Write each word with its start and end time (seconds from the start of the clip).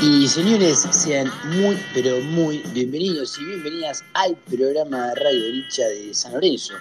Y 0.00 0.26
señores, 0.26 0.78
sean 0.92 1.30
muy, 1.44 1.78
pero 1.92 2.18
muy 2.20 2.62
bienvenidos 2.72 3.38
y 3.38 3.44
bienvenidas 3.44 4.02
al 4.14 4.34
programa 4.34 5.08
de 5.08 5.14
Radio 5.16 5.52
Licha 5.52 5.86
de 5.88 6.14
San 6.14 6.32
Lorenzo. 6.32 6.72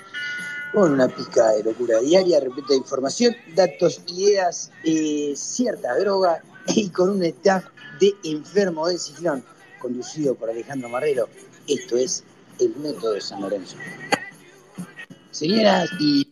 Con 0.71 0.93
una 0.93 1.09
pizca 1.09 1.51
de 1.51 1.65
locura 1.65 2.00
diaria, 2.00 2.39
repleto 2.39 2.69
de 2.69 2.77
información, 2.77 3.35
datos, 3.55 4.00
ideas, 4.08 4.71
eh, 4.85 5.33
cierta 5.35 6.00
droga 6.00 6.42
y 6.67 6.89
con 6.89 7.09
un 7.09 7.23
staff 7.25 7.65
de 8.00 8.13
enfermo 8.23 8.88
del 8.88 9.00
ciclón, 9.00 9.44
conducido 9.80 10.36
por 10.36 10.50
Alejandro 10.50 10.88
Marrero. 10.88 11.28
Esto 11.68 11.98
es 11.98 12.24
el 12.62 12.74
método 12.78 13.14
de 13.14 13.22
San 13.22 13.42
Lorenzo. 13.42 13.76
Señoras 15.32 15.90
y 16.00 16.26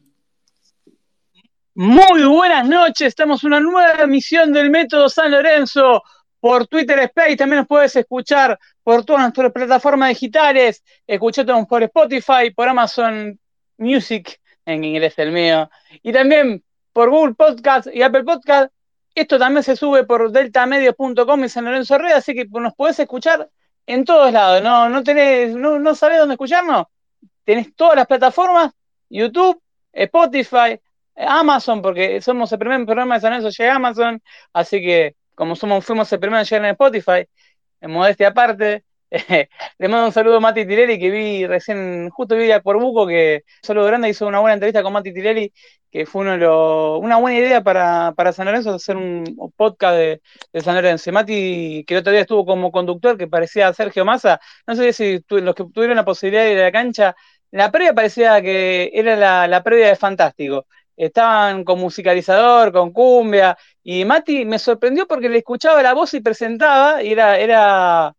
muy 1.73 2.23
buenas 2.23 2.65
noches, 2.65 3.09
estamos 3.09 3.43
en 3.43 3.47
una 3.47 3.59
nueva 3.59 4.03
emisión 4.03 4.53
del 4.53 4.69
Método 4.69 5.09
San 5.09 5.31
Lorenzo 5.31 6.01
por 6.45 6.67
Twitter 6.67 6.99
Space, 6.99 7.37
también 7.37 7.61
nos 7.61 7.67
puedes 7.67 7.95
escuchar 7.95 8.59
por 8.83 9.03
todas 9.03 9.23
nuestras 9.23 9.51
plataformas 9.51 10.09
digitales, 10.09 10.83
escuchamos 11.07 11.65
por 11.65 11.81
Spotify, 11.81 12.51
por 12.55 12.69
Amazon 12.69 13.39
Music, 13.79 14.39
en 14.63 14.83
inglés 14.83 15.17
el 15.17 15.31
mío, 15.31 15.67
y 16.03 16.13
también 16.13 16.63
por 16.93 17.09
Google 17.09 17.33
Podcast 17.33 17.87
y 17.91 18.03
Apple 18.03 18.25
Podcast. 18.25 18.71
Esto 19.15 19.39
también 19.39 19.63
se 19.63 19.75
sube 19.75 20.03
por 20.03 20.31
deltamedios.com 20.31 21.43
y 21.43 21.49
San 21.49 21.65
Lorenzo 21.65 21.97
Red, 21.97 22.11
así 22.11 22.35
que 22.35 22.45
nos 22.45 22.75
podés 22.75 22.99
escuchar 22.99 23.49
en 23.87 24.05
todos 24.05 24.31
lados. 24.31 24.61
¿No, 24.61 24.87
no, 24.87 25.01
tenés, 25.03 25.55
no, 25.55 25.79
no 25.79 25.95
sabés 25.95 26.19
dónde 26.19 26.35
escucharnos? 26.35 26.85
Tenés 27.43 27.75
todas 27.75 27.95
las 27.95 28.05
plataformas, 28.05 28.71
YouTube, 29.09 29.59
Spotify, 29.91 30.79
Amazon, 31.15 31.81
porque 31.81 32.21
somos 32.21 32.51
el 32.51 32.59
primer 32.59 32.85
programa 32.85 33.15
de 33.15 33.21
San 33.21 33.31
Lorenzo 33.31 33.49
llega 33.49 33.73
a 33.73 33.77
Amazon, 33.77 34.21
así 34.53 34.79
que 34.79 35.15
como 35.35 35.55
somos, 35.55 35.85
fuimos 35.85 36.11
el 36.11 36.19
primero 36.19 36.39
en 36.39 36.45
llegar 36.45 36.65
en 36.65 36.71
Spotify, 36.71 37.27
en 37.81 37.91
modestia 37.91 38.29
aparte. 38.29 38.83
le 39.77 39.87
mando 39.87 40.07
un 40.07 40.11
saludo 40.11 40.37
a 40.37 40.39
Mati 40.39 40.65
Tirelli, 40.65 40.99
que 40.99 41.09
vi 41.09 41.45
recién, 41.47 42.09
justo 42.09 42.35
vi 42.35 42.51
a 42.51 42.59
Buco, 42.59 43.07
que 43.07 43.43
saludo 43.61 43.85
grande, 43.85 44.09
hizo 44.09 44.27
una 44.27 44.39
buena 44.39 44.55
entrevista 44.55 44.83
con 44.83 44.93
Mati 44.93 45.13
Tirelli, 45.13 45.53
que 45.91 46.05
fue 46.05 46.23
uno 46.23 46.97
una 46.99 47.17
buena 47.17 47.37
idea 47.37 47.61
para, 47.63 48.13
para 48.17 48.33
San 48.33 48.45
Lorenzo 48.47 48.73
hacer 48.75 48.97
un 48.97 49.23
podcast 49.55 49.95
de, 49.97 50.21
San 50.61 50.75
Lorenzo. 50.75 51.11
Mati, 51.11 51.85
que 51.87 51.93
el 51.93 51.99
otro 52.01 52.11
día 52.11 52.21
estuvo 52.21 52.45
como 52.45 52.71
conductor, 52.71 53.17
que 53.17 53.27
parecía 53.27 53.73
Sergio 53.73 54.03
Massa, 54.05 54.39
no 54.67 54.75
sé 54.75 54.91
si 54.93 55.23
los 55.29 55.55
que 55.55 55.65
tuvieron 55.73 55.95
la 55.95 56.05
posibilidad 56.05 56.43
de 56.43 56.51
ir 56.53 56.59
a 56.59 56.63
la 56.63 56.71
cancha, 56.71 57.15
la 57.51 57.71
previa 57.71 57.93
parecía 57.93 58.41
que 58.41 58.91
era 58.93 59.15
la, 59.15 59.47
la 59.47 59.63
previa 59.63 59.87
de 59.87 59.95
Fantástico 59.95 60.67
estaban 60.95 61.63
con 61.63 61.79
musicalizador, 61.79 62.71
con 62.71 62.91
cumbia, 62.91 63.57
y 63.83 64.05
Mati 64.05 64.45
me 64.45 64.59
sorprendió 64.59 65.07
porque 65.07 65.29
le 65.29 65.39
escuchaba 65.39 65.81
la 65.81 65.93
voz 65.93 66.13
y 66.13 66.21
presentaba, 66.21 67.03
y 67.03 67.11
era, 67.11 67.37
era, 67.37 68.13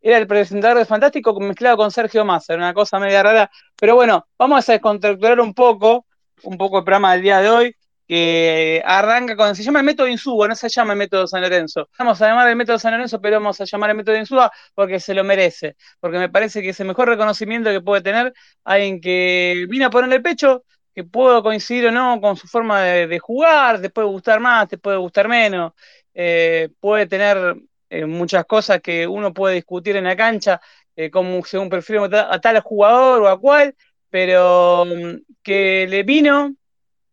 era 0.00 0.18
el 0.18 0.26
presentador 0.26 0.78
de 0.78 0.84
Fantástico 0.84 1.38
mezclado 1.40 1.76
con 1.76 1.90
Sergio 1.90 2.24
Massa, 2.24 2.54
era 2.54 2.62
una 2.62 2.74
cosa 2.74 2.98
media 2.98 3.22
rara, 3.22 3.50
pero 3.76 3.94
bueno, 3.96 4.26
vamos 4.38 4.68
a 4.68 4.72
descontracturar 4.72 5.40
un 5.40 5.54
poco, 5.54 6.06
un 6.44 6.56
poco 6.56 6.78
el 6.78 6.84
programa 6.84 7.12
del 7.12 7.22
día 7.22 7.40
de 7.40 7.50
hoy, 7.50 7.76
que 8.10 8.82
arranca 8.84 9.36
con, 9.36 9.54
se 9.54 9.62
llama 9.62 9.78
el 9.78 9.86
método 9.86 10.08
Insúa, 10.08 10.48
no 10.48 10.56
se 10.56 10.68
llama 10.68 10.94
el 10.94 10.98
método 10.98 11.28
San 11.28 11.42
Lorenzo. 11.42 11.88
Vamos 11.96 12.20
a 12.20 12.26
llamar 12.26 12.48
el 12.48 12.56
método 12.56 12.76
San 12.76 12.90
Lorenzo, 12.90 13.20
pero 13.20 13.36
vamos 13.36 13.60
a 13.60 13.64
llamar 13.64 13.90
el 13.90 13.96
método 13.96 14.16
Insúa 14.16 14.50
porque 14.74 14.98
se 14.98 15.14
lo 15.14 15.22
merece, 15.22 15.76
porque 16.00 16.18
me 16.18 16.28
parece 16.28 16.60
que 16.60 16.70
es 16.70 16.80
el 16.80 16.88
mejor 16.88 17.08
reconocimiento 17.08 17.70
que 17.70 17.80
puede 17.80 18.02
tener 18.02 18.32
alguien 18.64 19.00
que 19.00 19.64
vino 19.68 19.86
a 19.86 19.90
ponerle 19.90 20.16
el 20.16 20.22
pecho, 20.22 20.64
que 21.00 21.04
puedo 21.04 21.42
coincidir 21.42 21.86
o 21.86 21.92
no 21.92 22.20
con 22.20 22.36
su 22.36 22.46
forma 22.46 22.82
de, 22.82 23.18
jugar, 23.18 23.80
te 23.80 23.90
puede 23.90 24.08
gustar 24.08 24.40
más, 24.40 24.68
te 24.68 24.78
puede 24.78 24.98
gustar 24.98 25.28
menos, 25.28 25.72
eh, 26.14 26.68
puede 26.80 27.06
tener 27.06 27.56
eh, 27.88 28.04
muchas 28.06 28.44
cosas 28.44 28.80
que 28.82 29.06
uno 29.06 29.32
puede 29.32 29.54
discutir 29.56 29.96
en 29.96 30.04
la 30.04 30.16
cancha, 30.16 30.60
eh, 30.96 31.10
como 31.10 31.42
según 31.44 31.70
prefiero 31.70 32.04
a 32.04 32.40
tal 32.40 32.60
jugador 32.60 33.22
o 33.22 33.28
a 33.28 33.40
cual, 33.40 33.74
pero 34.10 34.84
mm, 34.86 35.22
que 35.42 35.86
le 35.88 36.02
vino, 36.02 36.54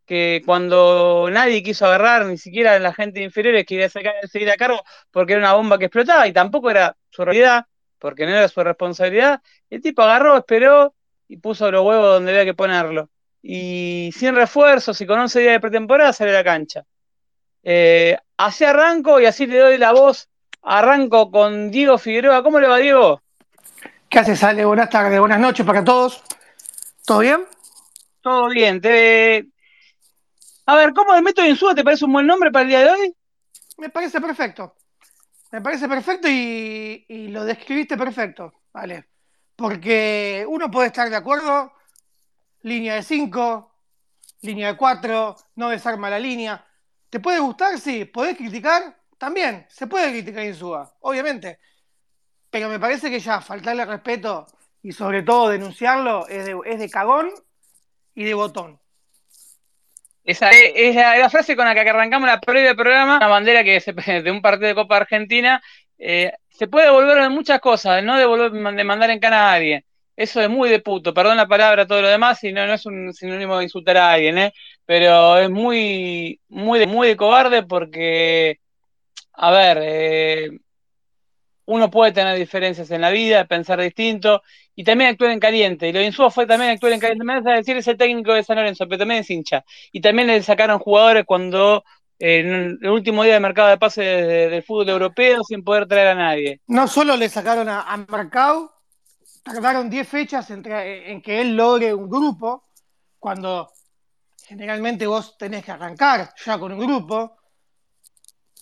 que 0.06 0.41
cuando 0.45 1.29
nadie 1.31 1.63
quiso 1.63 1.85
agarrar, 1.85 2.25
ni 2.25 2.38
siquiera 2.38 2.79
la 2.79 2.94
gente 2.94 3.22
inferior 3.22 3.63
quería 3.66 3.90
sacar, 3.90 4.16
seguir 4.29 4.50
a 4.51 4.57
cargo 4.57 4.81
porque 5.11 5.34
era 5.34 5.41
una 5.41 5.53
bomba 5.53 5.78
que 5.79 5.85
explotaba 5.85 6.28
y 6.28 6.34
tampoco 6.34 6.69
era 6.72 6.97
su 7.09 7.23
realidad, 7.25 7.66
porque 8.00 8.25
no 8.25 8.31
era 8.34 8.47
su 8.50 8.63
responsabilidad, 8.63 9.41
el 9.69 9.81
tipo 9.81 10.01
agarró, 10.01 10.38
esperó 10.38 10.95
y 11.28 11.38
puso 11.38 11.72
los 11.72 11.85
huevos 11.85 12.16
donde 12.16 12.31
había 12.31 12.45
que 12.45 12.53
ponerlo 12.53 13.09
y 13.50 14.12
sin 14.12 14.35
refuerzos 14.35 15.00
y 15.00 15.08
con 15.08 15.18
11 15.19 15.40
días 15.40 15.53
de 15.53 15.59
pretemporada 15.62 16.12
sale 16.12 16.31
a 16.31 16.34
la 16.34 16.44
cancha. 16.44 16.84
Eh, 17.63 18.18
así 18.35 18.66
arranco 18.66 19.22
y 19.22 19.25
así 19.25 19.46
le 19.46 19.59
doy 19.59 19.78
la 19.78 19.94
voz. 19.94 20.28
Arranco 20.63 21.31
con 21.31 21.72
Diego 21.72 21.97
Figueroa. 21.97 22.44
¿Cómo 22.44 22.59
le 22.59 22.68
va, 22.68 22.75
Diego? 22.75 23.22
¿Qué 24.09 24.19
haces, 24.19 24.44
Ale? 24.44 24.66
Buenas 24.66 24.90
tardes, 24.90 25.18
buenas 25.18 25.40
noches 25.40 25.66
para 25.66 25.81
todos. 25.81 26.22
¿Todo 27.06 27.19
bien? 27.19 27.46
Todo 28.19 28.50
bien. 28.50 28.81
A 30.66 30.75
ver, 30.75 30.91
¿cómo 30.91 31.16
el 31.16 31.24
método 31.24 31.47
Insúa 31.47 31.74
te 31.74 31.85
parece 31.85 32.03
un 32.03 32.12
buen 32.12 32.28
nombre 32.28 32.52
para 32.52 32.64
el 32.64 32.69
día 32.69 32.79
de 32.81 32.90
hoy? 32.90 33.16
Me 33.78 33.88
parece 33.88 34.19
perfecto. 34.19 34.75
Me 35.53 35.62
parece 35.62 35.88
perfecto 35.88 36.28
y, 36.28 37.06
y 37.08 37.29
lo 37.29 37.46
describiste 37.46 37.96
perfecto, 37.96 38.56
¿vale? 38.74 39.06
Porque 39.56 40.46
uno 40.50 40.69
puede 40.69 40.88
estar 40.88 41.09
de 41.09 41.16
acuerdo 41.16 41.76
línea 42.62 42.95
de 42.95 43.03
5, 43.03 43.72
línea 44.41 44.73
de 44.73 44.78
4, 44.78 45.35
no 45.56 45.69
desarma 45.69 46.09
la 46.09 46.19
línea. 46.19 46.66
¿Te 47.09 47.19
puede 47.19 47.40
gustar? 47.40 47.79
Sí. 47.79 48.06
¿Podés 48.06 48.38
criticar? 48.38 48.97
También. 49.18 49.66
Se 49.69 49.88
puede 49.88 50.09
criticar 50.12 50.45
Insúa, 50.45 50.96
obviamente. 51.01 51.59
Pero 52.50 52.69
me 52.69 52.79
parece 52.79 53.09
que 53.09 53.19
ya 53.19 53.41
faltarle 53.41 53.85
respeto 53.85 54.47
y 54.81 54.91
sobre 54.91 55.23
todo 55.23 55.50
denunciarlo 55.50 56.28
es 56.28 56.46
de, 56.79 56.90
cagón 56.90 57.29
y 58.16 58.23
de 58.23 58.34
botón. 58.34 58.79
Esa 60.23 60.51
es, 60.51 60.96
la, 60.96 61.29
frase 61.29 61.56
con 61.56 61.66
la 61.66 61.73
que 61.73 61.81
arrancamos 61.81 62.28
la 62.28 62.40
previa 62.40 62.69
del 62.69 62.75
programa, 62.75 63.17
una 63.17 63.28
bandera 63.28 63.63
que 63.63 63.79
se, 63.79 63.94
de 64.23 64.31
un 64.31 64.41
partido 64.41 64.67
de 64.67 64.75
Copa 64.75 64.97
Argentina. 64.97 65.62
Eh, 65.97 66.31
se 66.50 66.67
puede 66.67 66.85
devolver 66.85 67.22
de 67.22 67.29
muchas 67.29 67.59
cosas, 67.59 68.03
no 68.03 68.17
devolver, 68.17 68.51
de 68.51 68.84
mandar 68.84 69.09
en 69.09 69.19
cana 69.19 69.50
a 69.50 69.53
nadie. 69.53 69.85
Eso 70.17 70.41
es 70.41 70.50
muy 70.50 70.67
de 70.69 70.79
puto, 70.79 71.13
perdón 71.13 71.38
la 71.38 71.47
palabra, 71.47 71.85
todo 71.85 72.01
lo 72.01 72.07
demás, 72.07 72.44
y 72.44 72.51
no, 72.51 72.66
no 72.66 72.73
es 72.73 72.85
un 72.88 73.13
sinónimo 73.13 73.57
de 73.57 73.66
insultar 73.66 73.97
a 73.97 74.13
alguien, 74.13 74.38
¿eh? 74.39 74.53
Pero 74.83 75.38
es 75.38 75.50
muy, 75.50 76.41
muy, 76.50 76.79
de, 76.79 76.88
muy 76.88 77.07
de 77.07 77.16
cobarde 77.16 77.61
porque, 77.61 78.59
a 79.33 79.51
ver, 79.51 79.78
eh, 79.79 80.50
uno 81.66 81.91
puede 81.91 82.13
tener 82.13 82.35
diferencias 82.35 82.89
en 82.89 83.01
la 83.01 83.11
vida, 83.11 83.45
pensar 83.45 83.79
distinto, 83.79 84.41
y 84.75 84.83
también 84.83 85.11
actuar 85.11 85.31
en 85.31 85.39
caliente. 85.39 85.88
Y 85.88 85.94
lo 85.94 86.00
de 86.00 86.11
fue 86.31 86.47
también 86.47 86.72
actuar 86.72 86.94
en 86.94 86.99
caliente. 86.99 87.23
Me 87.23 87.35
vas 87.35 87.45
a 87.45 87.57
decir, 87.57 87.78
es 87.78 87.88
el 87.88 87.97
técnico 87.97 88.34
de 88.34 88.44
San 88.44 88.55
Lorenzo, 88.55 88.88
pero 88.88 88.97
también 88.97 89.19
es 89.19 89.29
hincha. 89.29 89.63
Y 89.91 90.01
también 90.01 90.29
le 90.29 90.41
sacaron 90.41 90.79
jugadores 90.79 91.25
cuando 91.25 91.84
en 92.19 92.79
el 92.81 92.89
último 92.89 93.23
día 93.23 93.34
de 93.34 93.39
mercado 93.39 93.69
de 93.69 93.78
pase 93.78 94.01
del 94.01 94.63
fútbol 94.63 94.89
europeo 94.89 95.44
sin 95.44 95.63
poder 95.63 95.88
traer 95.88 96.07
a 96.07 96.16
nadie. 96.16 96.61
No 96.67 96.88
solo 96.88 97.16
le 97.16 97.29
sacaron 97.29 97.69
a, 97.69 97.81
a 97.81 97.97
Marcao, 97.97 98.72
tardaron 99.47 99.90
10 99.90 100.08
fechas 100.08 100.50
en 100.52 101.22
que 101.22 101.41
él 101.41 101.56
logre 101.56 101.94
un 101.94 102.09
grupo, 102.09 102.68
cuando 103.19 103.72
generalmente 104.47 105.06
vos 105.06 105.38
tenés 105.38 105.66
que 105.66 105.72
arrancar 105.72 106.34
ya 106.46 106.58
con 106.58 106.72
un 106.72 106.80
grupo. 106.80 107.35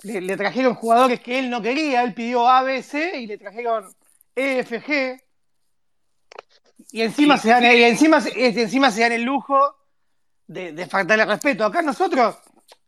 Le, 0.04 0.38
trajeron 0.38 0.76
jugadores 0.76 1.20
que 1.20 1.40
él 1.40 1.50
no 1.50 1.62
quería, 1.62 2.04
él 2.04 2.14
pidió 2.14 2.48
A, 2.48 2.62
B, 2.64 2.84
C 2.84 3.20
y 3.20 3.28
le 3.28 3.38
trajeron 3.38 3.92
E, 4.36 4.60
F, 4.60 4.82
G. 4.82 5.22
Y 6.92 7.02
encima, 7.02 7.38
se, 7.38 7.50
dan, 7.50 7.64
y 7.64 7.84
encima, 7.84 8.20
encima 8.36 8.92
se 8.92 9.02
dan 9.02 9.14
el 9.14 9.24
lujo 9.24 9.76
de, 10.48 10.86
faltarle 10.88 11.26
respeto. 11.26 11.66
Acá 11.66 11.82
nosotros 11.82 12.38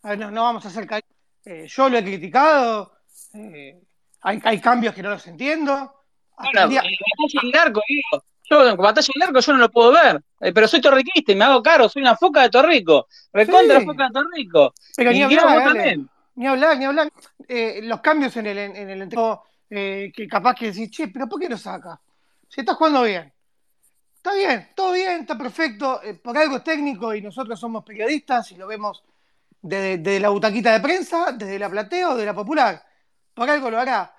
no, 0.03 0.44
vamos 0.44 0.66
a 0.66 0.68
hacer 0.68 0.88
eh, 1.46 1.66
yo 1.68 1.90
lo 1.90 1.97
he 1.97 2.03
criticado, 2.03 3.00
eh, 3.34 3.81
hay, 4.22 4.41
hay 4.44 4.62
cambios 4.62 4.94
que 4.94 5.02
no 5.02 5.09
los 5.09 5.26
entiendo, 5.28 5.97
bueno, 6.37 6.61
batalla 6.61 6.89
en 7.43 7.51
narco, 7.51 7.81
digo. 7.87 8.23
Yo, 8.49 8.78
batalla 8.78 9.07
en 9.13 9.19
narco 9.19 9.39
yo 9.39 9.53
no 9.53 9.59
lo 9.59 9.72
puedo 9.72 9.91
ver, 9.91 10.22
eh, 10.39 10.53
pero 10.53 10.67
soy 10.67 10.79
torriquista 10.79 11.31
y 11.31 11.35
me 11.35 11.45
hago 11.45 11.61
caro, 11.61 11.89
soy 11.89 12.01
una 12.01 12.16
foca 12.16 12.43
de 12.43 12.49
Torrico. 12.49 13.07
Recontra 13.34 13.81
foca 13.81 14.07
de 14.07 14.13
Torrico. 14.13 14.73
Pero 14.95 15.11
ni 15.11 15.23
hablar, 15.23 15.75
ni 16.35 16.47
hablar, 16.47 16.78
ni 16.78 16.85
hablar. 16.85 17.11
Eh, 17.47 17.81
los 17.84 17.99
cambios 18.01 18.37
en 18.37 18.47
el, 18.47 18.57
en 18.57 18.89
el 18.89 19.09
eh, 19.69 20.11
que 20.16 20.28
capaz 20.28 20.55
que 20.55 20.72
decís, 20.72 20.91
che, 20.91 21.07
pero 21.09 21.28
¿por 21.28 21.39
qué 21.39 21.49
lo 21.49 21.57
saca? 21.57 21.99
Si 22.47 22.61
está 22.61 22.75
jugando 22.75 23.03
bien. 23.03 23.33
Está 24.16 24.33
bien, 24.33 24.69
todo 24.75 24.93
bien, 24.93 25.22
está 25.22 25.37
perfecto. 25.37 26.01
por 26.23 26.37
algo 26.37 26.57
es 26.57 26.63
técnico 26.63 27.13
y 27.13 27.22
nosotros 27.22 27.59
somos 27.59 27.83
periodistas 27.83 28.51
y 28.51 28.55
lo 28.55 28.67
vemos 28.67 29.03
desde, 29.61 30.19
la 30.19 30.29
butaquita 30.29 30.73
de 30.73 30.79
prensa, 30.79 31.31
desde 31.31 31.59
la 31.59 31.69
platea 31.69 32.09
o 32.09 32.16
de 32.16 32.25
la 32.25 32.33
popular. 32.33 32.83
Por 33.33 33.49
algo 33.49 33.69
lo 33.69 33.79
hará 33.79 34.16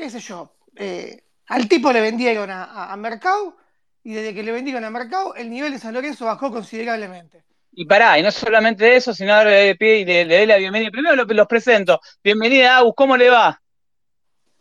qué 0.00 0.10
sé 0.10 0.20
yo, 0.20 0.54
eh, 0.76 1.24
al 1.46 1.68
tipo 1.68 1.92
le 1.92 2.00
vendieron 2.00 2.50
a, 2.50 2.94
Mercado 2.96 3.56
y 4.02 4.14
desde 4.14 4.34
que 4.34 4.42
le 4.42 4.52
vendieron 4.52 4.84
a 4.84 4.90
Mercado 4.90 5.34
el 5.34 5.50
nivel 5.50 5.72
de 5.72 5.78
San 5.78 5.94
Lorenzo 5.94 6.24
bajó 6.24 6.50
considerablemente. 6.50 7.44
Y 7.72 7.84
pará, 7.84 8.18
y 8.18 8.22
no 8.22 8.32
solamente 8.32 8.96
eso, 8.96 9.14
sino 9.14 9.34
ahora 9.34 9.50
le 9.50 9.76
pie 9.76 9.98
y 9.98 10.04
le, 10.04 10.24
doy 10.24 10.46
la 10.46 10.56
bienvenida. 10.56 10.90
Primero 10.90 11.24
los, 11.24 11.46
presento. 11.46 12.00
Bienvenida, 12.22 12.78
Agus, 12.78 12.94
¿cómo 12.96 13.16
le 13.16 13.30
va? 13.30 13.62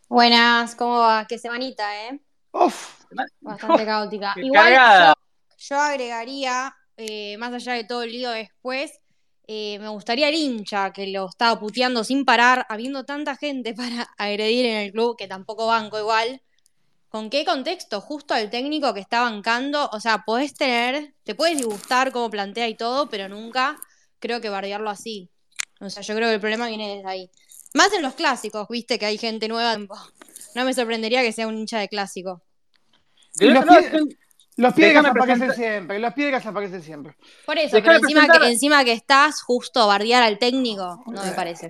Buenas, 0.07 0.75
¿cómo 0.75 1.00
va? 1.00 1.25
Qué 1.27 1.39
semanita, 1.39 2.06
¿eh? 2.06 2.19
Uf. 2.51 3.06
Bastante 3.42 3.85
caótica. 3.85 4.33
Igual 4.35 5.15
yo, 5.57 5.80
agregaría, 5.80 6.75
eh, 6.97 7.38
más 7.38 7.53
allá 7.53 7.74
de 7.74 7.83
todo 7.83 8.03
el 8.03 8.12
lío 8.12 8.30
después, 8.30 9.00
eh, 9.51 9.80
me 9.80 9.88
gustaría 9.88 10.30
el 10.30 10.36
hincha 10.36 10.94
que 10.94 11.07
lo 11.07 11.28
estaba 11.28 11.60
puteando 11.60 12.04
sin 12.04 12.24
parar, 12.24 12.68
habiendo 12.69 13.04
tanta 13.04 13.36
gente 13.36 13.74
para 13.75 14.04
agredir 14.16 14.68
en 14.68 14.78
el 14.78 14.92
club, 14.92 15.18
que 15.18 15.28
tampoco 15.28 15.66
banco 15.66 15.98
igual. 15.98 16.40
¿Con 17.10 17.31
qué 17.31 17.44
contexto? 17.44 18.00
Justo 18.00 18.36
al 18.36 18.51
técnico 18.51 18.94
que 18.94 19.00
está 19.00 19.22
bancando. 19.22 19.90
O 19.92 20.00
sea, 20.00 20.19
podés 20.24 20.54
tener, 20.54 21.16
te 21.24 21.34
puedes 21.34 21.57
disgustar 21.57 22.12
cómo 22.12 22.30
plantea 22.30 22.68
y 22.68 22.75
todo, 22.75 23.10
pero 23.10 23.28
nunca 23.28 23.75
creo 24.19 24.40
que 24.40 24.50
bardearlo 24.50 24.92
así. 24.92 25.31
O 25.80 25.90
sea, 25.90 26.04
yo 26.04 26.13
creo 26.13 26.28
que 26.28 26.36
el 26.36 26.40
problema 26.40 26.68
viene 26.68 26.98
desde 26.98 27.10
ahí. 27.10 27.31
Más 27.74 27.92
en 27.94 28.04
los 28.04 28.13
clásicos, 28.13 28.68
viste 28.69 29.00
que 29.00 29.07
hay 29.07 29.18
gente 29.18 29.48
nueva. 29.48 29.75
No 30.54 30.63
me 30.63 30.75
sorprendería 30.75 31.24
que 31.24 31.31
sea 31.31 31.48
un 31.48 31.57
hincha 31.57 31.80
de 31.80 31.88
clásico. 31.88 32.44
Los, 33.40 33.66
piedras 34.73 35.06
aparecen 35.06 35.53
siempre, 35.53 36.00
los 36.00 36.13
piedras 36.13 36.45
aparecen 36.45 36.81
siempre. 36.81 37.15
Por 37.45 37.57
eso, 37.57 37.77
pero 37.81 37.95
encima 37.95 38.27
que, 38.27 38.47
encima 38.47 38.83
que 38.83 38.94
estás 38.94 39.41
justo 39.41 39.81
a 39.81 39.85
bardear 39.85 40.23
al 40.23 40.38
técnico, 40.38 41.03
no 41.07 41.23
me 41.23 41.31
parece. 41.31 41.69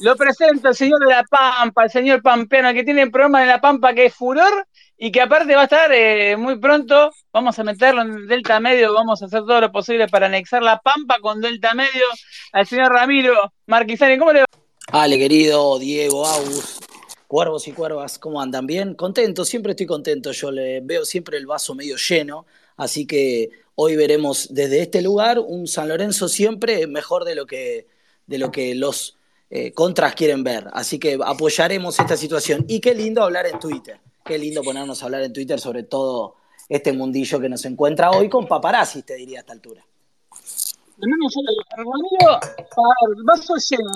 Lo 0.00 0.16
presento 0.16 0.68
el 0.68 0.74
señor 0.74 1.00
de 1.00 1.06
la 1.06 1.22
Pampa, 1.22 1.84
el 1.84 1.90
señor 1.90 2.22
Pampeano, 2.22 2.72
que 2.72 2.82
tiene 2.82 3.04
un 3.04 3.10
programa 3.10 3.40
de 3.40 3.46
la 3.46 3.60
Pampa 3.60 3.94
que 3.94 4.06
es 4.06 4.14
furor 4.14 4.66
y 4.98 5.12
que 5.12 5.20
aparte 5.20 5.54
va 5.54 5.62
a 5.62 5.64
estar 5.64 5.92
eh, 5.92 6.36
muy 6.36 6.58
pronto. 6.58 7.12
Vamos 7.32 7.58
a 7.58 7.64
meterlo 7.64 8.02
en 8.02 8.26
Delta 8.26 8.58
Medio, 8.58 8.92
vamos 8.92 9.22
a 9.22 9.26
hacer 9.26 9.40
todo 9.40 9.60
lo 9.60 9.70
posible 9.70 10.08
para 10.08 10.26
anexar 10.26 10.62
la 10.62 10.80
Pampa 10.80 11.18
con 11.20 11.40
Delta 11.40 11.74
Medio 11.74 12.06
al 12.52 12.66
señor 12.66 12.92
Ramiro 12.92 13.52
Marquisani. 13.66 14.18
¿Cómo 14.18 14.32
le 14.32 14.40
va? 14.40 14.46
Ale, 14.92 15.18
querido 15.18 15.78
Diego, 15.78 16.26
Agus, 16.26 16.80
cuervos 17.34 17.66
y 17.66 17.72
cuervas, 17.72 18.16
¿cómo 18.20 18.40
andan? 18.40 18.64
¿Bien? 18.64 18.94
Contento, 18.94 19.44
siempre 19.44 19.72
estoy 19.72 19.86
contento. 19.86 20.30
Yo 20.30 20.52
le 20.52 20.80
veo 20.80 21.04
siempre 21.04 21.36
el 21.36 21.46
vaso 21.46 21.74
medio 21.74 21.96
lleno, 21.96 22.46
así 22.76 23.08
que 23.08 23.50
hoy 23.74 23.96
veremos 23.96 24.54
desde 24.54 24.80
este 24.80 25.02
lugar 25.02 25.40
un 25.40 25.66
San 25.66 25.88
Lorenzo 25.88 26.28
siempre 26.28 26.86
mejor 26.86 27.24
de 27.24 27.34
lo 27.34 27.44
que, 27.44 27.88
de 28.28 28.38
lo 28.38 28.52
que 28.52 28.76
los 28.76 29.16
eh, 29.50 29.72
contras 29.72 30.14
quieren 30.14 30.44
ver. 30.44 30.68
Así 30.74 31.00
que 31.00 31.18
apoyaremos 31.24 31.98
esta 31.98 32.16
situación. 32.16 32.66
Y 32.68 32.78
qué 32.78 32.94
lindo 32.94 33.20
hablar 33.20 33.48
en 33.48 33.58
Twitter. 33.58 33.98
Qué 34.24 34.38
lindo 34.38 34.62
ponernos 34.62 35.02
a 35.02 35.06
hablar 35.06 35.22
en 35.22 35.32
Twitter 35.32 35.58
sobre 35.58 35.82
todo 35.82 36.36
este 36.68 36.92
mundillo 36.92 37.40
que 37.40 37.48
nos 37.48 37.64
encuentra 37.64 38.12
hoy 38.12 38.28
con 38.28 38.46
paparazzi, 38.46 39.02
te 39.02 39.16
diría 39.16 39.38
a 39.38 39.40
esta 39.40 39.54
altura. 39.54 39.84
vaso 43.24 43.54
lleno, 43.56 43.90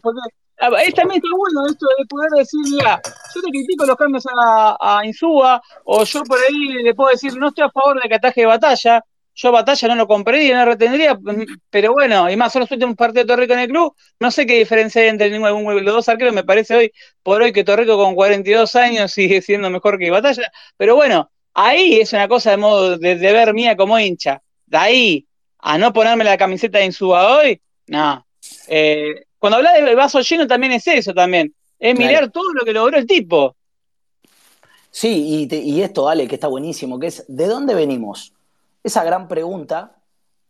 porque 0.00 0.20
también 0.56 1.22
está 1.22 1.36
bueno 1.36 1.66
esto 1.68 1.86
de 1.98 2.06
poder 2.06 2.30
decir, 2.30 2.60
mira, 2.70 3.00
yo 3.34 3.40
te 3.42 3.50
critico 3.50 3.86
los 3.86 3.96
cambios 3.96 4.24
a, 4.26 4.76
a 4.80 5.06
Insúa, 5.06 5.60
o 5.84 6.04
yo 6.04 6.22
por 6.24 6.38
ahí 6.38 6.82
le 6.82 6.94
puedo 6.94 7.10
decir, 7.10 7.36
no 7.36 7.48
estoy 7.48 7.64
a 7.64 7.70
favor 7.70 8.00
de 8.02 8.08
que 8.08 8.14
ataje 8.14 8.40
de 8.40 8.46
batalla, 8.46 9.02
yo 9.36 9.52
Batalla 9.52 9.88
no 9.88 9.96
lo 9.96 10.06
compraría, 10.06 10.54
no 10.56 10.64
lo 10.64 10.70
retendría, 10.72 11.18
pero 11.68 11.92
bueno, 11.92 12.30
y 12.30 12.36
más 12.36 12.52
son 12.52 12.60
los 12.60 12.70
últimos 12.70 12.96
partidos 12.96 13.26
de 13.26 13.34
Torrico 13.34 13.52
en 13.52 13.60
el 13.60 13.68
club. 13.68 13.94
No 14.18 14.30
sé 14.30 14.46
qué 14.46 14.58
diferencia 14.58 15.02
hay 15.02 15.08
entre 15.08 15.28
los 15.28 15.84
dos 15.84 16.08
arqueros. 16.08 16.32
Me 16.32 16.42
parece 16.42 16.74
hoy, 16.74 16.92
por 17.22 17.42
hoy, 17.42 17.52
que 17.52 17.62
Torrico 17.62 17.98
con 17.98 18.14
42 18.14 18.74
años 18.76 19.12
sigue 19.12 19.42
siendo 19.42 19.68
mejor 19.68 19.98
que 19.98 20.10
Batalla. 20.10 20.50
Pero 20.78 20.96
bueno, 20.96 21.30
ahí 21.52 22.00
es 22.00 22.14
una 22.14 22.28
cosa 22.28 22.52
de 22.52 22.56
modo 22.56 22.96
de, 22.96 23.14
ver 23.14 23.52
mía 23.52 23.76
como 23.76 23.98
hincha. 23.98 24.42
De 24.64 24.78
ahí 24.78 25.26
a 25.58 25.76
no 25.76 25.92
ponerme 25.92 26.24
la 26.24 26.38
camiseta 26.38 26.78
de 26.78 26.86
Insuba 26.86 27.36
hoy, 27.36 27.60
no. 27.88 28.26
Eh, 28.68 29.25
cuando 29.38 29.58
habla 29.58 29.72
de 29.72 29.94
vaso 29.94 30.20
lleno 30.20 30.46
también 30.46 30.72
es 30.72 30.86
eso 30.86 31.12
también. 31.12 31.54
Es 31.78 31.96
mirar 31.96 32.30
todo 32.30 32.52
lo 32.54 32.64
que 32.64 32.72
logró 32.72 32.96
el 32.96 33.06
tipo. 33.06 33.54
Sí, 34.90 35.48
y, 35.50 35.54
y 35.54 35.82
esto, 35.82 36.08
Ale, 36.08 36.26
que 36.26 36.36
está 36.36 36.48
buenísimo, 36.48 36.98
que 36.98 37.08
es 37.08 37.24
¿de 37.28 37.46
dónde 37.46 37.74
venimos? 37.74 38.32
Esa 38.82 39.04
gran 39.04 39.28
pregunta, 39.28 39.96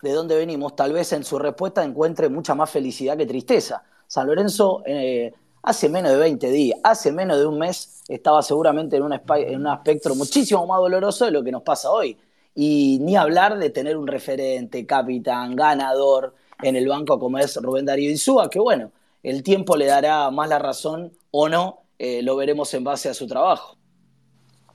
¿de 0.02 0.12
dónde 0.12 0.36
venimos? 0.36 0.76
Tal 0.76 0.92
vez 0.92 1.12
en 1.12 1.24
su 1.24 1.38
respuesta 1.38 1.82
encuentre 1.82 2.28
mucha 2.28 2.54
más 2.54 2.70
felicidad 2.70 3.16
que 3.16 3.26
tristeza. 3.26 3.82
San 4.06 4.28
Lorenzo 4.28 4.82
eh, 4.86 5.32
hace 5.62 5.88
menos 5.88 6.12
de 6.12 6.18
20 6.18 6.50
días, 6.50 6.78
hace 6.84 7.10
menos 7.10 7.38
de 7.38 7.46
un 7.46 7.58
mes, 7.58 8.04
estaba 8.06 8.40
seguramente 8.40 8.96
en 8.96 9.02
un, 9.02 9.12
en 9.12 9.66
un 9.66 9.72
espectro 9.72 10.14
muchísimo 10.14 10.64
más 10.64 10.78
doloroso 10.78 11.24
de 11.24 11.32
lo 11.32 11.42
que 11.42 11.50
nos 11.50 11.62
pasa 11.62 11.90
hoy. 11.90 12.16
Y 12.54 12.98
ni 13.02 13.16
hablar 13.16 13.58
de 13.58 13.70
tener 13.70 13.96
un 13.96 14.06
referente, 14.06 14.86
capitán, 14.86 15.56
ganador 15.56 16.34
en 16.62 16.76
el 16.76 16.88
banco 16.88 17.18
como 17.18 17.38
es 17.38 17.56
Rubén 17.56 17.86
Darío 17.86 18.10
Insúa, 18.10 18.48
que 18.48 18.58
bueno, 18.58 18.92
el 19.22 19.42
tiempo 19.42 19.76
le 19.76 19.86
dará 19.86 20.30
más 20.30 20.48
la 20.48 20.58
razón 20.58 21.12
o 21.30 21.48
no, 21.48 21.82
eh, 21.98 22.22
lo 22.22 22.36
veremos 22.36 22.72
en 22.74 22.84
base 22.84 23.08
a 23.08 23.14
su 23.14 23.26
trabajo. 23.26 23.76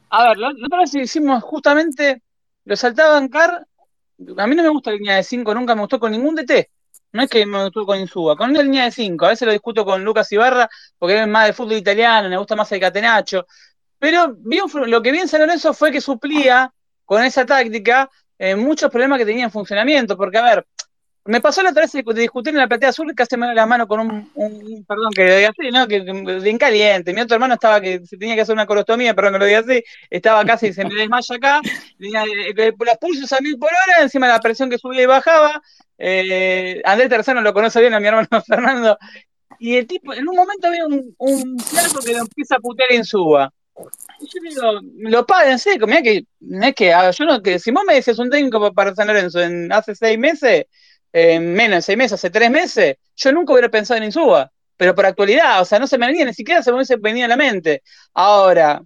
A 0.09 0.29
ver, 0.29 0.37
nosotros 0.37 0.93
hicimos 0.95 1.41
justamente 1.43 2.21
lo 2.65 2.75
saltaba 2.75 3.13
bancar. 3.13 3.65
A 4.37 4.47
mí 4.47 4.55
no 4.55 4.63
me 4.63 4.69
gusta 4.69 4.91
la 4.91 4.97
línea 4.97 5.15
de 5.15 5.23
5, 5.23 5.53
nunca 5.53 5.73
me 5.73 5.81
gustó 5.81 5.99
con 5.99 6.11
ningún 6.11 6.35
DT. 6.35 6.69
No 7.13 7.23
es 7.23 7.29
que 7.29 7.45
me 7.45 7.63
gustó 7.63 7.85
con 7.85 7.99
Insuba, 7.99 8.35
con 8.35 8.51
una 8.51 8.61
línea 8.61 8.85
de 8.85 8.91
5. 8.91 9.25
A 9.25 9.29
veces 9.29 9.45
lo 9.45 9.51
discuto 9.51 9.83
con 9.83 10.03
Lucas 10.03 10.31
Ibarra 10.31 10.69
porque 10.97 11.21
es 11.21 11.27
más 11.27 11.47
de 11.47 11.53
fútbol 11.53 11.73
italiano, 11.73 12.29
me 12.29 12.37
gusta 12.37 12.55
más 12.55 12.71
el 12.71 12.79
catenacho. 12.79 13.45
Pero 13.99 14.35
lo 14.87 15.01
que 15.01 15.11
vi 15.11 15.19
en 15.19 15.27
San 15.27 15.73
fue 15.73 15.91
que 15.91 16.01
suplía 16.01 16.73
con 17.05 17.23
esa 17.23 17.45
táctica 17.45 18.09
eh, 18.37 18.55
muchos 18.55 18.89
problemas 18.89 19.19
que 19.19 19.25
tenía 19.25 19.45
en 19.45 19.51
funcionamiento. 19.51 20.17
Porque, 20.17 20.37
a 20.37 20.43
ver, 20.43 20.67
me 21.25 21.39
pasó 21.39 21.61
la 21.61 21.69
otra 21.69 21.83
vez 21.83 21.91
de 21.91 22.21
discutir 22.21 22.53
en 22.53 22.59
la 22.59 22.67
platea 22.67 22.89
azul 22.89 23.13
casi 23.15 23.37
me 23.37 23.53
la 23.53 23.65
mano 23.65 23.87
con 23.87 23.99
un, 23.99 24.85
perdón 24.87 25.11
que 25.13 25.25
lo 25.25 25.35
diga 25.35 25.49
así, 25.49 25.71
¿no? 25.71 25.87
Que, 25.87 26.01
de 26.01 26.57
caliente. 26.57 27.13
Mi 27.13 27.21
otro 27.21 27.35
hermano 27.35 27.53
estaba 27.53 27.79
que 27.79 28.03
se 28.05 28.17
tenía 28.17 28.35
que 28.35 28.41
hacer 28.41 28.53
una 28.53 28.65
colostomía, 28.65 29.13
perdón 29.13 29.33
que 29.33 29.39
lo 29.39 29.45
diga 29.45 29.59
así, 29.59 29.83
estaba 30.09 30.43
casi, 30.45 30.73
se 30.73 30.83
me 30.83 30.95
desmaya 30.95 31.35
acá, 31.35 31.61
tenía 31.99 32.23
eh, 32.23 32.73
los 32.77 32.97
pulsos 32.97 33.31
a 33.33 33.39
mil 33.41 33.57
por 33.57 33.69
hora, 33.69 34.03
encima 34.03 34.27
de 34.27 34.33
la 34.33 34.39
presión 34.39 34.69
que 34.69 34.79
subía 34.79 35.03
y 35.03 35.05
bajaba. 35.05 35.61
Eh, 35.97 36.81
Andrés 36.83 37.09
Terzano 37.09 37.41
lo 37.41 37.53
conoce 37.53 37.79
bien 37.79 37.93
a 37.93 37.99
mi 37.99 38.07
hermano 38.07 38.27
Fernando. 38.47 38.97
Y 39.59 39.75
el 39.75 39.85
tipo, 39.85 40.13
en 40.13 40.27
un 40.27 40.35
momento 40.35 40.67
había 40.67 40.87
un, 40.87 41.13
un 41.19 41.57
que 42.03 42.13
lo 42.13 42.21
empieza 42.21 42.55
a 42.55 42.59
putear 42.59 42.91
en 42.93 43.05
suba. 43.05 43.53
Y 44.19 44.25
yo 44.25 44.49
digo, 44.49 44.79
lo 45.09 45.25
paguen 45.25 45.59
seco, 45.59 45.85
mira 45.85 46.01
que, 46.01 46.25
es 46.39 46.75
que, 46.75 46.93
ah, 46.93 47.11
yo 47.11 47.25
no, 47.25 47.41
que 47.41 47.59
si 47.59 47.71
vos 47.71 47.83
me 47.85 47.95
decías 47.95 48.19
un 48.19 48.29
técnico 48.29 48.73
para 48.73 48.95
San 48.95 49.07
Lorenzo 49.07 49.39
en 49.39 49.71
hace 49.71 49.95
seis 49.95 50.17
meses, 50.17 50.65
en 51.13 51.53
menos 51.53 51.77
de 51.77 51.81
seis 51.81 51.97
meses, 51.97 52.13
hace 52.13 52.29
tres 52.29 52.49
meses, 52.49 52.97
yo 53.15 53.31
nunca 53.31 53.53
hubiera 53.53 53.69
pensado 53.69 53.97
en 53.97 54.05
Insúa, 54.05 54.51
pero 54.77 54.95
por 54.95 55.05
actualidad, 55.05 55.61
o 55.61 55.65
sea, 55.65 55.79
no 55.79 55.87
se 55.87 55.97
me 55.97 56.07
venía, 56.07 56.25
ni 56.25 56.33
siquiera 56.33 56.63
se 56.63 56.71
me 56.71 56.77
hubiese 56.77 56.95
venido 56.95 57.25
a 57.25 57.29
la 57.29 57.37
mente. 57.37 57.83
Ahora, 58.13 58.81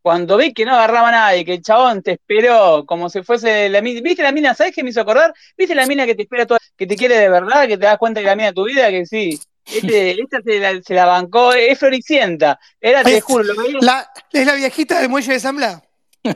cuando 0.00 0.36
vi 0.36 0.52
que 0.54 0.64
no 0.64 0.72
agarraba 0.72 1.08
a 1.08 1.12
nadie, 1.12 1.44
que 1.44 1.54
el 1.54 1.62
chabón 1.62 2.02
te 2.02 2.12
esperó 2.12 2.84
como 2.86 3.10
si 3.10 3.22
fuese 3.22 3.68
la 3.68 3.82
mina, 3.82 4.00
¿viste 4.00 4.22
la 4.22 4.32
mina? 4.32 4.54
¿Sabes 4.54 4.74
qué 4.74 4.82
me 4.82 4.90
hizo 4.90 5.00
acordar? 5.00 5.34
¿Viste 5.58 5.74
la 5.74 5.86
mina 5.86 6.06
que 6.06 6.14
te 6.14 6.22
espera 6.22 6.46
toda, 6.46 6.60
que 6.76 6.86
te 6.86 6.96
quiere 6.96 7.18
de 7.18 7.28
verdad, 7.28 7.66
que 7.66 7.76
te 7.76 7.86
das 7.86 7.98
cuenta 7.98 8.20
que 8.20 8.26
la 8.26 8.36
mina 8.36 8.48
de 8.48 8.54
tu 8.54 8.64
vida, 8.64 8.88
que 8.90 9.04
sí? 9.04 9.38
Este, 9.64 10.12
esta 10.22 10.38
se 10.82 10.94
la, 10.94 11.06
bancó, 11.06 11.52
es 11.52 11.78
floricienta. 11.78 12.58
Era, 12.80 13.02
te 13.02 13.20
juro, 13.20 13.42
lo 13.42 13.80
La, 13.80 14.08
¿Es 14.32 14.46
la 14.46 14.54
viejita 14.54 15.00
del 15.00 15.08
muelle 15.08 15.32
de 15.32 15.40
Zambla? 15.40 15.82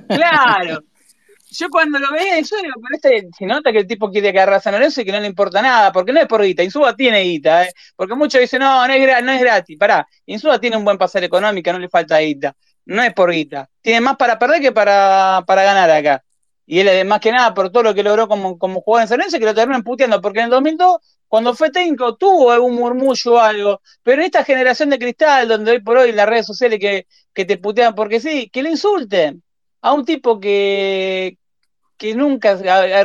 Claro 0.08 0.82
yo 1.50 1.68
cuando 1.70 1.98
lo 1.98 2.12
veía, 2.12 2.40
yo 2.40 2.56
digo, 2.62 2.74
pero 2.80 3.16
este, 3.16 3.28
se 3.36 3.46
nota 3.46 3.72
que 3.72 3.78
el 3.78 3.86
tipo 3.86 4.10
quiere 4.10 4.28
agarrar 4.30 4.56
a 4.56 4.60
San 4.60 4.72
Lorenzo 4.72 5.00
y 5.00 5.04
que 5.04 5.12
no 5.12 5.20
le 5.20 5.26
importa 5.26 5.60
nada, 5.62 5.92
porque 5.92 6.12
no 6.12 6.20
es 6.20 6.26
por 6.26 6.42
guita, 6.42 6.62
Insuba 6.62 6.94
tiene 6.94 7.22
guita, 7.22 7.64
¿eh? 7.64 7.72
porque 7.96 8.14
muchos 8.14 8.40
dicen, 8.40 8.60
no, 8.60 8.86
no 8.86 8.92
es, 8.92 9.24
no 9.24 9.32
es 9.32 9.40
gratis, 9.40 9.78
pará, 9.78 10.06
Insuba 10.26 10.60
tiene 10.60 10.76
un 10.76 10.84
buen 10.84 10.98
pasar 10.98 11.24
económico, 11.24 11.72
no 11.72 11.78
le 11.78 11.88
falta 11.88 12.18
guita, 12.18 12.54
no 12.86 13.02
es 13.02 13.12
por 13.12 13.30
guita, 13.30 13.68
tiene 13.80 14.00
más 14.00 14.16
para 14.16 14.38
perder 14.38 14.60
que 14.60 14.72
para, 14.72 15.42
para 15.46 15.62
ganar 15.64 15.90
acá. 15.90 16.24
Y 16.66 16.78
él, 16.78 17.04
más 17.04 17.18
que 17.18 17.32
nada, 17.32 17.52
por 17.52 17.70
todo 17.72 17.82
lo 17.82 17.94
que 17.94 18.04
logró 18.04 18.28
como, 18.28 18.56
como 18.56 18.80
jugador 18.80 19.02
en 19.02 19.08
San 19.08 19.18
Lorenzo, 19.18 19.40
que 19.40 19.44
lo 19.44 19.54
terminan 19.56 19.82
puteando, 19.82 20.20
porque 20.20 20.38
en 20.38 20.44
el 20.44 20.50
2002, 20.52 20.98
cuando 21.26 21.52
fue 21.52 21.70
técnico, 21.72 22.14
tuvo 22.16 22.52
algún 22.52 22.76
murmullo 22.76 23.34
o 23.34 23.38
algo, 23.38 23.80
pero 24.04 24.22
en 24.22 24.26
esta 24.26 24.44
generación 24.44 24.88
de 24.90 25.00
cristal, 25.00 25.48
donde 25.48 25.72
hoy 25.72 25.80
por 25.80 25.96
hoy 25.96 26.12
las 26.12 26.28
redes 26.28 26.46
sociales 26.46 26.78
que, 26.78 27.08
que 27.34 27.44
te 27.44 27.58
putean 27.58 27.96
porque 27.96 28.20
sí, 28.20 28.48
que 28.50 28.62
le 28.62 28.70
insulten 28.70 29.42
a 29.80 29.92
un 29.92 30.04
tipo 30.04 30.38
que, 30.38 31.38
que 32.00 32.14
nunca, 32.14 32.58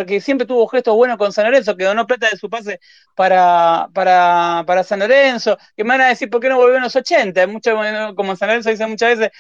que 0.06 0.22
siempre 0.22 0.48
tuvo 0.48 0.68
gestos 0.68 0.96
buenos 0.96 1.18
con 1.18 1.34
San 1.34 1.44
Lorenzo, 1.44 1.76
que 1.76 1.84
donó 1.84 2.08
plata 2.08 2.30
de 2.30 2.38
su 2.38 2.50
pase 2.50 2.80
para, 3.14 3.90
para, 3.94 4.64
para 4.66 4.84
San 4.86 5.00
Lorenzo, 5.00 5.58
que 5.76 5.84
me 5.84 5.90
van 5.90 6.02
a 6.02 6.08
decir 6.08 6.30
por 6.30 6.40
qué 6.40 6.48
no 6.48 6.56
volvió 6.56 6.78
en 6.78 6.84
los 6.84 6.96
80, 6.96 7.46
mucho, 7.48 7.78
como 8.16 8.38
San 8.38 8.48
Lorenzo 8.48 8.70
dice 8.70 8.88
muchas 8.88 9.18
veces, 9.20 9.32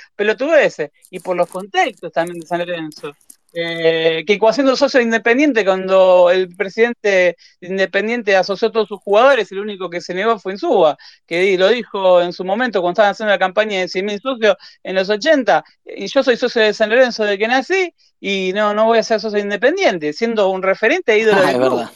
ese 0.59 0.91
y 1.09 1.21
por 1.21 1.37
los 1.37 1.47
contextos 1.47 2.11
también 2.11 2.41
de 2.41 2.45
San 2.47 2.59
Lorenzo. 2.59 3.15
Eh, 3.57 4.25
que 4.27 4.37
siendo 4.51 4.75
socio 4.75 4.99
independiente, 4.99 5.63
cuando 5.63 6.29
el 6.29 6.53
presidente 6.57 7.37
independiente 7.61 8.35
asoció 8.35 8.67
a 8.67 8.71
todos 8.73 8.89
sus 8.89 8.99
jugadores, 8.99 9.49
el 9.49 9.59
único 9.59 9.89
que 9.89 10.01
se 10.01 10.13
negó 10.13 10.37
fue 10.37 10.53
Insúa, 10.53 10.97
que 11.25 11.57
lo 11.57 11.69
dijo 11.69 12.21
en 12.21 12.33
su 12.33 12.43
momento 12.43 12.81
cuando 12.81 12.95
estaban 12.95 13.11
haciendo 13.11 13.31
la 13.31 13.39
campaña 13.39 13.79
de 13.79 13.87
100.000 13.87 14.21
socios 14.21 14.57
en 14.83 14.95
los 14.95 15.09
80, 15.09 15.63
y 15.85 16.07
yo 16.07 16.21
soy 16.21 16.35
socio 16.35 16.63
de 16.63 16.73
San 16.73 16.89
Lorenzo 16.89 17.23
de 17.23 17.37
que 17.37 17.47
nací, 17.47 17.93
y 18.19 18.51
no, 18.53 18.73
no 18.73 18.85
voy 18.87 18.97
a 18.97 19.03
ser 19.03 19.21
socio 19.21 19.39
independiente, 19.39 20.11
siendo 20.11 20.49
un 20.49 20.61
referente 20.61 21.13
e 21.13 21.19
ídolo 21.19 21.41
ah, 21.41 21.45
del 21.45 21.55
club. 21.55 21.89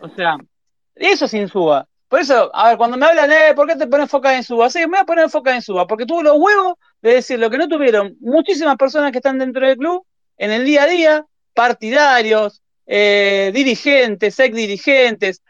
O 0.00 0.08
sea, 0.10 0.36
eso 0.94 1.24
es 1.24 1.32
Insúa. 1.32 1.88
Por 2.06 2.20
eso, 2.20 2.50
a 2.54 2.68
ver, 2.68 2.76
cuando 2.76 2.98
me 2.98 3.06
hablan, 3.06 3.32
eh, 3.32 3.54
¿por 3.56 3.66
qué 3.66 3.76
te 3.76 3.86
pones 3.86 4.10
foca 4.10 4.36
en 4.36 4.42
Suba? 4.42 4.68
Sí, 4.68 4.80
me 4.80 4.88
voy 4.88 4.98
a 4.98 5.04
poner 5.04 5.30
foca 5.30 5.54
en 5.54 5.62
Suba, 5.62 5.86
porque 5.86 6.04
tuvo 6.04 6.22
los 6.22 6.36
huevos 6.36 6.74
de 7.00 7.14
decir 7.14 7.38
lo 7.38 7.48
que 7.48 7.56
no 7.56 7.66
tuvieron 7.66 8.16
muchísimas 8.20 8.76
personas 8.76 9.12
que 9.12 9.18
están 9.18 9.38
dentro 9.38 9.66
del 9.66 9.78
club 9.78 10.04
en 10.40 10.50
el 10.50 10.64
día 10.64 10.84
a 10.84 10.86
día, 10.86 11.26
partidarios, 11.52 12.62
eh, 12.86 13.50
dirigentes, 13.54 14.38
ex 14.40 14.56
dirigentes, 14.56 15.42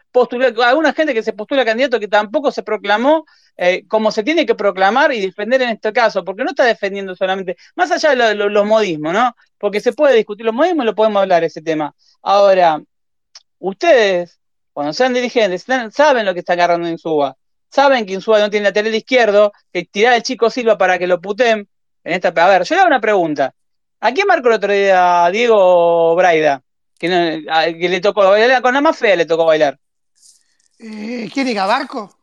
alguna 0.64 0.92
gente 0.92 1.14
que 1.14 1.22
se 1.22 1.32
postula 1.32 1.64
candidato 1.64 2.00
que 2.00 2.08
tampoco 2.08 2.50
se 2.50 2.64
proclamó 2.64 3.24
eh, 3.56 3.84
como 3.86 4.10
se 4.10 4.24
tiene 4.24 4.44
que 4.44 4.56
proclamar 4.56 5.12
y 5.12 5.20
defender 5.20 5.62
en 5.62 5.70
este 5.70 5.92
caso, 5.92 6.24
porque 6.24 6.42
no 6.42 6.50
está 6.50 6.64
defendiendo 6.64 7.14
solamente, 7.14 7.56
más 7.76 7.92
allá 7.92 8.28
de 8.28 8.34
los 8.34 8.66
modismos, 8.66 9.12
¿no? 9.12 9.36
Porque 9.58 9.80
se 9.80 9.92
puede 9.92 10.16
discutir 10.16 10.44
los 10.44 10.54
modismos 10.54 10.84
y 10.84 10.86
lo 10.86 10.94
podemos 10.96 11.22
hablar 11.22 11.44
ese 11.44 11.62
tema. 11.62 11.94
Ahora, 12.22 12.82
ustedes 13.60 14.40
cuando 14.72 14.92
sean 14.92 15.14
dirigentes, 15.14 15.66
saben 15.92 16.26
lo 16.26 16.34
que 16.34 16.40
está 16.40 16.54
agarrando 16.54 16.88
Insúa. 16.88 17.36
Saben 17.68 18.06
que 18.06 18.14
Insúa 18.14 18.40
no 18.40 18.50
tiene 18.50 18.64
lateral 18.64 18.94
izquierdo, 18.94 19.52
que 19.72 19.84
tirar 19.84 20.14
al 20.14 20.22
chico 20.22 20.50
Silva 20.50 20.76
para 20.76 20.98
que 20.98 21.06
lo 21.06 21.20
puteen. 21.20 21.68
En 22.02 22.12
esta, 22.14 22.28
a 22.28 22.48
ver, 22.48 22.64
yo 22.64 22.74
le 22.74 22.80
hago 22.80 22.88
una 22.88 23.00
pregunta. 23.00 23.54
¿A 24.00 24.12
quién 24.12 24.26
marcó 24.26 24.48
el 24.48 24.54
otro 24.54 24.72
día 24.72 25.28
Diego 25.30 26.14
Braida? 26.16 26.62
Que, 26.98 27.08
le 27.08 28.00
tocó 28.00 28.28
bailar, 28.28 28.62
con 28.62 28.74
la 28.74 28.80
más 28.80 28.98
fea 28.98 29.16
le 29.16 29.26
tocó 29.26 29.44
bailar. 29.44 29.78
Eh, 30.78 31.30
¿Quién 31.32 31.48
era? 31.48 31.66
¿Barco? 31.66 32.14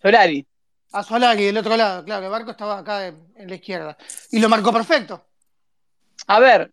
Solari. 0.00 0.46
A 0.92 1.02
Solari, 1.02 1.44
del 1.44 1.58
otro 1.58 1.76
lado, 1.76 2.04
claro, 2.04 2.24
el 2.26 2.30
Barco 2.30 2.50
estaba 2.50 2.78
acá 2.78 3.06
en, 3.06 3.48
la 3.48 3.54
izquierda. 3.54 3.96
Y 4.30 4.40
lo 4.40 4.48
marcó 4.48 4.72
perfecto. 4.72 5.24
A 6.26 6.38
ver, 6.38 6.72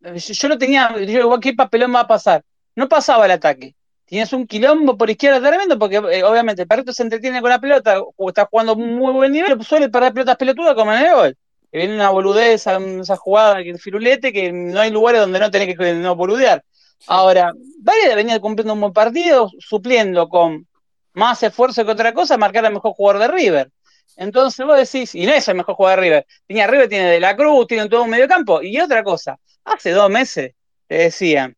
yo, 0.00 0.48
no 0.48 0.58
tenía, 0.58 0.96
yo, 1.00 1.38
¿qué 1.40 1.54
papelón 1.54 1.94
va 1.94 2.00
a 2.00 2.08
pasar? 2.08 2.44
no 2.80 2.88
pasaba 2.88 3.26
el 3.26 3.32
ataque. 3.32 3.74
Tienes 4.04 4.32
un 4.32 4.46
quilombo 4.46 4.96
por 4.96 5.08
izquierda 5.08 5.46
tremendo 5.46 5.78
porque 5.78 5.96
eh, 5.96 6.24
obviamente 6.24 6.62
el 6.62 6.68
perrito 6.68 6.92
se 6.92 7.02
entretiene 7.02 7.40
con 7.40 7.50
la 7.50 7.60
pelota 7.60 8.00
o 8.16 8.28
está 8.28 8.46
jugando 8.46 8.74
muy 8.74 9.12
buen 9.12 9.30
nivel, 9.30 9.62
suele 9.64 9.88
perder 9.88 10.12
pelotas 10.12 10.36
pelotudas 10.36 10.74
como 10.74 10.92
en 10.92 11.06
el 11.06 11.14
gol. 11.14 11.38
Que 11.70 11.78
viene 11.78 11.94
una 11.94 12.10
boludez, 12.10 12.66
esa, 12.66 13.16
jugada 13.16 13.62
que 13.62 13.78
firulete, 13.78 14.32
que 14.32 14.52
no 14.52 14.80
hay 14.80 14.90
lugares 14.90 15.20
donde 15.20 15.38
no 15.38 15.50
tenés 15.50 15.76
que 15.76 15.94
no 15.94 16.16
boludear. 16.16 16.64
Ahora, 17.06 17.52
Valle 17.82 18.14
venía 18.14 18.40
cumpliendo 18.40 18.74
un 18.74 18.80
buen 18.80 18.92
partido, 18.92 19.50
supliendo 19.58 20.28
con 20.28 20.66
más 21.12 21.42
esfuerzo 21.42 21.84
que 21.84 21.92
otra 21.92 22.12
cosa, 22.12 22.36
marcar 22.36 22.66
al 22.66 22.74
mejor 22.74 22.92
jugador 22.92 23.22
de 23.22 23.28
River. 23.28 23.70
Entonces 24.16 24.66
vos 24.66 24.76
decís, 24.76 25.14
y 25.14 25.26
no 25.26 25.32
es 25.32 25.48
el 25.48 25.56
mejor 25.56 25.76
jugador 25.76 26.00
de 26.00 26.06
River, 26.06 26.26
tenía 26.46 26.66
River, 26.66 26.88
tiene 26.88 27.10
De 27.10 27.20
la 27.20 27.36
Cruz, 27.36 27.66
tiene 27.66 27.88
todo 27.88 28.02
un 28.02 28.10
medio 28.10 28.28
campo, 28.28 28.62
y 28.62 28.78
otra 28.78 29.02
cosa, 29.02 29.38
hace 29.64 29.92
dos 29.92 30.10
meses 30.10 30.52
te 30.86 30.96
decían, 30.96 31.56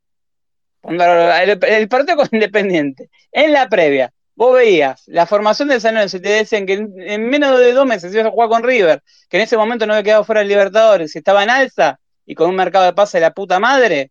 el, 0.83 1.88
partido 1.88 2.16
con 2.16 2.28
Independiente, 2.31 3.09
en 3.31 3.52
la 3.52 3.69
previa, 3.69 4.12
vos 4.35 4.55
veías 4.55 5.03
la 5.07 5.27
formación 5.27 5.69
de 5.69 5.81
San 5.81 5.95
Lorenzo 5.95 6.17
y 6.17 6.21
te 6.21 6.29
decían 6.31 6.67
que 6.67 6.75
en, 6.75 7.29
menos 7.29 7.59
de 7.59 7.73
dos 7.73 7.87
meses 7.87 8.12
ibas 8.12 8.27
a 8.27 8.31
jugar 8.31 8.49
con 8.49 8.62
River, 8.62 9.03
que 9.29 9.37
en 9.37 9.43
ese 9.43 9.57
momento 9.57 9.87
no 9.87 9.93
había 9.93 10.05
quedado 10.05 10.25
fuera 10.25 10.41
del 10.41 10.49
Libertadores, 10.49 11.15
y 11.15 11.19
estaba 11.19 11.43
en 11.43 11.51
alza 11.51 11.99
y 12.25 12.35
con 12.35 12.49
un 12.49 12.57
mercado 12.57 12.85
de 12.85 12.93
pase 12.93 13.19
de 13.19 13.23
la 13.23 13.33
puta 13.33 13.59
madre, 13.59 14.11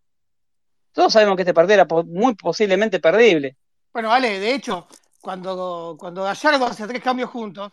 todos 0.91 1.13
sabemos 1.13 1.35
que 1.35 1.43
este 1.43 1.53
partido 1.53 1.81
era 1.81 1.87
muy 2.05 2.35
posiblemente 2.35 2.99
perdible. 2.99 3.55
Bueno, 3.93 4.09
vale, 4.09 4.39
de 4.39 4.53
hecho, 4.53 4.87
cuando, 5.21 5.95
cuando 5.97 6.23
Gallardo 6.23 6.65
hace 6.65 6.87
tres 6.87 7.01
cambios 7.01 7.29
juntos, 7.29 7.71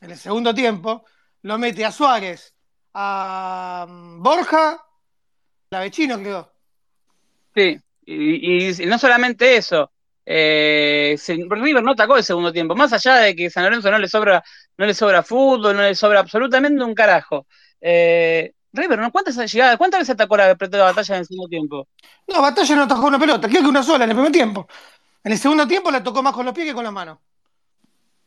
en 0.00 0.10
el 0.10 0.18
segundo 0.18 0.54
tiempo, 0.54 1.04
lo 1.42 1.58
mete 1.58 1.84
a 1.84 1.92
Suárez, 1.92 2.54
a 2.94 3.86
mm, 3.88 4.22
Borja, 4.22 4.84
la 5.70 5.80
vecino 5.80 6.18
creo. 6.18 6.52
Sí. 7.54 7.80
Y, 8.10 8.86
no 8.86 8.98
solamente 8.98 9.56
eso, 9.56 9.90
eh, 10.30 11.16
River 11.26 11.82
no 11.82 11.92
atacó 11.92 12.18
el 12.18 12.22
segundo 12.22 12.52
tiempo, 12.52 12.76
más 12.76 12.92
allá 12.92 13.16
de 13.16 13.34
que 13.34 13.48
San 13.48 13.64
Lorenzo 13.64 13.90
no 13.90 13.98
le 13.98 14.08
sobra, 14.08 14.44
no 14.76 14.84
le 14.84 14.92
sobra 14.92 15.22
fútbol, 15.22 15.74
no 15.74 15.82
le 15.82 15.94
sobra 15.94 16.20
absolutamente 16.20 16.84
un 16.84 16.94
carajo. 16.94 17.46
Eh, 17.80 18.52
River, 18.70 18.98
¿no? 18.98 19.10
¿cuántas 19.10 19.36
llegadas, 19.50 19.78
cuántas 19.78 20.00
veces 20.00 20.12
atacó 20.12 20.36
la, 20.36 20.48
la 20.48 20.84
batalla 20.84 21.14
en 21.14 21.20
el 21.20 21.26
segundo 21.26 21.48
tiempo? 21.48 21.88
No, 22.26 22.42
batalla 22.42 22.76
no 22.76 22.82
atacó 22.82 23.06
una 23.06 23.18
pelota, 23.18 23.48
creo 23.48 23.62
que 23.62 23.68
una 23.68 23.82
sola 23.82 24.04
en 24.04 24.10
el 24.10 24.16
primer 24.16 24.32
tiempo. 24.32 24.68
En 25.24 25.32
el 25.32 25.38
segundo 25.38 25.66
tiempo 25.66 25.90
la 25.90 26.02
tocó 26.02 26.22
más 26.22 26.34
con 26.34 26.44
los 26.44 26.54
pies 26.54 26.66
que 26.66 26.74
con 26.74 26.84
las 26.84 26.92
manos. 26.92 27.18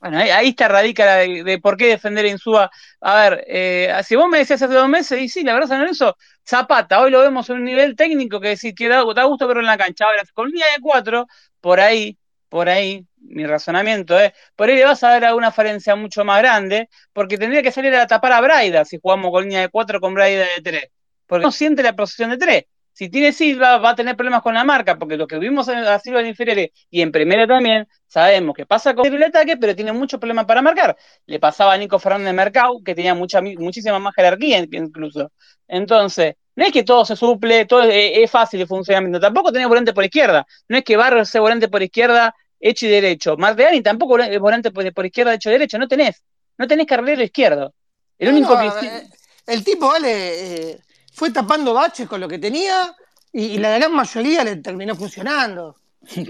Bueno, 0.02 0.18
ahí, 0.18 0.50
está 0.50 0.68
radica 0.68 1.18
de, 1.18 1.60
por 1.62 1.78
qué 1.78 1.90
defender 1.90 2.26
a 2.26 2.30
Insúa. 2.30 2.72
A 3.02 3.16
ver, 3.16 3.46
eh, 3.48 3.94
si 4.04 4.16
vos 4.16 4.28
me 4.28 4.40
decías 4.40 4.60
hace 4.60 4.74
dos 4.74 4.90
meses, 4.90 5.22
y 5.22 5.30
sí, 5.30 5.44
la 5.44 5.54
verdad, 5.54 5.70
San 5.70 5.80
Lorenzo, 5.80 6.18
Zapata, 6.44 7.00
hoy 7.02 7.12
lo 7.12 7.20
vemos 7.20 7.48
en 7.52 7.58
un 7.58 7.66
nivel 7.66 7.96
técnico 7.96 8.40
que 8.40 8.48
decir 8.48 8.74
que 8.74 8.88
da, 8.88 9.04
gusto 9.04 9.48
verlo 9.48 9.62
en 9.62 9.68
la 9.68 9.78
cancha. 9.78 10.06
Ahora, 10.06 10.24
con 10.34 10.48
línea 10.48 10.66
de 10.76 10.82
cuatro, 10.82 11.28
por 11.62 11.80
ahí, 11.80 12.18
por 12.50 12.70
ahí, 12.70 13.06
mi 13.18 13.46
razonamiento 13.46 14.20
es, 14.20 14.34
por 14.56 14.70
ahí 14.70 14.76
le 14.76 14.86
vas 14.86 15.04
a 15.04 15.10
dar 15.10 15.26
alguna 15.26 15.52
falencia 15.52 15.96
mucho 15.96 16.26
más 16.26 16.42
grande, 16.42 16.90
porque 17.14 17.38
tendría 17.38 17.64
que 17.64 17.72
salir 17.72 17.96
a 17.96 18.08
tapar 18.08 18.34
a 18.34 18.42
Braida 18.42 18.84
si 18.86 19.00
jugamos 19.02 19.32
con 19.32 19.44
línea 19.44 19.62
de 19.62 19.70
cuatro 19.70 20.02
con 20.02 20.14
Braida 20.14 20.46
de 20.56 20.62
tres. 20.62 20.88
Porque 21.28 21.46
no 21.46 21.52
siente 21.52 21.84
la 21.84 21.96
posición 21.96 22.32
de 22.32 22.38
tres 22.38 22.66
si 22.94 23.10
tiene 23.10 23.32
Silva, 23.32 23.78
va 23.78 23.92
a 23.92 23.96
tener 23.96 24.16
problemas 24.16 24.42
con 24.42 24.54
la 24.54 24.64
marca, 24.64 24.98
porque 24.98 25.18
lo 25.18 25.28
que 25.28 25.40
vimos 25.40 25.68
a 25.70 26.00
Silva 26.00 26.20
en 26.20 26.28
inferiores 26.28 26.70
y 26.90 27.02
en 27.02 27.12
primera 27.12 27.48
también, 27.48 27.88
sabemos 28.06 28.56
que 28.56 28.66
pasa 28.66 28.94
con 28.94 29.06
el 29.12 29.24
ataque, 29.24 29.58
pero 29.58 29.76
tiene 29.76 29.94
muchos 29.94 30.20
problemas 30.20 30.46
para 30.46 30.62
marcar. 30.62 30.98
Le 31.26 31.40
pasaba 31.40 31.74
a 31.74 31.78
Nico 31.78 32.00
Fernández 32.00 32.34
Mercado, 32.34 32.82
que 32.84 32.94
tenía 32.94 33.16
muchísima 33.16 34.00
más 34.00 34.14
jerarquía 34.16 34.60
incluso. 34.60 35.32
Entonces, 35.68 36.36
no 36.56 36.66
es 36.66 36.72
que 36.72 36.84
todo 36.84 37.06
se 37.06 37.16
suple, 37.16 37.66
todo 37.66 37.84
es, 37.84 38.30
fácil 38.30 38.62
el 38.62 38.68
funcionamiento. 38.68 39.20
Tampoco 39.20 39.52
tenés 39.52 39.68
volante 39.68 39.94
por 39.94 40.04
izquierda. 40.04 40.46
No 40.68 40.78
es 40.78 40.84
que 40.84 40.98
Barrio 40.98 41.24
sea 41.26 41.42
volante 41.42 41.68
por 41.68 41.82
izquierda 41.82 42.36
hecho 42.60 42.86
y 42.86 42.90
derecho. 42.90 43.38
Marteani 43.38 43.82
tampoco 43.82 44.20
es 44.20 44.40
volante 44.40 44.72
por, 44.72 45.06
izquierda 45.06 45.34
hecho 45.34 45.50
y 45.50 45.54
derecho. 45.54 45.78
No 45.78 45.88
tenés. 45.88 46.22
No 46.58 46.68
tenés 46.68 46.86
carrilero 46.86 47.24
izquierdo. 47.24 47.74
El 48.20 48.30
único 48.30 48.58
que... 48.58 48.68
Eh, 48.68 49.10
el 49.48 49.64
tipo, 49.64 49.88
vale, 49.88 50.72
eh, 50.72 50.80
fue 51.14 51.32
tapando 51.32 51.74
baches 51.74 52.08
con 52.08 52.22
lo 52.22 52.28
que 52.28 52.38
tenía 52.38 52.96
y, 53.34 53.58
la 53.58 53.78
gran 53.78 53.94
mayoría 53.94 54.44
le 54.44 54.58
terminó 54.58 54.96
funcionando. 54.96 55.78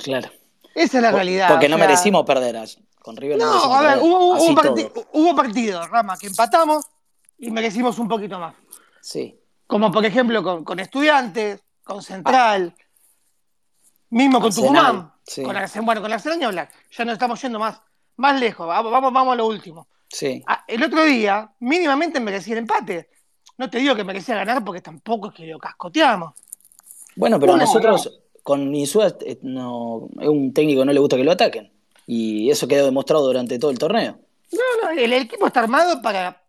Claro. 0.04 0.30
Esa 0.76 0.98
es 0.98 1.04
la 1.04 1.12
realidad. 1.12 1.50
Porque 1.50 1.68
no 1.68 1.78
merecimos 1.78 2.26
perder 2.26 2.58
con 3.02 3.18
River. 3.18 3.38
No, 3.38 3.74
a 3.74 3.82
ver, 3.82 4.00
hubo, 4.02 5.36
partidos, 5.36 5.90
Rama, 5.90 6.18
que 6.18 6.28
empatamos 6.28 6.86
y 7.38 7.52
merecimos 7.52 7.98
un 8.00 8.08
poquito 8.08 8.40
más. 8.40 8.56
Sí. 9.02 9.41
Como 9.72 9.90
por 9.90 10.06
ejemplo 10.06 10.44
con, 10.66 10.80
Estudiantes, 10.82 11.62
con 11.82 12.04
Central, 12.04 12.76
mismo 14.10 14.42
con 14.42 14.54
Tucumán. 14.54 15.14
Con 15.34 15.86
bueno, 15.86 16.02
con 16.02 16.12
Arsenal 16.12 16.52
Black. 16.52 16.74
Ya 16.92 17.06
nos 17.06 17.14
estamos 17.14 17.42
yendo 17.42 17.58
más, 17.58 17.80
más 18.18 18.38
lejos. 18.38 18.68
Vamos, 18.68 18.92
vamos, 18.92 19.32
a 19.32 19.36
lo 19.38 19.48
último. 19.48 19.88
Sí. 20.10 20.44
Ah, 20.46 20.66
el 20.68 20.84
otro 20.84 21.06
día, 21.06 21.54
mínimamente 21.62 22.20
merecía 22.20 22.56
el 22.56 22.60
empate. 22.60 23.12
No 23.58 23.70
te 23.70 23.78
digo 23.78 23.96
que 23.96 24.04
merecía 24.04 24.36
ganar 24.36 24.62
porque 24.62 24.82
tampoco 24.82 25.30
es 25.30 25.36
que 25.36 25.48
lo 25.48 25.58
cascoteamos. 25.58 26.34
Bueno, 27.16 27.40
pero 27.40 27.54
a 27.54 27.58
nosotros 27.58 28.20
con 28.44 28.76
Insúa 28.76 29.16
eh, 29.22 29.40
no, 29.42 30.10
es 30.20 30.28
un 30.28 30.54
técnico 30.54 30.82
que 30.82 30.88
no 30.88 30.92
le 30.92 31.00
gusta 31.00 31.16
que 31.16 31.24
lo 31.24 31.32
ataquen. 31.32 31.72
Y 32.08 32.52
eso 32.52 32.68
quedó 32.68 32.84
demostrado 32.84 33.26
durante 33.26 33.58
todo 33.58 33.72
el 33.72 33.80
torneo. 33.80 34.20
No, 34.52 34.60
no, 34.84 34.90
el, 34.90 35.14
equipo 35.14 35.48
está 35.48 35.62
armado 35.62 36.02
para, 36.02 36.44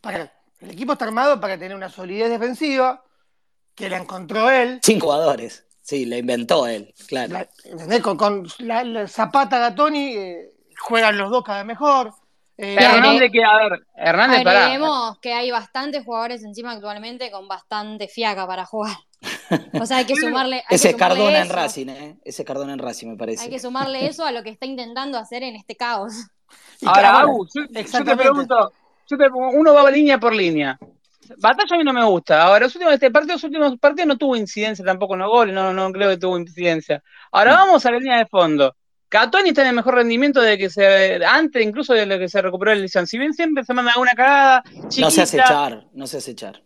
para. 0.00 0.35
El 0.66 0.72
equipo 0.72 0.94
está 0.94 1.04
armado 1.04 1.40
para 1.40 1.56
tener 1.56 1.76
una 1.76 1.88
solidez 1.88 2.28
defensiva 2.28 3.04
que 3.76 3.88
la 3.88 3.98
encontró 3.98 4.50
él. 4.50 4.80
Sin 4.82 4.98
jugadores. 4.98 5.64
Sí, 5.80 6.06
la 6.06 6.18
inventó 6.18 6.66
él, 6.66 6.92
claro. 7.06 7.46
con, 8.16 8.48
la, 8.58 9.06
Zapata 9.06 9.60
Gatoni 9.60 10.16
eh, 10.16 10.50
juegan 10.80 11.16
los 11.16 11.30
dos 11.30 11.44
cada 11.44 11.58
vez 11.58 11.66
mejor. 11.68 12.12
Eh, 12.58 12.74
Hernández, 12.76 13.30
que, 13.30 13.44
a 13.44 13.56
ver, 13.56 13.86
Hernández 13.94 14.42
para. 14.42 15.16
que 15.22 15.32
hay 15.32 15.52
bastantes 15.52 16.04
jugadores 16.04 16.42
encima 16.42 16.72
actualmente 16.72 17.30
con 17.30 17.46
bastante 17.46 18.08
fiaca 18.08 18.44
para 18.48 18.66
jugar. 18.66 18.96
O 19.80 19.86
sea, 19.86 19.98
hay 19.98 20.06
que 20.06 20.16
sumarle. 20.16 20.64
Ese 20.68 20.96
Cardona 20.96 21.42
en 21.42 21.48
Racing, 21.48 21.88
¿eh? 21.88 22.18
Ese 22.24 22.44
Cardona 22.44 22.72
en 22.72 22.80
Racing, 22.80 23.10
me 23.10 23.16
parece. 23.16 23.44
Hay 23.44 23.50
que 23.50 23.60
sumarle 23.60 24.06
eso 24.08 24.24
a 24.24 24.32
lo 24.32 24.42
que 24.42 24.50
está 24.50 24.66
intentando 24.66 25.16
hacer 25.16 25.44
en 25.44 25.54
este 25.54 25.76
caos. 25.76 26.14
Ahora, 26.84 27.24
yo, 27.54 28.04
te 28.04 28.16
pregunto, 28.16 28.72
uno 29.34 29.74
va 29.74 29.90
línea 29.90 30.18
por 30.18 30.34
línea. 30.34 30.78
Batalla 31.38 31.74
a 31.74 31.78
mí 31.78 31.84
no 31.84 31.92
me 31.92 32.04
gusta. 32.04 32.42
Ahora, 32.42 32.66
los 32.66 32.74
últimos, 32.74 32.94
este 32.94 33.10
partido, 33.10 33.34
los 33.34 33.44
últimos 33.44 33.78
partidos 33.78 34.08
no 34.08 34.16
tuvo 34.16 34.36
incidencia 34.36 34.84
tampoco 34.84 35.16
los 35.16 35.28
goles, 35.28 35.54
no, 35.54 35.72
no 35.72 35.90
creo 35.92 36.10
que 36.10 36.18
tuvo 36.18 36.38
incidencia. 36.38 37.02
Ahora 37.32 37.52
mm. 37.52 37.56
vamos 37.56 37.86
a 37.86 37.90
la 37.90 37.98
línea 37.98 38.18
de 38.18 38.26
fondo. 38.26 38.74
Catoni 39.08 39.50
está 39.50 39.62
en 39.62 39.68
el 39.68 39.76
mejor 39.76 39.94
rendimiento 39.94 40.40
de 40.40 40.58
que 40.58 40.68
se 40.68 41.24
antes 41.24 41.64
incluso 41.64 41.94
de 41.94 42.06
lo 42.06 42.18
que 42.18 42.28
se 42.28 42.42
recuperó 42.42 42.72
el 42.72 42.82
lesión. 42.82 43.06
Si 43.06 43.18
bien 43.18 43.32
siempre 43.32 43.64
se 43.64 43.72
manda 43.72 43.94
una 43.98 44.12
cagada, 44.12 44.64
no 44.98 45.10
se 45.10 45.22
hace 45.22 45.38
echar, 45.38 45.86
no 45.92 46.06
se 46.06 46.18
hace 46.18 46.32
echar. 46.32 46.62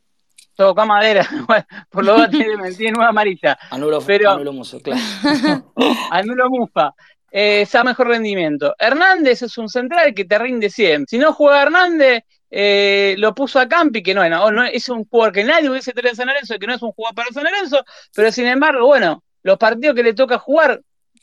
Toca 0.57 0.85
madera, 0.85 1.27
por 1.91 2.05
lo 2.05 2.15
menos 2.15 2.31
tiene, 2.31 2.73
tiene 2.73 2.93
nueva 2.93 3.11
amarilla. 3.11 3.59
Anulo, 3.71 4.01
pero, 4.01 4.31
anulo 4.31 4.53
muso, 4.53 4.81
claro. 4.81 5.01
anulo 6.11 6.51
mufa. 6.51 6.95
Eh, 7.31 7.65
sea 7.67 7.85
mejor 7.85 8.09
rendimiento. 8.09 8.75
Hernández 8.79 9.43
es 9.43 9.57
un 9.59 9.69
central 9.69 10.15
que 10.15 10.25
te 10.25 10.39
rinde 10.39 10.69
siempre. 10.69 11.07
Si 11.09 11.19
no 11.19 11.33
juega 11.33 11.63
Hernández, 11.63 12.25
eh, 12.51 13.15
lo 13.19 13.35
puso 13.35 13.61
a 13.61 13.69
Campi, 13.69 14.03
que 14.03 14.15
no, 14.15 14.29
no, 14.51 14.65
es 14.65 14.89
un 14.89 15.05
jugador 15.05 15.33
que 15.33 15.45
nadie 15.45 15.71
hubiese 15.71 15.93
tenido 15.93 16.11
en 16.11 16.17
San 16.17 16.27
Lorenzo, 16.27 16.59
que 16.59 16.67
no 16.67 16.75
es 16.75 16.83
un 16.83 16.93
jugador 16.93 17.15
para 17.15 17.31
San 17.31 17.45
Lorenzo, 17.45 17.85
pero 18.15 18.33
sin 18.33 18.47
embargo, 18.47 18.87
bueno, 18.87 19.23
los 19.43 19.57
partidos 19.59 19.95
que 19.95 20.03
le 20.03 20.15
toca 20.15 20.39
jugar 20.39 20.81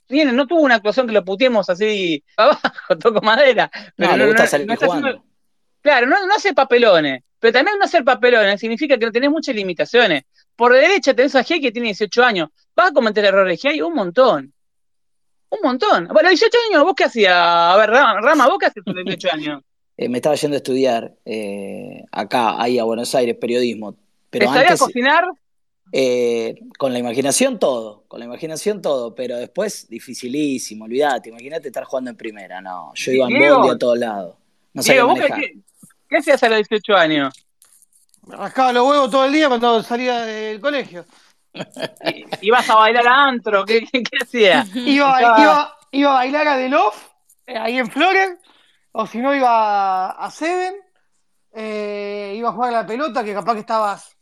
tiene, 0.08 0.32
no 0.32 0.48
tuvo 0.48 0.62
una 0.62 0.76
actuación 0.76 1.06
que 1.06 1.14
lo 1.14 1.26
puteemos 1.26 1.70
así 1.70 2.24
abajo, 2.38 2.98
toco 3.00 3.22
madera. 3.22 3.70
Pero 3.96 4.12
no, 4.12 4.18
le 4.18 4.28
gusta 4.28 4.48
salir 4.48 4.74
jugando. 4.78 5.24
claro, 5.82 6.08
no, 6.08 6.26
no 6.26 6.36
hace 6.36 6.54
papelones. 6.54 7.24
Pero 7.40 7.54
también 7.54 7.78
no 7.78 7.86
hacer 7.86 8.04
papelones 8.04 8.60
significa 8.60 8.98
que 8.98 9.06
no 9.06 9.12
tenés 9.12 9.30
muchas 9.30 9.54
limitaciones. 9.54 10.24
Por 10.56 10.74
derecha 10.74 11.14
tenés 11.14 11.36
a 11.36 11.44
G 11.44 11.62
que 11.62 11.72
tiene 11.72 11.90
18 11.90 12.24
años. 12.24 12.50
¿Vas 12.76 12.90
a 12.90 12.94
cometer 12.94 13.26
errores? 13.26 13.62
G 13.62 13.70
hay 13.70 13.82
un 13.82 13.94
montón. 13.94 14.54
Un 15.50 15.60
montón. 15.64 16.08
Bueno, 16.12 16.30
18 16.30 16.58
años, 16.70 16.84
¿vos 16.84 16.94
qué 16.96 17.06
hacías? 17.06 17.34
A 17.34 17.76
ver, 17.78 17.90
Rama, 17.90 18.48
¿vos 18.48 18.58
qué 18.60 18.66
hacías 18.68 18.84
con 18.86 18.96
18 18.96 19.30
años? 19.34 19.62
Eh, 20.00 20.10
me 20.10 20.20
estaba 20.20 20.36
yendo 20.36 20.54
a 20.54 20.58
estudiar 20.58 21.16
eh, 21.26 22.04
acá, 22.12 22.62
ahí 22.62 22.78
a 22.78 22.84
Buenos 22.84 23.16
Aires, 23.16 23.36
periodismo. 23.36 23.96
Pero 24.30 24.52
¿Te 24.52 24.60
antes, 24.60 24.80
a 24.80 24.86
cocinar? 24.86 25.26
Eh, 25.92 26.60
con 26.78 26.94
la 26.94 27.00
imaginación 27.00 27.58
todo, 27.58 28.04
con 28.08 28.20
la 28.20 28.26
imaginación 28.26 28.80
todo, 28.80 29.16
pero 29.16 29.38
después 29.38 29.88
dificilísimo, 29.90 30.86
olvídate, 30.86 31.30
imagínate 31.30 31.70
estar 31.70 31.86
jugando 31.86 32.12
en 32.12 32.16
primera, 32.18 32.62
no, 32.62 32.92
yo 32.94 33.12
iba 33.12 33.28
en 33.28 33.50
bondi 33.50 33.70
a 33.70 33.78
todos 33.80 33.98
lados. 33.98 34.36
No. 34.74 34.84
Qué, 34.84 35.62
qué, 36.08 36.18
hacías 36.18 36.44
a 36.44 36.50
los 36.50 36.58
18 36.58 36.96
años? 36.96 37.48
Me 38.28 38.36
rascaba 38.36 38.74
los 38.74 38.88
huevos 38.88 39.10
todo 39.10 39.26
el 39.26 39.34
día 39.34 39.48
cuando 39.48 39.82
salía 39.82 40.22
del 40.22 40.60
colegio. 40.60 41.06
¿Ibas 42.42 42.70
a 42.70 42.76
bailar 42.76 43.08
a 43.08 43.24
antro? 43.26 43.66
¿Qué, 43.66 43.86
qué, 43.92 44.18
hacías? 44.22 44.70
Iba, 44.76 45.22
iba, 45.22 45.78
iba, 45.92 46.12
a 46.12 46.16
bailar 46.16 46.48
a 46.48 46.58
The 46.58 46.70
Love, 46.70 47.10
eh, 47.46 47.58
ahí 47.58 47.78
en 47.78 47.90
Flores, 47.90 48.38
o 48.92 49.06
si 49.08 49.20
no 49.20 49.34
iba 49.34 50.12
a 50.12 50.32
Seven, 50.32 50.76
eh, 51.54 52.34
iba 52.36 52.50
a 52.50 52.52
jugar 52.52 52.70
a 52.70 52.82
la 52.82 52.86
pelota, 52.86 53.24
que 53.24 53.34
capaz 53.34 53.54
que 53.54 53.62
estabas 53.62 54.16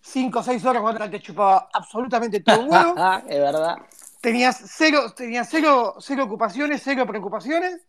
5 0.00 0.38
o 0.38 0.42
6 0.42 0.64
horas 0.64 0.82
cuando 0.82 1.10
te 1.10 1.20
chupaba 1.20 1.68
absolutamente 1.72 2.40
todo 2.40 2.60
el 2.60 2.68
huevo. 2.70 2.94
es 3.28 3.38
verdad. 3.38 3.76
Tenías 4.20 4.60
cero, 4.66 5.12
tenías 5.14 5.48
cero, 5.48 5.94
cero 6.00 6.24
ocupaciones, 6.24 6.80
cero 6.82 7.06
preocupaciones. 7.06 7.80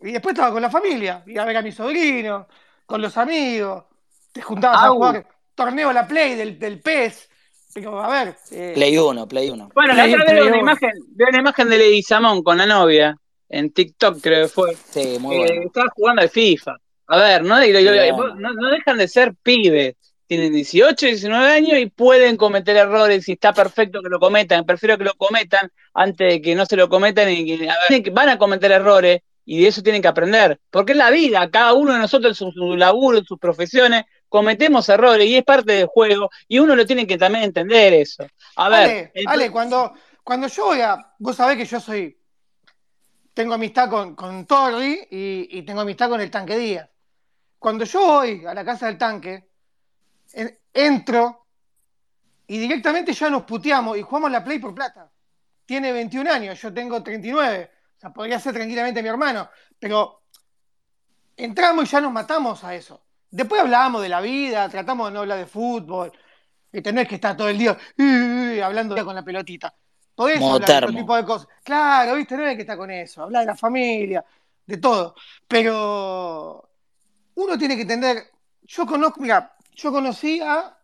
Y 0.00 0.12
después 0.12 0.34
estaba 0.34 0.52
con 0.52 0.60
la 0.60 0.70
familia, 0.70 1.22
iba 1.26 1.42
a 1.42 1.46
ver 1.46 1.56
a 1.56 1.62
mi 1.62 1.72
sobrino, 1.72 2.48
con 2.84 3.00
los 3.00 3.16
amigos, 3.16 3.84
te 4.32 4.42
juntabas 4.42 4.82
a 4.82 4.88
jugar 4.90 5.26
torneo 5.54 5.88
a 5.88 5.92
la 5.92 6.06
Play 6.06 6.34
del, 6.34 6.58
del 6.58 6.80
PES. 6.80 7.30
Pero, 7.76 8.00
a 8.02 8.08
ver. 8.08 8.36
Eh, 8.52 8.72
play 8.74 8.96
1, 8.96 9.28
Play 9.28 9.50
1. 9.50 9.70
Bueno, 9.74 9.92
la 9.92 10.06
otra 10.06 10.32
vez 10.32 10.46
una 10.46 10.56
imagen, 10.56 10.90
veo 11.10 11.28
una 11.28 11.40
imagen 11.40 11.68
de 11.68 11.76
Lady 11.76 12.02
Samón 12.02 12.42
con 12.42 12.56
la 12.56 12.64
novia. 12.64 13.14
En 13.50 13.70
TikTok 13.70 14.20
creo 14.22 14.46
que 14.46 14.48
fue. 14.48 14.74
Sí, 14.74 15.18
muy 15.20 15.36
bueno. 15.36 15.62
Estaba 15.66 15.88
jugando 15.94 16.22
al 16.22 16.30
FIFA. 16.30 16.76
A 17.08 17.18
ver, 17.18 17.44
no, 17.44 17.56
no, 17.58 18.52
no 18.54 18.70
dejan 18.70 18.96
de 18.96 19.06
ser 19.06 19.34
pibes 19.42 19.94
tienen 20.26 20.52
18, 20.52 21.06
19 21.06 21.46
años 21.46 21.78
y 21.78 21.86
pueden 21.86 22.36
cometer 22.36 22.76
errores 22.76 23.28
y 23.28 23.32
está 23.32 23.52
perfecto 23.52 24.02
que 24.02 24.08
lo 24.08 24.18
cometan. 24.18 24.66
Prefiero 24.66 24.98
que 24.98 25.04
lo 25.04 25.14
cometan 25.14 25.70
antes 25.94 26.32
de 26.32 26.42
que 26.42 26.54
no 26.54 26.66
se 26.66 26.76
lo 26.76 26.88
cometan 26.88 27.30
y 27.30 27.44
que 27.46 28.10
van 28.10 28.30
a 28.30 28.38
cometer 28.38 28.72
errores 28.72 29.20
y 29.44 29.60
de 29.60 29.68
eso 29.68 29.82
tienen 29.82 30.02
que 30.02 30.08
aprender. 30.08 30.58
Porque 30.70 30.92
es 30.92 30.98
la 30.98 31.10
vida, 31.10 31.48
cada 31.50 31.72
uno 31.74 31.92
de 31.92 32.00
nosotros 32.00 32.40
en 32.42 32.52
su, 32.52 32.76
laburo, 32.76 33.18
en 33.18 33.24
sus 33.24 33.38
profesiones, 33.38 34.04
cometemos 34.28 34.88
errores 34.88 35.26
y 35.26 35.36
es 35.36 35.44
parte 35.44 35.72
del 35.72 35.86
juego 35.86 36.30
y 36.48 36.58
uno 36.58 36.76
lo 36.76 36.86
tiene 36.86 37.06
que 37.06 37.18
también 37.18 37.44
entender 37.44 37.92
eso. 37.94 38.26
A 38.56 38.68
ver. 38.68 39.12
Ale, 39.26 39.50
cuando, 39.50 39.94
cuando 40.22 40.48
yo 40.48 40.66
voy 40.66 40.80
a. 40.80 41.14
Vos 41.18 41.36
sabés 41.36 41.56
que 41.56 41.64
yo 41.64 41.80
soy. 41.80 42.18
Tengo 43.32 43.54
amistad 43.54 43.90
con, 43.90 44.14
con 44.14 44.46
Torri 44.46 45.06
y, 45.10 45.58
y 45.58 45.62
tengo 45.62 45.82
amistad 45.82 46.08
con 46.08 46.20
el 46.20 46.30
tanque 46.30 46.56
Díaz. 46.56 46.88
Cuando 47.58 47.84
yo 47.84 48.00
voy 48.06 48.44
a 48.46 48.54
la 48.54 48.64
casa 48.64 48.86
del 48.86 48.96
tanque, 48.96 49.48
entro 50.72 51.46
y 52.46 52.58
directamente 52.58 53.12
ya 53.12 53.30
nos 53.30 53.42
puteamos 53.42 53.96
y 53.98 54.02
jugamos 54.02 54.30
la 54.30 54.44
Play 54.44 54.58
por 54.58 54.74
plata. 54.74 55.10
Tiene 55.64 55.92
21 55.92 56.30
años, 56.30 56.60
yo 56.60 56.72
tengo 56.72 57.02
39. 57.02 57.70
O 57.96 58.00
sea, 58.00 58.12
podría 58.12 58.38
ser 58.38 58.54
tranquilamente 58.54 59.02
mi 59.02 59.08
hermano. 59.08 59.48
Pero 59.78 60.22
entramos 61.36 61.84
y 61.84 61.88
ya 61.88 62.00
nos 62.00 62.12
matamos 62.12 62.62
a 62.62 62.74
eso. 62.74 63.05
Después 63.36 63.60
hablábamos 63.60 64.00
de 64.00 64.08
la 64.08 64.22
vida, 64.22 64.66
tratamos 64.70 65.08
de 65.08 65.12
no 65.12 65.20
hablar 65.20 65.38
de 65.38 65.44
fútbol. 65.44 66.10
Que 66.72 66.80
tenés 66.80 67.06
que 67.06 67.16
estar 67.16 67.36
todo 67.36 67.50
el 67.50 67.58
día 67.58 67.76
hablando 68.64 68.96
con 69.04 69.14
la 69.14 69.22
pelotita. 69.22 69.74
Podés 70.14 70.40
hablar 70.40 70.66
de 70.66 70.76
otro 70.76 70.92
tipo 70.92 71.14
de 71.14 71.24
cosas. 71.26 71.48
Claro, 71.62 72.14
viste, 72.14 72.34
no 72.34 72.46
hay 72.46 72.56
que 72.56 72.62
estar 72.62 72.78
con 72.78 72.90
eso. 72.90 73.24
Hablar 73.24 73.42
de 73.42 73.46
la 73.48 73.54
familia, 73.54 74.24
de 74.64 74.78
todo. 74.78 75.14
Pero 75.46 76.66
uno 77.34 77.58
tiene 77.58 77.76
que 77.76 77.82
entender. 77.82 78.30
Yo 78.62 78.86
conozco, 78.86 79.20
mira, 79.20 79.54
yo 79.74 79.92
conocí 79.92 80.40
a, 80.40 80.74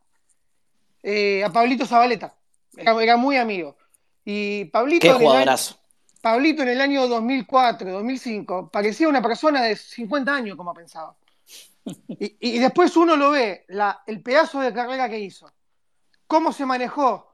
eh, 1.02 1.42
a 1.42 1.50
Pablito 1.50 1.86
Zabaleta, 1.86 2.34
era, 2.76 3.16
muy 3.16 3.38
amigo. 3.38 3.78
Y 4.26 4.66
Pablito, 4.66 5.18
el, 5.18 5.26
año, 5.26 5.56
Pablito 6.20 6.62
en 6.62 6.68
el 6.68 6.80
año 6.82 7.08
2004, 7.08 7.90
2005, 7.90 8.68
parecía 8.70 9.08
una 9.08 9.22
persona 9.22 9.62
de 9.62 9.74
50 9.74 10.34
años, 10.34 10.56
como 10.56 10.74
pensaba. 10.74 11.16
Y, 11.84 12.58
después 12.58 12.96
uno 12.96 13.16
lo 13.16 13.30
ve, 13.32 13.64
la, 13.68 14.02
el 14.06 14.22
pedazo 14.22 14.60
de 14.60 14.72
carrera 14.72 15.08
que 15.08 15.18
hizo, 15.18 15.52
cómo 16.26 16.52
se 16.52 16.64
manejó, 16.64 17.32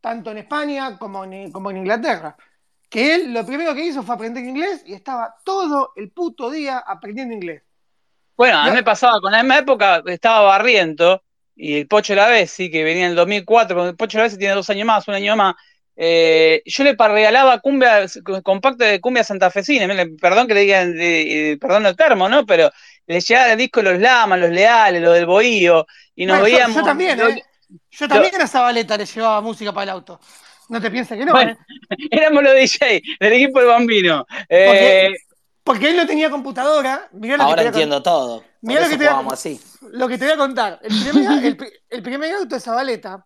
tanto 0.00 0.30
en 0.30 0.38
España 0.38 0.98
como 0.98 1.24
en, 1.24 1.52
como 1.52 1.70
en 1.70 1.78
Inglaterra. 1.78 2.36
Que 2.88 3.14
él 3.14 3.32
lo 3.32 3.44
primero 3.44 3.74
que 3.74 3.84
hizo 3.84 4.02
fue 4.02 4.14
aprender 4.14 4.44
inglés 4.44 4.82
y 4.86 4.94
estaba 4.94 5.36
todo 5.44 5.92
el 5.96 6.10
puto 6.10 6.50
día 6.50 6.78
aprendiendo 6.78 7.34
inglés. 7.34 7.62
Bueno, 8.36 8.58
a 8.58 8.66
mí 8.66 8.72
me 8.72 8.82
pasaba, 8.82 9.20
con 9.20 9.32
la 9.32 9.42
misma 9.42 9.58
época 9.58 10.02
estaba 10.06 10.42
Barriento 10.42 11.22
y 11.54 11.78
el 11.78 11.88
Pocho 11.88 12.14
la 12.14 12.46
sí, 12.46 12.70
que 12.70 12.84
venía 12.84 13.06
en 13.06 13.10
el 13.10 13.16
2004, 13.16 13.88
el 13.88 13.96
Pocho 13.96 14.18
la 14.18 14.28
tiene 14.28 14.54
dos 14.54 14.68
años 14.68 14.86
más, 14.86 15.08
un 15.08 15.14
año 15.14 15.36
más. 15.36 15.54
Eh, 15.98 16.62
yo 16.66 16.84
le 16.84 16.94
regalaba 16.94 17.58
cumbia, 17.60 18.04
compacto 18.44 18.84
de 18.84 19.00
cumbia 19.00 19.24
santafesina, 19.24 19.88
perdón 20.20 20.46
que 20.46 20.52
le 20.52 20.60
digan, 20.60 21.58
perdón 21.58 21.86
el 21.86 21.96
termo, 21.96 22.28
¿no? 22.28 22.44
Pero 22.44 22.70
le 23.06 23.20
llegaba 23.20 23.52
el 23.52 23.58
disco 23.58 23.82
Los 23.82 23.98
Lamas, 23.98 24.38
Los 24.38 24.50
Leales, 24.50 25.02
Los 25.02 25.14
del 25.14 25.26
Bohío, 25.26 25.86
y 26.14 26.26
nos 26.26 26.42
veíamos. 26.42 26.76
Yo, 26.76 26.82
también, 26.82 27.20
¿eh? 27.20 27.42
Yo 27.90 28.08
también 28.08 28.40
a 28.40 28.46
Zabaleta 28.46 28.96
le 28.96 29.06
llevaba 29.06 29.40
música 29.40 29.72
para 29.72 29.84
el 29.84 29.90
auto. 29.90 30.20
No 30.68 30.80
te 30.80 30.90
pienses 30.90 31.16
que 31.16 31.24
no, 31.24 31.40
¿eh? 31.40 31.56
Éramos 32.10 32.42
los 32.42 32.54
DJ 32.54 33.02
del 33.20 33.32
equipo 33.32 33.60
del 33.60 33.68
Bambino. 33.68 34.26
Eh, 34.48 35.12
porque 35.62 35.90
él 35.90 35.96
no 35.96 36.06
tenía 36.06 36.30
computadora. 36.30 37.08
Ahora 37.38 37.62
entiendo 37.62 38.02
todo. 38.02 38.44
Mirá 38.62 38.82
lo 38.82 38.88
que, 38.88 38.98
te 38.98 39.08
voy 39.08 39.24
a, 39.24 39.32
así. 39.32 39.60
lo 39.92 40.08
que 40.08 40.18
te 40.18 40.24
voy 40.24 40.34
a 40.34 40.36
contar. 40.36 40.80
El 40.82 42.02
primer, 42.02 42.34
auto 42.38 42.54
de 42.54 42.60
Zabaleta 42.60 43.24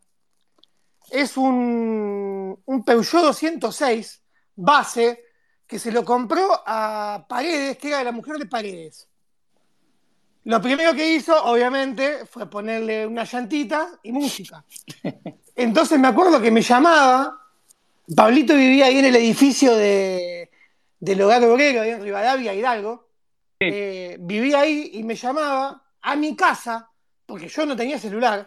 es 1.10 1.36
un, 1.36 2.60
un 2.64 2.84
Peugeot 2.84 3.22
206 3.22 4.22
base 4.54 5.24
que 5.66 5.78
se 5.78 5.92
lo 5.92 6.04
compró 6.04 6.62
a 6.66 7.26
Paredes, 7.28 7.78
que 7.78 7.88
era 7.88 8.04
la 8.04 8.12
mujer 8.12 8.36
de 8.36 8.46
Paredes. 8.46 9.09
Lo 10.44 10.60
primero 10.60 10.94
que 10.94 11.14
hizo, 11.14 11.44
obviamente, 11.44 12.24
fue 12.26 12.48
ponerle 12.48 13.06
una 13.06 13.24
llantita 13.24 13.98
y 14.02 14.12
música. 14.12 14.64
Entonces 15.54 15.98
me 15.98 16.08
acuerdo 16.08 16.40
que 16.40 16.50
me 16.50 16.62
llamaba. 16.62 17.36
Pablito 18.16 18.54
vivía 18.54 18.86
ahí 18.86 18.98
en 18.98 19.04
el 19.04 19.16
edificio 19.16 19.76
de, 19.76 20.50
del 20.98 21.20
hogar 21.22 21.44
obrero 21.44 21.82
en 21.82 22.02
Rivadavia, 22.02 22.54
Hidalgo. 22.54 23.08
Eh, 23.60 24.16
vivía 24.20 24.60
ahí 24.60 24.90
y 24.94 25.02
me 25.02 25.14
llamaba 25.14 25.82
a 26.00 26.16
mi 26.16 26.34
casa, 26.34 26.90
porque 27.26 27.48
yo 27.48 27.66
no 27.66 27.76
tenía 27.76 27.98
celular. 27.98 28.46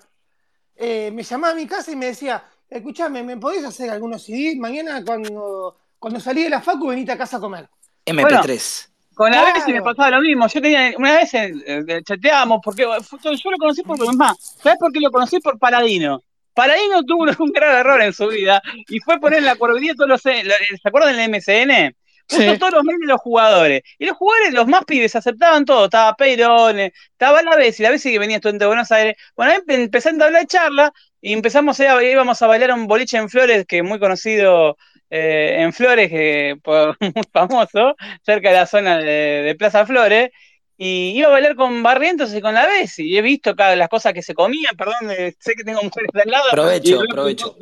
Eh, 0.75 1.11
me 1.13 1.21
llamaba 1.21 1.53
a 1.53 1.55
mi 1.55 1.67
casa 1.67 1.91
y 1.91 1.95
me 1.95 2.07
decía, 2.07 2.43
escúchame, 2.67 3.21
¿me 3.23 3.37
podés 3.37 3.63
hacer 3.63 3.91
algunos 3.91 4.23
CD? 4.23 4.55
Mañana 4.57 5.03
cuando, 5.05 5.77
cuando 5.99 6.19
salí 6.19 6.43
de 6.43 6.49
la 6.49 6.61
facu 6.61 6.87
venite 6.87 7.11
a 7.11 7.17
casa 7.17 7.37
a 7.37 7.39
comer. 7.39 7.69
MP3. 8.05 8.92
Con 9.13 9.31
la 9.31 9.53
vez 9.53 9.67
me 9.67 9.81
pasaba 9.81 10.11
lo 10.11 10.21
mismo. 10.21 10.47
Yo 10.47 10.61
tenía, 10.61 10.93
una 10.97 11.15
vez 11.15 11.33
eh, 11.33 12.01
chateábamos, 12.05 12.59
porque 12.63 12.83
yo 12.83 13.51
lo 13.51 13.57
conocí 13.57 13.81
por 13.83 14.03
mamá. 14.05 14.35
¿Sabes 14.39 14.79
por 14.79 14.91
qué 14.91 14.99
lo 14.99 15.11
conocí? 15.11 15.39
Por 15.39 15.59
Paladino. 15.59 16.23
Paladino 16.53 17.03
tuvo 17.03 17.23
un 17.23 17.51
gran 17.53 17.77
error 17.77 18.01
en 18.01 18.13
su 18.13 18.27
vida 18.27 18.61
y 18.87 18.99
fue 18.99 19.19
poner 19.19 19.39
en 19.39 19.45
la 19.45 19.55
cuerdería 19.55 19.93
todos 19.95 20.09
los. 20.09 20.21
¿Se 20.21 20.41
acuerdan 20.83 21.15
del 21.15 21.29
MCN? 21.29 21.95
Puso 22.27 22.57
todos 22.57 22.73
los 22.73 22.83
de 22.85 23.05
los 23.05 23.19
jugadores. 23.19 23.81
Y 23.99 24.05
los 24.05 24.15
jugadores, 24.15 24.53
los 24.53 24.67
más 24.67 24.85
pibes, 24.85 25.15
aceptaban 25.15 25.65
todo. 25.65 25.85
Estaba 25.85 26.15
Peirone, 26.15 26.93
estaba 27.11 27.41
la 27.43 27.55
vez 27.55 27.79
y 27.79 27.83
la 27.83 27.91
vez 27.91 28.01
que 28.01 28.17
venía 28.17 28.37
estudiante 28.37 28.63
de 28.63 28.67
Buenos 28.67 28.91
Aires. 28.91 29.15
Bueno, 29.35 29.53
empecé 29.67 30.09
a 30.09 30.11
hablar 30.13 30.31
de 30.31 30.47
charla 30.47 30.93
y 31.21 31.33
empezamos 31.33 31.79
a, 31.79 32.03
íbamos 32.03 32.41
a 32.41 32.47
bailar 32.47 32.71
un 32.71 32.87
boliche 32.87 33.17
en 33.17 33.29
Flores, 33.29 33.65
que 33.67 33.79
es 33.79 33.83
muy 33.83 33.99
conocido 33.99 34.77
eh, 35.15 35.61
en 35.61 35.71
Flores, 35.73 36.09
que, 36.09 36.55
muy 36.99 37.23
famoso, 37.31 37.95
cerca 38.23 38.49
de 38.49 38.55
la 38.55 38.65
zona 38.65 38.97
de, 38.97 39.55
Plaza 39.59 39.85
Flores. 39.85 40.31
Y 40.75 41.11
iba 41.15 41.27
a 41.27 41.31
bailar 41.31 41.55
con 41.55 41.83
Barrientos 41.83 42.33
y 42.33 42.41
con 42.41 42.55
la 42.55 42.65
vez 42.65 42.97
y 42.97 43.15
he 43.15 43.21
visto 43.21 43.53
las 43.55 43.89
cosas 43.89 44.11
que 44.11 44.23
se 44.23 44.33
comían, 44.33 44.75
perdón, 44.75 45.11
eh, 45.11 45.35
sé 45.39 45.53
que 45.53 45.63
tengo 45.63 45.81
mujeres 45.83 46.09
de 46.11 46.21
al 46.23 46.31
lado. 46.31 46.45
Provecho, 46.49 47.03
provecho. 47.07 47.55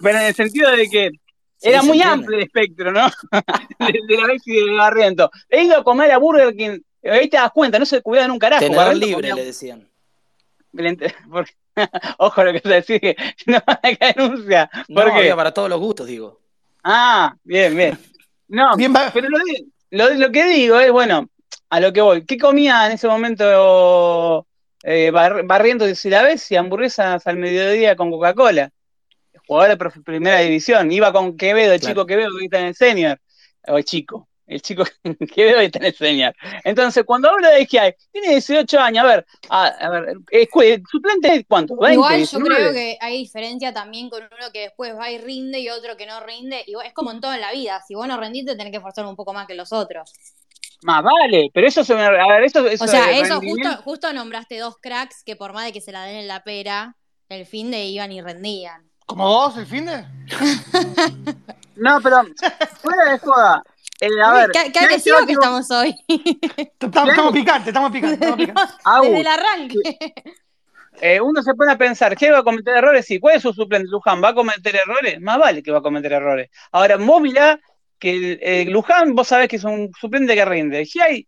Pero 0.00 0.18
en 0.18 0.24
el 0.24 0.34
sentido 0.34 0.72
de 0.72 0.88
que 0.88 1.10
era 1.62 1.84
muy 1.84 2.02
amplio 2.02 2.36
el 2.36 2.44
espectro, 2.44 2.90
¿no? 2.90 3.06
de, 3.78 4.16
la 4.16 4.26
vez 4.26 4.42
y 4.44 4.56
de 4.56 4.72
Barriento. 4.72 5.30
He 5.48 5.62
ido 5.62 5.78
a 5.78 5.84
comer 5.84 6.10
a 6.10 6.18
Burger 6.18 6.52
King, 6.56 6.80
ahí 7.04 7.28
te 7.28 7.36
das 7.36 7.52
cuenta, 7.52 7.78
no 7.78 7.86
se 7.86 8.02
cuidan 8.02 8.32
un 8.32 8.40
carajo. 8.40 8.64
Tenedor 8.64 8.96
libre, 8.96 9.32
le 9.32 9.44
decían. 9.44 9.88
Ojo 12.18 12.44
lo 12.44 12.52
que 12.52 12.60
te 12.60 12.68
decís, 12.68 13.00
no 13.46 13.62
van 13.64 13.78
a 14.00 14.12
denuncia. 14.12 14.68
No, 14.88 15.04
para 15.36 15.54
todos 15.54 15.70
los 15.70 15.78
gustos, 15.78 16.08
digo. 16.08 16.45
Ah, 16.88 17.34
bien, 17.42 17.76
bien. 17.76 17.98
No, 18.46 18.76
pero 19.12 19.28
lo, 19.90 20.14
lo, 20.14 20.30
que 20.30 20.46
digo 20.46 20.78
es, 20.78 20.92
bueno, 20.92 21.28
a 21.68 21.80
lo 21.80 21.92
que 21.92 22.00
voy. 22.00 22.24
¿Qué 22.24 22.38
comía 22.38 22.86
en 22.86 22.92
ese 22.92 23.08
momento 23.08 24.46
eh, 24.84 25.10
barriendo, 25.10 25.92
si 25.96 26.08
la 26.08 26.22
ves, 26.22 26.48
y 26.52 26.54
hamburguesas 26.54 27.26
al 27.26 27.38
mediodía 27.38 27.96
con 27.96 28.12
Coca-Cola? 28.12 28.70
Jugador 29.48 29.76
de 29.76 30.00
primera 30.02 30.38
división. 30.38 30.92
Iba 30.92 31.12
con 31.12 31.36
Quevedo, 31.36 31.72
el 31.72 31.80
chico 31.80 32.06
Quevedo 32.06 32.38
que 32.38 32.44
está 32.44 32.60
en 32.60 32.66
el 32.66 32.76
senior. 32.76 33.18
O 33.66 33.78
el 33.78 33.84
chico, 33.84 34.28
el 34.46 34.62
chico 34.62 34.84
que 35.34 35.44
veo 35.44 35.62
y 35.62 35.70
te 35.70 35.86
enseñar. 35.86 36.34
Entonces, 36.64 37.04
cuando 37.04 37.30
hablo 37.30 37.48
de 37.50 37.66
que 37.66 37.80
hay, 37.80 37.92
tiene 38.12 38.30
18 38.30 38.78
años, 38.78 39.04
a 39.04 39.08
ver, 39.08 39.26
a, 39.48 39.90
ver, 39.90 40.16
suplente 40.90 41.34
es 41.34 41.44
cuánto, 41.48 41.76
20, 41.76 41.94
Igual 41.94 42.24
yo 42.24 42.38
creo 42.40 42.72
que 42.72 42.98
hay 43.00 43.18
diferencia 43.18 43.72
también 43.72 44.08
con 44.08 44.22
uno 44.22 44.52
que 44.52 44.60
después 44.60 44.96
va 44.96 45.10
y 45.10 45.18
rinde 45.18 45.60
y 45.60 45.68
otro 45.68 45.96
que 45.96 46.06
no 46.06 46.20
rinde. 46.20 46.62
Igual, 46.66 46.86
es 46.86 46.94
como 46.94 47.10
en 47.10 47.20
toda 47.20 47.36
la 47.38 47.52
vida, 47.52 47.82
si 47.86 47.94
vos 47.94 48.06
no 48.06 48.18
rendiste 48.18 48.56
tenés 48.56 48.72
que 48.72 48.80
forzar 48.80 49.06
un 49.06 49.16
poco 49.16 49.32
más 49.32 49.46
que 49.46 49.54
los 49.54 49.72
otros. 49.72 50.12
Más 50.82 51.02
vale, 51.02 51.50
pero 51.52 51.66
eso 51.66 51.82
se 51.84 51.94
me... 51.94 52.02
A 52.02 52.10
ver, 52.10 52.44
eso, 52.44 52.62
o 52.62 52.86
sea, 52.86 53.18
eso 53.18 53.40
justo, 53.40 53.76
justo 53.82 54.12
nombraste 54.12 54.58
dos 54.58 54.76
cracks 54.76 55.22
que 55.24 55.34
por 55.34 55.52
más 55.52 55.64
de 55.64 55.72
que 55.72 55.80
se 55.80 55.90
la 55.90 56.04
den 56.04 56.16
en 56.16 56.28
la 56.28 56.44
pera, 56.44 56.96
el 57.28 57.46
fin 57.46 57.70
de 57.70 57.84
iban 57.86 58.12
y 58.12 58.20
rendían. 58.20 58.90
¿Como 59.06 59.24
vos, 59.24 59.56
el 59.56 59.66
fin 59.66 59.86
de? 59.86 60.04
no, 61.76 62.00
pero 62.02 62.22
fuera 62.80 63.12
de 63.12 63.18
joda. 63.18 63.62
Eh, 64.00 64.08
a 64.22 64.32
ver, 64.32 64.50
¿Qué, 64.50 64.72
qué 64.72 64.78
agresivo 64.80 65.18
que 65.26 65.32
estamos 65.32 65.70
hoy. 65.70 65.94
estamos, 66.80 67.32
picantes, 67.32 67.68
estamos 67.68 67.90
picantes. 67.90 68.20
Estamos 68.20 68.36
picantes. 68.36 68.74
Desde 69.02 69.20
el 69.20 69.26
arranque. 69.26 69.98
Eh, 71.00 71.20
uno 71.20 71.42
se 71.42 71.54
pone 71.54 71.72
a 71.72 71.78
pensar, 71.78 72.16
¿qué 72.16 72.30
va 72.30 72.38
a 72.38 72.42
cometer 72.42 72.76
errores? 72.76 73.04
Sí, 73.06 73.18
¿cuál 73.18 73.36
es 73.36 73.42
su 73.42 73.52
suplente? 73.52 73.88
Luján, 73.90 74.22
¿va 74.22 74.30
a 74.30 74.34
cometer 74.34 74.76
errores? 74.76 75.20
Más 75.20 75.38
vale 75.38 75.62
que 75.62 75.70
va 75.70 75.78
a 75.78 75.82
cometer 75.82 76.12
errores. 76.12 76.48
Ahora, 76.72 76.96
Móvila, 76.98 77.60
que 77.98 78.38
eh, 78.40 78.64
Luján, 78.66 79.14
vos 79.14 79.28
sabés 79.28 79.48
que 79.48 79.56
es 79.56 79.64
un 79.64 79.90
suplente 79.98 80.34
que 80.34 80.44
rinde. 80.44 80.86
hay 81.02 81.26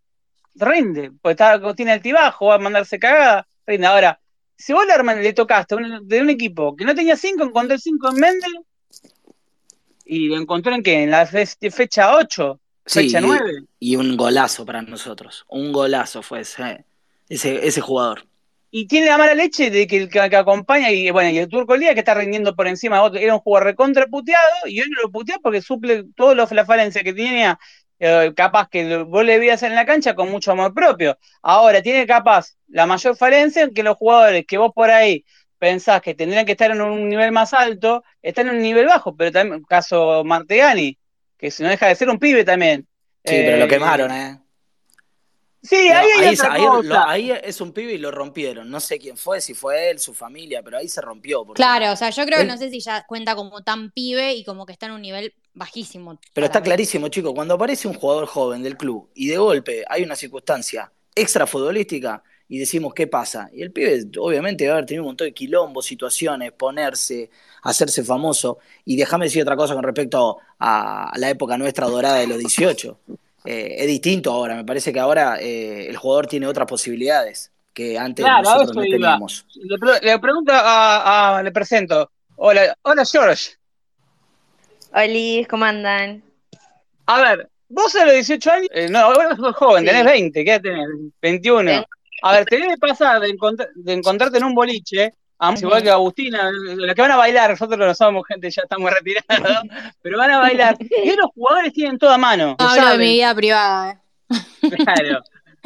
rinde, 0.54 1.12
pues 1.22 1.34
está, 1.34 1.74
tiene 1.74 1.92
altibajo, 1.92 2.46
va 2.46 2.54
a 2.54 2.58
mandarse 2.58 2.98
cagada, 2.98 3.46
rinde. 3.66 3.86
Ahora, 3.86 4.20
si 4.56 4.72
vos 4.72 4.84
le, 4.86 5.22
le 5.22 5.32
tocaste 5.32 5.76
de 6.02 6.20
un 6.20 6.30
equipo 6.30 6.74
que 6.74 6.84
no 6.84 6.94
tenía 6.94 7.16
cinco, 7.16 7.44
encontré 7.44 7.78
cinco 7.78 8.08
en 8.10 8.16
Mendel, 8.16 8.52
y 10.08 10.26
lo 10.26 10.36
encontró 10.36 10.74
en 10.74 10.82
qué? 10.82 11.02
En 11.02 11.10
la 11.10 11.26
fecha 11.26 12.16
8, 12.16 12.60
fecha 12.86 13.20
9. 13.20 13.64
Y, 13.78 13.96
un 13.96 14.16
golazo 14.16 14.64
para 14.64 14.80
nosotros. 14.80 15.44
Un 15.48 15.70
golazo 15.70 16.22
fue 16.22 16.40
ese, 16.40 16.84
ese, 17.28 17.80
jugador. 17.82 18.24
Y 18.70 18.86
tiene 18.86 19.06
la 19.06 19.18
mala 19.18 19.34
leche 19.34 19.70
de 19.70 19.86
que 19.86 19.98
el 19.98 20.08
que, 20.08 20.20
acompaña, 20.20 20.90
y 20.90 21.10
bueno, 21.10 21.30
y 21.30 21.38
el 21.38 21.48
Turco 21.48 21.76
Lía 21.76 21.92
que 21.92 22.00
está 22.00 22.14
rindiendo 22.14 22.56
por 22.56 22.66
encima 22.66 22.96
de 22.96 23.02
otro, 23.02 23.20
era 23.20 23.34
un 23.34 23.40
jugador 23.40 23.66
recontra 23.66 24.06
puteado, 24.06 24.66
y 24.66 24.80
hoy 24.80 24.88
no 24.88 25.02
lo 25.02 25.12
putea 25.12 25.36
porque 25.42 25.60
suple 25.60 26.04
todas 26.16 26.50
las 26.50 26.66
falencias 26.66 27.04
que 27.04 27.12
tenía, 27.12 27.58
eh, 28.00 28.32
capaz 28.34 28.68
que 28.70 29.02
vos 29.02 29.24
le 29.24 29.38
veías 29.38 29.62
en 29.62 29.74
la 29.74 29.84
cancha 29.84 30.14
con 30.14 30.30
mucho 30.30 30.52
amor 30.52 30.72
propio. 30.72 31.18
Ahora, 31.42 31.82
tiene 31.82 32.06
capaz 32.06 32.56
la 32.68 32.86
mayor 32.86 33.14
falencia 33.16 33.64
en 33.64 33.74
que 33.74 33.82
los 33.82 33.96
jugadores 33.96 34.46
que 34.46 34.56
vos 34.56 34.72
por 34.74 34.90
ahí 34.90 35.24
pensás 35.58 36.00
que 36.00 36.14
tendrían 36.14 36.46
que 36.46 36.52
estar 36.52 36.70
en 36.70 36.80
un 36.80 37.08
nivel 37.08 37.32
más 37.32 37.52
alto, 37.52 38.04
están 38.22 38.48
en 38.48 38.56
un 38.56 38.62
nivel 38.62 38.86
bajo, 38.86 39.14
pero 39.16 39.32
también, 39.32 39.62
caso 39.64 40.22
Martegani, 40.24 40.96
que 41.36 41.50
si 41.50 41.62
no 41.62 41.68
deja 41.68 41.88
de 41.88 41.94
ser 41.94 42.08
un 42.08 42.18
pibe 42.18 42.44
también. 42.44 42.86
Sí, 43.24 43.34
pero 43.34 43.58
lo 43.58 43.64
eh, 43.64 43.68
quemaron, 43.68 44.10
¿eh? 44.10 44.40
Sí, 45.60 45.76
ahí, 45.76 46.08
hay 46.20 46.36
ahí, 47.06 47.32
es 47.42 47.60
un 47.60 47.72
pibe 47.72 47.92
y 47.92 47.98
lo 47.98 48.12
rompieron. 48.12 48.70
No 48.70 48.78
sé 48.78 48.98
quién 48.98 49.16
fue, 49.16 49.40
si 49.40 49.54
fue 49.54 49.90
él, 49.90 49.98
su 49.98 50.14
familia, 50.14 50.62
pero 50.62 50.78
ahí 50.78 50.88
se 50.88 51.00
rompió. 51.00 51.44
Claro, 51.46 51.92
o 51.92 51.96
sea, 51.96 52.10
yo 52.10 52.24
creo 52.24 52.38
que 52.38 52.44
no 52.44 52.56
sé 52.56 52.70
si 52.70 52.80
ya 52.80 53.04
cuenta 53.06 53.34
como 53.34 53.62
tan 53.62 53.90
pibe 53.90 54.34
y 54.34 54.44
como 54.44 54.64
que 54.64 54.72
está 54.72 54.86
en 54.86 54.92
un 54.92 55.02
nivel 55.02 55.34
bajísimo. 55.54 56.18
Pero 56.32 56.46
está 56.46 56.62
clarísimo, 56.62 57.08
chico, 57.08 57.34
cuando 57.34 57.54
aparece 57.54 57.88
un 57.88 57.94
jugador 57.94 58.26
joven 58.26 58.62
del 58.62 58.76
club 58.76 59.10
y 59.14 59.26
de 59.26 59.36
golpe 59.36 59.84
hay 59.88 60.04
una 60.04 60.14
circunstancia 60.14 60.92
extra 61.14 61.46
futbolística, 61.46 62.22
y 62.48 62.58
decimos 62.58 62.94
qué 62.94 63.06
pasa. 63.06 63.50
Y 63.52 63.62
el 63.62 63.72
pibe 63.72 64.04
obviamente 64.18 64.66
va 64.66 64.74
a 64.74 64.76
haber 64.76 64.86
tenido 64.86 65.04
un 65.04 65.10
montón 65.10 65.26
de 65.26 65.34
quilombos, 65.34 65.84
situaciones, 65.84 66.52
ponerse, 66.52 67.30
hacerse 67.62 68.02
famoso. 68.02 68.58
Y 68.84 68.96
déjame 68.96 69.26
decir 69.26 69.42
otra 69.42 69.56
cosa 69.56 69.74
con 69.74 69.82
respecto 69.82 70.38
a 70.58 71.12
la 71.16 71.30
época 71.30 71.58
nuestra 71.58 71.86
dorada 71.86 72.16
de 72.16 72.26
los 72.26 72.38
18. 72.38 72.98
Eh, 73.44 73.76
es 73.78 73.86
distinto 73.86 74.32
ahora, 74.32 74.56
me 74.56 74.64
parece 74.64 74.92
que 74.92 74.98
ahora 74.98 75.38
eh, 75.40 75.86
el 75.88 75.96
jugador 75.96 76.26
tiene 76.26 76.46
otras 76.46 76.66
posibilidades 76.66 77.52
que 77.72 77.96
antes 77.96 78.26
nosotros 78.26 78.74
no 78.74 78.82
teníamos. 78.82 79.46
Le, 80.02 80.18
pregunto 80.18 80.52
a, 80.54 81.40
le 81.44 81.52
presento. 81.52 82.10
Hola, 82.36 82.76
hola 82.82 83.04
George. 83.04 83.52
Hola, 84.92 85.46
¿cómo 85.48 85.64
andan? 85.64 86.22
A 87.06 87.22
ver, 87.22 87.48
vos 87.68 87.94
a 87.94 88.04
los 88.06 88.14
18 88.14 88.50
años, 88.50 88.68
eh, 88.72 88.88
no, 88.90 89.14
vos 89.14 89.36
sos 89.36 89.56
joven, 89.56 89.84
tenés 89.84 90.04
20, 90.04 90.44
¿qué 90.44 90.60
tenés? 90.60 90.86
21. 91.22 91.84
A 92.22 92.32
ver, 92.32 92.44
te 92.44 92.58
debe 92.58 92.76
pasar 92.76 93.20
de, 93.20 93.28
encontrarte 93.28 94.38
en 94.38 94.44
un 94.44 94.54
boliche, 94.54 95.12
igual 95.60 95.82
que 95.82 95.90
Agustina, 95.90 96.50
la 96.52 96.94
que 96.94 97.02
van 97.02 97.12
a 97.12 97.16
bailar, 97.16 97.50
nosotros 97.50 97.78
no 97.78 97.94
somos 97.94 98.26
gente, 98.26 98.50
ya 98.50 98.62
estamos 98.62 98.90
retirados, 98.90 99.62
pero 100.02 100.18
van 100.18 100.30
a 100.30 100.38
bailar. 100.38 100.76
Y 100.80 101.14
los 101.16 101.30
jugadores 101.34 101.72
tienen 101.72 101.98
toda 101.98 102.18
mano. 102.18 102.56
No 102.58 102.68
hablo 102.68 102.90
de 102.90 102.98
mi 102.98 103.12
vida 103.12 103.34
privada. 103.34 103.92
Eh. 103.92 104.76
Claro. 104.84 105.22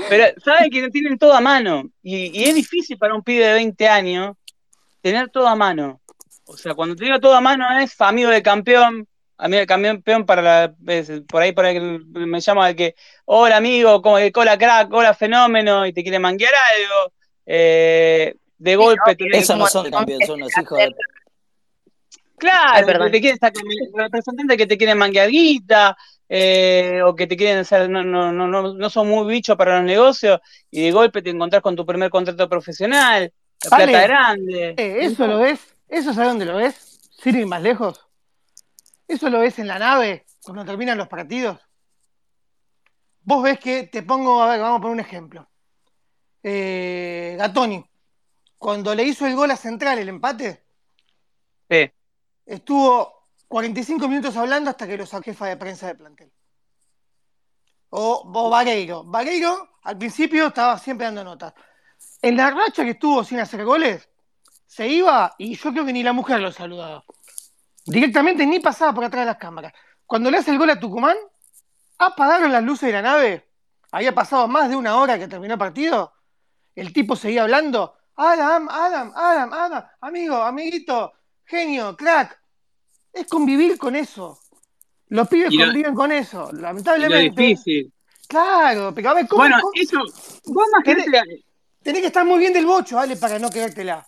Pero 0.09 0.41
saben 0.45 0.71
que 0.71 0.89
tienen 0.91 1.19
toda 1.19 1.41
mano. 1.41 1.85
Y, 2.03 2.45
es 2.45 2.55
difícil 2.55 2.99
para 2.99 3.15
un 3.15 3.23
pibe 3.23 3.47
de 3.47 3.53
20 3.55 3.89
años 3.89 4.37
tener 5.01 5.31
toda 5.31 5.55
mano. 5.55 6.01
O 6.45 6.57
sea, 6.57 6.75
cuando 6.75 6.97
te 6.97 7.05
digo 7.05 7.21
toda 7.21 7.41
mano 7.41 7.67
es 7.79 7.99
amigo 8.01 8.31
de 8.31 8.43
campeón, 8.43 9.07
a 9.43 9.49
mí 9.49 9.57
el 9.57 9.67
campeón 9.67 10.25
para 10.25 10.41
la, 10.41 10.75
por 11.27 11.43
ahí 11.43 11.51
por 11.51 11.65
ahí 11.65 11.81
me 11.81 12.41
llama 12.41 12.69
de 12.69 12.77
que, 12.77 12.95
hola 13.25 13.57
amigo, 13.57 14.01
como 14.01 14.19
de 14.19 14.31
cola 14.31 14.57
crack, 14.57 14.93
hola 14.93 15.15
fenómeno, 15.15 15.85
y 15.85 15.93
te 15.93 16.05
quiere 16.05 16.21
manguear 16.21 16.53
algo, 16.55 17.13
eh, 17.45 18.37
de 18.57 18.77
golpe. 18.77 19.17
Esos 19.33 19.59
no 19.59 19.67
son 19.67 19.91
campeones, 19.91 20.29
son 20.29 20.39
los 20.39 20.57
hijos 20.57 20.79
de... 20.79 20.95
Claro, 22.39 23.11
te 23.11 23.21
quieren 23.21 23.39
sacar 23.39 23.63
representantes 23.95 24.57
que 24.57 24.67
te 24.69 24.79
quieren 24.79 24.99
manguear 24.99 25.29
guita, 25.29 25.97
eh, 26.29 27.01
o 27.05 27.17
que 27.17 27.27
te 27.27 27.37
quieren 27.37 27.59
hacer, 27.59 27.91
no, 27.91 28.05
no, 28.05 28.33
no, 28.33 28.47
no, 28.47 28.91
son 28.91 29.09
muy 29.09 29.27
bichos 29.27 29.57
para 29.57 29.79
los 29.79 29.85
negocios, 29.85 30.39
y 30.71 30.85
de 30.85 30.93
golpe 30.93 31.21
te 31.21 31.31
encontrás 31.31 31.63
con 31.63 31.75
tu 31.75 31.85
primer 31.85 32.11
contrato 32.11 32.49
profesional, 32.49 33.33
la 33.65 33.77
plata 33.77 34.03
grande. 34.03 34.75
Eh, 34.77 34.99
eso 35.01 35.27
lo 35.27 35.39
ves, 35.39 35.75
eso 35.89 36.15
sabes 36.15 36.29
dónde 36.29 36.45
lo 36.45 36.59
ves, 36.59 37.01
sin 37.21 37.37
ir 37.37 37.47
más 37.47 37.61
lejos 37.61 38.12
eso 39.13 39.31
lo 39.31 39.41
ves 39.41 39.59
en 39.59 39.69
la 39.69 39.79
nave 39.79 40.27
cuando 40.43 40.65
terminan 40.65 40.99
los 40.99 41.09
partidos. 41.09 41.59
Vos 43.23 43.43
ves 43.43 43.59
que 43.59 43.85
te 43.85 44.03
pongo, 44.03 44.43
a 44.43 44.49
ver, 44.49 44.61
vamos 44.61 44.79
a 44.79 44.83
poner 44.83 44.95
un 44.95 45.01
ejemplo. 45.01 45.49
Eh, 46.43 47.37
Gatoni, 47.39 47.85
cuando 48.59 48.95
le 48.95 49.05
hizo 49.05 49.27
el 49.27 49.37
gol 49.37 49.51
a 49.51 49.57
Central, 49.57 49.99
el 49.99 50.09
empate, 50.09 50.65
estuvo 52.45 53.29
45 53.49 54.09
minutos 54.09 54.37
hablando 54.37 54.71
hasta 54.71 54.87
que 54.87 54.97
lo 54.97 55.07
sacó 55.07 55.25
jefa 55.25 55.47
de 55.47 55.57
prensa 55.57 55.87
de 55.87 55.95
plantel. 55.95 56.33
O, 57.91 58.31
o 58.35 58.51
Vareiro. 58.51 59.05
Vareiro 59.05 59.79
al 59.83 59.99
principio 59.99 60.49
estaba 60.49 60.79
siempre 60.79 61.07
dando 61.07 61.25
notas. 61.25 61.53
En 62.21 62.37
la 62.37 62.51
racha 62.51 62.85
que 62.85 62.91
estuvo 62.91 63.23
sin 63.25 63.41
hacer 63.41 63.65
goles, 63.65 64.09
se 64.67 64.89
iba 64.89 65.35
y 65.39 65.55
yo 65.55 65.71
creo 65.71 65.85
que 65.85 65.93
ni 65.93 66.03
la 66.03 66.13
mujer 66.13 66.41
lo 66.41 66.51
saludaba. 66.51 67.05
Directamente 67.85 68.47
ni 68.47 68.61
pasaba 68.61 68.95
por 68.95 69.05
atrás 69.05 69.23
de 69.23 69.27
las 69.27 69.39
cámaras. 69.39 69.73
Cuando 70.07 70.31
le 70.31 70.39
hace 70.39 70.51
el 70.51 70.59
gol 70.59 70.71
a 70.71 70.79
Tucumán, 70.79 71.17
apagaron 71.99 72.53
las 72.53 72.63
luces 72.63 72.89
de 72.89 72.93
la 72.93 73.03
nave. 73.03 73.49
Había 73.91 74.15
pasado 74.15 74.49
más 74.49 74.69
de 74.71 74.77
una 74.77 74.97
hora 74.97 75.19
que 75.19 75.29
terminó 75.29 75.55
el 75.55 75.59
partido. 75.59 76.13
El 76.75 76.93
tipo 76.93 77.17
seguía 77.17 77.43
hablando. 77.43 77.95
Adam, 78.17 78.69
Adam, 78.71 79.13
Adam, 79.15 79.53
Adam, 79.53 79.85
amigo, 80.01 80.37
amiguito, 80.37 81.13
genio, 81.45 81.97
crack. 81.97 82.39
Es 83.13 83.27
convivir 83.27 83.79
con 83.79 83.97
eso. 83.97 84.39
Los 85.09 85.29
pibes 85.29 85.51
conviven 85.55 85.95
con 85.95 86.11
eso, 86.13 86.51
lamentablemente. 86.53 87.43
difícil. 87.43 87.93
Claro, 88.27 88.93
pero 88.95 89.11
a 89.11 89.15
ver, 89.15 89.29
¿cómo? 89.29 89.43
Bueno, 89.43 89.59
eso. 89.75 89.99
Vos 90.47 90.67
más 90.73 90.85
tenés, 90.85 91.07
tenés 91.83 92.01
que 92.01 92.07
estar 92.07 92.25
muy 92.25 92.39
bien 92.39 92.55
del 92.55 92.65
bocho, 92.65 92.97
¿vale? 92.97 93.17
Para 93.17 93.39
no 93.39 93.51
quedártela. 93.51 94.07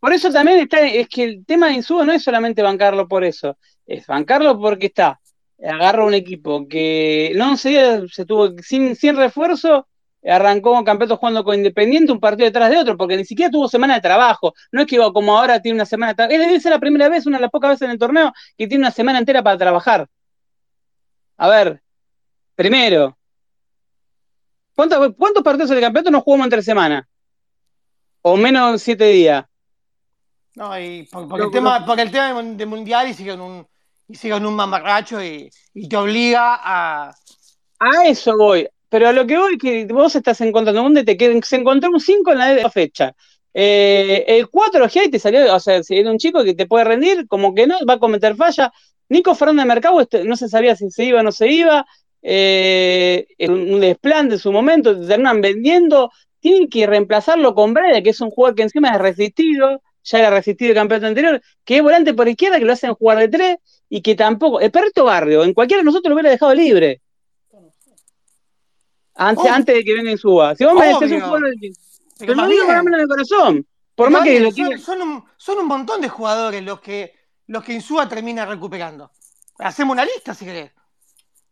Por 0.00 0.12
eso 0.12 0.30
también 0.30 0.60
está, 0.60 0.80
es 0.80 1.08
que 1.08 1.24
el 1.24 1.46
tema 1.46 1.68
de 1.68 1.74
Insubo 1.74 2.04
no 2.04 2.12
es 2.12 2.22
solamente 2.22 2.62
bancarlo 2.62 3.08
por 3.08 3.24
eso, 3.24 3.56
es 3.86 4.06
bancarlo 4.06 4.58
porque 4.58 4.86
está, 4.86 5.20
agarra 5.62 6.04
un 6.04 6.14
equipo 6.14 6.68
que 6.68 7.32
no 7.34 7.56
se, 7.56 8.06
se 8.08 8.24
tuvo 8.24 8.50
sin, 8.62 8.94
sin 8.94 9.16
refuerzo, 9.16 9.88
arrancó 10.24 10.74
con 10.74 10.84
campeonato 10.84 11.16
jugando 11.16 11.44
con 11.44 11.54
Independiente 11.54 12.12
un 12.12 12.20
partido 12.20 12.46
detrás 12.46 12.70
de 12.70 12.78
otro, 12.78 12.96
porque 12.96 13.16
ni 13.16 13.24
siquiera 13.24 13.50
tuvo 13.50 13.68
semana 13.68 13.94
de 13.94 14.00
trabajo, 14.00 14.54
no 14.72 14.82
es 14.82 14.86
que 14.86 14.96
iba 14.96 15.12
como 15.12 15.38
ahora 15.38 15.60
tiene 15.62 15.76
una 15.76 15.86
semana 15.86 16.12
de 16.12 16.16
trabajo, 16.16 16.54
es 16.54 16.64
la 16.64 16.80
primera 16.80 17.08
vez, 17.08 17.26
una 17.26 17.38
de 17.38 17.42
las 17.42 17.50
pocas 17.50 17.70
veces 17.70 17.82
en 17.82 17.92
el 17.92 17.98
torneo, 17.98 18.32
que 18.56 18.66
tiene 18.66 18.82
una 18.82 18.90
semana 18.90 19.18
entera 19.18 19.42
para 19.42 19.58
trabajar. 19.58 20.08
A 21.38 21.48
ver, 21.48 21.82
primero, 22.54 23.16
¿cuántos, 24.74 25.14
cuántos 25.16 25.42
partidos 25.42 25.70
del 25.70 25.80
campeonato 25.80 26.10
no 26.10 26.20
jugamos 26.20 26.46
entre 26.46 26.62
semana? 26.62 27.08
O 28.22 28.36
menos 28.36 28.82
siete 28.82 29.06
días. 29.06 29.44
No, 30.56 30.78
y 30.80 31.04
por, 31.04 31.40
el 31.40 31.50
tema, 31.50 31.84
porque 31.86 32.02
el 32.02 32.10
tema 32.10 32.42
de 32.42 32.66
mundial 32.66 33.08
y 33.10 33.26
con 33.26 33.40
un 33.40 33.66
y 34.08 34.14
siga 34.14 34.36
en 34.36 34.46
un 34.46 34.54
mamarracho 34.54 35.22
y, 35.22 35.50
te 35.88 35.96
obliga 35.96 36.60
a. 36.62 37.10
A 37.78 38.06
eso 38.06 38.36
voy. 38.36 38.66
Pero 38.88 39.08
a 39.08 39.12
lo 39.12 39.26
que 39.26 39.36
voy 39.36 39.58
que 39.58 39.84
vos 39.86 40.14
estás 40.14 40.40
encontrando 40.40 40.82
un 40.82 40.94
DT 40.94 41.44
se 41.44 41.56
encontró 41.56 41.90
un 41.90 42.00
5 42.00 42.32
en 42.32 42.38
la 42.38 42.70
fecha. 42.70 43.14
Eh, 43.52 44.24
el 44.28 44.48
4 44.48 44.86
G 44.86 45.10
te 45.10 45.18
salió, 45.18 45.54
o 45.54 45.60
sea, 45.60 45.82
si 45.82 45.96
era 45.96 46.10
un 46.10 46.18
chico 46.18 46.44
que 46.44 46.54
te 46.54 46.66
puede 46.66 46.84
rendir, 46.84 47.26
como 47.26 47.54
que 47.54 47.66
no, 47.66 47.76
va 47.88 47.94
a 47.94 47.98
cometer 47.98 48.36
falla. 48.36 48.72
Nico 49.08 49.34
Fernández 49.34 49.66
Mercado 49.66 50.00
este, 50.00 50.24
no 50.24 50.36
se 50.36 50.48
sabía 50.48 50.76
si 50.76 50.90
se 50.90 51.04
iba 51.04 51.20
o 51.20 51.22
no 51.22 51.32
se 51.32 51.48
iba. 51.50 51.86
Eh, 52.22 53.26
un 53.48 53.80
desplante 53.80 54.34
en 54.34 54.40
su 54.40 54.52
momento, 54.52 54.98
te 54.98 55.06
terminan 55.06 55.40
vendiendo. 55.40 56.10
Tienen 56.40 56.68
que 56.68 56.86
reemplazarlo 56.86 57.54
con 57.54 57.74
Breda, 57.74 58.02
que 58.02 58.10
es 58.10 58.20
un 58.20 58.30
jugador 58.30 58.54
que 58.54 58.62
encima 58.62 58.90
es 58.90 58.98
resistido, 59.00 59.82
ya 60.06 60.18
era 60.18 60.30
resistido 60.30 60.70
el 60.70 60.76
campeonato 60.76 61.08
anterior, 61.08 61.42
que 61.64 61.76
es 61.76 61.82
volante 61.82 62.14
por 62.14 62.28
izquierda, 62.28 62.58
que 62.58 62.64
lo 62.64 62.72
hacen 62.72 62.94
jugar 62.94 63.18
de 63.18 63.28
tres 63.28 63.56
y 63.88 64.00
que 64.00 64.14
tampoco. 64.14 64.60
El 64.60 64.70
perrito 64.70 65.04
barrio, 65.04 65.42
en 65.42 65.52
cualquiera 65.52 65.80
de 65.80 65.84
nosotros 65.84 66.08
lo 66.10 66.14
hubiera 66.14 66.30
dejado 66.30 66.54
libre. 66.54 67.02
Antes, 69.14 69.50
antes 69.50 69.74
de 69.74 69.84
que 69.84 69.94
venga 69.94 70.12
y 70.12 70.18
suba. 70.18 70.54
Si 70.54 70.64
vos 70.64 70.74
me 70.74 70.86
decís 70.86 71.10
un 71.10 71.20
jugador. 71.20 71.54
Pero 72.18 72.34
no 72.34 72.48
digo 72.48 72.66
con 72.66 72.94
el 72.94 73.08
corazón. 73.08 73.66
Por 73.94 74.10
más 74.10 74.22
que 74.24 74.52
son, 74.78 75.02
un, 75.02 75.24
son, 75.36 75.58
un, 75.58 75.66
montón 75.66 76.02
de 76.02 76.08
jugadores 76.08 76.62
los 76.62 76.80
que, 76.80 77.14
los 77.46 77.64
que 77.64 77.72
Insúa 77.72 78.06
termina 78.08 78.44
recuperando. 78.44 79.10
Hacemos 79.58 79.94
una 79.94 80.04
lista 80.04 80.34
si 80.34 80.44
querés. 80.44 80.70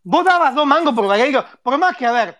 Vos 0.03 0.25
dabas 0.25 0.55
dos 0.55 0.67
mangos 0.67 0.95
por 0.95 1.07
Vareiro, 1.07 1.43
por 1.63 1.79
más 1.79 1.97
que, 1.97 2.05
a 2.05 2.13
ver, 2.13 2.39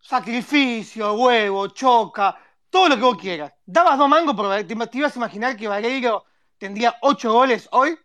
sacrificio, 0.00 1.14
huevo, 1.14 1.66
choca, 1.68 2.38
todo 2.72 2.88
lo 2.88 2.96
que 2.96 3.02
vos 3.02 3.18
quieras. 3.18 3.52
Dabas 3.66 3.98
dos 3.98 4.08
mangos 4.08 4.34
por 4.34 4.48
Vareiro. 4.48 4.88
¿Te, 4.88 4.98
ibas 4.98 5.14
a 5.14 5.18
imaginar 5.18 5.56
que 5.56 5.68
Vareiro 5.68 6.24
tendría 6.58 6.96
ocho 7.02 7.32
goles 7.32 7.68
hoy? 7.70 7.96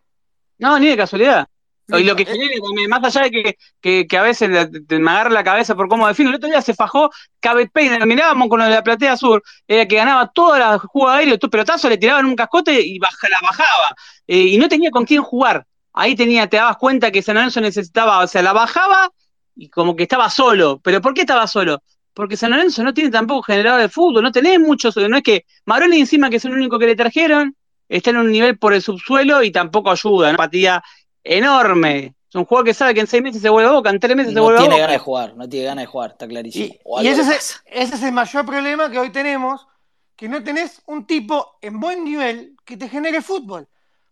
No, 0.59 0.77
ni 0.77 0.89
de 0.89 0.97
casualidad. 0.97 1.47
Y 1.87 2.03
lo 2.03 2.17
que 2.17 2.25
genera 2.25 2.53
también, 2.61 2.89
más 2.89 3.15
allá 3.15 3.29
de 3.29 3.55
que, 3.79 4.17
a 4.17 4.21
veces 4.21 4.49
me 4.89 5.09
agarra 5.09 5.29
la 5.29 5.43
cabeza 5.45 5.73
por 5.73 5.87
cómo 5.87 6.05
defino, 6.05 6.29
el 6.29 6.35
otro 6.35 6.49
día 6.49 6.61
se 6.61 6.73
fajó 6.73 7.09
Cabe 7.39 7.69
Peine, 7.69 8.05
mirábamos 8.05 8.49
con 8.49 8.59
lo 8.59 8.65
de 8.65 8.71
la 8.71 8.83
platea 8.83 9.15
sur, 9.15 9.41
que 9.65 9.85
ganaba 9.85 10.27
toda 10.27 10.59
la 10.59 10.79
jugada 10.79 11.19
aérea, 11.19 11.37
tu 11.37 11.49
pelotazo 11.49 11.87
le 11.87 11.97
tiraban 11.97 12.25
un 12.25 12.35
cascote 12.35 12.81
y 12.81 12.99
la 12.99 13.39
bajaba, 13.41 13.95
eh, 14.27 14.37
y 14.37 14.57
no 14.57 14.67
tenía 14.67 14.91
con 14.91 15.05
quién 15.05 15.23
jugar. 15.23 15.65
Ahí 15.93 16.13
tenía, 16.13 16.47
te 16.47 16.57
dabas 16.57 16.75
cuenta 16.75 17.09
que 17.09 17.21
San 17.21 17.35
Lorenzo 17.35 17.61
necesitaba, 17.61 18.19
o 18.19 18.27
sea, 18.27 18.41
la 18.41 18.51
bajaba 18.51 19.09
y 19.55 19.69
como 19.69 19.95
que 19.95 20.03
estaba 20.03 20.29
solo. 20.29 20.81
¿Pero 20.83 21.01
por 21.01 21.13
qué 21.13 21.21
estaba 21.21 21.47
solo? 21.47 21.81
Porque 22.17 22.35
San 22.35 22.49
Lorenzo 22.49 22.83
no 22.83 22.95
tiene 22.95 23.11
tampoco 23.11 23.43
generador 23.43 23.79
de 23.79 23.89
fútbol, 23.89 24.23
no 24.23 24.31
tenés 24.31 24.59
muchos, 24.59 24.97
no 24.97 25.17
es 25.17 25.21
que 25.21 25.45
Maroni 25.65 25.99
encima 25.99 26.31
que 26.31 26.37
es 26.37 26.45
el 26.45 26.53
único 26.53 26.79
que 26.79 26.87
le 26.87 26.95
trajeron, 26.95 27.55
está 27.87 28.09
en 28.09 28.17
un 28.17 28.31
nivel 28.31 28.57
por 28.57 28.73
el 28.73 28.81
subsuelo 28.81 29.43
y 29.43 29.51
tampoco 29.51 29.91
ayuda, 29.91 30.25
¿no? 30.25 30.31
Empatía 30.31 30.83
enorme. 31.23 32.15
Es 32.27 32.33
un 32.33 32.45
jugador 32.45 32.65
que 32.65 32.73
sabe 32.73 32.95
que 32.95 33.01
en 33.01 33.05
seis 33.05 33.21
meses 33.21 33.39
se 33.39 33.49
vuelve 33.49 33.69
a 33.69 33.73
boca, 33.73 33.91
en 33.91 33.99
tres 33.99 34.15
meses 34.15 34.33
se 34.33 34.39
vuelve 34.39 34.57
a 34.57 34.61
boca. 34.63 34.67
No 34.67 34.69
tiene 34.71 34.81
ganas 34.81 34.93
de 34.93 34.97
jugar, 34.97 35.35
no 35.35 35.47
tiene 35.47 35.65
ganas 35.67 35.83
de 35.83 35.85
jugar, 35.85 36.09
está 36.09 36.27
clarísimo. 36.27 36.75
Y, 37.03 37.07
ese, 37.07 37.35
es, 37.67 38.03
el 38.03 38.11
mayor 38.11 38.47
problema 38.47 38.89
que 38.89 38.97
hoy 38.97 39.11
tenemos, 39.11 39.67
que 40.15 40.27
no 40.27 40.43
tenés 40.43 40.81
un 40.87 41.05
tipo 41.05 41.59
en 41.61 41.79
buen 41.79 42.03
nivel 42.03 42.55
que 42.65 42.77
te 42.77 42.89
genere 42.89 43.21
fútbol. 43.21 43.67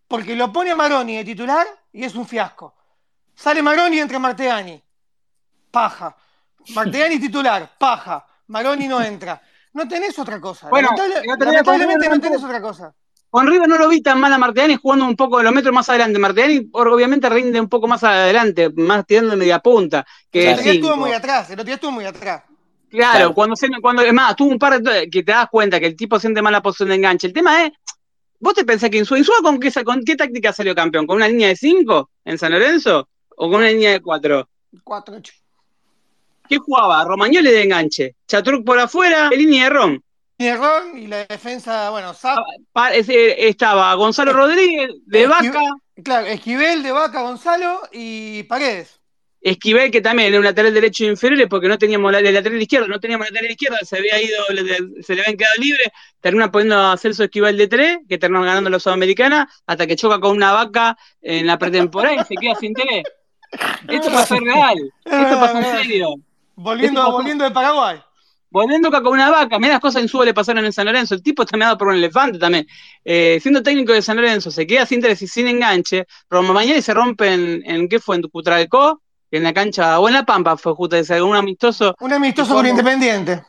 Porque 0.07 0.35
lo 0.35 0.53
pone 0.53 0.69
a 0.69 0.75
Maroni 0.75 1.17
de 1.17 1.25
titular 1.25 1.65
y 1.91 2.03
es 2.03 2.13
un 2.13 2.27
fiasco. 2.27 2.75
Sale 3.33 3.63
Maroni 3.63 3.97
y 3.97 3.99
entra 3.99 4.19
Marteani. 4.19 4.79
Paja. 5.71 6.15
Marteani 6.73 7.19
titular, 7.19 7.71
paja. 7.77 8.25
Maroni 8.47 8.87
no 8.87 9.01
entra. 9.01 9.41
No 9.73 9.87
tenés 9.87 10.17
otra 10.17 10.39
cosa. 10.39 10.69
Bueno, 10.69 10.89
lamentablemente 11.37 12.09
no 12.09 12.19
tenés 12.19 12.43
otra 12.43 12.61
cosa. 12.61 12.93
Con 13.29 13.47
River 13.47 13.67
no 13.67 13.77
lo 13.77 13.89
vi 13.89 14.01
tan 14.01 14.17
mal 14.17 14.31
a 14.31 14.37
Martellani 14.37 14.77
jugando 14.77 15.05
un 15.05 15.15
poco 15.17 15.39
de 15.39 15.43
los 15.43 15.53
metros 15.53 15.73
más 15.73 15.89
adelante. 15.89 16.17
Martellani 16.17 16.69
obviamente 16.71 17.29
rinde 17.29 17.59
un 17.59 17.67
poco 17.67 17.85
más 17.85 18.01
adelante, 18.03 18.69
más 18.69 19.05
tirando 19.05 19.31
de 19.31 19.35
media 19.35 19.59
punta. 19.59 20.05
Que 20.31 20.53
el 20.53 20.59
otro 20.59 20.71
estuvo 20.71 20.95
muy 20.95 21.11
atrás, 21.11 21.49
el 21.49 21.55
otro 21.55 21.65
día 21.65 21.75
estuvo 21.75 21.91
muy 21.91 22.05
atrás. 22.05 22.43
Claro, 22.89 23.33
cuando 23.33 23.57
se, 23.57 23.67
cuando, 23.81 24.03
es 24.03 24.13
más, 24.13 24.37
tuvo 24.37 24.51
un 24.51 24.59
par 24.59 24.81
de 24.81 25.09
que 25.09 25.23
te 25.23 25.33
das 25.33 25.49
cuenta 25.51 25.81
que 25.81 25.87
el 25.87 25.97
tipo 25.97 26.17
siente 26.17 26.41
mala 26.41 26.61
posición 26.61 26.87
de 26.89 26.95
enganche. 26.95 27.27
El 27.27 27.33
tema 27.33 27.65
es, 27.65 27.73
¿vos 28.39 28.53
te 28.53 28.63
pensás 28.63 28.89
que 28.89 28.99
Insúa, 28.99 29.17
Insúa 29.17 29.35
con 29.43 29.59
qué, 29.59 29.69
con 29.83 30.01
qué 30.05 30.15
táctica 30.15 30.53
salió 30.53 30.73
campeón? 30.73 31.05
¿Con 31.05 31.17
una 31.17 31.27
línea 31.27 31.49
de 31.49 31.57
5 31.57 32.09
en 32.23 32.37
San 32.37 32.53
Lorenzo? 32.53 33.09
¿O 33.35 33.49
con 33.49 33.55
una 33.55 33.69
línea 33.69 33.91
de 33.91 34.01
4? 34.01 34.47
4, 34.81 35.21
¿Qué 36.47 36.57
jugaba? 36.57 37.03
Romagnoli 37.03 37.49
de 37.49 37.63
enganche, 37.63 38.15
Chatruc 38.27 38.65
por 38.65 38.79
afuera, 38.79 39.29
línea 39.29 39.65
de 39.65 39.69
Rom 39.69 39.99
y 40.37 41.07
la 41.07 41.25
defensa, 41.25 41.89
bueno, 41.91 42.13
ah, 42.23 42.91
estaba 42.93 43.93
Gonzalo 43.95 44.33
Rodríguez 44.33 44.89
de 45.05 45.27
Vaca. 45.27 45.61
Claro, 46.03 46.27
Esquivel 46.27 46.83
de 46.83 46.91
Vaca, 46.91 47.21
Gonzalo 47.21 47.81
y 47.93 48.43
Paredes. 48.43 48.99
Esquivel, 49.39 49.91
que 49.91 50.01
también 50.01 50.29
era 50.29 50.39
un 50.39 50.43
lateral 50.43 50.73
derecho 50.73 51.05
inferior, 51.05 51.47
porque 51.47 51.67
no 51.67 51.77
teníamos 51.77 52.13
el 52.13 52.33
lateral 52.33 52.61
izquierdo, 52.61 52.87
no 52.87 52.99
teníamos 52.99 53.27
lateral 53.27 53.51
izquierdo, 53.51 53.77
se 53.83 53.97
había 53.97 54.21
ido, 54.21 54.43
se 55.03 55.15
le 55.15 55.21
habían 55.21 55.37
quedado 55.37 55.55
libre, 55.59 55.83
termina 56.19 56.51
poniendo 56.51 56.79
a 56.79 56.97
Celso 56.97 57.23
Esquivel 57.23 57.55
de 57.55 57.67
tres, 57.67 57.99
que 58.09 58.17
terminó 58.17 58.43
ganando 58.43 58.69
la 58.69 58.79
Sudamericana, 58.79 59.47
hasta 59.67 59.85
que 59.85 59.95
choca 59.95 60.19
con 60.19 60.35
una 60.35 60.51
vaca 60.51 60.97
en 61.21 61.45
la 61.45 61.57
pretemporada 61.59 62.15
y 62.15 62.25
se 62.25 62.35
queda 62.35 62.55
sin 62.55 62.73
tele. 62.73 63.03
Esto 63.87 64.09
pasó 64.11 64.37
real, 64.39 64.77
esto 65.05 65.39
pasó 65.39 65.57
en 65.59 65.77
serio. 65.77 66.15
Volviendo, 66.55 67.11
volviendo 67.11 67.43
de 67.43 67.51
Paraguay. 67.51 68.01
Volviendo 68.49 68.89
con 68.89 69.07
una 69.07 69.29
vaca, 69.29 69.59
mira 69.59 69.73
las 69.73 69.81
cosas 69.81 70.01
en 70.01 70.07
su 70.07 70.23
le 70.23 70.33
pasaron 70.33 70.63
en 70.63 70.71
San 70.71 70.85
Lorenzo. 70.85 71.13
El 71.13 71.21
tipo 71.21 71.43
está 71.43 71.57
meado 71.57 71.77
por 71.77 71.89
un 71.89 71.95
elefante 71.95 72.39
también. 72.39 72.65
Eh, 73.03 73.37
siendo 73.41 73.61
técnico 73.61 73.91
de 73.91 74.01
San 74.01 74.15
Lorenzo, 74.15 74.49
se 74.49 74.65
queda 74.65 74.85
sin 74.85 74.99
interés 74.99 75.21
y 75.21 75.27
sin 75.27 75.47
enganche. 75.47 76.05
Pero 76.29 76.41
mañana 76.41 76.81
se 76.81 76.93
rompe 76.93 77.33
en, 77.33 77.89
¿qué 77.89 77.99
fue? 77.99 78.15
En 78.15 78.21
Cutralcó, 78.21 79.01
en 79.29 79.43
la 79.43 79.53
cancha, 79.53 79.99
o 79.99 80.07
en 80.07 80.13
La 80.13 80.23
Pampa 80.23 80.55
fue 80.55 80.73
justo 80.73 80.95
un 81.25 81.35
amistoso. 81.35 81.95
Un 81.99 82.13
amistoso 82.13 82.53
con 82.53 82.65
Independiente. 82.65 83.43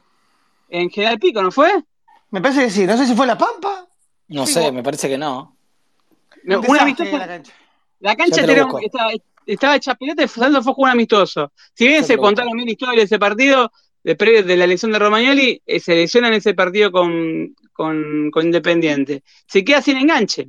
En 0.69 0.91
General 0.91 1.21
Pico, 1.21 1.41
¿no 1.41 1.53
fue? 1.53 1.85
Me 2.31 2.41
parece 2.41 2.65
que 2.65 2.71
sí. 2.71 2.85
No 2.85 2.97
sé 2.97 3.07
si 3.07 3.15
fue 3.15 3.29
La 3.29 3.39
Pampa. 3.39 3.87
No 4.27 4.45
sé, 4.45 4.73
me 4.73 4.83
parece 4.83 5.09
que 5.09 5.17
no. 5.17 5.57
un 6.45 6.79
amistoso. 6.81 7.17
La 7.17 7.29
cancha, 7.29 7.53
la 8.01 8.17
cancha 8.17 8.41
estaba, 8.41 9.11
hecha 9.47 9.95
pelota 9.95 10.25
y 10.25 10.29
fue 10.29 10.49
un 10.77 10.89
amistoso. 10.89 11.53
Si 11.75 11.87
bien 11.87 12.05
se 12.05 12.17
contaron 12.17 12.57
mil 12.57 12.69
historias 12.69 12.97
de 12.97 13.03
ese 13.05 13.19
partido, 13.19 13.71
de, 14.03 14.43
de 14.43 14.57
la 14.57 14.65
elección 14.65 14.93
de 14.93 14.99
Romagnoli, 14.99 15.63
eh, 15.67 15.81
se 15.81 15.95
lesiona 15.95 16.29
en 16.29 16.35
ese 16.35 16.55
partido 16.55 16.93
con, 16.93 17.55
Independiente. 18.43 19.23
Se 19.47 19.65
queda 19.65 19.83
sin 19.83 19.97
enganche. 19.97 20.49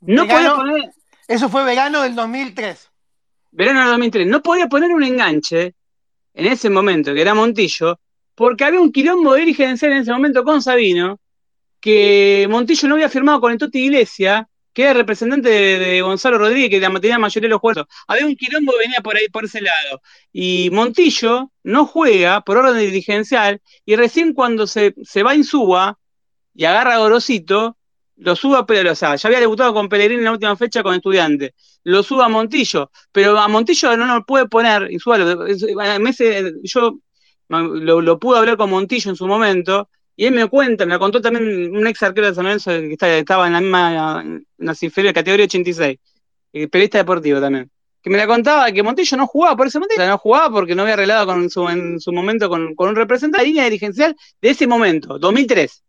No 0.00 0.26
poner. 0.26 0.90
Eso 1.28 1.48
fue 1.48 1.64
verano 1.64 2.02
del 2.02 2.14
2003. 2.14 2.90
Verano 3.50 3.80
del 3.80 3.88
2003. 3.90 4.26
No 4.26 4.42
podía 4.42 4.68
poner 4.68 4.92
un 4.92 5.02
enganche 5.02 5.74
en 6.34 6.46
ese 6.46 6.70
momento, 6.70 7.12
que 7.12 7.20
era 7.20 7.34
Montillo, 7.34 7.98
porque 8.34 8.64
había 8.64 8.80
un 8.80 8.92
quilombo 8.92 9.34
dirigencial 9.34 9.92
en 9.92 9.98
ese 9.98 10.12
momento 10.12 10.44
con 10.44 10.62
Sabino, 10.62 11.20
que 11.80 12.46
Montillo 12.48 12.88
no 12.88 12.94
había 12.94 13.08
firmado 13.08 13.40
con 13.40 13.52
el 13.52 13.58
Toti 13.58 13.86
Iglesia 13.86 14.48
que 14.72 14.82
era 14.84 14.94
representante 14.94 15.48
de, 15.48 16.02
Gonzalo 16.02 16.38
Rodríguez, 16.38 16.70
que 16.70 16.80
la 16.80 16.92
tenía 17.00 17.16
la 17.16 17.20
mayoría 17.20 17.48
de 17.48 17.50
los 17.50 17.60
juegos. 17.60 17.86
Había 18.06 18.26
un 18.26 18.36
quilombo 18.36 18.72
que 18.72 18.78
venía 18.78 19.00
por 19.00 19.16
ahí, 19.16 19.28
por 19.28 19.44
ese 19.44 19.60
lado. 19.60 20.00
Y 20.32 20.70
Montillo 20.72 21.50
no 21.62 21.86
juega 21.86 22.40
por 22.40 22.56
orden 22.56 22.78
dirigencial, 22.78 23.60
y 23.84 23.96
recién 23.96 24.32
cuando 24.32 24.66
se, 24.66 24.94
se 25.02 25.22
va 25.22 25.34
en 25.34 25.44
suba 25.44 25.98
y 26.54 26.64
agarra 26.64 26.94
a 26.94 26.98
Gorosito, 26.98 27.76
lo 28.16 28.36
suba, 28.36 28.66
pero, 28.66 28.92
o 28.92 28.94
sea, 28.94 29.16
ya 29.16 29.28
había 29.28 29.40
debutado 29.40 29.74
con 29.74 29.88
Pellegrini 29.88 30.20
en 30.20 30.24
la 30.24 30.32
última 30.32 30.56
fecha 30.56 30.82
con 30.82 30.94
estudiante, 30.94 31.54
lo 31.84 32.02
suba 32.02 32.26
a 32.26 32.28
Montillo, 32.28 32.90
pero 33.10 33.38
a 33.38 33.48
Montillo 33.48 33.96
no 33.96 34.06
lo 34.06 34.24
puede 34.24 34.46
poner, 34.46 34.90
Insúa, 34.90 35.18
yo 36.62 36.98
lo, 37.48 38.00
lo 38.00 38.18
pude 38.18 38.38
hablar 38.38 38.56
con 38.56 38.70
Montillo 38.70 39.10
en 39.10 39.16
su 39.16 39.26
momento, 39.26 39.88
y 40.16 40.26
él 40.26 40.34
me 40.34 40.46
cuenta, 40.46 40.84
me 40.84 40.98
contó 40.98 41.20
también 41.20 41.74
un 41.74 41.86
ex 41.86 42.02
arquero 42.02 42.28
de 42.28 42.34
San 42.34 42.44
Lorenzo 42.44 42.70
que 42.70 43.18
estaba 43.18 43.46
en 43.46 43.52
la 43.54 43.60
misma, 43.60 44.22
en 44.22 44.46
la 44.58 44.74
inferior, 44.80 45.14
categoría 45.14 45.46
86, 45.46 45.98
eh, 46.52 46.68
periodista 46.68 46.98
deportivo 46.98 47.40
también, 47.40 47.70
que 48.02 48.10
me 48.10 48.18
la 48.18 48.26
contaba 48.26 48.70
que 48.72 48.82
Montillo 48.82 49.16
no 49.16 49.26
jugaba 49.26 49.56
por 49.56 49.66
ese 49.66 49.78
motivo, 49.78 50.04
no 50.04 50.18
jugaba 50.18 50.50
porque 50.50 50.74
no 50.74 50.82
había 50.82 50.94
arreglado 50.94 51.26
con 51.26 51.48
su, 51.48 51.68
en 51.68 51.98
su 51.98 52.12
momento 52.12 52.48
con, 52.48 52.74
un 52.76 52.96
representante 52.96 53.42
de 53.42 53.48
línea 53.48 53.64
dirigencial 53.64 54.14
de 54.40 54.50
ese 54.50 54.66
momento, 54.66 55.18
2003. 55.18 55.82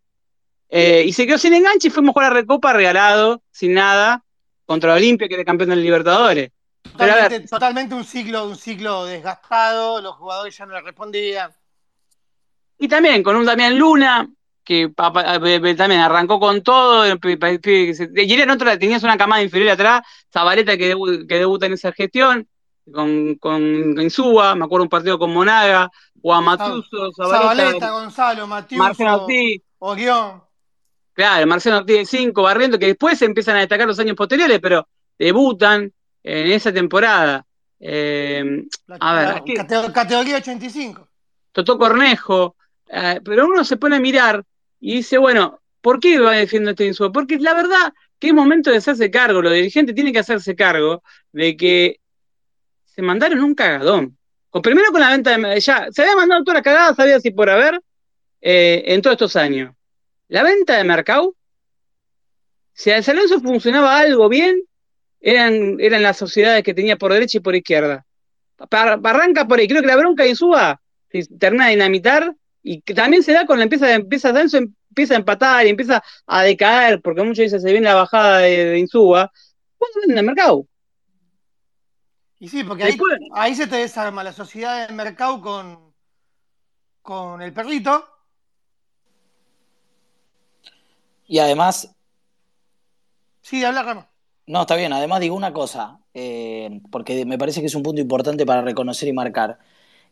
Eh, 0.70 1.04
y 1.06 1.14
se 1.14 1.28
quedó 1.28 1.38
sin 1.38 1.54
enganche 1.54 1.90
y 1.90 1.92
fuimos 1.92 2.12
a 2.12 2.14
jugar 2.14 2.32
a 2.32 2.36
Recopa 2.36 2.74
regalado, 2.74 3.44
sin 3.52 3.74
nada, 3.74 4.24
contra 4.66 4.94
Olimpia, 4.94 5.28
que 5.28 5.36
era 5.36 5.44
campeón 5.44 5.72
de 5.72 5.76
Libertadores. 5.76 6.52
Totalmente, 6.92 7.48
totalmente 7.48 7.96
un 7.96 8.04
ciclo, 8.04 8.48
un 8.48 8.56
ciclo 8.56 9.06
desgastado, 9.06 10.02
los 10.02 10.16
jugadores 10.16 10.58
ya 10.58 10.66
no 10.66 10.74
le 10.74 10.82
respondían. 10.82 11.54
Y 12.84 12.90
también 12.90 13.24
con 13.24 13.38
un 13.38 13.46
Damián 13.46 13.80
Luna, 13.80 14.30
que 14.62 14.92
también 14.98 16.02
arrancó 16.02 16.38
con 16.38 16.62
todo. 16.62 17.06
Y 17.08 18.34
era 18.34 18.44
en 18.44 18.50
otra, 18.50 18.78
tenías 18.78 19.02
una 19.04 19.16
camada 19.16 19.42
inferior 19.42 19.72
atrás, 19.72 20.02
Zabaleta 20.30 20.76
que, 20.76 20.94
debuta 21.30 21.66
en 21.66 21.72
esa 21.72 21.94
gestión, 21.94 22.46
con, 22.92 23.36
con 23.36 23.64
Insúa, 24.02 24.56
me 24.56 24.66
acuerdo 24.66 24.84
un 24.84 24.90
partido 24.90 25.18
con 25.18 25.32
Monaga, 25.32 25.90
Juan 26.22 26.44
Matuso, 26.44 27.10
Zabaleta, 27.16 27.92
Gonzalo, 27.92 28.48
Matiuso, 28.48 28.84
Marcelo 28.84 29.24
Ortiz. 29.24 29.62
Orión. 29.80 30.44
Claro, 31.14 31.48
Marcelo 31.48 31.78
Ortiz 31.78 32.00
de 32.00 32.06
5, 32.06 32.42
Barriento, 32.42 32.78
que 32.78 32.88
después 32.88 33.18
se 33.18 33.24
empiezan 33.24 33.56
a 33.56 33.60
destacar 33.60 33.88
los 33.88 34.00
años 34.00 34.18
posteriores, 34.18 34.60
pero 34.60 34.86
debutan. 35.18 35.90
en 36.22 36.52
esa 36.52 36.74
temporada. 36.74 37.46
Eh, 37.80 38.66
a 39.00 39.14
ver, 39.14 39.94
categoría 39.94 40.36
85. 40.36 41.08
Totó 41.54 41.78
Cornejo, 41.78 42.58
eh, 42.94 43.22
pero 43.24 43.48
uno 43.48 43.66
se 43.66 43.78
pone 43.78 43.96
a 43.96 44.00
mirar 44.00 44.44
y 44.80 44.98
dice, 44.98 45.18
bueno, 45.18 45.60
¿por 45.82 46.00
qué 46.00 46.20
va 46.20 46.34
defiendo 46.34 46.70
este 46.70 46.86
Insúa? 46.86 47.12
Porque 47.12 47.40
la 47.40 47.56
verdad 47.56 47.92
que 48.20 48.28
es 48.28 48.34
momento 48.34 48.70
de 48.70 48.78
hacerse 48.78 49.10
cargo, 49.10 49.42
los 49.42 49.52
dirigentes 49.52 49.96
tienen 49.96 50.14
que 50.14 50.20
hacerse 50.20 50.56
cargo 50.56 51.02
de 51.32 51.58
que 51.58 52.00
se 52.86 53.02
mandaron 53.02 53.40
un 53.40 53.56
cagadón. 53.56 54.18
Primero 54.62 54.92
con 54.92 55.02
la 55.02 55.10
venta 55.10 55.36
de... 55.36 55.60
Ya, 55.60 55.88
se 55.92 56.04
había 56.04 56.16
mandado 56.16 56.44
toda 56.44 56.60
la 56.60 56.62
cagada, 56.62 56.94
sabía 56.94 57.20
si 57.20 57.32
por 57.32 57.50
haber, 57.50 57.82
eh, 58.40 58.84
en 58.86 59.02
todos 59.02 59.16
estos 59.16 59.36
años. 59.36 59.74
La 60.28 60.44
venta 60.44 60.78
de 60.78 60.84
Mercado, 60.84 61.36
si 62.74 62.92
a 62.92 63.02
San 63.02 63.16
Lorenzo 63.16 63.42
funcionaba 63.42 63.98
algo 63.98 64.30
bien, 64.30 64.62
eran, 65.20 65.78
eran 65.80 66.04
las 66.04 66.18
sociedades 66.18 66.64
que 66.64 66.76
tenía 66.76 66.98
por 66.98 67.12
derecha 67.12 67.40
y 67.40 67.42
por 67.42 67.56
izquierda. 67.56 68.06
Barranca 68.70 69.48
por 69.48 69.60
ahí, 69.60 69.68
creo 69.68 69.82
que 69.82 69.88
la 69.88 69.96
bronca 69.96 70.24
suba, 70.36 70.80
si 71.12 71.24
termina 71.38 71.66
de 71.66 71.72
dinamitar, 71.72 72.36
y 72.64 72.82
que 72.82 72.94
también 72.94 73.22
se 73.22 73.34
da 73.34 73.46
con 73.46 73.58
la 73.58 73.64
empieza, 73.66 73.94
empieza 73.94 74.30
empieza 74.94 75.14
a 75.14 75.18
empatar 75.18 75.66
y 75.66 75.70
empieza 75.70 76.04
a 76.26 76.44
decaer, 76.44 77.02
porque 77.02 77.24
muchos 77.24 77.44
dicen 77.44 77.60
se 77.60 77.72
viene 77.72 77.86
la 77.86 77.96
bajada 77.96 78.40
de, 78.40 78.80
Insuba, 78.80 79.32
¿cuándo 79.78 80.00
venden 80.00 80.18
el 80.20 80.26
mercado? 80.26 80.66
Y 82.40 82.50
sí, 82.50 82.64
porque 82.64 82.84
ahí, 83.34 83.56
se 83.56 83.68
te 83.68 83.78
desarma 83.78 84.24
la 84.24 84.34
sociedad 84.34 84.86
del 84.86 84.96
mercado 84.96 85.42
con, 85.42 85.94
con 87.02 87.42
el 87.42 87.54
perrito. 87.54 88.06
Y 91.26 91.40
además. 91.40 91.96
Sí, 93.42 93.64
habla 93.64 93.84
Rama. 93.84 94.10
No, 94.46 94.62
está 94.62 94.76
bien. 94.76 94.92
Además, 94.92 95.22
digo 95.22 95.38
una 95.38 95.54
cosa, 95.54 96.02
eh, 96.14 96.82
porque 96.92 97.26
me 97.26 97.38
parece 97.38 97.62
que 97.62 97.68
es 97.68 97.76
un 97.76 97.84
punto 97.84 98.02
importante 98.02 98.46
para 98.46 98.62
reconocer 98.62 99.08
y 99.08 99.14
marcar. 99.14 99.58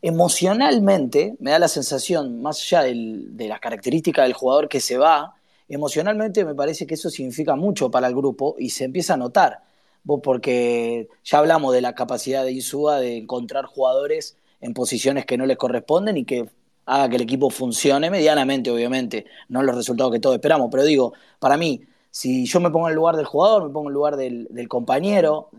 Emocionalmente, 0.04 1.36
me 1.38 1.52
da 1.52 1.60
la 1.60 1.68
sensación, 1.68 2.42
más 2.42 2.60
allá 2.60 2.82
de 2.82 3.48
las 3.48 3.60
características 3.60 4.24
del 4.24 4.32
jugador 4.32 4.68
que 4.68 4.80
se 4.80 4.98
va, 4.98 5.36
emocionalmente 5.68 6.44
me 6.44 6.56
parece 6.56 6.86
que 6.88 6.94
eso 6.94 7.08
significa 7.08 7.54
mucho 7.54 7.88
para 7.90 8.08
el 8.08 8.14
grupo 8.14 8.56
y 8.58 8.70
se 8.70 8.84
empieza 8.84 9.14
a 9.14 9.16
notar. 9.16 9.62
Porque 10.04 11.08
ya 11.24 11.38
hablamos 11.38 11.72
de 11.72 11.82
la 11.82 11.94
capacidad 11.94 12.44
de 12.44 12.50
Insúa 12.50 12.98
de 12.98 13.18
encontrar 13.18 13.66
jugadores 13.66 14.36
en 14.60 14.74
posiciones 14.74 15.24
que 15.24 15.38
no 15.38 15.46
les 15.46 15.56
corresponden 15.56 16.16
y 16.16 16.24
que 16.24 16.48
haga 16.86 17.08
que 17.08 17.16
el 17.16 17.22
equipo 17.22 17.48
funcione 17.50 18.10
medianamente, 18.10 18.72
obviamente, 18.72 19.26
no 19.48 19.62
los 19.62 19.76
resultados 19.76 20.12
que 20.12 20.18
todos 20.20 20.34
esperamos, 20.34 20.68
pero 20.70 20.84
digo, 20.84 21.12
para 21.38 21.56
mí, 21.56 21.80
si 22.10 22.44
yo 22.46 22.58
me 22.60 22.70
pongo 22.70 22.88
en 22.88 22.92
el 22.92 22.96
lugar 22.96 23.16
del 23.16 23.26
jugador, 23.26 23.64
me 23.64 23.70
pongo 23.70 23.88
en 23.88 23.92
el 23.92 23.94
lugar 23.94 24.16
del, 24.16 24.68
compañero 24.68 25.50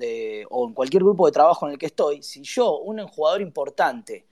o 0.49 0.67
en 0.67 0.73
cualquier 0.73 1.03
grupo 1.03 1.25
de 1.25 1.31
trabajo 1.31 1.65
en 1.65 1.73
el 1.73 1.79
que 1.79 1.85
estoy, 1.85 2.21
si 2.23 2.43
yo, 2.43 2.79
un 2.79 3.07
jugador 3.07 3.41
importante, 3.41 4.25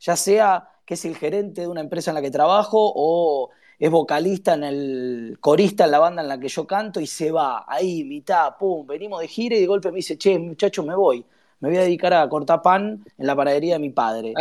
ya 0.00 0.16
sea 0.16 0.70
que 0.84 0.94
es 0.94 1.04
el 1.04 1.16
gerente 1.16 1.62
de 1.62 1.68
una 1.68 1.80
empresa 1.80 2.10
en 2.10 2.14
la 2.14 2.22
que 2.22 2.30
trabajo 2.30 2.92
o 2.94 3.50
es 3.78 3.90
vocalista 3.90 4.54
en 4.54 4.64
el 4.64 5.38
corista 5.40 5.84
en 5.84 5.90
la 5.90 5.98
banda 5.98 6.22
en 6.22 6.28
la 6.28 6.40
que 6.40 6.48
yo 6.48 6.66
canto 6.66 7.00
y 7.00 7.06
se 7.06 7.30
va 7.30 7.64
ahí, 7.68 8.04
mitad, 8.04 8.56
pum, 8.58 8.86
venimos 8.86 9.20
de 9.20 9.28
gira 9.28 9.56
y 9.56 9.60
de 9.60 9.66
golpe 9.66 9.90
me 9.90 9.96
dice, 9.96 10.18
che, 10.18 10.38
muchacho, 10.38 10.82
me 10.82 10.94
voy, 10.94 11.24
me 11.60 11.68
voy 11.68 11.78
a 11.78 11.82
dedicar 11.82 12.12
a 12.14 12.28
cortar 12.28 12.62
pan 12.62 13.04
en 13.16 13.26
la 13.26 13.36
panadería 13.36 13.74
de 13.74 13.80
mi 13.80 13.90
padre. 13.90 14.34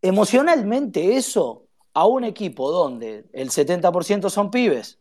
Emocionalmente 0.00 1.16
eso 1.16 1.64
a 1.92 2.06
un 2.06 2.24
equipo 2.24 2.70
donde 2.70 3.24
el 3.32 3.50
70% 3.50 4.30
son 4.30 4.50
pibes, 4.50 4.98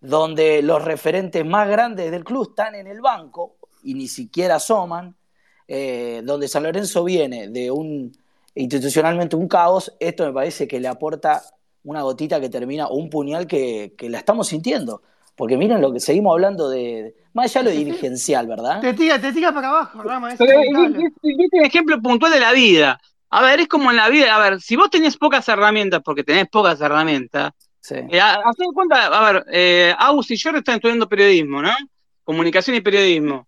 donde 0.00 0.62
los 0.62 0.84
referentes 0.84 1.44
más 1.44 1.68
grandes 1.68 2.10
del 2.10 2.24
club 2.24 2.48
están 2.50 2.74
en 2.74 2.86
el 2.86 3.00
banco 3.00 3.56
y 3.82 3.94
ni 3.94 4.08
siquiera 4.08 4.56
asoman, 4.56 5.16
eh, 5.66 6.20
donde 6.24 6.48
San 6.48 6.64
Lorenzo 6.64 7.02
viene 7.02 7.48
de 7.48 7.70
un 7.70 8.12
institucionalmente 8.56 9.36
un 9.36 9.48
caos, 9.48 9.94
esto 10.00 10.26
me 10.26 10.32
parece 10.32 10.66
que 10.66 10.80
le 10.80 10.88
aporta 10.88 11.42
una 11.84 12.02
gotita 12.02 12.40
que 12.40 12.48
termina, 12.48 12.86
o 12.86 12.96
un 12.96 13.08
puñal 13.10 13.46
que, 13.46 13.94
la 14.00 14.18
estamos 14.18 14.48
sintiendo. 14.48 15.02
Porque 15.36 15.56
miren 15.58 15.82
lo 15.82 15.92
que 15.92 16.00
seguimos 16.00 16.32
hablando 16.32 16.70
de, 16.70 17.14
más 17.34 17.54
allá 17.54 17.68
de 17.68 17.74
lo 17.74 17.84
dirigencial, 17.84 18.46
¿verdad? 18.46 18.80
Te 18.80 18.94
tira, 18.94 19.20
te 19.20 19.32
tira 19.32 19.52
para 19.52 19.68
abajo, 19.68 20.02
Rama. 20.02 20.32
Es 20.32 20.40
un 20.40 21.10
ejemplo 21.62 22.00
puntual 22.00 22.32
de 22.32 22.40
la 22.40 22.52
vida. 22.52 22.98
A 23.28 23.42
ver, 23.42 23.60
es 23.60 23.68
como 23.68 23.90
en 23.90 23.98
la 23.98 24.08
vida, 24.08 24.34
a 24.34 24.38
ver, 24.38 24.60
si 24.60 24.76
vos 24.76 24.88
tenés 24.88 25.16
pocas 25.16 25.46
herramientas, 25.48 26.00
porque 26.02 26.24
tenés 26.24 26.48
pocas 26.48 26.80
herramientas, 26.80 27.52
sí. 27.80 27.96
eh, 27.96 28.20
cuenta, 28.72 29.06
a 29.06 29.32
ver, 29.32 29.44
eh, 29.52 29.94
y 30.28 30.36
yo 30.36 30.50
están 30.50 30.76
estudiando 30.76 31.08
periodismo, 31.08 31.60
¿no? 31.60 31.70
Comunicación 32.24 32.76
y 32.76 32.80
periodismo. 32.80 33.46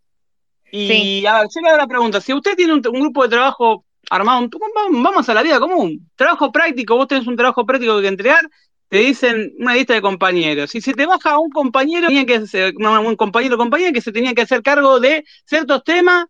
Y 0.70 1.24
a 1.24 1.38
ver, 1.38 1.48
yo 1.54 1.60
le 1.62 1.68
hago 1.68 1.78
la 1.78 1.86
pregunta, 1.86 2.20
si 2.20 2.34
usted 2.34 2.54
tiene 2.54 2.74
un 2.74 2.80
grupo 2.82 3.22
de 3.22 3.30
trabajo 3.30 3.84
armado, 4.10 4.48
vamos 4.90 5.28
a 5.28 5.34
la 5.34 5.42
vida 5.42 5.60
común. 5.60 6.08
Trabajo 6.16 6.50
práctico, 6.52 6.96
vos 6.96 7.08
tenés 7.08 7.26
un 7.26 7.36
trabajo 7.36 7.64
práctico 7.66 8.00
que 8.00 8.08
entregar, 8.08 8.48
te 8.88 8.98
dicen 8.98 9.52
una 9.58 9.74
lista 9.74 9.94
de 9.94 10.00
compañeros. 10.00 10.70
Si 10.70 10.80
se 10.80 10.94
te 10.94 11.06
baja 11.06 11.38
un 11.38 11.50
compañero, 11.50 12.08
tenía 12.08 12.24
que 12.24 12.38
un 12.76 13.16
compañero 13.16 13.54
o 13.56 13.58
compañera 13.58 13.92
que 13.92 14.00
se 14.00 14.12
tenía 14.12 14.34
que 14.34 14.42
hacer 14.42 14.62
cargo 14.62 14.98
de 14.98 15.24
ciertos 15.44 15.84
temas 15.84 16.26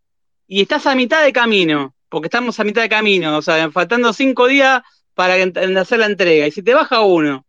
y 0.47 0.62
estás 0.62 0.87
a 0.87 0.95
mitad 0.95 1.23
de 1.25 1.33
camino, 1.33 1.95
porque 2.09 2.27
estamos 2.27 2.59
a 2.59 2.64
mitad 2.64 2.83
de 2.83 2.88
camino, 2.88 3.37
o 3.37 3.43
sea, 3.43 3.71
faltando 3.71 4.12
cinco 4.12 4.49
días 4.49 4.83
para 5.14 5.35
hacer 5.81 5.99
la 5.99 6.07
entrega. 6.07 6.47
Y 6.47 6.51
si 6.51 6.62
te 6.62 6.75
baja 6.75 7.01
uno, 7.03 7.45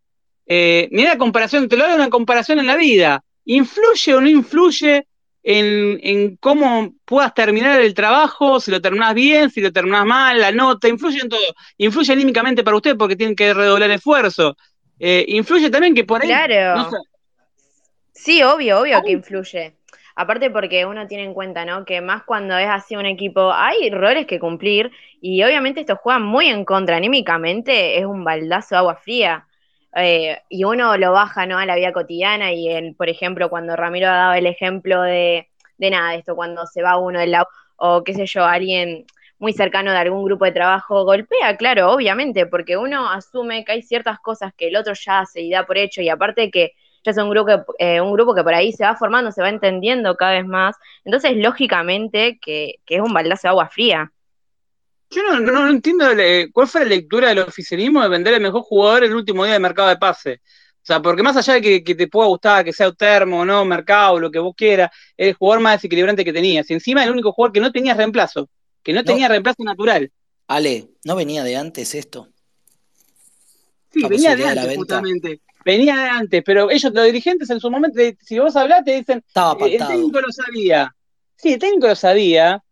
eh, 0.46 0.89
mira 0.92 1.12
la 1.12 1.18
comparación, 1.18 1.70
te 1.70 1.78
lo 1.78 1.86
doy 1.86 1.96
una 1.96 2.10
comparación 2.10 2.60
en 2.60 2.68
la 2.68 2.76
vida. 2.76 3.24
¿Influye 3.46 4.13
o 4.13 4.22
no 4.22 4.28
influye 4.28 5.08
en, 5.43 6.38
cómo 6.38 6.93
puedas 7.06 7.34
terminar 7.34 7.82
el 7.82 7.93
trabajo, 7.93 8.60
si 8.60 8.71
lo 8.71 8.82
terminás 8.82 9.13
bien, 9.13 9.49
si 9.49 9.62
lo 9.62 9.71
terminás 9.71 10.06
mal, 10.06 10.39
la 10.39 10.52
nota, 10.52 10.88
influye 10.88 11.19
en 11.21 11.30
todo. 11.30 11.56
Influye 11.78 12.13
anímicamente 12.13 12.63
para 12.63 12.78
usted 12.78 12.97
porque 12.97 13.15
tienen 13.15 13.36
que 13.36 13.54
redoblar 13.54 13.91
esfuerzo. 13.91 14.58
Eh, 14.99 15.25
influye 15.30 15.69
también 15.69 15.95
que 15.95 16.04
por 16.04 16.21
ahí. 16.21 16.28
Claro. 16.28 16.89
Sí, 18.13 18.43
obvio, 18.43 18.82
obvio 18.82 19.02
que 19.02 19.12
influye. 19.12 19.75
Aparte 20.15 20.49
porque 20.49 20.86
uno 20.86 21.08
tiene 21.08 21.23
en 21.23 21.34
cuenta, 21.34 21.63
¿no? 21.63 21.86
Que 21.86 22.02
más 22.02 22.23
cuando 22.23 22.58
es 22.58 22.67
así 22.67 22.97
un 22.97 23.06
equipo, 23.06 23.54
hay 23.54 23.89
roles 23.89 24.25
que 24.25 24.38
cumplir 24.38 24.91
y 25.21 25.41
obviamente 25.43 25.80
esto 25.80 25.95
juega 25.95 26.19
muy 26.19 26.47
en 26.47 26.65
contra. 26.65 26.97
Anímicamente 26.97 27.97
es 27.97 28.06
un 28.06 28.25
baldazo 28.25 28.75
de 28.75 28.80
agua 28.80 28.95
fría. 28.97 29.47
Eh, 29.95 30.38
y 30.49 30.63
uno 30.65 30.97
lo 30.97 31.12
baja 31.12 31.45
¿no? 31.45 31.58
a 31.58 31.65
la 31.65 31.75
vida 31.75 31.93
cotidiana 31.93 32.54
y, 32.54 32.69
el, 32.69 32.95
por 32.95 33.10
ejemplo, 33.10 33.49
cuando 33.49 33.75
Ramiro 33.75 34.08
ha 34.08 34.13
dado 34.13 34.34
el 34.34 34.45
ejemplo 34.45 35.02
de, 35.02 35.49
de 35.78 35.89
nada, 35.89 36.15
esto 36.15 36.36
cuando 36.36 36.65
se 36.67 36.84
va 36.84 36.97
uno 36.97 37.19
del 37.19 37.32
lado, 37.32 37.47
o 37.78 38.04
qué 38.04 38.13
sé 38.13 38.25
yo, 38.25 38.45
alguien 38.45 39.06
muy 39.39 39.54
cercano 39.54 39.91
de 39.91 39.97
algún 39.97 40.25
grupo 40.25 40.45
de 40.45 40.52
trabajo 40.52 41.06
golpea, 41.06 41.58
claro, 41.58 41.91
obviamente, 41.91 42.45
porque 42.45 42.78
uno 42.78 43.10
asume 43.10 43.63
que 43.65 43.71
hay 43.71 43.82
ciertas 43.82 44.19
cosas 44.19 44.54
que 44.56 44.67
el 44.67 44.75
otro 44.75 44.93
ya 44.93 45.19
hace 45.19 45.41
y 45.41 45.49
da 45.52 45.65
por 45.65 45.78
hecho, 45.78 46.02
y 46.02 46.10
aparte 46.10 46.52
que 46.52 46.73
ya 47.04 47.12
es 47.12 47.17
un 47.17 47.30
grupo, 47.30 47.52
eh, 47.80 48.02
un 48.02 48.12
grupo 48.13 48.36
que 48.36 48.43
por 48.43 48.54
ahí 48.54 48.73
se 48.73 48.84
va 48.84 48.95
formando, 48.95 49.32
se 49.32 49.41
va 49.41 49.49
entendiendo 49.49 50.15
cada 50.17 50.34
vez 50.34 50.45
más, 50.45 50.75
entonces 51.06 51.38
lógicamente 51.38 52.38
que, 52.41 52.75
que 52.86 52.95
es 52.97 53.02
un 53.02 53.13
baldazo 53.13 53.43
de 53.43 53.49
agua 53.49 53.69
fría. 53.69 54.12
Yo 55.12 55.39
no, 55.39 55.69
entiendo 55.69 56.06
cuál 56.54 56.67
fue 56.67 56.82
la 56.82 56.88
lectura 56.88 57.30
del 57.30 57.39
oficialismo 57.39 58.02
de 58.02 58.10
vender 58.10 58.36
el 58.36 58.41
mejor 58.41 58.62
jugador 58.62 59.04
el 59.04 59.15
último 59.15 59.43
día 59.43 59.54
de 59.54 59.60
mercado 59.60 59.89
de 59.89 59.98
pase. 59.98 60.41
O 60.82 60.86
sea, 60.89 61.02
porque 61.02 61.24
más 61.24 61.36
allá 61.36 61.56
de 61.56 61.84
que, 61.84 61.95
te 61.95 62.08
pueda 62.08 62.28
gustar, 62.28 62.63
que 62.63 62.74
sea 62.74 62.91
termo 62.91 63.41
o 63.41 63.45
no, 63.45 63.65
mercado, 63.65 64.19
lo 64.19 64.32
que 64.32 64.39
vos 64.39 64.54
quieras, 64.56 64.91
es 65.17 65.30
el 65.30 65.34
jugador 65.34 65.62
más 65.62 65.78
desequilibrante 65.78 66.24
que 66.24 66.34
tenías. 66.34 66.69
Y 66.69 66.74
encima 66.74 67.04
el 67.04 67.12
único 67.12 67.32
jugador 67.32 67.54
que 67.54 67.60
no 67.60 67.72
tenía 67.72 67.93
reemplazo, 67.95 68.50
que 68.84 68.93
no, 68.93 69.04
tenía 69.04 69.28
reemplazo 69.28 69.63
natural. 69.63 70.12
Ale, 70.48 70.89
¿no 71.04 71.15
venía 71.15 71.43
de 71.43 71.58
antes 71.58 71.93
esto? 71.95 72.30
Sí, 73.91 74.04
venía 74.08 74.36
de 74.36 74.45
antes, 74.45 74.76
justamente. 74.76 75.41
Venía 75.65 75.95
de 75.95 76.10
antes, 76.10 76.43
pero 76.45 76.72
ellos, 76.72 76.93
los 76.93 77.06
dirigentes, 77.06 77.50
en 77.50 77.60
su 77.60 77.69
momento, 77.69 78.00
si 78.22 78.39
vos 78.39 78.56
hablás, 78.56 78.84
te 78.84 78.95
dicen, 78.95 79.24
Estaba 79.28 79.67
eh, 79.67 79.76
el 79.76 79.88
técnico 79.88 80.22
lo 80.22 80.32
sabía. 80.32 80.95
Sí, 81.36 81.54
el 81.54 81.60
técnico 81.60 81.88
lo 81.88 81.95
sabía, 81.95 82.63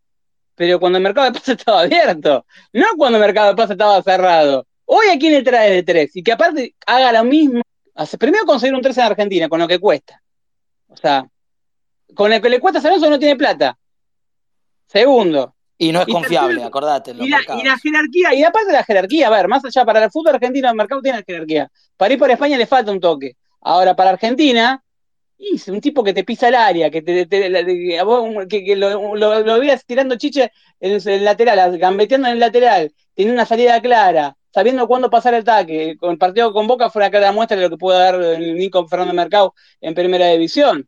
pero 0.57 0.79
cuando 0.79 0.97
el 0.97 1.03
mercado 1.03 1.27
de 1.27 1.33
pase 1.33 1.51
estaba 1.53 1.81
abierto, 1.81 2.45
no 2.73 2.87
cuando 2.97 3.19
el 3.19 3.23
mercado 3.23 3.49
de 3.49 3.55
pase 3.55 3.73
estaba 3.73 4.01
cerrado. 4.01 4.65
Hoy 4.85 5.07
a 5.13 5.19
quién 5.19 5.33
le 5.33 5.43
trae 5.43 5.71
de 5.71 5.83
tres 5.83 6.15
y 6.15 6.23
que 6.23 6.31
aparte 6.31 6.75
haga 6.85 7.11
lo 7.11 7.23
mismo. 7.23 7.61
Primero 8.19 8.45
conseguir 8.45 8.73
un 8.73 8.81
tres 8.81 8.97
en 8.97 9.03
Argentina, 9.03 9.47
con 9.47 9.59
lo 9.59 9.67
que 9.67 9.79
cuesta. 9.79 10.21
O 10.87 10.97
sea, 10.97 11.27
con 12.15 12.31
lo 12.31 12.41
que 12.41 12.49
le 12.49 12.59
cuesta 12.59 12.79
a 12.79 12.97
no 12.97 13.19
tiene 13.19 13.35
plata. 13.35 13.77
Segundo. 14.87 15.53
Y 15.77 15.91
no 15.91 16.01
es 16.01 16.07
confiable, 16.07 16.63
acordate. 16.63 17.11
Y 17.11 17.29
la, 17.29 17.39
y 17.39 17.63
la, 17.63 17.77
jerarquía, 17.77 18.33
y 18.33 18.43
aparte 18.43 18.67
de 18.67 18.73
la 18.73 18.83
jerarquía, 18.83 19.27
a 19.27 19.29
ver, 19.29 19.47
más 19.47 19.63
allá, 19.63 19.85
para 19.85 20.03
el 20.03 20.09
fútbol 20.09 20.33
argentino 20.33 20.69
el 20.69 20.75
mercado 20.75 21.01
tiene 21.01 21.19
la 21.19 21.23
jerarquía. 21.23 21.71
Para 21.95 22.13
ir 22.13 22.19
por 22.19 22.31
España 22.31 22.57
le 22.57 22.65
falta 22.65 22.91
un 22.91 22.99
toque. 22.99 23.35
Ahora, 23.61 23.95
para 23.95 24.11
Argentina, 24.11 24.83
y 25.37 25.69
un 25.69 25.81
tipo 25.81 26.03
que 26.03 26.13
te 26.13 26.23
pisa 26.23 26.47
el 26.47 26.55
área, 26.55 26.89
que, 26.89 27.01
te, 27.01 27.49
lo, 28.75 29.15
lo, 29.15 29.77
tirando 29.85 30.17
chiche 30.17 30.51
en 30.79 30.99
el 31.07 31.23
lateral, 31.23 31.77
gambeteando 31.77 32.27
en 32.27 32.33
el 32.33 32.39
lateral, 32.39 32.91
tiene 33.13 33.31
una 33.31 33.45
salida 33.45 33.79
clara, 33.81 34.35
sabiendo 34.51 34.87
cuándo 34.87 35.09
pasar 35.09 35.33
el 35.35 35.41
ataque. 35.41 35.95
El 36.01 36.17
partido 36.17 36.51
con 36.53 36.67
Boca 36.67 36.89
fue 36.89 37.01
una 37.01 37.11
clara 37.11 37.31
muestra 37.31 37.57
de 37.57 37.63
lo 37.63 37.69
que 37.69 37.77
puede 37.77 37.99
dar 37.99 38.39
Nico 38.39 38.87
Fernando 38.87 39.13
Mercado 39.13 39.53
en 39.81 39.93
primera 39.93 40.27
división. 40.29 40.87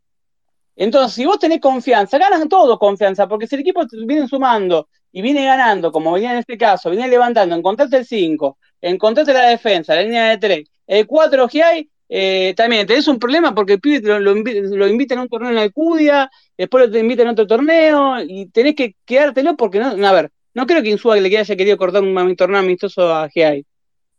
Entonces, 0.76 1.14
si 1.14 1.26
vos 1.26 1.38
tenés 1.38 1.60
confianza, 1.60 2.18
ganan 2.18 2.48
todos 2.48 2.78
confianza, 2.78 3.28
porque 3.28 3.46
si 3.46 3.54
el 3.54 3.60
equipo 3.60 3.82
viene 4.06 4.26
sumando 4.26 4.88
y 5.12 5.22
viene 5.22 5.44
ganando, 5.44 5.92
como 5.92 6.12
venía 6.12 6.32
en 6.32 6.38
este 6.38 6.56
caso, 6.56 6.90
viene 6.90 7.08
levantando, 7.08 7.54
encontraste 7.54 7.98
el 7.98 8.06
5, 8.06 8.58
encontraste 8.80 9.32
la 9.32 9.48
defensa, 9.48 9.94
la 9.94 10.02
línea 10.02 10.30
de 10.30 10.38
3, 10.38 10.68
el 10.86 11.06
4 11.06 11.48
que 11.48 11.62
hay, 11.62 11.90
eh, 12.12 12.54
también 12.56 12.88
tenés 12.88 13.06
un 13.06 13.20
problema 13.20 13.54
porque 13.54 13.74
el 13.74 13.80
pibe 13.80 14.00
lo, 14.00 14.18
lo, 14.18 14.88
invitan 14.88 15.18
a 15.18 15.22
un 15.22 15.28
torneo 15.28 15.52
en 15.52 15.58
Alcudia, 15.58 16.28
después 16.58 16.90
lo 16.90 16.98
invitan 16.98 17.28
a 17.28 17.30
otro 17.30 17.46
torneo 17.46 18.20
y 18.26 18.46
tenés 18.46 18.74
que 18.74 18.96
quedártelo 19.04 19.56
porque 19.56 19.78
no, 19.78 20.06
a 20.06 20.12
ver, 20.12 20.32
no 20.52 20.66
creo 20.66 20.82
que 20.82 20.90
Insúa 20.90 21.16
le 21.16 21.38
haya 21.38 21.56
querido 21.56 21.76
cortar 21.76 22.02
un, 22.02 22.34
torneo 22.34 22.58
amistoso 22.58 23.14
a 23.14 23.28
GI. 23.28 23.64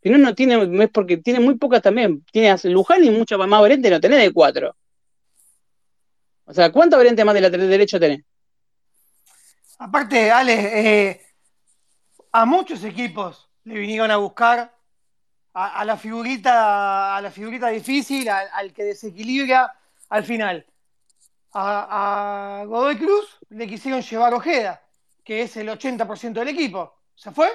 Si 0.02 0.10
no, 0.10 0.18
no 0.18 0.34
tiene, 0.34 0.84
es 0.84 0.90
porque 0.90 1.18
tiene 1.18 1.42
muy 1.42 1.58
pocas 1.58 1.82
también. 1.82 2.24
Tiene 2.32 2.50
a 2.50 2.58
Luján 2.64 3.04
y 3.04 3.10
mucha 3.12 3.38
más 3.38 3.62
variante 3.62 3.90
no 3.90 4.00
tenés 4.00 4.22
de 4.22 4.32
4. 4.32 4.74
O 6.46 6.54
sea, 6.54 6.72
¿cuánta 6.72 6.96
variante 6.96 7.26
más 7.26 7.36
de 7.36 7.42
la 7.42 7.50
derecha 7.50 8.00
tenés? 8.00 8.24
Aparte, 9.80 10.32
Ale, 10.32 11.10
eh, 11.10 11.22
a 12.32 12.46
muchos 12.46 12.86
equipos 12.86 13.50
le 13.66 13.80
vinieron 13.80 14.10
a 14.12 14.18
buscar 14.18 14.74
a, 15.54 15.86
la 15.86 15.98
figurita, 15.98 17.16
a 17.16 17.22
la 17.22 17.32
figurita 17.32 17.68
difícil, 17.70 18.30
al, 18.30 18.74
que 18.74 18.84
desequilibra 18.84 19.74
al 20.10 20.24
final. 20.24 20.66
A, 21.54 22.64
Godoy 22.66 22.98
Cruz 22.98 23.38
le 23.50 23.68
quisieron 23.68 24.02
llevar 24.02 24.34
Ojeda, 24.34 24.82
que 25.24 25.42
es 25.42 25.58
el 25.58 25.70
80% 25.70 26.34
del 26.34 26.48
equipo. 26.48 26.94
¿Se 27.16 27.32
fue? 27.32 27.50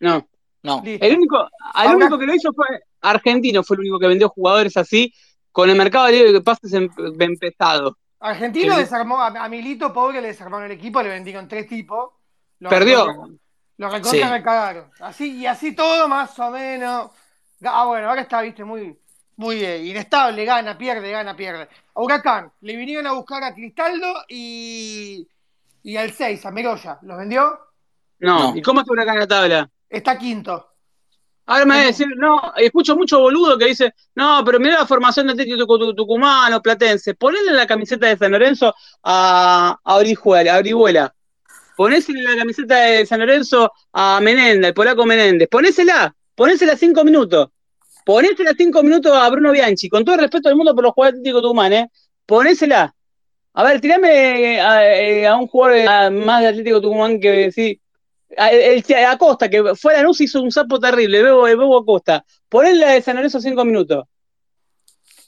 No, 0.00 0.26
no. 0.62 0.82
El 0.84 1.16
único, 1.16 1.48
el 1.82 1.96
único 1.96 2.18
que 2.18 2.26
lo 2.26 2.34
hizo 2.34 2.52
fue 2.52 2.66
Argentino, 3.00 3.62
fue 3.62 3.76
el 3.76 3.80
único 3.80 3.98
que 3.98 4.06
vendió 4.06 4.28
jugadores 4.28 4.76
así 4.76 5.12
con 5.50 5.68
el 5.68 5.76
mercado 5.76 6.08
libre 6.08 6.32
de 6.32 6.40
pases 6.40 6.72
em, 6.72 6.88
empezado. 7.18 7.98
Argentino 8.20 8.78
desarmó, 8.78 9.20
a, 9.20 9.48
Milito, 9.48 9.92
pobre, 9.92 10.22
le 10.22 10.28
desarmaron 10.28 10.66
el 10.66 10.72
equipo, 10.72 11.02
le 11.02 11.08
vendieron 11.08 11.48
tres 11.48 11.66
tipos. 11.68 12.12
Perdió. 12.60 13.06
Lo 13.82 13.88
recontra 13.88 14.30
me 14.30 14.42
cagaron. 14.44 14.92
Así, 15.00 15.38
y 15.38 15.46
así 15.46 15.74
todo, 15.74 16.06
más 16.06 16.38
o 16.38 16.52
menos. 16.52 17.10
Ah, 17.64 17.84
bueno, 17.84 18.08
ahora 18.08 18.20
está, 18.20 18.40
viste, 18.40 18.62
muy, 18.62 18.96
muy 19.34 19.56
eh, 19.56 19.84
inestable, 19.84 20.44
gana, 20.44 20.78
pierde, 20.78 21.10
gana, 21.10 21.34
pierde. 21.34 21.68
A 21.92 22.00
Huracán, 22.00 22.52
le 22.60 22.76
vinieron 22.76 23.08
a 23.08 23.12
buscar 23.12 23.42
a 23.42 23.52
Cristaldo 23.52 24.22
y, 24.28 25.26
y 25.82 25.96
al 25.96 26.12
6, 26.12 26.46
a 26.46 26.52
Meroya. 26.52 27.00
¿Los 27.02 27.18
vendió? 27.18 27.58
No. 28.20 28.56
¿Y 28.56 28.62
cómo 28.62 28.82
está 28.82 28.92
Huracán 28.92 29.14
en 29.14 29.20
la 29.20 29.26
tabla? 29.26 29.70
Está 29.90 30.16
quinto. 30.16 30.68
Ahora 31.46 31.64
me 31.64 31.74
va 31.74 31.80
a 31.80 31.86
decir, 31.86 32.06
no, 32.16 32.54
escucho 32.56 32.94
mucho 32.94 33.18
boludo 33.18 33.58
que 33.58 33.66
dice, 33.66 33.94
no, 34.14 34.44
pero 34.44 34.60
mira 34.60 34.78
la 34.78 34.86
formación 34.86 35.26
de 35.26 35.34
Técnico 35.34 35.92
Tucumano, 35.92 36.62
Platense, 36.62 37.16
ponle 37.16 37.40
la 37.50 37.66
camiseta 37.66 38.06
de 38.06 38.16
San 38.16 38.30
Lorenzo 38.30 38.72
a, 39.02 39.76
a 39.82 39.96
Orihuela, 39.96 40.54
a 40.54 40.58
Orihuela. 40.58 41.12
Ponésela 41.82 42.30
la 42.30 42.36
camiseta 42.36 42.76
de 42.76 43.04
San 43.04 43.18
Lorenzo 43.18 43.72
a 43.92 44.20
Menéndez, 44.20 44.68
el 44.68 44.72
polaco 44.72 45.04
Menéndez. 45.04 45.48
Ponésela, 45.48 46.14
ponésela 46.36 46.76
cinco 46.76 47.02
minutos. 47.02 47.48
Ponésela 48.04 48.52
cinco 48.56 48.84
minutos 48.84 49.12
a 49.12 49.28
Bruno 49.28 49.50
Bianchi, 49.50 49.88
con 49.88 50.04
todo 50.04 50.14
el 50.14 50.20
respeto 50.20 50.48
del 50.48 50.56
mundo 50.56 50.76
por 50.76 50.84
los 50.84 50.92
jugadores 50.92 51.18
Atlético 51.18 51.42
Tucumán, 51.42 51.72
¿eh? 51.72 51.90
Ponésela. 52.24 52.94
A 53.54 53.64
ver, 53.64 53.80
tirame 53.80 54.60
a, 54.60 54.96
eh, 54.96 55.34
un 55.34 55.48
jugador 55.48 56.12
más 56.12 56.42
de 56.42 56.46
Atlético 56.46 56.80
Tucumán 56.80 57.18
que 57.18 57.50
sí, 57.50 57.80
el, 58.28 58.84
Acosta, 59.04 59.50
que 59.50 59.74
fue 59.74 59.94
a 59.94 59.96
la 59.96 60.02
luz 60.04 60.20
hizo 60.20 60.40
un 60.40 60.52
sapo 60.52 60.78
terrible, 60.78 61.20
Bebo, 61.20 61.42
Bebo 61.42 61.78
Acosta. 61.78 62.24
Ponle 62.48 62.76
de 62.76 63.02
San 63.02 63.16
Lorenzo 63.16 63.40
cinco 63.40 63.64
minutos. 63.64 64.04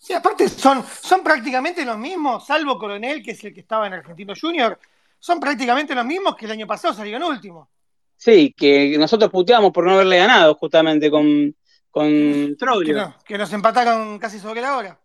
Sí, 0.01 0.13
aparte 0.13 0.49
son, 0.49 0.85
son 1.03 1.25
prácticamente 1.25 1.85
los 1.85 1.99
mismos, 1.99 2.47
salvo 2.47 2.79
Coronel, 2.79 3.25
que 3.25 3.33
es 3.33 3.43
el 3.43 3.53
que 3.53 3.61
estaba 3.61 3.89
en 3.89 3.95
Argentino 3.95 4.35
Junior, 4.41 4.79
son 5.25 5.41
prácticamente 5.41 5.95
los 5.95 6.05
mismos 6.05 6.37
que 6.37 6.45
el 6.45 6.51
año 6.51 6.67
pasado 6.67 6.93
salieron 6.93 7.23
último. 7.23 7.71
Sí, 8.15 8.55
que 8.55 8.99
nosotros 8.99 9.31
puteamos 9.31 9.73
por 9.73 9.87
no 9.87 9.93
haberle 9.93 10.19
ganado 10.19 10.55
justamente 10.55 11.11
con, 11.11 11.57
con 11.91 12.55
Que, 12.85 12.95
que, 13.25 13.39
nos 13.39 13.51
empataron 13.55 14.19
casi 14.19 14.39
sobre 14.39 14.61
la 14.61 14.77
hora. 14.77 15.01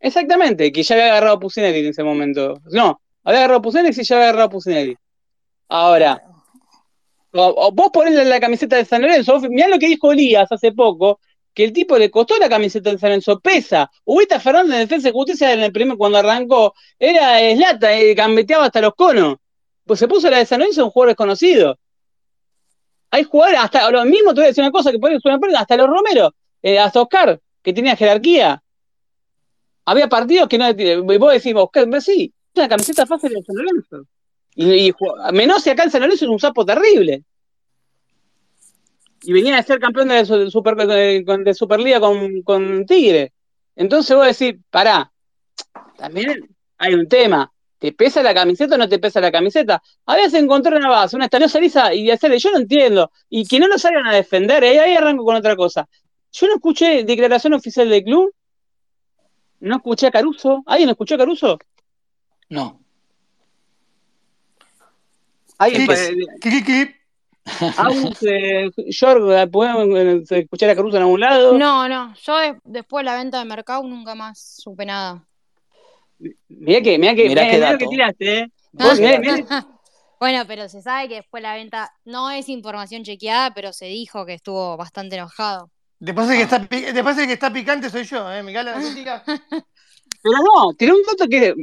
Exactamente, 0.00 0.72
que 0.72 0.82
ya 0.82 0.96
había 0.96 1.12
agarrado 1.12 1.36
a 1.36 1.38
Pusinelli 1.38 1.78
en 1.78 1.86
ese 1.86 2.02
momento. 2.02 2.60
No, 2.72 3.00
había 3.22 3.38
agarrado 3.38 3.62
Pusinelli 3.62 3.90
y 3.96 4.02
ya 4.02 4.16
había 4.16 4.30
agarrado 4.30 4.50
Pusinelli. 4.50 4.96
Ahora, 5.68 6.20
vos 7.32 7.90
ponés 7.92 8.26
la 8.26 8.40
camiseta 8.40 8.74
de 8.74 8.84
San 8.84 9.02
Lorenzo, 9.02 9.38
mirá 9.50 9.68
lo 9.68 9.78
que 9.78 9.86
dijo 9.86 10.10
Elías 10.10 10.50
hace 10.50 10.72
poco, 10.72 11.20
que 11.54 11.62
el 11.62 11.72
tipo 11.72 11.96
le 11.96 12.10
costó 12.10 12.36
la 12.38 12.48
camiseta 12.48 12.90
de 12.90 12.98
San 12.98 13.10
Lorenzo, 13.10 13.38
pesa. 13.38 13.88
Ubita 14.04 14.40
Fernández 14.40 14.74
en 14.74 14.80
Defensa 14.80 15.08
de 15.08 15.12
Justicia 15.12 15.52
en 15.52 15.60
el 15.60 15.70
primer, 15.70 15.96
cuando 15.96 16.18
arrancó, 16.18 16.74
era 16.98 17.40
eslata, 17.40 17.96
eh, 17.96 18.14
gambeteaba 18.14 18.64
hasta 18.64 18.80
los 18.80 18.96
conos. 18.96 19.36
Pues 19.90 19.98
se 19.98 20.06
puso 20.06 20.30
la 20.30 20.38
de 20.38 20.46
San 20.46 20.60
Lorenzo 20.60 20.84
un 20.84 20.92
jugador 20.92 21.08
desconocido. 21.08 21.76
Hay 23.10 23.24
jugadores, 23.24 23.58
hasta 23.60 23.90
lo 23.90 24.04
mismo 24.04 24.32
te 24.32 24.36
voy 24.36 24.44
a 24.44 24.46
decir 24.46 24.62
una 24.62 24.70
cosa 24.70 24.92
que 24.92 25.00
puede 25.00 25.18
sonar 25.18 25.40
hasta 25.56 25.76
los 25.76 25.88
Romero, 25.88 26.32
eh, 26.62 26.78
hasta 26.78 27.02
Oscar, 27.02 27.40
que 27.60 27.72
tenía 27.72 27.96
jerarquía. 27.96 28.62
Había 29.84 30.08
partidos 30.08 30.46
que 30.46 30.58
no, 30.58 31.18
vos 31.18 31.32
decís, 31.32 31.52
Oscar, 31.56 31.88
sí, 32.00 32.32
una 32.54 32.68
camiseta 32.68 33.04
fácil 33.04 33.32
de 33.32 33.42
San 33.42 33.56
Lorenzo. 33.56 34.06
Y, 34.54 34.90
y 34.90 34.94
menos 35.32 35.66
acá 35.66 35.82
en 35.82 35.90
San 35.90 36.02
Lorenzo 36.02 36.24
es 36.24 36.30
un 36.30 36.38
sapo 36.38 36.64
terrible. 36.64 37.24
Y 39.22 39.32
venía 39.32 39.58
a 39.58 39.62
ser 39.64 39.80
campeón 39.80 40.06
de, 40.06 40.22
de, 40.22 41.52
Superliga 41.52 41.98
con, 41.98 42.42
con, 42.42 42.86
Tigre. 42.86 43.32
Entonces 43.74 44.16
vos 44.16 44.38
decís, 44.38 44.56
pará, 44.70 45.10
también 45.96 46.48
hay 46.78 46.94
un 46.94 47.08
tema. 47.08 47.52
¿Te 47.80 47.92
pesa 47.92 48.22
la 48.22 48.34
camiseta 48.34 48.74
o 48.74 48.78
no 48.78 48.90
te 48.90 48.98
pesa 48.98 49.22
la 49.22 49.32
camiseta? 49.32 49.82
A 50.04 50.14
veces 50.14 50.34
encontrar 50.34 50.74
una 50.74 50.90
base, 50.90 51.16
una 51.16 51.24
estadio 51.24 51.48
salisa 51.48 51.94
y 51.94 52.10
hacerle, 52.10 52.38
yo 52.38 52.50
no 52.50 52.58
entiendo. 52.58 53.10
Y 53.30 53.46
que 53.46 53.58
no 53.58 53.68
lo 53.68 53.78
salgan 53.78 54.06
a 54.06 54.14
defender, 54.14 54.62
¿eh? 54.62 54.78
ahí 54.78 54.94
arranco 54.94 55.24
con 55.24 55.34
otra 55.34 55.56
cosa. 55.56 55.88
Yo 56.30 56.46
no 56.46 56.56
escuché 56.56 57.04
declaración 57.04 57.54
oficial 57.54 57.88
del 57.88 58.04
club. 58.04 58.34
No 59.60 59.76
escuché 59.76 60.08
a 60.08 60.10
Caruso. 60.10 60.62
¿Alguien 60.66 60.90
escuchó 60.90 61.14
a 61.14 61.18
Caruso? 61.18 61.58
No. 62.50 62.82
Ahí 65.56 65.72
clic, 65.72 65.88
¿podemos 69.50 70.30
escuchar 70.30 70.68
a 70.68 70.76
Caruso 70.76 70.98
en 70.98 71.02
algún 71.02 71.20
lado? 71.20 71.56
No, 71.56 71.88
no. 71.88 72.12
Yo 72.14 72.34
después 72.64 73.00
de 73.00 73.10
la 73.10 73.16
venta 73.16 73.38
de 73.38 73.46
mercado 73.46 73.82
nunca 73.84 74.14
más 74.14 74.38
supe 74.38 74.84
nada. 74.84 75.24
Mira 76.48 76.80
que, 76.82 76.98
mira 76.98 77.14
que, 77.14 77.28
mirá, 77.28 77.78
que 77.78 77.86
tiraste, 77.86 78.38
¿eh? 78.38 78.50
bueno, 80.20 80.44
pero 80.46 80.68
se 80.68 80.82
sabe 80.82 81.08
que 81.08 81.14
después 81.16 81.42
de 81.42 81.48
la 81.48 81.54
venta 81.54 81.92
no 82.04 82.30
es 82.30 82.48
información 82.48 83.02
chequeada, 83.02 83.52
pero 83.54 83.72
se 83.72 83.86
dijo 83.86 84.26
que 84.26 84.34
estuvo 84.34 84.76
bastante 84.76 85.16
enojado. 85.16 85.70
Después 85.98 86.28
de 86.28 86.36
que 86.36 86.42
está, 86.42 86.58
después 86.58 87.16
de 87.16 87.26
que 87.26 87.32
está 87.32 87.52
picante 87.52 87.90
soy 87.90 88.04
yo, 88.04 88.30
¿eh? 88.32 88.42
Me 88.42 88.52
la 88.52 88.74
Pero 90.22 90.36
no, 90.36 90.74
tiene 90.76 90.94
un 90.94 91.02
dato 91.02 91.26
que 91.28 91.54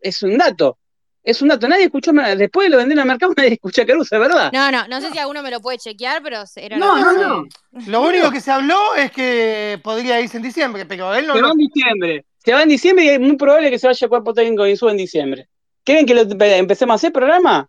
es 0.00 0.22
un 0.22 0.38
dato 0.38 0.78
es 1.24 1.40
un 1.40 1.48
dato. 1.48 1.66
Nadie 1.66 1.84
escuchó, 1.84 2.12
después 2.12 2.66
de 2.66 2.70
lo 2.70 2.76
vendieron 2.76 3.02
al 3.02 3.08
mercado, 3.08 3.32
nadie 3.36 3.54
escuchó 3.54 3.82
a 3.82 3.86
Caruso, 3.86 4.18
¿verdad? 4.20 4.52
No, 4.52 4.70
no, 4.70 4.86
no 4.86 5.00
sé 5.00 5.10
si 5.10 5.18
alguno 5.18 5.42
me 5.42 5.50
lo 5.50 5.60
puede 5.60 5.78
chequear, 5.78 6.22
pero 6.22 6.44
era 6.56 6.76
No, 6.76 6.98
no, 6.98 7.12
no. 7.12 7.48
Lo 7.86 8.02
único 8.02 8.30
que 8.30 8.40
se 8.40 8.52
habló 8.52 8.94
es 8.94 9.10
que 9.10 9.80
podría 9.82 10.20
irse 10.20 10.36
en 10.36 10.42
diciembre, 10.42 10.84
pero 10.84 11.14
él 11.14 11.26
no. 11.26 11.34
Va 11.34 11.50
en 11.50 11.58
diciembre. 11.58 12.24
Se 12.44 12.52
va 12.52 12.62
en 12.62 12.68
diciembre 12.68 13.04
y 13.04 13.08
es 13.08 13.20
muy 13.20 13.36
probable 13.36 13.70
que 13.70 13.78
se 13.78 13.86
vaya 13.86 14.06
a 14.06 14.08
cuerpo 14.08 14.34
técnico 14.34 14.66
y 14.66 14.76
suba 14.76 14.90
en 14.90 14.96
diciembre. 14.96 15.48
¿Quieren 15.82 16.06
que 16.06 16.14
lo 16.14 16.22
empecemos 16.22 16.92
a 16.92 16.96
hacer 16.96 17.12
programa? 17.12 17.68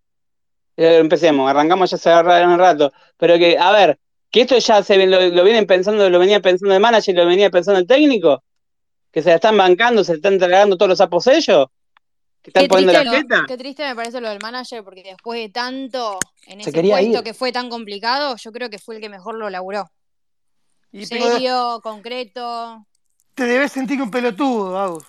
Eh, 0.75 0.97
empecemos, 0.97 1.49
arrancamos 1.49 1.89
ya 1.89 1.95
hace 2.19 2.45
un 2.45 2.59
rato. 2.59 2.91
Pero 3.17 3.37
que, 3.37 3.57
a 3.57 3.71
ver, 3.71 3.99
que 4.29 4.41
esto 4.41 4.57
ya 4.57 4.83
se 4.83 5.05
lo, 5.07 5.43
vienen 5.43 5.65
pensando, 5.65 6.09
lo 6.09 6.19
venía 6.19 6.41
pensando 6.41 6.73
el 6.73 6.81
manager 6.81 7.15
y 7.15 7.17
lo 7.17 7.25
venía 7.25 7.49
pensando 7.49 7.79
el 7.79 7.87
técnico, 7.87 8.43
que 9.11 9.21
se 9.21 9.29
la 9.29 9.35
están 9.35 9.57
bancando, 9.57 10.03
se 10.03 10.13
están 10.13 10.33
entregando 10.33 10.77
todos 10.77 10.89
los 10.89 11.01
apos 11.01 11.27
ellos 11.27 11.67
qué 12.51 12.67
triste, 12.67 13.25
qué 13.47 13.57
triste 13.57 13.83
me 13.83 13.95
parece 13.95 14.21
lo 14.21 14.29
del 14.29 14.39
manager, 14.39 14.83
porque 14.83 15.03
después 15.03 15.39
de 15.39 15.49
tanto 15.49 16.19
en 16.45 16.61
ese 16.61 16.71
puesto 16.71 17.23
que 17.23 17.33
fue 17.33 17.51
tan 17.51 17.69
complicado, 17.69 18.35
yo 18.37 18.51
creo 18.51 18.69
que 18.69 18.77
fue 18.77 18.95
el 18.95 19.01
que 19.01 19.09
mejor 19.09 19.35
lo 19.35 19.49
laburó. 19.49 19.89
Serio, 20.91 21.81
concreto. 21.83 22.85
Te 23.35 23.45
debes 23.45 23.73
sentir 23.73 24.01
un 24.01 24.09
pelotudo, 24.09 24.79
Agus. 24.79 25.03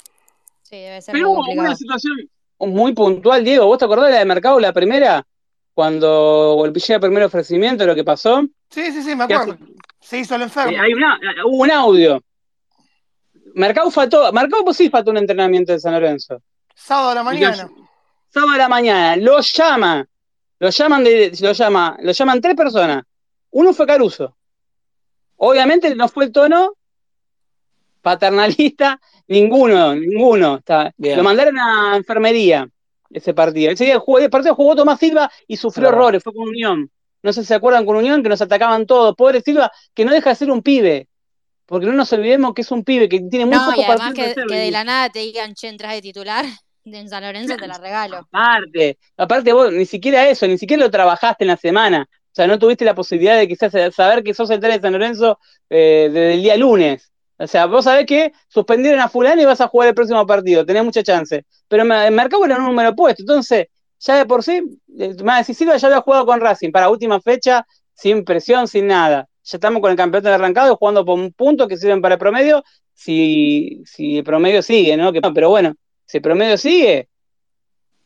Sí, 0.62 0.76
debe 0.76 1.00
ser 1.00 1.12
Pero 1.12 1.30
hubo 1.30 1.44
una 1.52 1.76
situación 1.76 2.28
muy 2.58 2.92
puntual, 2.92 3.44
Diego. 3.44 3.66
¿Vos 3.66 3.78
te 3.78 3.84
acordás 3.84 4.06
de 4.06 4.12
la 4.12 4.18
de 4.18 4.24
mercado, 4.24 4.58
la 4.58 4.72
primera? 4.72 5.24
Cuando 5.72 6.54
golpeé 6.56 6.82
el 6.94 7.00
primer 7.00 7.22
ofrecimiento, 7.22 7.86
lo 7.86 7.94
que 7.94 8.02
pasó. 8.02 8.42
Sí, 8.70 8.90
sí, 8.92 9.02
sí, 9.02 9.14
me 9.14 9.24
acuerdo. 9.24 9.56
Se 10.00 10.18
hizo 10.18 10.34
el 10.34 10.42
enfermo. 10.42 10.76
hay 10.80 10.92
hubo 11.44 11.62
un 11.62 11.70
audio. 11.70 12.20
Mercado 13.54 13.90
faltó, 13.90 14.32
Mercado 14.32 14.64
pues 14.64 14.76
sí 14.76 14.90
faltó 14.90 15.10
un 15.12 15.18
entrenamiento 15.18 15.72
de 15.72 15.80
San 15.80 15.92
Lorenzo. 15.92 16.42
Sábado 16.74 17.10
a 17.10 17.14
la 17.14 17.22
mañana. 17.22 17.70
sábado 18.28 18.52
a 18.52 18.58
la 18.58 18.68
mañana, 18.68 19.16
lo 19.16 19.40
llama, 19.40 20.06
lo 20.58 20.68
llaman 20.68 21.04
de, 21.04 21.32
lo 21.40 21.52
llama, 21.52 21.96
lo 22.00 22.12
llaman 22.12 22.40
tres 22.40 22.54
personas. 22.54 23.04
Uno 23.50 23.72
fue 23.72 23.86
Caruso. 23.86 24.36
Obviamente 25.36 25.94
no 25.94 26.08
fue 26.08 26.26
el 26.26 26.32
tono, 26.32 26.75
paternalista, 28.06 29.00
ninguno, 29.26 29.96
ninguno. 29.96 30.60
Lo 30.96 31.22
mandaron 31.24 31.58
a 31.58 31.96
enfermería 31.96 32.68
ese 33.10 33.34
partido. 33.34 33.72
Ese 33.72 33.84
día 33.84 33.98
jugó, 33.98 34.20
el 34.20 34.30
partido 34.30 34.54
jugó 34.54 34.76
Tomás 34.76 35.00
Silva 35.00 35.28
y 35.48 35.56
sufrió 35.56 35.88
errores, 35.88 36.22
fue 36.22 36.32
con 36.32 36.46
Unión. 36.46 36.88
No 37.24 37.32
sé 37.32 37.40
si 37.42 37.48
se 37.48 37.54
acuerdan 37.56 37.84
con 37.84 37.96
Unión 37.96 38.22
que 38.22 38.28
nos 38.28 38.40
atacaban 38.40 38.86
todos. 38.86 39.16
Pobre 39.16 39.40
Silva, 39.40 39.72
que 39.92 40.04
no 40.04 40.12
deja 40.12 40.30
de 40.30 40.36
ser 40.36 40.52
un 40.52 40.62
pibe. 40.62 41.08
Porque 41.66 41.86
no 41.86 41.94
nos 41.94 42.12
olvidemos 42.12 42.54
que 42.54 42.62
es 42.62 42.70
un 42.70 42.84
pibe 42.84 43.08
que 43.08 43.18
tiene 43.22 43.44
muy 43.44 43.56
no, 43.56 43.64
poco 43.66 43.80
y 43.80 43.82
además 43.82 44.14
que, 44.14 44.28
de 44.28 44.46
que 44.46 44.54
de 44.54 44.70
la 44.70 44.84
nada 44.84 45.10
te 45.10 45.18
digan, 45.18 45.54
che, 45.54 45.66
entras 45.66 45.94
de 45.94 46.02
titular 46.02 46.44
de 46.84 47.08
San 47.08 47.24
Lorenzo, 47.24 47.56
te 47.56 47.66
la 47.66 47.78
regalo. 47.78 48.18
Aparte, 48.18 48.98
aparte 49.16 49.52
vos 49.52 49.72
ni 49.72 49.84
siquiera 49.84 50.28
eso, 50.28 50.46
ni 50.46 50.58
siquiera 50.58 50.84
lo 50.84 50.92
trabajaste 50.92 51.42
en 51.42 51.48
la 51.48 51.56
semana. 51.56 52.08
O 52.08 52.34
sea, 52.36 52.46
no 52.46 52.56
tuviste 52.56 52.84
la 52.84 52.94
posibilidad 52.94 53.36
de 53.36 53.48
quizás 53.48 53.72
saber 53.92 54.22
que 54.22 54.32
sos 54.32 54.48
el 54.50 54.60
de 54.60 54.80
San 54.80 54.92
Lorenzo 54.92 55.40
eh, 55.68 56.08
desde 56.12 56.34
el 56.34 56.42
día 56.42 56.56
lunes. 56.56 57.10
O 57.38 57.46
sea, 57.46 57.66
vos 57.66 57.84
sabés 57.84 58.06
que 58.06 58.32
suspendieron 58.48 59.00
a 59.00 59.08
fulano 59.08 59.42
y 59.42 59.44
vas 59.44 59.60
a 59.60 59.68
jugar 59.68 59.88
el 59.88 59.94
próximo 59.94 60.26
partido, 60.26 60.64
tenés 60.64 60.84
mucha 60.84 61.02
chance. 61.02 61.44
Pero 61.68 61.82
en 61.82 62.14
Mercado 62.14 62.44
era 62.44 62.56
un 62.56 62.64
número 62.64 62.90
opuesto, 62.90 63.22
entonces, 63.22 63.66
ya 63.98 64.16
de 64.16 64.26
por 64.26 64.42
sí, 64.42 64.62
eh, 64.98 65.14
más 65.22 65.46
Silva 65.46 65.76
ya 65.76 65.88
había 65.88 66.00
jugado 66.00 66.26
con 66.26 66.40
Racing 66.40 66.72
para 66.72 66.88
última 66.88 67.20
fecha, 67.20 67.66
sin 67.94 68.24
presión, 68.24 68.68
sin 68.68 68.86
nada 68.86 69.28
ya 69.46 69.58
estamos 69.58 69.80
con 69.80 69.92
el 69.92 69.96
campeonato 69.96 70.34
arrancado, 70.34 70.76
jugando 70.76 71.04
por 71.04 71.18
un 71.18 71.32
punto 71.32 71.68
que 71.68 71.76
sirven 71.76 72.02
para 72.02 72.14
el 72.14 72.18
promedio, 72.18 72.64
si, 72.92 73.82
si 73.86 74.18
el 74.18 74.24
promedio 74.24 74.60
sigue, 74.60 74.96
¿no? 74.96 75.12
pero 75.32 75.50
bueno, 75.50 75.74
si 76.04 76.18
el 76.18 76.22
promedio 76.22 76.58
sigue, 76.58 77.08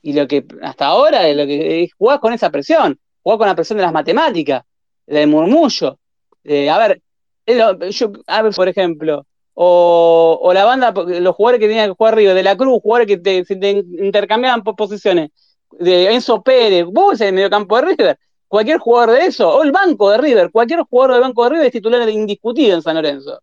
y 0.03 0.13
lo 0.13 0.29
que 0.29 0.45
hasta 0.63 0.87
ahora 0.87 1.27
lo 1.33 1.47
que 1.47 1.85
es 1.85 1.93
con 2.21 2.33
esa 2.35 2.51
presión, 2.51 2.99
jugar 3.23 3.39
con 3.39 3.49
la 3.49 3.55
presión 3.55 3.79
de 3.79 3.85
las 3.85 3.93
matemáticas, 3.93 4.65
del 5.07 5.29
murmullo. 5.29 5.99
a 6.45 6.79
ver, 6.79 7.03
yo, 7.47 8.13
a 8.27 8.43
ver, 8.43 8.55
por 8.55 8.69
ejemplo, 8.69 9.27
o, 9.55 10.51
la 10.55 10.65
banda, 10.65 10.93
los 10.93 11.35
jugadores 11.37 11.61
que 11.61 11.69
tenían 11.69 11.91
que 11.91 11.95
jugar 11.95 12.15
arriba, 12.15 12.35
de 12.35 12.43
la 12.43 12.57
Cruz, 12.57 12.81
jugadores 12.83 13.07
que 13.07 13.19
te, 13.19 13.85
intercambiaban 14.03 14.63
por 14.63 14.77
posiciones, 14.77 15.31
de 15.73 16.13
Enzo 16.13 16.43
Pérez, 16.43 16.87
vos 16.87 17.21
en 17.21 17.29
el 17.29 17.35
medio 17.35 17.51
campo 17.51 17.77
de 17.77 17.83
River, 17.83 18.19
cualquier 18.49 18.79
jugador 18.79 19.17
de 19.17 19.27
eso, 19.27 19.49
o 19.49 19.63
el 19.63 19.71
banco 19.71 20.11
de 20.11 20.19
River, 20.19 20.51
cualquier 20.51 20.81
jugador 20.81 21.13
del 21.13 21.23
banco 21.23 21.45
de 21.45 21.51
River 21.51 21.67
es 21.67 21.73
titular 21.73 22.09
indiscutido 22.09 22.75
en 22.75 22.83
San 22.83 22.97
Lorenzo. 22.97 23.41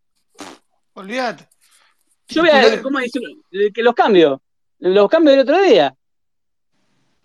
Olvídate. 0.93 1.47
Yo 2.29 2.41
voy 2.41 2.49
a 2.49 2.81
¿cómo 2.81 2.99
que 3.73 3.83
los 3.83 3.93
cambios, 3.93 4.39
los 4.79 5.07
cambios 5.09 5.37
del 5.37 5.41
otro 5.47 5.61
día. 5.61 5.95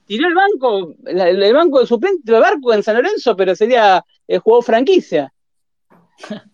Tiró 0.05 0.29
el 0.29 0.35
banco, 0.35 0.95
el, 1.07 1.55
banco 1.55 1.81
de 1.81 1.87
suplente 1.87 2.31
de 2.31 2.39
barco 2.39 2.75
en 2.75 2.83
San 2.83 2.97
Lorenzo, 2.97 3.35
pero 3.35 3.57
sería 3.57 4.05
el 4.29 4.39
juego 4.41 4.61
franquicia. 4.61 5.33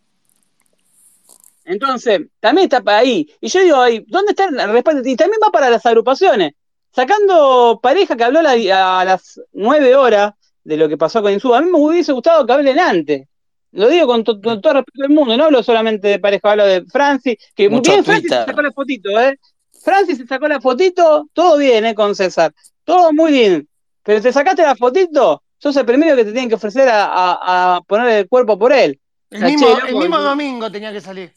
Entonces, 1.69 2.23
también 2.41 2.65
está 2.65 2.81
para 2.81 2.99
ahí. 2.99 3.29
Y 3.41 3.49
yo 3.49 3.61
digo 3.61 3.77
ahí, 3.77 4.05
¿dónde 4.09 4.33
está 4.33 4.47
el 4.47 4.73
respaldo? 4.73 5.09
Y 5.09 5.17
también 5.17 5.41
va 5.45 5.51
para 5.51 5.71
las 5.71 5.85
agrupaciones. 5.87 6.53
Sacando 6.93 7.79
pareja 7.83 8.17
que 8.17 8.25
habló 8.25 8.41
a 8.41 9.05
las 9.05 9.41
nueve 9.53 9.95
horas, 9.95 10.33
de 10.69 10.77
lo 10.77 10.89
que 10.89 10.99
pasó 10.99 11.23
con 11.23 11.33
Insúa. 11.33 11.59
A 11.59 11.61
mí 11.63 11.71
me 11.71 11.79
hubiese 11.79 12.13
gustado 12.13 12.45
que 12.45 12.53
hablen 12.53 12.79
antes. 12.79 13.27
Lo 13.73 13.89
digo 13.89 14.07
con, 14.07 14.23
todo 14.23 14.41
respeto 14.43 15.03
del 15.03 15.11
mundo, 15.11 15.37
no 15.37 15.45
hablo 15.45 15.63
solamente 15.63 16.09
de 16.09 16.19
pareja, 16.19 16.53
hablo 16.53 16.67
de 16.67 16.85
Francis, 16.87 17.37
que 17.55 17.69
muy 17.69 17.81
bien 17.81 18.05
Francis 18.05 18.31
se 18.31 18.45
sacó 18.45 18.63
la 18.63 18.73
fotito, 18.73 19.11
¿eh? 19.21 19.39
Francis 19.83 20.19
se 20.19 20.27
sacó 20.27 20.49
la 20.49 20.61
fotito, 20.61 21.29
todo 21.33 21.59
bien, 21.59 21.85
¿eh? 21.85 21.95
Con 21.95 22.15
César, 22.15 22.55
todo 22.85 23.13
muy 23.13 23.33
bien. 23.33 23.69
Pero 24.03 24.23
te 24.23 24.33
sacaste 24.33 24.63
la 24.63 24.75
fotito, 24.75 25.43
sos 25.59 25.77
el 25.77 25.85
primero 25.85 26.17
que 26.17 26.25
te 26.25 26.33
tienen 26.33 26.49
que 26.49 26.55
ofrecer 26.55 26.89
a, 26.91 27.81
poner 27.87 28.09
el 28.09 28.29
cuerpo 28.29 28.59
por 28.59 28.73
él. 28.73 28.99
El, 29.31 29.45
mismo, 29.45 29.69
el 29.87 29.95
mismo 29.95 30.19
domingo 30.19 30.73
tenía 30.73 30.93
que 30.93 31.03
salir. 31.03 31.33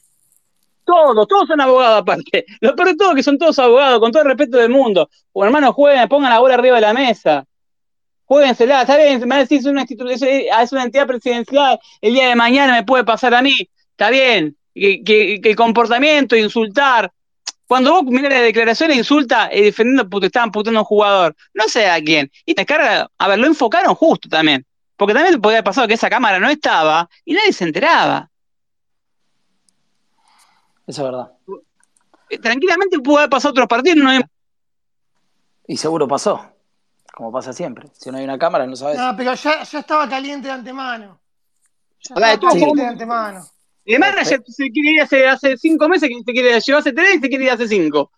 Todos, 0.92 1.28
todos 1.28 1.48
son 1.48 1.62
abogados 1.62 2.02
aparte. 2.02 2.46
Lo 2.60 2.76
peor 2.76 2.90
de 2.90 2.96
todo 2.96 3.16
que 3.16 3.24
son 3.24 3.38
todos 3.38 3.58
abogados, 3.60 4.00
con 4.00 4.12
todo 4.12 4.24
el 4.24 4.30
respeto 4.30 4.58
del 4.58 4.70
mundo. 4.70 5.10
O 5.32 5.46
hermano, 5.46 5.72
jueguen, 5.72 6.10
pongan 6.10 6.32
la 6.32 6.40
bola 6.40 6.56
arriba 6.56 6.76
de 6.76 6.82
la 6.82 6.94
mesa 6.94 7.46
jueguensela, 8.32 8.84
está 8.84 8.96
bien, 8.96 9.28
me 9.28 9.40
decís 9.40 9.66
una 9.66 9.84
es 9.84 10.72
una 10.72 10.84
entidad 10.84 11.06
presidencial, 11.06 11.78
el 12.00 12.14
día 12.14 12.30
de 12.30 12.36
mañana 12.36 12.76
me 12.76 12.84
puede 12.86 13.04
pasar 13.04 13.34
a 13.34 13.42
mí, 13.42 13.70
está 13.90 14.10
bien, 14.10 14.56
que, 14.74 15.42
el 15.44 15.56
comportamiento, 15.58 16.38
insultar, 16.38 17.12
cuando 17.68 17.92
vos 17.92 18.06
mirás 18.06 18.32
la 18.32 18.40
declaración 18.40 18.92
e 18.92 18.96
insulta 18.96 19.50
eh, 19.52 19.64
defendiendo 19.64 20.08
estaban 20.22 20.50
putando 20.50 20.80
a 20.80 20.84
un 20.84 20.86
jugador, 20.86 21.36
no 21.54 21.66
sé 21.68 21.90
a 21.90 22.02
quién, 22.02 22.32
y 22.46 22.54
te 22.54 22.66
carga, 22.66 23.10
a 23.18 23.28
ver, 23.28 23.38
lo 23.38 23.48
enfocaron 23.48 23.96
justo 23.96 24.30
también, 24.30 24.66
porque 24.96 25.14
también 25.14 25.42
podía 25.42 25.58
haber 25.58 25.66
pasado 25.66 25.90
que 25.90 25.96
esa 25.96 26.10
cámara 26.10 26.40
no 26.40 26.50
estaba 26.50 27.10
y 27.26 27.34
nadie 27.34 27.52
se 27.52 27.66
enteraba. 27.66 28.31
Eso 30.88 31.02
es 31.02 31.12
verdad. 31.12 31.32
Eh, 32.30 32.38
tranquilamente 32.40 33.00
pudo 33.00 33.18
haber 33.18 33.30
pasado 33.30 33.52
otros 33.52 33.68
partidos, 33.68 34.04
no 34.04 34.12
Y 35.68 35.78
seguro 35.78 36.08
pasó 36.08 36.52
como 37.14 37.32
pasa 37.32 37.54
siempre. 37.54 37.90
Si 37.94 38.10
no 38.10 38.18
hay 38.18 38.24
una 38.24 38.40
cámara, 38.40 38.66
no 38.66 38.76
sabes. 38.76 38.98
No, 38.98 39.16
pero 39.16 39.34
ya, 39.36 39.64
ya 39.64 39.80
estaba 39.80 40.10
caliente 40.10 40.48
de 40.48 40.54
antemano. 40.54 41.20
Ya 42.00 42.16
estaba 42.16 42.52
caliente 42.52 42.82
de 42.82 42.88
antemano. 42.88 43.46
El 43.86 44.00
manager 44.00 44.42
se 44.48 44.70
quiere 44.72 44.92
ir 44.92 45.02
hace, 45.02 45.28
hace 45.28 45.58
cinco 45.58 45.88
meses 45.90 46.10
que 46.10 46.16
se 46.26 46.32
quiere 46.32 46.60
llevar 46.60 46.80
hace 46.80 46.94
tres 46.94 47.16
y 47.16 47.20
se 47.20 47.30
quiere 47.30 47.44
ir 47.46 47.52
hace 47.52 47.68
cinco. 47.68 48.12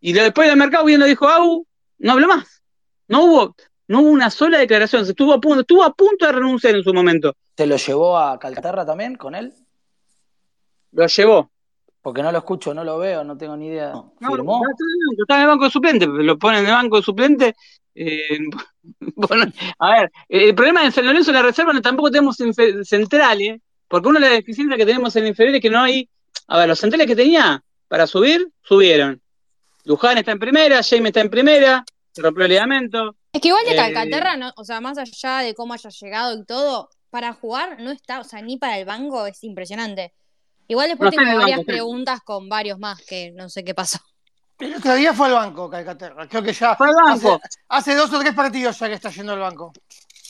Y 0.00 0.12
después 0.12 0.48
del 0.48 0.58
mercado 0.58 0.84
viendo 0.84 1.06
dijo, 1.06 1.26
Au, 1.26 1.66
no 1.98 2.12
habló 2.12 2.28
más. 2.28 2.62
No 3.08 3.24
hubo, 3.24 3.56
no 3.88 4.00
hubo 4.00 4.10
una 4.10 4.30
sola 4.30 4.58
declaración. 4.58 5.04
Estuvo 5.04 5.32
a 5.32 5.40
punto, 5.40 5.60
estuvo 5.60 5.82
a 5.82 5.94
punto 5.94 6.26
de 6.26 6.32
renunciar 6.32 6.74
en 6.74 6.82
su 6.82 6.92
momento. 6.92 7.34
¿Te 7.54 7.66
lo 7.66 7.76
llevó 7.76 8.18
a 8.18 8.38
Calcaterra 8.38 8.84
también 8.84 9.14
con 9.16 9.34
él? 9.34 9.54
Lo 10.92 11.06
llevó. 11.06 11.50
Porque 12.04 12.22
no 12.22 12.30
lo 12.30 12.36
escucho, 12.36 12.74
no 12.74 12.84
lo 12.84 12.98
veo, 12.98 13.24
no 13.24 13.34
tengo 13.38 13.56
ni 13.56 13.68
idea. 13.68 13.92
No, 13.92 14.12
¿Firmó? 14.20 14.60
Está, 15.18 15.36
en 15.36 15.40
el 15.40 15.46
banco 15.46 15.64
de 15.64 15.70
suplente, 15.70 16.06
lo 16.06 16.38
ponen 16.38 16.60
en 16.60 16.66
el 16.66 16.72
banco 16.74 16.98
de 16.98 17.02
suplente. 17.02 17.56
Eh, 17.94 18.40
bueno, 19.16 19.46
a 19.78 19.90
ver, 19.90 20.12
el 20.28 20.54
problema 20.54 20.84
de 20.84 20.90
San 20.90 21.06
Lorenzo 21.06 21.32
de 21.32 21.38
la 21.38 21.42
reserva 21.42 21.72
no 21.72 21.80
tampoco 21.80 22.10
tenemos 22.10 22.36
centrales, 22.82 23.58
porque 23.88 24.06
una 24.06 24.20
de 24.20 24.26
las 24.26 24.34
deficiencias 24.34 24.76
que 24.76 24.84
tenemos 24.84 25.16
en 25.16 25.28
inferior 25.28 25.54
es 25.54 25.62
que 25.62 25.70
no 25.70 25.80
hay. 25.80 26.06
A 26.48 26.58
ver, 26.58 26.68
los 26.68 26.78
centrales 26.78 27.06
que 27.06 27.16
tenía 27.16 27.64
para 27.88 28.06
subir, 28.06 28.50
subieron. 28.60 29.22
Luján 29.84 30.18
está 30.18 30.32
en 30.32 30.38
primera, 30.38 30.82
Jaime 30.82 31.08
está 31.08 31.22
en 31.22 31.30
primera, 31.30 31.86
se 32.12 32.20
rompió 32.20 32.44
el 32.44 32.50
ligamento. 32.50 33.16
Es 33.32 33.40
que 33.40 33.48
igual 33.48 33.64
de 33.64 33.76
Calcaterra, 33.76 34.36
no, 34.36 34.52
o 34.56 34.64
sea, 34.66 34.82
más 34.82 34.98
allá 34.98 35.38
de 35.38 35.54
cómo 35.54 35.72
haya 35.72 35.88
llegado 35.88 36.38
y 36.38 36.44
todo, 36.44 36.90
para 37.08 37.32
jugar 37.32 37.80
no 37.80 37.92
está, 37.92 38.20
o 38.20 38.24
sea, 38.24 38.42
ni 38.42 38.58
para 38.58 38.78
el 38.78 38.84
banco 38.84 39.24
es 39.24 39.42
impresionante. 39.42 40.12
Igual 40.68 40.88
después 40.88 41.10
tengo 41.14 41.38
varias 41.38 41.64
preguntas 41.64 42.20
con 42.22 42.48
varios 42.48 42.78
más 42.78 43.00
que 43.02 43.32
no 43.32 43.48
sé 43.48 43.64
qué 43.64 43.74
pasó. 43.74 43.98
El 44.58 44.74
otro 44.74 44.94
día 44.94 45.12
fue 45.12 45.26
al 45.26 45.34
banco, 45.34 45.68
Calcaterra. 45.68 46.28
Creo 46.28 46.42
que 46.42 46.52
ya. 46.52 46.76
Fue 46.76 46.88
al 46.88 46.94
banco. 46.94 47.40
Hace, 47.68 47.94
dos 47.94 48.12
o 48.12 48.20
tres 48.20 48.34
partidos 48.34 48.78
ya 48.78 48.88
que 48.88 48.94
está 48.94 49.10
yendo 49.10 49.32
al 49.32 49.40
banco. 49.40 49.72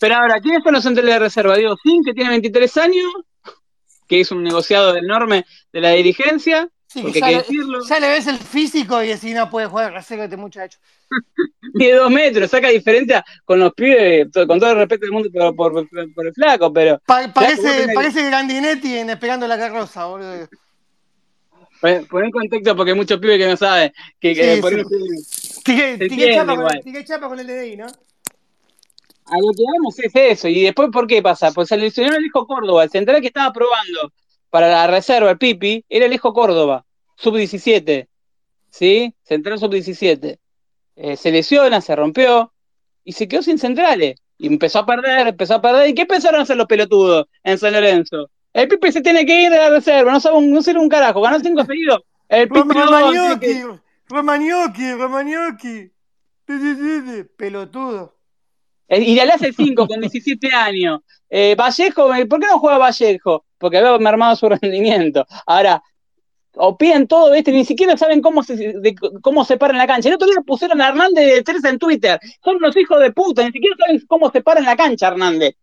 Pero 0.00 0.16
ahora, 0.16 0.40
¿quiénes 0.40 0.62
son 0.64 0.72
los 0.72 0.82
centrales 0.82 1.14
de 1.14 1.18
reserva? 1.18 1.56
Diego 1.56 1.76
Sin, 1.82 2.02
que 2.02 2.14
tiene 2.14 2.30
23 2.30 2.76
años, 2.78 3.12
que 4.08 4.20
es 4.20 4.30
un 4.30 4.42
negociado 4.42 4.96
enorme 4.96 5.44
de 5.72 5.80
la 5.80 5.90
dirigencia. 5.90 6.68
Sí, 6.94 7.02
que 7.10 7.18
ya, 7.18 7.26
le, 7.28 7.44
ya, 7.88 7.98
le, 7.98 8.08
ves 8.08 8.28
el 8.28 8.38
físico 8.38 9.02
y 9.02 9.08
decís, 9.08 9.34
no 9.34 9.50
puede 9.50 9.66
jugar 9.66 9.92
reserva 9.92 10.24
este 10.24 10.36
muchacho. 10.36 10.78
de 11.74 11.92
dos 11.92 12.08
metros, 12.08 12.48
saca 12.48 12.68
diferencia 12.68 13.24
con 13.44 13.58
los 13.58 13.74
pibes, 13.74 14.28
con 14.32 14.60
todo 14.60 14.70
el 14.70 14.76
respeto 14.76 15.00
del 15.00 15.10
mundo 15.10 15.28
por, 15.56 15.76
el 15.76 16.32
flaco, 16.32 16.72
pero. 16.72 17.00
parece, 17.04 17.88
parece 17.92 18.24
Grandinetti 18.26 18.96
en 18.96 19.10
Esperando 19.10 19.48
la 19.48 19.58
Carroza, 19.58 20.04
boludo. 20.04 20.48
Pon 21.80 22.24
en 22.24 22.30
contexto 22.30 22.76
porque 22.76 22.92
hay 22.92 22.96
muchos 22.96 23.18
pibes 23.18 23.38
que 23.38 23.48
no 23.48 23.56
saben. 23.56 23.92
Que, 24.20 24.34
que 24.36 24.58
por 24.60 24.72
chapa, 27.04 27.28
con, 27.28 27.40
el 27.40 27.46
DDI, 27.48 27.76
¿no? 27.76 27.86
A 27.86 29.36
lo 29.38 29.52
que 29.52 29.64
vamos 29.66 29.98
es 29.98 30.12
eso. 30.14 30.46
¿Y 30.46 30.62
después 30.62 30.90
por 30.92 31.08
qué 31.08 31.20
pasa? 31.20 31.50
Pues 31.50 31.66
seleccionó 31.66 32.14
el 32.14 32.24
hijo 32.24 32.46
Córdoba. 32.46 32.84
El 32.84 32.90
central 32.90 33.20
que 33.20 33.26
estaba 33.26 33.52
probando 33.52 34.12
para 34.54 34.68
la 34.68 34.86
reserva, 34.86 35.32
el 35.32 35.36
Pipi, 35.38 35.84
era 35.88 36.06
el 36.06 36.12
hijo 36.12 36.32
Córdoba, 36.32 36.86
sub-17. 37.16 38.06
¿Sí? 38.70 39.12
Central 39.24 39.58
sub-17. 39.58 40.38
Eh, 40.94 41.16
se 41.16 41.32
lesiona, 41.32 41.80
se 41.80 41.96
rompió 41.96 42.52
y 43.02 43.14
se 43.14 43.26
quedó 43.26 43.42
sin 43.42 43.58
centrales. 43.58 44.14
Y 44.38 44.46
empezó 44.46 44.78
a 44.78 44.86
perder, 44.86 45.26
empezó 45.26 45.54
a 45.54 45.60
perder. 45.60 45.88
¿Y 45.88 45.94
qué 45.94 46.06
pensaron 46.06 46.40
hacer 46.40 46.56
los 46.56 46.68
pelotudos 46.68 47.26
en 47.42 47.58
San 47.58 47.72
Lorenzo? 47.72 48.30
El 48.52 48.68
Pipe 48.68 48.92
se 48.92 49.00
tiene 49.00 49.26
que 49.26 49.42
ir 49.42 49.50
de 49.50 49.58
la 49.58 49.70
reserva, 49.70 50.12
no 50.12 50.20
sabe 50.20 50.40
no 50.40 50.62
ser 50.62 50.78
un 50.78 50.88
carajo, 50.88 51.20
ganó 51.20 51.40
cinco 51.40 51.64
seguidos. 51.64 52.02
El 52.28 52.46
Pipe 52.46 52.74
Romagnocchi, 52.74 53.60
Romagnocchi, 54.08 54.92
Romagnocchi. 54.92 55.90
Pelotudo. 57.36 58.13
Eh, 58.88 59.00
y 59.00 59.14
le 59.14 59.22
hace 59.22 59.52
cinco 59.52 59.86
con 59.86 60.00
17 60.00 60.48
años. 60.54 61.00
Eh, 61.28 61.54
Vallejo, 61.56 62.08
¿por 62.28 62.40
qué 62.40 62.46
no 62.46 62.58
juega 62.58 62.78
Vallejo? 62.78 63.44
Porque 63.58 63.78
había 63.78 63.96
mermado 63.98 64.36
su 64.36 64.48
rendimiento. 64.60 65.26
Ahora, 65.46 65.82
opían 66.56 67.06
todo, 67.06 67.34
este, 67.34 67.52
ni 67.52 67.64
siquiera 67.64 67.96
saben 67.96 68.20
cómo 68.20 68.42
se, 68.42 68.56
de, 68.56 68.94
cómo 69.22 69.44
se 69.44 69.56
paran 69.56 69.78
la 69.78 69.86
cancha. 69.86 70.08
El 70.08 70.16
otro 70.16 70.28
día 70.28 70.40
pusieron 70.46 70.80
a 70.80 70.88
Hernández 70.88 71.34
de 71.34 71.42
3 71.42 71.64
en 71.64 71.78
Twitter. 71.78 72.20
Son 72.42 72.56
unos 72.56 72.76
hijos 72.76 73.00
de 73.00 73.12
puta, 73.12 73.44
ni 73.44 73.52
siquiera 73.52 73.76
saben 73.78 74.02
cómo 74.06 74.30
se 74.30 74.42
paran 74.42 74.64
la 74.64 74.76
cancha, 74.76 75.08
Hernández. 75.08 75.54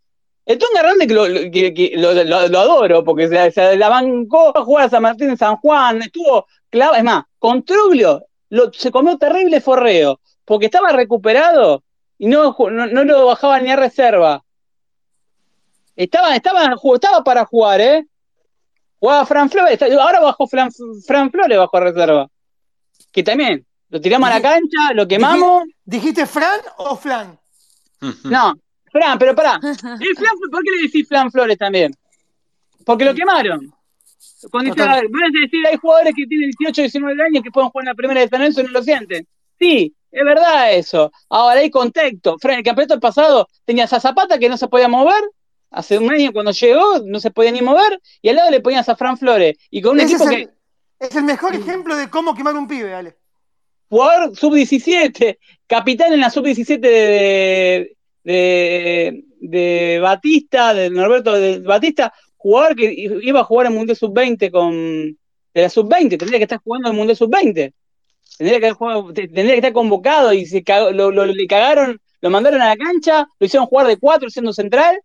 El 0.45 0.57
Tonga 0.57 0.79
Hernández 0.79 1.07
que 1.07 1.93
lo, 1.95 2.57
adoro, 2.59 3.03
porque 3.03 3.51
se, 3.51 3.77
la 3.77 3.89
bancó 3.89 4.57
a 4.57 4.63
jugar 4.63 4.85
a 4.85 4.89
San 4.89 5.03
Martín 5.03 5.29
en 5.29 5.37
San 5.37 5.57
Juan, 5.57 6.01
estuvo 6.01 6.47
clavo, 6.69 6.95
es 6.95 7.03
más, 7.03 7.23
con 7.37 7.63
Truglio 7.63 8.25
se 8.73 8.91
comió 8.91 9.17
terrible 9.17 9.61
forreo, 9.61 10.19
porque 10.45 10.65
estaba 10.65 10.91
recuperado 10.91 11.83
y 12.21 12.27
no, 12.27 12.55
no, 12.69 13.03
lo 13.03 13.25
bajaba 13.25 13.59
ni 13.59 13.71
a 13.71 13.75
reserva. 13.75 14.43
Estaba, 15.95 16.35
estaba, 16.35 16.75
estaba 16.93 17.23
para 17.23 17.45
jugar, 17.45 17.81
¿eh? 17.81 18.05
Jugaba 18.99 19.25
Fran 19.25 19.49
Flores, 19.49 19.81
ahora 19.81 20.19
bajó 20.19 20.45
Fran, 20.45 20.69
Fran 21.03 21.31
Flores 21.31 21.57
bajo 21.57 21.79
reserva. 21.79 22.27
Que 23.11 23.23
también, 23.23 23.65
lo 23.89 23.99
tiramos 23.99 24.29
a 24.29 24.35
la 24.35 24.39
cancha, 24.39 24.93
lo 24.93 25.07
quemamos. 25.07 25.63
¿Dijiste 25.83 26.27
Fran 26.27 26.59
o 26.77 26.95
Flan? 26.95 27.39
No, 28.25 28.53
Fran, 28.91 29.17
pero 29.17 29.35
pará. 29.35 29.59
¿Por 29.59 30.63
qué 30.63 30.71
le 30.75 30.83
decís 30.83 31.07
Flan 31.07 31.31
Flores 31.31 31.57
también? 31.57 31.91
Porque 32.85 33.03
lo 33.03 33.15
quemaron. 33.15 33.73
Cuando 34.51 34.75
dice, 34.75 34.87
decir, 35.41 35.65
hay 35.65 35.77
jugadores 35.77 36.13
que 36.15 36.27
tienen 36.27 36.51
18, 36.59 36.83
19 36.83 37.23
años 37.23 37.43
que 37.43 37.49
pueden 37.49 37.71
jugar 37.71 37.85
en 37.85 37.89
la 37.89 37.95
primera 37.95 38.21
de 38.21 38.27
San 38.27 38.41
Lorenzo 38.41 38.61
y 38.61 38.65
no 38.65 38.69
lo 38.69 38.83
sienten. 38.83 39.27
Sí, 39.57 39.95
es 40.11 40.25
verdad 40.25 40.73
eso. 40.73 41.11
Ahora 41.29 41.61
hay 41.61 41.69
contexto. 41.69 42.37
Fran, 42.39 42.57
el 42.57 42.63
campeonato 42.63 42.99
pasado 42.99 43.47
tenías 43.65 43.93
a 43.93 43.99
Zapata 43.99 44.37
que 44.37 44.49
no 44.49 44.57
se 44.57 44.67
podía 44.67 44.87
mover. 44.87 45.23
Hace 45.69 45.97
un 45.97 46.11
año 46.11 46.33
cuando 46.33 46.51
llegó 46.51 46.99
no 47.05 47.19
se 47.19 47.31
podía 47.31 47.51
ni 47.51 47.61
mover. 47.61 48.01
Y 48.21 48.29
al 48.29 48.35
lado 48.35 48.51
le 48.51 48.59
ponías 48.59 48.89
a 48.89 48.95
Fran 48.95 49.17
Flores. 49.17 49.55
Y 49.69 49.81
con 49.81 49.93
un 49.93 50.01
equipo 50.01 50.25
es 50.25 50.29
el, 50.29 50.35
que. 50.35 50.53
Es 50.99 51.15
el 51.15 51.23
mejor 51.23 51.55
ejemplo 51.55 51.95
de 51.95 52.09
cómo 52.09 52.35
quemar 52.35 52.55
un 52.55 52.67
pibe, 52.67 52.93
Ale. 52.93 53.17
Jugador 53.89 54.37
sub-17, 54.37 55.37
capitán 55.67 56.13
en 56.13 56.21
la 56.21 56.29
sub-17 56.29 56.79
de, 56.79 57.97
de, 58.23 59.25
de 59.39 59.99
Batista, 60.01 60.73
de 60.73 60.89
Norberto 60.89 61.33
de 61.33 61.59
Batista, 61.59 62.13
jugador 62.37 62.75
que 62.75 62.93
iba 62.95 63.41
a 63.41 63.43
jugar 63.43 63.67
el 63.67 63.73
Mundial 63.73 63.97
Sub-20 63.97 64.49
con 64.49 65.17
de 65.53 65.61
la 65.61 65.69
Sub-20, 65.69 66.17
tendría 66.17 66.39
que 66.39 66.43
estar 66.43 66.61
jugando 66.63 66.89
el 66.89 66.95
Mundial 66.95 67.17
Sub-20. 67.17 67.73
Tendría 68.41 68.59
que, 68.59 69.13
tendría 69.13 69.51
que 69.51 69.55
estar 69.57 69.71
convocado 69.71 70.33
y 70.33 70.47
se 70.47 70.63
lo, 70.93 71.11
le 71.11 71.47
cagaron, 71.47 72.01
lo 72.21 72.29
mandaron 72.31 72.59
a 72.59 72.69
la 72.69 72.75
cancha, 72.75 73.27
lo 73.37 73.45
hicieron 73.45 73.67
jugar 73.67 73.85
de 73.85 73.97
cuatro 73.97 74.31
siendo 74.31 74.51
central. 74.51 74.99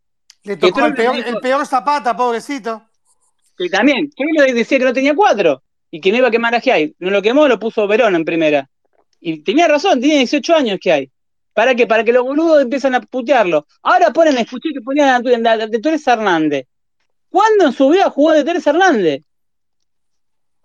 Le 0.45 0.57
tocó 0.57 0.87
el 0.87 0.95
peor, 0.95 1.66
zapata, 1.66 2.16
pobrecito. 2.16 2.82
Que 3.59 3.68
también, 3.68 4.09
decía 4.55 4.78
que 4.78 4.84
no 4.87 4.93
tenía 4.95 5.14
cuatro 5.14 5.62
y 5.91 6.01
que 6.01 6.11
no 6.12 6.16
iba 6.16 6.28
a 6.28 6.30
quemar 6.30 6.55
a 6.55 6.61
Giai. 6.61 6.95
No 6.99 7.11
lo 7.11 7.20
quemó, 7.20 7.47
lo 7.47 7.59
puso 7.59 7.87
Verón 7.87 8.16
en 8.16 8.24
primera. 8.24 8.70
Y 9.20 9.43
tenía 9.43 9.68
razón, 9.68 10.01
tiene 10.01 10.16
18 10.20 10.55
años 10.55 10.78
que 10.80 10.93
hay. 10.93 11.11
¿Para 11.53 11.74
qué? 11.74 11.87
Para 11.87 12.05
que 12.05 12.14
los 12.14 12.24
boludos 12.24 12.62
empiezan 12.62 12.95
a 12.95 13.03
putearlo. 13.03 13.66
Ahora 13.82 14.14
ponen, 14.14 14.39
escuché 14.39 14.70
que 14.72 14.80
ponían 14.80 15.22
de 15.22 15.78
Torres 15.82 16.07
Hernández. 16.07 16.66
¿Cuándo 17.28 17.66
en 17.66 17.72
su 17.72 17.91
vida 17.91 18.09
jugó 18.09 18.32
de 18.32 18.45
Torres 18.45 18.66
Hernández? 18.66 19.25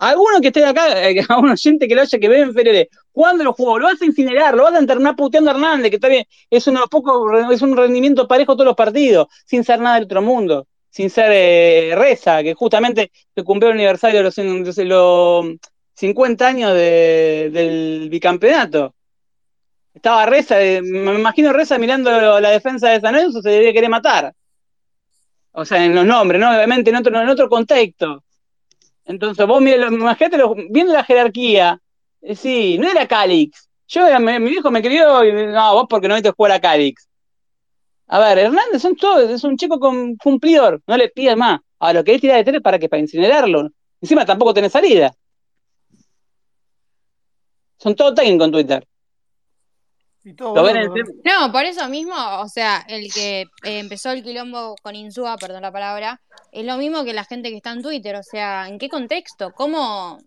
Alguno 0.01 0.41
que 0.41 0.47
esté 0.47 0.65
acá, 0.65 1.07
eh, 1.07 1.23
alguna 1.29 1.55
gente 1.55 1.87
que 1.87 1.93
lo 1.93 2.01
haya 2.01 2.17
que 2.17 2.27
ve 2.27 2.39
en 2.39 2.53
Ferere, 2.55 2.89
¿cuándo 3.11 3.43
lo 3.43 3.53
jugó? 3.53 3.77
Lo 3.77 3.85
vas 3.85 4.01
a 4.01 4.05
incinerar, 4.05 4.55
lo 4.55 4.63
vas 4.63 4.73
a 4.73 4.79
enternar 4.79 5.15
puteando 5.15 5.51
a 5.51 5.53
Hernández, 5.53 5.91
que 5.91 5.97
está 5.97 6.07
bien, 6.07 6.25
es, 6.49 6.65
uno 6.65 6.87
poco, 6.89 7.31
es 7.51 7.61
un 7.61 7.77
rendimiento 7.77 8.27
parejo 8.27 8.55
todos 8.55 8.65
los 8.65 8.75
partidos, 8.75 9.27
sin 9.45 9.63
ser 9.63 9.79
nada 9.79 9.95
del 9.95 10.05
otro 10.05 10.23
mundo, 10.23 10.67
sin 10.89 11.11
ser 11.11 11.31
eh, 11.31 11.93
Reza, 11.95 12.41
que 12.41 12.55
justamente 12.55 13.11
se 13.35 13.43
cumplió 13.43 13.69
el 13.69 13.77
aniversario 13.77 14.17
de 14.17 14.23
los, 14.23 14.75
de 14.75 14.85
los 14.85 15.45
50 15.93 16.47
años 16.47 16.73
del 16.73 18.07
bicampeonato. 18.09 18.95
Estaba 19.93 20.25
Reza, 20.25 20.59
eh, 20.63 20.81
me 20.81 21.13
imagino 21.13 21.53
Reza 21.53 21.77
mirando 21.77 22.39
la 22.39 22.49
defensa 22.49 22.89
de 22.89 23.01
San 23.01 23.13
Lorenzo, 23.13 23.39
se 23.43 23.49
debía 23.51 23.71
querer 23.71 23.89
matar. 23.91 24.33
O 25.51 25.63
sea, 25.63 25.85
en 25.85 25.93
los 25.93 26.05
nombres, 26.07 26.41
¿no? 26.41 26.49
Obviamente 26.49 26.89
en 26.89 26.95
otro, 26.95 27.21
en 27.21 27.29
otro 27.29 27.47
contexto. 27.47 28.23
Entonces, 29.11 29.45
vos 29.45 29.61
imagínate, 29.61 30.37
viendo 30.69 30.93
la 30.93 31.03
jerarquía, 31.03 31.79
eh, 32.21 32.35
sí, 32.35 32.77
no 32.77 32.89
era 32.89 33.07
Calix. 33.07 33.69
Yo, 33.87 34.07
mi, 34.19 34.39
mi 34.39 34.49
viejo 34.51 34.71
me 34.71 34.81
crió 34.81 35.23
y 35.25 35.33
no, 35.47 35.73
vos 35.73 35.85
porque 35.89 36.07
no 36.07 36.15
viste 36.15 36.31
jugar 36.31 36.53
a 36.53 36.61
Calix. 36.61 37.07
A 38.07 38.19
ver, 38.19 38.39
Hernández 38.39 38.81
son 38.81 38.95
todos, 38.95 39.29
es 39.29 39.43
un 39.43 39.57
chico 39.57 39.79
con 39.79 40.15
cumplidor, 40.15 40.81
no 40.87 40.97
le 40.97 41.09
pidas 41.09 41.37
más. 41.37 41.59
Ahora, 41.79 41.99
lo 41.99 42.03
que 42.03 42.13
él 42.13 42.21
tira 42.21 42.35
de 42.35 42.43
tres 42.43 42.61
para 42.61 42.79
que 42.79 42.89
para 42.89 43.01
incinerarlo. 43.01 43.69
Encima 44.01 44.25
tampoco 44.25 44.53
tiene 44.53 44.69
salida. 44.69 45.13
Son 47.77 47.95
todos 47.95 48.15
técnicos 48.15 48.45
en 48.45 48.51
Twitter. 48.51 48.87
No, 50.23 51.51
por 51.51 51.65
eso 51.65 51.87
mismo, 51.89 52.15
o 52.39 52.47
sea, 52.47 52.85
el 52.87 53.11
que 53.11 53.41
eh, 53.41 53.79
empezó 53.79 54.11
el 54.11 54.23
quilombo 54.23 54.75
con 54.81 54.95
Insúa, 54.95 55.37
perdón 55.37 55.63
la 55.63 55.71
palabra, 55.71 56.21
es 56.51 56.65
lo 56.65 56.77
mismo 56.77 57.03
que 57.03 57.13
la 57.13 57.23
gente 57.23 57.49
que 57.49 57.57
está 57.57 57.71
en 57.71 57.81
Twitter, 57.81 58.15
o 58.15 58.23
sea, 58.23 58.67
¿en 58.67 58.77
qué 58.77 58.89
contexto? 58.89 59.51
¿Cómo? 59.53 60.19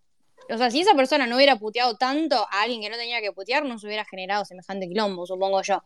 O 0.50 0.58
sea, 0.58 0.70
si 0.70 0.80
esa 0.80 0.94
persona 0.94 1.26
no 1.26 1.36
hubiera 1.36 1.56
puteado 1.56 1.96
tanto 1.96 2.46
a 2.50 2.62
alguien 2.62 2.80
que 2.80 2.90
no 2.90 2.96
tenía 2.96 3.20
que 3.20 3.32
putear, 3.32 3.64
no 3.64 3.78
se 3.78 3.86
hubiera 3.86 4.04
generado 4.04 4.44
semejante 4.44 4.88
quilombo, 4.88 5.26
supongo 5.26 5.62
yo. 5.62 5.82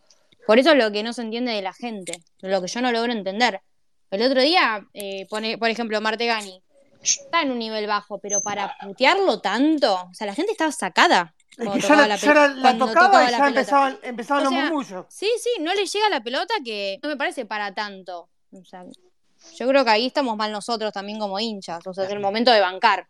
Por 0.47 0.59
eso 0.59 0.71
es 0.73 0.79
lo 0.79 0.91
que 0.91 1.03
no 1.03 1.13
se 1.13 1.23
entiende 1.23 1.53
de 1.53 1.63
la 1.63 1.75
gente, 1.75 2.23
lo 2.41 2.63
que 2.63 2.69
yo 2.69 2.81
no 2.81 2.91
logro 2.91 3.13
entender. 3.13 3.61
El 4.11 4.23
otro 4.23 4.41
día, 4.41 4.87
eh, 4.95 5.27
pone, 5.29 5.59
por 5.59 5.69
ejemplo, 5.69 6.01
Martegani, 6.01 6.63
está 7.03 7.43
en 7.43 7.51
un 7.51 7.59
nivel 7.59 7.87
bajo, 7.87 8.19
pero 8.19 8.41
para 8.41 8.75
putearlo 8.83 9.41
tanto, 9.41 9.95
o 10.11 10.15
sea, 10.15 10.27
la 10.27 10.35
gente 10.35 10.53
estaba 10.53 10.73
sacada. 10.73 11.35
Es 11.59 11.69
que 11.69 11.81
ya, 11.81 12.07
la, 12.07 12.79
tocaba 12.79 13.25
y 13.25 13.31
ya 13.31 13.49
empezaban, 13.49 13.99
empezaban 14.03 14.45
los 14.45 14.53
murmullos. 14.53 15.07
Sí, 15.09 15.29
sí, 15.43 15.61
no 15.61 15.75
le 15.75 15.87
llega 15.87 16.09
la 16.09 16.23
pelota 16.23 16.55
que 16.65 17.01
no 17.03 17.09
me 17.09 17.17
parece 17.17 17.47
para 17.47 17.75
tanto. 17.75 18.29
O 18.53 18.65
sea, 18.65 18.85
yo 19.57 19.69
creo 19.69 19.85
que 19.85 19.91
ahí 19.91 20.07
estamos 20.07 20.37
mal 20.37 20.53
nosotros 20.53 20.93
también 20.93 21.19
como 21.19 21.41
hinchas. 21.41 21.85
O 21.85 21.93
sea, 21.93 22.05
es 22.05 22.11
el 22.11 22.21
momento 22.21 22.53
de 22.53 22.61
bancar. 22.61 23.09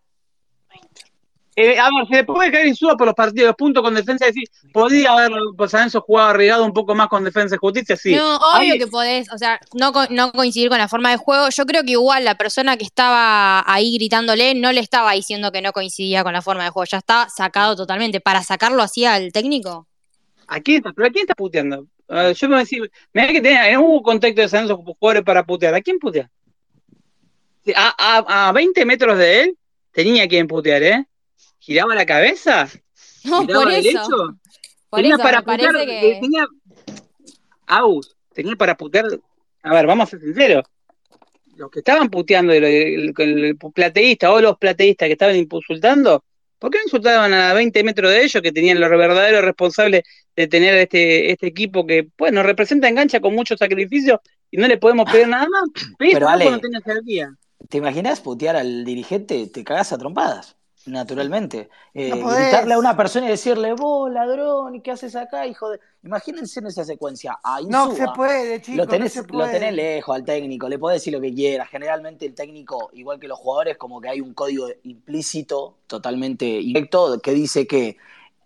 Eh, 1.61 1.77
a 1.77 1.89
ver, 1.91 2.07
se 2.07 2.15
le 2.15 2.25
puede 2.25 2.53
caer 2.53 2.73
suba 2.77 2.97
por 2.97 3.09
los 3.09 3.17
partidos, 3.17 3.57
puntos 3.57 3.83
con 3.83 3.93
defensa, 3.93 4.27
decir, 4.27 4.45
podría 4.73 5.11
haber 5.11 5.33
pues, 5.57 5.73
jugado 6.07 6.29
arriesgado 6.29 6.65
un 6.65 6.73
poco 6.73 6.95
más 6.95 7.09
con 7.09 7.25
defensa 7.25 7.57
y 7.57 7.59
justicia, 7.59 7.97
sí. 7.97 8.15
No, 8.15 8.37
obvio 8.37 8.79
que 8.79 8.87
podés, 8.87 9.29
o 9.33 9.39
sea, 9.39 9.59
no, 9.75 9.93
no 10.11 10.31
coincidir 10.31 10.69
con 10.69 10.79
la 10.79 10.87
forma 10.87 11.11
de 11.11 11.17
juego. 11.17 11.49
Yo 11.49 11.67
creo 11.67 11.83
que 11.83 11.91
igual 11.91 12.25
la 12.25 12.37
persona 12.37 12.77
que 12.77 12.85
estaba 12.85 13.65
ahí 13.67 13.93
gritándole 13.95 14.55
no 14.55 14.71
le 14.71 14.79
estaba 14.79 15.15
diciendo 15.15 15.51
que 15.51 15.61
no 15.61 15.73
coincidía 15.73 16.23
con 16.23 16.33
la 16.33 16.43
forma 16.43 16.63
de 16.63 16.71
juego, 16.71 16.87
ya 16.89 16.99
está 16.99 17.29
sacado 17.29 17.75
totalmente. 17.75 18.21
¿Para 18.21 18.45
sacarlo 18.45 18.81
así 18.81 19.05
al 19.05 19.33
técnico? 19.33 19.89
¿A 20.47 20.61
quién 20.61 20.77
está, 20.77 20.93
¿Pero 20.93 21.09
a 21.09 21.11
quién 21.11 21.23
está 21.25 21.35
puteando? 21.35 21.89
yo 22.09 22.49
me 22.49 22.55
voy 22.55 22.55
a 22.55 22.59
decir, 22.61 22.91
me 23.13 23.27
que 23.33 23.41
tener 23.41 23.73
en 23.73 23.81
un 23.81 24.01
contexto 24.01 24.43
de 24.43 24.49
San 24.49 24.69
jugadores 24.69 25.25
para 25.25 25.45
putear. 25.45 25.75
¿A 25.75 25.81
quién 25.81 25.99
putea? 25.99 26.31
A, 27.75 27.95
a, 27.99 28.49
a 28.49 28.53
20 28.53 28.85
metros 28.85 29.19
de 29.19 29.41
él 29.43 29.59
tenía 29.91 30.29
quien 30.29 30.47
putear, 30.47 30.85
¿eh? 30.85 31.05
Giraba 31.69 31.95
la 31.95 32.07
cabeza, 32.07 32.66
no, 33.25 33.47
por 33.47 33.71
eso. 33.71 34.39
tenía 34.91 35.19
para 35.19 35.43
putear, 35.43 35.77
que... 35.77 36.19
tenía, 36.19 36.47
tenía 38.33 38.57
para 38.57 38.75
putear, 38.75 39.05
a 39.62 39.75
ver, 39.75 39.87
vamos 39.87 40.09
a 40.09 40.11
ser 40.12 40.21
sinceros, 40.21 40.64
los 41.57 41.71
que 41.71 41.81
estaban 41.81 42.09
puteando, 42.09 42.55
el, 42.55 42.64
el, 43.14 43.59
plateísta 43.75 44.33
o 44.33 44.41
los 44.41 44.57
plateístas 44.57 45.09
que 45.09 45.12
estaban 45.12 45.37
insultando, 45.37 46.25
¿por 46.59 46.71
qué 46.71 46.79
no 46.79 46.85
insultaban 46.85 47.35
a 47.35 47.53
20 47.53 47.85
metros 47.85 48.12
de 48.12 48.25
ellos 48.25 48.43
que 48.43 48.53
tenían 48.53 48.81
los 48.81 48.89
verdaderos 48.89 49.45
responsables 49.45 50.05
de 50.35 50.49
tener 50.49 50.75
este, 50.75 51.33
este 51.33 51.49
equipo 51.49 51.87
que, 51.87 52.09
pues, 52.16 52.33
nos 52.33 52.47
representa 52.47 52.89
engancha 52.89 53.21
con 53.21 53.35
mucho 53.35 53.59
sacrificio 53.59 54.23
y 54.51 54.57
no 54.57 54.66
le 54.69 54.79
podemos 54.79 55.12
pedir 55.12 55.29
nada 55.29 55.47
más? 55.51 55.64
Pero, 55.99 56.31
Ale, 56.31 56.51
no 56.51 56.61
¿te 57.69 57.77
imaginas 57.77 58.23
putear 58.23 58.57
al 58.57 58.87
dirigente? 58.87 59.49
Te 59.49 59.64
cagás 59.64 59.93
a 59.93 59.99
trompadas 59.99 60.58
naturalmente. 60.89 61.68
Eh, 61.95 62.11
gritarle 62.11 62.74
a 62.74 62.78
una 62.78 62.97
persona 62.97 63.26
y 63.26 63.30
decirle, 63.30 63.72
vos 63.74 64.11
ladrón, 64.11 64.74
¿y 64.74 64.80
qué 64.80 64.93
haces 64.93 65.14
acá, 65.16 65.47
hijo 65.47 65.70
de...? 65.70 65.80
Imagínense 66.05 66.61
en 66.61 66.66
esa 66.66 66.84
secuencia. 66.84 67.39
no 67.68 67.93
se 67.93 68.07
puede, 68.14 68.62
chicos. 68.62 68.76
Lo 68.76 68.86
tenés, 68.86 69.16
Lo 69.30 69.47
tenés 69.47 69.72
lejos 69.72 70.14
al 70.14 70.24
técnico, 70.24 70.68
le 70.68 70.78
podés 70.78 71.01
decir 71.01 71.12
lo 71.12 71.20
que 71.20 71.34
quiera. 71.34 71.66
Generalmente 71.66 72.26
el 72.26 72.34
técnico, 72.34 72.91
igual 72.93 73.18
que 73.18 73.28
los 73.28 73.39
jugadores, 73.39 73.76
como 73.76 74.01
que 74.01 74.09
hay 74.09 74.20
un 74.20 74.34
código 74.34 74.68
implícito, 74.84 75.78
totalmente 75.86 76.45
directo, 76.45 77.20
que 77.20 77.32
dice 77.32 77.66
que 77.66 77.97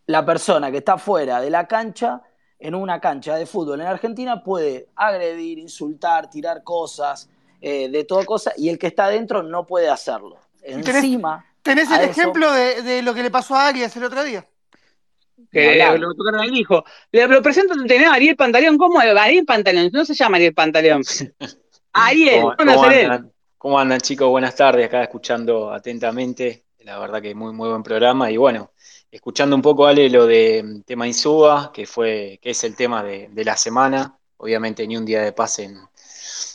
la 0.06 0.24
persona 0.24 0.70
que 0.70 0.78
está 0.78 0.98
fuera 0.98 1.40
de 1.40 1.50
la 1.50 1.66
cancha, 1.66 2.22
en 2.58 2.74
una 2.74 3.00
cancha 3.00 3.36
de 3.36 3.46
fútbol 3.46 3.80
en 3.80 3.86
Argentina, 3.86 4.42
puede 4.42 4.88
agredir, 4.96 5.58
insultar, 5.58 6.30
tirar 6.30 6.62
cosas, 6.62 7.28
eh, 7.60 7.88
de 7.88 8.04
toda 8.04 8.24
cosa, 8.24 8.52
y 8.56 8.68
el 8.68 8.78
que 8.78 8.88
está 8.88 9.04
adentro 9.04 9.42
no 9.42 9.66
puede 9.66 9.88
hacerlo. 9.88 10.38
Encima 10.62 11.44
Tenés 11.62 11.90
el 11.90 12.02
ejemplo 12.02 12.52
de, 12.52 13.02
lo 13.02 13.14
que 13.14 13.22
le 13.22 13.30
pasó 13.30 13.54
a 13.54 13.68
Arias 13.68 13.96
el 13.96 14.04
otro 14.04 14.24
día. 14.24 14.46
Que 15.50 15.76
lo 15.98 16.14
tocaron 16.14 16.40
al 16.40 16.56
hijo. 16.56 16.84
Le 17.10 17.26
lo 17.26 17.42
presento 17.42 17.74
a 17.74 18.12
Ariel 18.12 18.36
Pantaleón. 18.36 18.78
¿Cómo 18.78 19.00
es? 19.00 19.16
Ariel 19.16 19.44
Pantaleón. 19.44 19.90
No 19.92 20.04
se 20.04 20.14
llama 20.14 20.36
Ariel 20.36 20.54
Pantaleón. 20.54 21.02
Ariel, 21.92 22.42
¿cómo, 22.42 22.74
¿cómo, 22.74 22.84
andan? 22.84 23.32
¿Cómo 23.58 23.78
andan, 23.78 24.00
chicos? 24.00 24.28
Buenas 24.28 24.56
tardes. 24.56 24.86
Acá 24.86 25.02
escuchando 25.02 25.72
atentamente. 25.72 26.64
La 26.80 26.98
verdad 26.98 27.22
que 27.22 27.34
muy, 27.34 27.52
muy 27.52 27.68
buen 27.68 27.82
programa. 27.82 28.30
Y 28.30 28.36
bueno, 28.36 28.72
escuchando 29.10 29.54
un 29.54 29.62
poco, 29.62 29.86
Ale, 29.86 30.08
lo 30.08 30.26
de 30.26 30.62
mm, 30.64 30.82
tema 30.82 31.06
Insúa, 31.06 31.70
que 31.72 31.86
fue, 31.86 32.40
que 32.42 32.50
es 32.50 32.64
el 32.64 32.74
tema 32.74 33.04
de, 33.04 33.30
la 33.44 33.56
semana. 33.56 34.18
Obviamente 34.38 34.86
ni 34.86 34.96
un 34.96 35.04
día 35.04 35.22
de 35.22 35.32
paz 35.32 35.60
en, 35.60 35.76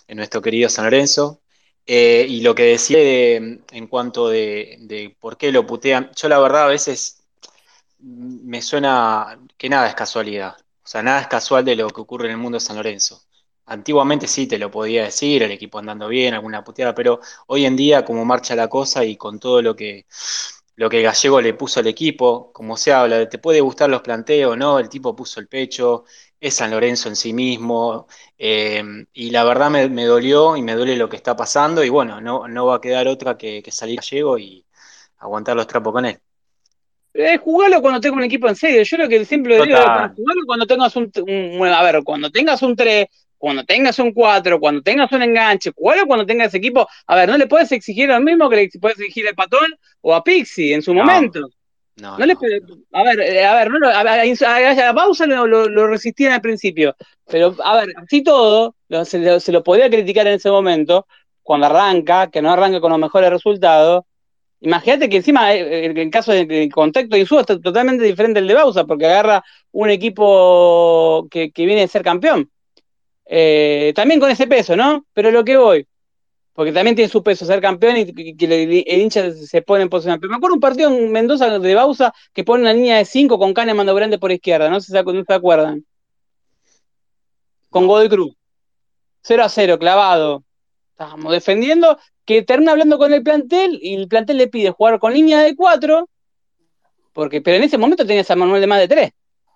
en 0.08 0.18
nuestro 0.18 0.41
querido 0.41 0.70
San 0.70 0.86
Lorenzo. 0.86 1.41
Eh, 1.89 2.25
y 2.27 2.41
lo 2.41 2.53
que 2.53 2.63
decía 2.63 2.99
en 3.38 3.88
cuanto 3.88 4.27
de, 4.29 5.15
por 5.21 5.38
qué 5.38 5.51
lo 5.53 5.65
putean, 5.65 6.11
yo 6.15 6.27
la 6.27 6.39
verdad 6.39 6.63
a 6.65 6.67
veces 6.67 7.23
me 7.99 8.61
suena 8.61 9.39
que 9.57 9.69
nada 9.69 9.88
es 9.89 9.95
casualidad. 9.95 10.57
O 10.83 10.88
sea, 10.88 11.03
nada 11.03 11.21
es 11.21 11.27
casual 11.27 11.65
de 11.65 11.75
lo 11.75 11.89
que 11.89 12.01
ocurre 12.01 12.27
en 12.27 12.33
el 12.33 12.38
mundo 12.38 12.57
de 12.57 12.61
San 12.61 12.77
Lorenzo. 12.77 13.23
Antiguamente 13.65 14.27
sí 14.27 14.47
te 14.47 14.57
lo 14.57 14.71
podía 14.71 15.03
decir, 15.05 15.43
el 15.43 15.51
equipo 15.51 15.79
andando 15.79 16.07
bien, 16.07 16.33
alguna 16.33 16.63
puteada, 16.63 16.95
pero 16.95 17.19
hoy 17.47 17.65
en 17.65 17.75
día, 17.75 18.05
como 18.05 18.25
marcha 18.25 18.55
la 18.55 18.69
cosa 18.69 19.03
y 19.05 19.17
con 19.17 19.39
todo 19.39 19.61
lo 19.61 19.75
que, 19.75 20.05
lo 20.75 20.89
que 20.89 21.01
Gallego 21.01 21.41
le 21.41 21.53
puso 21.53 21.79
al 21.79 21.88
equipo, 21.88 22.51
como 22.53 22.77
se 22.77 22.93
habla, 22.93 23.27
te 23.29 23.39
puede 23.39 23.61
gustar 23.61 23.89
los 23.89 24.01
planteos, 24.01 24.57
¿no? 24.57 24.79
El 24.79 24.89
tipo 24.89 25.15
puso 25.15 25.39
el 25.39 25.47
pecho, 25.47 26.05
es 26.39 26.55
San 26.55 26.71
Lorenzo 26.71 27.09
en 27.09 27.15
sí 27.15 27.33
mismo, 27.33 28.07
eh, 28.38 28.83
y 29.13 29.31
la 29.31 29.43
verdad 29.43 29.69
me, 29.69 30.05
dolió 30.05 30.55
y 30.55 30.61
me 30.61 30.75
duele 30.75 30.95
lo 30.95 31.09
que 31.09 31.15
está 31.15 31.35
pasando, 31.35 31.83
y 31.83 31.89
bueno, 31.89 32.21
no, 32.21 32.47
no 32.47 32.65
va 32.65 32.75
a 32.75 32.81
quedar 32.81 33.07
otra 33.07 33.38
que, 33.38 33.63
salir 33.69 33.99
Gallego 33.99 34.38
y 34.38 34.65
aguantar 35.19 35.55
los 35.55 35.67
trapos 35.67 35.93
con 35.93 36.05
él. 36.05 36.19
Eh, 37.13 37.38
jugalo 37.38 37.81
cuando 37.81 37.99
tengas 37.99 38.17
un 38.17 38.23
equipo 38.25 38.47
en 38.47 38.55
serio. 38.55 38.83
Yo 38.83 38.97
lo 38.97 39.09
que 39.09 39.25
siempre 39.25 39.55
digo 39.55 39.75
es 39.75 39.83
jugalo 40.15 40.41
cuando 40.45 40.67
tengas 40.67 40.95
un, 40.95 41.11
a 41.65 41.83
ver, 41.83 42.03
cuando 42.03 42.29
tengas 42.29 42.61
un 42.61 42.75
3, 42.75 43.07
cuando 43.39 43.63
tengas 43.63 43.97
un 43.97 44.13
4, 44.13 44.59
cuando 44.59 44.83
tengas 44.83 45.11
un 45.11 45.23
enganche, 45.23 45.71
jugalo 45.75 46.05
cuando 46.05 46.27
tengas 46.27 46.53
equipo. 46.53 46.88
A 47.07 47.15
ver, 47.15 47.29
no 47.29 47.38
le 47.38 47.47
puedes 47.47 47.71
exigir 47.71 48.09
lo 48.09 48.19
mismo 48.19 48.47
que 48.49 48.55
le 48.57 48.69
puedes 48.79 48.99
exigir 48.99 49.27
a 49.27 49.33
Patón 49.33 49.73
o 50.01 50.13
a 50.13 50.23
Pixie 50.23 50.75
en 50.75 50.83
su 50.83 50.93
momento. 50.93 51.49
No, 51.98 52.16
le 52.18 52.34
a 52.91 53.04
ver, 53.04 53.20
eh, 53.22 53.43
a 53.43 53.56
ver, 53.56 53.72
no, 53.72 53.88
a, 53.88 54.02
a, 54.02 54.91
Bausa 54.93 55.26
lo, 55.26 55.48
lo, 55.48 55.88
resistían 55.88 56.32
al 56.32 56.41
principio, 56.41 56.95
pero 57.26 57.56
a 57.64 57.78
ver, 57.78 57.89
así 57.98 58.22
todo, 58.24 58.76
se, 59.04 59.52
lo 59.52 59.64
podía 59.64 59.89
criticar 59.89 60.28
en 60.28 60.34
ese 60.34 60.52
momento, 60.52 61.08
cuando 61.41 61.66
arranca, 61.66 62.30
que 62.30 62.41
no 62.41 62.52
arranca 62.52 62.80
con 62.82 62.91
los 62.91 63.00
mejores 63.00 63.32
resultados. 63.32 64.04
Imagínate 64.60 65.10
que 65.10 65.18
encima, 65.18 65.56
eh, 65.56 65.86
en 65.86 65.98
el 65.98 66.12
caso 66.12 66.32
del 66.34 66.72
contexto 66.72 67.16
de 67.16 67.22
Insúa, 67.22 67.41
está 67.41 67.60
totalmente 67.60 68.04
diferente 68.04 68.39
del 68.39 68.48
de 68.48 68.54
Bausa, 68.54 68.86
porque 68.86 69.08
agarra 69.08 69.43
un 69.72 69.89
equipo 69.89 71.28
que, 71.32 71.52
que 71.52 71.66
viene 71.66 71.82
de 71.82 71.88
ser 71.88 72.04
campeón. 72.04 72.52
Eh, 73.26 73.91
también 73.95 74.20
con 74.20 74.30
ese 74.30 74.45
peso, 74.45 74.76
¿no? 74.76 75.06
Pero 75.14 75.32
lo 75.32 75.43
que 75.43 75.58
voy, 75.58 75.88
porque 76.58 76.72
también 76.72 76.95
tiene 76.95 77.08
su 77.08 77.22
peso 77.22 77.45
ser 77.45 77.62
campeón 77.62 77.97
y 77.97 78.36
que 78.36 78.45
el, 78.45 78.99
hincha 78.99 79.32
se 79.32 79.62
pone 79.62 79.84
en 79.84 79.89
posición. 79.89 80.20
Pero 80.20 80.32
me 80.32 80.38
acuerdo 80.38 80.55
un 80.55 80.60
partido 80.60 80.89
en 80.89 81.12
Mendoza 81.12 81.60
de 81.60 81.76
Bausa 81.76 82.12
que 82.34 82.43
pone 82.43 82.64
una 82.64 82.74
línea 82.74 82.97
de 82.97 83.05
5 83.05 83.38
con 83.38 83.53
Kahneman 83.53 83.86
Grande 83.86 84.18
por 84.18 84.32
izquierda, 84.32 84.68
no 84.68 84.80
sé 84.82 84.88
si 84.88 84.93
se 84.93 85.34
acuerdan. 85.36 85.86
Con 87.70 87.86
Godoy 87.86 88.10
Cruz. 88.10 88.36
0 89.22 89.43
a 89.43 89.49
0, 89.49 89.78
clavado. 89.78 90.43
Estábamos 90.93 91.32
defendiendo, 91.32 91.99
que 92.26 92.41
termina 92.41 92.72
hablando 92.72 92.97
con 92.97 93.14
el 93.14 93.22
plantel 93.22 93.78
y 93.80 93.93
el 93.93 94.08
plantel 94.08 94.38
le 94.38 94.47
pide 94.47 94.72
jugar 94.72 94.97
con 94.97 95.14
línea 95.14 95.43
de 95.43 95.55
4, 95.55 96.10
porque, 97.14 97.39
pero 97.39 97.58
en 97.58 97.66
ese 97.66 97.78
momento 97.78 98.03
tenías 98.03 98.32
a 98.32 98.36
Manuel 98.36 98.62
de 98.62 98.68
más 98.68 98.80
de 98.80 98.88
3. 98.88 99.12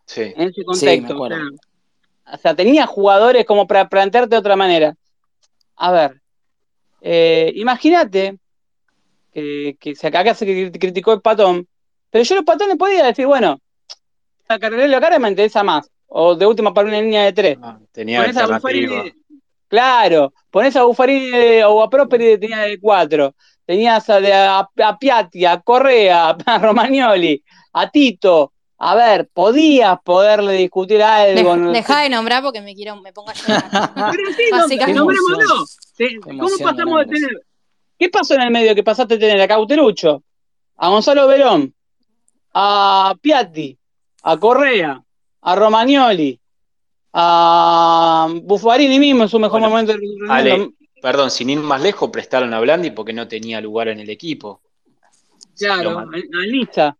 Sí. 0.05 0.33
En 0.37 0.49
ese 0.49 0.63
contexto. 0.63 1.17
o 1.19 2.37
sea, 2.37 2.55
tenía 2.55 2.85
jugadores 2.85 3.43
como 3.45 3.65
para 3.65 3.89
plantearte 3.89 4.35
de 4.35 4.39
otra 4.39 4.55
manera. 4.55 4.95
A 5.77 5.91
ver, 5.91 6.20
eh, 7.01 7.51
imagínate 7.55 8.37
que, 9.33 9.77
que 9.79 9.93
acá 10.07 10.33
se 10.35 10.71
criticó 10.71 11.13
el 11.13 11.21
patón, 11.21 11.67
pero 12.09 12.23
yo 12.23 12.35
los 12.35 12.45
patones 12.45 12.77
podía 12.77 13.05
decir, 13.05 13.25
bueno, 13.25 13.59
a 14.47 14.59
Carrera 14.59 14.99
cara 14.99 15.19
me 15.19 15.29
interesa 15.29 15.63
más, 15.63 15.89
o 16.07 16.35
de 16.35 16.45
última 16.45 16.73
para 16.73 16.87
una 16.87 17.01
línea 17.01 17.23
de 17.23 17.33
tres. 17.33 17.57
Ah, 17.61 17.79
tenía 17.91 18.19
Claro, 19.67 20.33
pones 20.49 20.75
a 20.75 20.83
Buffarini 20.83 21.61
o 21.61 21.81
a 21.81 21.89
Properi 21.89 22.25
de 22.25 22.37
tenía 22.37 22.59
de 22.59 22.77
cuatro. 22.77 23.35
Tenías 23.65 24.09
a, 24.09 24.59
a, 24.59 24.69
a 24.83 24.99
Piatti, 24.99 25.45
a 25.45 25.61
Correa, 25.61 26.35
a 26.45 26.57
Romagnoli, 26.57 27.41
a 27.71 27.89
Tito, 27.89 28.51
a 28.83 28.95
ver, 28.95 29.29
podías 29.31 30.01
poderle 30.01 30.53
discutir 30.53 31.03
algo. 31.03 31.55
deja 31.71 32.01
de 32.01 32.09
nombrar 32.09 32.41
porque 32.41 32.61
me 32.61 32.73
quiero, 32.73 32.99
me 32.99 33.13
pongo 33.13 33.29
a 33.29 33.33
llorar. 33.33 33.93
Pero 34.11 34.67
sí, 34.67 34.75
nombrémoslo. 34.91 35.65
¿Cómo 36.23 36.57
pasamos 36.57 36.99
de 37.01 37.05
tener? 37.05 37.45
¿Qué 37.99 38.09
pasó 38.09 38.33
en 38.33 38.41
el 38.41 38.49
medio 38.49 38.73
que 38.73 38.81
pasaste 38.83 39.19
de 39.19 39.27
tener 39.27 39.39
a 39.39 39.47
Cauterucho, 39.47 40.23
a 40.77 40.89
Gonzalo 40.89 41.27
Verón, 41.27 41.71
a 42.55 43.13
Piatti, 43.21 43.77
a 44.23 44.37
Correa, 44.37 44.99
a 45.41 45.55
Romagnoli, 45.55 46.39
a 47.13 48.29
Buffarini 48.41 48.97
mismo 48.97 49.21
en 49.21 49.29
su 49.29 49.37
mejor 49.37 49.61
momento? 49.61 49.93
Ale, 50.27 50.71
perdón, 50.99 51.29
sin 51.29 51.51
ir 51.51 51.59
más 51.59 51.83
lejos, 51.83 52.09
prestaron 52.09 52.51
a 52.51 52.59
Blandi 52.59 52.89
porque 52.89 53.13
no 53.13 53.27
tenía 53.27 53.61
lugar 53.61 53.89
en 53.89 53.99
el 53.99 54.09
equipo. 54.09 54.59
Claro, 55.55 55.99
al 55.99 56.51
lista. 56.51 56.97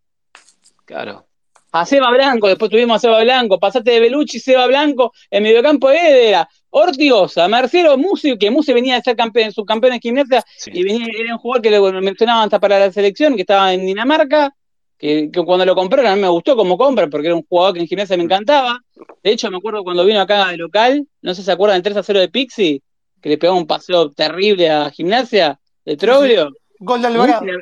Claro 0.86 1.26
a 1.72 1.86
Seba 1.86 2.12
Blanco, 2.12 2.48
después 2.48 2.70
tuvimos 2.70 2.98
a 2.98 3.00
Seba 3.00 3.24
Blanco, 3.24 3.60
pasaste 3.60 3.92
de 3.92 4.00
Belucci, 4.02 4.40
Seba 4.40 4.68
Blanco, 4.68 5.14
en 5.30 5.44
mediocampo 5.44 5.90
era 5.90 6.48
Ortigosa, 6.70 7.48
Marcelo 7.48 7.98
Musi, 7.98 8.38
que 8.38 8.52
Musi 8.52 8.74
venía 8.74 8.96
de 8.96 9.02
ser 9.02 9.16
campeón, 9.16 9.52
subcampeón 9.52 9.94
en 9.94 10.02
gimnasia, 10.02 10.44
y 10.68 10.84
venía, 10.84 11.06
era 11.18 11.34
un 11.34 11.40
jugador 11.40 11.62
que 11.62 11.72
lo 11.72 12.02
mencionaban 12.02 12.46
hasta 12.46 12.60
para 12.60 12.80
la 12.80 12.92
selección, 12.92 13.36
que 13.36 13.42
estaba 13.42 13.74
en 13.74 13.86
Dinamarca, 13.86 14.54
que, 14.98 15.32
cuando 15.46 15.66
lo 15.66 15.74
compraron 15.74 16.12
a 16.12 16.16
mí 16.16 16.22
me 16.22 16.28
gustó 16.28 16.56
como 16.56 16.78
compra, 16.78 17.08
porque 17.08 17.28
era 17.28 17.36
un 17.36 17.44
jugador 17.44 17.74
que 17.74 17.80
en 17.80 17.88
gimnasia 17.88 18.18
me 18.18 18.24
encantaba. 18.24 18.80
De 19.24 19.32
hecho, 19.32 19.50
me 19.50 19.58
acuerdo 19.58 19.84
cuando 19.84 20.06
vino 20.06 20.20
acá 20.20 20.50
de 20.50 20.58
local, 20.58 21.08
no 21.22 21.34
sé 21.34 21.42
si 21.42 21.46
se 21.46 21.52
acuerdan 21.52 21.78
del 21.78 21.84
3 21.84 21.98
a 21.98 22.04
0 22.04 22.20
de 22.20 22.30
Pixi, 22.30 22.84
que 23.22 23.30
le 23.30 23.38
pegó 23.38 23.56
un 23.56 23.66
paseo 23.66 24.12
terrible 24.12 24.70
a 24.70 24.92
gimnasia 24.92 25.60
de 25.86 25.98
Troglio. 25.98 26.52
Gol 26.80 27.02
de 27.02 27.08
Alvarado. 27.08 27.42
Musi 27.46 27.58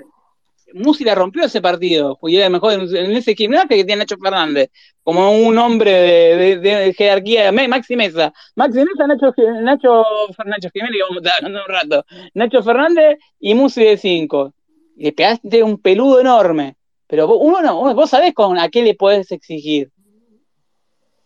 la 0.74 1.16
rompió 1.16 1.46
ese 1.46 1.62
partido, 1.62 2.18
y 2.24 2.38
era 2.38 2.50
mejor 2.50 2.74
en, 2.74 3.12
ese 3.12 3.36
gimnasio 3.36 3.70
que 3.70 3.84
tiene 3.84 3.98
Nacho 3.98 4.18
Fernández, 4.18 4.70
como 5.04 5.32
un 5.32 5.58
hombre 5.58 5.92
de, 5.92 6.94
jerarquía, 6.98 7.52
Maxi 7.52 7.96
Mesa. 7.96 8.34
Maxi 8.56 8.80
Mesa, 8.80 9.08
Nacho, 9.08 9.34
Nacho, 9.62 10.04
Nacho 10.46 10.70
Jiménez, 10.72 11.02
vamos 11.10 11.24
a 11.26 11.48
un 11.48 11.68
rato. 11.68 12.06
Nacho 12.34 12.64
Fernández 12.64 13.18
y 13.40 13.54
Musi 13.54 13.84
de 13.84 13.98
5. 13.98 14.54
Le 14.98 15.12
pegaste 15.14 15.64
un 15.64 15.82
peludo 15.82 16.20
enorme. 16.20 16.76
Pero 17.08 17.28
uno 17.38 17.62
no, 17.62 17.96
vos 17.96 18.10
sabés 18.10 18.34
con 18.34 18.60
a 18.60 18.70
qué 18.70 18.84
le 18.84 18.94
podés 18.94 19.32
exigir. 19.32 19.92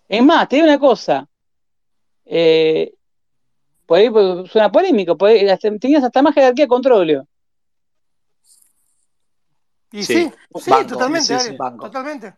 Es 0.08 0.24
más, 0.24 0.48
te 0.48 0.56
digo 0.56 0.68
una 0.68 0.80
cosa. 0.80 1.28
Eh, 2.26 2.94
por 3.86 3.98
ahí 3.98 4.10
pues, 4.10 4.50
suena 4.50 4.72
polémico, 4.72 5.18
tenías 5.18 6.04
hasta 6.04 6.22
más 6.22 6.34
jerarquía 6.34 6.68
controlio 6.68 7.28
y 9.94 10.04
sí, 10.04 10.32
sí, 10.60 10.72
totalmente, 10.88 11.38
totalmente. 11.80 12.34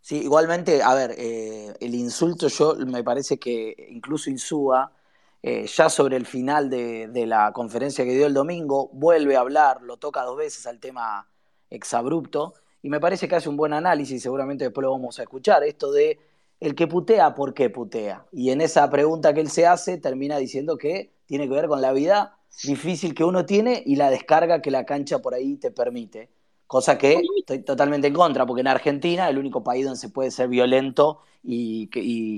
Sí, 0.00 0.16
igualmente, 0.16 0.82
a 0.82 0.94
ver, 0.94 1.14
eh, 1.16 1.72
el 1.78 1.94
insulto 1.94 2.48
yo 2.48 2.74
me 2.86 3.04
parece 3.04 3.38
que 3.38 3.88
incluso 3.90 4.30
Insúa, 4.30 4.92
eh, 5.40 5.66
ya 5.66 5.88
sobre 5.88 6.16
el 6.16 6.26
final 6.26 6.68
de, 6.68 7.24
la 7.24 7.52
conferencia 7.52 8.04
que 8.04 8.14
dio 8.14 8.26
el 8.26 8.34
domingo, 8.34 8.90
vuelve 8.92 9.36
a 9.36 9.40
hablar, 9.40 9.80
lo 9.82 9.96
toca 9.96 10.22
dos 10.22 10.36
veces 10.36 10.66
al 10.66 10.80
tema 10.80 11.28
exabrupto, 11.70 12.54
y 12.82 12.88
me 12.88 12.98
parece 12.98 13.28
que 13.28 13.36
hace 13.36 13.48
un 13.48 13.56
buen 13.56 13.74
análisis, 13.74 14.20
seguramente 14.20 14.64
después 14.64 14.82
lo 14.82 14.90
vamos 14.90 15.20
a 15.20 15.22
escuchar, 15.22 15.62
esto 15.62 15.92
de 15.92 16.18
el 16.58 16.74
que 16.74 16.88
putea, 16.88 17.32
¿por 17.34 17.54
qué 17.54 17.70
putea? 17.70 18.26
Y 18.32 18.50
en 18.50 18.60
esa 18.60 18.90
pregunta 18.90 19.32
que 19.34 19.40
él 19.40 19.50
se 19.50 19.68
hace, 19.68 19.98
termina 19.98 20.38
diciendo 20.38 20.76
que 20.76 21.12
tiene 21.26 21.48
que 21.48 21.54
ver 21.54 21.68
con 21.68 21.80
la 21.80 21.92
vida 21.92 22.38
difícil 22.64 23.14
que 23.14 23.22
uno 23.22 23.46
tiene 23.46 23.84
y 23.86 23.94
la 23.94 24.10
descarga 24.10 24.60
que 24.60 24.72
la 24.72 24.84
cancha 24.84 25.20
por 25.20 25.34
ahí 25.34 25.56
te 25.56 25.70
permite. 25.70 26.30
Cosa 26.68 26.98
que 26.98 27.18
estoy 27.38 27.62
totalmente 27.62 28.08
en 28.08 28.12
contra, 28.12 28.44
porque 28.44 28.60
en 28.60 28.68
Argentina 28.68 29.24
es 29.24 29.30
el 29.30 29.38
único 29.38 29.64
país 29.64 29.86
donde 29.86 29.98
se 29.98 30.10
puede 30.10 30.30
ser 30.30 30.48
violento 30.48 31.22
y, 31.42 31.88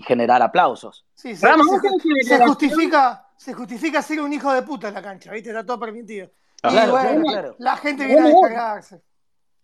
generar 0.06 0.40
aplausos. 0.40 1.04
Sí, 1.14 1.34
se, 1.34 1.48
justifica, 2.46 3.26
se 3.36 3.52
justifica 3.52 4.00
ser 4.00 4.20
un 4.20 4.32
hijo 4.32 4.52
de 4.52 4.62
puta 4.62 4.86
en 4.86 4.94
la 4.94 5.02
cancha, 5.02 5.32
¿viste? 5.32 5.50
Está 5.50 5.66
todo 5.66 5.80
permitido. 5.80 6.30
y 6.62 6.90
bueno, 6.90 7.56
la 7.58 7.76
gente 7.76 8.06
viene 8.06 8.20
a 8.20 8.26
descargarse. 8.26 9.02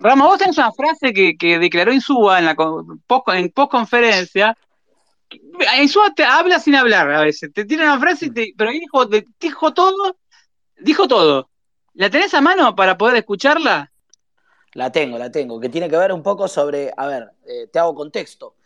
Rama, 0.01 0.27
vos 0.27 0.39
tenés 0.39 0.59
una 0.59 0.73
frase 0.73 1.13
que, 1.13 1.37
que 1.39 1.61
declaró 1.61 1.93
Insúa 1.93 2.41
en 2.41 2.47
la 2.47 2.57
post, 2.57 3.29
en 3.29 3.49
conferencia. 3.51 4.59
Insúa 5.81 6.13
te 6.13 6.25
habla 6.25 6.59
sin 6.59 6.75
hablar 6.75 7.09
a 7.13 7.21
veces. 7.21 7.53
Te 7.53 7.65
tira 7.65 7.85
una 7.85 8.01
frase, 8.01 8.27
y 8.27 8.31
te, 8.31 8.53
pero 8.59 8.73
dijo, 8.73 9.07
dijo 9.39 9.73
todo. 9.73 10.17
Dijo 10.81 11.07
todo. 11.07 11.51
¿La 11.95 12.11
tenés 12.11 12.35
a 12.35 12.41
mano 12.41 12.75
para 12.75 12.99
poder 12.99 13.19
escucharla? 13.19 13.93
La 14.77 14.93
tengo, 14.93 15.17
la 15.17 15.31
tengo, 15.31 15.59
que 15.59 15.71
tiene 15.71 15.89
que 15.89 15.97
ver 15.97 16.13
un 16.13 16.23
poco 16.23 16.47
sobre, 16.49 16.93
a 16.95 17.07
ver, 17.07 17.31
eh, 17.47 17.67
te 17.73 17.79
hago 17.79 17.95
contexto. 17.95 18.57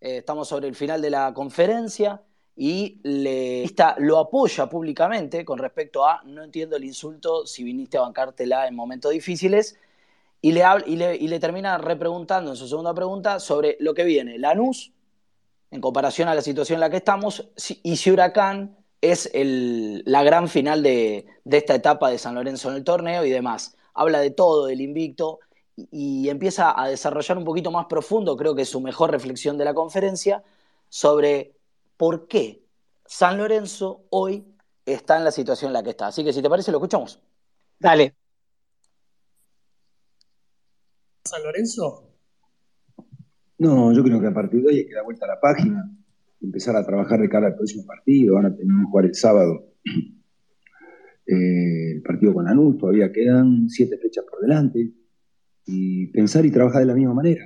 Eh, 0.00 0.16
estamos 0.18 0.48
sobre 0.48 0.66
el 0.66 0.74
final 0.74 1.00
de 1.00 1.10
la 1.10 1.32
conferencia 1.32 2.20
y 2.56 2.98
le, 3.04 3.64
lo 3.98 4.18
apoya 4.18 4.68
públicamente 4.68 5.44
con 5.44 5.58
respecto 5.58 6.04
a 6.04 6.20
no 6.24 6.42
entiendo 6.42 6.74
el 6.74 6.82
insulto 6.82 7.46
si 7.46 7.62
viniste 7.62 7.96
a 7.96 8.00
bancártela 8.00 8.66
en 8.66 8.74
momentos 8.74 9.12
difíciles 9.12 9.78
y 10.40 10.50
le, 10.50 10.64
y 10.86 11.00
y 11.00 11.28
le 11.28 11.38
termina 11.38 11.78
repreguntando 11.78 12.50
en 12.50 12.56
su 12.56 12.66
segunda 12.66 12.92
pregunta 12.92 13.38
sobre 13.38 13.76
lo 13.78 13.94
que 13.94 14.02
viene, 14.02 14.38
Lanús, 14.38 14.92
en 15.70 15.80
comparación 15.80 16.28
a 16.28 16.34
la 16.34 16.42
situación 16.42 16.78
en 16.78 16.80
la 16.80 16.90
que 16.90 16.96
estamos, 16.96 17.48
y 17.84 17.96
si 17.96 18.10
Huracán 18.10 18.76
es 19.00 19.30
la 19.32 20.24
gran 20.24 20.48
final 20.48 20.82
de, 20.82 21.26
esta 21.44 21.76
etapa 21.76 22.10
de 22.10 22.18
San 22.18 22.34
Lorenzo 22.34 22.68
en 22.70 22.76
el 22.76 22.84
torneo 22.84 23.24
y 23.24 23.30
demás. 23.30 23.76
Habla 23.94 24.20
de 24.20 24.30
todo, 24.30 24.66
del 24.66 24.80
invicto, 24.80 25.40
y, 25.76 26.28
empieza 26.28 26.80
a 26.80 26.88
desarrollar 26.88 27.38
un 27.38 27.44
poquito 27.44 27.70
más 27.70 27.86
profundo, 27.86 28.36
creo 28.36 28.54
que 28.54 28.62
es 28.62 28.68
su 28.68 28.80
mejor 28.80 29.10
reflexión 29.10 29.58
de 29.58 29.64
la 29.64 29.74
conferencia, 29.74 30.42
sobre 30.88 31.56
por 31.96 32.26
qué 32.28 32.64
San 33.06 33.38
Lorenzo 33.38 34.04
hoy 34.10 34.44
está 34.84 35.16
en 35.16 35.24
la 35.24 35.30
situación 35.30 35.70
en 35.70 35.74
la 35.74 35.82
que 35.82 35.90
está. 35.90 36.08
Así 36.08 36.24
que 36.24 36.32
si 36.32 36.42
te 36.42 36.50
parece, 36.50 36.70
lo 36.70 36.78
escuchamos. 36.78 37.20
Dale. 37.78 38.14
San 41.24 41.42
Lorenzo? 41.42 42.08
No, 43.58 43.92
yo 43.92 44.02
creo 44.02 44.20
que 44.20 44.26
a 44.26 44.34
partir 44.34 44.60
de 44.62 44.68
hoy 44.68 44.78
hay 44.78 44.86
que 44.86 44.94
dar 44.94 45.04
vuelta 45.04 45.24
a 45.24 45.28
la 45.28 45.40
página 45.40 45.90
empezar 46.42 46.76
a 46.76 46.84
trabajar 46.84 47.20
de 47.20 47.28
cara 47.28 47.46
al 47.46 47.54
próximo 47.54 47.86
partido. 47.86 48.34
Van 48.34 48.46
a 48.46 48.56
tener 48.56 48.66
que 48.66 48.90
jugar 48.90 49.04
el 49.06 49.14
sábado 49.14 49.72
eh, 51.26 51.92
el 51.92 52.02
partido 52.02 52.34
con 52.34 52.44
Lanús, 52.44 52.78
todavía 52.78 53.12
quedan 53.12 53.68
siete 53.68 53.96
fechas 53.98 54.24
por 54.28 54.40
delante. 54.40 54.90
Y 55.66 56.08
pensar 56.08 56.44
y 56.44 56.50
trabajar 56.50 56.80
de 56.80 56.86
la 56.86 56.94
misma 56.94 57.14
manera. 57.14 57.44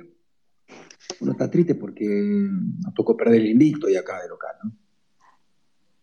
Uno 1.19 1.31
está 1.31 1.49
triste 1.49 1.75
porque 1.75 2.05
nos 2.05 2.93
tocó 2.93 3.15
perder 3.15 3.41
el 3.41 3.51
invicto 3.51 3.89
y 3.89 3.95
acá 3.95 4.21
de 4.21 4.29
local, 4.29 4.55
¿no? 4.63 4.77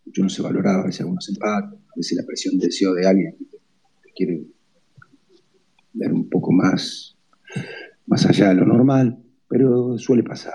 Mucho 0.06 0.22
no 0.22 0.28
se 0.28 0.42
valoraba, 0.42 0.82
a 0.82 0.86
veces 0.86 1.00
algunos 1.00 1.28
empates, 1.28 1.80
a 1.80 1.96
veces 1.96 2.18
la 2.18 2.26
presión 2.26 2.58
de 2.58 2.66
deseo 2.66 2.94
de 2.94 3.06
alguien 3.06 3.36
que 4.02 4.12
quiere 4.14 4.46
ver 5.92 6.12
un 6.12 6.28
poco 6.28 6.52
más, 6.52 7.16
más 8.06 8.26
allá 8.26 8.48
de 8.48 8.56
lo 8.56 8.66
normal, 8.66 9.22
pero 9.48 9.96
suele 9.98 10.22
pasar 10.22 10.54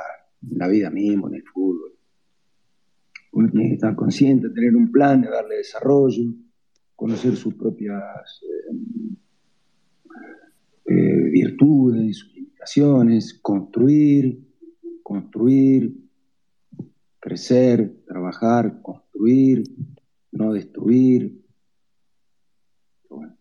en 0.49 0.57
la 0.57 0.67
vida 0.67 0.89
misma, 0.89 1.29
en 1.29 1.35
el 1.35 1.43
fútbol 1.43 1.59
uno 3.31 3.49
tiene 3.49 3.69
que 3.69 3.75
estar 3.75 3.95
consciente, 3.95 4.49
tener 4.49 4.75
un 4.75 4.91
plan 4.91 5.21
de 5.21 5.29
darle 5.29 5.57
desarrollo, 5.57 6.33
conocer 6.95 7.35
sus 7.35 7.53
propias 7.53 8.41
eh, 8.43 8.75
eh, 10.91 11.29
virtudes, 11.29 12.17
sus 12.17 12.33
limitaciones, 12.33 13.39
construir, 13.43 14.39
construir, 15.03 15.95
crecer, 17.19 18.03
trabajar, 18.07 18.81
construir, 18.81 19.63
no 20.31 20.53
destruir. 20.53 21.45
Bueno, 23.07 23.37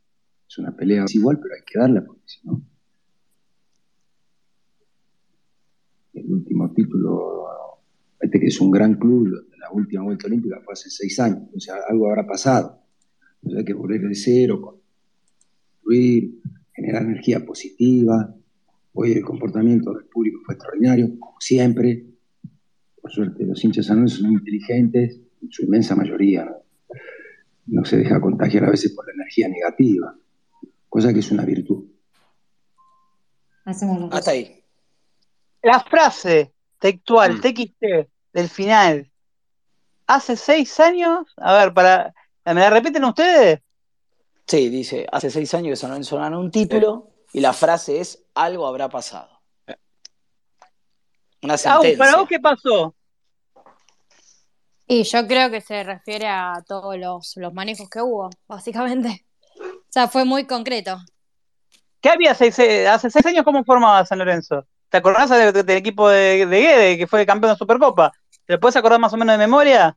es 0.47 0.59
una 0.59 0.77
pelea 0.77 1.07
igual, 1.09 1.41
pero 1.41 1.55
hay 1.55 1.63
que 1.65 1.79
darla 1.79 2.05
porque 2.05 2.23
si 2.27 2.47
no. 2.47 2.63
El 6.13 6.31
último 6.31 6.71
título, 6.75 7.47
este 8.21 8.41
que 8.41 8.47
es 8.49 8.61
un 8.61 8.71
gran 8.71 8.93
club, 8.95 9.49
la 9.59 9.73
última 9.73 10.03
vuelta 10.03 10.27
olímpica 10.27 10.61
fue 10.63 10.75
hace 10.75 10.91
seis 10.91 11.19
años, 11.19 11.49
o 11.57 11.61
sea, 11.61 11.77
algo 11.89 12.09
habrá 12.09 12.27
pasado. 12.27 12.83
Entonces 13.37 13.61
hay 13.61 13.65
que 13.65 13.73
volver 13.73 14.03
de 14.03 14.15
cero, 14.15 14.61
construir, 14.61 16.43
generar 16.79 17.03
energía 17.03 17.45
positiva. 17.45 18.33
Hoy 18.95 19.12
el 19.12 19.24
comportamiento 19.24 19.93
del 19.93 20.05
público 20.05 20.41
fue 20.45 20.55
extraordinario, 20.55 21.18
como 21.18 21.41
siempre. 21.41 22.05
Por 23.03 23.11
suerte, 23.11 23.45
los 23.45 23.62
hinchas 23.64 23.87
son 23.87 24.07
inteligentes, 24.09 25.20
en 25.43 25.51
su 25.51 25.64
inmensa 25.64 25.97
mayoría. 25.97 26.49
¿no? 27.66 27.85
se 27.85 27.97
deja 27.97 28.20
contagiar 28.20 28.64
a 28.64 28.70
veces 28.70 28.93
por 28.93 29.07
la 29.07 29.12
energía 29.12 29.49
negativa, 29.49 30.14
cosa 30.89 31.12
que 31.12 31.18
es 31.18 31.31
una 31.33 31.45
virtud. 31.45 31.85
Hasta 34.12 34.31
ahí. 34.31 34.62
La 35.62 35.81
frase 35.81 36.53
textual, 36.79 37.35
mm. 37.35 37.41
TXT, 37.41 37.85
del 38.33 38.49
final, 38.49 39.11
hace 40.07 40.37
seis 40.37 40.79
años, 40.79 41.26
a 41.37 41.59
ver, 41.59 41.74
para, 41.74 42.14
¿me 42.47 42.55
la 42.55 42.70
repiten 42.70 43.05
ustedes? 43.05 43.61
Sí, 44.49 44.71
dice, 44.71 45.07
hace 45.13 45.31
seis 45.31 45.53
años 45.53 45.73
que 45.73 45.77
San 45.77 45.91
Lorenzo 45.91 46.17
ganó 46.17 46.41
un 46.41 46.51
título 46.51 47.11
y 47.35 47.41
la 47.41 47.53
frase 47.53 48.01
es, 48.01 48.25
algo 48.35 48.67
habrá 48.67 48.89
pasado. 48.89 49.29
Una 51.43 51.59
sentencia. 51.59 51.99
¿Para 51.99 52.17
vos 52.17 52.29
qué 52.29 52.41
pasó? 52.41 52.95
Y 54.87 55.03
yo 55.03 55.27
creo 55.27 55.51
que 55.51 55.61
se 55.61 55.85
refiere 55.85 56.27
a 56.27 56.65
todos 56.67 56.97
los, 56.97 57.37
manejos 57.53 57.91
que 57.91 58.01
hubo, 58.01 58.31
básicamente. 58.47 59.27
O 59.61 59.91
sea, 59.91 60.09
fue 60.09 60.25
muy 60.25 60.47
concreto. 60.47 60.99
¿Qué 62.01 62.09
había 62.09 62.31
hace 62.31 62.51
seis 63.11 63.27
años? 63.27 63.45
¿Cómo 63.45 63.63
formaba 63.65 64.07
San 64.07 64.19
Lorenzo? 64.19 64.67
¿Te 64.89 64.97
acordás 64.97 65.29
del, 65.29 65.69
equipo 65.77 66.09
de, 66.09 66.47
de 66.47 66.61
Guede, 66.61 66.97
que 66.97 67.07
fue 67.07 67.27
campeón 67.27 67.53
de 67.53 67.59
Supercopa? 67.59 68.13
¿Te 68.47 68.55
lo 68.55 68.61
puedes 68.61 68.77
acordar 68.77 68.99
más 68.99 69.13
o 69.13 69.19
menos 69.19 69.35
de 69.35 69.39
memoria? 69.39 69.95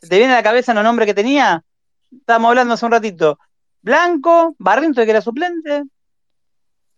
¿Te 0.00 0.18
viene 0.18 0.34
a 0.34 0.36
la 0.36 0.42
cabeza 0.42 0.74
los 0.74 0.84
nombres 0.84 1.06
que 1.06 1.14
tenía? 1.14 1.64
Estábamos 2.12 2.50
hablando 2.50 2.74
hace 2.74 2.84
un 2.84 2.92
ratito. 2.92 3.38
Blanco, 3.82 4.54
Barriento, 4.58 5.04
que 5.04 5.10
era 5.10 5.20
suplente. 5.20 5.84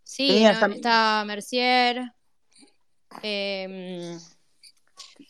Sí, 0.02 0.44
está 0.44 1.24
Mercier. 1.24 2.02
Eh... 3.22 4.16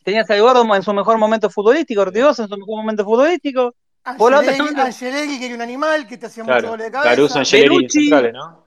Tenías 0.03 0.31
a 0.31 0.39
Gordo 0.39 0.75
en 0.75 0.83
su 0.83 0.93
mejor 0.93 1.19
momento 1.19 1.51
futbolístico, 1.51 2.01
Ortigosa 2.01 2.45
en 2.45 2.49
su 2.49 2.57
mejor 2.57 2.77
momento 2.77 3.05
futbolístico. 3.05 3.75
Angelegui, 4.03 5.39
que 5.39 5.47
era 5.47 5.55
un 5.55 5.61
animal, 5.61 6.07
que 6.07 6.17
te 6.17 6.27
hacía 6.27 6.43
mucho 6.45 6.69
gol 6.69 6.79
de 6.79 6.91
cabeza. 6.91 7.11
Caruso, 7.11 7.39
Angelegui, 7.39 8.11
¿no? 8.33 8.65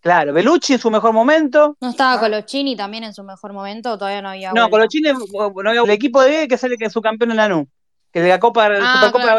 Claro, 0.00 0.32
Belucci 0.32 0.74
en 0.74 0.78
su 0.80 0.90
mejor 0.90 1.12
momento. 1.12 1.76
¿No 1.80 1.90
estaba 1.90 2.18
Colochini 2.18 2.76
también 2.76 3.04
en 3.04 3.14
su 3.14 3.22
mejor 3.22 3.52
momento? 3.52 3.96
Todavía 3.96 4.20
no 4.20 4.30
había. 4.30 4.52
No, 4.52 4.68
Colochini 4.68 5.10
no 5.12 5.70
había 5.70 5.82
el 5.82 5.90
equipo 5.90 6.20
de 6.20 6.48
que 6.48 6.58
sale 6.58 6.76
que 6.76 6.86
es 6.86 6.92
su 6.92 7.00
campeón 7.00 7.30
en 7.30 7.36
la 7.36 7.48
NU. 7.48 7.68
Que 8.12 8.20
de 8.20 8.28
la 8.28 8.40
Copa. 8.40 8.66
Ah, 8.66 9.06
Supercopa, 9.06 9.38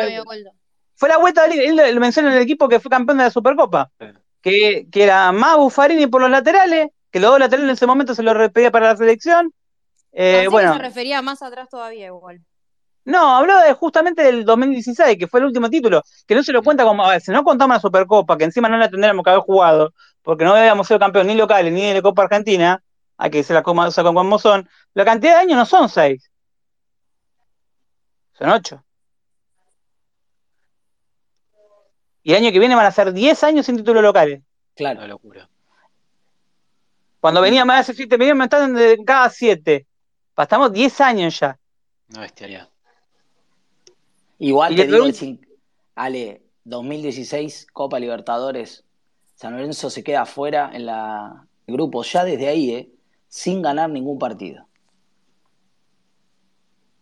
fue 1.03 1.09
la 1.09 1.17
vuelta 1.17 1.45
de 1.49 1.65
él 1.65 1.95
lo 1.95 1.99
menciona 1.99 2.29
en 2.29 2.37
el 2.37 2.43
equipo 2.43 2.69
que 2.69 2.79
fue 2.79 2.89
campeón 2.89 3.17
de 3.17 3.25
la 3.25 3.29
Supercopa. 3.29 3.91
Que, 4.39 4.87
que, 4.89 5.03
era 5.03 5.33
más 5.33 5.57
Buffarini 5.57 6.07
por 6.07 6.21
los 6.21 6.29
laterales, 6.29 6.91
que 7.11 7.19
los 7.19 7.29
dos 7.29 7.41
laterales 7.41 7.67
en 7.67 7.73
ese 7.73 7.85
momento 7.85 8.15
se 8.15 8.23
lo 8.23 8.33
pedía 8.53 8.71
para 8.71 8.87
la 8.87 8.95
selección. 8.95 9.53
Eh, 10.13 10.47
bueno. 10.49 10.71
se 10.71 10.79
refería 10.79 11.21
más 11.21 11.41
atrás 11.41 11.67
todavía 11.67 12.05
igual. 12.05 12.39
No, 13.03 13.35
habló 13.35 13.57
de, 13.59 13.73
justamente 13.73 14.23
del 14.23 14.45
2016, 14.45 15.17
que 15.17 15.27
fue 15.27 15.41
el 15.41 15.47
último 15.47 15.69
título, 15.69 16.03
que 16.25 16.35
no 16.35 16.41
se 16.41 16.53
lo 16.53 16.63
cuenta 16.63 16.85
como, 16.85 17.03
a 17.03 17.09
ver, 17.09 17.21
si 17.21 17.31
no 17.31 17.43
contamos 17.43 17.75
la 17.75 17.81
Supercopa, 17.81 18.37
que 18.37 18.45
encima 18.45 18.69
no 18.69 18.77
la 18.77 18.89
tendríamos 18.89 19.25
que 19.25 19.29
haber 19.29 19.41
jugado, 19.41 19.93
porque 20.21 20.45
no 20.45 20.55
habíamos 20.55 20.87
sido 20.87 21.01
campeón 21.01 21.27
ni 21.27 21.35
locales 21.35 21.73
ni 21.73 21.85
de 21.85 21.95
la 21.95 22.01
Copa 22.01 22.23
Argentina, 22.23 22.81
hay 23.17 23.29
que 23.29 23.43
se 23.43 23.53
la 23.53 23.61
coma, 23.61 23.89
como 23.91 24.39
son, 24.39 24.69
la 24.93 25.03
cantidad 25.03 25.33
de 25.33 25.39
años 25.39 25.57
no 25.57 25.65
son 25.65 25.89
seis, 25.89 26.31
son 28.31 28.51
ocho. 28.51 28.85
Y 32.23 32.31
el 32.31 32.37
año 32.37 32.51
que 32.51 32.59
viene 32.59 32.75
van 32.75 32.85
a 32.85 32.91
ser 32.91 33.11
diez 33.13 33.43
años 33.43 33.65
sin 33.65 33.77
títulos 33.77 34.01
locales. 34.01 34.41
Claro, 34.75 34.99
Una 34.99 35.07
locura. 35.07 35.49
Cuando 37.19 37.41
venía 37.41 37.63
más 37.63 37.87
de 37.87 37.93
siete 37.93 38.17
millones, 38.17 38.37
me 38.37 38.43
están 38.45 38.73
de 38.73 39.03
cada 39.05 39.29
siete. 39.29 39.87
Estamos 40.35 40.73
diez 40.73 40.99
años 40.99 41.39
ya. 41.39 41.57
No 42.09 42.19
bestiaria. 42.21 42.69
Igual 44.39 44.75
te 44.75 44.87
digo, 44.87 45.05
Ale, 45.95 46.41
2016, 46.65 47.67
Copa 47.71 47.99
Libertadores, 47.99 48.83
San 49.35 49.53
Lorenzo 49.53 49.89
se 49.89 50.03
queda 50.03 50.23
afuera 50.23 50.71
en 50.73 50.85
la 50.85 51.45
grupo 51.67 52.03
ya 52.03 52.23
desde 52.23 52.47
ahí, 52.47 52.71
¿eh? 52.71 52.89
sin 53.27 53.61
ganar 53.61 53.89
ningún 53.89 54.19
partido. 54.19 54.67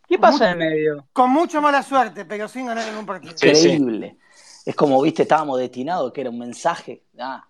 ¿Qué 0.07 0.19
pasa 0.19 0.51
en 0.51 0.61
el 0.61 0.69
medio? 0.69 1.07
Con 1.13 1.31
mucha 1.31 1.61
mala 1.61 1.81
suerte, 1.83 2.25
pero 2.25 2.47
sin 2.47 2.65
ganar 2.65 2.85
ningún 2.87 3.05
partido. 3.05 3.33
Increíble. 3.33 4.17
Es 4.65 4.75
como, 4.75 5.01
viste, 5.01 5.23
estábamos 5.23 5.59
destinados, 5.59 6.11
que 6.13 6.21
era 6.21 6.29
un 6.29 6.39
mensaje. 6.39 7.03
Ah, 7.19 7.45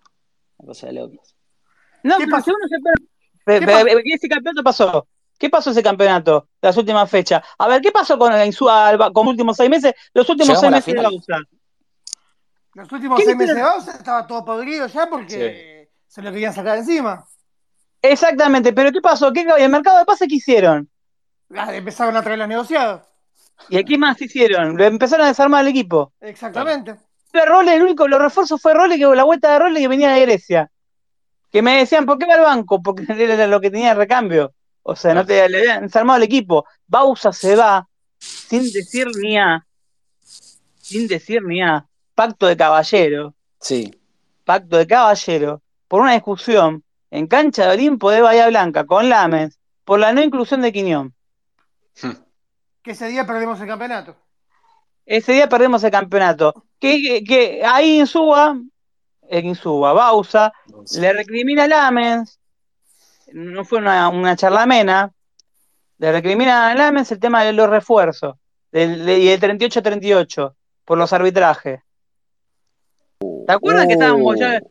una 0.58 0.68
cosa 0.68 0.86
de 0.86 0.92
locos. 0.94 1.36
No, 2.02 2.16
¿Qué 2.16 2.26
pasó? 2.26 2.52
Uno 2.52 2.68
se... 2.68 2.76
¿Qué, 3.60 3.66
pasó? 3.66 3.86
¿Qué 4.20 4.28
campeonato 4.28 4.62
pasó? 4.62 5.06
¿Qué 5.38 5.50
pasó 5.50 5.70
ese 5.70 5.82
campeonato 5.82 6.48
las 6.60 6.76
últimas 6.76 7.10
fechas? 7.10 7.42
A 7.58 7.66
ver, 7.66 7.82
¿qué 7.82 7.90
pasó 7.90 8.16
con, 8.16 8.30
con 8.30 9.26
los 9.26 9.26
últimos 9.26 9.56
seis 9.56 9.68
meses? 9.68 9.92
Los 10.14 10.28
últimos 10.28 10.58
seis 10.58 10.70
meses 10.70 10.94
de 10.94 11.02
Bausa. 11.02 11.38
Los 12.74 12.92
últimos 12.92 13.20
seis 13.22 13.36
meses 13.36 13.56
de 13.56 13.62
Bausa 13.62 13.92
estaba 13.92 14.26
todo 14.26 14.44
podrido 14.44 14.86
ya 14.86 15.10
porque 15.10 15.90
se 16.06 16.22
lo 16.22 16.30
querían 16.30 16.54
sacar 16.54 16.78
encima. 16.78 17.26
Exactamente, 18.00 18.72
pero 18.72 18.90
¿qué 18.92 19.00
pasó? 19.00 19.32
¿Qué, 19.32 19.46
¿El 19.58 19.70
mercado 19.70 19.98
de 19.98 20.04
pase 20.04 20.26
qué 20.26 20.36
hicieron? 20.36 20.88
Ah, 21.54 21.74
empezaron 21.74 22.16
a 22.16 22.22
traer 22.22 22.38
los 22.38 22.48
negociados. 22.48 23.02
¿Y 23.68 23.84
qué 23.84 23.98
más 23.98 24.20
hicieron? 24.20 24.80
Empezaron 24.80 25.26
a 25.26 25.28
desarmar 25.28 25.62
el 25.62 25.68
equipo. 25.68 26.12
Exactamente. 26.20 26.96
el 27.32 27.82
único, 27.82 28.08
los 28.08 28.20
refuerzos 28.20 28.60
fue 28.60 28.74
Role, 28.74 28.98
que 28.98 29.04
la 29.04 29.24
vuelta 29.24 29.52
de 29.52 29.58
Role 29.58 29.80
que 29.80 29.88
venía 29.88 30.12
de 30.12 30.20
Grecia. 30.20 30.70
Que 31.50 31.62
me 31.62 31.78
decían, 31.78 32.06
¿por 32.06 32.18
qué 32.18 32.26
va 32.26 32.34
al 32.34 32.42
banco? 32.42 32.82
Porque 32.82 33.04
era 33.08 33.46
lo 33.46 33.60
que 33.60 33.70
tenía 33.70 33.90
de 33.90 33.94
recambio. 33.94 34.54
O 34.82 34.96
sea, 34.96 35.14
no 35.14 35.24
te 35.24 35.48
le 35.48 35.58
habían 35.58 35.82
desarmado 35.84 36.16
el 36.16 36.24
equipo. 36.24 36.66
Bausa 36.86 37.32
se 37.32 37.54
va 37.54 37.88
sin 38.18 38.72
decir 38.72 39.08
ni 39.20 39.38
a. 39.38 39.66
Sin 40.80 41.08
decir 41.08 41.42
ni 41.42 41.62
a. 41.62 41.86
Pacto 42.14 42.46
de 42.46 42.56
caballero. 42.56 43.34
Sí. 43.60 43.90
Pacto 44.44 44.76
de 44.76 44.86
caballero. 44.86 45.62
Por 45.88 46.00
una 46.00 46.12
discusión 46.12 46.84
en 47.10 47.26
cancha 47.26 47.66
de 47.66 47.74
Olimpo 47.74 48.10
de 48.10 48.22
Bahía 48.22 48.48
Blanca 48.48 48.84
con 48.86 49.08
Lames 49.08 49.58
por 49.84 50.00
la 50.00 50.12
no 50.12 50.22
inclusión 50.22 50.62
de 50.62 50.72
Quiñón. 50.72 51.14
Que 52.82 52.92
ese 52.92 53.06
día 53.08 53.26
perdemos 53.26 53.60
el 53.60 53.66
campeonato. 53.68 54.16
ese 55.06 55.32
día 55.32 55.48
perdemos 55.48 55.82
el 55.84 55.90
campeonato. 55.90 56.64
Que, 56.80 57.22
que, 57.24 57.62
ahí 57.64 58.00
en 58.00 58.06
Suba, 58.06 58.56
en 59.28 59.54
Suba, 59.54 59.92
Bausa, 59.92 60.52
le 60.98 61.12
recrimina 61.12 61.64
a 61.64 61.68
Lamens, 61.68 62.40
no 63.32 63.64
fue 63.64 63.78
una, 63.78 64.08
una 64.08 64.34
charlamena, 64.36 65.12
le 65.98 66.12
recrimina 66.12 66.70
a 66.70 66.74
Lamens 66.74 67.12
el 67.12 67.20
tema 67.20 67.44
de 67.44 67.52
los 67.52 67.70
refuerzos, 67.70 68.36
del, 68.72 69.08
y 69.08 69.28
el 69.28 69.40
38-38, 69.40 70.54
por 70.84 70.98
los 70.98 71.12
arbitrajes. 71.12 71.80
¿Te 73.46 73.52
acuerdas 73.52 73.86
que 73.86 73.92
estábamos 73.94 74.38
ya? 74.38 74.60
Uh, 74.62 74.70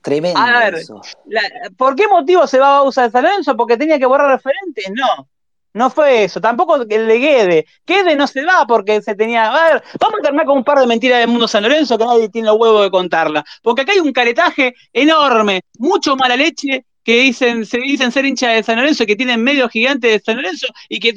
Tremendo. 0.00 0.38
A 0.38 0.58
ver, 0.60 0.74
eso. 0.76 1.00
la- 1.26 1.40
¿por 1.76 1.94
qué 1.96 2.06
motivo 2.08 2.46
se 2.46 2.58
va 2.58 2.78
a 2.78 2.82
usar 2.82 3.10
San 3.10 3.22
Lorenzo? 3.24 3.56
Porque 3.56 3.76
tenía 3.78 3.98
que 3.98 4.04
borrar 4.06 4.30
referentes. 4.30 4.90
No, 4.94 5.28
no 5.74 5.90
fue 5.90 6.24
eso. 6.24 6.40
Tampoco 6.40 6.76
el 6.76 6.88
de 6.88 7.18
Guede. 7.18 7.66
Guede 7.86 8.16
no 8.16 8.26
se 8.26 8.44
va 8.44 8.64
porque 8.66 9.02
se 9.02 9.14
tenía. 9.14 9.52
A 9.52 9.72
ver, 9.72 9.82
vamos 10.00 10.20
a 10.20 10.22
terminar 10.22 10.46
con 10.46 10.58
un 10.58 10.64
par 10.64 10.78
de 10.78 10.86
mentiras 10.86 11.18
del 11.18 11.28
mundo 11.28 11.48
San 11.48 11.64
Lorenzo 11.64 11.98
que 11.98 12.04
nadie 12.06 12.28
tiene 12.28 12.48
los 12.48 12.56
huevos 12.58 12.84
de 12.84 12.90
contarla. 12.90 13.44
Porque 13.60 13.82
acá 13.82 13.92
hay 13.92 13.98
un 13.98 14.12
caretaje 14.12 14.74
enorme, 14.92 15.62
mucho 15.78 16.16
mala 16.16 16.36
leche. 16.36 16.86
Que 17.04 17.18
dicen, 17.18 17.66
se 17.66 17.76
dicen 17.76 18.10
ser 18.10 18.24
hinchas 18.24 18.54
de 18.54 18.62
San 18.62 18.76
Lorenzo, 18.76 19.04
que 19.04 19.14
tienen 19.14 19.44
medios 19.44 19.70
gigantes 19.70 20.10
de 20.10 20.20
San 20.20 20.36
Lorenzo 20.36 20.68
y 20.88 20.98
que 21.00 21.12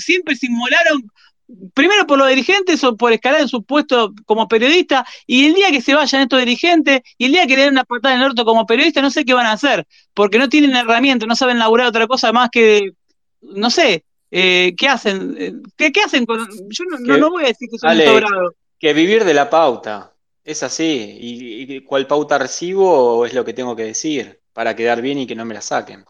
siempre 0.00 0.34
se 0.34 0.46
inmolaron 0.46 1.12
primero 1.74 2.06
por 2.06 2.18
los 2.18 2.28
dirigentes 2.28 2.82
o 2.84 2.96
por 2.96 3.12
escalar 3.12 3.40
en 3.40 3.48
su 3.48 3.62
puesto 3.62 4.14
como 4.24 4.48
periodista, 4.48 5.06
y 5.26 5.46
el 5.46 5.54
día 5.54 5.70
que 5.70 5.80
se 5.80 5.94
vayan 5.94 6.22
estos 6.22 6.40
dirigentes, 6.40 7.02
y 7.18 7.26
el 7.26 7.32
día 7.32 7.46
que 7.46 7.56
le 7.56 7.62
den 7.62 7.72
una 7.72 7.84
patada 7.84 8.14
en 8.14 8.20
el 8.20 8.28
orto 8.28 8.44
como 8.44 8.66
periodista, 8.66 9.02
no 9.02 9.10
sé 9.10 9.24
qué 9.24 9.34
van 9.34 9.46
a 9.46 9.52
hacer, 9.52 9.86
porque 10.14 10.38
no 10.38 10.48
tienen 10.48 10.74
herramientas, 10.74 11.28
no 11.28 11.36
saben 11.36 11.58
laburar 11.58 11.86
otra 11.86 12.06
cosa 12.06 12.32
más 12.32 12.48
que, 12.50 12.92
no 13.42 13.70
sé, 13.70 14.04
eh, 14.30 14.74
¿qué 14.76 14.88
hacen? 14.88 15.36
Eh, 15.38 15.52
¿Qué, 15.76 15.92
qué 15.92 16.02
hacen 16.02 16.24
con...? 16.26 16.48
Yo 16.70 16.84
no, 16.90 16.96
Que- 17.14 17.20
no 17.20 17.30
voy 17.30 17.44
a 17.44 17.48
decir 17.48 17.68
que 17.70 17.78
son 17.78 17.90
Ale, 17.90 18.04
insobrados. 18.04 18.54
Que 18.78 18.92
vivir 18.94 19.24
de 19.24 19.34
la 19.34 19.50
pauta. 19.50 20.12
Es 20.44 20.62
así. 20.62 21.16
¿Y, 21.20 21.74
y 21.76 21.80
cuál 21.82 22.06
pauta 22.06 22.38
recibo 22.38 23.24
es 23.26 23.34
lo 23.34 23.44
que 23.44 23.52
tengo 23.54 23.76
que 23.76 23.84
decir 23.84 24.40
para 24.52 24.74
quedar 24.74 25.00
bien 25.00 25.18
y 25.18 25.26
que 25.26 25.34
no 25.36 25.44
me 25.44 25.54
la 25.54 25.60
saquen? 25.60 26.04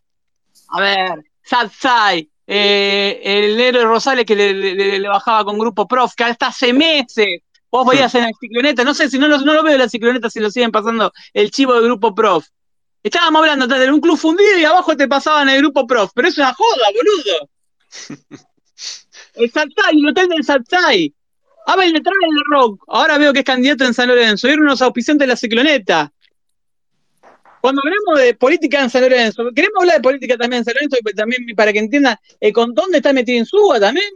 A 0.69 0.81
ver, 0.81 1.25
Satsai, 1.43 2.31
eh, 2.47 3.21
el 3.23 3.61
héroe 3.61 3.85
Rosales 3.85 4.25
que 4.25 4.35
le, 4.35 4.55
le- 4.55 4.99
le 4.99 5.09
bajaba 5.09 5.45
con 5.45 5.59
Grupo 5.59 5.87
Prof, 5.87 6.15
que 6.15 6.25
hasta 6.25 6.47
hace 6.47 6.73
meses 6.73 7.41
vos 7.71 7.87
veías 7.87 8.15
en 8.15 8.23
la 8.23 8.31
cicloneta, 8.39 8.85
no 8.85 8.95
sé 8.95 9.11
si 9.11 9.19
no, 9.19 9.29
lo- 9.29 9.39
no 9.39 9.53
lo 9.55 9.63
veo 9.63 9.75
en 9.75 9.79
la 9.81 9.89
cicloneta 9.89 10.31
si 10.31 10.41
lo 10.41 10.51
siguen 10.51 10.71
pasando 10.71 11.13
el 11.35 11.51
chivo 11.51 11.75
de 11.75 11.83
Grupo 11.83 12.15
Prof. 12.15 12.47
Estábamos 13.03 13.41
hablando 13.41 13.67
de 13.67 13.91
un 13.91 14.01
club 14.01 14.17
fundido 14.17 14.59
y 14.59 14.65
abajo 14.65 14.97
te 14.97 15.09
pasaban 15.09 15.49
el 15.49 15.59
Grupo 15.59 15.87
Prof, 15.87 16.13
pero 16.15 16.29
es 16.29 16.39
una 16.39 16.55
joda, 16.55 16.87
boludo. 16.95 17.49
El 19.35 19.51
Satsai, 19.51 19.97
el 19.97 20.09
hotel 20.09 20.29
del 20.29 20.45
Satsai. 20.45 21.13
Abel 21.67 21.93
detrás 21.93 22.15
del 22.21 22.43
Rock, 22.51 22.85
ahora 22.89 23.19
veo 23.19 23.33
que 23.33 23.41
es 23.41 23.45
candidato 23.45 23.85
en 23.85 23.95
San 23.95 24.09
Lorenzo, 24.09 24.49
y 24.49 24.53
unos 24.55 24.83
auspiciantes 24.83 25.27
de 25.27 25.29
la 25.29 25.37
cicloneta. 25.37 26.13
Cuando 27.61 27.81
hablamos 27.85 28.19
de 28.19 28.35
política 28.35 28.83
en 28.83 28.91
San 28.91 29.03
Lorenzo, 29.03 29.45
queremos 29.55 29.81
hablar 29.81 29.97
de 29.97 30.03
política 30.03 30.37
también 30.37 30.59
en 30.59 30.65
San 30.65 30.75
Lorenzo, 30.75 30.97
también 31.15 31.47
para 31.55 31.73
que 31.73 31.79
entiendan 31.79 32.17
el 32.41 32.53
con 32.53 32.75
dónde 32.75 32.97
está 32.99 33.13
metido 33.13 33.39
en 33.39 33.47
Suba 33.47 33.79
también. 33.79 34.11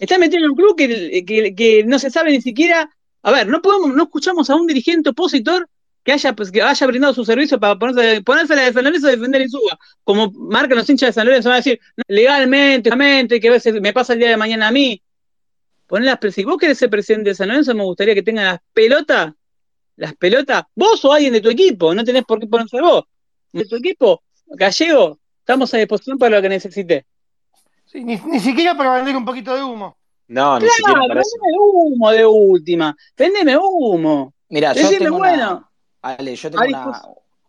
Está 0.00 0.16
metido 0.16 0.44
en 0.44 0.50
un 0.50 0.56
club 0.56 0.74
que, 0.74 1.22
que- 1.26 1.54
que 1.54 1.84
no 1.84 1.98
se 1.98 2.10
sabe 2.10 2.30
ni 2.30 2.40
siquiera. 2.40 2.90
A 3.22 3.30
ver, 3.30 3.46
no 3.46 3.60
podemos, 3.60 3.94
no 3.94 4.04
escuchamos 4.04 4.48
a 4.48 4.54
un 4.54 4.66
dirigente 4.66 5.10
opositor 5.10 5.68
que 6.04 6.12
haya, 6.12 6.32
pues, 6.34 6.50
que 6.50 6.62
haya 6.62 6.86
brindado 6.86 7.14
su 7.14 7.24
servicio 7.24 7.58
para 7.60 7.78
ponerse, 7.78 8.22
ponerse 8.22 8.56
la 8.56 8.62
de 8.62 8.72
San 8.72 8.84
Lorenzo 8.84 9.06
a 9.06 9.10
defender 9.10 9.42
en 9.42 9.50
Suba. 9.50 9.78
Como 10.04 10.30
marcan 10.32 10.78
los 10.78 10.88
hinchas 10.90 11.08
de 11.08 11.12
San 11.12 11.26
Lorenzo, 11.26 11.48
van 11.48 11.56
a 11.56 11.58
decir, 11.58 11.80
legalmente, 12.08 12.90
legalmente, 12.90 13.40
que 13.40 13.48
a 13.48 13.52
veces 13.52 13.80
me 13.80 13.92
pasa 13.92 14.12
el 14.14 14.18
día 14.18 14.30
de 14.30 14.36
mañana 14.36 14.68
a 14.68 14.72
mí. 14.72 15.00
Poner 15.86 16.06
las, 16.20 16.34
si 16.34 16.44
vos 16.44 16.56
querés 16.58 16.78
ser 16.78 16.90
presidente 16.90 17.30
de 17.30 17.34
San 17.34 17.48
Lorenzo, 17.48 17.74
me 17.74 17.84
gustaría 17.84 18.14
que 18.14 18.22
tengan 18.22 18.44
las 18.46 18.60
pelotas 18.72 19.32
las 19.96 20.14
pelotas, 20.14 20.64
vos 20.74 21.04
o 21.04 21.12
alguien 21.12 21.32
de 21.32 21.40
tu 21.40 21.50
equipo, 21.50 21.94
no 21.94 22.04
tenés 22.04 22.24
por 22.24 22.40
qué 22.40 22.46
ponerse 22.46 22.80
vos. 22.80 23.04
De 23.52 23.64
tu 23.66 23.76
equipo, 23.76 24.22
gallego, 24.46 25.18
estamos 25.38 25.72
a 25.74 25.78
disposición 25.78 26.18
para 26.18 26.36
lo 26.36 26.42
que 26.42 26.48
necesite. 26.48 27.06
Sí, 27.84 28.02
ni, 28.02 28.16
ni 28.16 28.40
siquiera 28.40 28.76
para 28.76 28.94
vender 28.96 29.16
un 29.16 29.24
poquito 29.24 29.54
de 29.54 29.62
humo. 29.62 29.96
No, 30.28 30.58
ni 30.58 30.64
Claro, 30.64 30.74
siquiera 30.76 31.00
para 31.08 31.20
eso. 31.20 31.30
vendeme 31.42 31.58
humo 31.60 32.10
de 32.10 32.26
última, 32.26 32.96
vendeme 33.16 33.56
humo. 33.58 34.34
Mira, 34.48 34.72
yo 34.72 34.88
tengo 34.88 35.18
bueno. 35.18 35.50
una, 35.50 35.70
Ale, 36.02 36.34
yo 36.36 36.50
tengo 36.50 36.64
una, 36.66 36.84
pues. 36.84 36.98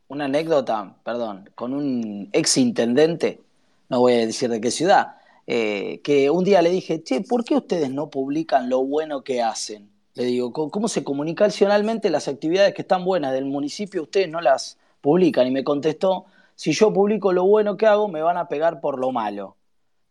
una 0.07 0.25
anécdota, 0.25 0.95
perdón, 1.03 1.49
con 1.55 1.73
un 1.73 2.29
ex 2.31 2.57
intendente, 2.57 3.41
no 3.89 3.99
voy 3.99 4.13
a 4.13 4.25
decir 4.25 4.49
de 4.49 4.61
qué 4.61 4.71
ciudad, 4.71 5.17
eh, 5.45 6.01
que 6.03 6.29
un 6.29 6.43
día 6.43 6.61
le 6.61 6.69
dije, 6.69 7.03
che, 7.03 7.21
¿por 7.21 7.43
qué 7.43 7.55
ustedes 7.55 7.89
no 7.91 8.09
publican 8.09 8.69
lo 8.69 8.83
bueno 8.85 9.23
que 9.23 9.41
hacen? 9.41 9.91
Le 10.13 10.25
digo, 10.25 10.53
¿cómo, 10.53 10.69
cómo 10.69 10.87
se 10.87 11.03
comunicacionalmente 11.03 12.09
las 12.09 12.27
actividades 12.27 12.73
que 12.73 12.83
están 12.83 13.03
buenas 13.03 13.33
del 13.33 13.45
municipio 13.45 14.03
ustedes 14.03 14.29
no 14.29 14.39
las 14.39 14.77
publican? 15.01 15.47
Y 15.47 15.51
me 15.51 15.63
contestó, 15.63 16.25
si 16.55 16.71
yo 16.71 16.93
publico 16.93 17.33
lo 17.33 17.45
bueno 17.45 17.77
que 17.77 17.87
hago, 17.87 18.07
me 18.07 18.21
van 18.21 18.37
a 18.37 18.47
pegar 18.47 18.79
por 18.79 18.99
lo 18.99 19.11
malo. 19.11 19.57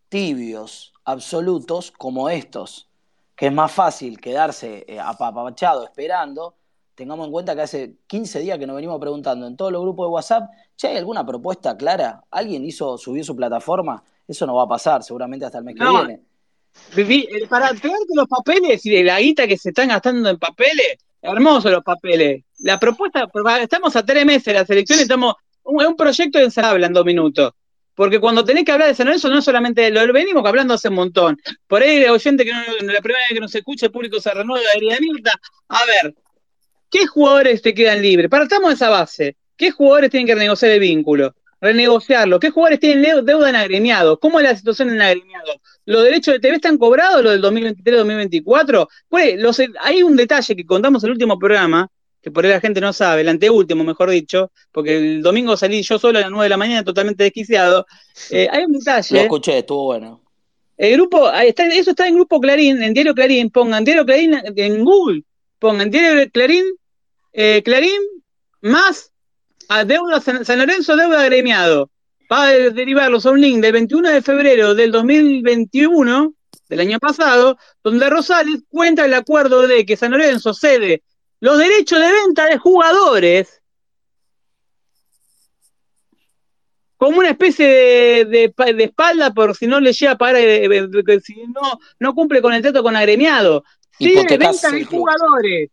Tibios, 0.09 0.93
absolutos 1.05 1.93
como 1.93 2.29
estos, 2.29 2.89
que 3.37 3.47
es 3.47 3.53
más 3.53 3.73
fácil 3.73 4.21
quedarse 4.21 4.85
eh, 4.89 5.01
apapachado 5.01 5.85
esperando. 5.85 6.55
Tengamos 6.95 7.27
en 7.27 7.33
cuenta 7.33 7.55
que 7.55 7.63
hace 7.63 7.95
15 8.07 8.41
días 8.41 8.59
que 8.59 8.67
nos 8.67 8.77
venimos 8.77 9.01
preguntando 9.01 9.47
en 9.47 9.57
todos 9.57 9.73
los 9.73 9.81
grupos 9.83 10.07
de 10.07 10.11
WhatsApp, 10.11 10.51
che, 10.77 10.89
¿hay 10.89 10.97
alguna 10.99 11.25
propuesta 11.25 11.77
clara? 11.77 12.23
¿Alguien 12.31 12.65
hizo, 12.65 12.99
subió 12.99 13.25
su 13.25 13.35
plataforma? 13.35 14.03
Eso 14.29 14.47
no 14.47 14.55
va 14.55 14.65
a 14.65 14.69
pasar, 14.69 15.03
seguramente 15.03 15.45
hasta 15.47 15.59
el 15.59 15.65
mes 15.65 15.75
que 15.77 15.85
viene. 16.07 16.21
Eh, 17.31 17.47
para 17.49 17.71
que 17.75 17.91
los 18.15 18.29
papeles 18.29 18.85
y 18.87 18.91
de 18.91 19.05
la 19.05 19.21
guita 19.21 19.47
que 19.47 19.57
se 19.59 19.71
están 19.71 19.89
gastando 19.89 20.29
en 20.29 20.39
papeles, 20.39 20.97
hermosos 21.21 21.71
los 21.71 21.83
papeles. 21.85 22.45
La 22.61 22.79
propuesta, 22.79 23.29
estamos 23.61 23.95
a 23.97 24.05
tres 24.05 24.25
meses 24.25 24.45
de 24.45 24.55
las 24.55 24.71
elecciones, 24.71 25.03
estamos, 25.03 25.35
un- 25.65 25.81
es 25.83 25.87
un 25.89 25.97
proyecto 25.97 26.39
de 26.39 26.51
habla 26.63 26.87
en 26.87 26.93
dos 26.93 27.05
minutos. 27.05 27.53
Porque 27.95 28.19
cuando 28.21 28.43
tenés 28.43 28.65
que 28.65 28.73
hablar 28.73 28.89
de 28.89 28.95
San 28.95 29.07
Lorenzo, 29.07 29.29
no 29.29 29.39
es 29.39 29.45
solamente 29.45 29.91
lo 29.91 30.11
venimos 30.13 30.45
hablando 30.47 30.73
hace 30.75 30.89
un 30.89 30.95
montón. 30.95 31.39
Por 31.67 31.83
ahí, 31.83 32.05
oyente 32.07 32.43
que 32.45 32.53
no, 32.53 32.61
la 32.91 33.01
primera 33.01 33.25
vez 33.25 33.35
que 33.35 33.41
nos 33.41 33.55
escucha, 33.55 33.87
el 33.87 33.93
público 33.93 34.19
se 34.19 34.33
renueva 34.33 34.65
de 34.81 34.99
Mirta. 35.01 35.33
A 35.69 35.81
ver, 35.85 36.15
¿qué 36.93 37.07
jugadores 37.07 37.61
te 37.63 37.75
quedan 37.75 38.01
libres? 38.03 38.29
Partamos 38.31 38.69
de 38.69 38.75
esa 38.77 38.89
base. 38.91 39.37
¿Qué 39.57 39.73
jugadores 39.73 40.11
tienen 40.11 40.27
que 40.29 40.35
renegociar 40.35 40.71
el 40.73 40.81
vínculo? 40.81 41.35
Renegociarlo. 41.61 42.39
¿Qué 42.41 42.51
jugadores 42.51 42.79
tienen 42.81 43.25
deuda 43.25 43.49
en 43.49 43.57
agremiados? 43.57 44.19
¿Cómo 44.21 44.39
es 44.39 44.45
la 44.45 44.57
situación 44.57 44.91
en 44.91 45.01
agremiados? 45.01 45.57
¿Los 45.87 46.05
derechos 46.05 46.35
de 46.35 46.41
TV 46.41 46.57
están 46.57 46.77
cobrados, 46.79 47.23
los 47.23 47.33
del 47.33 47.41
2023-2024? 47.43 48.89
¿Cuál 49.09 49.29
es? 49.29 49.41
Los- 49.41 49.61
hay 49.81 50.03
un 50.03 50.17
detalle 50.17 50.57
que 50.57 50.67
contamos 50.67 51.03
en 51.03 51.09
el 51.09 51.13
último 51.13 51.39
programa, 51.39 51.89
que 52.21 52.31
por 52.31 52.45
ahí 52.45 52.51
la 52.53 52.61
gente 52.61 52.81
no 52.81 52.93
sabe, 52.93 53.23
el 53.23 53.29
anteúltimo, 53.29 53.83
mejor 53.85 54.11
dicho, 54.11 54.51
porque 54.71 54.97
el 54.97 55.23
domingo 55.23 55.57
salí 55.57 55.83
yo 55.83 55.99
solo 55.99 56.19
a 56.19 56.23
las 56.23 56.31
9 56.31 56.45
de 56.45 56.51
la 56.51 56.57
mañana 56.57 56.85
totalmente 56.85 57.25
desquiciado. 57.25 57.87
Eh, 58.31 58.49
hay 58.51 58.65
un 58.65 58.73
Lo 58.73 58.79
detalle. 58.79 59.23
escuché, 59.23 59.59
estuvo 59.59 59.85
bueno. 59.87 60.21
El 60.77 60.95
grupo, 60.95 61.31
está, 61.33 61.67
eso 61.67 61.91
está 61.91 62.09
en 62.09 62.15
Grupo 62.17 62.41
Clarín, 62.41 62.83
en 62.83 62.95
Diario 62.95 63.15
Clarín, 63.15 63.51
pongan 63.51 63.85
Diario 63.85 64.05
Clarín 64.05 64.35
en 64.57 64.85
Google, 64.85 65.23
pongan 65.59 65.91
Diario 65.91 66.29
Clarín, 66.33 66.65
eh, 67.33 67.63
Clarín 67.65 68.01
más 68.61 69.13
a 69.69 69.85
deuda 69.85 70.21
San, 70.21 70.45
San 70.45 70.59
Lorenzo, 70.59 70.97
deuda 70.97 71.23
agremiado. 71.23 71.91
Va 72.31 72.45
a 72.45 72.53
derivarlos 72.53 73.27
a 73.27 73.31
un 73.31 73.41
link 73.41 73.61
del 73.63 73.73
21 73.73 74.09
de 74.11 74.23
febrero 74.23 74.75
del 74.75 74.91
2021, 74.93 76.35
del 76.69 76.81
año 76.81 76.99
pasado, 76.99 77.59
donde 77.83 78.09
Rosales 78.09 78.63
cuenta 78.69 79.05
el 79.05 79.15
acuerdo 79.15 79.67
de 79.67 79.85
que 79.85 79.97
San 79.97 80.13
Lorenzo 80.13 80.55
cede 80.55 81.03
los 81.41 81.59
derechos 81.59 81.99
de 82.01 82.11
venta 82.13 82.47
de 82.47 82.57
jugadores 82.59 83.61
como 86.97 87.19
una 87.19 87.31
especie 87.31 87.67
de, 87.67 88.25
de 88.27 88.49
pa- 88.51 88.73
de 88.73 88.85
espalda 88.85 89.33
por 89.35 89.57
si 89.57 89.67
no 89.67 89.81
le 89.81 89.93
llega 89.93 90.13
a 90.13 90.19
pagar, 90.19 90.37
eh, 90.37 90.67
eh, 90.67 91.21
si 91.21 91.35
no, 91.49 91.81
no 91.99 92.15
cumple 92.15 92.41
con 92.41 92.55
el 92.55 92.63
trato 92.63 92.83
con 92.83 92.95
agremiado. 92.95 93.65
Sí, 93.99 94.05
de 94.29 94.39
venta 94.39 94.71
de 94.71 94.85
jugadores. 94.85 95.71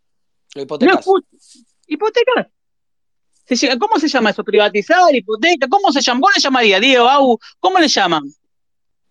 Lo 0.56 0.62
hipotecas. 0.64 1.06
Hipotecar. 1.90 2.50
Se 3.46 3.56
llega- 3.56 3.78
¿Cómo 3.80 3.98
se 4.00 4.08
llama 4.08 4.30
eso? 4.30 4.44
Privatizar, 4.44 5.14
hipoteca, 5.14 5.68
¿cómo 5.68 5.92
se 5.92 6.02
llama? 6.02 6.22
¿Cómo 6.22 6.32
le 6.36 6.42
llamaría, 6.42 6.80
Diego, 6.80 7.10
Au? 7.10 7.40
¿Cómo 7.60 7.80
le 7.80 7.88
llaman? 7.88 8.24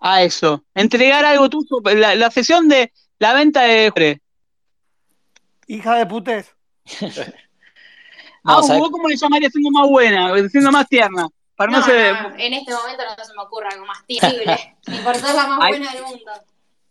A 0.00 0.22
eso. 0.22 0.64
Entregar 0.74 1.24
algo 1.24 1.50
tuyo, 1.50 1.80
la, 1.96 2.14
la 2.14 2.30
sesión 2.30 2.68
de 2.68 2.92
la 3.18 3.34
venta 3.34 3.62
de. 3.62 4.20
Hija 5.66 5.96
de 5.96 6.06
putés. 6.06 6.54
No, 8.44 8.54
Au. 8.54 8.78
¿vos 8.78 8.90
cómo 8.90 9.08
le 9.08 9.16
llamarías 9.16 9.52
siendo 9.52 9.70
más 9.70 9.88
buena, 9.90 10.32
siendo 10.48 10.70
más 10.70 10.88
tierna? 10.88 11.26
Para 11.56 11.72
no, 11.72 11.80
No, 11.80 11.84
ser. 11.84 12.12
no, 12.22 12.28
en 12.38 12.54
este 12.54 12.72
momento 12.72 13.02
no 13.18 13.24
se 13.24 13.34
me 13.34 13.42
ocurre 13.42 13.66
algo 13.72 13.84
más 13.84 13.98
terrible. 14.06 14.76
Ni 14.86 14.98
por 15.00 15.16
ser 15.16 15.34
la 15.34 15.46
más 15.48 15.58
Ay. 15.60 15.70
buena 15.72 15.92
del 15.92 16.02
mundo. 16.04 16.32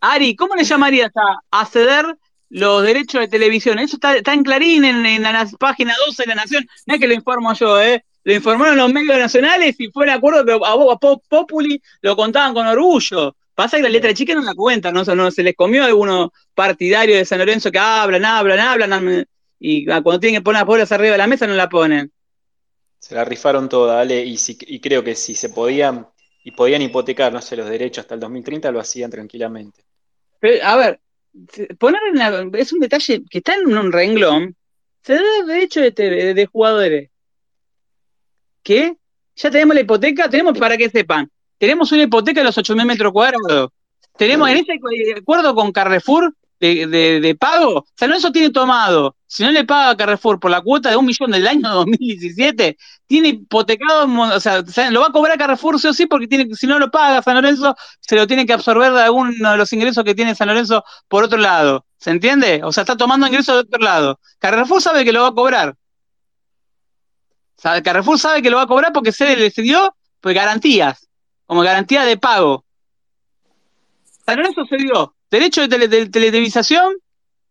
Ari, 0.01 0.35
¿cómo 0.35 0.53
le 0.55 0.63
llamarías 0.65 1.11
a, 1.15 1.39
a 1.49 1.65
ceder 1.65 2.05
los 2.49 2.83
derechos 2.83 3.21
de 3.21 3.27
televisión? 3.27 3.79
Eso 3.79 3.97
está, 3.97 4.15
está 4.15 4.33
en 4.33 4.43
Clarín, 4.43 4.85
en, 4.85 5.05
en 5.05 5.23
la 5.23 5.31
na- 5.33 5.49
página 5.59 5.93
12 6.05 6.23
de 6.23 6.29
la 6.29 6.35
Nación. 6.35 6.67
No 6.85 6.93
es 6.95 6.99
que 6.99 7.07
lo 7.07 7.13
informo 7.13 7.53
yo, 7.53 7.81
¿eh? 7.81 8.03
Lo 8.23 8.33
informaron 8.33 8.77
los 8.77 8.91
medios 8.91 9.17
nacionales 9.17 9.75
y 9.79 9.87
fue 9.91 10.03
un 10.03 10.09
acuerdo 10.11 10.45
que 10.45 10.51
a 10.53 10.71
a 10.73 10.97
Pop- 10.97 11.23
Populi, 11.29 11.81
lo 12.01 12.15
contaban 12.15 12.53
con 12.53 12.67
orgullo. 12.67 13.35
Pasa 13.55 13.77
que 13.77 13.83
la 13.83 13.89
letra 13.89 14.13
chica 14.13 14.35
no 14.35 14.41
la 14.41 14.53
cuenta, 14.53 14.91
¿no? 14.91 15.03
no 15.03 15.31
se 15.31 15.43
les 15.43 15.55
comió 15.55 15.83
a 15.83 15.87
algunos 15.87 16.29
partidarios 16.53 17.17
de 17.17 17.25
San 17.25 17.39
Lorenzo 17.39 17.71
que 17.71 17.79
hablan, 17.79 18.23
hablan, 18.25 18.59
hablan, 18.59 19.25
y 19.59 19.85
cuando 19.85 20.19
tienen 20.19 20.41
que 20.41 20.43
poner 20.43 20.59
las 20.59 20.67
bolas 20.67 20.91
arriba 20.91 21.13
de 21.13 21.17
la 21.17 21.27
mesa 21.27 21.47
no 21.47 21.55
la 21.55 21.67
ponen. 21.69 22.11
Se 22.99 23.15
la 23.15 23.25
rifaron 23.25 23.69
toda, 23.69 23.95
dale, 23.95 24.23
y, 24.23 24.37
si, 24.37 24.55
y 24.61 24.79
creo 24.79 25.03
que 25.03 25.15
si 25.15 25.33
se 25.33 25.49
podían, 25.49 26.07
y 26.43 26.51
podían 26.51 26.83
hipotecar, 26.83 27.33
no 27.33 27.41
sé, 27.41 27.55
los 27.55 27.67
derechos 27.69 28.03
hasta 28.03 28.13
el 28.13 28.19
2030, 28.19 28.69
lo 28.71 28.79
hacían 28.79 29.09
tranquilamente. 29.09 29.83
a 30.63 30.75
ver, 30.77 30.99
poner 31.77 32.01
es 32.53 32.73
un 32.73 32.79
detalle 32.79 33.23
que 33.29 33.37
está 33.39 33.55
en 33.55 33.77
un 33.77 33.91
renglón, 33.91 34.55
se 35.03 35.13
da 35.13 35.21
derecho 35.45 35.81
de, 35.81 35.91
de, 35.91 36.33
de 36.33 36.45
jugadores. 36.45 37.09
¿Qué? 38.63 38.97
Ya 39.35 39.51
tenemos 39.51 39.75
la 39.75 39.81
hipoteca, 39.81 40.29
tenemos 40.29 40.57
para 40.57 40.77
que 40.77 40.89
sepan, 40.89 41.29
tenemos 41.57 41.91
una 41.91 42.03
hipoteca 42.03 42.41
de 42.41 42.45
los 42.45 42.57
8.000 42.57 42.85
metros 42.85 43.11
cuadrados. 43.11 43.71
Tenemos 44.17 44.49
en 44.49 44.57
ese 44.57 44.73
acuerdo 45.15 45.53
con 45.53 45.71
Carrefour 45.71 46.33
de, 46.59 47.19
de, 47.21 47.35
pago, 47.35 47.85
San 47.95 48.09
Lorenzo 48.09 48.31
tiene 48.31 48.49
tomado, 48.49 49.15
si 49.27 49.43
no 49.43 49.51
le 49.51 49.63
paga 49.63 49.91
a 49.91 49.97
Carrefour 49.97 50.39
por 50.39 50.49
la 50.49 50.61
cuota 50.61 50.89
de 50.89 50.95
un 50.95 51.05
millón 51.05 51.31
del 51.31 51.47
año 51.47 51.69
2017, 51.73 52.77
tiene 53.05 53.27
hipotecado, 53.29 54.07
o 54.07 54.39
sea, 54.39 54.63
lo 54.91 55.01
va 55.01 55.07
a 55.07 55.11
cobrar 55.11 55.37
Carrefour 55.37 55.79
sí 55.79 55.87
o 55.87 55.93
sí, 55.93 56.07
porque 56.07 56.27
tiene, 56.27 56.53
si 56.55 56.65
no 56.67 56.79
lo 56.79 56.89
paga 56.89 57.21
San 57.21 57.35
Lorenzo, 57.35 57.75
se 57.99 58.15
lo 58.15 58.25
tiene 58.25 58.45
que 58.45 58.53
absorber 58.53 58.91
de 58.93 59.03
alguno 59.03 59.51
de 59.51 59.57
los 59.57 59.71
ingresos 59.73 60.03
que 60.03 60.15
tiene 60.15 60.35
San 60.35 60.47
Lorenzo 60.47 60.83
por 61.07 61.23
otro 61.23 61.37
lado. 61.37 61.85
¿Se 61.97 62.11
entiende? 62.11 62.61
O 62.63 62.71
sea, 62.71 62.81
está 62.81 62.95
tomando 62.95 63.27
ingresos 63.27 63.55
de 63.55 63.61
otro 63.61 63.79
lado. 63.79 64.19
Carrefour 64.39 64.81
sabe 64.81 65.03
que 65.03 65.11
lo 65.11 65.23
va 65.23 65.29
a 65.29 65.33
cobrar. 65.33 65.75
Carrefour 67.83 68.19
sabe 68.19 68.41
que 68.41 68.49
lo 68.49 68.57
va 68.57 68.63
a 68.63 68.67
cobrar 68.67 68.93
porque 68.93 69.11
se 69.11 69.25
le 69.25 69.35
decidió 69.35 69.95
pues, 70.21 70.35
garantías, 70.35 71.07
como 71.45 71.61
garantía 71.61 72.03
de 72.03 72.17
pago. 72.17 72.63
San 74.25 74.37
Lorenzo 74.37 74.65
se 74.65 74.77
dio 74.77 75.15
derecho 75.29 75.67
de, 75.67 76.07
televisación, 76.09 76.93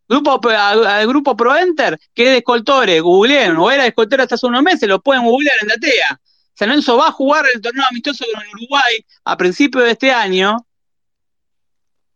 grupo, 0.08 0.40
al 0.48 1.06
grupo 1.06 1.36
ProEnter, 1.36 1.98
que 2.14 2.24
es 2.24 2.30
de 2.30 2.36
escoltores, 2.38 3.02
googleen, 3.02 3.56
o 3.56 3.70
era 3.70 3.82
de 3.82 3.88
escoltores 3.90 4.24
hasta 4.24 4.34
hace 4.36 4.46
unos 4.46 4.62
meses, 4.62 4.88
lo 4.88 5.00
pueden 5.00 5.24
googlear 5.24 5.56
en 5.62 5.68
Datea. 5.68 6.20
San 6.54 6.68
Lorenzo 6.68 6.96
va 6.96 7.08
a 7.08 7.12
jugar 7.12 7.44
el 7.54 7.60
torneo 7.60 7.84
amistoso 7.90 8.24
con 8.32 8.42
Uruguay 8.54 9.04
a 9.24 9.36
principios 9.36 9.84
de 9.84 9.90
este 9.90 10.10
año, 10.10 10.66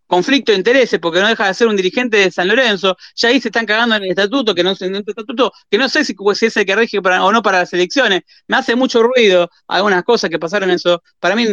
conflicto 0.06 0.50
de 0.50 0.58
intereses, 0.58 0.98
porque 0.98 1.20
no 1.20 1.28
deja 1.28 1.46
de 1.46 1.54
ser 1.54 1.68
un 1.68 1.76
dirigente 1.76 2.16
de 2.16 2.30
San 2.30 2.48
Lorenzo, 2.48 2.96
ya 3.14 3.28
ahí 3.28 3.40
se 3.40 3.48
están 3.48 3.66
cagando 3.66 3.94
en 3.96 4.04
el 4.04 4.10
estatuto, 4.10 4.54
que 4.54 4.64
no, 4.64 4.74
en 4.80 4.94
el 4.96 5.04
estatuto, 5.06 5.52
que 5.70 5.78
no 5.78 5.88
sé 5.88 6.04
si, 6.04 6.16
es 6.40 6.56
el 6.56 6.66
que 6.66 6.74
rige 6.74 6.98
o 6.98 7.32
no 7.32 7.42
para 7.42 7.60
las 7.60 7.72
elecciones, 7.74 8.22
me 8.48 8.56
hace 8.56 8.74
mucho 8.74 9.02
ruido 9.02 9.50
algunas 9.68 10.02
cosas 10.02 10.30
que 10.30 10.38
pasaron 10.38 10.70
en 10.70 10.76
eso, 10.76 11.02
para 11.20 11.36
mí 11.36 11.46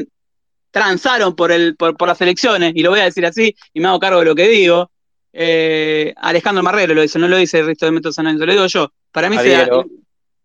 transaron 0.72 1.36
por, 1.36 1.52
el, 1.52 1.76
por, 1.76 2.08
las 2.08 2.22
elecciones, 2.22 2.74
y 2.76 2.84
lo 2.84 2.92
voy 2.92 3.00
a 3.00 3.06
decir 3.06 3.26
así, 3.26 3.56
y 3.74 3.80
me 3.80 3.88
hago 3.88 4.00
cargo 4.00 4.20
de 4.20 4.26
lo 4.26 4.36
que 4.36 4.48
digo, 4.48 4.92
eh, 5.34 6.14
Alejandro 6.18 6.64
Marrero 6.64 6.94
lo 6.94 7.02
dice, 7.02 7.20
no 7.20 7.28
lo 7.28 7.38
dice 7.38 7.60
el 7.60 7.68
resto 7.68 7.86
de 7.86 7.92
Lorenzo, 7.92 8.46
lo 8.46 8.52
digo 8.52 8.68
yo, 8.68 8.92
para 9.12 9.30
mí 9.30 9.38
adhiero, 9.38 9.86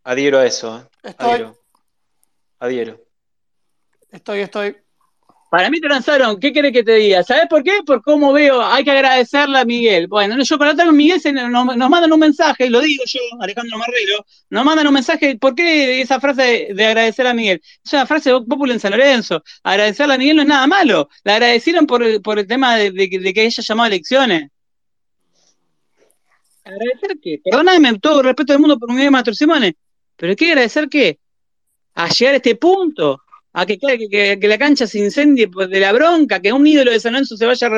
adhiero 0.04 0.38
a 0.38 0.46
eso, 0.46 0.88
¿eh? 1.04 1.14
adhiero. 1.18 1.58
adhiero. 2.58 3.00
Estoy, 4.10 4.40
estoy. 4.40 4.76
Para 5.52 5.68
mí 5.68 5.82
transaron, 5.82 6.40
¿qué 6.40 6.50
querés 6.50 6.72
que 6.72 6.82
te 6.82 6.94
diga? 6.94 7.22
¿Sabes 7.22 7.44
por 7.46 7.62
qué? 7.62 7.80
Por 7.84 8.00
cómo 8.00 8.32
veo, 8.32 8.62
hay 8.62 8.84
que 8.84 8.90
agradecerle 8.90 9.58
a 9.58 9.66
Miguel. 9.66 10.06
Bueno, 10.06 10.42
yo 10.42 10.56
con 10.56 10.66
otra 10.66 10.90
Miguel 10.90 11.20
nos, 11.50 11.76
mandan 11.90 12.10
un 12.10 12.20
mensaje, 12.20 12.70
lo 12.70 12.80
digo 12.80 13.04
yo, 13.06 13.20
Alejandro 13.38 13.76
Marrero, 13.76 14.24
nos 14.48 14.64
mandan 14.64 14.86
un 14.86 14.94
mensaje, 14.94 15.36
¿por 15.36 15.54
qué 15.54 16.00
esa 16.00 16.18
frase 16.20 16.68
de, 16.74 16.86
agradecer 16.86 17.26
a 17.26 17.34
Miguel? 17.34 17.60
Es 17.84 17.92
una 17.92 18.06
frase 18.06 18.30
popular 18.30 18.72
en 18.72 18.80
San 18.80 18.92
Lorenzo. 18.92 19.44
Agradecerle 19.62 20.14
a 20.14 20.16
Miguel 20.16 20.36
no 20.36 20.42
es 20.42 20.48
nada 20.48 20.66
malo. 20.66 21.10
La 21.22 21.34
agradecieron 21.34 21.86
por 21.86 22.22
por 22.22 22.38
el 22.38 22.46
tema 22.46 22.76
de, 22.76 23.10
que 23.10 23.44
ella 23.44 23.62
llamado 23.62 23.88
elecciones. 23.88 24.48
¿Agradecer 26.64 27.18
qué? 27.22 27.42
Perdóname, 27.44 27.98
todo 27.98 28.20
el 28.20 28.24
respeto 28.24 28.54
del 28.54 28.60
mundo 28.60 28.78
por 28.78 28.90
Miguel 28.90 29.10
Mastro 29.10 29.34
Simone, 29.34 29.76
pero 30.16 30.34
¿qué 30.34 30.52
agradecer 30.52 30.88
qué? 30.88 31.18
A 31.92 32.08
llegar 32.08 32.32
a 32.32 32.36
este 32.38 32.56
punto 32.56 33.21
a 33.52 33.66
que, 33.66 33.78
que, 33.78 34.38
que, 34.40 34.48
la 34.48 34.58
cancha 34.58 34.86
se 34.86 34.98
incendie 34.98 35.46
de 35.46 35.80
la 35.80 35.92
bronca, 35.92 36.40
que 36.40 36.52
un 36.52 36.66
ídolo 36.66 36.90
de 36.90 37.00
San 37.00 37.12
Lorenzo 37.12 37.36
se 37.36 37.46
vaya 37.46 37.68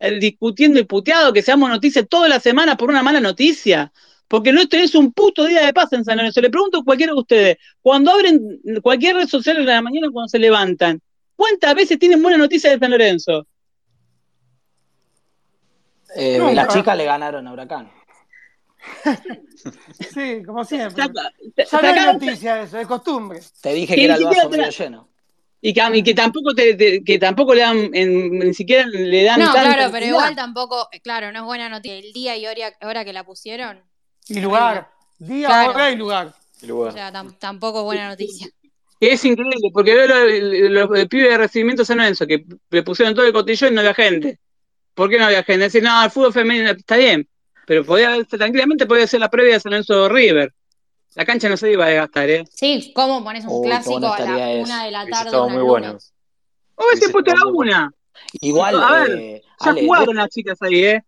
eh, 0.00 0.18
discutiendo 0.18 0.80
y 0.80 0.84
puteado, 0.84 1.32
que 1.32 1.42
seamos 1.42 1.68
noticias 1.68 2.06
toda 2.08 2.28
la 2.28 2.40
semana 2.40 2.76
por 2.76 2.90
una 2.90 3.02
mala 3.02 3.20
noticia. 3.20 3.92
Porque 4.26 4.52
no 4.52 4.66
tenés 4.68 4.94
un 4.94 5.12
puto 5.12 5.44
día 5.44 5.66
de 5.66 5.72
paz 5.72 5.92
en 5.92 6.04
San 6.04 6.16
Lorenzo. 6.16 6.40
Le 6.40 6.50
pregunto 6.50 6.78
a 6.78 6.84
cualquiera 6.84 7.12
de 7.12 7.18
ustedes, 7.18 7.58
cuando 7.82 8.12
abren 8.12 8.60
cualquier 8.80 9.16
red 9.16 9.26
social 9.26 9.56
en 9.56 9.66
la 9.66 9.82
mañana 9.82 10.08
cuando 10.12 10.28
se 10.28 10.38
levantan, 10.38 11.00
¿cuántas 11.34 11.74
veces 11.74 11.98
tienen 11.98 12.22
buena 12.22 12.38
noticia 12.38 12.70
de 12.70 12.78
San 12.78 12.92
Lorenzo? 12.92 13.46
Eh, 16.14 16.38
las 16.54 16.68
chicas 16.72 16.96
le 16.96 17.04
ganaron 17.04 17.46
a 17.46 17.52
Huracán. 17.52 17.90
sí, 20.14 20.42
como 20.44 20.64
siempre. 20.64 20.96
Ya, 20.96 21.80
no 21.80 21.88
hay 21.88 22.12
noticia 22.12 22.62
eso, 22.62 22.78
es 22.78 22.86
costumbre. 22.86 23.40
Te 23.60 23.72
dije 23.74 23.94
que, 23.94 24.04
era 24.04 24.14
el 24.16 24.24
vaso 24.24 24.48
medio 24.48 24.70
lleno. 24.70 25.08
Y 25.62 25.74
que, 25.74 26.02
que 26.02 26.14
tampoco 26.14 26.54
te, 26.54 27.02
que 27.04 27.18
tampoco 27.18 27.54
le 27.54 27.60
dan 27.60 27.90
ni 27.90 28.54
siquiera 28.54 28.86
le 28.86 29.24
dan 29.24 29.40
no 29.40 29.52
claro 29.52 29.92
pero 29.92 30.06
igual 30.06 30.34
tampoco 30.34 30.88
claro 31.02 31.30
no 31.32 31.40
es 31.40 31.44
buena 31.44 31.68
noticia. 31.68 31.98
El 31.98 32.12
día 32.12 32.36
y 32.36 32.46
hora, 32.46 33.04
que 33.04 33.12
la 33.12 33.24
pusieron. 33.24 33.82
Y 34.28 34.40
lugar. 34.40 34.88
Día 35.18 35.68
hora 35.68 35.90
y 35.90 35.96
lugar, 35.96 36.32
o 36.70 36.92
sea 36.92 37.12
tampoco 37.38 37.80
es 37.80 37.84
buena 37.84 38.08
noticia. 38.08 38.48
Es 39.00 39.24
increíble 39.24 39.70
porque 39.72 39.94
veo 39.94 40.68
los, 40.68 41.08
pibes 41.08 41.30
de 41.30 41.38
recibimiento 41.38 41.84
San 41.84 41.98
Lorenzo 41.98 42.26
que 42.26 42.44
le 42.70 42.82
pusieron 42.82 43.14
todo 43.14 43.26
el 43.26 43.32
cotillón 43.32 43.72
y 43.72 43.74
no 43.74 43.80
había 43.80 43.94
gente. 43.94 44.38
¿por 44.94 45.08
qué 45.08 45.18
no 45.18 45.26
había 45.26 45.42
gente? 45.42 45.64
decir 45.64 45.82
no 45.82 46.02
el 46.04 46.10
fútbol 46.10 46.32
femenino 46.32 46.70
está 46.70 46.96
bien 46.96 47.26
pero 47.66 47.84
podía 47.84 48.22
tranquilamente 48.24 48.86
podía 48.86 49.06
ser 49.06 49.20
la 49.20 49.30
previa 49.30 49.54
de 49.54 49.60
San 49.60 49.70
Lorenzo 49.70 50.08
River 50.08 50.52
la 51.14 51.24
cancha 51.24 51.48
no 51.48 51.56
se 51.56 51.72
iba 51.72 51.84
a 51.84 51.88
desgastar, 51.88 52.30
¿eh? 52.30 52.44
Sí, 52.50 52.92
¿cómo 52.94 53.24
pones 53.24 53.44
un 53.44 53.62
clásico 53.62 54.06
a 54.06 54.20
la 54.20 54.62
una 54.62 54.84
de 54.84 54.90
la 54.90 55.06
tarde? 55.06 55.26
Estaba 55.26 55.48
muy 55.48 55.62
bueno. 55.62 55.98
¿Cómo 56.74 56.88
se 56.94 57.08
puesto 57.08 57.32
a 57.32 57.34
la 57.34 57.46
una? 57.46 57.94
Igual. 58.40 58.80
A 58.80 59.02
ver, 59.02 59.18
eh, 59.18 59.42
ya 59.64 59.74
jugaron 59.74 60.16
las 60.16 60.28
chicas 60.28 60.60
ahí, 60.62 60.84
¿eh? 60.84 61.04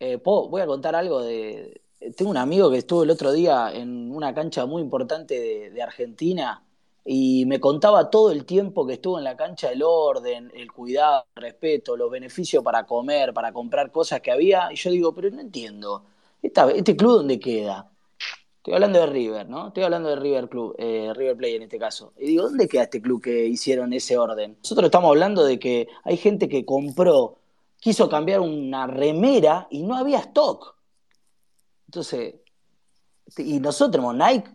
¿eh? 0.00 0.20
Voy 0.24 0.60
a 0.60 0.66
contar 0.66 0.96
algo 0.96 1.22
de. 1.22 1.82
Tengo 2.16 2.30
un 2.30 2.36
amigo 2.36 2.70
que 2.70 2.78
estuvo 2.78 3.02
el 3.02 3.10
otro 3.10 3.32
día 3.32 3.70
en 3.72 4.10
una 4.14 4.32
cancha 4.32 4.64
muy 4.66 4.80
importante 4.80 5.70
de, 5.70 5.82
Argentina 5.82 6.62
y 7.04 7.44
me 7.46 7.58
contaba 7.58 8.08
todo 8.08 8.30
el 8.30 8.44
tiempo 8.44 8.86
que 8.86 8.94
estuvo 8.94 9.18
en 9.18 9.24
la 9.24 9.36
cancha 9.36 9.72
el 9.72 9.82
orden, 9.82 10.50
el 10.54 10.70
cuidado, 10.72 11.26
el 11.34 11.42
respeto, 11.42 11.96
los 11.96 12.10
beneficios 12.10 12.62
para 12.62 12.86
comer, 12.86 13.34
para 13.34 13.52
comprar 13.52 13.90
cosas 13.90 14.20
que 14.20 14.30
había. 14.30 14.72
Y 14.72 14.76
yo 14.76 14.90
digo, 14.90 15.14
pero 15.14 15.30
no 15.30 15.40
entiendo. 15.40 16.04
¿Este 16.40 16.96
club 16.96 17.18
dónde 17.18 17.40
queda? 17.40 17.90
Estoy 18.68 18.76
hablando 18.76 19.00
de 19.00 19.06
River, 19.06 19.48
¿no? 19.48 19.68
Estoy 19.68 19.84
hablando 19.84 20.10
de 20.10 20.16
River 20.16 20.46
Club, 20.50 20.74
eh, 20.76 21.10
River 21.16 21.38
Play 21.38 21.54
en 21.54 21.62
este 21.62 21.78
caso. 21.78 22.12
Y 22.18 22.26
digo, 22.26 22.42
¿dónde 22.42 22.68
queda 22.68 22.82
este 22.82 23.00
club 23.00 23.22
que 23.22 23.46
hicieron 23.46 23.94
ese 23.94 24.18
orden? 24.18 24.58
Nosotros 24.62 24.84
estamos 24.84 25.08
hablando 25.08 25.42
de 25.42 25.58
que 25.58 25.88
hay 26.04 26.18
gente 26.18 26.50
que 26.50 26.66
compró, 26.66 27.38
quiso 27.80 28.10
cambiar 28.10 28.40
una 28.40 28.86
remera 28.86 29.68
y 29.70 29.84
no 29.84 29.96
había 29.96 30.18
stock. 30.18 30.76
Entonces, 31.86 32.34
y 33.38 33.58
nosotros 33.58 33.92
tenemos 33.92 34.14
Nike, 34.14 34.50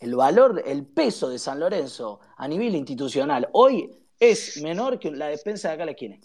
el 0.00 0.16
valor, 0.16 0.62
el 0.64 0.86
peso 0.86 1.28
de 1.28 1.38
San 1.38 1.60
Lorenzo 1.60 2.20
a 2.38 2.48
nivel 2.48 2.74
institucional 2.74 3.50
hoy 3.52 3.90
es 4.18 4.62
menor 4.62 4.98
que 4.98 5.10
la 5.10 5.26
despensa 5.26 5.68
de 5.68 5.74
acá 5.74 5.82
a 5.82 5.86
la 5.86 5.92
esquina. 5.92 6.16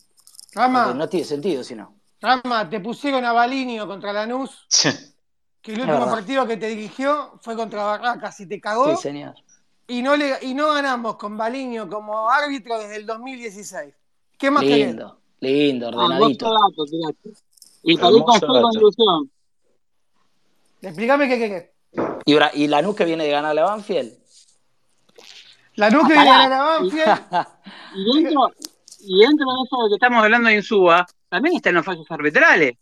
No 0.94 1.10
tiene 1.10 1.26
sentido 1.26 1.62
si 1.62 1.76
no. 1.76 1.94
Rama, 2.22 2.70
te 2.70 2.80
pusieron 2.80 3.26
a 3.26 3.34
Balinio 3.34 3.86
contra 3.86 4.14
Lanús. 4.14 4.66
que 5.66 5.74
el 5.74 5.82
último 5.82 6.06
partido 6.06 6.46
que 6.46 6.58
te 6.58 6.68
dirigió 6.68 7.40
fue 7.42 7.56
contra 7.56 7.84
Barracas 7.84 8.40
y 8.40 8.46
te 8.46 8.62
cagó. 8.62 8.96
Sí, 8.96 9.02
señor. 9.02 9.34
Y 9.88 10.04
no, 10.04 10.16
le, 10.16 10.38
y 10.44 10.54
no 10.54 10.72
ganamos 10.74 11.16
con 11.16 11.36
Baliño 11.36 11.90
como 11.90 12.30
árbitro 12.30 12.78
desde 12.78 12.98
el 12.98 13.08
2016. 13.08 13.92
¿Qué 14.38 14.52
más 14.52 14.64
Lindo, 14.64 15.18
lindo, 15.40 15.88
ah, 15.88 15.96
ordenadito. 15.96 16.56
y 17.82 17.98
con 17.98 18.22
conclusión. 18.22 19.32
Explícame 20.84 21.28
qué, 21.28 21.40
qué, 21.40 21.50
qué. 21.50 21.74
¿Y, 22.26 22.64
¿Y 22.64 22.68
la 22.68 22.94
que 22.94 23.06
viene 23.06 23.24
de 23.24 23.32
ganar 23.32 23.58
a 23.58 23.64
Banfield? 23.64 24.14
La 25.78 25.90
que 25.90 25.98
viene 25.98 26.14
de 26.14 26.26
ganar 26.26 26.54
a 26.54 26.64
Banfield. 26.64 27.22
y, 27.96 28.24
dentro, 28.24 28.52
y 29.00 29.20
dentro 29.20 29.46
de 29.48 29.64
eso 29.66 29.90
que 29.90 29.96
estamos 29.96 30.24
hablando 30.24 30.50
de 30.50 30.58
Insúa, 30.58 31.08
también 31.28 31.56
están 31.56 31.74
los 31.74 31.84
fallos 31.84 32.06
arbitrales 32.12 32.78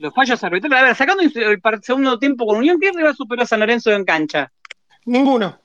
los 0.00 0.14
fallos 0.14 0.42
arbitrales. 0.42 0.78
A 0.78 0.82
ver, 0.82 0.96
sacando 0.96 1.22
el 1.22 1.82
segundo 1.82 2.18
tiempo 2.18 2.46
con 2.46 2.56
Unión, 2.56 2.80
¿qué 2.80 2.90
rival 2.90 3.14
superó 3.14 3.42
a 3.42 3.46
San 3.46 3.60
Lorenzo 3.60 3.92
en 3.92 4.04
cancha? 4.04 4.50
Ninguno. 5.04 5.58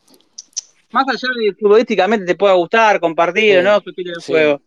Más 0.91 1.07
allá 1.07 1.33
de 1.35 1.45
que 1.45 1.53
futbolísticamente 1.55 2.25
te 2.25 2.35
pueda 2.35 2.53
gustar, 2.53 2.99
compartir, 2.99 3.63
¿no? 3.63 3.79
Su 3.81 3.89
estilo 3.89 4.13
de 4.13 4.23
juego. 4.23 4.61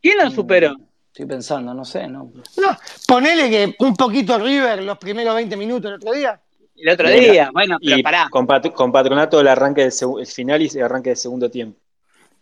¿Quién 0.00 0.18
lo 0.18 0.30
superó? 0.30 0.76
Estoy 1.06 1.26
pensando, 1.26 1.72
no 1.72 1.84
sé, 1.84 2.08
¿no? 2.08 2.32
No, 2.56 2.76
ponele 3.06 3.48
que 3.48 3.76
un 3.78 3.94
poquito 3.94 4.38
River 4.38 4.82
los 4.82 4.98
primeros 4.98 5.34
20 5.34 5.56
minutos 5.56 5.90
el 5.90 5.96
otro 5.96 6.12
día. 6.12 6.40
El 6.74 6.88
otro 6.88 7.08
día, 7.08 7.50
bueno, 7.52 7.78
pero 7.80 8.02
pará. 8.02 8.28
Con, 8.30 8.46
Patronato 8.92 9.40
el 9.40 9.46
arranque 9.46 9.82
del 9.82 9.92
el 10.18 10.26
final 10.26 10.62
y 10.62 10.66
el 10.66 10.82
arranque 10.82 11.10
del 11.10 11.16
segundo 11.16 11.50
tiempo. 11.50 11.78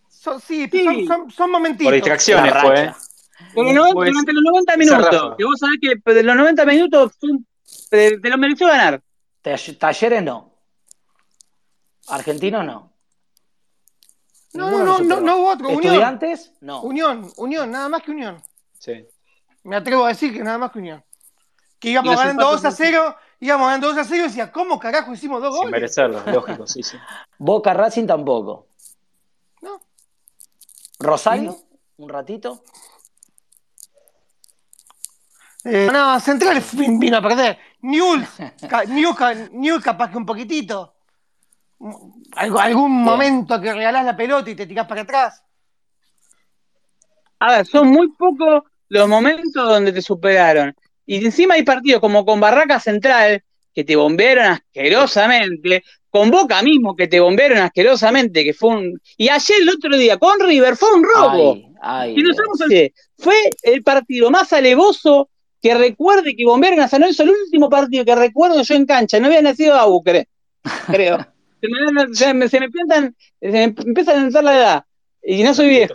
Son, 0.08 0.40
sí, 0.40 0.68
Son, 0.70 1.06
son, 1.06 1.30
son, 1.30 1.50
momentitos. 1.50 1.86
Por 1.86 1.94
distracciones 1.94 2.54
fue. 2.62 2.84
¿eh? 2.84 2.92
Durante 3.54 4.32
los 4.32 4.42
90 4.42 4.76
minutos, 4.76 5.34
que 5.36 5.44
vos 5.44 5.58
sabés 5.58 5.78
que 5.80 6.12
de 6.12 6.22
los 6.22 6.36
90 6.36 6.64
minutos 6.66 7.12
te, 7.90 8.18
lo 8.22 8.38
mereció 8.38 8.66
ganar. 8.66 9.02
Talleres 9.42 10.22
no. 10.22 10.54
Argentinos 12.08 12.64
no. 12.64 12.90
No, 14.52 14.70
no, 14.70 14.84
no, 14.84 14.98
no, 14.98 15.20
no 15.20 15.36
hubo 15.36 15.50
otro. 15.50 15.70
¿Estudiantes? 15.70 16.52
No. 16.60 16.82
Unión, 16.82 17.30
Unión, 17.36 17.70
nada 17.70 17.88
más 17.88 18.02
que 18.02 18.10
Unión. 18.10 18.42
Sí. 18.78 19.06
Me 19.62 19.76
atrevo 19.76 20.04
a 20.04 20.08
decir 20.08 20.32
que 20.32 20.42
nada 20.42 20.58
más 20.58 20.72
que 20.72 20.80
Unión. 20.80 21.04
Que 21.78 21.90
íbamos 21.90 22.16
ganando 22.16 22.50
2 22.50 22.64
a 22.64 22.70
0, 22.72 23.16
íbamos 23.38 23.66
ganando 23.66 23.88
2 23.88 23.98
a 23.98 24.04
0 24.04 24.24
y 24.24 24.28
decía, 24.28 24.50
¿cómo 24.50 24.78
carajo 24.78 25.12
hicimos 25.12 25.40
dos 25.40 25.50
goles? 25.50 25.66
Sin 25.66 25.70
merecerlo, 25.70 26.22
lógico, 26.32 26.66
sí, 26.66 26.82
sí. 26.82 26.96
Boca 27.38 27.72
Racing 27.72 28.06
tampoco. 28.06 28.66
No. 29.62 29.80
Rosario, 30.98 31.56
un 31.96 32.08
ratito. 32.08 32.64
Eh, 35.64 35.88
no, 35.92 36.18
Central 36.20 36.62
vino 36.98 37.18
a 37.18 37.22
perder. 37.22 37.58
Newell, 37.82 38.26
Newell, 39.52 39.82
capaz 39.82 40.10
que 40.10 40.16
un 40.16 40.26
poquitito. 40.26 40.94
algún 42.32 43.02
momento 43.02 43.60
que 43.60 43.72
regalás 43.72 44.04
la 44.04 44.16
pelota 44.16 44.50
y 44.50 44.54
te 44.54 44.66
tirás 44.66 44.86
para 44.86 45.02
atrás. 45.02 45.42
A 47.38 47.52
ver, 47.52 47.66
son 47.66 47.88
muy 47.88 48.08
pocos 48.12 48.64
los 48.88 49.08
momentos 49.08 49.68
donde 49.68 49.92
te 49.92 50.02
superaron. 50.02 50.74
Y 51.06 51.24
encima 51.24 51.54
hay 51.54 51.62
partidos 51.62 52.00
como 52.00 52.24
con 52.24 52.38
Barraca 52.38 52.78
Central, 52.78 53.42
que 53.74 53.84
te 53.84 53.96
bombearon 53.96 54.46
asquerosamente, 54.46 55.82
con 56.10 56.30
Boca 56.30 56.60
mismo, 56.62 56.96
que 56.96 57.06
te 57.06 57.20
bombearon 57.20 57.58
asquerosamente, 57.58 58.44
que 58.44 58.52
fue 58.52 58.70
un... 58.70 59.00
Y 59.16 59.28
ayer 59.28 59.60
el 59.60 59.70
otro 59.70 59.96
día 59.96 60.18
con 60.18 60.38
River 60.40 60.76
fue 60.76 60.92
un 60.92 61.04
robo. 61.04 61.56
y 61.56 62.92
fue 63.16 63.34
el 63.62 63.82
partido 63.82 64.30
más 64.30 64.52
alevoso 64.52 65.30
que 65.60 65.74
recuerde 65.74 66.34
que 66.34 66.44
bombearon 66.44 66.80
a 66.80 66.88
San 66.88 67.00
Lorenzo, 67.00 67.22
el 67.22 67.30
último 67.30 67.68
partido 67.68 68.04
que 68.04 68.14
recuerdo 68.14 68.62
yo 68.62 68.74
en 68.74 68.86
cancha, 68.86 69.20
no 69.20 69.26
había 69.26 69.42
nacido 69.42 69.74
Abu, 69.74 70.02
creo. 70.02 70.24
se, 72.12 72.34
me, 72.34 72.48
se, 72.48 72.60
me, 72.60 72.66
empiezan, 72.66 73.16
se 73.40 73.48
me 73.48 73.62
empiezan 73.64 74.18
a 74.18 74.22
entrar 74.22 74.44
la 74.44 74.56
edad. 74.56 74.84
Y 75.22 75.42
no 75.42 75.52
soy 75.52 75.68
viejo. 75.68 75.94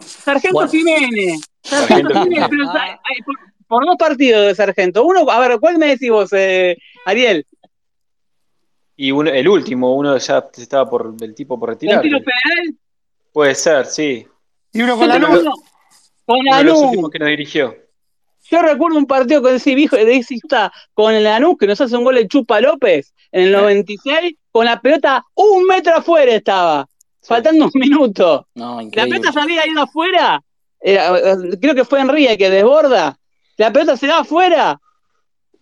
Sargento 0.00 0.68
Jiménez. 0.68 1.40
Sargento 1.62 2.22
Jiménez. 2.22 2.48
por, 3.68 3.86
dos 3.86 3.96
partidos 3.96 4.46
de 4.46 4.54
Sargento. 4.54 5.04
Uno, 5.04 5.30
a 5.30 5.40
ver, 5.40 5.58
¿cuál 5.60 5.78
me 5.78 5.86
decís 5.86 6.10
vos, 6.10 6.32
eh, 6.32 6.76
Ariel? 7.04 7.46
Y 8.96 9.12
uno, 9.12 9.30
el 9.30 9.46
último, 9.46 9.94
uno 9.94 10.16
ya 10.16 10.44
estaba 10.56 10.88
por 10.88 11.14
el 11.20 11.34
tipo 11.34 11.60
por 11.60 11.70
retirar. 11.70 11.98
¿Un 11.98 12.02
tiro 12.02 12.18
federal? 12.18 12.74
Puede 13.32 13.54
ser, 13.54 13.86
sí. 13.86 14.26
Y 14.72 14.82
uno 14.82 14.96
con 14.96 15.08
la 15.08 15.18
luz. 15.18 15.44
Con 16.24 16.44
la 16.44 16.62
luz. 16.62 17.10
que 17.12 17.18
nos 17.18 17.28
dirigió. 17.28 17.85
Yo 18.50 18.62
recuerdo 18.62 18.98
un 18.98 19.06
partido 19.06 19.42
con 19.42 19.54
ese 19.54 19.74
viejo 19.74 19.96
de 19.96 20.24
con 20.94 21.14
el 21.14 21.24
Lanús 21.24 21.56
que 21.58 21.66
nos 21.66 21.80
hace 21.80 21.96
un 21.96 22.04
gol 22.04 22.14
de 22.14 22.28
Chupa 22.28 22.60
López 22.60 23.12
en 23.32 23.44
el 23.44 23.52
96, 23.52 24.34
con 24.52 24.66
la 24.66 24.80
pelota 24.80 25.24
un 25.34 25.64
metro 25.64 25.96
afuera 25.96 26.32
estaba, 26.32 26.88
faltando 27.22 27.66
un 27.66 27.70
minuto. 27.74 28.46
la 28.54 29.04
pelota 29.04 29.32
salía 29.32 29.66
ido 29.66 29.82
afuera, 29.82 30.42
creo 30.80 31.74
que 31.74 31.84
fue 31.84 32.00
Enrique 32.00 32.38
que 32.38 32.50
desborda, 32.50 33.18
la 33.56 33.72
pelota 33.72 33.96
se 33.96 34.06
da 34.06 34.20
afuera, 34.20 34.80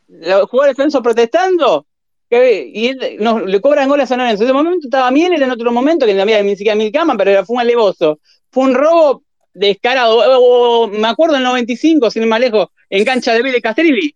los 0.09 0.49
jugadores 0.51 0.77
defenso 0.77 1.03
protestando, 1.03 1.87
y 2.31 2.93
le 2.93 3.61
cobran 3.61 3.89
goles 3.89 4.11
a 4.11 4.17
Lorenzo. 4.17 4.43
En 4.43 4.49
ese 4.49 4.53
momento 4.53 4.89
estaba 4.89 5.11
Miel, 5.11 5.41
en 5.41 5.51
otro 5.51 5.71
momento 5.71 6.05
que 6.05 6.15
no 6.15 6.23
había 6.23 6.43
ni 6.43 6.57
siquiera 6.57 6.75
mil 6.75 6.91
camas, 6.91 7.17
pero 7.17 7.45
fue 7.45 7.55
un 7.55 7.61
alevoso. 7.61 8.19
Fue 8.51 8.65
un 8.65 8.75
robo 8.75 9.23
descarado. 9.55 10.89
me 10.89 11.09
acuerdo 11.09 11.37
en 11.37 11.43
el 11.43 11.45
95, 11.45 12.11
sin 12.11 12.23
ir 12.23 12.29
más 12.29 12.41
lejos, 12.41 12.69
en 12.91 13.05
cancha 13.05 13.33
de 13.33 13.43
Vélez 13.43 13.63
Castrilli. 13.63 14.15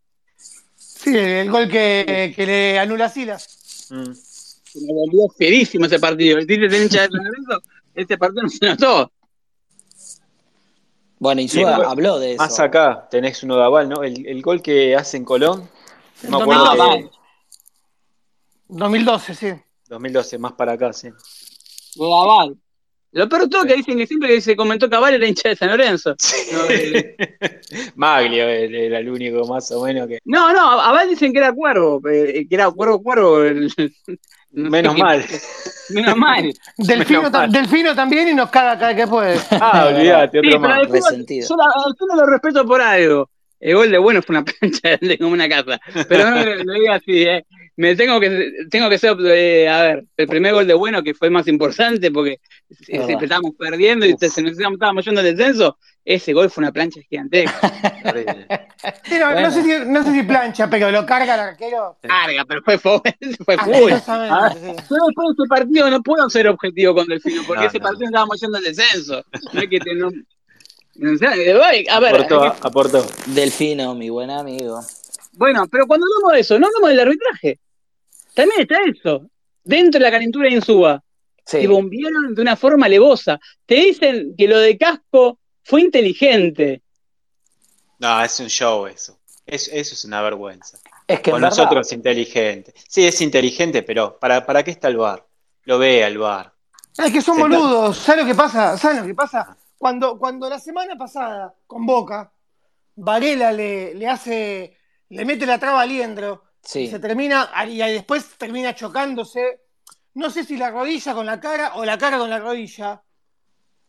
Sí, 0.77 1.17
el 1.17 1.51
gol 1.51 1.69
que, 1.69 2.33
que 2.37 2.47
le 2.47 2.79
anula 2.79 3.09
Silas. 3.09 3.89
Mm. 3.91 4.11
Me 4.75 4.93
volvió 4.93 5.29
fierísimo 5.29 5.87
ese 5.87 5.99
partido. 5.99 6.39
El 6.39 6.47
de 6.47 6.83
hincha 6.83 7.09
de 7.09 7.09
este 7.95 8.19
partido 8.19 8.43
no 8.43 8.49
se 8.49 8.67
notó. 8.67 9.13
Bueno, 11.19 11.41
y 11.41 11.49
Suba 11.49 11.77
habló 11.77 12.19
de 12.19 12.35
eso. 12.35 12.43
Más 12.43 12.61
acá 12.61 13.09
tenés 13.11 13.43
uno 13.43 13.57
de 13.57 13.65
aval, 13.65 13.89
¿no? 13.89 14.03
El, 14.05 14.27
el 14.27 14.41
gol 14.41 14.63
que 14.63 14.95
hace 14.95 15.17
en 15.17 15.25
Colón. 15.25 15.69
No 16.29 16.47
me 16.47 16.55
acuerdo. 16.55 17.11
2012, 18.69 19.35
sí. 19.35 19.53
2012, 19.89 20.39
más 20.39 20.53
para 20.53 20.73
acá, 20.73 20.93
sí. 20.93 21.09
De 21.97 22.05
aval. 22.05 22.57
Lo 23.13 23.29
peor 23.29 23.49
todo 23.49 23.65
que 23.65 23.77
dicen 23.77 23.97
que 23.97 24.07
siempre 24.07 24.29
que 24.29 24.41
se 24.41 24.55
comentó 24.55 24.91
Cabal 24.91 25.15
era 25.15 25.27
hincha 25.27 25.49
de 25.49 25.57
San 25.57 25.71
Lorenzo. 25.71 26.15
Maglio 27.97 28.49
era 28.49 28.99
el 28.99 29.09
único 29.09 29.47
más 29.47 29.71
o 29.71 29.85
menos 29.85 30.09
que. 30.09 30.19
No, 30.25 30.53
no, 30.53 30.81
Abal 30.81 31.09
dicen 31.09 31.33
que 31.33 31.39
era 31.39 31.53
cuervo, 31.53 32.01
eh, 32.09 32.47
que 32.49 32.55
era 32.55 32.71
cuervo, 32.71 33.03
cuervo. 33.03 33.39
menos 34.51 34.97
mal. 34.97 35.25
Menos 35.91 36.17
mal. 36.17 36.53
Delfino, 36.77 37.31
Delfino, 37.49 37.95
también 37.95 38.29
y 38.29 38.35
nos 38.35 38.51
caga 38.51 38.79
cada 38.79 38.95
que 38.95 39.07
puede. 39.07 39.39
Ah, 39.53 39.91
olvídate, 39.95 40.39
otro 40.41 40.61
más. 40.61 40.83
Yo 41.49 41.57
no 41.57 42.17
lo 42.17 42.27
respeto 42.27 42.67
por 42.67 42.81
algo. 42.81 43.31
El 43.61 43.75
gol 43.75 43.91
de 43.91 43.99
bueno 43.99 44.23
fue 44.23 44.37
una 44.37 44.45
plancha 44.45 44.97
de 45.01 45.19
como 45.19 45.33
una 45.33 45.49
casa. 45.49 45.81
Pero 46.09 46.31
no 46.31 46.45
lo 46.45 46.73
diga 46.75 46.95
así, 46.95 47.23
¿eh? 47.23 47.45
Me 47.79 47.95
tengo 47.95 48.19
que 48.19 48.67
tengo 48.69 48.91
que 48.91 48.99
ser 48.99 49.17
eh, 49.25 49.69
a 49.69 49.83
ver 49.83 50.05
el 50.17 50.27
primer 50.27 50.53
gol 50.53 50.67
de 50.67 50.75
bueno 50.75 51.01
que 51.01 51.15
fue 51.15 51.31
más 51.31 51.47
importante 51.47 52.11
porque 52.11 52.41
si, 52.69 52.97
estábamos 52.97 53.53
perdiendo 53.57 54.05
y 54.05 54.17
se 54.19 54.43
nos 54.43 54.59
estábamos 54.59 55.05
yendo 55.05 55.21
al 55.21 55.37
descenso 55.37 55.79
ese 56.05 56.33
gol 56.33 56.51
fue 56.51 56.63
una 56.63 56.73
plancha 56.73 57.01
gigantesca. 57.09 57.73
No, 59.11 59.51
sé 59.51 59.63
si, 59.63 59.73
no 59.87 60.05
sé 60.05 60.13
si 60.13 60.23
plancha 60.23 60.71
pero 60.71 60.91
lo 60.91 61.05
carga 61.05 61.35
el 61.35 61.41
arquero. 61.41 61.99
Carga 62.01 62.45
pero 62.47 62.63
fue 62.63 62.79
fue, 62.79 63.01
fue 63.45 63.59
full. 63.59 63.93
ah, 64.07 64.55
yo 64.55 64.97
después 65.07 65.29
de 65.29 65.43
ese 65.43 65.49
partido 65.49 65.91
no 65.91 66.03
puedo 66.03 66.31
ser 66.31 66.47
objetivo 66.49 66.95
con 66.95 67.07
Delfino 67.07 67.43
porque 67.47 67.67
ese 67.67 67.81
partido 67.81 68.07
estábamos 68.07 68.41
yendo 68.41 68.59
al 68.59 68.65
descenso. 68.65 69.25
No 69.53 69.61
hay 69.61 69.69
que 69.69 69.81
tener 69.81 70.05
a 70.05 72.01
ver 72.01 72.15
aportó, 72.15 72.45
aportó. 72.61 73.07
Delfino 73.27 73.95
mi 73.95 74.11
buen 74.11 74.31
amigo. 74.31 74.81
Bueno, 75.33 75.67
pero 75.71 75.87
cuando 75.87 76.07
hablamos 76.07 76.33
de 76.35 76.41
eso, 76.41 76.59
no 76.59 76.67
hablamos 76.67 76.91
del 76.91 77.01
arbitraje. 77.01 77.61
También 78.39 78.61
está 78.61 78.77
eso. 78.85 79.29
Dentro 79.65 79.99
de 79.99 80.05
la 80.05 80.13
calentura 80.13 80.49
de 80.49 80.55
Insúa. 80.55 81.03
Se 81.45 81.67
bombearon 81.67 82.37
de 82.37 82.43
una 82.43 82.55
forma 82.55 82.87
alevosa. 82.87 83.41
Te 83.67 83.75
dicen 83.75 84.37
que 84.39 84.47
lo 84.47 84.61
de 84.61 84.79
Casco 84.79 85.41
fue 85.65 85.81
inteligente. 85.81 86.83
No, 87.99 88.23
es 88.23 88.39
un 88.39 88.47
show 88.47 88.87
eso. 88.87 89.19
eso 89.45 89.73
es 89.73 90.05
una 90.05 90.23
vergüenza. 90.23 90.79
Es 91.05 91.19
que 91.19 91.33
Con 91.33 91.41
nosotros 91.41 91.85
es 91.89 91.93
inteligente. 91.95 92.73
Sí, 92.89 93.05
es 93.05 93.21
inteligente, 93.23 93.83
pero 93.83 94.17
¿para, 94.21 94.47
¿para 94.47 94.63
qué 94.63 94.71
está 94.71 94.87
el 94.87 94.99
bar? 94.99 95.27
Lo 95.65 95.81
ve 95.81 96.05
al 96.05 96.17
bar. 96.19 96.53
Es 96.97 97.13
que 97.13 97.21
son 97.21 97.41
boludos. 97.41 97.97
¿Sabes 97.97 98.23
lo 98.23 98.29
que 98.29 98.37
pasa? 98.37 98.79
¿Sabes 98.79 99.01
lo 99.01 99.07
que 99.07 99.17
pasa? 99.17 99.57
Cuando, 99.79 100.17
cuando 100.17 100.49
la 100.49 100.61
semana 100.61 100.95
pasada 100.95 101.53
con 101.67 101.85
Boca, 101.85 102.31
Varela 102.95 103.51
le, 103.51 103.95
le 103.95 104.07
hace, 104.07 104.77
le 105.09 105.25
mete 105.25 105.45
la 105.45 105.59
traba 105.59 105.81
a 105.81 105.87
Liendro 105.87 106.48
se 106.69 106.99
termina, 106.99 107.51
y 107.67 107.79
después 107.79 108.37
termina 108.37 108.75
chocándose. 108.75 109.63
No 110.15 110.29
sé 110.29 110.45
si 110.45 110.57
la 110.59 110.71
rodilla 110.71 111.15
con 111.15 111.25
la 111.25 111.41
cara 111.41 111.77
o 111.77 111.85
la 111.85 111.97
cara 111.97 112.19
con 112.19 112.29
la 112.29 112.39
rodilla. 112.39 113.03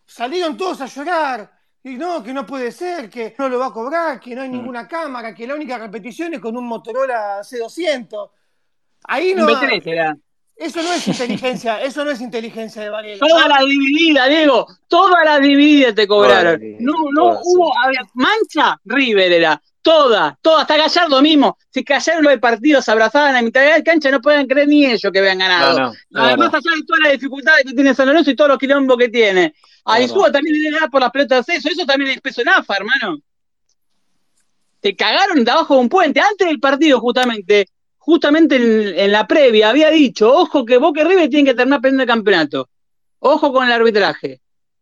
Salieron 0.06 0.56
todos 0.56 0.80
a 0.80 0.86
llorar. 0.86 1.52
Y 1.84 1.96
no, 1.96 2.24
que 2.24 2.34
no 2.34 2.46
puede 2.46 2.72
ser, 2.72 3.10
que 3.10 3.36
no 3.38 3.50
lo 3.50 3.60
va 3.60 3.68
a 3.68 3.74
cobrar, 3.74 4.20
que 4.20 4.36
no 4.36 4.42
hay 4.42 4.50
mm. 4.50 4.52
ninguna 4.52 4.88
cámara, 4.88 5.34
que 5.34 5.48
la 5.48 5.56
única 5.56 5.78
repetición 5.78 6.34
es 6.34 6.40
con 6.40 6.56
un 6.56 6.68
Motorola 6.68 7.40
C200. 7.42 8.32
Ahí 9.04 9.34
no. 9.34 9.46
Eso 10.60 10.84
no 10.84 10.92
es 10.92 11.08
inteligencia, 11.08 11.82
eso 11.82 12.04
no 12.04 12.12
es 12.12 12.20
inteligencia 12.20 12.82
de 12.82 12.90
Varela. 12.90 13.26
Toda 13.26 13.48
la 13.48 13.64
dividida, 13.64 14.28
Diego, 14.28 14.68
toda 14.90 15.24
la 15.24 15.40
dividida 15.40 15.96
te 15.96 16.06
cobraron. 16.06 16.60
No, 16.80 16.94
no 17.14 17.40
hubo, 17.42 17.72
mancha, 18.14 18.78
River 18.84 19.32
era. 19.32 19.62
Toda, 19.82 20.38
toda, 20.42 20.64
hasta 20.64 20.76
Gallardo 20.76 21.22
mismo. 21.22 21.58
Si 21.70 21.84
Gallardo 21.84 22.22
lo 22.22 22.30
de 22.30 22.38
partidos 22.38 22.84
se 22.84 22.92
abrazaban 22.92 23.38
a 23.38 23.42
mitad 23.42 23.62
de 23.62 23.70
la 23.70 23.82
cancha, 23.82 24.12
no 24.12 24.20
pueden 24.20 24.46
creer 24.46 24.68
ni 24.68 24.86
ellos 24.86 25.10
que 25.12 25.20
habían 25.20 25.38
ganado. 25.38 25.94
Además, 26.14 26.54
allá 26.54 26.76
de 26.76 26.84
todas 26.86 27.04
las 27.04 27.12
dificultades 27.14 27.64
que 27.64 27.74
tiene 27.74 27.96
San 27.96 28.08
Lorenzo 28.08 28.30
y 28.30 28.36
todos 28.36 28.50
los 28.50 28.60
quilombos 28.60 28.98
que 28.98 29.08
tiene. 29.08 29.56
A 29.86 30.02
Insúa 30.02 30.30
también 30.30 30.62
le 30.62 30.78
da 30.78 30.90
por 30.90 31.00
las 31.00 31.10
pelotas 31.10 31.46
de 31.46 31.56
eso, 31.56 31.70
eso 31.70 31.86
también 31.86 32.12
es 32.12 32.22
peso 32.22 32.42
en 32.42 32.50
AFA, 32.50 32.76
hermano. 32.76 33.20
Te 34.82 34.94
cagaron 34.94 35.46
de 35.46 35.52
abajo 35.52 35.76
de 35.76 35.80
un 35.80 35.90
puente. 35.90 36.20
Antes 36.20 36.48
del 36.48 36.60
partido, 36.60 37.00
justamente, 37.00 37.70
justamente 38.10 38.56
en, 38.56 39.12
la 39.12 39.28
previa, 39.28 39.70
había 39.70 39.90
dicho, 39.90 40.34
ojo 40.34 40.66
que 40.66 40.78
Boca 40.78 41.02
y 41.02 41.04
River 41.04 41.30
tienen 41.30 41.46
que 41.46 41.54
terminar 41.54 41.82
peleando 41.82 42.04
el 42.04 42.10
campeonato. 42.10 42.70
Ojo 43.20 43.54
con 43.54 43.66
el 43.66 43.72
arbitraje. 43.72 44.42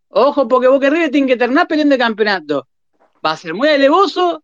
Ojo 0.10 0.48
porque 0.48 0.68
Boca 0.68 0.88
y 0.88 0.90
River 0.90 1.12
tienen 1.12 1.28
que 1.28 1.38
terminar 1.38 1.68
peleando 1.68 1.96
el 1.96 2.00
campeonato. 2.00 2.68
Va 3.26 3.32
a 3.32 3.38
ser 3.38 3.54
muy 3.54 3.68
alevoso 3.68 4.44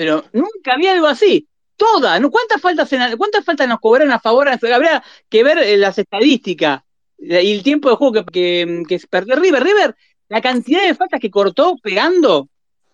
pero 0.00 0.24
nunca 0.32 0.72
había 0.72 0.92
algo 0.92 1.06
así. 1.06 1.46
Todas, 1.76 2.20
¿cuántas 2.30 2.60
faltas, 2.60 2.88
¿cuántas 3.16 3.44
faltas 3.44 3.68
nos 3.68 3.80
cobraron 3.80 4.12
a 4.12 4.18
favor? 4.18 4.48
Habría 4.48 5.02
que 5.28 5.42
ver 5.42 5.58
eh, 5.58 5.76
las 5.76 5.98
estadísticas. 5.98 6.82
y 7.18 7.52
el 7.52 7.62
tiempo 7.62 7.90
de 7.90 7.96
juego 7.96 8.24
que, 8.24 8.82
que, 8.88 8.98
perdió 9.10 9.36
River. 9.36 9.62
River, 9.62 9.96
la 10.28 10.40
cantidad 10.40 10.82
de 10.82 10.94
faltas 10.94 11.20
que 11.20 11.30
cortó 11.30 11.76
pegando, 11.82 12.48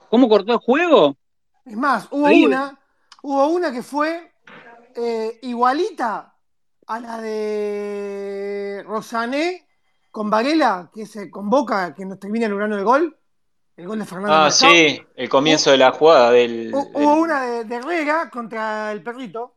cómo 0.08 0.28
cortó 0.28 0.52
el 0.52 0.58
juego. 0.58 1.16
Es 1.64 1.76
más, 1.76 2.08
hubo 2.10 2.26
una, 2.26 2.78
hubo 3.22 3.48
una 3.48 3.72
que 3.72 3.82
fue 3.82 4.32
eh, 4.96 5.38
igualita 5.42 6.34
a 6.86 7.00
la 7.00 7.20
de 7.20 8.82
Rosané 8.86 9.66
con 10.10 10.30
Varela, 10.30 10.90
que 10.92 11.06
se 11.06 11.30
convoca, 11.30 11.94
que 11.94 12.04
nos 12.04 12.18
termina 12.18 12.48
logrando 12.48 12.76
el 12.76 12.84
gol. 12.84 13.18
El 13.76 13.86
gol 13.86 13.98
de 13.98 14.06
Fernando. 14.06 14.34
Ah, 14.34 14.50
sí, 14.50 14.98
el 15.14 15.28
comienzo 15.28 15.70
de 15.70 15.76
la 15.76 15.92
jugada 15.92 16.30
del. 16.30 16.72
Hubo 16.72 17.14
una 17.16 17.42
de, 17.42 17.64
de 17.64 17.80
contra 18.32 18.90
el 18.90 19.02
perrito, 19.02 19.56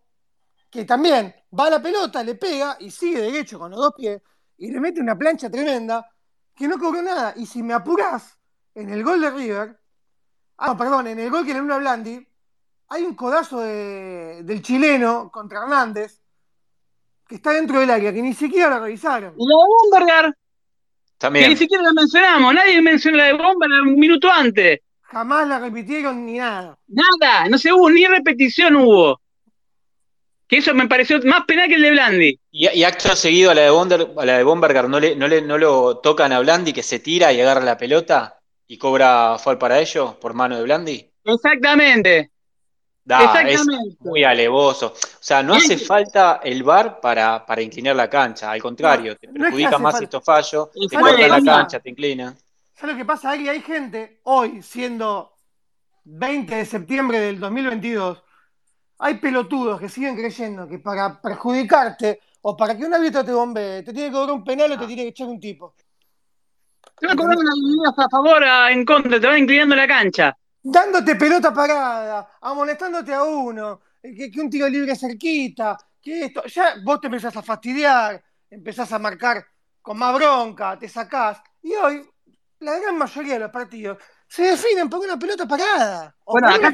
que 0.69 0.83
también 0.83 1.33
va 1.57 1.67
a 1.67 1.69
la 1.69 1.81
pelota, 1.81 2.21
le 2.21 2.35
pega 2.35 2.75
y 2.81 2.91
sigue 2.91 3.21
derecho 3.21 3.57
con 3.57 3.71
los 3.71 3.79
dos 3.79 3.93
pies 3.95 4.21
y 4.57 4.69
le 4.71 4.79
mete 4.81 4.99
una 4.99 5.17
plancha 5.17 5.49
tremenda 5.49 6.05
que 6.53 6.67
no 6.67 6.77
cobró 6.77 7.01
nada. 7.01 7.33
Y 7.37 7.45
si 7.45 7.63
me 7.63 7.73
apurás, 7.73 8.37
en 8.75 8.89
el 8.89 9.03
gol 9.03 9.21
de 9.21 9.31
River, 9.31 9.79
ah, 10.57 10.77
perdón, 10.77 11.07
en 11.07 11.19
el 11.19 11.29
gol 11.29 11.45
que 11.45 11.53
le 11.53 11.61
dio 11.61 11.73
a 11.73 11.77
Blandi, 11.77 12.27
hay 12.89 13.03
un 13.03 13.13
codazo 13.13 13.59
del 13.59 14.61
chileno 14.61 15.29
contra 15.31 15.61
Hernández 15.61 16.19
que 17.27 17.35
está 17.35 17.51
dentro 17.51 17.79
del 17.79 17.91
área, 17.91 18.11
que 18.11 18.23
ni 18.23 18.33
siquiera 18.33 18.69
lo 18.69 18.83
revisaron. 18.83 19.35
Y 19.37 19.47
la 19.47 19.55
de 19.55 19.63
Bomberger. 19.67 20.33
También. 21.19 21.45
Que 21.45 21.49
ni 21.49 21.57
siquiera 21.57 21.83
la 21.83 21.93
mencionamos, 21.93 22.53
nadie 22.55 22.81
mencionó 22.81 23.17
la 23.17 23.25
de 23.25 23.33
Bomberger 23.33 23.81
un 23.81 23.99
minuto 23.99 24.31
antes. 24.31 24.79
Jamás 25.03 25.47
la 25.47 25.59
repitieron 25.59 26.25
ni 26.25 26.37
nada. 26.39 26.77
Nada, 26.87 27.47
no 27.47 27.57
se 27.59 27.71
hubo, 27.71 27.89
ni 27.89 28.05
repetición 28.07 28.75
hubo. 28.75 29.21
Que 30.47 30.57
eso 30.57 30.73
me 30.73 30.87
pareció 30.87 31.19
más 31.25 31.45
penal 31.45 31.67
que 31.67 31.75
el 31.75 31.83
de 31.83 31.91
Blandi. 31.91 32.39
Y, 32.51 32.83
acto 32.83 33.15
seguido 33.15 33.51
a 33.51 33.55
la 33.55 33.61
de, 33.61 33.69
Bonder, 33.69 34.07
a 34.17 34.25
la 34.25 34.37
de 34.37 34.43
Bomberger 34.43 34.89
no, 34.89 34.99
le, 34.99 35.15
no, 35.15 35.27
le, 35.27 35.43
no 35.43 35.59
lo 35.59 35.99
tocan 35.99 36.31
a 36.31 36.39
Blandi 36.39 36.73
que 36.73 36.81
se 36.81 36.97
tira 36.97 37.31
y 37.31 37.39
agarra 37.39 37.61
la 37.61 37.77
pelota 37.77 38.39
y 38.67 38.79
cobra 38.79 39.37
foul 39.37 39.59
para 39.59 39.79
ello 39.79 40.19
por 40.19 40.33
mano 40.33 40.57
de 40.57 40.63
Blandi. 40.63 41.11
Exactamente. 41.23 42.31
Es 43.09 43.65
muy 43.99 44.23
alevoso. 44.23 44.87
O 44.87 45.17
sea, 45.19 45.41
no 45.41 45.55
hace 45.55 45.77
falta 45.77 46.39
el 46.43 46.61
bar 46.63 46.99
para, 46.99 47.43
para 47.45 47.61
inclinar 47.61 47.95
la 47.95 48.09
cancha. 48.09 48.51
Al 48.51 48.61
contrario, 48.61 49.17
te 49.17 49.27
perjudica 49.27 49.79
más 49.79 49.99
estos 50.01 50.23
fallos, 50.23 50.69
te 50.71 50.95
corta 50.95 51.27
la 51.27 51.41
cancha, 51.41 51.79
te 51.79 51.89
inclina. 51.89 52.35
¿Sabes 52.75 52.95
lo 52.95 52.99
que 52.99 53.05
pasa, 53.05 53.31
Ari? 53.31 53.49
Hay 53.49 53.61
gente 53.61 54.21
hoy, 54.23 54.61
siendo 54.61 55.33
20 56.03 56.55
de 56.55 56.65
septiembre 56.65 57.19
del 57.19 57.39
2022, 57.39 58.23
hay 58.99 59.15
pelotudos 59.15 59.79
que 59.79 59.89
siguen 59.89 60.15
creyendo 60.15 60.67
que 60.67 60.79
para 60.79 61.19
perjudicarte 61.21 62.21
o 62.41 62.55
para 62.55 62.77
que 62.77 62.85
un 62.85 62.93
árbitro 62.93 63.25
te 63.25 63.33
bombe, 63.33 63.83
te 63.83 63.91
tiene 63.91 64.09
que 64.09 64.13
cobrar 64.13 64.35
un 64.35 64.43
penal 64.43 64.71
o 64.71 64.77
te 64.77 64.87
tiene 64.87 65.03
que 65.03 65.09
echar 65.09 65.27
un 65.27 65.39
tipo. 65.39 65.73
Te 66.97 67.07
va 67.07 67.13
a 67.13 67.15
cobrar 67.15 67.37
una 67.37 67.89
a 67.89 68.09
favor, 68.09 68.43
en 68.71 68.85
contra, 68.85 69.19
te 69.19 69.27
va 69.27 69.37
inclinando 69.37 69.75
la 69.75 69.87
cancha 69.87 70.37
dándote 70.61 71.15
pelota 71.15 71.53
parada, 71.53 72.37
amonestándote 72.41 73.13
a 73.13 73.23
uno, 73.23 73.81
que, 74.01 74.31
un 74.37 74.49
tiro 74.49 74.67
libre 74.67 74.95
cerquita, 74.95 75.77
que 76.01 76.25
esto, 76.25 76.43
ya 76.45 76.75
vos 76.83 76.99
te 76.99 77.07
empezás 77.07 77.35
a 77.35 77.41
fastidiar, 77.41 78.21
empezás 78.49 78.91
a 78.91 78.99
marcar 78.99 79.45
con 79.81 79.97
más 79.97 80.13
bronca, 80.15 80.77
te 80.77 80.87
sacás, 80.87 81.41
y 81.63 81.73
hoy 81.73 82.07
la 82.59 82.77
gran 82.79 82.97
mayoría 82.97 83.33
de 83.33 83.39
los 83.39 83.51
partidos 83.51 83.97
se 84.27 84.43
definen 84.43 84.89
por 84.89 84.99
una 84.99 85.17
pelota 85.17 85.47
parada. 85.47 86.15
Bueno, 86.25 86.49
acá 86.49 86.73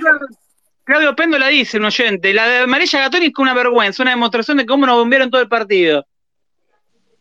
Claudio 0.84 1.16
Pendo 1.16 1.40
la 1.40 1.48
dice, 1.48 1.78
un 1.78 1.86
oyente, 1.86 2.32
la 2.32 2.48
de 2.48 2.58
amarilla 2.60 3.00
Gatoni 3.00 3.28
es 3.28 3.34
una 3.38 3.56
vergüenza, 3.56 4.04
una 4.04 4.12
demostración 4.12 4.58
de 4.58 4.68
cómo 4.68 4.86
nos 4.86 4.98
bombearon 4.98 5.32
todo 5.32 5.42
el 5.42 5.50
partido. 5.50 6.06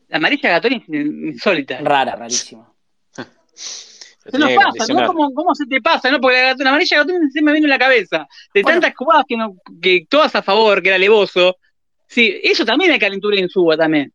La 0.09 0.19
amarilla 0.19 0.51
Gatoni 0.51 0.77
es 0.77 0.89
insólita. 0.89 1.79
Rara, 1.81 2.15
rarísima. 2.15 2.71
Se 4.31 4.39
nos 4.39 4.51
pasa, 4.53 4.93
¿no? 4.93 5.33
¿Cómo, 5.35 5.55
se 5.55 5.67
te 5.67 5.81
pasa? 5.81 6.11
¿no? 6.11 6.21
Porque 6.21 6.41
la, 6.41 6.55
la 6.55 6.69
amarilla 6.71 7.05
se 7.33 7.43
me 7.43 7.53
viene 7.53 7.67
en 7.67 7.71
la 7.71 7.79
cabeza. 7.79 8.27
De 8.53 8.63
tantas 8.63 8.95
jugadas 8.95 9.25
que, 9.29 9.37
no, 9.37 9.57
que 9.83 10.07
todas 10.09 10.35
a 10.35 10.43
favor, 10.43 10.83
que 10.83 10.89
era 10.89 10.99
levoso. 10.99 11.57
Sí, 12.07 12.41
eso 12.43 12.65
también 12.65 12.93
hay 12.93 12.99
calentura 12.99 13.39
en 13.39 13.49
Suba 13.49 13.77
también. 13.77 14.13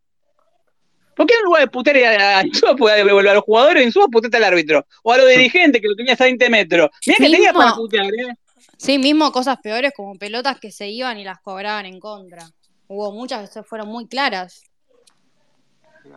¿Por 1.15 1.27
qué 1.27 1.34
en 1.36 1.44
lugar 1.44 1.61
de 1.64 1.68
putear 1.68 2.22
a, 2.22 2.44
puede 2.77 3.03
devolver 3.03 3.31
a 3.31 3.34
los 3.36 3.44
jugadores, 3.44 3.84
en 3.84 3.91
Suba 3.91 4.07
putear 4.07 4.36
al 4.36 4.45
árbitro? 4.45 4.88
O 5.03 5.11
a 5.11 5.18
los 5.18 5.27
dirigentes 5.27 5.81
que 5.81 5.88
lo 5.88 5.95
tenías 5.95 6.19
a 6.22 6.23
20 6.23 6.49
metros. 6.49 6.90
Mira 7.06 7.18
que 7.18 7.30
tenía 7.30 7.53
para 7.53 7.73
putear, 7.73 8.06
¿eh? 8.06 8.34
Sí, 8.77 8.98
mismo 8.98 9.31
cosas 9.31 9.57
peores 9.61 9.91
como 9.95 10.15
pelotas 10.15 10.60
que 10.60 10.72
se 10.72 10.88
iban 10.88 11.18
y 11.19 11.26
las 11.26 11.41
cobraban 11.41 11.86
en 11.86 11.99
contra. 11.99 12.49
Hubo 12.88 13.11
muchas 13.11 13.49
que 13.49 13.64
fueron 13.64 13.90
muy 13.90 14.07
claras. 14.07 14.64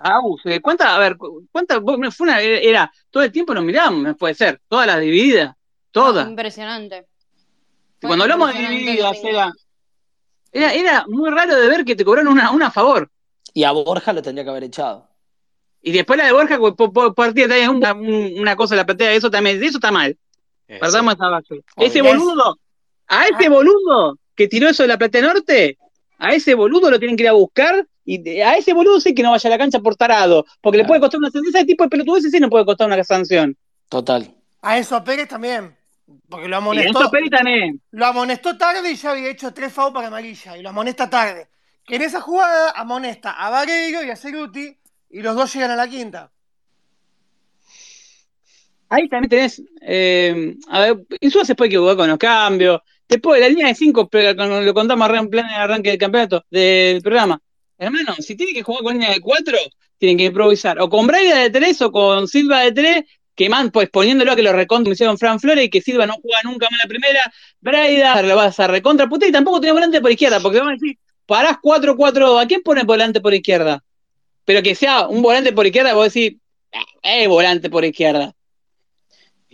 Agus, 0.03 0.43
eh, 0.47 0.61
¿cuántas, 0.61 0.89
a 0.89 0.99
ver, 0.99 1.17
cuántas, 1.51 1.81
fue 2.15 2.25
una, 2.27 2.41
era, 2.41 2.93
todo 3.11 3.23
el 3.23 3.33
tiempo 3.33 3.55
nos 3.55 3.65
miramos, 3.65 4.17
puede 4.17 4.35
ser, 4.35 4.61
todas 4.69 4.87
las 4.87 5.01
divididas, 5.01 5.55
todas. 5.91 6.29
Impresionante. 6.29 7.07
cuando 8.01 8.25
hablamos 8.25 8.53
de 8.53 8.61
divididas, 8.61 9.19
era, 9.23 9.53
era, 10.51 10.73
era, 10.73 11.05
muy 11.09 11.31
raro 11.31 11.57
de 11.57 11.69
ver 11.69 11.85
que 11.85 11.97
te 11.97 12.05
cobraron 12.05 12.33
una, 12.33 12.51
una 12.51 12.67
a 12.69 12.71
favor. 12.71 13.11
Y 13.55 13.65
a 13.65 13.73
Borja 13.73 14.13
lo 14.13 14.23
tendría 14.23 14.45
que 14.45 14.51
haber 14.51 14.65
echado. 14.65 15.09
Y 15.83 15.93
después 15.93 16.17
la 16.17 16.27
de 16.27 16.33
Borja, 16.33 16.59
por, 16.59 17.15
partida, 17.15 17.71
una, 17.71 17.93
una 17.93 18.57
cosa, 18.57 18.77
la 18.77 18.87
platea, 18.87 19.13
eso 19.13 19.31
también, 19.31 19.63
eso 19.63 19.79
está 19.79 19.91
mal. 19.91 20.17
Perdamos 20.67 21.15
esa 21.15 21.29
base. 21.29 21.65
Ese 21.77 22.03
boludo, 22.03 22.59
a 23.09 23.27
ese 23.27 23.49
boludo 23.49 24.19
que 24.35 24.49
tiró 24.49 24.69
eso 24.69 24.85
de 24.85 24.89
la 24.89 24.99
platea 24.99 25.23
norte, 25.23 25.79
a 26.19 26.35
ese 26.35 26.55
boludo 26.55 26.91
lo 26.91 26.99
tienen 26.99 27.17
que 27.17 27.25
ir 27.25 27.29
a 27.29 27.33
buscar 27.33 27.87
y 28.05 28.41
a 28.41 28.57
ese 28.57 28.73
boludo 28.73 29.01
sí 29.01 29.15
que 29.15 29.23
no 29.23 29.31
vaya 29.31 29.49
a 29.49 29.51
la 29.51 29.59
cancha 29.59 29.81
por 29.81 29.97
tarado, 29.97 30.45
porque 30.61 30.79
le 30.79 30.85
puede 30.85 31.01
costar 31.01 31.19
una 31.19 31.31
sanción. 31.31 31.55
Ese 31.55 31.67
tipo 31.67 31.85
de 31.85 31.91
pelotudeces 31.91 32.31
sí 32.31 32.41
no 32.41 32.51
puede 32.51 32.65
costar 32.65 32.87
una 32.87 33.03
sanción. 33.05 33.57
Total. 33.89 34.35
A 34.61 34.79
eso 34.79 35.03
Pérez 35.05 35.29
también. 35.29 35.77
Porque 36.29 36.49
lo 36.49 36.57
amonestó. 36.57 37.11
Pérez 37.11 37.31
también. 37.31 37.81
Lo 37.91 38.07
amonestó 38.07 38.57
tarde 38.57 38.91
y 38.91 38.97
ya 38.97 39.13
había 39.13 39.31
hecho 39.31 39.53
tres 39.53 39.73
FAU 39.73 39.93
para 39.93 40.09
amarilla. 40.09 40.57
Y 40.57 40.63
lo 40.63 40.71
amonesta 40.71 41.09
tarde. 41.09 41.49
Que 41.87 41.97
en 41.97 42.03
esa 42.03 42.21
jugada 42.21 42.73
amonesta 42.73 43.33
a 43.33 43.51
Vareiro 43.51 44.03
y 44.03 44.11
a 44.11 44.17
Ceruti 44.17 44.77
y 45.11 45.21
los 45.21 45.37
dos 45.37 45.53
llegan 45.53 45.71
a 45.71 45.77
la 45.77 45.89
quinta. 45.89 46.31
Ahí 48.89 49.09
también 49.09 49.31
tenés. 49.31 49.63
Eh, 49.81 50.57
a 50.69 50.81
ver, 50.81 51.07
Insúa 51.21 51.45
se 51.45 51.55
puede 51.55 51.69
equivocar 51.69 51.97
con 51.97 52.09
los 52.09 52.19
cambios. 52.19 52.81
Después, 53.09 53.41
la 53.41 53.49
línea 53.49 53.69
de 53.69 53.75
5, 53.75 54.11
lo 54.13 54.75
contamos 54.75 55.11
en 55.11 55.29
plan 55.29 55.47
de 55.47 55.55
arranque 55.55 55.91
del 55.91 55.99
campeonato, 55.99 56.45
del 56.51 57.03
programa. 57.03 57.41
Hermano, 57.83 58.15
si 58.19 58.37
tiene 58.37 58.53
que 58.53 58.63
jugar 58.63 58.83
con 58.85 58.93
línea 58.95 59.11
de 59.11 59.21
4, 59.21 59.59
tienen 59.99 60.19
que 60.19 60.25
improvisar. 60.25 60.81
O 60.81 60.89
con 60.89 61.07
Braida 61.07 61.39
de 61.39 61.51
3 61.51 61.83
o 61.83 61.93
con 61.93 62.29
Silva 62.29 62.61
de 62.61 62.73
3, 62.73 63.05
que 63.35 63.49
man, 63.49 63.71
pues 63.71 63.91
poniéndolo 63.91 64.33
a 64.33 64.37
que 64.37 64.43
lo 64.43 64.53
recontra 64.53 64.93
hicieron 64.93 65.19
Fran 65.19 65.41
Flores 65.41 65.65
y 65.65 65.71
que 65.71 65.81
Silva 65.81 66.07
no 66.07 66.15
juega 66.23 66.43
nunca 66.45 66.69
más 66.71 66.81
la 66.83 66.89
primera. 66.89 67.33
Braida 67.61 68.23
lo 68.23 68.37
vas 68.37 68.61
a 68.61 68.67
recontra 68.67 69.09
puta 69.09 69.27
y 69.27 69.33
tampoco 69.33 69.61
tiene 69.61 69.73
volante 69.73 70.01
por 70.01 70.13
izquierda, 70.13 70.41
porque 70.41 70.61
van 70.61 70.69
a 70.69 70.73
decir, 70.73 70.97
parás 71.27 71.57
4-4, 71.63 72.41
¿a 72.41 72.47
quién 72.47 72.63
pone 72.63 72.85
volante 72.85 73.21
por 73.21 73.35
izquierda? 73.35 73.83
Pero 74.45 74.63
que 74.63 74.75
sea 74.75 75.09
un 75.09 75.23
volante 75.23 75.53
por 75.53 75.67
izquierda, 75.67 75.95
vos 75.95 76.13
decís, 76.13 76.39
eh, 77.03 77.27
volante 77.27 77.69
por 77.69 77.85
izquierda 77.85 78.35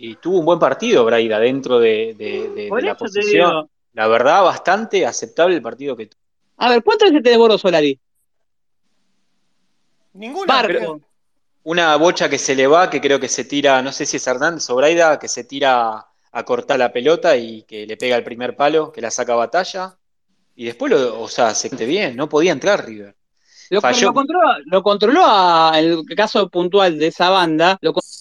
y 0.01 0.15
tuvo 0.15 0.39
un 0.39 0.45
buen 0.45 0.59
partido 0.59 1.03
Braida 1.03 1.39
dentro 1.39 1.77
de, 1.77 2.69
la 2.81 2.95
posición. 2.95 3.69
La 3.93 4.07
verdad, 4.07 4.43
bastante 4.43 5.05
aceptable 5.05 5.55
el 5.55 5.61
partido 5.61 5.97
que 5.97 6.05
tuvo. 6.05 6.21
A 6.57 6.69
ver, 6.69 6.83
¿cuánto 6.83 7.05
veces 7.05 7.21
te 7.21 7.31
devoró 7.31 7.57
Solari? 7.57 7.99
Ninguna. 10.13 10.67
Una 11.63 11.95
bocha 11.97 12.29
que 12.29 12.37
se 12.37 12.55
le 12.55 12.67
va, 12.67 12.89
que 12.89 13.01
creo 13.01 13.19
que 13.19 13.27
se 13.27 13.43
tira, 13.43 13.81
no 13.81 13.91
sé 13.91 14.05
si 14.05 14.17
es 14.17 14.25
Hernández 14.25 14.69
o 14.69 14.75
Braida, 14.75 15.19
que 15.19 15.27
se 15.27 15.43
tira 15.43 16.07
a 16.31 16.45
cortar 16.45 16.79
la 16.79 16.91
pelota 16.91 17.35
y 17.35 17.63
que 17.63 17.85
le 17.85 17.97
pega 17.97 18.15
el 18.15 18.23
primer 18.23 18.55
palo, 18.55 18.91
que 18.91 19.01
la 19.01 19.11
saca 19.11 19.33
a 19.33 19.37
batalla. 19.37 19.97
Y 20.55 20.65
después, 20.65 20.91
lo, 20.91 21.21
o 21.21 21.27
sea, 21.27 21.53
se 21.53 21.67
siente 21.67 21.85
bien, 21.85 22.15
no 22.15 22.29
podía 22.29 22.53
entrar 22.53 22.85
River. 22.85 23.15
Lo, 23.69 23.81
controló, 23.81 24.47
lo 24.65 24.81
controló 24.81 25.21
a, 25.23 25.73
el 25.77 26.03
caso 26.15 26.49
puntual 26.49 26.97
de 26.97 27.07
esa 27.07 27.29
banda. 27.29 27.77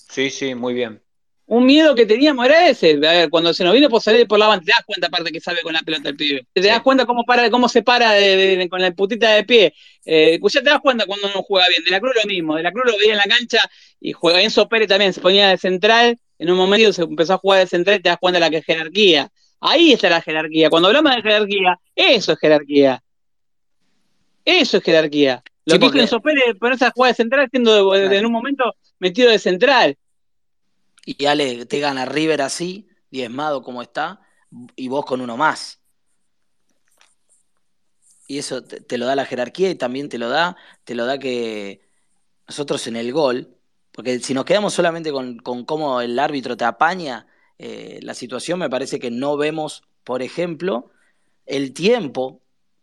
sí, 0.08 0.30
sí, 0.30 0.54
muy 0.54 0.74
bien 0.74 1.00
un 1.48 1.64
miedo 1.64 1.94
que 1.94 2.04
teníamos 2.04 2.44
era 2.44 2.68
ese. 2.68 2.92
A 2.92 3.12
ver, 3.12 3.30
cuando 3.30 3.54
se 3.54 3.64
nos 3.64 3.72
vino 3.72 3.88
por 3.88 4.02
salir 4.02 4.28
por 4.28 4.38
la 4.38 4.48
banda, 4.48 4.64
te 4.66 4.70
das 4.70 4.84
cuenta 4.84 5.06
aparte 5.06 5.32
que 5.32 5.40
sabe 5.40 5.62
con 5.62 5.72
la 5.72 5.80
pelota 5.80 6.10
el 6.10 6.16
pibe. 6.16 6.46
Te 6.52 6.60
das 6.60 6.82
cuenta 6.82 7.06
cómo 7.06 7.24
para, 7.24 7.50
cómo 7.50 7.70
se 7.70 7.82
para 7.82 8.12
con 8.68 8.82
la 8.82 8.90
putita 8.92 9.30
de 9.30 9.44
pie. 9.44 9.74
Eh, 10.04 10.36
pues 10.42 10.52
ya 10.52 10.62
te 10.62 10.68
das 10.68 10.80
cuenta 10.80 11.06
cuando 11.06 11.26
no 11.34 11.42
juega 11.42 11.66
bien. 11.68 11.82
De 11.84 11.90
la 11.90 12.00
Cruz 12.00 12.12
lo 12.22 12.28
mismo. 12.28 12.54
De 12.54 12.62
la 12.62 12.70
Cruz 12.70 12.84
lo 12.84 12.98
veía 12.98 13.12
en 13.12 13.16
la 13.16 13.24
cancha 13.24 13.60
y 13.98 14.12
juega 14.12 14.42
Enzo 14.42 14.68
Pérez 14.68 14.88
también 14.88 15.14
se 15.14 15.22
ponía 15.22 15.48
de 15.48 15.56
central. 15.56 16.18
En 16.38 16.50
un 16.50 16.58
momento 16.58 16.92
se 16.92 17.02
empezó 17.02 17.32
a 17.32 17.38
jugar 17.38 17.60
de 17.60 17.66
central 17.66 17.96
y 17.96 18.02
te 18.02 18.10
das 18.10 18.18
cuenta 18.18 18.38
de 18.38 18.44
la 18.44 18.50
que 18.50 18.62
jerarquía. 18.62 19.30
Ahí 19.58 19.94
está 19.94 20.10
la 20.10 20.20
jerarquía. 20.20 20.68
Cuando 20.68 20.88
hablamos 20.88 21.16
de 21.16 21.22
jerarquía, 21.22 21.80
eso 21.96 22.32
es 22.32 22.38
jerarquía. 22.38 23.02
Eso 24.44 24.76
es 24.76 24.82
jerarquía. 24.82 25.42
Lo 25.64 25.78
que 25.78 25.86
hizo 25.86 25.98
Enzo 25.98 26.20
Pérez 26.20 26.58
ponerse 26.60 26.84
a 26.84 26.90
jugar 26.90 27.12
de 27.12 27.14
central 27.14 27.48
siendo 27.50 27.94
en 27.94 28.26
un 28.26 28.32
momento 28.32 28.74
metido 28.98 29.30
de 29.30 29.38
central 29.38 29.96
y 31.16 31.24
Ale 31.24 31.64
te 31.64 31.80
gana 31.80 32.04
River 32.04 32.42
así, 32.42 32.86
diezmado 33.10 33.62
como 33.62 33.80
está, 33.80 34.20
y 34.76 34.88
vos 34.88 35.06
con 35.06 35.22
uno 35.22 35.38
más. 35.38 35.80
Y 38.26 38.36
eso 38.36 38.62
te, 38.62 38.98
lo 38.98 39.06
da 39.06 39.16
la 39.16 39.24
jerarquía 39.24 39.70
y 39.70 39.74
también 39.74 40.10
te 40.10 40.18
lo 40.18 40.28
da, 40.28 40.56
te 40.84 40.94
lo 40.94 41.06
da 41.06 41.18
que 41.18 41.80
nosotros 42.46 42.86
en 42.88 42.96
el 42.96 43.10
gol, 43.10 43.56
porque 43.92 44.20
si 44.20 44.34
nos 44.34 44.44
quedamos 44.44 44.74
solamente 44.74 45.10
con, 45.10 45.38
cómo 45.38 46.02
el 46.02 46.18
árbitro 46.18 46.58
te 46.58 46.66
apaña, 46.66 47.26
eh, 47.58 48.00
la 48.02 48.12
situación 48.12 48.58
me 48.58 48.68
parece 48.68 48.98
que 48.98 49.10
no 49.10 49.38
vemos, 49.38 49.84
por 50.04 50.20
ejemplo, 50.20 50.90
el 51.46 51.72
tiempo 51.72 52.42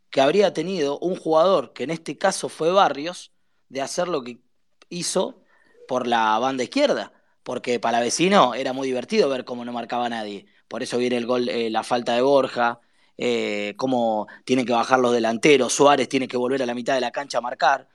que 0.10 0.22
habría 0.22 0.52
tenido 0.52 0.98
un 0.98 1.16
jugador, 1.16 1.74
que 1.74 1.84
en 1.84 1.92
este 1.92 2.18
caso 2.18 2.50
fue 2.50 2.72
Barrios, 2.72 3.32
de 3.70 3.82
hacer 3.84 4.08
lo 4.08 4.24
que 4.24 4.40
hizo 4.90 5.44
por 5.88 6.08
la 6.08 6.40
banda 6.40 6.64
izquierda, 6.64 7.15
porque 7.46 7.80
para 7.80 8.00
vecino 8.00 8.56
era 8.56 8.74
muy 8.74 8.88
divertido 8.88 9.30
ver 9.30 9.46
cómo 9.46 9.64
no 9.64 9.72
marcaba 9.72 10.10
nadie. 10.10 10.48
Por 10.68 10.82
eso 10.82 10.98
viene 10.98 11.18
el 11.18 11.28
gol, 11.28 11.48
eh, 11.48 11.70
la 11.70 11.84
falta 11.84 12.16
de 12.16 12.22
Borja, 12.24 12.80
eh, 13.20 13.76
cómo 13.78 14.28
tienen 14.44 14.66
que 14.66 14.74
bajar 14.74 14.98
los 14.98 15.14
delanteros, 15.14 15.72
Suárez 15.72 16.10
tiene 16.10 16.28
que 16.28 16.38
volver 16.38 16.64
a 16.64 16.66
la 16.66 16.74
mitad 16.74 16.96
de 16.96 17.02
la 17.02 17.12
cancha 17.12 17.38
a 17.38 17.42
marcar. 17.42 17.88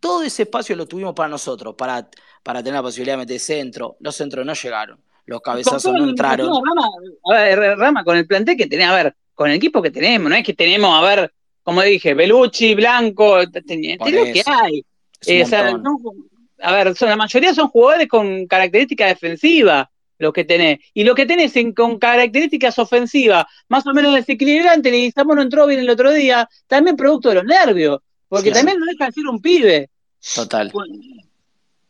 Todo 0.00 0.22
ese 0.22 0.44
espacio 0.44 0.74
lo 0.74 0.88
tuvimos 0.88 1.12
para 1.12 1.28
nosotros, 1.28 1.74
para, 1.74 2.08
para 2.42 2.62
tener 2.62 2.76
la 2.76 2.82
posibilidad 2.82 3.12
de 3.12 3.18
meter 3.18 3.38
centro. 3.40 3.98
Los 4.00 4.16
centros 4.16 4.46
no 4.46 4.54
llegaron, 4.54 4.98
los 5.26 5.42
cabezazos 5.42 5.92
no 5.92 6.08
entraron. 6.08 6.48
Rama, 6.48 6.88
a 7.30 7.42
ver, 7.42 7.76
Rama, 7.76 8.04
con 8.04 8.16
el 8.16 8.26
plantel 8.26 8.56
que 8.56 8.68
tenía, 8.68 8.90
a 8.90 8.94
ver, 8.94 9.14
con 9.34 9.50
el 9.50 9.56
equipo 9.56 9.82
que 9.82 9.90
tenemos, 9.90 10.30
no 10.30 10.34
es 10.34 10.42
que 10.42 10.54
tenemos, 10.54 10.90
a 10.96 11.02
ver, 11.02 11.30
como 11.62 11.82
dije, 11.82 12.14
Belucci, 12.14 12.74
Blanco, 12.74 13.36
tenés 13.50 13.98
lo 13.98 14.24
que 14.24 14.42
hay. 14.46 14.82
Eh, 15.26 15.44
a 16.64 16.72
ver, 16.72 16.94
son, 16.96 17.08
la 17.08 17.16
mayoría 17.16 17.54
son 17.54 17.68
jugadores 17.68 18.08
con 18.08 18.46
características 18.46 19.08
defensivas 19.08 19.88
lo 20.18 20.32
que 20.32 20.44
tenés. 20.44 20.80
Y 20.92 21.04
lo 21.04 21.14
que 21.14 21.26
tenés 21.26 21.54
con 21.74 21.98
características 21.98 22.78
ofensivas, 22.78 23.46
más 23.68 23.86
o 23.86 23.92
menos 23.92 24.14
desequilibrantes, 24.14 24.92
le 24.92 25.12
no 25.24 25.42
entró 25.42 25.66
bien 25.66 25.80
el 25.80 25.90
otro 25.90 26.12
día, 26.12 26.48
también 26.66 26.96
producto 26.96 27.30
de 27.30 27.36
los 27.36 27.44
nervios, 27.44 28.00
porque 28.28 28.50
también 28.50 28.78
no 28.78 28.86
deja 28.86 29.06
de 29.06 29.12
ser 29.12 29.26
un 29.26 29.40
pibe. 29.40 29.90
Total. 30.34 30.72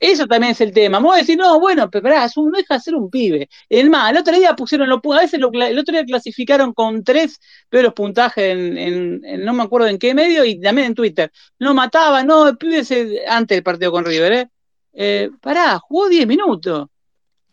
eso 0.01 0.27
también 0.27 0.53
es 0.53 0.61
el 0.61 0.73
tema. 0.73 0.99
Vos 0.99 1.17
decís, 1.17 1.37
no, 1.37 1.61
bueno, 1.61 1.89
pero 1.89 2.09
no 2.09 2.51
deja 2.57 2.75
de 2.75 2.81
ser 2.81 2.95
un 2.95 3.09
pibe. 3.11 3.49
El 3.69 3.91
más, 3.91 4.11
el 4.11 4.19
otro 4.19 4.35
día 4.35 4.57
pusieron, 4.57 4.89
lo, 4.89 5.01
a 5.13 5.21
veces 5.21 5.35
el 5.35 5.79
otro 5.79 5.93
día 5.93 6.05
clasificaron 6.05 6.73
con 6.73 7.05
tres 7.05 7.41
peores 7.69 7.93
puntajes 7.93 8.57
en, 8.57 9.45
no 9.45 9.53
me 9.53 9.63
acuerdo 9.63 9.87
en 9.87 9.99
qué 9.99 10.15
medio, 10.15 10.45
y 10.45 10.61
también 10.61 10.89
en 10.89 10.95
Twitter. 10.95 11.31
No 11.59 11.75
mataba, 11.75 12.25
no, 12.25 12.49
el 12.49 12.57
pibe 12.57 12.83
antes 13.29 13.57
del 13.57 13.63
partido 13.63 13.93
con 13.93 14.05
River, 14.05 14.33
¿eh? 14.33 14.49
Eh 14.95 15.31
pará, 15.41 15.79
jugó 15.79 16.09
10 16.09 16.27
minutos. 16.27 16.89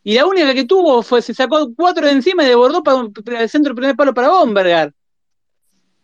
Y 0.04 0.16
la 0.16 0.26
única 0.26 0.54
que 0.54 0.66
tuvo 0.66 1.04
fue, 1.04 1.22
se 1.22 1.34
sacó 1.34 1.74
cuatro 1.76 2.06
de 2.06 2.14
encima 2.14 2.44
y 2.44 2.48
desbordó 2.48 2.84
para, 2.84 3.42
el 3.42 3.50
centro 3.50 3.76
primer 3.76 3.96
palo 3.96 4.14
para 4.14 4.30
Bombergar. 4.30 4.94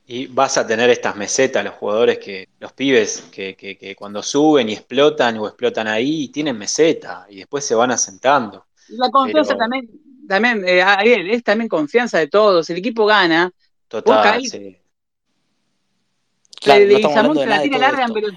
Y 0.06 0.28
vas 0.28 0.58
a 0.58 0.66
tener 0.66 0.90
estas 0.90 1.16
mesetas, 1.16 1.66
los 1.66 1.74
jugadores 1.74 2.20
que, 2.20 2.50
los 2.60 2.72
pibes 2.74 3.28
que, 3.32 3.56
que, 3.56 3.96
cuando 3.96 4.24
suben 4.24 4.70
y 4.70 4.74
explotan 4.74 5.38
o 5.38 5.48
explotan 5.48 5.88
ahí, 5.88 6.30
tienen 6.30 6.58
meseta 6.58 7.26
y 7.30 7.38
después 7.38 7.66
se 7.66 7.76
van 7.76 7.92
asentando. 7.92 8.68
La 8.90 9.10
confianza 9.10 9.58
también, 9.58 9.90
también 10.28 10.64
eh, 10.66 10.82
Ariel, 10.82 11.30
es 11.30 11.44
también 11.44 11.68
confianza 11.68 12.20
de 12.20 12.28
todos. 12.28 12.70
El 12.70 12.78
equipo 12.78 13.06
gana. 13.06 13.52
Total, 13.88 14.42
sí. 14.46 14.78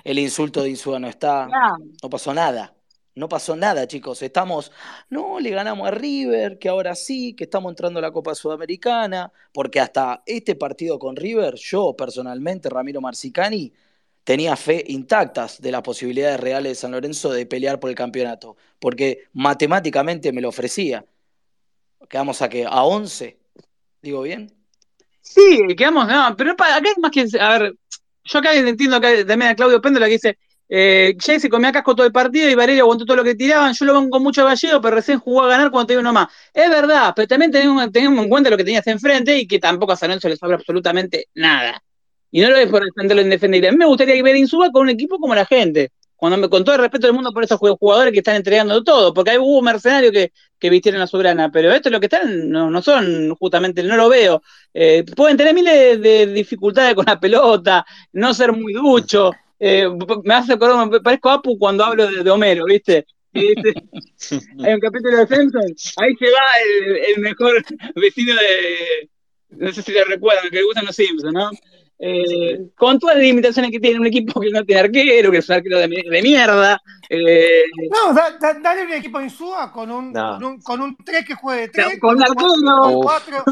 El 0.05 0.19
insulto 0.19 0.63
de 0.63 0.71
Insúa 0.71 0.99
no 0.99 1.09
está. 1.09 1.49
No 2.03 2.11
pasó 2.11 2.35
nada. 2.35 2.75
No 3.15 3.29
pasó 3.29 3.57
nada, 3.57 3.87
chicos. 3.87 4.23
Estamos, 4.23 4.73
no, 5.09 5.41
le 5.41 5.51
ganamos 5.51 5.89
a 5.89 5.91
River, 5.91 6.59
que 6.59 6.69
ahora 6.69 6.95
sí, 6.95 7.35
que 7.35 7.45
estamos 7.45 7.71
entrando 7.71 7.99
a 7.99 8.03
la 8.03 8.13
Copa 8.13 8.35
Sudamericana, 8.35 9.33
porque 9.53 9.81
hasta 9.81 10.23
este 10.27 10.55
partido 10.55 10.99
con 10.99 11.17
River, 11.17 11.55
yo 11.57 11.95
personalmente, 11.97 12.69
Ramiro 12.71 13.01
Marcicani, 13.01 13.73
tenía 14.25 14.57
fe 14.57 14.85
intactas 14.89 15.61
de 15.61 15.73
las 15.73 15.83
posibilidades 15.83 16.39
reales 16.41 16.71
de 16.71 16.75
San 16.77 16.93
Lorenzo 16.93 17.33
de 17.33 17.47
pelear 17.47 17.81
por 17.81 17.91
el 17.91 17.97
campeonato, 17.97 18.57
porque 18.79 19.25
matemáticamente 19.33 20.33
me 20.33 20.41
lo 20.41 20.49
ofrecía. 20.51 21.05
Quedamos 22.09 22.41
a 22.43 22.49
que 22.49 22.65
a 22.65 22.85
11, 22.85 23.39
digo 24.03 24.23
bien. 24.23 24.53
Sí, 25.21 25.61
quedamos, 25.77 26.07
no, 26.07 26.35
pero 26.37 26.53
acá 26.53 26.77
hay 26.77 26.95
más 27.01 27.11
que, 27.11 27.27
a 27.39 27.59
ver, 27.59 27.75
yo 28.25 28.39
acá 28.39 28.55
entiendo 28.55 28.97
acá 28.97 29.09
también 29.27 29.51
a 29.51 29.57
Claudio 29.57 29.81
Péndola 29.81 30.07
que 30.07 30.13
dice, 30.13 30.39
eh, 30.73 31.17
Jay 31.19 31.41
se 31.41 31.51
comía 31.51 31.73
casco 31.73 31.97
todo 31.97 32.07
el 32.07 32.13
partido 32.13 32.49
y 32.49 32.55
Valeria 32.55 32.83
aguantó 32.83 33.05
todo 33.05 33.17
lo 33.17 33.25
que 33.25 33.35
tiraban. 33.35 33.75
Yo 33.75 33.85
lo 33.87 34.09
con 34.09 34.23
mucho 34.23 34.45
gallego, 34.45 34.81
pero 34.81 34.95
recién 34.95 35.19
jugó 35.19 35.43
a 35.43 35.49
ganar 35.49 35.71
cuando 35.73 35.89
tenía 35.89 36.01
uno 36.01 36.13
más. 36.13 36.29
Es 36.55 36.71
verdad, 36.71 37.13
pero 37.17 37.27
también 37.27 37.51
tenemos, 37.51 37.83
en 37.93 38.29
cuenta 38.29 38.51
lo 38.51 38.57
que 38.57 38.63
tenías 38.63 38.87
enfrente 38.87 39.37
y 39.37 39.49
que 39.49 39.59
tampoco 39.59 39.93
a 39.93 39.97
San 39.97 40.11
Lorenzo 40.11 40.29
le 40.29 40.37
sobra 40.37 40.55
absolutamente 40.57 41.27
nada. 41.35 41.83
Y 42.31 42.41
no 42.41 42.51
lo 42.51 42.57
es 42.57 42.69
por 42.69 42.85
defender 42.85 43.17
lo 43.17 43.23
indefendible. 43.23 43.69
A 43.69 43.73
mí 43.73 43.79
me 43.79 43.87
gustaría 43.87 44.23
ver 44.23 44.37
Insuba 44.37 44.71
con 44.71 44.83
un 44.83 44.91
equipo 44.91 45.19
como 45.19 45.35
la 45.35 45.45
gente. 45.45 45.91
Cuando 46.15 46.39
me, 46.39 46.49
con 46.49 46.63
todo 46.63 46.77
el 46.77 46.83
respeto 46.83 47.07
del 47.09 47.15
mundo 47.15 47.33
por 47.33 47.43
esos 47.43 47.59
jugadores 47.59 48.13
que 48.13 48.19
están 48.19 48.37
entregando 48.37 48.85
todo, 48.85 49.13
porque 49.13 49.31
hay 49.31 49.39
hubo 49.39 49.63
mercenarios 49.63 50.13
que, 50.13 50.33
que 50.59 50.71
vistieron 50.71 51.01
la 51.01 51.07
soberana, 51.07 51.51
pero 51.51 51.73
esto 51.73 51.89
es 51.89 51.93
lo 51.93 51.99
que 51.99 52.07
están, 52.07 52.51
no, 52.51 52.83
son 52.83 53.35
justamente, 53.37 53.83
no 53.83 53.97
lo 53.97 54.09
veo. 54.11 54.43
Eh, 54.75 55.03
pueden 55.17 55.39
tener 55.39 55.55
miles 55.55 56.01
de 56.01 56.27
dificultades 56.27 56.95
con 56.95 57.07
la 57.07 57.19
pelota, 57.19 57.87
no 58.13 58.35
ser 58.35 58.53
muy 58.53 58.75
ducho, 58.75 59.33
eh, 59.61 59.89
me 60.25 60.35
hace 60.35 60.55
acordar, 60.55 60.89
me 60.89 61.01
parezco 61.01 61.29
a 61.29 61.35
Apu 61.35 61.59
cuando 61.59 61.85
hablo 61.85 62.07
de, 62.07 62.31
Homero, 62.31 62.65
¿viste? 62.65 63.07
hay 63.33 64.75
un 64.75 64.81
capítulo 64.81 65.19
de 65.19 65.27
Simpsons, 65.27 65.95
ahí 65.99 66.17
se 66.17 66.25
va 66.25 66.41
el, 67.15 67.21
mejor 67.21 67.63
vecino 67.95 68.35
de, 68.35 69.09
no 69.51 69.71
sé 69.71 69.83
si 69.83 69.93
le 69.93 70.05
recuerdan, 70.05 70.49
que 70.49 70.57
le 70.57 70.65
gustan 70.65 70.87
los 70.87 70.97
Simpsons, 70.97 71.33
¿no? 71.35 71.51
Eh, 72.03 72.71
con 72.75 72.99
todas 72.99 73.17
las 73.17 73.25
limitaciones 73.27 73.71
que 73.71 73.79
tiene 73.79 74.01
un 74.01 74.07
equipo 74.07 74.41
que 74.41 74.49
no 74.49 74.65
tiene 74.65 74.81
arquero, 74.81 75.31
que 75.31 75.37
es 75.37 75.49
un 75.51 75.57
arquero 75.57 75.79
de, 75.79 76.23
mierda. 76.23 76.81
Eh, 77.11 77.65
no, 77.91 78.15
dale 78.63 78.85
un 78.85 78.93
equipo 78.95 79.21
en 79.21 79.29
SUA 79.29 79.71
con 79.71 79.91
un, 79.91 80.13
con 80.63 80.81
un, 80.81 80.97
3 80.97 81.27
que 81.27 81.35
juegue 81.35 81.69
3. 81.69 82.01
con, 82.01 82.17
un 82.17 82.23
arquero. 82.23 83.01
4. 83.03 83.45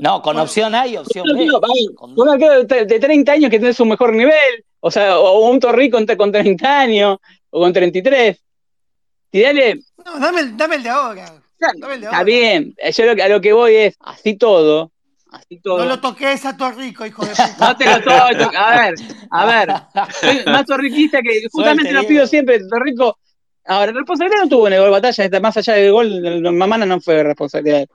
No, 0.00 0.20
con 0.22 0.36
opción 0.36 0.74
A 0.74 0.88
y 0.88 0.96
opción 0.96 1.24
B. 1.32 1.46
Con 1.94 2.18
un 2.18 2.28
arquero 2.28 2.64
de 2.64 2.98
30 2.98 3.30
años 3.30 3.50
que 3.50 3.60
tiene 3.60 3.72
su 3.72 3.86
mejor 3.86 4.12
nivel. 4.12 4.64
O 4.84 4.90
sea, 4.90 5.18
o 5.18 5.48
un 5.48 5.60
Torrico 5.60 5.96
con 6.16 6.32
30 6.32 6.80
años, 6.80 7.18
o 7.50 7.60
con 7.60 7.72
33. 7.72 8.36
Y 9.30 9.40
dale. 9.40 9.80
No, 10.04 10.18
dame 10.18 10.40
el, 10.40 10.56
dame 10.56 10.76
el 10.76 10.82
de 10.82 10.88
ahora. 10.88 11.32
Está 11.56 12.24
bien. 12.24 12.74
Yo 12.96 13.14
lo, 13.14 13.22
a 13.22 13.28
lo 13.28 13.40
que 13.40 13.52
voy 13.52 13.76
es, 13.76 13.96
así 14.00 14.36
todo, 14.36 14.90
así 15.30 15.60
todo. 15.60 15.78
No 15.78 15.84
lo 15.84 16.00
toques 16.00 16.44
a 16.44 16.56
Torrico, 16.56 17.06
hijo 17.06 17.24
de 17.24 17.30
puta. 17.30 17.56
no 17.60 17.76
te 17.76 17.84
lo 17.84 18.02
toques. 18.02 18.48
A 18.56 18.80
ver, 18.80 18.94
a 19.30 19.46
ver. 19.46 19.72
Soy 20.20 20.52
más 20.52 20.66
torriquista 20.66 21.22
que 21.22 21.42
justamente 21.50 21.92
lo 21.92 22.04
pido 22.04 22.26
siempre. 22.26 22.58
Torrico. 22.68 23.18
Ahora, 23.64 23.92
responsabilidad 23.92 24.42
no 24.42 24.48
tuvo 24.48 24.66
en 24.66 24.72
el 24.72 24.80
gol 24.80 24.90
batalla, 24.90 25.40
más 25.40 25.56
allá 25.56 25.74
del 25.74 25.92
gol, 25.92 26.42
Mamana 26.52 26.84
no 26.84 27.00
fue 27.00 27.22
responsabilidad. 27.22 27.86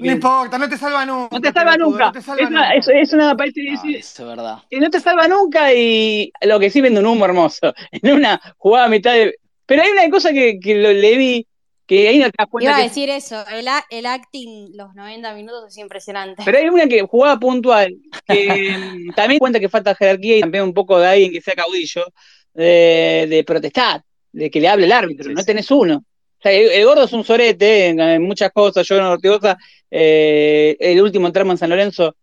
No 0.00 0.12
importa, 0.12 0.58
no 0.58 0.68
te 0.68 0.78
salva 0.78 1.04
nunca. 1.04 1.36
No 1.36 1.40
te 1.40 1.52
salva 1.52 1.76
nunca. 1.76 2.12
es, 2.14 3.12
Una, 3.12 3.36
parece, 3.36 3.60
es, 3.98 4.18
verdad. 4.18 4.58
no 4.70 4.90
te 4.90 5.00
salva 5.00 5.28
nunca 5.28 5.72
y 5.74 6.32
lo 6.42 6.58
que 6.58 6.70
sí 6.70 6.80
vende 6.80 7.00
un 7.00 7.06
humo 7.06 7.24
hermoso. 7.24 7.74
En 7.92 8.12
una 8.12 8.40
jugada 8.56 8.86
a 8.86 8.88
mitad 8.88 9.12
de. 9.12 9.36
Pero 9.66 9.82
hay 9.82 9.90
una 9.90 10.08
cosa 10.10 10.32
que, 10.32 10.58
que 10.58 10.74
lo, 10.74 10.92
le 10.92 11.16
vi, 11.16 11.46
que 11.86 12.08
ahí 12.08 12.18
no 12.18 12.26
te 12.26 12.34
das 12.38 12.48
cuenta. 12.48 12.70
Iba 12.70 12.78
a 12.78 12.82
decir 12.82 13.10
eso, 13.10 13.44
el, 13.48 13.66
el, 13.90 14.06
acting 14.06 14.70
los 14.74 14.94
90 14.94 15.34
minutos 15.34 15.64
es 15.68 15.78
impresionante. 15.78 16.42
Pero 16.44 16.58
hay 16.58 16.68
una 16.68 16.86
que 16.86 17.02
jugada 17.02 17.38
puntual, 17.38 17.94
que 18.26 18.76
también 19.14 19.38
cuenta 19.38 19.60
que 19.60 19.68
falta 19.68 19.94
jerarquía 19.94 20.38
y 20.38 20.40
también 20.40 20.64
un 20.64 20.74
poco 20.74 20.98
de 20.98 21.08
alguien 21.08 21.32
que 21.32 21.40
sea 21.40 21.54
caudillo, 21.54 22.06
de, 22.54 23.26
de 23.28 23.44
protestar, 23.44 24.02
de 24.32 24.50
que 24.50 24.60
le 24.60 24.68
hable 24.68 24.86
el 24.86 24.92
árbitro, 24.92 25.30
no 25.32 25.44
tenés 25.44 25.70
uno 25.70 26.04
el, 26.50 26.84
gordo 26.84 27.04
es 27.04 27.12
un 27.12 27.24
sorete 27.24 27.88
en, 27.88 28.22
muchas 28.22 28.50
cosas, 28.52 28.86
yo 28.86 29.00
no 29.00 29.10
ortigosa, 29.10 29.56
eh, 29.90 30.76
el 30.80 31.00
último 31.00 31.30
tramo 31.32 31.52
en 31.52 31.58
San 31.58 31.70
Lorenzo, 31.70 32.16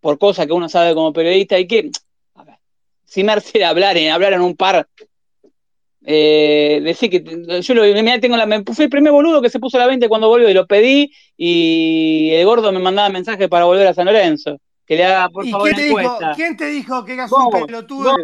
por 0.00 0.18
cosas 0.18 0.46
que 0.46 0.52
uno 0.52 0.68
sabe 0.68 0.94
como 0.94 1.12
periodista, 1.12 1.56
hay 1.56 1.66
que, 1.66 1.90
a 2.34 2.44
ver, 2.44 2.56
si 3.04 3.24
Mercedes 3.24 3.66
hablar, 3.66 3.96
en, 3.96 4.12
hablar 4.12 4.34
en 4.34 4.42
un 4.42 4.56
par, 4.56 4.86
eh, 6.08 6.80
decir 6.84 7.10
que 7.10 7.60
yo 7.62 7.74
lo, 7.74 7.82
tengo 8.20 8.36
la, 8.36 8.46
me, 8.46 8.62
fui 8.62 8.84
el 8.84 8.90
primer 8.90 9.12
boludo 9.12 9.42
que 9.42 9.50
se 9.50 9.58
puso 9.58 9.76
a 9.76 9.80
la 9.80 9.86
20 9.88 10.08
cuando 10.08 10.28
volvió 10.28 10.48
y 10.48 10.54
lo 10.54 10.64
pedí 10.64 11.10
y 11.36 12.30
el 12.32 12.46
gordo 12.46 12.70
me 12.70 12.78
mandaba 12.78 13.08
mensajes 13.08 13.48
para 13.48 13.64
volver 13.64 13.88
a 13.88 13.94
San 13.94 14.06
Lorenzo. 14.06 14.56
Que 14.86 14.94
le 14.94 15.04
haga, 15.04 15.28
por 15.30 15.44
favor, 15.48 15.68
quién 15.68 15.76
te, 15.76 15.82
dijo, 15.82 16.18
¿quién 16.36 16.56
te 16.56 16.66
dijo 16.66 17.04
que 17.04 17.14
eras 17.14 17.32
un 17.32 17.50
pelotudo? 17.50 18.14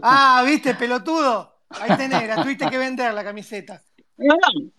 ah, 0.00 0.44
¿viste, 0.46 0.76
pelotudo? 0.76 1.56
Ahí 1.70 1.96
tenés, 1.96 2.28
la 2.28 2.40
tuviste 2.40 2.70
que 2.70 2.78
vender 2.78 3.12
la 3.12 3.24
camiseta. 3.24 3.82
No, 4.18 4.34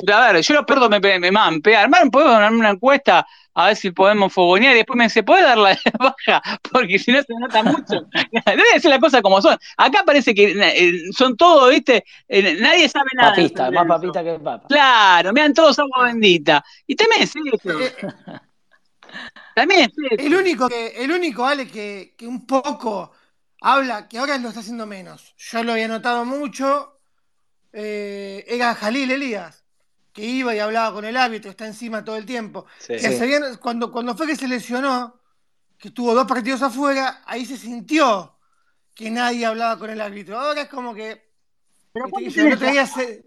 no, 0.08 0.16
a 0.16 0.32
ver, 0.32 0.42
yo 0.42 0.54
lo 0.56 0.66
perdo, 0.66 0.90
me, 0.90 1.00
me, 1.00 1.28
armar, 1.28 2.10
podemos 2.12 2.40
dar 2.40 2.52
una 2.52 2.72
encuesta 2.72 3.26
a 3.58 3.68
ver 3.68 3.76
si 3.76 3.90
podemos 3.90 4.32
fogonear 4.32 4.74
y 4.74 4.78
después 4.78 4.96
me 4.96 5.06
dice, 5.06 5.24
¿puede 5.24 5.42
dar 5.42 5.58
la 5.58 5.76
baja? 6.00 6.44
Porque 6.72 7.00
si 7.00 7.12
no 7.12 7.20
se 7.24 7.34
nota 7.40 7.64
mucho. 7.64 8.08
Debe 8.46 8.74
decir 8.76 8.92
las 8.92 9.00
cosas 9.00 9.24
como 9.24 9.42
son. 9.42 9.58
Acá 9.78 10.04
parece 10.06 10.36
que 10.36 10.52
eh, 10.52 11.12
son 11.12 11.36
todos, 11.36 11.72
¿viste? 11.72 12.06
Eh, 12.28 12.56
nadie 12.60 12.88
sabe 12.88 13.10
nada. 13.16 13.32
Papista, 13.32 13.72
más 13.72 13.88
papista 13.88 14.24
que 14.24 14.34
papa. 14.38 14.68
Claro, 14.68 15.34
me 15.34 15.42
dan 15.42 15.56
todos 15.56 15.80
agua 15.80 16.06
bendita. 16.06 16.64
Y 16.86 16.96
también 16.96 17.24
es 17.24 17.34
eso. 17.36 17.80
También 19.56 19.82
es 19.82 19.88
eso. 19.88 20.24
El 20.24 20.36
único, 20.36 20.70
que, 20.70 21.04
el 21.04 21.12
único 21.12 21.44
Ale, 21.44 21.68
que, 21.68 22.14
que 22.16 22.28
un 22.28 22.46
poco 22.46 23.12
habla, 23.62 24.08
que 24.08 24.20
ahora 24.20 24.38
lo 24.38 24.50
está 24.50 24.60
haciendo 24.60 24.86
menos. 24.86 25.34
Yo 25.36 25.64
lo 25.64 25.72
había 25.72 25.88
notado 25.88 26.26
mucho 26.26 26.97
eh, 27.74 28.46
era 28.48 28.76
Jalil 28.76 29.12
Elías, 29.12 29.64
que 30.14 30.24
iba 30.24 30.56
y 30.56 30.60
hablaba 30.60 30.94
con 30.94 31.06
el 31.06 31.16
árbitro, 31.18 31.52
está 31.52 31.68
encima 31.68 32.04
todo 32.04 32.16
el 32.16 32.26
tiempo. 32.26 32.66
cuando, 33.62 33.92
cuando 33.92 34.16
fue 34.16 34.28
que 34.28 34.36
se 34.36 34.48
lesionó, 34.48 35.20
que 35.78 35.90
estuvo 35.90 36.14
dos 36.14 36.28
partidos 36.28 36.62
afuera, 36.62 37.22
ahí 37.26 37.46
se 37.46 37.58
sintió 37.58 38.36
que 38.96 39.12
nadie 39.12 39.46
hablaba 39.46 39.78
con 39.78 39.90
el 39.90 40.02
árbitro. 40.02 40.40
Ahora 40.40 40.62
es 40.62 40.70
como 40.70 40.94
que. 40.94 41.28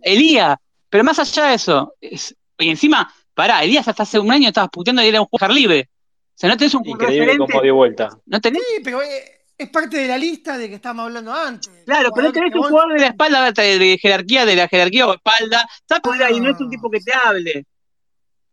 Elías, 0.03 0.57
pero 0.89 1.05
más 1.05 1.19
allá 1.19 1.47
de 1.47 1.55
eso, 1.55 1.95
y 2.01 2.69
encima, 2.69 3.13
pará, 3.35 3.63
Elías 3.63 3.87
hasta 3.87 4.03
hace 4.03 4.19
un 4.19 4.31
año 4.33 4.49
estabas 4.49 4.71
puteando 4.71 5.03
y 5.03 5.09
era 5.09 5.21
un 5.21 5.29
jugador 5.29 5.55
libre. 5.55 5.89
O 6.35 6.39
sea, 6.41 6.51
no 6.51 6.57
tenés 6.57 6.75
un 6.75 6.87
Increíble 6.87 7.39
cómo 7.39 7.63
dio 7.63 7.75
vuelta. 7.75 8.09
¿No 8.27 8.41
tenés? 8.41 8.63
Sí, 8.63 8.81
pero 8.83 9.03
eh, 9.03 9.40
es 9.61 9.71
parte 9.71 9.99
de 9.99 10.09
la 10.09 10.17
lista 10.17 10.57
de 10.57 10.69
que 10.69 10.77
estábamos 10.77 11.07
hablando 11.07 11.33
antes. 11.33 11.71
Claro, 11.85 12.11
pero 12.15 12.29
no 12.29 12.33
tenés 12.33 12.55
un 12.55 12.63
jugador 12.63 12.95
de 12.95 13.01
la 13.01 13.07
espalda 13.09 13.53
de 13.53 13.99
jerarquía, 14.01 14.47
de 14.47 14.57
la 14.57 14.69
jerarquía 14.69 15.07
o 15.07 15.15
espalda. 15.15 15.69
¿Sabes? 15.87 16.37
Y 16.37 16.41
no 16.41 16.51
es 16.51 16.61
un 16.61 16.71
tipo 16.71 16.91
que 16.91 17.01
te 17.01 17.13
hable. 17.13 17.67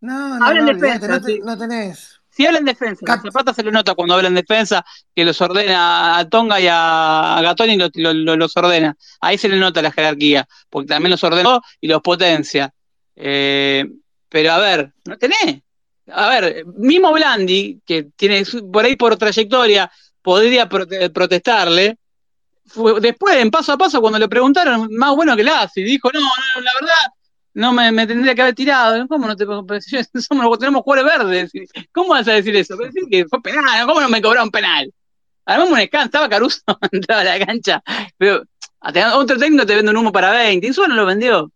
No, 0.02 0.38
no, 0.38 0.46
habla 0.46 0.60
en 0.60 0.80
defensa. 0.80 1.22
No, 1.44 1.58
tenés. 1.58 2.20
Si 2.30 2.46
habla 2.46 2.60
en 2.60 2.66
defensa, 2.66 3.04
a 3.08 3.20
Zapata 3.20 3.54
se 3.54 3.64
lo 3.64 3.72
nota 3.72 3.96
cuando 3.96 4.14
habla 4.14 4.28
en 4.28 4.36
defensa, 4.36 4.86
que 5.16 5.26
los 5.26 5.42
ordena 5.42 6.20
a 6.20 6.30
Tonga 6.30 6.60
y 6.60 6.68
a 6.70 7.40
Gatón 7.42 7.72
y 7.72 7.78
los 7.78 8.58
ordena. 8.58 8.96
Ahí 9.22 9.38
se 9.38 9.50
le 9.50 9.58
nota 9.58 9.82
la 9.82 9.92
jerarquía, 9.92 10.48
porque 10.70 10.90
también 10.90 11.12
los 11.12 11.24
ordenó 11.24 11.62
y 11.82 11.88
los 11.88 12.02
potencia. 12.02 12.72
Eh, 13.16 13.90
pero 14.30 14.52
a 14.52 14.60
ver, 14.60 14.94
no 15.06 15.18
tenés. 15.18 15.62
A 16.12 16.30
ver, 16.30 16.66
mismo 16.66 17.12
Blandi, 17.12 17.82
que 17.86 18.04
tiene 18.16 18.44
por 18.72 18.86
ahí 18.86 18.96
por 18.96 19.18
trayectoria, 19.18 19.92
podría 20.28 20.68
protestarle. 20.68 21.98
después, 23.00 23.38
en 23.38 23.50
paso 23.50 23.72
a 23.72 23.78
paso, 23.78 24.02
cuando 24.02 24.20
le 24.20 24.28
preguntaron, 24.28 24.94
más 24.94 25.16
bueno 25.16 25.38
que 25.38 25.44
la 25.46 25.72
y 25.74 25.84
dijo, 25.84 26.12
no, 26.14 26.20
no, 26.20 26.62
la 26.62 26.72
verdad, 26.82 27.14
no 27.54 27.72
me, 27.72 28.06
tendría 28.06 28.36
que 28.36 28.42
haber 28.42 28.54
tirado. 28.54 29.08
¿Cómo 29.08 29.26
no 29.26 29.38
te 29.38 29.46
somos, 30.22 30.60
tenemos 30.60 30.82
jugadores 30.84 31.18
verdes? 31.18 31.52
¿Cómo 31.94 32.10
vas 32.10 32.28
a 32.28 32.34
decir 32.34 32.54
eso? 32.58 32.76
Decir 32.76 33.04
que 33.10 33.26
fue 33.26 33.42
penal, 33.42 33.88
¿cómo 33.88 34.02
no 34.02 34.10
me 34.10 34.22
cobraron 34.22 34.52
penal? 34.52 34.94
Además, 35.46 35.72
un 35.72 35.80
escándalo, 35.80 36.06
estaba 36.08 36.30
Caruso, 36.30 36.62
entraba 36.92 37.22
a 37.22 37.38
la 37.38 37.46
cancha, 37.46 37.82
pero 38.18 38.44
otro 39.16 39.38
técnico 39.38 39.66
te 39.66 39.76
vende 39.76 39.92
un 39.92 39.98
humo 39.98 40.12
para 40.12 40.32
20, 40.32 40.68
y 40.68 40.70
eso 40.72 40.86
no 40.90 40.96
lo 40.96 41.06
vendió 41.06 41.50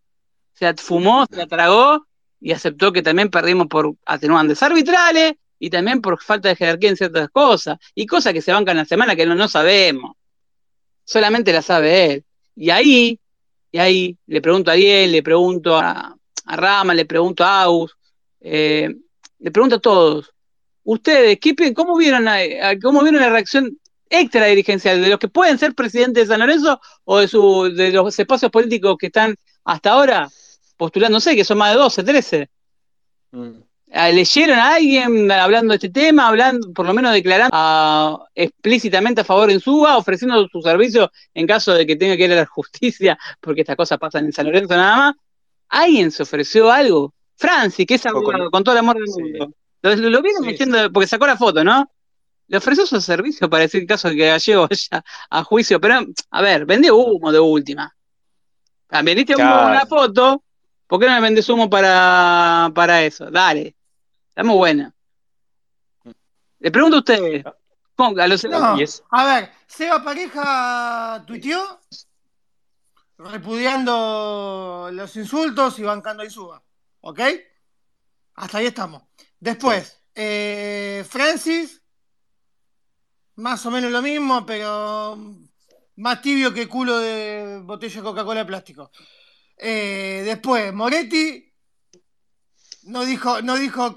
se 0.53 0.73
fumó, 0.75 1.25
se 1.29 1.37
la 1.37 1.47
tragó 1.47 2.07
y 2.39 2.51
aceptó 2.51 2.93
que 2.93 3.01
también 3.01 3.29
perdimos 3.29 3.67
por 3.67 3.95
atenuantes 4.05 4.61
arbitrales 4.61 5.33
y 5.63 5.69
también 5.69 6.01
por 6.01 6.19
falta 6.19 6.49
de 6.49 6.55
jerarquía 6.55 6.89
en 6.89 6.97
ciertas 6.97 7.29
cosas, 7.29 7.77
y 7.93 8.07
cosas 8.07 8.33
que 8.33 8.41
se 8.41 8.51
bancan 8.51 8.77
la 8.77 8.85
semana 8.85 9.15
que 9.15 9.27
no, 9.27 9.35
no 9.35 9.47
sabemos. 9.47 10.15
Solamente 11.05 11.53
la 11.53 11.61
sabe 11.61 12.05
él. 12.05 12.25
Y 12.55 12.71
ahí, 12.71 13.19
y 13.71 13.77
ahí 13.77 14.17
le 14.25 14.41
pregunto 14.41 14.71
a 14.71 14.73
Ariel, 14.73 15.11
le 15.11 15.21
pregunto 15.21 15.77
a, 15.77 16.17
Rama, 16.47 16.95
le 16.95 17.05
pregunto 17.05 17.43
a 17.43 17.61
Aus, 17.61 17.95
eh, 18.39 18.89
le 19.37 19.51
pregunto 19.51 19.75
a 19.75 19.79
todos. 19.79 20.33
Ustedes, 20.83 21.37
¿qué, 21.39 21.55
cómo, 21.75 21.95
vieron 21.95 22.25
¿cómo 22.81 23.03
vieron 23.03 23.21
la 23.21 23.29
reacción 23.29 23.77
extra 24.09 24.47
dirigencial 24.47 24.99
de 24.99 25.09
los 25.09 25.19
que 25.19 25.27
pueden 25.27 25.59
ser 25.59 25.75
presidentes 25.75 26.27
de 26.27 26.33
San 26.33 26.39
Lorenzo 26.39 26.81
o 27.03 27.19
de, 27.19 27.27
su, 27.27 27.71
de 27.71 27.91
los 27.91 28.17
espacios 28.17 28.49
políticos 28.49 28.95
que 28.99 29.07
están 29.07 29.35
hasta 29.63 29.91
ahora 29.91 30.27
postulando, 30.75 31.17
no 31.17 31.21
sé, 31.21 31.35
que 31.35 31.45
son 31.45 31.59
más 31.59 31.71
de 31.71 31.79
12, 31.79 32.03
13. 32.03 32.49
Mm. 33.33 33.70
Ah, 33.93 34.09
¿Leyeron 34.09 34.57
a 34.57 34.75
alguien 34.75 35.29
hablando 35.31 35.71
de 35.71 35.75
este 35.75 35.89
tema, 35.89 36.29
hablando, 36.29 36.71
por 36.71 36.85
lo 36.85 36.93
menos 36.93 37.11
declarando 37.11 37.49
ah, 37.51 38.25
explícitamente 38.33 39.21
a 39.21 39.25
favor 39.25 39.51
en 39.51 39.59
Suba, 39.59 39.97
ofreciendo 39.97 40.47
su 40.47 40.61
servicio 40.61 41.11
en 41.33 41.45
caso 41.45 41.73
de 41.73 41.85
que 41.85 41.97
tenga 41.97 42.15
que 42.15 42.23
ir 42.23 42.31
a 42.31 42.35
la 42.35 42.45
justicia, 42.45 43.19
porque 43.41 43.61
estas 43.61 43.75
cosas 43.75 43.99
pasan 43.99 44.25
en 44.25 44.31
San 44.31 44.45
Lorenzo 44.45 44.75
nada 44.75 44.95
más? 44.95 45.15
¿Alguien 45.67 46.09
se 46.11 46.23
ofreció 46.23 46.71
algo? 46.71 47.13
Francis, 47.35 47.85
que 47.85 47.95
es 47.95 48.05
abogado, 48.05 48.49
con, 48.49 48.63
todo 48.63 48.73
el 48.73 48.79
amor 48.79 48.95
del 48.95 49.07
mundo. 49.07 49.53
Lo, 49.81 49.95
lo 49.95 50.21
vieron 50.21 50.43
diciendo, 50.43 50.91
porque 50.91 51.07
sacó 51.07 51.27
la 51.27 51.35
foto, 51.35 51.63
¿no? 51.63 51.91
Le 52.47 52.57
ofreció 52.57 52.85
su 52.85 53.01
servicio 53.01 53.49
para 53.49 53.63
decir 53.63 53.85
caso 53.85 54.09
de 54.09 54.15
que 54.15 54.27
Gallego 54.27 54.67
vaya 54.69 55.03
a 55.29 55.43
juicio, 55.43 55.81
pero, 55.81 56.05
a 56.29 56.41
ver, 56.41 56.65
vendió 56.65 56.95
humo 56.95 57.31
de 57.31 57.39
última. 57.39 57.93
Veniste 59.03 59.33
claro. 59.33 59.69
una 59.69 59.85
foto 59.85 60.43
¿Por 60.91 60.99
qué 60.99 61.05
no 61.07 61.13
me 61.13 61.21
vendes 61.21 61.47
humo 61.47 61.69
para, 61.69 62.69
para 62.75 63.01
eso? 63.05 63.31
Dale. 63.31 63.77
Está 64.31 64.43
muy 64.43 64.55
buena. 64.55 64.95
Le 66.59 66.71
pregunto 66.71 66.95
a 66.95 66.99
ustedes. 66.99 67.43
a 69.09 69.25
ver, 69.25 69.51
Seba 69.67 70.01
Pareja 70.01 71.21
tuiteó 71.27 71.81
repudiando 73.17 74.89
los 74.93 75.15
insultos 75.17 75.77
y 75.79 75.83
bancando 75.83 76.23
y 76.23 76.29
suba. 76.29 76.63
¿Ok? 77.01 77.19
Hasta 78.35 78.57
ahí 78.57 78.67
estamos. 78.67 79.03
Después, 79.37 80.01
eh, 80.15 81.05
Francis, 81.09 81.81
más 83.35 83.65
o 83.65 83.71
menos 83.71 83.91
lo 83.91 84.01
mismo, 84.01 84.45
pero 84.45 85.17
más 85.97 86.21
tibio 86.21 86.53
que 86.53 86.69
culo 86.69 86.99
de 86.99 87.59
botella 87.63 87.97
de 87.97 88.01
Coca-Cola 88.03 88.39
de 88.39 88.45
plástico. 88.45 88.91
Eh, 89.57 90.21
después, 90.25 90.73
Moretti 90.73 91.53
no 92.83 93.05
dijo, 93.05 93.41
no 93.41 93.55
dijo, 93.57 93.95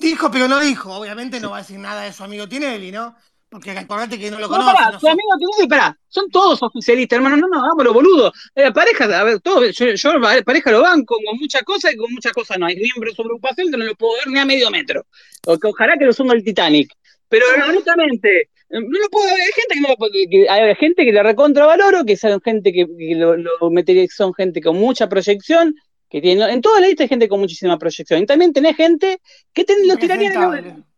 dijo, 0.00 0.30
pero 0.30 0.48
no 0.48 0.60
dijo. 0.60 0.92
Obviamente 0.94 1.40
no 1.40 1.50
va 1.50 1.58
a 1.58 1.60
decir 1.60 1.78
nada 1.78 2.02
de 2.02 2.12
su 2.12 2.24
amigo 2.24 2.48
Tinelli, 2.48 2.92
¿no? 2.92 3.16
Porque 3.48 3.70
acordate 3.70 4.18
que 4.18 4.30
no 4.30 4.38
lo 4.38 4.48
conoce. 4.48 4.72
No, 4.92 5.00
su 5.00 5.08
amigo 5.08 5.30
Tinelli, 5.38 5.62
espera, 5.62 5.98
son 6.08 6.30
todos 6.30 6.62
oficialistas, 6.62 7.16
hermano, 7.16 7.36
no, 7.36 7.48
no, 7.48 7.62
vámonos, 7.62 7.94
boludo. 7.94 8.32
Eh, 8.54 8.72
pareja, 8.72 9.04
a 9.04 9.24
ver, 9.24 9.40
todo, 9.40 9.64
yo, 9.70 9.86
yo, 9.94 10.12
pareja 10.44 10.70
lo 10.70 10.82
banco 10.82 11.16
con 11.24 11.38
muchas 11.38 11.62
cosas 11.62 11.94
y 11.94 11.96
con 11.96 12.12
muchas 12.12 12.32
cosas 12.32 12.58
no. 12.58 12.66
Hay 12.66 12.76
miembros 12.76 13.12
de 13.12 13.16
su 13.16 13.22
agrupación 13.22 13.70
que 13.70 13.76
no 13.76 13.84
lo 13.84 13.94
puedo 13.94 14.14
ver 14.14 14.28
ni 14.28 14.38
a 14.38 14.44
medio 14.44 14.70
metro. 14.70 15.06
O 15.46 15.58
que 15.58 15.68
ojalá 15.68 15.96
que 15.96 16.04
lo 16.04 16.12
suma 16.12 16.34
el 16.34 16.44
Titanic. 16.44 16.92
Pero 17.28 17.44
honestamente, 17.66 18.50
no 18.70 18.80
lo 18.80 19.08
puedo 19.10 19.28
hay 19.28 19.52
gente 19.52 19.74
que, 19.74 19.80
no 19.80 19.96
que 20.30 20.48
hay 20.48 20.74
gente 20.74 21.04
que 21.04 21.12
le 21.12 21.22
recontravaloro, 21.22 22.04
que 22.04 22.16
son 22.16 22.40
gente 22.40 22.72
que, 22.72 22.86
lo, 23.14 23.36
lo 23.36 23.70
son 24.10 24.34
gente 24.34 24.60
con 24.60 24.76
mucha 24.76 25.08
proyección, 25.08 25.74
que 26.08 26.20
tiene, 26.20 26.52
en 26.52 26.60
toda 26.60 26.80
la 26.80 26.88
lista 26.88 27.02
hay 27.04 27.08
gente 27.08 27.28
con 27.28 27.40
muchísima 27.40 27.78
proyección. 27.78 28.22
Y 28.22 28.26
también 28.26 28.52
tenés 28.52 28.76
gente 28.76 29.20
que 29.52 29.64
te, 29.64 29.86
lo 29.86 29.96
tiraría 29.96 30.32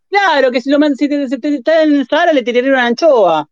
Claro, 0.08 0.50
que 0.50 0.60
si, 0.60 0.70
lo, 0.70 0.78
si 0.96 1.08
te, 1.08 1.24
está 1.54 1.84
en 1.84 1.94
el 1.94 2.06
Sahara 2.06 2.32
le 2.32 2.42
tiraría 2.42 2.72
una 2.72 2.86
anchoa. 2.86 3.48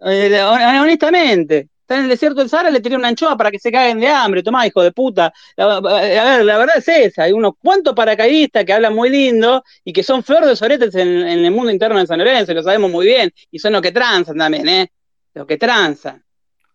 Eh, 0.00 0.42
honestamente 0.42 1.68
en 1.94 2.04
el 2.04 2.08
desierto 2.08 2.40
del 2.40 2.48
Sahara, 2.48 2.70
le 2.70 2.80
tiré 2.80 2.96
una 2.96 3.08
anchoa 3.08 3.36
para 3.36 3.50
que 3.50 3.58
se 3.58 3.70
caguen 3.70 4.00
de 4.00 4.08
hambre. 4.08 4.42
Tomá, 4.42 4.66
hijo 4.66 4.82
de 4.82 4.92
puta. 4.92 5.32
a 5.56 5.80
ver, 5.80 6.44
la 6.44 6.58
verdad 6.58 6.78
es 6.78 6.88
esa. 6.88 7.24
Hay 7.24 7.32
unos 7.32 7.54
cuantos 7.58 7.94
paracaidistas 7.94 8.64
que 8.64 8.72
hablan 8.72 8.94
muy 8.94 9.10
lindo 9.10 9.62
y 9.84 9.92
que 9.92 10.02
son 10.02 10.22
flor 10.22 10.46
de 10.46 10.56
soretes 10.56 10.94
en, 10.94 11.08
el 11.08 11.50
mundo 11.50 11.70
interno 11.70 11.98
de 11.98 12.06
San 12.06 12.18
Lorenzo, 12.18 12.54
lo 12.54 12.62
sabemos 12.62 12.90
muy 12.90 13.06
bien. 13.06 13.32
Y 13.50 13.58
son 13.58 13.72
los 13.72 13.82
que 13.82 13.92
transan 13.92 14.36
también, 14.36 14.68
¿eh? 14.68 14.92
Los 15.34 15.46
que 15.46 15.56
transan. 15.56 16.22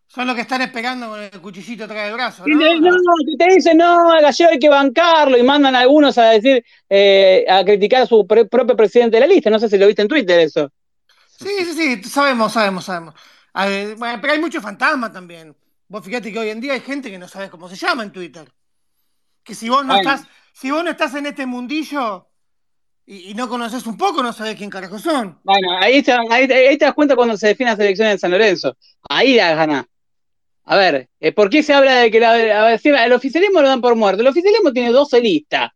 Son 0.07 0.25
los 0.25 0.35
que 0.35 0.41
están 0.41 0.61
esperando 0.61 1.09
con 1.09 1.21
el 1.21 1.41
cuchillito 1.41 1.83
atrás 1.83 2.05
del 2.05 2.13
brazo. 2.13 2.43
¿no? 2.47 2.55
no, 2.55 2.91
no, 2.91 3.13
te 3.37 3.53
dicen, 3.53 3.77
no, 3.77 4.11
al 4.11 4.21
gallego 4.21 4.51
hay 4.51 4.59
que 4.59 4.69
bancarlo 4.69 5.37
y 5.37 5.43
mandan 5.43 5.75
a 5.75 5.81
algunos 5.81 6.17
a 6.17 6.29
decir, 6.29 6.63
eh, 6.89 7.45
a 7.47 7.63
criticar 7.63 8.03
a 8.03 8.05
su 8.07 8.25
propio 8.25 8.75
presidente 8.75 9.17
de 9.17 9.21
la 9.21 9.27
lista. 9.27 9.49
No 9.49 9.59
sé 9.59 9.69
si 9.69 9.77
lo 9.77 9.85
viste 9.85 10.01
en 10.01 10.07
Twitter 10.07 10.39
eso. 10.39 10.71
Sí, 11.39 11.49
sí, 11.65 11.73
sí, 11.73 12.09
sabemos, 12.09 12.53
sabemos, 12.53 12.85
sabemos 12.85 13.13
pero 14.21 14.33
hay 14.33 14.39
muchos 14.39 14.61
fantasmas 14.61 15.11
también. 15.11 15.55
Vos 15.87 16.03
fíjate 16.03 16.31
que 16.31 16.39
hoy 16.39 16.49
en 16.49 16.61
día 16.61 16.73
hay 16.73 16.81
gente 16.81 17.09
que 17.09 17.17
no 17.17 17.27
sabe 17.27 17.49
cómo 17.49 17.69
se 17.69 17.75
llama 17.75 18.03
en 18.03 18.11
Twitter. 18.11 18.47
Que 19.43 19.55
si 19.55 19.69
vos 19.69 19.85
no 19.85 19.95
estás, 19.95 20.23
si 20.53 20.69
vos 20.69 20.83
no 20.83 20.91
estás 20.91 21.15
en 21.15 21.25
este 21.27 21.45
mundillo 21.45 22.27
y, 23.05 23.33
no 23.33 23.47
conoces 23.47 23.85
un 23.87 23.97
poco, 23.97 24.21
no 24.21 24.33
sabés 24.33 24.57
quién 24.57 24.69
carajo 24.69 24.99
son. 24.99 25.39
Bueno, 25.43 25.77
ahí 25.79 26.03
te, 26.03 26.11
ahí, 26.29 26.47
te 26.47 26.85
das 26.85 26.93
cuenta 26.93 27.15
cuando 27.15 27.37
se 27.37 27.47
define 27.47 27.71
la 27.71 27.77
selección 27.77 28.09
de 28.09 28.17
San 28.17 28.31
Lorenzo. 28.31 28.75
Ahí 29.09 29.35
la 29.35 29.55
gana. 29.55 29.87
A 30.69 30.75
ver, 30.75 31.07
eh, 31.21 31.31
¿por 31.31 31.49
qué 31.49 31.63
se 31.63 31.73
habla 31.73 31.95
de 31.95 32.11
que 32.11 32.19
la, 32.19 32.73
el 32.75 33.13
oficialismo 33.13 33.61
lo 33.61 33.69
dan 33.69 33.79
por 33.79 33.95
muerto? 33.95 34.21
El 34.21 34.27
oficialismo 34.27 34.73
tiene 34.73 34.91
12 34.91 35.21
listas. 35.21 35.71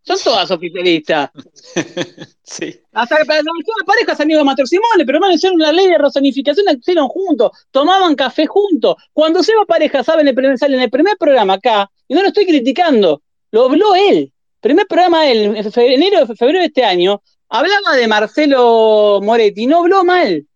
Son 0.00 0.16
todas 0.22 0.48
oficialistas. 0.52 1.30
sí. 2.44 2.80
Hasta 2.92 3.16
que 3.16 3.24
las 3.26 3.42
parejas 3.84 4.20
amigos 4.20 4.42
de 4.42 4.44
Master 4.44 4.68
Simone, 4.68 5.04
pero 5.04 5.18
hermano, 5.18 5.34
hicieron 5.34 5.56
una 5.56 5.72
ley 5.72 5.88
de 5.88 5.98
rozanificación, 5.98 6.64
la 6.66 6.72
hicieron 6.72 7.08
juntos, 7.08 7.50
tomaban 7.72 8.14
café 8.14 8.46
juntos. 8.46 8.94
Cuando 9.12 9.42
se 9.42 9.56
va 9.56 9.64
pareja, 9.64 10.04
saben, 10.04 10.28
el 10.28 10.58
sale 10.58 10.76
en 10.76 10.82
el 10.82 10.90
primer 10.90 11.16
programa 11.18 11.54
acá, 11.54 11.90
y 12.06 12.14
no 12.14 12.22
lo 12.22 12.28
estoy 12.28 12.46
criticando, 12.46 13.22
lo 13.50 13.64
habló 13.64 13.96
él. 13.96 14.32
Primer 14.60 14.86
programa 14.86 15.28
él, 15.28 15.56
en 15.56 15.66
enero, 15.76 16.28
febrero 16.36 16.60
de 16.60 16.66
este 16.66 16.84
año, 16.84 17.20
hablaba 17.48 17.96
de 17.96 18.06
Marcelo 18.06 19.18
Moretti, 19.20 19.66
no 19.66 19.78
habló 19.78 20.04
mal. 20.04 20.46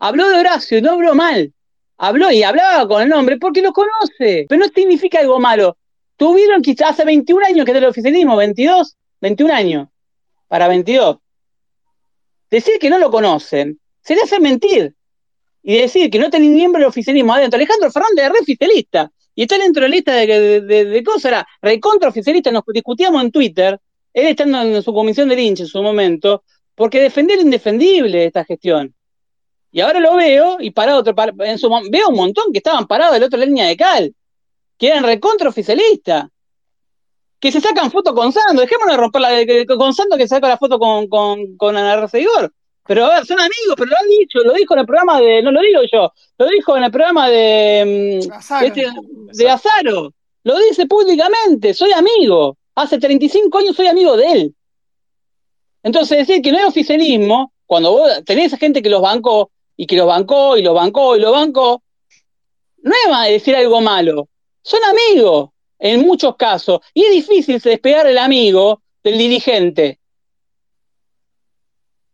Habló 0.00 0.28
de 0.28 0.40
Horacio, 0.40 0.82
no 0.82 0.92
habló 0.92 1.14
mal. 1.14 1.52
Habló 1.98 2.30
y 2.32 2.42
hablaba 2.42 2.88
con 2.88 3.02
el 3.02 3.08
nombre 3.08 3.36
porque 3.38 3.62
lo 3.62 3.72
conoce, 3.72 4.46
pero 4.48 4.60
no 4.60 4.72
significa 4.74 5.20
algo 5.20 5.38
malo. 5.38 5.76
Tuvieron 6.16 6.62
quizás 6.62 6.90
hace 6.90 7.04
21 7.04 7.46
años 7.46 7.66
que 7.66 7.72
del 7.72 7.84
oficialismo, 7.84 8.36
22, 8.36 8.96
21 9.20 9.54
años, 9.54 9.88
para 10.48 10.68
22. 10.68 11.18
Decir 12.50 12.74
que 12.78 12.90
no 12.90 12.98
lo 12.98 13.10
conocen 13.10 13.80
sería 14.02 14.24
hacer 14.24 14.40
mentir. 14.40 14.94
Y 15.62 15.78
decir 15.78 16.10
que 16.10 16.18
no 16.18 16.28
tienen 16.28 16.54
miembro 16.54 16.80
del 16.80 16.88
oficialismo 16.88 17.32
adentro. 17.32 17.56
Alejandro 17.56 17.90
Fernández 17.90 18.24
es 18.24 18.32
re 18.32 18.38
oficialista. 18.40 19.12
y 19.34 19.42
está 19.42 19.56
dentro 19.58 19.82
de 19.82 19.88
la 19.88 19.94
lista 19.94 20.12
de, 20.12 20.60
de, 20.60 21.04
cosas, 21.04 21.24
era 21.26 21.48
recontra 21.62 22.08
oficialista, 22.08 22.50
nos 22.50 22.64
discutíamos 22.66 23.22
en 23.22 23.30
Twitter, 23.30 23.80
él 24.12 24.26
estando 24.26 24.60
en 24.60 24.82
su 24.82 24.92
comisión 24.92 25.28
de 25.28 25.40
hincha 25.40 25.62
en 25.62 25.68
su 25.68 25.82
momento, 25.82 26.44
porque 26.74 27.00
defendía 27.00 27.36
lo 27.36 27.42
indefendible 27.42 28.26
esta 28.26 28.44
gestión. 28.44 28.94
Y 29.72 29.80
ahora 29.80 30.00
lo 30.00 30.14
veo 30.16 30.58
y 30.60 30.70
parado 30.70 31.00
otro, 31.00 31.14
en 31.40 31.58
su, 31.58 31.68
veo 31.90 32.10
un 32.10 32.16
montón 32.16 32.52
que 32.52 32.58
estaban 32.58 32.86
parados 32.86 33.14
de 33.14 33.20
la 33.20 33.26
otra 33.26 33.38
línea 33.38 33.66
de 33.66 33.76
cal, 33.76 34.14
que 34.76 34.88
eran 34.88 35.02
recontra 35.02 35.48
oficialistas, 35.48 36.26
que 37.40 37.50
se 37.50 37.60
sacan 37.60 37.90
fotos 37.90 38.14
con 38.14 38.32
Sando, 38.32 38.60
dejémonos 38.60 38.94
de 38.94 39.00
romper 39.00 39.20
la, 39.22 39.76
con 39.76 39.94
Sando 39.94 40.16
que 40.16 40.24
se 40.24 40.36
saca 40.36 40.46
la 40.46 40.58
foto 40.58 40.78
con, 40.78 41.08
con, 41.08 41.56
con 41.56 41.76
Ana 41.76 42.06
Seguidor. 42.06 42.52
Pero 42.86 43.06
a 43.06 43.14
ver, 43.14 43.26
son 43.26 43.38
amigos, 43.38 43.74
pero 43.76 43.90
lo 43.90 43.96
han 43.98 44.08
dicho, 44.08 44.38
lo 44.40 44.52
dijo 44.52 44.74
en 44.74 44.80
el 44.80 44.86
programa 44.86 45.20
de, 45.20 45.42
no 45.42 45.52
lo 45.52 45.60
digo 45.60 45.80
yo, 45.90 46.12
lo 46.36 46.46
dijo 46.48 46.76
en 46.76 46.84
el 46.84 46.90
programa 46.90 47.28
de, 47.28 48.20
mm, 48.28 48.64
este, 48.64 48.86
de 49.32 49.50
Azaro, 49.50 50.12
lo 50.44 50.58
dice 50.58 50.86
públicamente, 50.86 51.74
soy 51.74 51.92
amigo, 51.92 52.58
hace 52.74 52.98
35 52.98 53.58
años 53.58 53.76
soy 53.76 53.86
amigo 53.86 54.16
de 54.16 54.32
él. 54.32 54.54
Entonces 55.84 56.26
decir 56.26 56.42
que 56.42 56.52
no 56.52 56.58
es 56.58 56.64
oficialismo, 56.66 57.52
cuando 57.66 57.92
vos 57.92 58.10
tenés 58.24 58.52
gente 58.58 58.82
que 58.82 58.90
los 58.90 59.00
bancó, 59.00 59.50
y 59.76 59.86
que 59.86 59.96
los 59.96 60.06
bancó, 60.06 60.56
y 60.56 60.62
los 60.62 60.74
bancó, 60.74 61.16
y 61.16 61.20
los 61.20 61.32
bancó, 61.32 61.82
no 62.82 62.92
es 62.92 63.30
decir 63.30 63.54
algo 63.56 63.80
malo, 63.80 64.28
son 64.62 64.80
amigos 64.84 65.50
en 65.78 66.00
muchos 66.00 66.36
casos, 66.36 66.80
y 66.94 67.04
es 67.04 67.12
difícil 67.12 67.58
despegar 67.58 68.06
el 68.06 68.18
amigo 68.18 68.82
del 69.02 69.18
dirigente. 69.18 69.98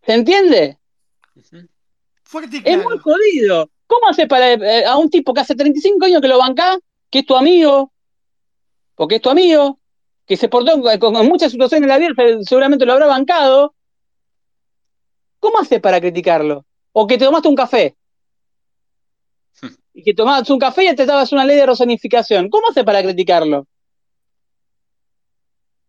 ¿Se 0.02 0.14
entiende? 0.14 0.78
Es 2.64 2.82
muy 2.82 2.98
jodido. 2.98 3.70
¿Cómo 3.86 4.08
hace 4.08 4.26
para 4.26 4.52
eh, 4.52 4.84
a 4.84 4.96
un 4.96 5.10
tipo 5.10 5.32
que 5.32 5.40
hace 5.40 5.54
35 5.54 6.06
años 6.06 6.20
que 6.20 6.28
lo 6.28 6.38
banca, 6.38 6.78
que 7.10 7.20
es 7.20 7.26
tu 7.26 7.36
amigo, 7.36 7.92
porque 8.94 9.16
es 9.16 9.22
tu 9.22 9.30
amigo, 9.30 9.78
que 10.26 10.36
se 10.36 10.48
portó 10.48 10.80
con, 10.98 11.26
muchas 11.26 11.52
situaciones 11.52 11.84
en 11.84 11.88
la 11.88 11.98
vida, 11.98 12.12
seguramente 12.42 12.84
lo 12.84 12.92
habrá 12.92 13.06
bancado? 13.06 13.74
¿Cómo 15.40 15.58
hace 15.58 15.80
para 15.80 16.00
criticarlo? 16.00 16.66
O 16.92 17.06
que 17.06 17.18
te 17.18 17.24
tomaste 17.24 17.48
un 17.48 17.56
café. 17.56 17.96
Y 19.94 20.04
que 20.04 20.14
tomaste 20.14 20.52
un 20.52 20.60
café 20.60 20.84
y 20.84 20.94
te 20.94 21.06
dabas 21.06 21.32
una 21.32 21.44
ley 21.44 21.56
de 21.56 21.66
rosanificación. 21.66 22.48
¿Cómo 22.50 22.68
hace 22.70 22.84
para 22.84 23.02
criticarlo? 23.02 23.66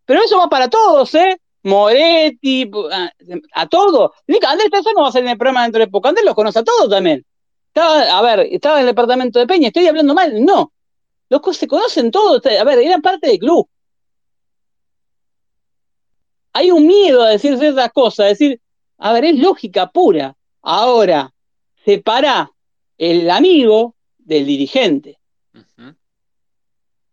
Pero 0.05 0.23
eso 0.23 0.39
va 0.39 0.49
para 0.49 0.67
todos, 0.67 1.13
¿eh? 1.13 1.39
Moretti, 1.63 2.71
a, 3.53 3.67
todo. 3.67 4.13
Andrés 4.47 4.71
Tazo 4.71 4.91
no 4.95 5.03
va 5.03 5.09
a 5.09 5.11
ser 5.11 5.23
en 5.23 5.29
el 5.29 5.37
programa 5.37 5.63
dentro 5.63 5.81
de 5.81 5.87
poco. 5.87 6.07
Andrés 6.07 6.25
los 6.25 6.33
conoce 6.33 6.59
a 6.59 6.63
todos 6.63 6.89
también. 6.89 7.23
Estaba, 7.67 8.17
a 8.17 8.21
ver, 8.23 8.47
estaba 8.51 8.77
en 8.77 8.81
el 8.81 8.87
departamento 8.87 9.37
de 9.39 9.45
Peña, 9.45 9.67
estoy 9.67 9.87
hablando 9.87 10.13
mal. 10.15 10.43
No. 10.43 10.73
Los 11.29 11.55
se 11.55 11.67
conocen 11.67 12.09
todos. 12.11 12.41
A 12.45 12.63
ver, 12.63 12.79
eran 12.79 13.01
parte 13.01 13.27
del 13.27 13.39
club. 13.39 13.69
Hay 16.53 16.71
un 16.71 16.87
miedo 16.87 17.21
a 17.21 17.29
decir 17.29 17.57
ciertas 17.57 17.91
cosas, 17.91 18.19
a 18.25 18.29
decir, 18.29 18.59
a 18.97 19.13
ver, 19.13 19.25
es 19.25 19.37
lógica 19.37 19.91
pura. 19.91 20.35
Ahora, 20.61 21.33
separa 21.85 22.51
el 22.97 23.29
amigo 23.29 23.95
del 24.17 24.45
dirigente. 24.45 25.17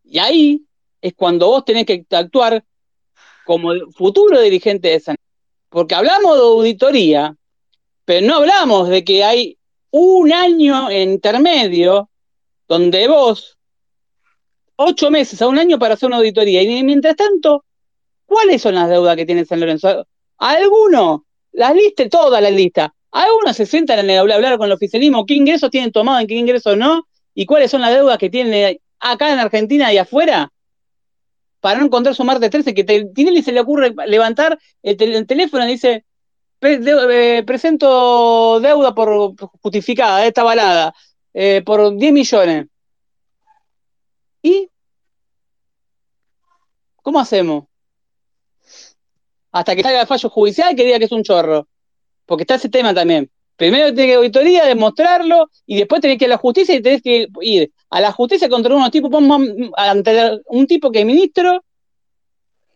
Y 0.05 0.19
ahí 0.19 0.65
es 1.01 1.15
cuando 1.15 1.49
vos 1.49 1.65
tenés 1.65 1.87
que 1.87 2.05
actuar 2.11 2.65
como 3.45 3.73
futuro 3.93 4.41
dirigente 4.41 4.89
de 4.89 5.01
San 5.01 5.17
porque 5.69 5.95
hablamos 5.95 6.37
de 6.37 6.43
auditoría, 6.43 7.37
pero 8.05 8.27
no 8.27 8.37
hablamos 8.37 8.89
de 8.89 9.05
que 9.05 9.23
hay 9.25 9.59
un 9.91 10.33
año 10.33 10.91
intermedio 10.91 12.09
donde 12.69 13.07
vos, 13.09 13.59
ocho 14.77 15.11
meses 15.11 15.43
a 15.43 15.49
un 15.49 15.59
año 15.59 15.79
para 15.79 15.95
hacer 15.95 16.07
una 16.07 16.17
auditoría, 16.17 16.63
y 16.63 16.83
mientras 16.83 17.17
tanto, 17.17 17.65
¿cuáles 18.25 18.63
son 18.63 18.75
las 18.75 18.89
deudas 18.89 19.17
que 19.17 19.27
tiene 19.27 19.45
San 19.45 19.61
Lorenzo? 19.61 20.07
Algunos, 20.39 21.21
las 21.53 21.75
listas, 21.75 22.09
todas 22.11 22.41
las 22.43 22.53
listas, 22.53 22.91
algunos 23.13 23.57
se 23.57 23.67
sientan 23.67 24.01
en 24.01 24.11
el 24.11 24.33
hablar, 24.33 24.59
con 24.59 24.67
el 24.67 24.73
oficialismo, 24.73 25.27
qué 25.27 25.35
ingresos 25.35 25.71
tienen 25.71 25.93
tomado, 25.93 26.21
en 26.21 26.27
qué 26.27 26.35
ingresos 26.35 26.77
no, 26.77 27.07
y 27.35 27.47
cuáles 27.47 27.71
son 27.71 27.81
las 27.81 27.91
deudas 27.91 28.19
que 28.19 28.31
tienen 28.31 28.79
acá 28.99 29.33
en 29.33 29.39
Argentina 29.39 29.93
y 29.93 29.99
afuera, 29.99 30.53
para 31.61 31.79
no 31.79 31.87
encontrar 31.87 32.15
su 32.15 32.25
martes 32.25 32.51
13, 32.51 32.75
que 32.75 32.85
te, 32.85 33.11
y 33.17 33.43
se 33.43 33.53
le 33.53 33.61
ocurre 33.61 33.95
levantar 34.07 34.59
el, 34.83 35.27
teléfono 35.27 35.65
y 35.67 35.73
dice, 35.73 36.05
eh, 36.61 37.43
presento 37.47 38.61
deuda 38.61 38.95
por 38.95 39.35
justificada, 39.63 40.27
esta 40.27 40.43
balada, 40.43 40.95
eh, 41.35 41.63
por 41.65 41.97
10 41.97 42.13
millones. 42.13 42.67
¿Y 44.43 44.71
cómo 47.03 47.21
hacemos? 47.21 47.65
Hasta 49.53 49.75
que 49.75 49.83
salga 49.83 50.03
el 50.03 50.07
fallo 50.07 50.29
judicial 50.31 50.77
que 50.77 50.85
diga 50.85 50.99
que 50.99 51.07
es 51.07 51.13
un 51.13 51.23
chorro. 51.23 51.67
Porque 52.27 52.43
está 52.43 52.57
ese 52.57 52.69
tema 52.69 52.93
también. 52.93 53.31
Primero 53.57 53.95
tiene 53.95 54.11
que 54.11 54.15
auditoría, 54.17 54.67
demostrarlo, 54.67 55.51
y 55.65 55.79
después 55.79 56.03
tenés 56.03 56.19
que 56.19 56.27
ir 56.27 56.31
a 56.31 56.35
la 56.35 56.39
justicia 56.39 56.75
y 56.75 56.83
tenés 56.83 57.01
que 57.01 57.29
ir 57.41 57.73
a 57.89 58.01
la 58.01 58.13
justicia 58.13 58.49
contra 58.49 58.75
unos 58.75 58.91
tipos, 58.91 59.11
ante 59.77 60.41
un 60.47 60.67
tipo 60.67 60.91
que 60.93 61.01
es 61.01 61.07
ministro 61.07 61.65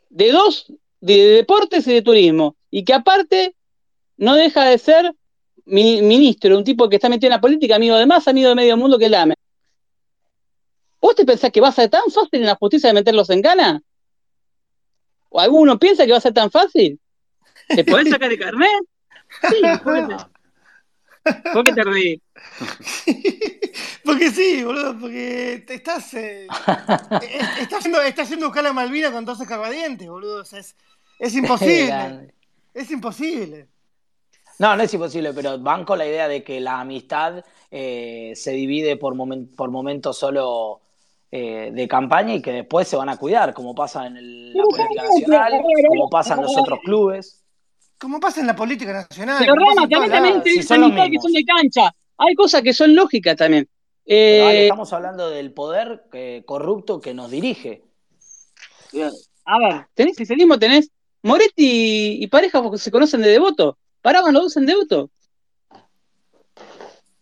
de 0.08 0.32
dos, 0.32 0.72
de 1.00 1.16
deportes 1.16 1.86
y 1.86 1.92
de 1.92 2.02
turismo, 2.02 2.56
y 2.70 2.84
que 2.84 2.94
aparte 2.94 3.54
no 4.16 4.34
deja 4.36 4.64
de 4.64 4.78
ser 4.78 5.12
ministro, 5.66 6.56
un 6.56 6.64
tipo 6.64 6.88
que 6.88 6.96
está 6.96 7.08
metido 7.08 7.28
en 7.28 7.36
la 7.36 7.40
política, 7.40 7.76
amigo 7.76 7.96
de 7.96 8.06
más, 8.06 8.26
amigo 8.26 8.48
de 8.48 8.54
medio 8.54 8.76
mundo 8.76 8.98
que 8.98 9.06
el 9.06 9.14
AME. 9.14 9.34
¿Vos 11.00 11.14
te 11.14 11.24
pensás 11.24 11.50
que 11.50 11.60
va 11.60 11.68
a 11.68 11.72
ser 11.72 11.88
tan 11.88 12.10
fácil 12.10 12.40
en 12.40 12.46
la 12.46 12.56
justicia 12.56 12.88
de 12.88 12.94
meterlos 12.94 13.30
en 13.30 13.42
cana? 13.42 13.82
¿O 15.28 15.40
alguno 15.40 15.78
piensa 15.78 16.04
que 16.04 16.12
va 16.12 16.18
a 16.18 16.22
ser 16.22 16.34
tan 16.34 16.50
fácil? 16.50 16.98
¿Te 17.68 17.84
podés 17.84 18.08
sacar 18.10 18.30
el 18.30 18.38
carnet? 18.38 18.89
Sí, 19.48 19.62
¿Por 21.52 21.64
qué 21.64 21.72
te 21.72 21.84
reí? 21.84 22.22
porque 24.04 24.30
sí, 24.30 24.64
boludo, 24.64 24.98
porque 24.98 25.62
te 25.66 25.74
estás. 25.74 26.14
Eh, 26.14 26.46
estás, 27.60 27.80
haciendo, 27.80 28.00
estás 28.00 28.26
haciendo 28.26 28.46
buscar 28.46 28.66
a 28.66 28.72
Malvina 28.72 29.12
con 29.12 29.24
dos 29.24 29.40
escarbadientes, 29.40 30.08
boludo. 30.08 30.42
es, 30.42 30.76
es 31.18 31.34
imposible. 31.34 32.34
es 32.72 32.90
imposible. 32.90 33.68
No, 34.58 34.76
no 34.76 34.82
es 34.82 34.92
imposible, 34.92 35.32
pero 35.32 35.58
banco 35.58 35.96
la 35.96 36.06
idea 36.06 36.28
de 36.28 36.44
que 36.44 36.60
la 36.60 36.80
amistad 36.80 37.44
eh, 37.70 38.32
se 38.34 38.52
divide 38.52 38.96
por, 38.96 39.14
por 39.56 39.70
momentos 39.70 40.18
solo 40.18 40.80
eh, 41.32 41.70
de 41.72 41.88
campaña 41.88 42.34
y 42.34 42.42
que 42.42 42.52
después 42.52 42.86
se 42.86 42.96
van 42.96 43.08
a 43.08 43.16
cuidar, 43.16 43.54
como 43.54 43.74
pasa 43.74 44.06
en 44.06 44.52
la 44.52 44.62
política 44.64 45.04
nacional, 45.04 45.62
como 45.88 46.10
pasa 46.10 46.34
en 46.34 46.42
los 46.42 46.56
otros 46.58 46.80
clubes. 46.84 47.39
Como 48.00 48.18
pasa 48.18 48.40
en 48.40 48.46
la 48.46 48.56
política 48.56 48.92
nacional. 48.94 49.36
Pero 49.38 49.54
Rama, 49.54 49.86
también, 49.86 50.10
también 50.10 50.42
que 50.42 50.62
son 50.62 51.32
de 51.32 51.44
cancha. 51.44 51.94
Hay 52.16 52.34
cosas 52.34 52.62
que 52.62 52.72
son 52.72 52.94
lógicas 52.94 53.36
también. 53.36 53.68
Eh, 54.06 54.64
estamos 54.64 54.92
hablando 54.94 55.28
del 55.28 55.52
poder 55.52 56.04
eh, 56.14 56.42
corrupto 56.46 57.00
que 57.00 57.12
nos 57.12 57.30
dirige. 57.30 57.84
A 59.44 59.58
ver, 59.58 59.86
tenés 59.94 60.18
mismo 60.30 60.58
tenés 60.58 60.90
Moretti 61.22 62.22
y 62.22 62.26
pareja 62.28 62.62
porque 62.62 62.78
se 62.78 62.90
conocen 62.90 63.20
de 63.20 63.28
devoto. 63.28 63.76
Paraban 64.00 64.32
los 64.32 64.44
dos 64.44 64.56
en 64.56 64.66
devoto. 64.66 65.10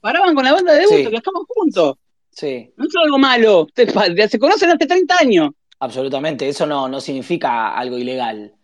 Paraban 0.00 0.34
con 0.36 0.44
la 0.44 0.52
banda 0.52 0.72
de 0.74 0.80
devoto, 0.80 1.10
que 1.10 1.16
estamos 1.16 1.42
juntos. 1.48 1.96
Sí. 2.30 2.72
No 2.76 2.84
es 2.86 2.94
algo 3.04 3.18
malo. 3.18 3.66
Se 3.74 4.38
conocen 4.38 4.70
hace 4.70 4.86
30 4.86 5.16
años. 5.20 5.50
Absolutamente, 5.80 6.48
eso 6.48 6.66
no, 6.66 6.88
no 6.88 7.00
significa 7.00 7.74
algo 7.74 7.98
ilegal. 7.98 8.54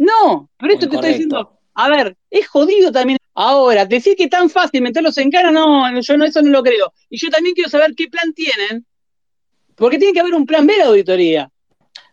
No, 0.00 0.48
pero 0.56 0.72
esto 0.72 0.88
te 0.88 0.94
estoy 0.94 1.10
diciendo, 1.10 1.58
a 1.74 1.90
ver, 1.90 2.16
es 2.30 2.48
jodido 2.48 2.90
también. 2.90 3.18
Ahora, 3.34 3.84
decir 3.84 4.16
que 4.16 4.24
es 4.24 4.30
tan 4.30 4.48
fácil 4.48 4.80
meterlos 4.80 5.18
en 5.18 5.30
cara, 5.30 5.50
no, 5.50 6.00
yo 6.00 6.16
no, 6.16 6.24
eso 6.24 6.40
no 6.40 6.48
lo 6.48 6.62
creo. 6.62 6.94
Y 7.10 7.18
yo 7.18 7.28
también 7.28 7.54
quiero 7.54 7.68
saber 7.68 7.94
qué 7.94 8.08
plan 8.08 8.32
tienen, 8.32 8.86
porque 9.74 9.98
tiene 9.98 10.14
que 10.14 10.20
haber 10.20 10.32
un 10.32 10.46
plan 10.46 10.66
B 10.66 10.74
de 10.74 10.84
auditoría. 10.84 11.50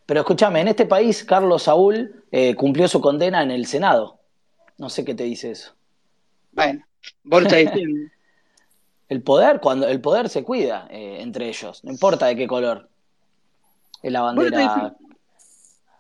Pero 0.06 0.20
escúchame, 0.20 0.60
en 0.60 0.68
este 0.68 0.86
país 0.86 1.24
Carlos 1.24 1.64
Saúl 1.64 2.26
eh, 2.30 2.56
cumplió 2.56 2.90
su 2.90 3.00
condena 3.00 3.42
en 3.42 3.52
el 3.52 3.66
Senado. 3.68 4.20
No 4.78 4.90
sé 4.90 5.06
qué 5.06 5.16
te 5.16 5.24
dice 5.24 5.52
eso. 5.52 5.74
Bueno, 6.52 6.86
vos 7.24 7.44
diciendo. 7.46 8.12
el 9.08 9.22
poder, 9.22 9.62
cuando 9.62 9.88
el 9.88 10.02
poder 10.02 10.28
se 10.28 10.44
cuida 10.44 10.90
eh, 10.92 11.20
entre 11.22 11.48
ellos, 11.48 11.86
no 11.86 11.92
importa 11.92 12.26
de 12.26 12.36
qué 12.36 12.48
color. 12.48 12.90
Es 14.04 14.12
la 14.12 14.24
bandera 14.24 14.94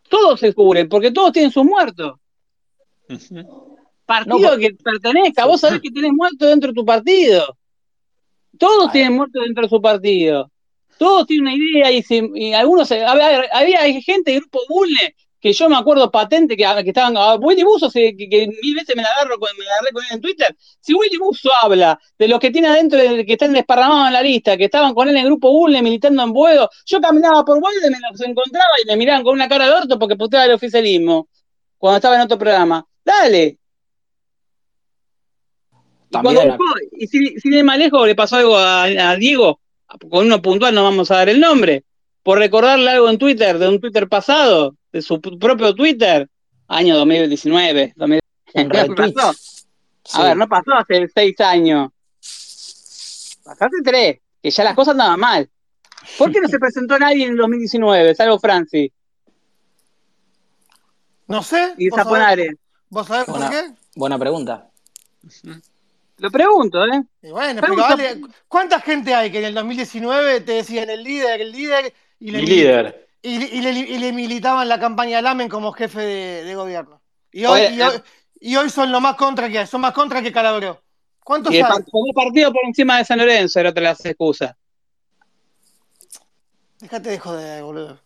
todos 0.09 0.39
se 0.39 0.53
cubren, 0.53 0.88
porque 0.89 1.11
todos 1.11 1.31
tienen 1.31 1.51
sus 1.51 1.65
muertos. 1.65 2.13
Partido 4.05 4.57
que 4.57 4.73
pertenezca, 4.73 5.45
vos 5.45 5.61
sabés 5.61 5.81
que 5.81 5.91
tenés 5.91 6.11
muertos 6.13 6.49
dentro 6.49 6.69
de 6.69 6.75
tu 6.75 6.85
partido. 6.85 7.57
Todos 8.57 8.91
tienen 8.91 9.13
muertos 9.13 9.43
dentro 9.43 9.63
de 9.63 9.69
su 9.69 9.81
partido. 9.81 10.51
Todos 10.97 11.27
tienen 11.27 11.53
una 11.53 11.55
idea 11.55 11.91
y, 11.91 12.53
algunos. 12.53 12.91
Había, 12.91 14.01
gente 14.01 14.31
del 14.31 14.41
grupo 14.41 14.59
Bulle 14.69 15.15
que 15.39 15.53
yo 15.53 15.69
me 15.69 15.76
acuerdo 15.76 16.09
patente 16.11 16.57
que, 16.57 16.64
que 16.84 16.89
estaban, 16.89 17.15
ah, 17.18 17.35
Willy 17.35 17.64
Buso, 17.64 17.89
que, 17.91 18.15
que, 18.15 18.47
mil 18.61 18.76
veces 18.76 18.95
me 18.95 19.03
la 19.03 19.09
agarro 19.09 19.38
con, 19.39 19.49
me 19.57 19.65
la 19.65 19.73
agarré 19.73 19.91
con 19.91 20.03
él 20.03 20.09
en 20.14 20.22
Twitter, 20.22 20.55
si 20.81 20.93
Willy 20.93 21.18
Buso 21.18 21.49
habla 21.61 21.99
de 22.18 22.27
los 22.27 22.39
que 22.39 22.51
tiene 22.51 22.68
adentro, 22.68 22.99
de, 22.99 23.26
que 23.26 23.34
están 23.34 23.53
desparramados 23.53 24.07
en 24.07 24.14
la 24.14 24.22
lista, 24.22 24.57
que 24.57 24.65
estaban 24.65 24.93
con 24.93 25.07
él 25.07 25.15
en 25.15 25.22
el 25.22 25.27
grupo 25.27 25.51
Bulle 25.51 25.81
militando 25.81 26.23
en 26.23 26.34
Buedo, 26.34 26.69
yo 26.85 26.99
caminaba 26.99 27.45
por 27.45 27.59
Buedo 27.59 27.88
y 27.88 27.91
me 27.91 27.97
los 28.09 28.22
encontraba 28.22 28.73
y 28.84 28.88
me 28.88 28.95
miraban 28.97 29.23
con 29.23 29.34
una 29.34 29.47
cara 29.47 29.65
de 29.65 29.73
orto 29.73 29.99
porque 29.99 30.15
puteaba 30.15 30.45
el 30.45 30.53
oficialismo, 30.53 31.27
cuando 31.77 31.97
estaba 31.97 32.15
en 32.15 32.22
otro 32.22 32.38
programa. 32.38 32.85
Dale. 33.03 33.59
Y, 36.09 36.22
cuando, 36.22 36.57
y 36.93 37.07
si, 37.07 37.39
si 37.39 37.49
de 37.49 37.64
más 37.64 37.77
lejos 37.77 38.07
le 38.07 38.15
pasó 38.15 38.38
algo 38.38 38.57
a, 38.57 38.84
a 38.84 39.15
Diego, 39.18 39.59
con 40.09 40.26
uno 40.26 40.41
puntual 40.41 40.73
no 40.73 40.84
vamos 40.84 41.11
a 41.11 41.18
dar 41.18 41.30
el 41.30 41.39
nombre, 41.39 41.84
por 42.27 42.39
recordarle 42.39 42.91
algo 42.91 43.09
en 43.09 43.17
Twitter, 43.17 43.57
de 43.57 43.69
un 43.69 43.79
Twitter 43.79 44.09
pasado, 44.09 44.75
de 44.91 45.01
su 45.01 45.21
propio 45.21 45.73
Twitter, 45.73 46.29
año 46.67 46.97
2019. 46.97 47.93
2019. 47.95 49.13
pasó? 49.13 49.33
A 50.11 50.23
ver, 50.23 50.35
no 50.35 50.45
pasó 50.49 50.73
hace 50.73 51.07
seis 51.07 51.39
años. 51.39 51.89
Pasó 53.45 53.63
hace 53.63 53.81
tres, 53.81 54.19
que 54.43 54.51
ya 54.51 54.65
las 54.65 54.75
cosas 54.75 54.91
andaban 54.91 55.21
mal. 55.21 55.49
¿Por 56.17 56.29
qué 56.33 56.41
no 56.41 56.49
se 56.49 56.59
presentó 56.59 56.99
nadie 56.99 57.23
en 57.23 57.31
el 57.31 57.37
2019, 57.37 58.13
salvo 58.13 58.39
Francis? 58.39 58.91
No 61.27 61.41
sé. 61.41 61.75
Y 61.77 61.87
¿Vos 61.87 61.97
Zaponare. 61.97 62.57
¿Vos 62.89 63.07
sabés 63.07 63.25
por 63.25 63.49
qué? 63.49 63.71
buena 63.95 64.19
pregunta. 64.19 64.69
Lo 66.17 66.29
pregunto, 66.29 66.83
¿eh? 66.87 67.03
Y 67.21 67.29
bueno, 67.29 67.61
Pero 67.61 67.73
¿cuánta 68.49 68.81
gente 68.81 69.15
hay 69.15 69.31
que 69.31 69.39
en 69.39 69.45
el 69.45 69.53
2019 69.53 70.41
te 70.41 70.51
decían 70.51 70.89
el 70.89 71.05
líder, 71.05 71.39
el 71.39 71.53
líder, 71.53 71.93
y 72.19 72.31
le, 72.31 72.39
Mi 72.39 72.48
líder. 72.48 73.07
y, 73.22 73.35
y 73.57 73.61
le, 73.61 73.72
y 73.72 73.98
le 73.99 74.11
militaban 74.14 74.68
la 74.68 74.80
campaña 74.80 75.22
Lamen 75.22 75.49
como 75.49 75.72
jefe 75.72 75.99
de, 76.02 76.44
de 76.44 76.56
gobierno? 76.56 77.02
Y 77.31 77.45
hoy, 77.45 77.61
Oye, 77.61 77.76
y, 77.76 77.81
hoy, 77.81 78.02
y 78.39 78.56
hoy 78.56 78.69
son 78.69 78.91
lo 78.91 78.99
más 79.02 79.15
contra 79.15 79.49
que 79.49 79.60
hay, 79.60 79.68
son 79.68 79.81
más 79.81 79.94
contra 79.94 80.22
que 80.22 80.31
Calabró. 80.31 80.81
¿Cuántos 81.23 81.53
Y 81.53 81.57
el 81.57 81.65
partido 82.15 82.53
por 82.53 82.61
encima 82.65 82.98
de 82.98 83.06
San 83.06 83.18
Lorenzo 83.19 83.60
era 83.60 83.69
otra 83.69 83.81
de 83.81 83.88
las 83.89 84.06
excusas. 84.06 84.53
Déjate 86.80 87.10
de 87.10 87.19
joder, 87.19 87.64
boludo. 87.64 87.99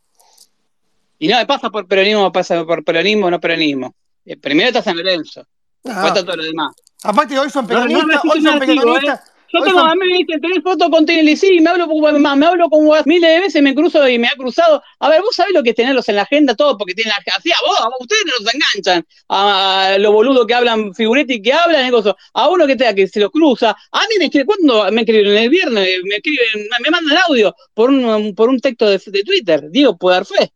Y 1.20 1.28
no, 1.28 1.36
pasa 1.46 1.70
por 1.70 1.88
peronismo, 1.88 2.32
pasa 2.32 2.66
por 2.66 2.84
peronismo, 2.84 3.30
no 3.30 3.40
peronismo. 3.40 3.94
Eh, 4.26 4.38
Primero 4.38 4.70
está 4.70 4.82
San 4.82 4.98
Lorenzo, 4.98 5.46
Ah, 5.86 6.02
falta 6.02 6.24
todo 6.24 6.36
lo 6.36 6.44
demás. 6.44 6.74
aparte 7.04 7.38
hoy 7.40 7.50
son 7.50 7.66
No, 7.68 7.74
no, 7.74 7.88
peronistas, 7.88 8.24
no, 8.26 8.32
hoy 8.32 8.42
son 8.42 8.60
peronistas. 8.60 9.31
Yo 9.54 9.60
hoy 9.60 9.66
tengo, 9.66 9.80
son- 9.80 9.90
a 9.90 9.96
mí 9.96 10.08
me 10.08 10.18
dicen, 10.20 10.40
tenés 10.42 10.64
foto 10.64 10.90
con 10.90 11.06
Tinelli, 11.06 11.36
sí, 11.36 11.60
me 11.60 11.70
hablo, 11.70 11.88
con- 11.88 12.22
me 12.22 12.46
hablo 12.46 12.70
con 12.70 12.86
vos 12.86 13.06
miles 13.06 13.30
de 13.30 13.40
veces, 13.42 13.62
me 13.62 13.76
cruzo 13.76 14.08
y 14.08 14.18
me 14.18 14.28
ha 14.28 14.36
cruzado. 14.36 14.82
A 15.00 15.10
ver, 15.10 15.22
vos 15.22 15.36
sabés 15.36 15.54
lo 15.54 15.62
que 15.64 15.72
es 15.72 15.76
tenerlos 15.76 16.08
en 16.10 16.16
la 16.16 16.22
agenda, 16.24 16.56
todo, 16.56 16.78
porque 16.78 16.94
tienen 16.94 17.12
la 17.12 17.34
así 17.36 17.52
a 17.52 17.56
vos, 17.68 17.80
a 17.80 17.90
ustedes 18.00 18.24
los 18.26 18.54
enganchan, 18.54 19.06
a, 19.30 19.98
los 20.00 20.14
boludos 20.14 20.46
que 20.48 20.54
hablan 20.54 20.94
figuretti 20.94 21.42
que 21.42 21.54
hablan, 21.54 21.88
y 21.88 21.92
cosas. 21.92 22.16
a 22.34 22.48
uno 22.50 22.66
que 22.66 22.76
tenga 22.76 22.94
que 22.94 23.08
se 23.08 23.20
los 23.20 23.32
cruza, 23.32 23.76
a 23.92 24.00
mí 24.02 24.16
me 24.20 24.26
escriben, 24.26 24.48
¿cuándo 24.48 24.92
me 24.92 25.02
escriben? 25.02 25.38
El 25.38 25.50
viernes, 25.50 25.90
me 26.04 26.16
escriben, 26.16 26.68
me 26.84 26.90
mandan 26.90 27.18
audio 27.28 27.54
por 27.74 27.90
un, 27.90 28.34
por 28.36 28.50
un 28.50 28.60
texto 28.60 28.90
de, 28.90 29.02
de 29.06 29.24
Twitter, 29.24 29.70
digo, 29.70 29.98
puedo 29.98 30.16
dar 30.16 30.26
fe, 30.26 30.52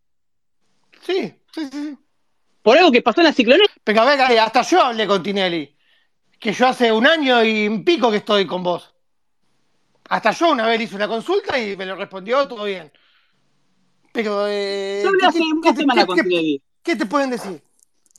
Sí, 1.06 1.34
sí, 1.54 1.62
sí, 1.72 1.98
por 2.64 2.78
algo 2.78 2.92
que 2.92 3.04
pasó 3.04 3.22
en 3.22 3.26
la 3.26 3.34
cicloneta. 3.34 3.72
Pero 3.84 4.02
a 4.02 4.06
ver, 4.06 4.20
Ale, 4.20 4.40
hasta 4.40 4.64
yo 4.64 4.82
hablé 4.82 5.06
con 5.06 5.22
Tinelli. 5.22 5.75
Que 6.46 6.54
yo 6.54 6.68
hace 6.68 6.92
un 6.92 7.08
año 7.08 7.44
y 7.44 7.68
un 7.68 7.84
pico 7.84 8.12
que 8.12 8.18
estoy 8.18 8.46
con 8.46 8.62
vos. 8.62 8.94
Hasta 10.10 10.30
yo 10.30 10.52
una 10.52 10.68
vez 10.68 10.80
hice 10.80 10.96
una 10.96 11.08
consulta 11.08 11.58
y 11.58 11.76
me 11.76 11.88
lo 11.88 11.96
respondió 11.96 12.48
todo 12.48 12.66
bien. 12.66 12.92
Pero, 14.14 14.46
eh, 14.48 15.02
Yo 15.04 15.10
¿qué- 15.20 15.26
hace 15.26 15.40
qué- 15.40 15.46
qué 15.64 15.74
qué- 15.74 16.06
qué- 16.06 16.22
Tinelli. 16.22 16.62
¿Qué 16.84 16.96
te 16.98 17.08
pueden 17.08 17.32
decir? 17.32 17.64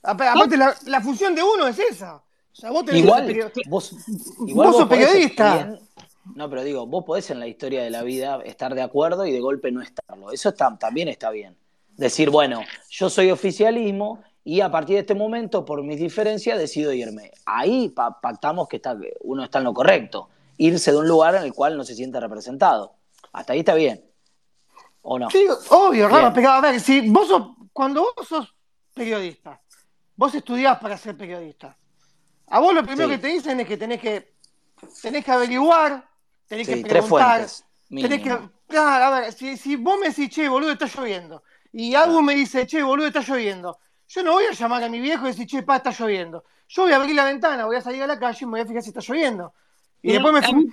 Apa- 0.03 0.33
Aparte, 0.33 0.57
la, 0.57 0.75
la 0.87 1.01
función 1.01 1.37
de 1.37 1.43
uno 1.45 1.69
es 1.69 1.79
esa. 1.79 2.17
O 2.17 2.25
sea, 2.53 2.73
vos 2.73 2.85
tenés 2.85 3.05
Igual, 3.05 3.29
que 3.33 3.45
vos, 3.69 3.95
vos 4.39 4.77
sos 4.77 4.89
podés 4.89 5.07
periodista. 5.07 5.55
bien- 5.55 5.81
no, 6.35 6.51
pero 6.51 6.65
digo, 6.65 6.85
vos 6.85 7.05
podés 7.05 7.31
en 7.31 7.39
la 7.39 7.47
historia 7.47 7.85
de 7.85 7.91
la 7.91 8.03
vida 8.03 8.41
estar 8.45 8.75
de 8.75 8.83
acuerdo 8.83 9.25
y 9.25 9.31
de 9.31 9.39
golpe 9.39 9.71
no 9.71 9.83
estarlo. 9.83 10.33
Eso 10.33 10.49
está, 10.49 10.77
también 10.77 11.07
está 11.07 11.31
bien. 11.31 11.57
Decir, 11.97 12.31
bueno, 12.31 12.63
yo 12.91 13.09
soy 13.09 13.31
oficialismo 13.31 14.25
y 14.49 14.61
a 14.61 14.71
partir 14.71 14.95
de 14.95 15.01
este 15.01 15.15
momento, 15.17 15.65
por 15.65 15.83
mis 15.83 15.99
diferencias, 15.99 16.57
decido 16.57 16.93
irme. 16.93 17.33
Ahí 17.45 17.89
pa- 17.89 18.21
pactamos 18.21 18.69
que 18.69 18.77
está, 18.77 18.97
uno 19.23 19.43
está 19.43 19.59
en 19.59 19.65
lo 19.65 19.75
correcto. 19.75 20.29
Irse 20.57 20.93
de 20.93 20.99
un 20.99 21.09
lugar 21.09 21.35
en 21.35 21.43
el 21.43 21.53
cual 21.53 21.77
no 21.77 21.83
se 21.83 21.97
siente 21.97 22.21
representado. 22.21 22.95
Hasta 23.33 23.55
ahí 23.55 23.59
está 23.59 23.75
bien. 23.75 24.05
¿O 25.03 25.19
no? 25.19 25.29
Sí, 25.31 25.45
obvio, 25.71 26.07
Rama, 26.07 26.21
Bien. 26.31 26.33
pero 26.35 26.51
a 26.51 26.61
ver, 26.61 26.79
si 26.81 27.11
vos 27.11 27.27
sos, 27.27 27.43
cuando 27.73 28.03
vos 28.17 28.29
sos 28.29 28.55
periodista, 28.95 29.61
vos 30.15 30.33
estudiás 30.33 30.79
para 30.79 30.97
ser 30.97 31.17
periodista. 31.17 31.77
A 32.47 32.61
vos 32.61 32.73
lo 32.73 32.85
primero 32.85 33.09
Sí. 33.09 33.15
que 33.17 33.19
te 33.21 33.27
dicen 33.27 33.59
es 33.59 33.67
que 33.67 33.77
tenés 33.77 34.01
que 34.01 34.37
tenés 35.03 35.25
que 35.25 35.33
averiguar, 35.33 36.09
tenés 36.47 36.69
Sí, 36.69 36.75
que 36.75 36.81
tres 36.83 37.03
preguntar, 37.03 37.39
fuentes. 37.49 37.65
tenés 37.91 38.23
que. 38.23 38.39
Claro, 38.69 39.05
a 39.07 39.21
ver, 39.21 39.33
si, 39.33 39.57
si 39.57 39.75
vos 39.75 39.99
me 39.99 40.11
decís, 40.11 40.31
che, 40.31 40.49
boludo, 40.49 40.71
está 40.71 40.87
lloviendo, 40.87 41.43
y 41.73 41.97
algo 41.97 42.23
me 42.23 42.35
dice, 42.37 42.65
che, 42.65 42.81
boludo, 42.85 43.09
está 43.09 43.21
lloviendo, 43.23 43.79
yo 44.09 44.23
no 44.23 44.33
voy 44.33 44.45
a 44.45 44.53
llamar 44.53 44.85
a 44.85 44.89
mi 44.89 45.01
viejo 45.01 45.25
y 45.25 45.29
decir, 45.29 45.47
che, 45.47 45.63
pa, 45.63 45.77
está 45.77 45.91
lloviendo. 45.91 46.45
Yo 46.69 46.83
voy 46.83 46.93
a 46.93 46.97
abrir 46.97 47.15
la 47.15 47.25
ventana, 47.25 47.67
voy 47.67 47.77
a 47.77 47.81
salir 47.81 48.03
a 48.03 48.07
la 48.07 48.19
calle 48.19 48.39
y 48.43 48.47
me 48.47 48.53
voy 48.53 48.61
a 48.61 48.67
fijar 48.67 48.83
si 48.83 48.91
está 48.91 49.01
lloviendo. 49.01 49.55
Y 50.03 50.13
después 50.13 50.33
me 50.33 50.41
tienen 50.43 50.69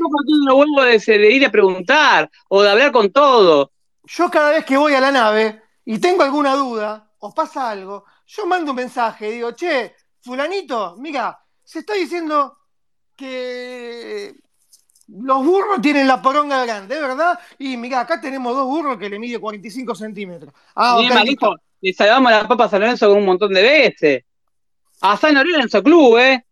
los 0.45 0.55
huevos 0.55 1.05
de, 1.05 1.17
de 1.17 1.31
ir 1.31 1.45
a 1.45 1.51
preguntar 1.51 2.29
o 2.49 2.61
de 2.61 2.69
hablar 2.69 2.91
con 2.91 3.11
todo. 3.11 3.71
yo 4.03 4.29
cada 4.29 4.51
vez 4.51 4.65
que 4.65 4.77
voy 4.77 4.93
a 4.93 4.99
la 5.01 5.11
nave 5.11 5.61
y 5.85 5.99
tengo 5.99 6.23
alguna 6.23 6.55
duda 6.55 7.11
o 7.19 7.33
pasa 7.33 7.69
algo, 7.69 8.05
yo 8.27 8.45
mando 8.45 8.71
un 8.71 8.77
mensaje 8.77 9.29
y 9.29 9.33
digo, 9.33 9.51
che, 9.53 9.95
fulanito, 10.21 10.95
mira, 10.97 11.39
se 11.63 11.79
está 11.79 11.93
diciendo 11.93 12.57
que 13.15 14.35
los 15.07 15.45
burros 15.45 15.81
tienen 15.81 16.07
la 16.07 16.21
poronga 16.21 16.65
grande, 16.65 16.95
¿es 16.95 17.01
verdad? 17.01 17.39
Y 17.59 17.77
mira, 17.77 18.01
acá 18.01 18.21
tenemos 18.21 18.55
dos 18.55 18.65
burros 18.67 18.97
que 18.97 19.09
le 19.09 19.19
mide 19.19 19.39
45 19.39 19.95
centímetros. 19.95 20.53
Ah, 20.75 20.97
Ni 20.97 21.09
ok, 21.09 21.11
más 21.11 21.23
listo. 21.25 21.55
Le 21.83 21.93
salvamos 21.93 22.31
la 22.31 22.47
papa 22.47 22.65
a 22.65 22.69
San 22.69 22.79
Lorenzo 22.79 23.09
con 23.09 23.17
un 23.17 23.25
montón 23.25 23.53
de 23.53 23.61
veces. 23.61 24.23
A 25.01 25.17
San 25.17 25.33
Lorenzo 25.35 25.83
Club, 25.83 26.17
¿eh? 26.17 26.45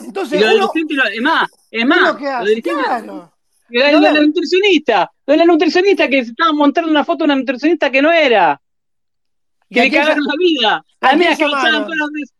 Y 0.00 0.04
Entonces, 0.04 0.40
lo 0.40 0.46
uno, 0.46 0.72
lo- 0.94 1.04
es 1.08 1.22
más, 1.22 1.48
es 1.70 1.86
más, 1.86 2.20
lo 2.20 2.28
hace, 2.28 2.62
claro. 2.62 3.32
y 3.68 3.78
la, 3.78 3.92
No, 3.92 4.00
la- 4.00 4.12
la 4.12 4.20
nutricionista, 4.20 5.10
lo 5.26 5.32
de 5.32 5.38
la 5.38 5.44
nutricionista 5.44 6.08
que 6.08 6.24
se 6.24 6.30
estaba 6.30 6.52
montando 6.52 6.90
una 6.90 7.04
foto 7.04 7.18
de 7.18 7.24
una 7.24 7.36
nutricionista 7.36 7.90
que 7.90 8.00
no 8.02 8.12
era, 8.12 8.60
¿Y 9.68 9.74
que 9.74 9.80
a 9.80 9.84
le 9.84 9.90
cagaron 9.90 10.24
la 10.24 10.32
vida. 10.38 10.84
a 11.00 11.08
A 11.10 11.16
mí 11.16 11.24
que 11.24 11.34
llamaron? 11.36 11.58
echaban 11.82 12.12
veces. 12.12 12.32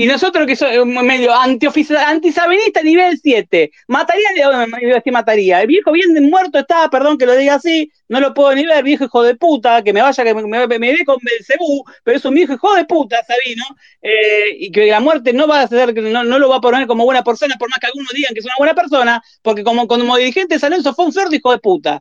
Y 0.00 0.06
nosotros 0.06 0.46
que 0.46 0.54
somos 0.54 1.02
medio 1.02 1.32
antiofici- 1.32 1.96
antisabenista 1.96 2.82
nivel 2.84 3.18
7, 3.20 3.72
mataría, 3.88 4.28
iba 4.36 4.96
a 4.96 5.10
mataría, 5.10 5.60
el 5.60 5.66
viejo 5.66 5.90
bien 5.90 6.30
muerto 6.30 6.60
estaba, 6.60 6.88
perdón 6.88 7.18
que 7.18 7.26
lo 7.26 7.34
diga 7.34 7.54
así, 7.54 7.90
no 8.08 8.20
lo 8.20 8.32
puedo 8.32 8.54
ni 8.54 8.64
ver, 8.64 8.84
viejo 8.84 9.06
hijo 9.06 9.24
de 9.24 9.34
puta, 9.34 9.82
que 9.82 9.92
me 9.92 10.00
vaya, 10.00 10.22
que 10.22 10.34
me, 10.34 10.46
me, 10.68 10.78
me 10.78 10.92
dé 10.92 11.04
con 11.04 11.16
Belcebú, 11.20 11.84
pero 12.04 12.16
es 12.16 12.24
un 12.24 12.34
viejo 12.34 12.52
hijo 12.52 12.76
de 12.76 12.84
puta, 12.84 13.24
Sabino, 13.24 13.64
eh, 14.00 14.56
y 14.60 14.70
que 14.70 14.86
la 14.86 15.00
muerte 15.00 15.32
no 15.32 15.48
va 15.48 15.62
a 15.62 15.66
ser, 15.66 15.92
no, 16.00 16.22
no 16.22 16.38
lo 16.38 16.48
va 16.48 16.58
a 16.58 16.60
poner 16.60 16.86
como 16.86 17.04
buena 17.04 17.24
persona, 17.24 17.56
por 17.58 17.68
más 17.68 17.80
que 17.80 17.86
algunos 17.88 18.12
digan 18.12 18.32
que 18.34 18.38
es 18.38 18.46
una 18.46 18.54
buena 18.56 18.74
persona, 18.74 19.20
porque 19.42 19.64
como, 19.64 19.88
como 19.88 20.16
dirigente 20.16 20.54
de 20.54 20.60
San 20.60 20.70
Lorenzo 20.70 20.94
fue 20.94 21.06
un 21.06 21.12
cerdo 21.12 21.34
hijo 21.34 21.50
de 21.50 21.58
puta. 21.58 22.00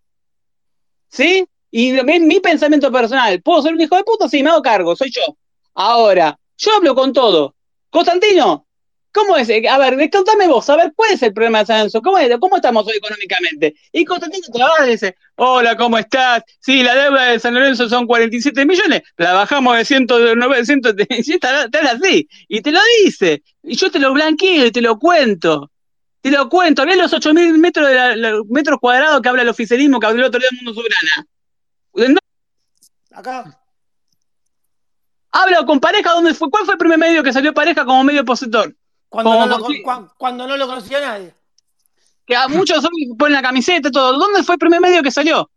¿Sí? 1.10 1.48
Y 1.72 1.94
mi, 1.94 2.20
mi 2.20 2.40
pensamiento 2.42 2.92
personal, 2.92 3.42
¿puedo 3.42 3.64
ser 3.64 3.74
un 3.74 3.82
hijo 3.82 3.96
de 3.96 4.04
puta? 4.04 4.30
Sí, 4.30 4.44
me 4.44 4.52
hago 4.52 4.62
cargo, 4.62 4.96
soy 4.96 5.10
yo. 5.10 5.36
Ahora, 5.74 6.38
yo 6.58 6.76
hablo 6.76 6.94
con 6.94 7.12
todo. 7.12 7.56
Constantino, 7.98 8.68
¿cómo 9.12 9.38
es? 9.38 9.50
A 9.50 9.78
ver, 9.80 10.10
contame 10.12 10.46
vos, 10.46 10.70
a 10.70 10.76
ver, 10.76 10.94
¿cuál 10.96 11.14
es 11.14 11.24
el 11.24 11.34
problema 11.34 11.60
de 11.60 11.66
San 11.66 11.78
Lorenzo? 11.78 12.00
¿Cómo, 12.04 12.20
es? 12.20 12.30
¿Cómo 12.40 12.58
estamos 12.58 12.86
hoy 12.86 12.98
económicamente? 12.98 13.74
Y 13.92 14.06
Constantino 14.06 14.46
va 14.54 14.88
y 14.88 14.92
dice, 14.92 15.16
hola, 15.36 15.76
¿cómo 15.76 15.98
estás? 15.98 16.44
Sí, 16.60 16.84
la 16.84 16.94
deuda 16.94 17.24
de 17.32 17.40
San 17.40 17.56
Lorenzo 17.56 17.90
son 17.90 18.06
47 18.06 18.68
millones, 18.68 19.02
la 19.18 19.34
bajamos 19.34 19.78
de 19.78 19.86
109, 19.86 20.64
100, 20.64 21.40
tal 21.40 21.88
así, 21.88 22.30
y 22.48 22.62
te 22.62 22.72
lo 22.72 22.80
dice, 23.04 23.42
y 23.64 23.76
yo 23.76 23.90
te 23.90 23.98
lo 23.98 24.14
blanqueo 24.14 24.68
y 24.68 24.72
te 24.72 24.82
lo 24.82 25.00
cuento. 25.00 25.72
Te 26.22 26.30
lo 26.30 26.50
cuento, 26.50 26.86
ves 26.86 26.98
los 26.98 27.14
8.000 27.14 27.58
metros, 27.58 27.88
de 27.88 28.44
metros 28.50 28.78
cuadrados 28.80 29.22
que 29.22 29.30
habla 29.30 29.42
el 29.42 29.50
oficialismo 29.50 30.00
que 30.00 30.06
habló 30.06 30.20
el 30.20 30.28
otro 30.28 30.40
día 30.40 30.50
el 30.52 30.58
Mundo 30.58 30.74
Soberana. 30.76 32.22
Acá. 33.12 33.60
Habla 35.32 35.66
con 35.66 35.80
pareja, 35.80 36.12
¿dónde 36.14 36.34
fue? 36.34 36.50
¿Cuál 36.50 36.66
fue 36.66 36.74
el 36.74 36.78
primer 36.78 36.98
medio 36.98 37.24
que 37.24 37.34
salió 37.34 37.54
pareja 37.54 37.86
como 37.86 38.04
medio 38.04 38.22
opositor? 38.22 38.76
Cuando, 39.10 39.32
Como 39.32 39.46
no 39.46 39.58
lo, 39.60 39.68
cuan- 39.84 40.10
cuando 40.18 40.48
no 40.48 40.58
lo 40.58 40.68
conocía 40.68 41.00
nadie. 41.00 41.34
Que 42.26 42.36
a 42.36 42.48
muchos 42.48 42.84
hoy 42.84 43.16
ponen 43.18 43.34
la 43.34 43.42
camiseta 43.42 43.88
y 43.88 43.92
todo. 43.92 44.18
¿Dónde 44.18 44.44
fue 44.44 44.56
el 44.56 44.60
primer 44.60 44.82
medio 44.82 45.02
que 45.02 45.12
salió? 45.12 45.50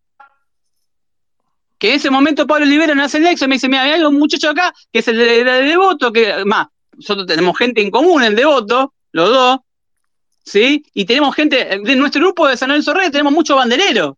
Que 1.78 1.90
en 1.90 1.96
ese 1.96 2.10
momento 2.10 2.46
Pablo 2.46 2.64
Olivera 2.66 2.94
no 2.94 3.02
hace 3.02 3.16
el 3.16 3.24
nexo 3.24 3.46
y 3.46 3.48
me 3.48 3.54
dice, 3.56 3.68
mira, 3.68 3.82
hay 3.82 4.02
un 4.02 4.18
muchacho 4.18 4.50
acá 4.50 4.72
que 4.92 4.98
es 5.00 5.08
el 5.08 5.16
de, 5.16 5.44
de 5.44 5.62
Devoto, 5.62 6.12
que 6.12 6.44
más, 6.44 6.68
nosotros 6.96 7.26
tenemos 7.26 7.56
gente 7.56 7.80
en 7.80 7.90
común 7.90 8.22
en 8.22 8.36
Devoto, 8.36 8.92
los 9.12 9.30
dos, 9.30 9.60
¿sí? 10.44 10.84
Y 10.92 11.06
tenemos 11.06 11.34
gente, 11.34 11.80
de 11.82 11.96
nuestro 11.96 12.20
grupo 12.20 12.46
de 12.46 12.56
San 12.56 12.68
Lorenzo 12.68 12.92
Rey 12.92 13.10
tenemos 13.10 13.32
muchos 13.32 13.56
bandereros. 13.56 14.14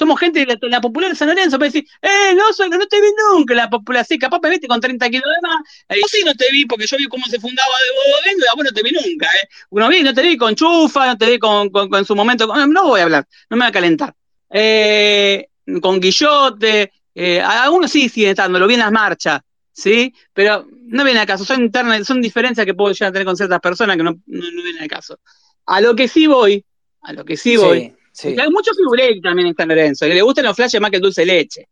Somos 0.00 0.18
gente 0.18 0.46
de 0.46 0.58
la, 0.70 0.80
popular 0.80 1.10
de 1.10 1.14
San 1.14 1.28
Lorenzo, 1.28 1.58
me 1.58 1.66
decís, 1.66 1.90
eh, 2.00 2.34
no, 2.34 2.54
soy, 2.54 2.70
no 2.70 2.78
te 2.86 3.00
vi 3.02 3.08
nunca 3.28 3.52
la 3.52 3.68
popular, 3.68 4.02
sí, 4.02 4.18
capaz 4.18 4.40
me 4.42 4.48
viste 4.48 4.66
con 4.66 4.80
30 4.80 5.10
kilos 5.10 5.24
de 5.26 5.46
más, 5.46 5.60
yo 5.90 6.08
sí 6.08 6.22
no 6.24 6.34
te 6.34 6.46
vi, 6.50 6.64
porque 6.64 6.86
yo 6.86 6.96
vi 6.96 7.06
cómo 7.06 7.26
se 7.26 7.38
fundaba 7.38 7.68
de 7.68 7.90
Bodo 7.92 8.38
y 8.38 8.48
a 8.50 8.54
vos 8.56 8.64
no 8.64 8.70
te 8.70 8.82
vi 8.82 8.92
nunca, 8.92 9.26
eh. 9.26 9.48
Uno 9.68 9.88
vi, 9.90 10.02
no 10.02 10.14
te 10.14 10.22
vi 10.22 10.38
con 10.38 10.54
Chufa, 10.54 11.04
no 11.04 11.18
te 11.18 11.30
vi 11.30 11.38
con, 11.38 11.68
con, 11.68 12.04
su 12.06 12.16
momento, 12.16 12.46
no 12.66 12.88
voy 12.88 13.00
a 13.00 13.02
hablar, 13.02 13.28
no 13.50 13.58
me 13.58 13.64
voy 13.64 13.68
a 13.68 13.72
calentar. 13.72 14.14
Eh, 14.48 15.48
con 15.82 16.00
Guillote, 16.00 16.92
eh, 17.14 17.40
algunos 17.42 17.90
sí 17.90 18.08
siguen 18.08 18.30
estando, 18.30 18.58
lo 18.58 18.66
vi 18.66 18.74
en 18.74 18.80
las 18.80 18.92
marchas, 18.92 19.42
¿sí? 19.70 20.14
Pero 20.32 20.66
no 20.70 21.04
viene 21.04 21.20
al 21.20 21.26
caso, 21.26 21.44
son 21.44 21.60
internas, 21.60 22.06
son 22.06 22.22
diferencias 22.22 22.64
que 22.64 22.72
puedo 22.72 22.94
llegar 22.94 23.10
a 23.10 23.12
tener 23.12 23.26
con 23.26 23.36
ciertas 23.36 23.60
personas 23.60 23.98
que 23.98 24.02
no, 24.02 24.12
no, 24.12 24.50
no 24.50 24.62
vienen 24.62 24.82
al 24.82 24.88
caso. 24.88 25.20
A 25.66 25.82
lo 25.82 25.94
que 25.94 26.08
sí 26.08 26.26
voy, 26.26 26.64
a 27.02 27.12
lo 27.12 27.26
que 27.26 27.36
sí 27.36 27.58
voy, 27.58 27.94
hay 28.24 28.50
mucho 28.50 28.72
figurel 28.74 29.20
también 29.22 29.48
en 29.48 29.54
San 29.54 29.68
Lorenzo, 29.68 30.06
que 30.06 30.14
le 30.14 30.22
gustan 30.22 30.44
los 30.44 30.56
flashes 30.56 30.80
más 30.80 30.90
que 30.90 30.96
el 30.96 31.02
dulce 31.02 31.24
leche. 31.24 31.68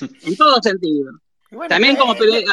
en 0.22 0.36
todo 0.36 0.60
sentido. 0.62 1.12
también 1.68 1.96
como 1.96 2.14
eh, 2.14 2.44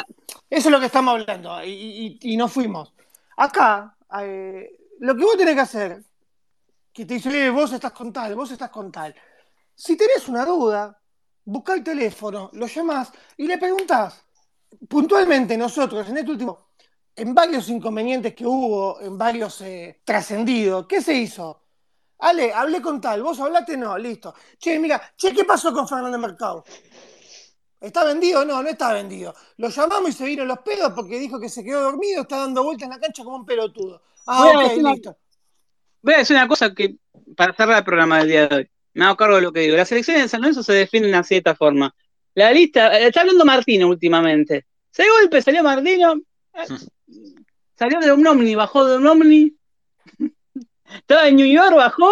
Eso 0.49 0.69
es 0.69 0.71
lo 0.71 0.79
que 0.79 0.87
estamos 0.87 1.19
hablando, 1.19 1.63
y, 1.63 2.17
y, 2.21 2.37
no 2.37 2.47
fuimos. 2.47 2.93
Acá, 3.37 3.95
eh, 4.21 4.69
lo 4.99 5.15
que 5.15 5.23
vos 5.23 5.37
tenés 5.37 5.55
que 5.55 5.61
hacer, 5.61 6.03
que 6.91 7.05
te 7.05 7.15
dice, 7.15 7.49
vos 7.49 7.71
estás 7.73 7.91
con 7.91 8.13
tal, 8.13 8.35
vos 8.35 8.51
estás 8.51 8.69
con 8.69 8.91
tal. 8.91 9.15
Si 9.75 9.97
tenés 9.97 10.27
una 10.27 10.45
duda, 10.45 10.99
busca 11.45 11.73
el 11.73 11.83
teléfono, 11.83 12.49
lo 12.53 12.67
llamás 12.67 13.11
y 13.37 13.47
le 13.47 13.57
preguntás. 13.57 14.23
Puntualmente 14.87 15.57
nosotros, 15.57 16.07
en 16.09 16.17
este 16.17 16.31
último, 16.31 16.67
en 17.15 17.33
varios 17.33 17.69
inconvenientes 17.69 18.33
que 18.33 18.45
hubo, 18.45 18.99
en 19.01 19.17
varios 19.17 19.61
eh, 19.61 20.01
trascendidos, 20.03 20.87
¿qué 20.87 21.01
se 21.01 21.13
hizo? 21.13 21.62
Ale, 22.23 22.53
hablé 22.53 22.81
con 22.81 23.01
tal, 23.01 23.21
vos 23.21 23.37
hablaste, 23.39 23.75
no, 23.75 23.97
listo. 23.97 24.33
Che, 24.57 24.79
mira, 24.79 25.01
che, 25.17 25.33
¿qué 25.33 25.43
pasó 25.43 25.73
con 25.73 25.87
Fernando 25.87 26.17
Mercado? 26.17 26.63
¿Está 27.81 28.05
vendido? 28.05 28.45
No, 28.45 28.63
no 28.63 28.69
está 28.69 28.93
vendido. 28.93 29.35
Lo 29.57 29.67
llamamos 29.67 30.09
y 30.09 30.13
se 30.13 30.25
vino 30.25 30.45
los 30.45 30.59
pedos 30.59 30.93
porque 30.93 31.19
dijo 31.19 31.37
que 31.37 31.49
se 31.49 31.65
quedó 31.65 31.81
dormido, 31.81 32.21
está 32.21 32.37
dando 32.37 32.63
vueltas 32.63 32.85
en 32.85 32.91
la 32.91 32.99
cancha 32.99 33.25
como 33.25 33.35
un 33.35 33.45
pelotudo. 33.45 34.01
Ah, 34.25 34.45
ok, 34.47 34.77
listo. 34.77 35.17
voy 36.01 36.13
a 36.13 36.17
decir 36.19 36.37
una 36.37 36.47
cosa 36.47 36.73
que, 36.73 36.95
para 37.35 37.53
cerrar 37.53 37.79
el 37.79 37.83
programa 37.83 38.19
del 38.19 38.27
día 38.29 38.47
de 38.47 38.55
hoy, 38.55 38.69
me 38.93 39.03
hago 39.03 39.17
cargo 39.17 39.35
de 39.35 39.41
lo 39.41 39.51
que 39.51 39.59
digo. 39.59 39.75
Las 39.75 39.91
elecciones 39.91 40.23
de 40.23 40.29
San 40.29 40.39
Lorenzo 40.39 40.63
se 40.63 40.71
definen 40.71 41.13
así 41.15 41.35
de 41.35 41.39
esta 41.39 41.55
forma. 41.55 41.93
La 42.35 42.53
lista, 42.53 42.97
eh, 42.97 43.07
está 43.07 43.19
hablando 43.19 43.43
Martino 43.43 43.89
últimamente. 43.89 44.65
Se 44.91 45.03
golpe, 45.09 45.41
salió 45.41 45.61
Martino, 45.61 46.13
eh, 46.53 46.67
salió 47.77 47.99
de 47.99 48.13
un 48.13 48.25
Omni, 48.25 48.55
bajó 48.55 48.85
de 48.85 48.95
un 48.95 49.07
Omni, 49.07 49.57
estaba 50.97 51.27
en 51.27 51.35
New 51.35 51.47
York, 51.47 51.75
bajó, 51.75 52.09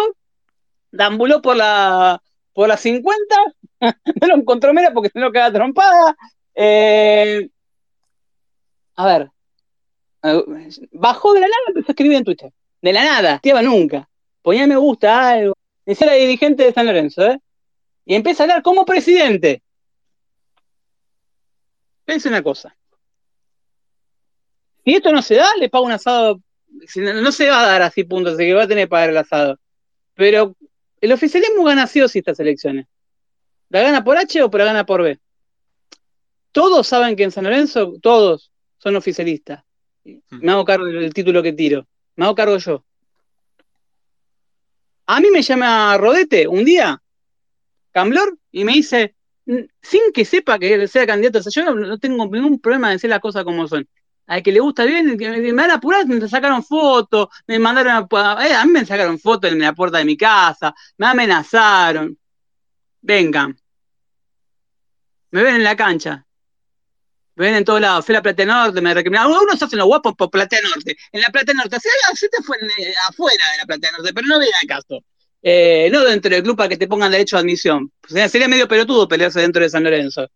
dambuló 0.90 1.42
por 1.42 1.56
la, 1.56 2.22
por 2.52 2.68
las 2.68 2.80
50, 2.82 3.36
no 3.80 4.26
lo 4.26 4.36
encontró 4.36 4.72
mera 4.72 4.92
porque 4.92 5.10
se 5.10 5.20
lo 5.20 5.32
queda 5.32 5.52
trompada. 5.52 6.16
Eh, 6.54 7.48
a 8.96 9.06
ver, 9.06 9.30
bajó 10.92 11.32
de 11.32 11.40
la 11.40 11.46
nada 11.46 11.62
empezó 11.68 11.88
a 11.88 11.92
escribir 11.92 12.18
en 12.18 12.24
Twitter. 12.24 12.52
De 12.80 12.92
la 12.92 13.04
nada, 13.04 13.34
estaba 13.42 13.62
nunca. 13.62 14.08
Ponía 14.42 14.66
me 14.66 14.76
gusta 14.76 15.30
algo. 15.30 15.54
Decía 15.86 16.08
la 16.08 16.14
dirigente 16.14 16.64
de 16.64 16.72
San 16.72 16.86
Lorenzo, 16.86 17.26
¿eh? 17.26 17.38
Y 18.04 18.14
empieza 18.14 18.42
a 18.42 18.44
hablar 18.44 18.62
como 18.62 18.84
presidente. 18.84 19.62
Pense 22.04 22.28
una 22.28 22.42
cosa. 22.42 22.76
Si 24.84 24.94
esto 24.94 25.12
no 25.12 25.22
se 25.22 25.36
da, 25.36 25.48
le 25.58 25.68
pago 25.68 25.84
un 25.84 25.92
asado 25.92 26.40
no, 26.96 27.32
se 27.32 27.48
va 27.48 27.62
a 27.62 27.66
dar 27.66 27.82
así 27.82 28.04
puntos, 28.04 28.34
así 28.34 28.44
que 28.44 28.54
va 28.54 28.64
a 28.64 28.68
tener 28.68 28.84
que 28.84 28.90
pagar 28.90 29.10
el 29.10 29.16
asado. 29.16 29.58
Pero 30.14 30.56
el 31.00 31.12
oficialismo 31.12 31.64
gana 31.64 31.86
sí 31.86 32.00
o 32.00 32.08
sí 32.08 32.18
estas 32.18 32.40
elecciones. 32.40 32.86
¿La 33.68 33.82
gana 33.82 34.04
por 34.04 34.16
H 34.16 34.42
o 34.42 34.50
la 34.52 34.64
gana 34.64 34.86
por 34.86 35.02
B? 35.02 35.18
Todos 36.52 36.86
saben 36.86 37.16
que 37.16 37.22
en 37.22 37.30
San 37.30 37.44
Lorenzo, 37.44 37.94
todos 38.02 38.52
son 38.78 38.96
oficialistas. 38.96 39.64
Hmm. 40.04 40.18
Me 40.30 40.52
hago 40.52 40.64
cargo 40.64 40.84
del 40.84 41.14
título 41.14 41.42
que 41.42 41.52
tiro. 41.52 41.86
Me 42.16 42.24
hago 42.24 42.34
cargo 42.34 42.58
yo. 42.58 42.84
A 45.06 45.20
mí 45.20 45.30
me 45.30 45.42
llama 45.42 45.96
Rodete 45.98 46.46
un 46.46 46.64
día, 46.64 47.02
Camblor, 47.90 48.38
y 48.50 48.64
me 48.64 48.72
dice, 48.72 49.14
sin 49.80 50.12
que 50.14 50.24
sepa 50.24 50.58
que 50.58 50.86
sea 50.86 51.06
candidato, 51.06 51.40
yo 51.50 51.64
no, 51.64 51.74
no 51.74 51.98
tengo 51.98 52.24
ningún 52.26 52.60
problema 52.60 52.88
de 52.88 52.94
decir 52.94 53.10
las 53.10 53.20
cosas 53.20 53.44
como 53.44 53.66
son 53.66 53.88
al 54.32 54.42
que 54.42 54.50
le 54.50 54.60
gusta 54.60 54.84
bien, 54.84 55.16
me 55.18 55.52
van 55.52 55.70
a 55.70 55.74
apurar, 55.74 56.06
me 56.06 56.26
sacaron 56.26 56.64
fotos, 56.64 57.28
me 57.46 57.58
mandaron 57.58 58.08
a, 58.10 58.46
eh, 58.46 58.54
a 58.54 58.64
mí 58.64 58.72
me 58.72 58.86
sacaron 58.86 59.18
fotos 59.18 59.52
en 59.52 59.58
la 59.58 59.74
puerta 59.74 59.98
de 59.98 60.06
mi 60.06 60.16
casa, 60.16 60.74
me 60.96 61.06
amenazaron. 61.06 62.18
Vengan. 63.02 63.54
Me 65.32 65.42
ven 65.42 65.56
en 65.56 65.64
la 65.64 65.76
cancha. 65.76 66.24
Me 67.34 67.46
ven 67.46 67.56
en 67.56 67.64
todos 67.64 67.80
lados. 67.80 68.06
Fui 68.06 68.14
a 68.14 68.18
la 68.18 68.22
Plata 68.22 68.44
Norte, 68.46 68.80
me 68.80 68.94
recriminaron. 68.94 69.32
Uno 69.32 69.56
se 69.56 69.64
hacen 69.66 69.78
los 69.78 69.86
guapos 69.86 70.14
por 70.14 70.30
Plata 70.30 70.56
Norte. 70.62 70.96
En 71.10 71.20
la 71.20 71.28
Plata 71.28 71.52
Norte. 71.52 71.76
Se 72.14 72.28
te 72.28 72.42
fue 72.42 72.56
eh, 72.56 72.94
afuera 73.08 73.44
de 73.52 73.58
la 73.58 73.64
Plata 73.66 73.90
Norte, 73.92 74.14
pero 74.14 74.26
no 74.28 74.38
viene 74.38 74.54
al 74.62 74.68
caso. 74.68 75.04
Eh, 75.42 75.90
no 75.92 76.04
dentro 76.04 76.30
del 76.30 76.42
club 76.42 76.56
para 76.56 76.70
que 76.70 76.78
te 76.78 76.86
pongan 76.86 77.10
derecho 77.10 77.36
a 77.36 77.40
admisión. 77.40 77.92
sería 78.08 78.48
medio 78.48 78.68
pelotudo 78.68 79.08
pelearse 79.08 79.40
dentro 79.40 79.62
de 79.62 79.68
San 79.68 79.84
Lorenzo. 79.84 80.26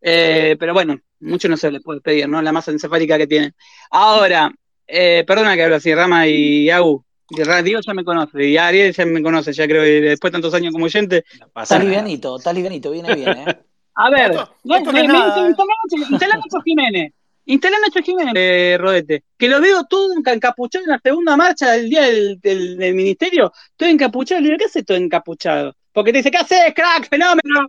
Eh, 0.00 0.56
pero 0.58 0.72
bueno, 0.72 0.98
mucho 1.20 1.48
no 1.48 1.56
se 1.56 1.70
le 1.70 1.80
puede 1.80 2.00
pedir, 2.00 2.28
¿no? 2.28 2.40
La 2.42 2.52
masa 2.52 2.70
encefálica 2.70 3.18
que 3.18 3.26
tiene. 3.26 3.52
Ahora, 3.90 4.50
eh, 4.86 5.24
perdona 5.26 5.54
que 5.54 5.64
hablo 5.64 5.76
así, 5.76 5.94
Rama 5.94 6.26
y 6.26 6.70
Agu. 6.70 7.04
Diego 7.30 7.80
ya 7.86 7.92
me 7.92 8.04
conoce, 8.04 8.42
y 8.42 8.56
Ariel 8.56 8.94
ya 8.94 9.04
me 9.04 9.22
conoce, 9.22 9.52
ya 9.52 9.66
creo 9.66 9.82
que 9.82 10.00
después 10.00 10.32
de 10.32 10.36
tantos 10.36 10.54
años 10.54 10.72
como 10.72 10.86
oyente. 10.86 11.24
Está 11.54 11.78
livianito, 11.78 12.38
está 12.38 12.52
livianito, 12.54 12.90
viene 12.90 13.14
bien, 13.14 13.28
¿eh? 13.28 13.58
A 13.94 14.10
ver, 14.10 14.32
instalá 14.64 16.36
Nacho 16.36 16.62
Jiménez. 16.64 17.12
Instalá 17.44 17.76
Nacho 17.80 18.00
Jiménez, 18.00 18.32
eh, 18.36 18.76
Rodete. 18.78 19.24
Que 19.36 19.48
lo 19.48 19.60
veo 19.60 19.84
todo 19.84 20.14
encapuchado 20.16 20.84
en 20.84 20.90
la 20.90 21.00
segunda 21.02 21.36
marcha 21.36 21.72
del 21.72 21.90
día 21.90 22.02
del, 22.02 22.40
del, 22.40 22.94
ministerio. 22.94 23.52
Todo 23.76 23.88
encapuchado. 23.88 24.40
Le 24.40 24.46
digo, 24.48 24.58
¿qué 24.58 24.66
haces 24.66 24.86
todo 24.86 24.96
encapuchado? 24.96 25.74
Porque 25.92 26.12
te 26.12 26.18
dice, 26.18 26.30
¿qué 26.30 26.38
haces, 26.38 26.72
crack, 26.74 27.08
fenómeno? 27.08 27.66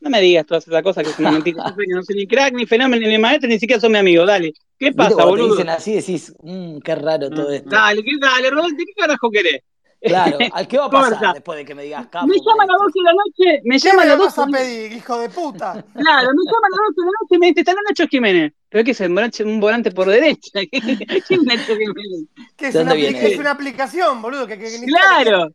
No 0.00 0.10
me 0.10 0.20
digas 0.20 0.46
todas 0.46 0.66
esas 0.66 0.82
cosas 0.82 1.04
que 1.04 1.10
es 1.10 1.18
una 1.18 1.32
mentira. 1.32 1.74
no 1.88 2.02
soy 2.02 2.16
ni 2.16 2.26
crack, 2.26 2.54
ni 2.54 2.66
fenómeno, 2.66 3.06
ni 3.06 3.18
maestro, 3.18 3.48
ni 3.48 3.58
siquiera 3.58 3.80
son 3.80 3.92
mi 3.92 3.98
amigo. 3.98 4.24
Dale. 4.24 4.52
¿Qué 4.78 4.92
pasa, 4.92 5.24
boludo? 5.24 5.48
Te 5.48 5.62
dicen 5.62 5.68
así, 5.70 5.94
decís, 5.94 6.34
mmm, 6.42 6.78
qué 6.78 6.94
raro 6.94 7.30
todo 7.30 7.50
esto. 7.50 7.68
Dale, 7.68 8.02
¿qué, 8.02 8.12
dale, 8.20 8.50
Rodolfo, 8.50 8.76
¿qué 8.76 8.84
carajo 8.96 9.30
querés? 9.30 9.62
Claro, 10.00 10.38
¿al 10.52 10.68
qué 10.68 10.78
va 10.78 10.86
a 10.86 10.90
pasar 10.90 11.34
después 11.34 11.58
de 11.58 11.64
que 11.64 11.74
me 11.74 11.82
digas 11.82 12.06
capo? 12.06 12.26
Me 12.26 12.36
llama 12.36 12.62
a 12.62 12.66
las 12.66 12.78
12 12.78 12.92
de 12.94 13.02
la 13.02 13.12
noche, 13.12 13.60
me 13.64 13.78
llama 13.78 14.02
a 14.02 14.06
las 14.06 14.18
12 14.18 14.40
vas 14.40 14.48
a 14.48 14.50
pedir, 14.50 14.92
hijo 14.92 15.18
de 15.18 15.28
puta? 15.28 15.72
Claro, 15.94 16.28
me 16.32 16.44
llama 16.44 16.66
a 16.66 16.70
las 16.70 16.80
12 16.94 17.00
de 17.00 17.04
la 17.04 17.12
noche 17.20 17.34
y 17.34 17.38
me 17.38 17.46
dice, 17.48 17.60
está 17.60 17.74
Nacho 17.74 18.06
Jiménez. 18.06 18.52
Pero 18.68 18.84
¿qué 18.84 18.90
es 18.90 19.00
un 19.00 19.14
volante, 19.14 19.44
un 19.44 19.60
volante 19.60 19.90
por 19.90 20.08
derecha? 20.08 20.60
¿Quién 20.70 21.00
es 21.28 21.42
Nacho 21.42 21.76
Jiménez? 21.76 22.28
Que 22.56 22.68
es, 22.68 22.74
una, 22.74 22.94
es 22.94 23.38
una 23.38 23.50
aplicación, 23.50 24.22
boludo. 24.22 24.46
Que, 24.46 24.58
que, 24.58 24.86
claro. 24.86 25.48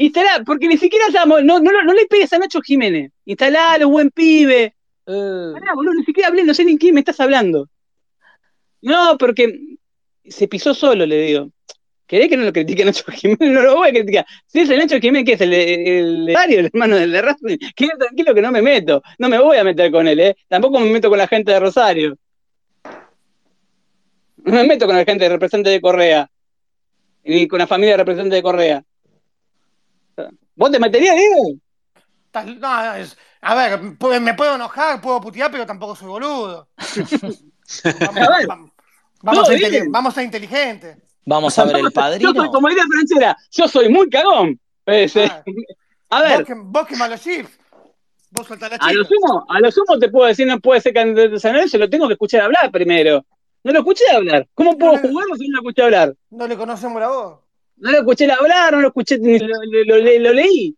Instalá, 0.00 0.42
porque 0.46 0.66
ni 0.66 0.78
siquiera 0.78 1.04
estamos, 1.08 1.44
no, 1.44 1.60
no, 1.60 1.70
no 1.84 1.92
le 1.92 2.06
pegues 2.06 2.32
a 2.32 2.38
Nacho 2.38 2.62
Jiménez. 2.62 3.12
Instalalo, 3.26 3.90
buen 3.90 4.10
pibe. 4.10 4.74
Uh. 5.04 5.52
boludo, 5.74 5.92
ni 5.92 6.04
siquiera 6.04 6.28
hablé, 6.28 6.42
no 6.42 6.54
sé 6.54 6.64
ni 6.64 6.78
quién 6.78 6.94
me 6.94 7.00
estás 7.00 7.20
hablando. 7.20 7.68
No, 8.80 9.18
porque 9.18 9.76
se 10.24 10.48
pisó 10.48 10.72
solo, 10.72 11.04
le 11.04 11.20
digo. 11.20 11.50
¿Querés 12.06 12.30
que 12.30 12.38
no 12.38 12.44
lo 12.44 12.52
critique 12.54 12.82
a 12.82 12.86
Nacho 12.86 13.04
Jiménez? 13.12 13.50
No 13.50 13.60
lo 13.60 13.76
voy 13.76 13.90
a 13.90 13.92
criticar. 13.92 14.26
Si 14.46 14.60
es 14.60 14.70
el 14.70 14.78
Nacho 14.78 14.98
Jiménez, 14.98 15.26
¿qué 15.26 15.32
es? 15.34 15.40
¿El, 15.42 15.52
el, 15.52 16.28
el, 16.30 16.64
hermano 16.64 16.96
del 16.96 17.12
de 17.12 17.20
Racing? 17.20 17.58
Quédate 17.76 17.98
tranquilo 17.98 18.34
que 18.34 18.40
no 18.40 18.52
me 18.52 18.62
meto. 18.62 19.02
No 19.18 19.28
me 19.28 19.38
voy 19.38 19.58
a 19.58 19.64
meter 19.64 19.90
con 19.92 20.08
él, 20.08 20.18
¿eh? 20.18 20.36
Tampoco 20.48 20.80
me 20.80 20.90
meto 20.90 21.10
con 21.10 21.18
la 21.18 21.28
gente 21.28 21.52
de 21.52 21.60
Rosario. 21.60 22.16
No 24.44 24.52
me 24.52 24.64
meto 24.64 24.86
con 24.86 24.96
la 24.96 25.04
gente 25.04 25.24
de 25.24 25.28
representante 25.28 25.68
de 25.68 25.80
Correa. 25.82 26.30
Ni 27.22 27.46
con 27.46 27.58
la 27.58 27.66
familia 27.66 27.92
de 27.92 27.98
representante 27.98 28.36
de 28.36 28.42
Correa. 28.42 28.82
¿Vos 30.54 30.70
te 30.70 30.78
meterías, 30.78 31.16
Diego? 31.16 31.56
No, 32.60 32.94
es, 32.94 33.16
a 33.40 33.54
ver, 33.54 33.80
me 34.20 34.34
puedo 34.34 34.54
enojar, 34.54 35.00
puedo 35.00 35.20
putear, 35.20 35.50
pero 35.50 35.66
tampoco 35.66 35.96
soy 35.96 36.08
boludo. 36.08 36.68
vamos, 39.22 39.38
a, 39.38 39.44
ser 39.46 39.88
vamos, 39.88 40.18
a 40.18 40.22
inteligentes. 40.22 40.96
Vamos 41.24 41.58
a 41.58 41.64
ver 41.64 41.76
el 41.76 41.92
padrino. 41.92 42.32
Yo 42.32 42.40
soy, 42.40 42.50
como 42.50 42.68
diría 42.68 42.84
Franchera, 42.88 43.36
yo 43.50 43.68
soy 43.68 43.88
muy 43.88 44.08
cagón. 44.10 44.60
a 44.86 46.22
ver. 46.22 46.46
Vos 46.56 46.86
que, 46.86 46.96
malos 46.96 47.20
chips. 47.20 47.58
Vos 48.32 48.48
la 48.48 48.66
a 48.78 48.92
lo, 48.92 49.04
sumo, 49.04 49.44
a 49.48 49.58
lo 49.58 49.72
sumo 49.72 49.98
te 49.98 50.08
puedo 50.08 50.28
decir, 50.28 50.46
no 50.46 50.60
puede 50.60 50.80
ser 50.80 50.94
candidato 50.94 51.30
de 51.30 51.40
San 51.40 51.68
se 51.68 51.78
lo 51.78 51.90
tengo 51.90 52.06
que 52.06 52.12
escuchar 52.12 52.42
hablar 52.42 52.70
primero. 52.70 53.24
No 53.64 53.72
lo 53.72 53.80
escuché 53.80 54.04
hablar. 54.12 54.46
¿Cómo 54.54 54.78
puedo 54.78 54.98
jugarlo 54.98 55.34
si 55.36 55.48
no 55.48 55.56
lo 55.56 55.62
escuché 55.62 55.82
hablar? 55.82 56.14
No 56.30 56.46
le 56.46 56.56
conocemos 56.56 57.00
la 57.00 57.08
voz. 57.08 57.40
No 57.80 57.90
lo 57.90 57.98
escuché 57.98 58.30
hablar, 58.30 58.74
no 58.74 58.80
lo 58.80 58.88
escuché, 58.88 59.18
lo, 59.18 59.96
lo, 59.96 60.32
leí. 60.32 60.76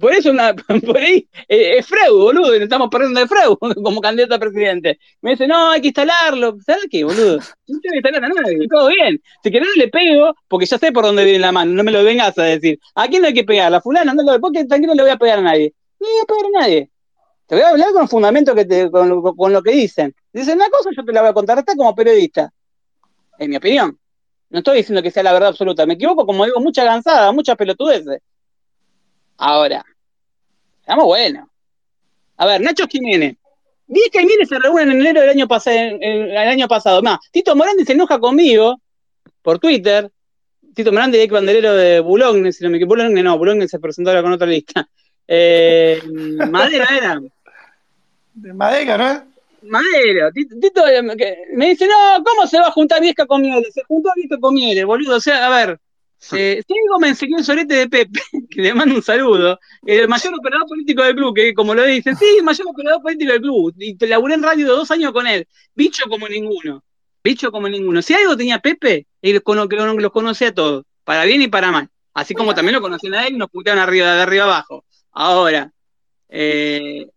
Por 0.00 0.12
eso, 0.12 0.32
por 0.86 0.98
ahí, 0.98 1.28
eh, 1.48 1.78
es 1.78 1.86
Freud, 1.86 2.10
boludo, 2.10 2.52
estamos 2.54 2.88
perdiendo 2.90 3.20
de 3.20 3.28
Freud 3.28 3.56
como 3.84 4.00
candidato 4.00 4.34
a 4.34 4.38
presidente. 4.40 4.98
Me 5.22 5.30
dice, 5.30 5.46
no, 5.46 5.70
hay 5.70 5.80
que 5.80 5.88
instalarlo. 5.88 6.56
¿Sabes 6.66 6.86
qué, 6.90 7.04
boludo? 7.04 7.38
No 7.68 7.80
tengo 7.80 7.92
que 7.92 7.96
instalar 7.96 8.24
a 8.24 8.28
nadie, 8.28 8.68
todo 8.68 8.88
bien. 8.88 9.22
Si 9.42 9.50
querés 9.50 9.68
le 9.76 9.88
pego, 9.88 10.34
porque 10.48 10.66
ya 10.66 10.76
sé 10.76 10.92
por 10.92 11.04
dónde 11.04 11.24
viene 11.24 11.38
la 11.38 11.52
mano, 11.52 11.72
no 11.72 11.84
me 11.84 11.92
lo 11.92 12.02
vengas 12.02 12.36
a 12.36 12.42
decir. 12.42 12.78
¿A 12.94 13.08
quién 13.08 13.22
no 13.22 13.28
hay 13.28 13.34
que 13.34 13.44
pegar? 13.44 13.70
¿La 13.70 13.80
fulana? 13.80 14.12
No, 14.12 14.40
porque 14.40 14.64
tranquilo 14.64 14.92
no 14.92 14.96
le 14.96 15.02
voy 15.02 15.12
a 15.12 15.16
pegar 15.16 15.38
a 15.38 15.42
nadie. 15.42 15.72
No 16.00 16.08
voy 16.08 16.20
a 16.20 16.26
pegar 16.26 16.46
a 16.46 16.60
nadie. 16.60 16.90
Te 17.46 17.54
voy 17.54 17.64
a 17.64 17.68
hablar 17.68 17.92
con 17.92 18.08
fundamento 18.08 18.54
que 18.54 18.64
te, 18.64 18.90
con, 18.90 19.52
lo 19.52 19.62
que 19.62 19.72
dicen. 19.72 20.14
Dicen 20.32 20.56
una 20.56 20.68
cosa, 20.70 20.90
yo 20.96 21.04
te 21.04 21.12
la 21.12 21.20
voy 21.20 21.30
a 21.30 21.34
contratar 21.34 21.76
como 21.76 21.94
periodista. 21.94 22.52
En 23.38 23.50
mi 23.50 23.56
opinión. 23.56 23.98
No 24.54 24.58
estoy 24.60 24.76
diciendo 24.76 25.02
que 25.02 25.10
sea 25.10 25.24
la 25.24 25.32
verdad 25.32 25.48
absoluta. 25.48 25.84
Me 25.84 25.94
equivoco, 25.94 26.24
como 26.24 26.44
digo, 26.44 26.60
mucha 26.60 26.84
gansada, 26.84 27.32
muchas 27.32 27.56
pelotudeces. 27.56 28.20
Ahora, 29.36 29.84
estamos 30.78 31.06
buenos. 31.06 31.48
A 32.36 32.46
ver, 32.46 32.60
Nacho 32.60 32.86
Jiménez. 32.86 33.36
Que 33.92 34.20
Jiménez 34.20 34.48
se 34.48 34.56
reúnen 34.60 34.92
en 34.92 35.00
enero 35.00 35.22
del 35.22 35.30
año, 35.30 35.48
pasado, 35.48 35.76
el 35.76 36.36
año 36.36 36.68
pasado. 36.68 37.02
Más, 37.02 37.18
Tito 37.32 37.56
Morandi 37.56 37.84
se 37.84 37.94
enoja 37.94 38.20
conmigo 38.20 38.80
por 39.42 39.58
Twitter. 39.58 40.08
Tito 40.72 40.92
Morandi 40.92 41.18
es 41.18 41.28
banderero 41.28 41.74
de 41.74 41.98
Boulogne, 41.98 42.52
si 42.52 42.62
no 42.62 42.70
me 42.70 42.76
equivoco. 42.76 42.94
Boulogne 42.94 43.24
no, 43.24 43.36
Boulogne 43.36 43.66
se 43.66 43.80
presentó 43.80 44.10
ahora 44.10 44.22
con 44.22 44.34
otra 44.34 44.46
lista. 44.46 44.88
Eh, 45.26 46.00
Madera 46.48 46.86
era. 46.96 47.20
De 48.34 48.52
Madera, 48.52 48.98
¿no? 48.98 49.33
Madera. 49.64 50.30
Tito 50.32 50.82
me 51.54 51.68
dice, 51.68 51.86
no, 51.86 52.24
¿cómo 52.24 52.46
se 52.46 52.58
va 52.58 52.68
a 52.68 52.72
juntar 52.72 53.00
Viesca 53.00 53.26
con 53.26 53.42
Miele? 53.42 53.70
Se 53.72 53.82
juntó 53.84 54.10
a 54.10 54.14
Viesca 54.14 54.38
con 54.38 54.54
Miele, 54.54 54.84
boludo. 54.84 55.16
O 55.16 55.20
sea, 55.20 55.46
a 55.46 55.50
ver, 55.50 55.78
eh, 56.32 56.62
si 56.66 56.74
algo 56.78 56.98
me 57.00 57.08
enseñó 57.08 57.38
el 57.38 57.44
solete 57.44 57.74
de 57.74 57.88
Pepe, 57.88 58.20
que 58.50 58.62
le 58.62 58.74
mando 58.74 58.94
un 58.94 59.02
saludo, 59.02 59.58
el 59.84 60.08
mayor 60.08 60.34
operador 60.34 60.66
político 60.66 61.02
del 61.02 61.14
club, 61.14 61.34
que 61.34 61.54
como 61.54 61.74
lo 61.74 61.84
dicen, 61.84 62.16
sí, 62.16 62.24
el 62.38 62.44
mayor 62.44 62.68
operador 62.68 63.02
político 63.02 63.32
del 63.32 63.42
club, 63.42 63.74
y 63.78 63.96
te 63.96 64.06
laburé 64.06 64.34
en 64.34 64.42
radio 64.42 64.66
dos 64.68 64.90
años 64.90 65.12
con 65.12 65.26
él, 65.26 65.46
bicho 65.74 66.04
como 66.08 66.28
ninguno, 66.28 66.82
bicho 67.22 67.52
como 67.52 67.68
ninguno. 67.68 68.00
Si 68.00 68.14
algo 68.14 68.36
tenía 68.36 68.58
Pepe, 68.58 69.06
él 69.20 69.42
los 69.44 70.12
conocía 70.12 70.48
a 70.48 70.54
todos, 70.54 70.84
para 71.04 71.24
bien 71.24 71.42
y 71.42 71.48
para 71.48 71.70
mal. 71.70 71.88
Así 72.14 72.32
como 72.32 72.54
también 72.54 72.76
lo 72.76 72.80
conocían 72.80 73.14
a 73.14 73.26
él 73.26 73.34
y 73.34 73.38
nos 73.38 73.50
puteaban 73.50 73.82
arriba, 73.82 74.14
de 74.14 74.22
arriba 74.22 74.44
abajo. 74.44 74.84
Ahora, 75.12 75.72
eh, 76.28 77.08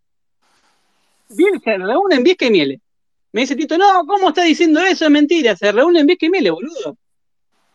bien, 1.30 1.62
se 1.64 1.78
reúnen 1.78 2.24
Viesca 2.24 2.45
y 2.45 2.52
Miele. 2.52 2.82
Me 3.32 3.41
dice 3.41 3.56
Tito, 3.56 3.78
no, 3.78 4.06
¿cómo 4.06 4.30
está 4.30 4.44
diciendo 4.44 4.80
eso? 4.82 5.06
Es 5.06 5.12
mentira, 5.12 5.56
se 5.56 5.72
reúnen 5.72 6.06
Viesca 6.06 6.26
y 6.26 6.30
Miele, 6.30 6.52
boludo 6.52 6.98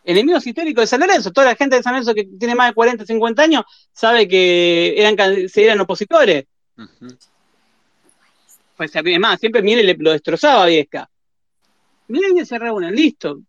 enemigos 0.03 0.45
históricos 0.45 0.83
de 0.83 0.87
San 0.87 0.99
Lorenzo. 0.99 1.31
Toda 1.31 1.47
la 1.47 1.55
gente 1.55 1.77
de 1.77 1.83
San 1.83 1.93
Lorenzo 1.93 2.13
que 2.13 2.25
tiene 2.25 2.55
más 2.55 2.69
de 2.69 2.73
40, 2.73 3.05
50 3.05 3.41
años 3.41 3.63
sabe 3.91 4.27
que 4.27 4.95
eran, 4.97 5.49
se 5.49 5.63
eran 5.63 5.79
opositores. 5.79 6.45
Pues 8.75 8.95
además, 8.95 9.39
siempre 9.39 9.61
Miele 9.61 9.95
lo 9.97 10.11
destrozaba 10.11 10.63
a 10.63 10.67
Viesca. 10.67 11.09
Miren 12.07 12.45
se 12.45 12.59
reúnen, 12.59 12.93
listo. 12.93 13.39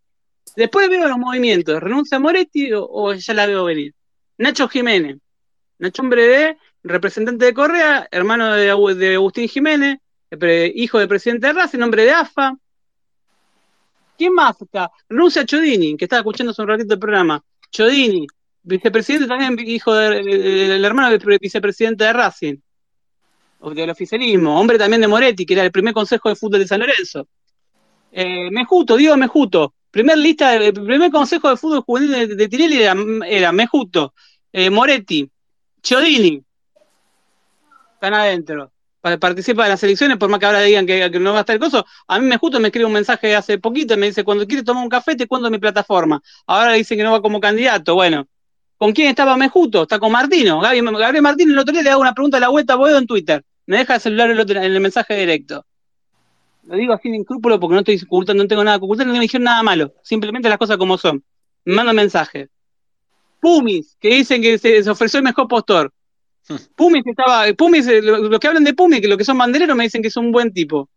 Después 0.56 0.89
veo 0.89 1.09
los 1.09 1.18
movimientos, 1.18 1.82
renuncia 1.82 2.16
a 2.16 2.20
Moretti 2.20 2.70
o, 2.72 3.12
ya 3.14 3.35
la 3.35 3.47
veo 3.47 3.64
venir. 3.64 3.93
Nacho 4.39 4.68
Jiménez. 4.68 5.16
Nacho 5.78 6.02
Hombre 6.02 6.26
de 6.26 6.56
representante 6.85 7.47
de 7.47 7.55
Correa, 7.55 8.06
hermano 8.11 8.52
de, 8.52 8.70
Agustín 8.70 9.48
Jiménez, 9.48 9.98
hijo 10.74 10.98
del 10.98 11.09
presidente 11.09 11.48
de 11.48 11.52
Racing, 11.55 11.78
nombre 11.78 12.05
de 12.05 12.12
AFA, 12.12 12.56
¿Quién 14.16 14.32
más 14.32 14.61
está? 14.61 14.90
Rusia 15.09 15.44
Chodini, 15.44 15.97
que 15.97 16.05
estaba 16.05 16.20
escuchando 16.20 16.52
hace 16.52 16.62
un 16.62 16.69
ratito 16.69 16.94
el 16.94 17.01
programa. 17.01 17.43
Chodini, 17.70 18.27
vicepresidente 18.62 19.27
también, 19.27 19.59
hijo 19.69 19.93
del 19.94 20.85
hermano 20.85 21.11
del 21.11 21.39
vicepresidente 21.40 22.05
de 22.05 22.12
Racing, 22.12 22.56
del 23.74 23.90
oficialismo, 23.90 24.61
hombre 24.61 24.78
también 24.78 25.01
de 25.01 25.09
Moretti, 25.09 25.44
que 25.44 25.55
era 25.55 25.65
el 25.65 25.73
primer 25.73 25.94
consejo 25.94 26.28
de 26.28 26.36
fútbol 26.36 26.61
de 26.61 26.69
San 26.69 26.81
Lorenzo. 26.81 27.27
Eh, 28.12 28.51
Mejuto, 28.52 28.97
Diego 28.97 29.16
Mejuto, 29.16 29.74
primer 29.90 30.19
lista, 30.19 30.56
primer 30.73 31.11
consejo 31.11 31.51
de 31.51 31.56
fútbol 31.56 31.81
juvenil 31.81 32.36
de, 32.36 32.48
Tirelli 32.48 32.82
era, 32.82 33.52
Mejuto, 33.52 34.15
eh, 34.52 34.70
Moretti, 34.70 35.28
Chodini, 35.82 36.40
están 38.06 38.14
adentro 38.20 38.74
participa 39.18 39.64
de 39.64 39.70
las 39.70 39.82
elecciones, 39.82 40.16
por 40.16 40.31
más 40.31 40.40
que 40.40 40.47
ahora 40.47 40.60
digan 40.60 40.86
que, 40.86 41.10
no 41.20 41.32
va 41.32 41.39
a 41.39 41.40
estar 41.40 41.55
el 41.55 41.60
coso, 41.60 41.85
a 42.09 42.18
mí 42.18 42.26
me 42.26 42.39
justo 42.39 42.59
me 42.59 42.68
escribe 42.68 42.86
un 42.86 42.93
mensaje 42.93 43.36
hace 43.36 43.59
poquito, 43.59 43.97
me 43.98 44.06
dice, 44.06 44.24
cuando 44.24 44.47
quiere 44.47 44.62
tomar 44.62 44.82
un 44.82 44.89
café 44.89 45.14
te 45.14 45.26
cuento 45.26 45.51
mi 45.51 45.59
plataforma. 45.59 46.22
Ahora 46.47 46.72
dice 46.72 46.97
que 46.97 47.02
no 47.02 47.12
va 47.12 47.20
como 47.20 47.40
candidato, 47.40 47.94
bueno. 47.94 48.26
¿Con 48.78 48.93
quién 48.93 49.09
estaba 49.09 49.36
Mejuto? 49.36 49.82
Está 49.82 49.98
con 49.98 50.10
Martino. 50.10 50.60
Gabriel 50.60 51.22
Martínez 51.22 51.52
el 51.52 51.59
otro 51.59 51.72
día 51.72 51.82
le 51.82 51.90
hago 51.90 52.01
una 52.01 52.12
pregunta 52.12 52.39
a 52.39 52.40
la 52.40 52.48
vuelta 52.48 52.74
a 52.74 52.98
en 52.98 53.06
Twitter. 53.06 53.44
Me 53.66 53.78
deja 53.78 53.94
el 53.94 54.01
celular 54.01 54.31
el 54.31 54.51
en 54.51 54.62
el 54.62 54.81
mensaje 54.81 55.16
directo. 55.16 55.64
Lo 56.64 56.76
digo 56.76 56.93
así 56.93 57.10
de 57.10 57.16
incrúpulo 57.16 57.60
porque 57.60 57.74
no 57.74 57.81
estoy 57.81 58.01
ocultando, 58.05 58.43
no 58.43 58.48
tengo 58.48 58.64
nada 58.64 58.78
que 58.78 58.85
ocultar, 58.85 59.06
no 59.06 59.12
me 59.12 59.20
dijeron 59.20 59.44
nada 59.44 59.62
malo. 59.62 59.94
Simplemente 60.02 60.48
las 60.48 60.59
cosas 60.59 60.76
como 60.76 60.98
son. 60.98 61.22
Me 61.64 61.74
manda 61.74 61.93
mensaje. 61.93 62.48
Pumis, 63.40 63.97
que 64.01 64.09
dicen 64.09 64.43
que 64.43 64.59
se 64.59 64.90
ofreció 64.90 65.18
el 65.18 65.24
mejor 65.24 65.47
postor. 65.47 65.93
Pumis 66.76 67.02
estaba, 67.06 67.46
Pumis, 67.54 67.86
eh, 67.86 68.02
los 68.02 68.38
que 68.38 68.46
hablan 68.46 68.64
de 68.64 68.74
Pumis, 68.74 69.00
que 69.00 69.08
los 69.08 69.16
que 69.16 69.24
son 69.24 69.38
bandereros 69.38 69.76
me 69.76 69.84
dicen 69.84 70.02
que 70.02 70.08
es 70.08 70.16
un 70.16 70.30
buen 70.30 70.52
tipo. 70.52 70.88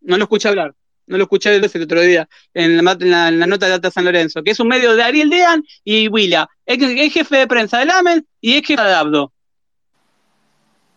No 0.00 0.18
lo 0.18 0.24
escuché 0.24 0.48
hablar, 0.48 0.74
no 1.06 1.16
lo 1.16 1.24
escuché 1.24 1.54
el 1.54 1.64
otro 1.64 2.00
día 2.00 2.28
en 2.52 2.76
la, 2.84 3.30
nota 3.46 3.66
de 3.66 3.72
Data 3.72 3.90
San 3.90 4.04
Lorenzo, 4.04 4.42
que 4.42 4.50
es 4.50 4.60
un 4.60 4.68
medio 4.68 4.94
de 4.94 5.02
Ariel 5.02 5.30
Dean 5.30 5.64
y 5.84 6.08
Willa, 6.08 6.48
es, 6.66 6.78
jefe 7.12 7.36
de 7.36 7.46
prensa 7.46 7.78
de 7.78 7.86
Lamen 7.86 8.26
y 8.40 8.54
es 8.54 8.66
jefe 8.66 8.82
de 8.82 8.94
Abdo. 8.94 9.32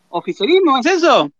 ¿Oficialismo 0.10 0.78
es 0.80 0.86
eso? 0.86 1.32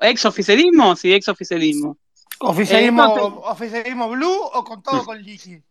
¿Ex 0.00 0.24
oficialismo? 0.24 0.96
Sí, 0.96 1.12
ex 1.12 1.28
oficialismo. 1.28 1.96
¿Oficialismo, 2.40 3.04
¿oficialismo 3.44 4.08
blue 4.08 4.40
o 4.52 4.64
con 4.64 4.82
todo 4.82 5.04
con 5.04 5.22
Ligi? 5.22 5.62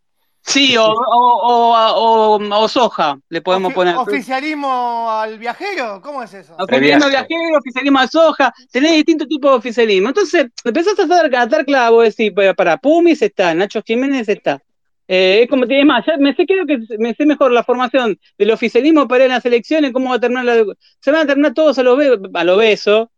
Sí, 0.43 0.75
o, 0.75 0.85
o, 0.85 2.39
o, 2.39 2.67
soja, 2.67 3.17
le 3.29 3.41
podemos 3.41 3.73
poner. 3.73 3.95
¿Oficialismo 3.95 5.09
al 5.09 5.37
viajero? 5.37 6.01
¿Cómo 6.01 6.23
es 6.23 6.33
eso? 6.33 6.55
Oficialismo 6.57 7.05
al 7.05 7.11
viajero, 7.11 7.57
oficialismo 7.59 7.99
al 7.99 8.09
soja, 8.09 8.53
tenés 8.71 8.93
distintos 8.93 9.27
tipos 9.27 9.51
de 9.51 9.57
oficialismo. 9.57 10.09
Entonces, 10.09 10.47
empezás 10.63 10.97
a 10.99 11.03
hacer, 11.03 11.35
a 11.35 11.45
dar 11.45 11.65
clavo, 11.65 12.01
decir, 12.01 12.33
para 12.55 12.77
Pumis 12.77 13.21
está, 13.21 13.53
Nacho 13.53 13.81
Jiménez 13.85 14.27
está. 14.27 14.61
Eh, 15.07 15.43
es 15.43 15.49
como 15.49 15.67
te 15.67 15.83
más, 15.83 16.05
ya 16.05 16.15
me 16.17 16.33
sé 16.33 16.45
creo 16.45 16.65
que 16.65 16.79
me 16.97 17.13
sé 17.13 17.25
mejor 17.25 17.51
la 17.51 17.65
formación 17.65 18.17
del 18.37 18.51
oficialismo 18.51 19.09
para 19.09 19.25
ir 19.25 19.31
a 19.31 19.35
las 19.35 19.45
elecciones, 19.45 19.91
cómo 19.91 20.09
va 20.09 20.15
a 20.15 20.19
terminar 20.19 20.45
la, 20.45 20.63
se 21.01 21.11
van 21.11 21.23
a 21.23 21.25
terminar 21.25 21.53
todos 21.53 21.77
a 21.79 21.83
lo, 21.83 21.97
a 22.33 22.43
lo 22.45 22.57
beso, 22.57 23.11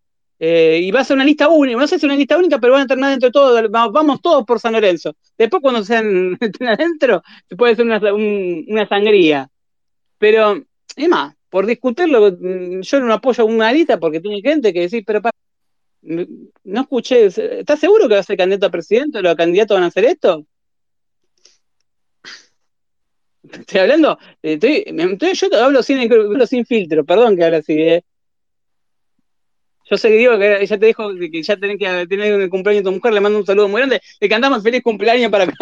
eh, 0.46 0.82
y 0.84 0.92
va 0.92 1.00
a 1.00 1.04
ser 1.06 1.16
una 1.16 1.24
lista 1.24 1.48
única, 1.48 1.80
no 1.80 1.88
sé 1.88 1.98
si 1.98 2.06
una 2.06 2.18
lista 2.18 2.38
única, 2.38 2.60
pero 2.60 2.74
van 2.74 2.82
a 2.82 2.86
terminar 2.86 3.12
dentro 3.12 3.30
de 3.30 3.32
todo, 3.32 3.70
vamos 3.70 4.22
todos 4.22 4.44
por 4.46 4.60
San 4.60 4.74
Lorenzo. 4.74 5.16
Después 5.38 5.62
cuando 5.62 5.86
sean 5.86 6.38
adentro, 6.68 7.24
se 7.48 7.56
puede 7.56 7.72
hacer 7.72 7.86
una, 7.86 8.88
sangría. 8.90 9.50
Pero, 10.18 10.62
es 10.98 11.08
más, 11.08 11.34
por 11.50 11.66
discutirlo, 11.66 12.30
mm, 12.38 12.82
yo 12.82 13.00
no 13.00 13.14
apoyo 13.14 13.46
una 13.46 13.72
lista 13.72 13.98
porque 13.98 14.20
tiene 14.20 14.42
gente 14.42 14.74
que 14.74 14.82
decir, 14.82 15.06
pero 15.08 15.22
no 16.02 16.82
escuché, 16.82 17.28
¿estás 17.28 17.80
seguro 17.80 18.10
que 18.10 18.16
va 18.16 18.20
a 18.20 18.24
ser 18.24 18.36
candidato 18.36 18.66
a 18.66 18.72
presidente? 18.72 19.22
¿Los 19.22 19.36
candidatos 19.36 19.76
van 19.76 19.86
a 19.86 19.88
hacer 19.88 20.04
esto? 20.04 20.46
Estoy 23.44 23.80
hablando, 23.80 24.18
estoy, 24.42 24.84
yo 25.36 25.64
hablo 25.64 25.84
sin, 25.84 26.00
hablo 26.00 26.48
sin 26.48 26.66
filtro, 26.66 27.06
perdón 27.06 27.38
que 27.38 27.44
ahora 27.46 27.62
sí, 27.62 27.74
eh. 27.74 28.04
Yo 29.94 29.98
sé 30.00 30.10
que 30.10 30.16
digo 30.16 30.40
que 30.40 30.66
ya 30.66 30.80
te 30.80 30.88
dijo 30.88 31.08
que 31.16 31.44
ya 31.44 31.56
tenés 31.56 31.78
que 31.78 32.08
tener 32.08 32.42
el 32.42 32.50
cumpleaños 32.50 32.84
de 32.84 32.90
tu 32.90 32.96
mujer, 32.96 33.14
le 33.14 33.22
mando 33.22 33.38
un 33.38 33.46
saludo 33.46 33.68
muy 33.68 33.80
grande, 33.80 34.02
le 34.20 34.28
cantamos 34.28 34.64
feliz 34.64 34.82
cumpleaños 34.82 35.30
para 35.30 35.46
que 35.46 35.54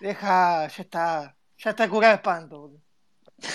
Deja, 0.00 0.68
ya 0.68 0.82
está, 0.82 1.36
ya 1.58 1.70
está 1.70 1.88
curado 1.88 2.12
de 2.12 2.14
espanto. 2.14 2.70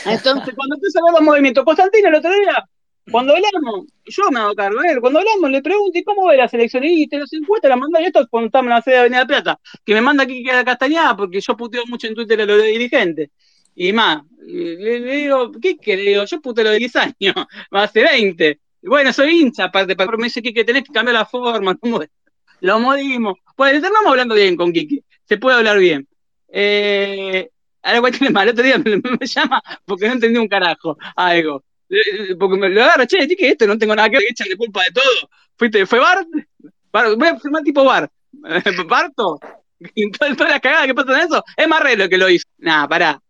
Entonces, 0.05 0.53
cuando 0.53 0.75
empieza 0.75 0.99
a 0.99 1.03
ver 1.05 1.13
los 1.13 1.21
movimientos, 1.21 1.63
Constantino 1.63 2.09
el 2.09 2.15
otro 2.15 2.33
día, 2.33 2.69
cuando 3.09 3.35
hablamos, 3.35 3.85
yo 4.03 4.31
me 4.31 4.41
hago 4.41 4.53
cargo 4.53 4.81
de 4.81 4.89
él, 4.89 4.99
cuando 4.99 5.19
hablamos 5.19 5.49
le 5.49 5.61
pregunto, 5.61 5.97
¿y 5.97 6.03
cómo 6.03 6.27
ve 6.27 6.35
la 6.35 6.49
selección? 6.49 6.83
Y 6.83 7.07
te 7.07 7.19
los 7.19 7.31
encuestas, 7.31 7.69
la 7.69 7.77
manda, 7.77 8.01
y 8.01 8.05
esto 8.07 8.27
cuando 8.29 8.47
estamos 8.47 8.65
en 8.65 8.75
la 8.75 8.81
sede 8.81 8.95
de 8.95 8.99
Avenida 8.99 9.25
Plata, 9.25 9.59
que 9.85 9.93
me 9.93 10.01
manda 10.01 10.23
aquí 10.23 10.43
que 10.43 10.49
queda 10.49 10.65
Castañada, 10.65 11.15
porque 11.15 11.39
yo 11.39 11.55
puteo 11.55 11.85
mucho 11.87 12.07
en 12.07 12.15
Twitter 12.15 12.41
a 12.41 12.45
los 12.45 12.61
dirigentes. 12.61 13.29
Y 13.75 13.91
más, 13.91 14.23
le, 14.39 15.01
digo, 15.01 15.51
¿qué 15.61 15.77
querés? 15.77 16.29
Yo 16.29 16.41
puteo 16.41 16.69
de 16.71 16.79
10 16.79 16.95
años, 16.95 17.35
más 17.71 17.91
de 17.93 18.03
20. 18.03 18.59
bueno, 18.83 19.11
soy 19.11 19.41
hincha, 19.41 19.65
aparte, 19.65 19.95
pero 19.95 20.17
me 20.17 20.25
dice 20.25 20.41
que 20.41 20.63
tenés 20.63 20.83
que 20.83 20.93
cambiar 20.93 21.15
la 21.15 21.25
forma, 21.25 21.77
lo 22.61 22.79
modimos. 22.79 23.37
Pues 23.55 23.73
estamos 23.73 23.99
hablando 24.05 24.35
bien 24.35 24.55
con 24.55 24.71
Kiki, 24.71 25.03
se 25.25 25.37
puede 25.37 25.57
hablar 25.57 25.77
bien. 25.77 26.07
Eh, 26.47 27.49
ahora 27.81 27.99
cualquier 27.99 28.31
mal, 28.31 28.47
el 28.47 28.53
otro 28.53 28.63
día 28.63 28.77
me, 29.19 29.27
llama 29.27 29.61
porque 29.85 30.07
no 30.07 30.13
entendí 30.13 30.39
un 30.39 30.47
carajo, 30.47 30.97
algo. 31.15 31.63
Porque 32.39 32.57
me 32.57 32.69
lo 32.69 32.83
agarro, 32.83 33.05
che, 33.05 33.27
¿qué 33.27 33.49
esto? 33.49 33.67
No 33.67 33.77
tengo 33.77 33.95
nada 33.95 34.09
que 34.09 34.17
ver, 34.17 34.33
de 34.33 34.57
culpa 34.57 34.83
de 34.83 34.91
todo. 34.91 35.29
Fuiste, 35.57 35.85
¿Fue 35.85 35.99
Bart? 35.99 36.27
voy 36.91 37.27
a 37.27 37.39
firmar 37.39 37.63
tipo 37.63 37.83
Bart. 37.83 38.11
¿Barto? 38.87 39.39
toda 40.37 40.49
la 40.49 40.59
cagada 40.59 40.87
que 40.87 40.95
pasa 40.95 41.19
en 41.19 41.27
eso, 41.27 41.43
es 41.55 41.67
Marrelo 41.67 42.09
que 42.09 42.17
lo 42.17 42.29
hizo. 42.29 42.47
Nah, 42.57 42.87
pará. 42.87 43.21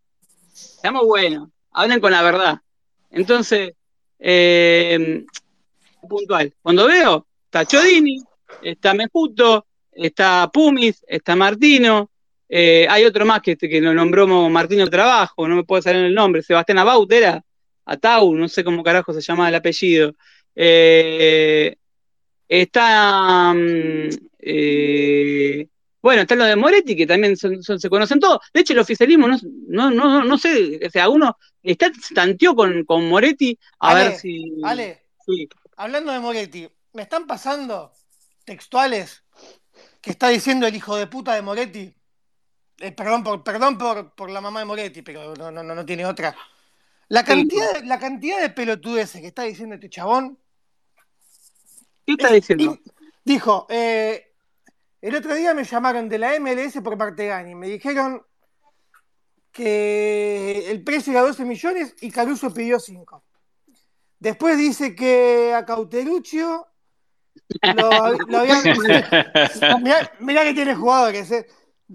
Estamos 0.85 1.07
buenos, 1.07 1.49
hablen 1.71 1.99
con 1.99 2.11
la 2.11 2.21
verdad. 2.21 2.61
Entonces, 3.09 3.73
eh, 4.19 5.25
puntual. 6.07 6.53
Cuando 6.61 6.85
veo, 6.85 7.25
está 7.43 7.65
Chodini, 7.65 8.21
está 8.61 8.93
Mejuto, 8.93 9.65
está 9.91 10.47
Pumis, 10.53 11.03
está 11.07 11.35
Martino, 11.35 12.11
Eh, 12.47 12.85
hay 12.87 13.03
otro 13.03 13.25
más 13.25 13.41
que, 13.41 13.57
que 13.57 13.81
lo 13.81 13.95
nombró 13.95 14.27
Martino 14.27 14.87
Trabajo, 14.87 15.47
no 15.47 15.55
me 15.55 15.63
puedo 15.63 15.81
salir 15.81 16.05
el 16.05 16.13
nombre, 16.13 16.43
Sebastián 16.43 16.77
Abaut 16.77 17.11
era, 17.11 17.43
Atau, 17.83 18.35
no 18.35 18.47
sé 18.47 18.63
cómo 18.63 18.83
carajo 18.83 19.11
se 19.11 19.21
llama 19.21 19.49
el 19.49 19.55
apellido. 19.55 20.13
Eh, 20.55 21.75
está, 22.47 23.55
mm, 23.55 24.09
bueno, 26.05 26.21
está 26.21 26.35
lo 26.35 26.45
de 26.45 26.55
Moretti, 26.55 26.95
que 26.95 27.07
también 27.07 27.35
se 27.35 27.89
conocen 27.89 28.19
todos. 28.19 28.39
De 28.53 28.61
hecho, 28.61 28.73
el 28.73 28.79
oficialismo, 28.79 29.27
no, 29.27 29.39
no, 29.67 29.89
no, 29.89 30.23
no 30.23 30.37
sé, 30.37 30.79
o 30.85 30.89
sea, 30.91 31.09
uno 31.09 31.35
está, 31.63 31.91
tanteó 32.13 32.55
con, 32.55 32.85
con 32.85 33.09
Moretti 33.09 33.57
a 33.79 33.95
ver 33.95 34.15
si... 34.15 34.53
Ale, 34.63 35.01
hablando 35.75 36.11
de 36.11 36.19
Moretti, 36.19 36.69
me 36.93 37.01
están 37.01 37.25
pasando 37.25 37.91
textuales 38.43 39.23
que 39.99 40.11
está 40.11 40.29
diciendo 40.29 40.67
el 40.67 40.75
hijo 40.75 40.95
de 40.95 41.07
puta 41.07 41.33
de 41.33 41.41
Moretti. 41.41 41.91
Eh, 42.77 42.91
perdón 42.91 43.23
por, 43.23 43.43
perdón 43.43 43.75
por, 43.79 44.13
por, 44.13 44.29
la 44.29 44.41
mamá 44.41 44.59
de 44.59 44.65
Moretti, 44.65 45.01
pero 45.01 45.33
no, 45.33 45.49
no, 45.49 45.63
no 45.63 45.85
tiene 45.87 46.05
otra. 46.05 46.35
La 47.07 47.23
cantidad, 47.23 47.83
la 47.83 47.97
cantidad 47.97 48.39
de 48.39 48.51
pelotudeces 48.51 49.21
que 49.21 49.27
está 49.27 49.41
diciendo 49.41 49.73
este 49.73 49.89
chabón. 49.89 50.37
¿Qué 52.05 52.11
está 52.11 52.31
diciendo? 52.31 52.77
dijo, 53.23 53.65
eh, 53.71 54.34
el 55.07 55.15
otro 55.15 55.35
día 55.35 55.53
me 55.53 55.63
llamaron 55.63 56.09
de 56.09 56.17
la 56.17 56.39
MLS 56.39 56.81
por 56.83 56.97
parte 56.97 57.23
de 57.23 57.29
Gani. 57.29 57.55
Me 57.55 57.67
dijeron 57.67 58.25
que 59.51 60.69
el 60.69 60.83
precio 60.83 61.11
era 61.11 61.21
12 61.21 61.45
millones 61.45 61.95
y 62.01 62.11
Caruso 62.11 62.53
pidió 62.53 62.79
5. 62.79 63.23
Después 64.19 64.57
dice 64.57 64.95
que 64.95 65.53
a 65.53 65.65
Cauteruccio 65.65 66.67
lo, 67.75 67.93
habían. 68.37 68.63
mirá, 70.19 70.43
que 70.43 70.53
tiene 70.53 70.75
jugadores. 70.75 71.31
Eh. 71.31 71.47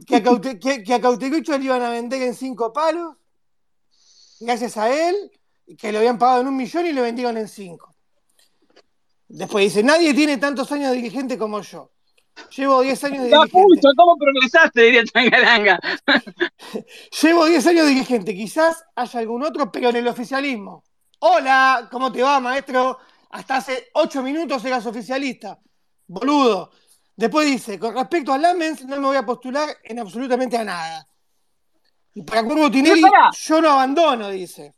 Que, 0.07 0.17
a 0.95 1.01
Cauteruccio 1.01 1.59
le 1.59 1.65
iban 1.65 1.83
a 1.83 1.91
vender 1.91 2.23
en 2.23 2.35
5 2.35 2.73
palos 2.73 3.17
gracias 4.41 4.77
a 4.77 4.91
él, 4.91 5.31
que 5.79 5.93
lo 5.93 5.99
habían 5.99 6.19
pagado 6.19 6.41
en 6.41 6.49
un 6.49 6.57
millón 6.57 6.87
y 6.87 6.93
lo 6.93 7.03
vendieron 7.03 7.37
en 7.37 7.47
cinco. 7.47 7.95
Después 9.29 9.67
dice, 9.67 9.83
nadie 9.85 10.13
tiene 10.13 10.39
tantos 10.39 10.73
años 10.73 10.91
de 10.91 10.97
dirigente 10.97 11.39
como 11.39 11.61
yo. 11.61 11.93
Llevo 12.57 12.81
10 12.83 13.05
años 13.05 13.23
de 13.25 13.29
dirigente. 13.29 13.89
¿Cómo 13.97 14.17
progresaste? 14.17 14.83
Diría 14.83 15.05
Tangaranga. 15.05 15.79
Llevo 17.23 17.47
10 17.47 17.67
años 17.67 17.87
de 17.87 17.93
dirigente. 17.93 18.35
Quizás 18.35 18.85
haya 18.95 19.21
algún 19.21 19.43
otro, 19.43 19.71
pero 19.71 19.91
en 19.91 19.97
el 19.97 20.09
oficialismo. 20.09 20.85
Hola, 21.21 21.89
¿cómo 21.91 22.11
te 22.11 22.23
va, 22.23 22.41
maestro? 22.41 22.99
Hasta 23.31 23.57
hace 23.57 23.89
8 23.95 24.23
minutos 24.23 24.65
eras 24.65 24.87
oficialista. 24.87 25.59
Boludo. 26.07 26.71
Después 27.15 27.47
dice, 27.47 27.79
con 27.79 27.95
respecto 27.95 28.33
a 28.33 28.39
Lamens, 28.39 28.85
no 28.87 28.97
me 28.97 29.07
voy 29.09 29.17
a 29.17 29.27
postular 29.27 29.69
en 29.85 29.99
absolutamente 29.99 30.57
a 30.57 30.65
nada. 30.65 31.07
Y 32.15 32.23
para 32.23 32.43
Curvo 32.43 32.71
Tinelli, 32.71 33.03
yo 33.33 33.61
no 33.61 33.71
abandono, 33.71 34.31
dice. 34.31 34.75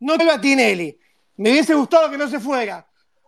No 0.00 0.16
te 0.16 0.28
a 0.30 0.40
Tinelli. 0.40 0.98
Me 1.36 1.50
hubiese 1.50 1.74
gustado 1.74 2.10
que 2.10 2.18
no 2.18 2.28
se 2.28 2.40
fuera. 2.40 2.86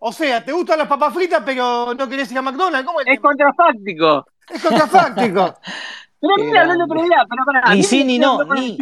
O 0.09 0.13
sea, 0.13 0.45
te 0.45 0.53
gustan 0.53 0.79
las 0.79 0.87
papas 0.87 1.13
fritas, 1.13 1.43
pero 1.45 1.93
no 1.93 2.09
querés 2.09 2.31
ir 2.31 2.39
a 2.39 2.43
McDonald's. 2.43 2.87
¿Cómo 2.87 3.01
es, 3.01 3.19
contrafáctico. 3.19 4.25
Es 4.49 4.63
contrafáctico. 4.63 5.59
pero 6.21 6.47
mira, 6.47 6.61
hablando 6.61 6.87
pero 6.87 7.09
para. 7.45 7.75
Ni 7.75 7.83
sí 7.83 8.05
ni 8.05 8.17
no. 8.17 8.39
Ni. 8.45 8.79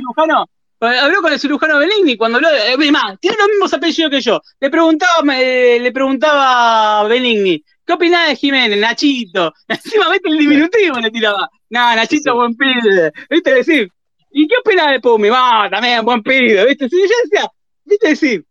habló 0.80 1.22
con 1.22 1.32
el 1.32 1.40
cirujano 1.40 1.78
Benigni 1.78 2.18
cuando 2.18 2.36
habló. 2.36 2.50
Eh, 2.50 2.76
más, 2.92 3.18
tiene 3.20 3.38
los 3.38 3.48
mismos 3.48 3.72
apellidos 3.72 4.10
que 4.10 4.20
yo. 4.20 4.38
Le 4.60 4.68
preguntaba, 4.68 5.22
eh, 5.34 5.78
le 5.80 5.92
preguntaba 5.92 7.00
a 7.00 7.04
Benigni, 7.04 7.64
¿qué 7.86 7.92
opinás 7.94 8.28
de 8.28 8.36
Jiménez, 8.36 8.78
Nachito? 8.78 9.54
Encima, 9.68 10.10
vete 10.10 10.28
el 10.28 10.36
diminutivo, 10.36 10.98
le 10.98 11.10
tiraba. 11.10 11.48
No, 11.70 11.96
Nachito, 11.96 12.34
buen 12.34 12.54
pibe. 12.54 13.12
¿Viste? 13.30 13.54
Decir, 13.54 13.88
¿y 14.30 14.46
qué 14.46 14.56
opina 14.58 14.90
de 14.90 15.00
Pumi? 15.00 15.30
Va, 15.30 15.70
también, 15.70 16.04
buen 16.04 16.22
pibe. 16.22 16.66
¿Viste? 16.66 16.86
Yo 16.86 16.98
decía, 16.98 17.48
¿viste? 17.86 18.08
Decir, 18.08 18.44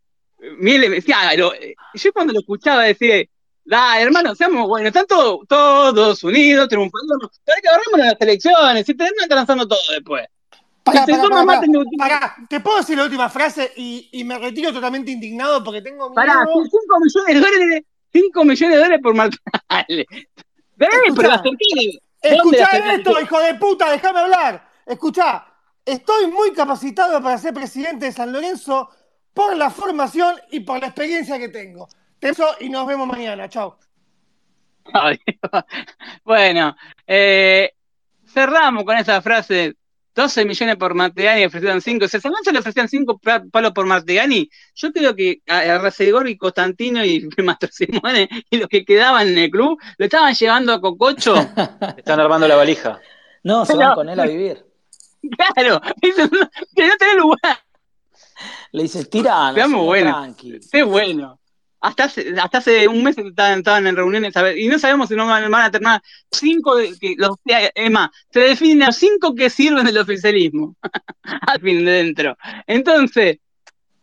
Me 0.57 0.78
decía, 0.78 1.36
yo 1.36 2.14
cuando 2.14 2.34
lo 2.34 2.40
escuchaba 2.40 2.84
decía, 2.84 3.24
da, 3.64 4.02
hermano, 4.02 4.36
seamos 4.36 4.68
buenos, 4.68 4.88
están 4.88 5.06
todos 5.07 6.24
unidos, 6.24 6.68
triunfando, 6.68 7.18
pero 7.20 7.56
hay 7.56 7.61
que 7.61 7.68
agarrarnos 7.70 7.99
las 7.99 8.22
elecciones, 8.22 8.90
y 8.90 8.94
terminan 8.94 9.30
lanzando 9.30 9.68
todo 9.68 9.80
después. 9.91 10.28
Pará, 10.84 11.06
pará, 11.06 11.45
pará, 11.45 11.61
pará, 11.98 12.36
te 12.49 12.60
puedo 12.60 12.80
decir 12.80 12.98
la 12.98 13.06
última 13.06 13.30
frase 13.30 13.72
y, 13.78 14.10
y, 14.11 14.26
me 14.26 14.38
retiro 14.38 14.74
totalmente 14.74 15.11
indignado 15.11 15.64
porque 15.64 15.82
tengo 15.82 16.10
miedo. 16.10 16.15
Pará, 16.15 16.45
5 16.45 16.99
millones 16.99 17.36
de 17.36 17.40
dólares, 17.40 17.84
5 18.11 18.44
millones 18.44 18.76
de 18.76 18.84
dólares 18.84 18.99
por 19.02 19.15
Martínez. 19.15 20.06
Pero 20.76 20.91
la 21.22 21.41
Escuchá 22.22 22.68
esto, 22.94 23.20
hijo 23.20 23.40
de 23.40 23.56
puta, 23.56 23.91
déjame 23.91 24.20
hablar. 24.20 24.70
Escuchá, 24.86 25.45
estoy 25.86 26.28
muy 26.28 26.52
capacitado 26.52 27.22
para 27.22 27.38
ser 27.38 27.53
presidente 27.53 28.06
de 28.06 28.11
San 28.11 28.32
Lorenzo 28.32 28.90
por 29.34 29.55
la 29.57 29.69
formación 29.69 30.35
y 30.51 30.61
por 30.61 30.80
la 30.80 30.88
experiencia 30.88 31.39
que 31.39 31.49
tengo. 31.49 31.88
Eso 32.22 32.47
y 32.60 32.69
nos 32.69 32.88
vemos 32.88 33.07
mañana. 33.07 33.49
Chao. 33.49 33.77
bueno, 36.23 36.76
eh, 37.07 37.73
cerramos 38.26 38.84
con 38.84 38.97
esa 38.97 39.22
frase. 39.22 39.76
12 40.15 40.45
millones 40.45 40.76
por 40.76 40.93
Martegani 40.93 41.45
ofrecieron 41.45 41.81
5. 41.81 42.07
Si 42.07 42.18
a 42.18 42.22
San 42.22 42.31
Lorenzo 42.31 42.51
le 42.51 42.60
ofrecían 42.60 42.88
5 42.88 43.19
palos 43.51 43.72
por 43.72 43.88
Martegani, 43.88 44.47
yo 44.76 44.91
creo 44.91 45.15
que 45.15 45.41
a 45.47 45.80
Recegor 45.80 46.30
y 46.30 46.38
Constantino 46.38 47.03
y 47.05 47.27
Mastro 47.43 47.69
Simone 47.72 48.30
y 48.49 48.57
los 48.57 48.68
que 48.68 48.85
quedaban 48.85 49.27
en 49.30 49.38
el 49.38 49.49
club 49.49 49.81
lo 49.97 50.05
estaban 50.05 50.34
llevando 50.35 50.73
a 50.73 50.81
Cococho. 50.81 51.35
Están 51.97 52.19
armando 52.19 52.47
la 52.47 52.55
valija. 52.55 52.99
No, 53.43 53.65
se 53.65 53.76
van 53.76 53.95
con 53.95 54.07
él 54.07 54.19
a 54.19 54.26
vivir. 54.26 54.65
Claro, 55.55 55.81
que 56.01 56.88
no 56.88 56.97
tenés 56.97 57.15
lugar. 57.15 57.62
Le 58.72 58.84
dices, 58.84 59.10
tira, 59.10 59.52
no, 59.52 59.70
muy 59.70 59.86
bueno. 59.86 60.36
Qué 60.72 60.84
bueno. 60.84 61.40
Hasta 61.80 62.06
hace, 62.06 62.34
hasta 62.41 62.60
hace 62.60 62.88
un 62.88 63.03
mes 63.03 63.18
estaban, 63.18 63.60
estaban 63.60 63.86
en 63.88 63.95
reuniones 63.98 64.34
y 64.56 64.68
no 64.70 64.80
sabemos 64.80 65.10
si 65.10 65.15
no 65.15 65.28
van, 65.28 65.53
a 65.53 65.70
terminar 65.70 66.02
cinco, 66.32 66.78
que 66.99 67.15
los, 67.18 67.36
es 67.45 67.91
más, 67.91 68.10
se 68.32 68.40
definen 68.40 68.88
los 68.88 68.95
cinco 68.95 69.36
que 69.36 69.49
sirven 69.49 69.86
del 69.86 69.98
oficialismo 69.98 70.78
al 71.24 71.60
fin 71.60 71.84
de 71.84 71.91
dentro. 71.91 72.38
Entonces, 72.68 73.40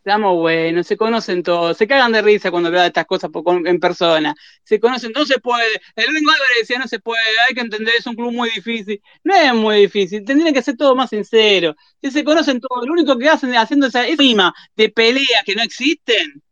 estamos 0.00 0.34
buenos, 0.36 0.86
se 0.86 0.96
conocen 0.96 1.42
todos, 1.42 1.76
se 1.76 1.86
cagan 1.86 2.12
de 2.12 2.22
risa 2.22 2.50
cuando 2.50 2.68
hablan 2.68 2.84
de 2.84 2.88
estas 2.88 3.04
cosas 3.04 3.30
en 3.66 3.78
persona, 3.78 4.34
se 4.64 4.80
conocen, 4.80 5.12
no 5.14 5.26
se 5.26 5.38
puede, 5.40 5.80
el 5.94 6.08
único 6.08 6.30
Álvarez 6.30 6.56
decía 6.60 6.78
no 6.78 6.88
se 6.88 7.00
puede, 7.00 7.22
hay 7.46 7.54
que 7.54 7.60
entender, 7.60 7.94
es 7.98 8.06
un 8.06 8.14
club 8.14 8.32
muy 8.32 8.48
difícil, 8.48 9.00
no 9.24 9.34
es 9.34 9.54
muy 9.54 9.82
difícil, 9.82 10.24
tendrían 10.24 10.54
que 10.54 10.62
ser 10.62 10.78
todo 10.78 10.96
más 10.96 11.10
sincero, 11.10 11.76
si 12.00 12.10
se 12.10 12.24
conocen 12.24 12.60
todos, 12.60 12.86
lo 12.86 12.94
único 12.94 13.18
que 13.18 13.28
hacen 13.28 13.54
haciendo 13.54 13.88
esa 13.88 14.02
rima 14.16 14.54
de 14.74 14.88
peleas 14.88 15.44
que 15.44 15.54
no 15.54 15.62
existen, 15.62 16.42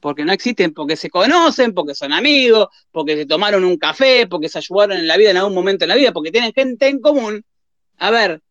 porque 0.00 0.24
no 0.24 0.32
existen, 0.32 0.74
porque 0.74 0.96
se 0.96 1.10
conocen, 1.10 1.74
porque 1.74 1.94
son 1.94 2.12
amigos, 2.12 2.68
porque 2.90 3.16
se 3.16 3.24
tomaron 3.24 3.64
un 3.64 3.78
café, 3.78 4.26
porque 4.26 4.48
se 4.48 4.58
ayudaron 4.58 4.98
en 4.98 5.06
la 5.06 5.16
vida 5.16 5.30
en 5.30 5.36
algún 5.36 5.54
momento 5.54 5.84
en 5.84 5.90
la 5.90 5.94
vida, 5.94 6.12
porque 6.12 6.32
tienen 6.32 6.52
gente 6.52 6.88
en 6.88 7.00
común. 7.00 7.42
A 7.96 8.10
ver, 8.10 8.42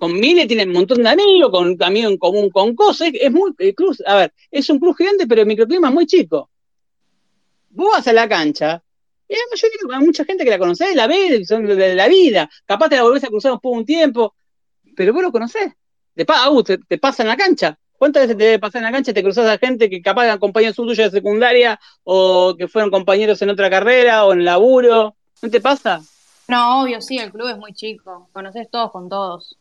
con 0.00 0.18
Mile 0.18 0.46
tienen 0.46 0.70
un 0.70 0.74
montón 0.76 1.02
de 1.02 1.10
amigos, 1.10 1.50
con 1.50 1.76
amigos 1.82 2.12
en 2.12 2.18
común 2.18 2.50
con 2.50 2.74
cosas, 2.74 3.10
es, 3.12 3.30
muy, 3.30 3.54
cruz, 3.74 4.02
a 4.06 4.16
ver, 4.16 4.32
es 4.50 4.68
un 4.70 4.80
club 4.80 4.96
gigante, 4.96 5.26
pero 5.26 5.42
el 5.42 5.46
microclima 5.46 5.88
es 5.88 5.94
muy 5.94 6.06
chico. 6.06 6.50
Vos 7.68 7.90
vas 7.92 8.08
a 8.08 8.12
la 8.12 8.28
cancha, 8.28 8.82
y 9.28 9.34
hay, 9.34 10.00
mucha 10.00 10.24
gente 10.24 10.42
que 10.42 10.50
la 10.50 10.58
conocés, 10.58 10.96
la 10.96 11.06
ves, 11.06 11.46
son 11.46 11.66
de 11.66 11.94
la 11.94 12.08
vida, 12.08 12.50
capaz 12.64 12.88
te 12.88 12.96
la 12.96 13.02
volvés 13.02 13.22
a 13.24 13.28
cruzar 13.28 13.60
por 13.60 13.76
un 13.76 13.84
tiempo, 13.84 14.34
pero 14.96 15.12
vos 15.12 15.22
lo 15.22 15.30
conocés. 15.30 15.72
Te, 16.14 16.24
te, 16.24 16.78
te 16.78 16.98
pasa 16.98 17.22
en 17.22 17.28
la 17.28 17.36
cancha, 17.36 17.78
¿Cuántas 18.00 18.22
veces 18.22 18.38
te 18.38 18.58
pasar 18.58 18.80
en 18.80 18.84
la 18.84 18.92
cancha 18.92 19.10
y 19.10 19.14
te 19.14 19.22
cruzas 19.22 19.46
a 19.46 19.58
gente 19.58 19.90
que 19.90 20.00
capaz 20.00 20.24
de 20.24 20.38
compañeros 20.38 20.74
tuya 20.74 21.04
de 21.04 21.10
secundaria 21.10 21.78
o 22.02 22.54
que 22.56 22.66
fueron 22.66 22.90
compañeros 22.90 23.42
en 23.42 23.50
otra 23.50 23.68
carrera 23.68 24.24
o 24.24 24.32
en 24.32 24.42
laburo? 24.42 25.16
¿No 25.42 25.50
te 25.50 25.60
pasa? 25.60 26.00
No, 26.48 26.80
obvio, 26.80 27.02
sí, 27.02 27.18
el 27.18 27.30
club 27.30 27.48
es 27.48 27.58
muy 27.58 27.74
chico. 27.74 28.30
Conoces 28.32 28.70
todos 28.70 28.90
con 28.90 29.10
todos. 29.10 29.58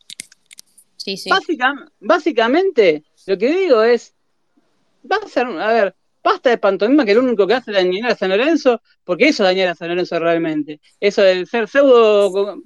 Básicamente, 1.99 3.03
lo 3.25 3.37
que 3.37 3.55
digo 3.55 3.83
es, 3.83 4.13
va 5.09 5.17
a 5.17 5.27
ser, 5.27 5.47
a 5.47 5.73
ver, 5.73 5.95
basta 6.23 6.49
de 6.49 6.57
pantomima 6.57 7.05
que 7.05 7.13
lo 7.13 7.21
único 7.21 7.47
que 7.47 7.53
hace 7.53 7.71
dañar 7.71 8.11
a 8.11 8.15
San 8.15 8.29
Lorenzo, 8.29 8.81
porque 9.03 9.29
eso 9.29 9.43
dañar 9.43 9.69
a 9.69 9.75
San 9.75 9.89
Lorenzo 9.89 10.19
realmente. 10.19 10.79
Eso 10.99 11.21
de 11.21 11.45
ser 11.45 11.67
pseudo. 11.67 12.57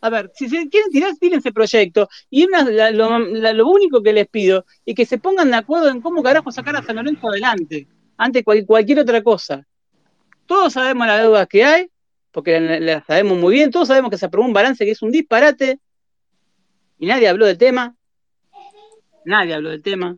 a 0.00 0.10
ver, 0.10 0.30
si 0.34 0.48
se 0.48 0.68
quieren 0.68 0.90
tirar, 0.90 1.12
ese 1.20 1.52
proyecto. 1.52 2.08
Y 2.30 2.46
lo, 2.46 3.68
único 3.68 4.02
que 4.02 4.12
les 4.12 4.28
pido 4.28 4.64
es 4.84 4.94
que 4.94 5.06
se 5.06 5.18
pongan 5.18 5.50
de 5.50 5.56
acuerdo 5.56 5.90
en 5.90 6.00
cómo 6.00 6.22
carajo 6.22 6.50
sacar 6.50 6.76
a 6.76 6.82
San 6.82 6.96
Lorenzo 6.96 7.28
adelante, 7.28 7.86
ante 8.16 8.42
cualquier 8.42 9.00
otra 9.00 9.22
cosa. 9.22 9.66
Todos 10.46 10.72
sabemos 10.72 11.06
las 11.06 11.20
deudas 11.20 11.46
que 11.48 11.64
hay, 11.64 11.90
porque 12.30 12.60
las 12.60 13.04
sabemos 13.06 13.38
muy 13.38 13.54
bien, 13.54 13.70
todos 13.70 13.88
sabemos 13.88 14.10
que 14.10 14.18
se 14.18 14.26
aprobó 14.26 14.46
un 14.46 14.52
balance 14.52 14.84
que 14.84 14.92
es 14.92 15.02
un 15.02 15.10
disparate, 15.10 15.80
y 16.98 17.06
nadie 17.06 17.28
habló 17.28 17.46
del 17.46 17.58
tema. 17.58 17.96
Nadie 19.24 19.54
habló 19.54 19.70
del 19.70 19.82
tema. 19.82 20.16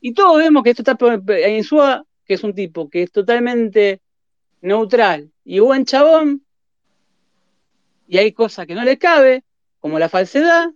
Y 0.00 0.14
todos 0.14 0.38
vemos 0.38 0.62
que 0.62 0.70
esto 0.70 0.82
está 0.82 0.96
en 1.46 1.64
Sua, 1.64 2.04
que 2.24 2.34
es 2.34 2.44
un 2.44 2.54
tipo 2.54 2.88
que 2.88 3.02
es 3.02 3.12
totalmente 3.12 4.00
neutral 4.60 5.30
y 5.44 5.60
buen 5.60 5.84
chabón, 5.84 6.44
y 8.06 8.18
hay 8.18 8.32
cosas 8.32 8.66
que 8.66 8.74
no 8.74 8.84
le 8.84 8.98
cabe, 8.98 9.44
como 9.80 9.98
la 9.98 10.08
falsedad. 10.08 10.70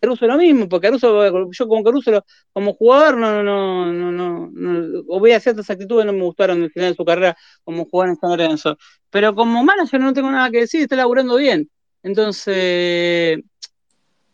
Caruso 0.00 0.26
lo 0.26 0.36
mismo, 0.36 0.68
porque 0.68 0.88
Caruso, 0.88 1.50
yo 1.50 1.68
como 1.68 1.84
Caruso, 1.84 2.24
como 2.52 2.74
jugador, 2.74 3.18
no, 3.18 3.42
no, 3.42 3.92
no, 3.92 4.12
no, 4.12 4.50
no, 4.50 5.04
o 5.08 5.20
veía 5.20 5.40
ciertas 5.40 5.68
actitudes 5.70 6.06
no 6.06 6.12
me 6.12 6.22
gustaron 6.22 6.62
el 6.62 6.70
final 6.70 6.90
de 6.90 6.96
su 6.96 7.04
carrera 7.04 7.36
como 7.64 7.84
jugador 7.84 8.10
en 8.10 8.16
San 8.16 8.30
Lorenzo. 8.30 8.78
Pero 9.10 9.34
como 9.34 9.62
manager 9.62 10.00
no 10.00 10.12
tengo 10.12 10.30
nada 10.30 10.50
que 10.50 10.60
decir, 10.60 10.82
está 10.82 10.96
laburando 10.96 11.36
bien. 11.36 11.70
Entonces, 12.02 13.40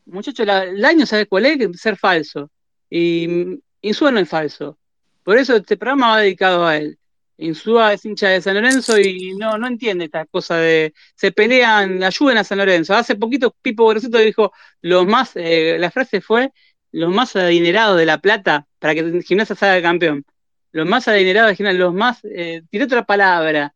muchachos, 0.06 0.46
el 0.48 0.84
año, 0.84 1.06
¿sabes 1.06 1.26
cuál 1.28 1.46
es? 1.46 1.80
Ser 1.80 1.96
falso. 1.96 2.50
Y 2.90 3.58
Insúa 3.80 4.12
no 4.12 4.20
es 4.20 4.28
falso. 4.28 4.78
Por 5.22 5.38
eso 5.38 5.56
este 5.56 5.76
programa 5.76 6.10
va 6.10 6.20
dedicado 6.20 6.66
a 6.66 6.76
él. 6.76 6.98
Insúa 7.38 7.92
es 7.92 8.04
hincha 8.04 8.28
de 8.28 8.40
San 8.40 8.54
Lorenzo 8.54 8.98
y 8.98 9.34
no, 9.36 9.58
no 9.58 9.66
entiende 9.66 10.04
esta 10.04 10.26
cosa 10.26 10.56
de 10.56 10.94
se 11.16 11.32
pelean, 11.32 12.02
ayuden 12.02 12.38
a 12.38 12.44
San 12.44 12.58
Lorenzo. 12.58 12.94
Hace 12.94 13.16
poquito 13.16 13.54
Pipo 13.62 13.86
Grosito 13.88 14.18
dijo 14.18 14.52
los 14.80 15.06
más, 15.06 15.32
eh, 15.34 15.76
la 15.78 15.90
frase 15.90 16.20
fue 16.20 16.52
los 16.92 17.12
más 17.12 17.34
adinerados 17.36 17.98
de 17.98 18.06
La 18.06 18.18
Plata 18.18 18.66
para 18.78 18.94
que 18.94 19.22
Gimnasia 19.22 19.56
salga 19.56 19.82
campeón. 19.82 20.24
Los 20.72 20.86
más 20.86 21.08
adinerados 21.08 21.50
de 21.50 21.56
Gimnasia, 21.56 21.78
los 21.80 21.94
más, 21.94 22.20
eh, 22.24 22.62
otra 22.82 23.04
palabra, 23.04 23.74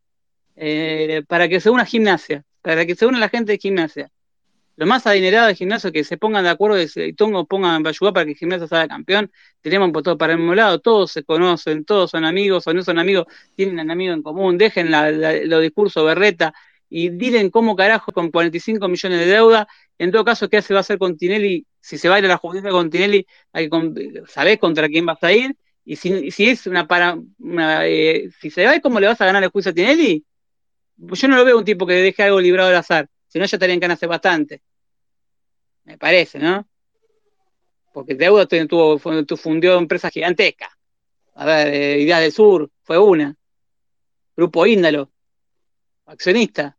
eh, 0.57 1.23
para 1.29 1.49
que 1.49 1.61
se 1.61 1.71
una 1.71 1.85
Gimnasia, 1.87 2.45
para 2.63 2.87
que 2.87 2.95
se 2.95 3.07
una 3.07 3.19
la 3.19 3.29
gente 3.29 3.53
de 3.53 3.59
Gimnasia 3.59 4.11
lo 4.77 4.87
más 4.87 5.07
adinerado 5.07 5.47
del 5.47 5.57
gimnasio 5.57 5.91
que 5.91 6.05
se 6.05 6.19
pongan 6.19 6.45
de 6.45 6.51
acuerdo 6.51 6.77
y 6.81 7.13
todos 7.15 7.47
pongan 7.47 7.87
ayudar 7.87 8.13
para 8.13 8.25
que 8.27 8.33
el 8.33 8.37
gimnasio 8.37 8.69
salga 8.69 8.89
campeón, 8.89 9.33
tenemos 9.63 9.91
todo 10.03 10.19
para 10.19 10.35
el 10.35 10.39
mismo 10.39 10.55
lado, 10.55 10.81
todos 10.81 11.13
se 11.13 11.25
conocen, 11.25 11.85
todos 11.85 12.11
son 12.11 12.25
amigos 12.25 12.67
o 12.67 12.75
no 12.75 12.83
son 12.83 12.99
amigos, 12.99 13.27
tienen 13.55 13.81
un 13.81 13.91
amigo 13.91 14.13
en 14.13 14.23
común, 14.23 14.59
dejen 14.59 14.91
los 14.91 15.63
discursos 15.63 16.05
berreta 16.05 16.55
y 16.89 17.09
digan 17.09 17.51
cómo 17.51 17.75
carajo 17.75 18.13
con 18.13 18.31
45 18.31 18.87
millones 18.89 19.19
de 19.19 19.27
deuda, 19.27 19.67
en 19.99 20.13
todo 20.13 20.25
caso, 20.25 20.49
¿qué 20.49 20.63
se 20.63 20.75
va 20.75 20.81
a 20.81 20.83
hacer 20.83 20.99
con 20.99 21.17
Tinelli? 21.17 21.67
Si 21.81 21.99
se 21.99 22.09
va 22.09 22.17
a 22.17 22.19
ir 22.19 22.27
a 22.27 22.29
la 22.29 22.37
justicia 22.37 22.71
con 22.71 22.91
Tinelli, 22.91 23.27
hay 23.53 23.71
sabés 24.29 24.59
contra 24.59 24.89
quién 24.89 25.07
vas 25.07 25.23
a 25.23 25.33
ir, 25.33 25.57
y 25.85 25.97
si, 25.97 26.31
si 26.31 26.49
es 26.49 26.67
una 26.67 26.87
para, 26.87 27.17
eh, 27.83 28.29
si 28.41 28.51
se 28.51 28.67
va, 28.67 28.79
¿cómo 28.81 29.01
le 29.01 29.07
vas 29.07 29.21
a 29.21 29.27
ganar 29.27 29.43
el 29.43 29.51
juicio 29.51 29.71
a 29.71 29.75
Tinelli? 29.75 30.25
Yo 30.97 31.29
no 31.29 31.37
lo 31.37 31.45
veo 31.45 31.59
un 31.59 31.65
tipo 31.65 31.87
que 31.87 31.95
deje 31.95 32.23
algo 32.23 32.41
librado 32.41 32.71
al 32.71 32.77
azar. 32.77 33.09
Si 33.37 33.39
no, 33.39 33.45
ya 33.45 33.57
estarían 33.57 33.81
ganas 33.81 33.99
hace 33.99 34.07
bastante. 34.07 34.63
Me 35.85 35.99
parece, 35.99 36.39
¿no? 36.39 36.67
Porque 37.93 38.15
Deuda 38.15 38.47
tuvo, 38.47 38.99
fundió 38.99 39.77
empresas 39.77 40.11
gigantescas. 40.11 40.71
A 41.35 41.45
ver, 41.45 41.69
eh, 41.69 42.01
Ideas 42.01 42.23
del 42.23 42.33
Sur 42.33 42.71
fue 42.83 42.99
una. 42.99 43.37
Grupo 44.35 44.67
Índalo, 44.67 45.11
accionista. 46.07 46.79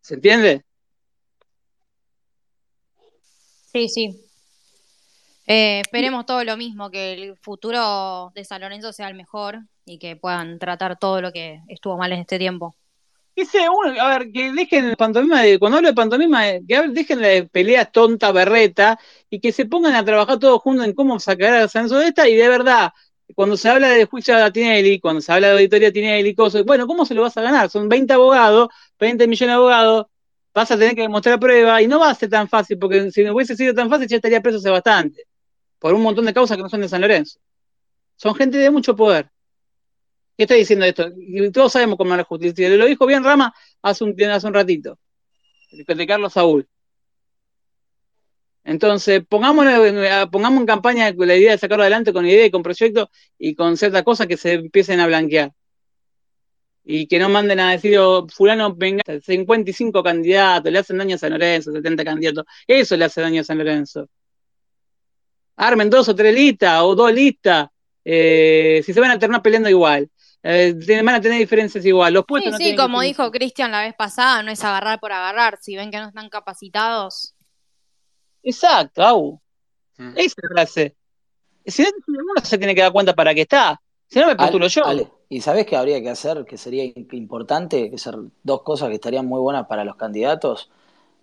¿Se 0.00 0.14
entiende? 0.14 0.64
Sí, 3.74 3.90
sí. 3.90 4.24
Eh, 5.46 5.80
esperemos 5.80 6.24
todo 6.24 6.42
lo 6.44 6.56
mismo, 6.56 6.90
que 6.90 7.12
el 7.12 7.36
futuro 7.36 8.32
de 8.34 8.42
San 8.46 8.62
Lorenzo 8.62 8.90
sea 8.94 9.08
el 9.08 9.16
mejor 9.16 9.58
y 9.84 9.98
que 9.98 10.16
puedan 10.16 10.58
tratar 10.58 10.98
todo 10.98 11.20
lo 11.20 11.30
que 11.30 11.60
estuvo 11.68 11.98
mal 11.98 12.10
en 12.10 12.20
este 12.20 12.38
tiempo 12.38 12.74
uno, 13.36 14.00
a 14.00 14.18
ver, 14.18 14.32
que 14.32 14.52
dejen 14.52 14.94
pantomima 14.96 15.42
de, 15.42 15.58
cuando 15.58 15.78
hablo 15.78 15.88
de 15.88 15.94
pantomima, 15.94 16.48
eh, 16.48 16.62
que 16.66 16.88
dejen 16.88 17.20
la 17.20 17.46
pelea 17.48 17.84
tonta, 17.84 18.32
berreta, 18.32 18.98
y 19.28 19.40
que 19.40 19.52
se 19.52 19.66
pongan 19.66 19.94
a 19.94 20.04
trabajar 20.04 20.38
todos 20.38 20.60
juntos 20.60 20.86
en 20.86 20.94
cómo 20.94 21.18
sacar 21.18 21.54
a 21.54 21.68
Sanso 21.68 21.98
de 21.98 22.08
esta, 22.08 22.28
y 22.28 22.36
de 22.36 22.48
verdad, 22.48 22.92
cuando 23.34 23.56
se 23.56 23.68
habla 23.68 23.88
de 23.88 24.04
juicio 24.04 24.36
a 24.36 24.50
Tinelli, 24.52 25.00
cuando 25.00 25.20
se 25.20 25.32
habla 25.32 25.48
de 25.48 25.54
auditoría 25.54 25.92
Tinelli, 25.92 26.34
cosas, 26.34 26.64
bueno, 26.64 26.86
¿cómo 26.86 27.04
se 27.04 27.14
lo 27.14 27.22
vas 27.22 27.36
a 27.36 27.42
ganar? 27.42 27.70
Son 27.70 27.88
20 27.88 28.12
abogados, 28.12 28.68
20 29.00 29.26
millones 29.26 29.52
de 29.52 29.56
abogados, 29.56 30.06
vas 30.54 30.70
a 30.70 30.78
tener 30.78 30.94
que 30.94 31.02
demostrar 31.02 31.40
prueba, 31.40 31.82
y 31.82 31.88
no 31.88 31.98
va 31.98 32.10
a 32.10 32.14
ser 32.14 32.30
tan 32.30 32.48
fácil, 32.48 32.78
porque 32.78 33.10
si 33.10 33.24
no 33.24 33.34
hubiese 33.34 33.56
sido 33.56 33.74
tan 33.74 33.90
fácil, 33.90 34.06
ya 34.08 34.16
estaría 34.16 34.40
preso 34.40 34.58
hace 34.58 34.70
bastante, 34.70 35.24
por 35.78 35.92
un 35.94 36.02
montón 36.02 36.24
de 36.26 36.34
causas 36.34 36.56
que 36.56 36.62
no 36.62 36.68
son 36.68 36.82
de 36.82 36.88
San 36.88 37.00
Lorenzo. 37.00 37.40
Son 38.16 38.34
gente 38.34 38.58
de 38.58 38.70
mucho 38.70 38.94
poder. 38.94 39.33
¿Qué 40.36 40.44
estoy 40.44 40.58
diciendo 40.58 40.84
esto? 40.84 41.10
Todos 41.52 41.72
sabemos 41.72 41.96
cómo 41.96 42.12
es 42.12 42.18
la 42.18 42.24
justicia. 42.24 42.68
Lo 42.70 42.86
dijo 42.86 43.06
bien 43.06 43.22
Rama 43.22 43.54
hace 43.82 44.04
un, 44.04 44.20
hace 44.24 44.46
un 44.46 44.54
ratito, 44.54 44.98
de 45.70 46.06
Carlos 46.06 46.32
Saúl. 46.32 46.68
Entonces, 48.64 49.22
pongamos, 49.28 49.66
pongamos 50.32 50.60
en 50.60 50.66
campaña 50.66 51.12
la 51.16 51.36
idea 51.36 51.52
de 51.52 51.58
sacarlo 51.58 51.82
adelante 51.82 52.12
con 52.12 52.26
idea 52.26 52.46
y 52.46 52.50
con 52.50 52.62
proyectos 52.62 53.08
y 53.38 53.54
con 53.54 53.76
ciertas 53.76 54.02
cosas 54.02 54.26
que 54.26 54.36
se 54.36 54.54
empiecen 54.54 55.00
a 55.00 55.06
blanquear. 55.06 55.52
Y 56.82 57.06
que 57.06 57.18
no 57.18 57.28
manden 57.28 57.60
a 57.60 57.72
decir, 57.72 57.98
oh, 57.98 58.26
fulano, 58.28 58.74
venga, 58.74 59.02
55 59.20 60.02
candidatos, 60.02 60.70
le 60.70 60.78
hacen 60.78 60.98
daño 60.98 61.14
a 61.16 61.18
San 61.18 61.32
Lorenzo, 61.32 61.72
70 61.72 62.04
candidatos. 62.04 62.44
Eso 62.66 62.96
le 62.96 63.04
hace 63.04 63.20
daño 63.20 63.40
a 63.42 63.44
San 63.44 63.58
Lorenzo. 63.58 64.08
Armen 65.56 65.88
dos 65.90 66.08
o 66.08 66.14
tres 66.14 66.34
listas 66.34 66.82
o 66.82 66.94
dos 66.94 67.12
listas. 67.12 67.68
Eh, 68.04 68.82
si 68.84 68.92
se 68.92 69.00
van 69.00 69.12
a 69.12 69.18
terminar 69.18 69.42
peleando 69.42 69.68
igual. 69.68 70.10
Eh, 70.46 70.74
van 71.02 71.14
a 71.14 71.20
tener 71.22 71.38
diferencias 71.38 71.84
igual. 71.86 72.12
Los 72.12 72.26
puestos 72.26 72.58
sí, 72.58 72.70
sí, 72.70 72.76
como 72.76 73.00
dijo 73.00 73.30
Cristian 73.30 73.70
la 73.70 73.80
vez 73.80 73.94
pasada, 73.94 74.42
no 74.42 74.50
es 74.50 74.62
agarrar 74.62 75.00
por 75.00 75.10
agarrar. 75.10 75.58
Si 75.62 75.74
ven 75.74 75.90
que 75.90 75.96
no 75.96 76.08
están 76.08 76.28
capacitados. 76.28 77.34
Exacto, 78.42 79.02
Au. 79.02 79.40
Mm. 79.96 80.12
Esa 80.16 80.22
es 80.22 80.34
la 80.42 80.48
frase. 80.50 80.96
Si 81.64 81.82
no, 81.82 81.88
uno 82.06 82.44
se 82.44 82.58
tiene 82.58 82.74
que 82.74 82.82
dar 82.82 82.92
cuenta 82.92 83.14
para 83.14 83.34
qué 83.34 83.40
está. 83.40 83.80
Si 84.06 84.20
no, 84.20 84.26
me 84.26 84.36
postulo 84.36 84.66
yo. 84.68 84.82
¿Y 85.30 85.40
sabés 85.40 85.64
qué 85.64 85.76
habría 85.76 86.02
que 86.02 86.10
hacer? 86.10 86.44
Que 86.44 86.58
sería 86.58 86.84
importante, 87.12 87.90
que 87.90 87.96
ser 87.96 88.14
dos 88.42 88.62
cosas 88.62 88.90
que 88.90 88.96
estarían 88.96 89.24
muy 89.24 89.40
buenas 89.40 89.66
para 89.66 89.82
los 89.82 89.96
candidatos. 89.96 90.70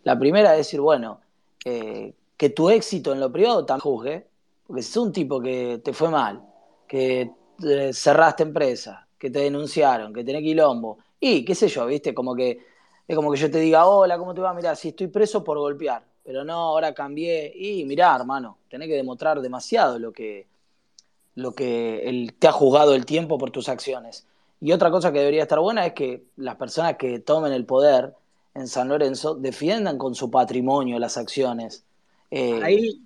La 0.04 0.18
primera 0.18 0.54
es 0.54 0.58
decir, 0.58 0.82
bueno, 0.82 1.22
eh, 1.64 2.16
que 2.38 2.50
tu 2.50 2.72
éxito 2.72 3.14
en 3.14 3.20
lo 3.20 3.32
privado 3.32 3.68
te 3.68 3.80
juzgue, 3.80 4.28
porque 4.66 4.82
si 4.82 4.90
es 4.90 4.98
un 4.98 5.14
tipo 5.14 5.40
que 5.40 5.80
te 5.84 5.94
fue 5.94 6.10
mal, 6.10 6.42
que 6.88 7.30
eh, 7.64 7.94
cerraste 7.94 8.42
empresa, 8.42 9.08
que 9.22 9.30
te 9.30 9.38
denunciaron, 9.38 10.12
que 10.12 10.24
tenés 10.24 10.42
quilombo. 10.42 10.98
Y 11.20 11.46
qué 11.46 11.54
sé 11.54 11.68
yo, 11.68 11.86
¿viste? 11.86 12.12
Como 12.12 12.36
que 12.36 12.66
es 13.08 13.16
como 13.16 13.32
que 13.32 13.38
yo 13.38 13.52
te 13.52 13.60
diga, 13.60 13.86
hola, 13.86 14.18
¿cómo 14.18 14.34
te 14.34 14.42
va? 14.42 14.52
Mirá, 14.52 14.76
si 14.76 14.88
estoy 14.88 15.10
preso 15.10 15.44
por 15.44 15.60
golpear, 15.60 16.04
pero 16.24 16.44
no, 16.44 16.54
ahora 16.56 16.92
cambié. 16.96 17.54
Y 17.56 17.86
mirá, 17.86 18.16
hermano, 18.16 18.58
tenés 18.68 18.88
que 18.88 18.96
demostrar 18.96 19.40
demasiado 19.40 20.00
lo 20.00 20.12
que, 20.12 20.48
lo 21.36 21.54
que 21.54 22.34
te 22.40 22.48
ha 22.48 22.52
juzgado 22.52 22.96
el 22.96 23.06
tiempo 23.06 23.38
por 23.38 23.52
tus 23.52 23.70
acciones. 23.70 24.26
Y 24.60 24.72
otra 24.72 24.90
cosa 24.90 25.12
que 25.12 25.20
debería 25.20 25.44
estar 25.44 25.60
buena 25.60 25.86
es 25.86 25.94
que 25.94 26.24
las 26.38 26.56
personas 26.56 26.98
que 26.98 27.20
tomen 27.20 27.54
el 27.54 27.68
poder 27.68 28.16
en 28.56 28.68
San 28.68 28.88
Lorenzo 28.88 29.36
defiendan 29.36 30.00
con 30.00 30.16
su 30.16 30.32
patrimonio 30.32 30.98
las 30.98 31.16
acciones. 31.16 31.86
Eh, 32.32 32.60
ahí. 32.64 33.04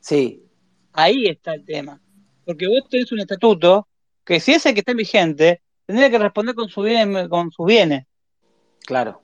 Sí. 0.00 0.44
Ahí 0.92 1.24
está 1.28 1.54
el 1.54 1.64
tema. 1.64 1.98
Porque 2.44 2.68
vos 2.68 2.86
tenés 2.90 3.10
un 3.10 3.20
estatuto 3.20 3.88
que 4.28 4.40
si 4.40 4.52
es 4.52 4.66
el 4.66 4.74
que 4.74 4.80
está 4.80 4.92
vigente, 4.92 5.62
tendría 5.86 6.10
que 6.10 6.18
responder 6.18 6.54
con, 6.54 6.68
su 6.68 6.82
bien, 6.82 7.30
con 7.30 7.50
sus 7.50 7.64
bienes. 7.64 8.04
Claro. 8.80 9.22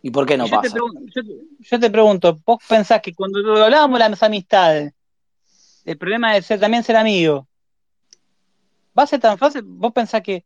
¿Y 0.00 0.12
por 0.12 0.26
qué 0.26 0.36
no 0.36 0.46
yo 0.46 0.54
pasa? 0.60 0.76
Te 0.76 1.22
yo, 1.58 1.80
te 1.80 1.90
pregunto, 1.90 2.38
vos 2.46 2.58
pensás 2.68 3.02
que 3.02 3.12
cuando 3.12 3.40
hablábamos 3.64 3.98
de 3.98 4.08
las 4.08 4.22
amistades, 4.22 4.94
el 5.84 5.98
problema 5.98 6.34
de 6.34 6.42
ser 6.42 6.60
también 6.60 6.84
ser 6.84 6.94
amigo, 6.94 7.48
¿va 8.96 9.02
a 9.02 9.06
ser 9.08 9.18
tan 9.18 9.38
fácil? 9.38 9.62
¿Vos 9.64 9.92
pensás 9.92 10.22
que, 10.22 10.44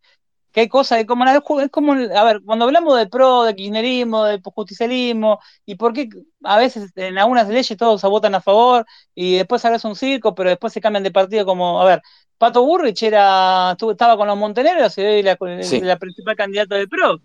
hay 0.55 0.69
cosas 0.69 0.97
de 0.99 1.07
como 1.07 1.25
es 1.61 1.71
como 1.71 1.93
a 1.93 2.25
ver, 2.25 2.41
cuando 2.45 2.65
hablamos 2.65 2.97
de 2.97 3.07
pro, 3.09 3.43
de 3.45 3.55
kirchnerismo, 3.55 4.25
de 4.25 4.41
justicialismo, 4.43 5.39
y 5.67 5.75
por 5.75 5.93
qué 5.93 6.09
a 6.45 6.57
veces 6.57 6.93
en 6.97 7.19
algunas 7.19 7.47
leyes 7.49 7.77
todos 7.77 8.01
se 8.01 8.07
votan 8.07 8.35
a 8.35 8.41
favor 8.41 8.87
y 9.15 9.37
después 9.37 9.63
ahora 9.65 9.77
es 9.77 9.85
un 9.85 9.97
circo, 9.97 10.35
pero 10.35 10.49
después 10.49 10.73
se 10.73 10.81
cambian 10.81 11.03
de 11.03 11.11
partido 11.11 11.45
como, 11.45 11.81
a 11.81 11.85
ver, 11.85 12.03
Pato 12.43 12.65
Burrich 12.65 13.01
era, 13.05 13.77
estaba 13.79 14.17
con 14.17 14.27
los 14.27 14.37
monteneros 14.37 14.99
y 14.99 15.23
la, 15.23 15.39
la 15.39 15.97
principal 15.97 16.35
candidata 16.35 16.75
del 16.75 16.89
PRO. 16.89 17.21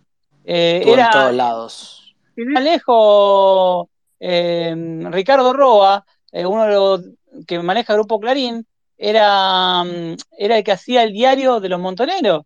Eh, 0.45 0.83
era, 0.85 1.05
en 1.05 1.11
todos 1.11 1.33
lados. 1.33 2.15
Alejo 2.55 3.89
eh, 4.19 4.75
Ricardo 5.09 5.53
Roa, 5.53 6.05
eh, 6.31 6.45
uno 6.45 6.65
de 6.65 6.71
los 6.71 7.01
que 7.47 7.57
maneja 7.57 7.93
el 7.93 7.97
Grupo 7.97 8.19
Clarín, 8.19 8.67
era, 8.95 9.83
mm, 9.83 10.17
era 10.37 10.59
el 10.59 10.63
que 10.63 10.73
hacía 10.73 11.01
el 11.01 11.13
diario 11.13 11.59
de 11.61 11.69
los 11.69 11.79
montoneros. 11.79 12.43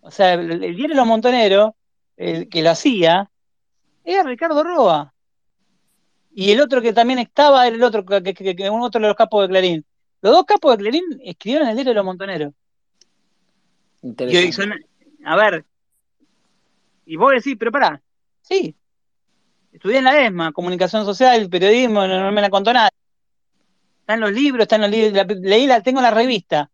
O 0.00 0.12
sea, 0.12 0.34
el, 0.34 0.60
diario 0.60 0.90
de 0.90 0.94
los 0.94 1.06
montoneros, 1.06 1.72
el 2.16 2.48
que 2.48 2.62
lo 2.62 2.70
hacía, 2.70 3.28
era 4.04 4.22
Ricardo 4.22 4.62
Roa. 4.62 5.12
Y 6.32 6.52
el 6.52 6.60
otro 6.60 6.80
que 6.80 6.92
también 6.92 7.18
estaba 7.18 7.66
era 7.66 7.74
el 7.74 7.82
otro, 7.82 8.06
que, 8.06 8.22
que, 8.22 8.70
uno 8.70 8.84
otro 8.84 9.00
de 9.00 9.08
los 9.08 9.16
capos 9.16 9.42
de 9.42 9.48
Clarín. 9.48 9.84
Los 10.20 10.32
dos 10.32 10.44
capos 10.44 10.76
de 10.76 10.82
Clarín 10.82 11.04
escribieron 11.24 11.68
el 11.68 11.74
diario 11.74 11.90
de 11.90 11.94
los 11.96 12.04
montoneros. 12.04 12.52
Interesante. 14.02 14.86
a 15.24 15.36
ver, 15.36 15.64
y 17.08 17.16
vos 17.16 17.32
decís, 17.32 17.56
pero 17.58 17.72
pará, 17.72 18.02
sí, 18.42 18.76
estudié 19.72 19.98
en 19.98 20.04
la 20.04 20.26
ESMA, 20.26 20.52
comunicación 20.52 21.06
social, 21.06 21.48
periodismo, 21.48 22.06
no, 22.06 22.30
me 22.32 22.42
la 22.42 22.50
contó 22.50 22.70
nada. 22.72 22.90
Están 24.00 24.20
los 24.20 24.32
libros, 24.32 24.62
están 24.62 24.82
los 24.82 24.90
libros, 24.90 25.26
leí 25.40 25.66
la, 25.66 25.82
tengo 25.82 26.02
la 26.02 26.10
revista, 26.10 26.70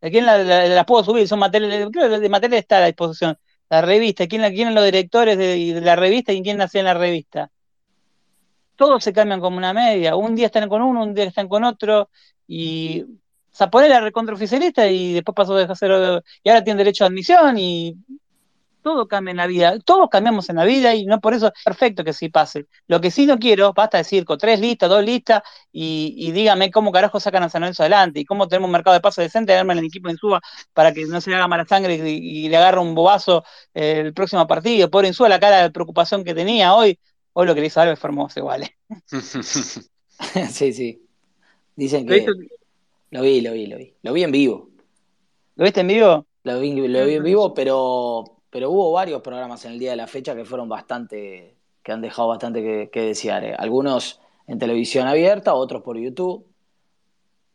aquí 0.00 0.22
la, 0.22 0.38
la, 0.42 0.86
puedo 0.86 1.04
subir, 1.04 1.28
son 1.28 1.38
materiales, 1.38 1.88
creo 1.92 2.08
que 2.08 2.18
de 2.18 2.28
materiales 2.30 2.62
está 2.62 2.78
a 2.78 2.80
la 2.80 2.86
disposición. 2.86 3.38
la 3.68 3.82
revista, 3.82 4.26
quién, 4.26 4.42
quién 4.54 4.68
eran 4.68 4.74
los 4.74 4.84
directores 4.84 5.36
de, 5.36 5.80
la 5.82 5.96
revista 5.96 6.32
y 6.32 6.42
quién 6.42 6.60
hacía 6.60 6.80
en 6.80 6.86
la 6.86 6.94
revista. 6.94 7.50
Todos 8.76 9.04
se 9.04 9.12
cambian 9.12 9.40
como 9.40 9.58
una 9.58 9.72
media. 9.72 10.16
Un 10.16 10.34
día 10.34 10.46
están 10.46 10.68
con 10.68 10.82
uno, 10.82 11.02
un 11.02 11.14
día 11.14 11.24
están 11.24 11.48
con 11.48 11.62
otro, 11.62 12.08
y 12.46 13.04
poner 13.70 13.90
la 13.90 14.00
recontraoficialista 14.00 14.88
y 14.88 15.14
después 15.14 15.34
pasó 15.34 15.54
de 15.54 15.64
hacer 15.64 16.22
y 16.42 16.48
ahora 16.48 16.64
tiene 16.64 16.78
derecho 16.78 17.04
a 17.04 17.08
admisión 17.08 17.56
y 17.58 17.96
todo 18.84 19.08
cambia 19.08 19.30
en 19.30 19.38
la 19.38 19.46
vida, 19.46 19.78
todos 19.80 20.08
cambiamos 20.10 20.50
en 20.50 20.56
la 20.56 20.64
vida 20.64 20.94
y 20.94 21.06
no 21.06 21.18
por 21.20 21.32
eso 21.32 21.46
es 21.46 21.64
perfecto 21.64 22.04
que 22.04 22.12
sí 22.12 22.28
pase. 22.28 22.66
Lo 22.86 23.00
que 23.00 23.10
sí 23.10 23.24
no 23.24 23.38
quiero, 23.38 23.72
basta 23.72 23.96
decir 23.98 24.26
con 24.26 24.38
tres 24.38 24.60
listas, 24.60 24.90
dos 24.90 25.02
listas 25.02 25.42
y, 25.72 26.30
dígame 26.32 26.70
cómo 26.70 26.92
carajo 26.92 27.18
sacan 27.18 27.42
a 27.42 27.48
San 27.48 27.62
Lorenzo 27.62 27.82
adelante 27.82 28.20
y 28.20 28.24
cómo 28.26 28.46
tenemos 28.46 28.68
un 28.68 28.72
mercado 28.72 28.94
de 28.94 29.00
paso 29.00 29.22
decente, 29.22 29.54
darme 29.54 29.72
el 29.72 29.84
equipo 29.84 30.10
en 30.10 30.18
suba 30.18 30.40
para 30.74 30.92
que 30.92 31.06
no 31.06 31.20
se 31.20 31.30
le 31.30 31.36
haga 31.36 31.48
mala 31.48 31.64
sangre 31.64 31.94
y, 31.96 32.48
le 32.48 32.56
agarre 32.58 32.80
un 32.80 32.94
bobazo 32.94 33.42
el 33.72 34.12
próximo 34.12 34.46
partido. 34.46 34.90
Pobre 34.90 35.08
Insúa 35.08 35.30
la 35.30 35.40
cara 35.40 35.62
de 35.62 35.70
preocupación 35.70 36.22
que 36.22 36.34
tenía 36.34 36.74
hoy, 36.74 36.98
hoy 37.32 37.46
lo 37.46 37.54
que 37.54 37.62
le 37.62 37.68
hizo 37.68 37.80
Alves 37.80 37.98
fue 37.98 38.08
hermoso 38.08 38.38
igual. 38.38 38.64
¿eh? 38.64 38.76
sí, 40.50 40.72
sí. 40.74 41.03
Dicen 41.76 42.06
que... 42.06 42.26
Lo 43.10 43.22
vi, 43.22 43.40
lo 43.40 43.52
vi, 43.52 43.66
lo 43.66 43.78
vi. 43.78 43.94
Lo 44.02 44.12
vi 44.12 44.22
en 44.24 44.32
vivo. 44.32 44.70
¿Lo 45.56 45.64
viste 45.64 45.80
en 45.80 45.88
vivo? 45.88 46.26
Lo 46.42 46.60
vi, 46.60 46.88
lo 46.88 47.06
vi 47.06 47.14
en 47.14 47.22
vivo, 47.22 47.54
pero 47.54 48.34
pero 48.54 48.70
hubo 48.70 48.92
varios 48.92 49.20
programas 49.20 49.64
en 49.64 49.72
el 49.72 49.80
día 49.80 49.90
de 49.90 49.96
la 49.96 50.06
fecha 50.06 50.36
que 50.36 50.44
fueron 50.44 50.68
bastante, 50.68 51.56
que 51.82 51.90
han 51.90 52.00
dejado 52.00 52.28
bastante 52.28 52.88
que, 52.88 53.00
desear. 53.00 53.42
Eh. 53.42 53.52
Algunos 53.58 54.20
en 54.46 54.60
televisión 54.60 55.08
abierta, 55.08 55.54
otros 55.54 55.82
por 55.82 55.98
YouTube. 55.98 56.46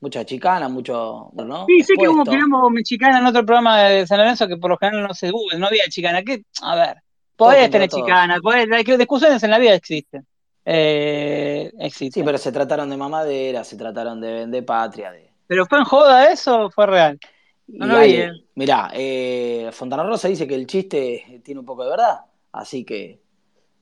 Mucha 0.01 0.25
chicana, 0.25 0.67
mucho, 0.67 1.31
¿no? 1.35 1.65
Sí, 1.67 1.83
sé 1.83 1.93
que 1.97 2.09
hubo 2.09 2.25
quilombo 2.25 2.69
chicana 2.83 3.19
en 3.19 3.25
otro 3.27 3.45
programa 3.45 3.81
de 3.83 4.05
San 4.07 4.17
Lorenzo 4.17 4.45
que 4.49 4.57
por 4.57 4.71
lo 4.71 4.77
general 4.77 5.07
no 5.07 5.13
se 5.13 5.31
no 5.31 5.67
había 5.67 5.85
chicana. 5.87 6.21
¿Qué? 6.21 6.43
A 6.63 6.75
ver, 6.75 6.97
podés 7.37 7.69
tener 7.69 7.87
chicana, 7.87 8.37
podés, 8.41 8.67
discusiones 8.97 9.41
en 9.41 9.51
la 9.51 9.57
vida 9.57 9.75
existen. 9.75 10.27
Eh. 10.71 11.71
Sí, 11.89 12.11
pero 12.23 12.37
se 12.37 12.51
trataron 12.51 12.91
de 12.91 12.97
mamadera, 12.97 13.63
se 13.63 13.75
trataron 13.75 14.21
de 14.21 14.31
vender 14.33 14.63
patria. 14.63 15.11
De... 15.11 15.31
¿Pero 15.47 15.65
fue 15.65 15.79
en 15.79 15.83
joda 15.83 16.31
eso 16.31 16.65
o 16.65 16.69
fue 16.69 16.85
real? 16.85 17.19
No 17.65 17.87
lo 17.87 18.01
vi, 18.01 18.17
eh. 18.17 18.31
Mirá, 18.53 18.91
eh, 18.93 19.69
Fontana 19.71 20.03
Rosa 20.03 20.27
dice 20.27 20.47
que 20.47 20.53
el 20.53 20.67
chiste 20.67 21.41
tiene 21.43 21.59
un 21.59 21.65
poco 21.65 21.83
de 21.85 21.89
verdad, 21.89 22.19
así 22.51 22.85
que 22.85 23.19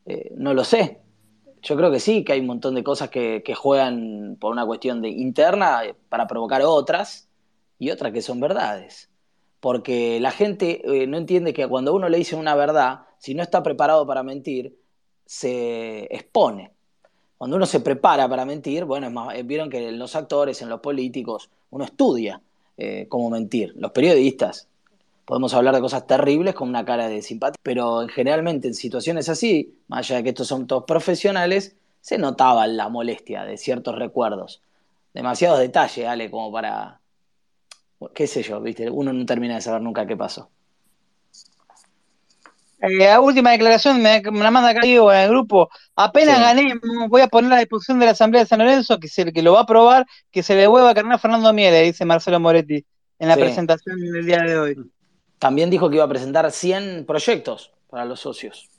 eh, 0.05 0.31
no 0.37 0.53
lo 0.53 0.63
sé. 0.63 1.01
Yo 1.61 1.75
creo 1.75 1.91
que 1.91 1.99
sí, 1.99 2.23
que 2.23 2.31
hay 2.31 2.39
un 2.39 2.47
montón 2.47 2.75
de 2.75 2.83
cosas 2.85 3.09
que, 3.09 3.43
juegan 3.53 4.37
por 4.39 4.53
una 4.53 4.65
cuestión 4.65 5.01
de 5.01 5.09
interna 5.09 5.81
para 6.07 6.25
provocar 6.25 6.61
otras 6.61 7.27
y 7.79 7.89
otras 7.89 8.13
que 8.13 8.21
son 8.21 8.39
verdades. 8.39 9.09
Porque 9.59 10.21
la 10.21 10.31
gente 10.31 10.81
no 11.07 11.17
entiende 11.17 11.51
que 11.51 11.67
cuando 11.67 11.93
uno 11.93 12.07
le 12.07 12.19
dice 12.19 12.37
una 12.37 12.55
verdad, 12.55 13.01
si 13.17 13.33
no 13.33 13.43
está 13.43 13.61
preparado 13.63 14.07
para 14.07 14.23
mentir, 14.23 14.79
se 15.25 16.03
expone. 16.15 16.76
Cuando 17.37 17.57
uno 17.57 17.65
se 17.65 17.79
prepara 17.81 18.27
para 18.27 18.45
mentir, 18.45 18.85
bueno, 18.85 19.29
vieron 19.45 19.69
que 19.69 19.89
en 19.89 19.99
los 19.99 20.15
actores, 20.15 20.61
en 20.61 20.69
los 20.69 20.79
políticos, 20.79 21.49
uno 21.69 21.83
estudia 21.83 22.41
eh, 22.77 23.05
cómo 23.09 23.29
mentir. 23.29 23.73
Los 23.75 23.91
periodistas 23.91 24.67
podemos 25.25 25.53
hablar 25.53 25.75
de 25.75 25.81
cosas 25.81 26.07
terribles 26.07 26.55
con 26.55 26.69
una 26.69 26.85
cara 26.85 27.09
de 27.09 27.21
simpatía, 27.21 27.57
pero 27.61 28.07
generalmente 28.07 28.69
en 28.69 28.73
situaciones 28.73 29.29
así, 29.29 29.75
más 29.87 29.99
allá 29.99 30.17
de 30.17 30.23
que 30.23 30.29
estos 30.29 30.47
son 30.47 30.67
todos 30.67 30.85
profesionales, 30.85 31.75
se 32.01 32.17
notaba 32.17 32.65
la 32.67 32.89
molestia 32.89 33.43
de 33.43 33.57
ciertos 33.57 33.95
recuerdos. 33.95 34.61
Demasiados 35.13 35.59
detalles, 35.59 36.07
Ale, 36.07 36.31
como 36.31 36.51
para, 36.51 37.01
qué 38.13 38.27
sé 38.27 38.41
yo, 38.43 38.61
¿viste? 38.61 38.89
Uno 38.89 39.11
no 39.11 39.25
termina 39.25 39.55
de 39.55 39.61
saber 39.61 39.81
nunca 39.81 40.07
qué 40.07 40.15
pasó. 40.15 40.49
La 42.79 43.15
eh, 43.15 43.19
última 43.19 43.51
declaración 43.51 44.01
me, 44.01 44.21
la 44.21 44.51
manda 44.51 44.69
acá 44.69 44.81
en 44.83 45.09
el 45.09 45.29
grupo. 45.29 45.69
Apenas 45.95 46.39
gané, 46.39 46.75
voy 47.09 47.21
a 47.21 47.27
poner 47.27 47.51
a 47.53 47.57
disposición 47.57 47.99
de 47.99 48.05
la 48.05 48.11
Asamblea 48.11 48.43
de 48.43 48.47
San 48.47 48.59
Lorenzo, 48.59 48.99
que, 48.99 49.07
se, 49.07 49.33
que 49.33 49.41
lo 49.41 49.53
va 49.53 49.59
a 49.59 49.63
aprobar, 49.63 50.05
que 50.31 50.43
se 50.43 50.55
le 50.55 50.67
vuelva 50.67 50.91
a 50.91 50.93
cargar 50.93 51.13
a 51.13 51.17
Fernando 51.17 51.51
Miele, 51.53 51.81
dice 51.81 52.05
Marcelo 52.05 52.39
Moretti 52.39 52.85
en 53.19 53.27
la 53.27 53.35
presentación 53.35 53.99
del 53.99 54.25
día 54.25 54.43
de 54.43 54.59
hoy. 54.59 54.91
También 55.39 55.69
dijo 55.69 55.89
que 55.89 55.95
iba 55.95 56.05
a 56.05 56.09
presentar 56.09 56.51
100 56.51 57.05
proyectos 57.05 57.71
para 57.89 58.05
los 58.05 58.19
socios. 58.19 58.69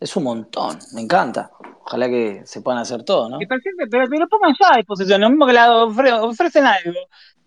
Es 0.00 0.16
un 0.16 0.24
montón, 0.24 0.78
me 0.94 1.02
encanta. 1.02 1.50
Ojalá 1.84 2.08
que 2.08 2.42
se 2.44 2.62
puedan 2.62 2.80
hacer 2.80 3.04
todo, 3.04 3.28
¿no? 3.28 3.38
Pero, 3.38 3.60
pero, 3.90 4.28
pongan 4.28 4.54
ya 4.60 4.74
a 4.74 4.76
disposición, 4.76 5.20
lo 5.20 5.30
mismo 5.30 5.46
que 5.46 5.52
la 5.52 5.84
ofrecen 5.84 6.64
algo. 6.66 6.98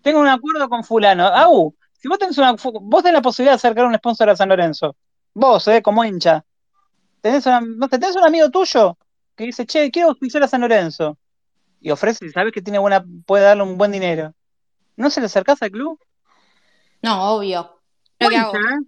Tengo 0.02 0.20
un 0.20 0.28
acuerdo 0.28 0.68
con 0.68 0.84
fulano. 0.84 1.26
Au, 1.26 1.74
si 2.04 2.08
vos 2.08 2.18
tenés, 2.18 2.36
una, 2.36 2.52
vos 2.52 3.02
tenés 3.02 3.14
la 3.14 3.22
posibilidad 3.22 3.52
de 3.52 3.56
acercar 3.56 3.86
un 3.86 3.94
sponsor 3.94 4.28
a 4.28 4.36
San 4.36 4.50
Lorenzo, 4.50 4.94
vos, 5.32 5.66
eh, 5.68 5.80
como 5.80 6.04
hincha, 6.04 6.44
tenés, 7.22 7.46
¿no 7.46 7.88
tenés 7.88 8.14
un 8.14 8.24
amigo 8.24 8.50
tuyo 8.50 8.98
que 9.34 9.44
dice, 9.44 9.64
che, 9.64 9.90
quiero 9.90 10.10
auspiciar 10.10 10.42
a 10.42 10.48
San 10.48 10.60
Lorenzo, 10.60 11.16
y 11.80 11.90
ofrece, 11.90 12.28
sabes 12.28 12.52
que 12.52 12.60
tiene 12.60 12.78
buena, 12.78 13.02
puede 13.24 13.44
darle 13.44 13.62
un 13.62 13.78
buen 13.78 13.90
dinero, 13.90 14.34
¿no 14.96 15.08
se 15.08 15.20
le 15.20 15.26
acercás 15.28 15.62
al 15.62 15.70
club? 15.70 15.98
No, 17.00 17.36
obvio. 17.36 17.80
Lo 18.18 18.28
que 18.28 18.36
hago. 18.36 18.54
¿eh? 18.54 18.86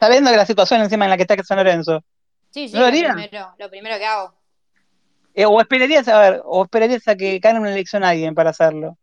Sabiendo 0.00 0.32
que 0.32 0.36
la 0.36 0.46
situación 0.46 0.80
encima 0.80 1.04
en 1.04 1.10
la 1.10 1.16
que 1.16 1.22
está 1.22 1.40
San 1.44 1.58
Lorenzo. 1.58 2.02
Sí, 2.50 2.68
sí, 2.68 2.76
lo, 2.76 2.88
primero, 2.88 3.54
lo 3.56 3.70
primero 3.70 3.98
que 3.98 4.04
hago. 4.04 4.34
Eh, 5.32 5.46
o 5.46 5.60
esperarías 5.60 6.08
a 6.08 6.18
ver, 6.18 6.42
o 6.44 6.64
esperarías 6.64 7.06
a 7.06 7.14
que 7.14 7.38
gane 7.38 7.60
una 7.60 7.70
elección 7.70 8.02
a 8.02 8.08
alguien 8.08 8.34
para 8.34 8.50
hacerlo. 8.50 8.98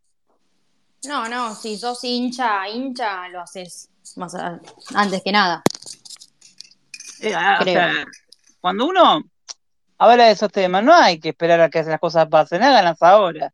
No, 1.07 1.27
no, 1.27 1.55
si 1.55 1.77
sos 1.77 2.03
hincha, 2.03 2.67
hincha, 2.69 3.27
lo 3.29 3.41
haces 3.41 3.89
más 4.15 4.35
antes 4.93 5.21
que 5.23 5.31
nada. 5.31 5.63
Eh, 7.21 7.33
ah, 7.35 7.59
cuando 8.59 8.85
uno 8.85 9.23
habla 9.97 10.25
de 10.25 10.31
esos 10.31 10.51
temas, 10.51 10.83
no 10.83 10.93
hay 10.93 11.19
que 11.19 11.29
esperar 11.29 11.61
a 11.61 11.69
que 11.69 11.83
las 11.83 11.99
cosas 11.99 12.27
pasen, 12.27 12.63
háganlas 12.63 13.01
ahora. 13.01 13.53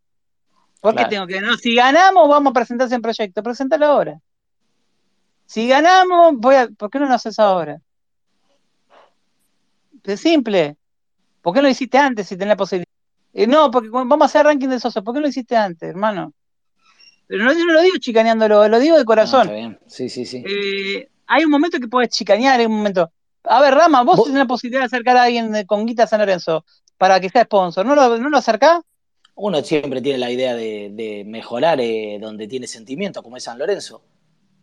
¿Por 0.80 0.96
qué 0.96 1.06
tengo 1.06 1.28
que.? 1.28 1.40
No, 1.42 1.56
si 1.58 1.76
ganamos, 1.76 2.28
vamos 2.28 2.52
a 2.52 2.54
presentarse 2.54 2.96
en 2.96 3.02
proyecto, 3.02 3.44
preséntalo 3.44 3.86
ahora. 3.86 4.20
Si 5.46 5.68
ganamos, 5.68 6.34
voy 6.38 6.56
a. 6.56 6.68
¿Por 6.70 6.90
qué 6.90 7.00
no 7.00 7.06
lo 7.06 7.14
haces 7.14 7.38
ahora? 7.38 7.80
Es 10.04 10.20
simple. 10.20 10.78
¿Por 11.42 11.54
qué 11.54 11.60
no 11.60 11.64
lo 11.64 11.70
hiciste 11.70 11.98
antes 11.98 12.28
si 12.28 12.36
tenés 12.36 12.50
la 12.50 12.56
posibilidad? 12.56 12.92
Eh, 13.34 13.48
no, 13.48 13.70
porque 13.70 13.90
vamos 13.90 14.22
a 14.22 14.26
hacer 14.26 14.46
ranking 14.46 14.70
de 14.70 14.80
socios. 14.80 15.04
¿Por 15.04 15.14
qué 15.14 15.20
no 15.20 15.24
lo 15.24 15.30
hiciste 15.30 15.56
antes, 15.56 15.90
hermano? 15.90 16.34
Pero 17.32 17.46
no, 17.46 17.54
lo 17.54 17.82
digo 17.82 17.96
chicaneándolo, 17.98 18.68
lo 18.68 18.78
digo 18.78 18.98
de 18.98 19.06
corazón. 19.06 19.44
está 19.44 19.54
bien. 19.54 19.80
Sí, 19.88 20.10
sí, 20.10 20.26
sí. 20.26 20.44
Eh, 20.46 21.08
hay 21.28 21.46
un 21.46 21.50
momento 21.50 21.80
que 21.80 21.88
puedes 21.88 22.10
chicanear, 22.10 22.60
hay 22.60 22.66
un 22.66 22.74
momento. 22.74 23.10
A 23.46 23.62
ver, 23.62 23.74
Rama, 23.74 24.04
vos, 24.04 24.26
tenés 24.26 24.40
la 24.40 24.46
posibilidad 24.46 24.82
de 24.82 24.88
acercar 24.88 25.16
a 25.16 25.24
alguien 25.24 25.66
con 25.66 25.86
guita 25.86 26.06
San 26.06 26.20
Lorenzo 26.20 26.66
para 26.98 27.22
que 27.22 27.30
sea 27.30 27.46
sponsor. 27.46 27.86
¿No 27.86 27.96
lo, 27.96 28.18
no 28.18 28.30
lo 28.30 28.38
acercás? 28.38 28.82
Uno 29.36 29.64
siempre 29.64 30.02
tiene 30.02 30.20
la 30.20 30.30
idea 30.30 30.56
de, 30.56 31.24
mejorar 31.26 31.80
eh, 31.80 32.18
donde 32.20 32.50
tiene 32.50 32.68
sentimiento, 32.68 33.24
como 33.24 33.38
es 33.38 33.44
San 33.46 33.58
Lorenzo. 33.58 34.04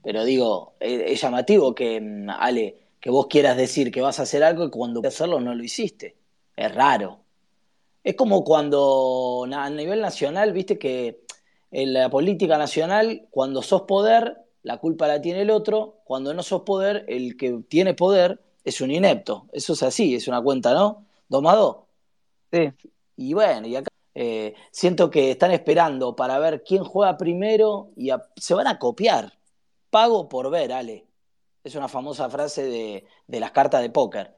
Pero 0.02 0.26
digo, 0.26 0.74
es, 0.78 1.18
llamativo 1.22 1.74
que, 1.74 1.98
mm, 1.98 2.28
Ale, 2.28 2.76
que 3.00 3.08
vos 3.08 3.28
quieras 3.28 3.56
decir 3.56 3.90
que 3.90 4.02
vas 4.02 4.20
a 4.20 4.24
hacer 4.24 4.44
algo 4.44 4.66
y 4.66 4.70
cuando 4.70 5.00
hacerlo 5.08 5.40
no 5.40 5.54
lo 5.54 5.64
hiciste. 5.64 6.18
Es 6.54 6.74
raro. 6.74 7.20
Es 8.04 8.14
como 8.14 8.44
cuando 8.44 9.48
a 9.50 9.70
nivel 9.70 10.02
nacional, 10.02 10.52
viste 10.52 10.78
que 10.78 11.22
en 11.70 11.92
la 11.92 12.10
política 12.10 12.58
nacional, 12.58 13.26
cuando 13.30 13.62
sos 13.62 13.82
poder, 13.82 14.38
la 14.62 14.78
culpa 14.78 15.06
la 15.06 15.20
tiene 15.20 15.42
el 15.42 15.50
otro, 15.50 16.00
cuando 16.04 16.32
no 16.34 16.42
sos 16.42 16.62
poder, 16.62 17.04
el 17.08 17.36
que 17.36 17.60
tiene 17.68 17.94
poder 17.94 18.40
es 18.64 18.80
un 18.80 18.90
inepto. 18.90 19.46
Eso 19.52 19.72
es 19.72 19.82
así, 19.82 20.14
es 20.14 20.28
una 20.28 20.42
cuenta, 20.42 20.74
¿no? 20.74 21.06
Dos 21.28 21.42
más 21.42 21.56
dos. 21.56 21.76
Sí. 22.52 22.70
Y 23.16 23.34
bueno, 23.34 23.66
y 23.66 23.76
acá 23.76 23.88
eh, 24.14 24.54
siento 24.70 25.10
que 25.10 25.30
están 25.30 25.52
esperando 25.52 26.16
para 26.16 26.38
ver 26.38 26.62
quién 26.64 26.84
juega 26.84 27.16
primero 27.16 27.90
y 27.96 28.10
se 28.36 28.54
van 28.54 28.66
a 28.66 28.78
copiar. 28.78 29.38
Pago 29.90 30.28
por 30.28 30.50
ver, 30.50 30.72
Ale. 30.72 31.06
Es 31.64 31.74
una 31.74 31.88
famosa 31.88 32.28
frase 32.28 32.64
de, 32.64 33.04
las 33.38 33.50
cartas 33.52 33.82
de 33.82 33.90
póker. 33.90 34.36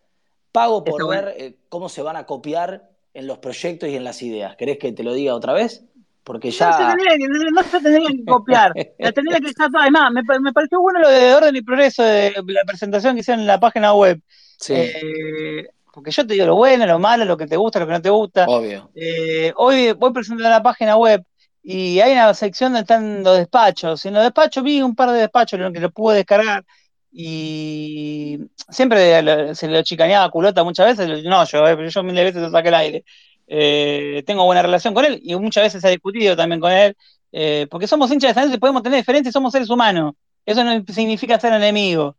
Pago 0.52 0.84
por 0.84 1.08
ver 1.08 1.34
eh, 1.38 1.58
cómo 1.68 1.88
se 1.88 2.02
van 2.02 2.16
a 2.16 2.26
copiar 2.26 2.90
en 3.14 3.26
los 3.26 3.38
proyectos 3.38 3.88
y 3.88 3.96
en 3.96 4.04
las 4.04 4.22
ideas. 4.22 4.56
¿Querés 4.56 4.78
que 4.78 4.92
te 4.92 5.02
lo 5.02 5.14
diga 5.14 5.34
otra 5.34 5.52
vez? 5.52 5.84
Porque 6.24 6.50
ya. 6.50 6.70
No 6.70 7.62
se 7.62 7.80
tendría, 7.80 8.08
que 8.08 8.24
copiar. 8.24 8.72
la 8.98 9.12
tendría 9.12 9.40
que 9.40 9.48
estar 9.48 9.70
Además, 9.74 10.12
me, 10.12 10.22
me, 10.40 10.52
pareció 10.52 10.80
bueno 10.80 11.00
lo 11.00 11.08
de 11.08 11.34
orden 11.34 11.56
y 11.56 11.62
progreso 11.62 12.02
de 12.02 12.34
la 12.46 12.64
presentación 12.64 13.14
que 13.14 13.20
hicieron 13.20 13.40
en 13.40 13.46
la 13.46 13.60
página 13.60 13.94
web. 13.94 14.20
Sí. 14.58 14.74
Eh, 14.76 15.66
porque 15.92 16.10
yo 16.10 16.26
te 16.26 16.34
digo 16.34 16.46
lo 16.46 16.56
bueno, 16.56 16.86
lo 16.86 16.98
malo, 16.98 17.24
lo 17.24 17.36
que 17.36 17.46
te 17.46 17.56
gusta, 17.56 17.80
lo 17.80 17.86
que 17.86 17.92
no 17.92 18.02
te 18.02 18.10
gusta. 18.10 18.46
Obvio. 18.46 18.90
Eh, 18.94 19.52
hoy 19.56 19.92
voy 19.92 20.12
presentando 20.12 20.48
la 20.48 20.62
página 20.62 20.96
web 20.96 21.24
y 21.62 22.00
hay 22.00 22.12
una 22.12 22.32
sección 22.34 22.72
donde 22.72 22.82
están 22.82 23.22
los 23.24 23.38
despachos. 23.38 24.04
En 24.06 24.14
los 24.14 24.22
despachos 24.22 24.62
vi 24.62 24.82
un 24.82 24.94
par 24.94 25.10
de 25.10 25.20
despachos 25.20 25.54
en 25.54 25.64
los 25.64 25.72
que 25.72 25.80
lo 25.80 25.90
pude 25.90 26.16
descargar 26.16 26.64
y 27.12 28.38
siempre 28.68 29.54
se 29.54 29.68
lo 29.68 29.82
chicaneaba 29.82 30.30
culota 30.30 30.62
muchas 30.62 30.96
veces. 30.96 31.24
No, 31.24 31.44
yo, 31.44 31.66
eh, 31.66 31.90
yo 31.90 32.02
miles 32.02 32.16
de 32.16 32.24
veces 32.24 32.42
lo 32.42 32.50
saqué 32.50 32.68
el 32.68 32.74
aire. 32.74 33.04
Eh, 33.52 34.22
tengo 34.26 34.44
buena 34.44 34.62
relación 34.62 34.94
con 34.94 35.04
él 35.04 35.20
y 35.24 35.34
muchas 35.34 35.64
veces 35.64 35.82
he 35.82 35.90
discutido 35.90 36.36
también 36.36 36.60
con 36.60 36.70
él, 36.70 36.96
eh, 37.32 37.66
porque 37.68 37.88
somos 37.88 38.10
hinchas 38.12 38.34
de 38.34 38.40
San 38.40 38.54
y 38.54 38.58
podemos 38.58 38.82
tener 38.82 38.98
diferencias, 39.00 39.32
somos 39.32 39.52
seres 39.52 39.70
humanos. 39.70 40.14
Eso 40.46 40.62
no 40.62 40.84
significa 40.92 41.38
ser 41.40 41.52
enemigo 41.52 42.16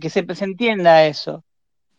que 0.00 0.10
se, 0.10 0.24
se 0.34 0.44
entienda 0.44 1.06
eso. 1.06 1.44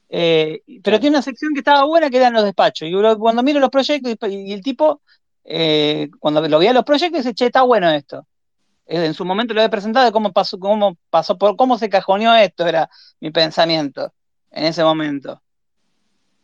Eh, 0.09 0.63
pero 0.83 0.99
tiene 0.99 1.17
una 1.17 1.21
sección 1.21 1.53
que 1.53 1.59
estaba 1.59 1.85
buena 1.85 2.09
que 2.09 2.17
eran 2.17 2.33
los 2.33 2.43
despachos. 2.43 2.87
Y 2.89 2.93
cuando 3.17 3.43
miro 3.43 3.59
los 3.59 3.69
proyectos 3.69 4.15
y, 4.29 4.53
el 4.53 4.61
tipo, 4.61 5.01
eh, 5.43 6.09
cuando 6.19 6.47
lo 6.47 6.59
veía 6.59 6.73
los 6.73 6.83
proyectos, 6.83 7.23
dice, 7.23 7.33
che, 7.33 7.47
está 7.47 7.63
bueno 7.63 7.89
esto. 7.91 8.27
Eh, 8.87 9.05
en 9.05 9.13
su 9.13 9.25
momento 9.25 9.53
lo 9.53 9.61
había 9.61 9.69
presentado 9.69 10.05
de 10.05 10.11
cómo 10.11 10.33
pasó, 10.33 10.59
cómo 10.59 10.97
pasó 11.09 11.37
por 11.37 11.55
cómo 11.55 11.77
se 11.77 11.89
cajoneó 11.89 12.35
esto, 12.35 12.67
era 12.67 12.89
mi 13.19 13.31
pensamiento 13.31 14.13
en 14.51 14.65
ese 14.65 14.83
momento. 14.83 15.41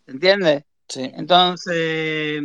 ¿Se 0.06 0.12
entiende? 0.12 0.66
Sí. 0.88 1.12
Entonces, 1.16 2.44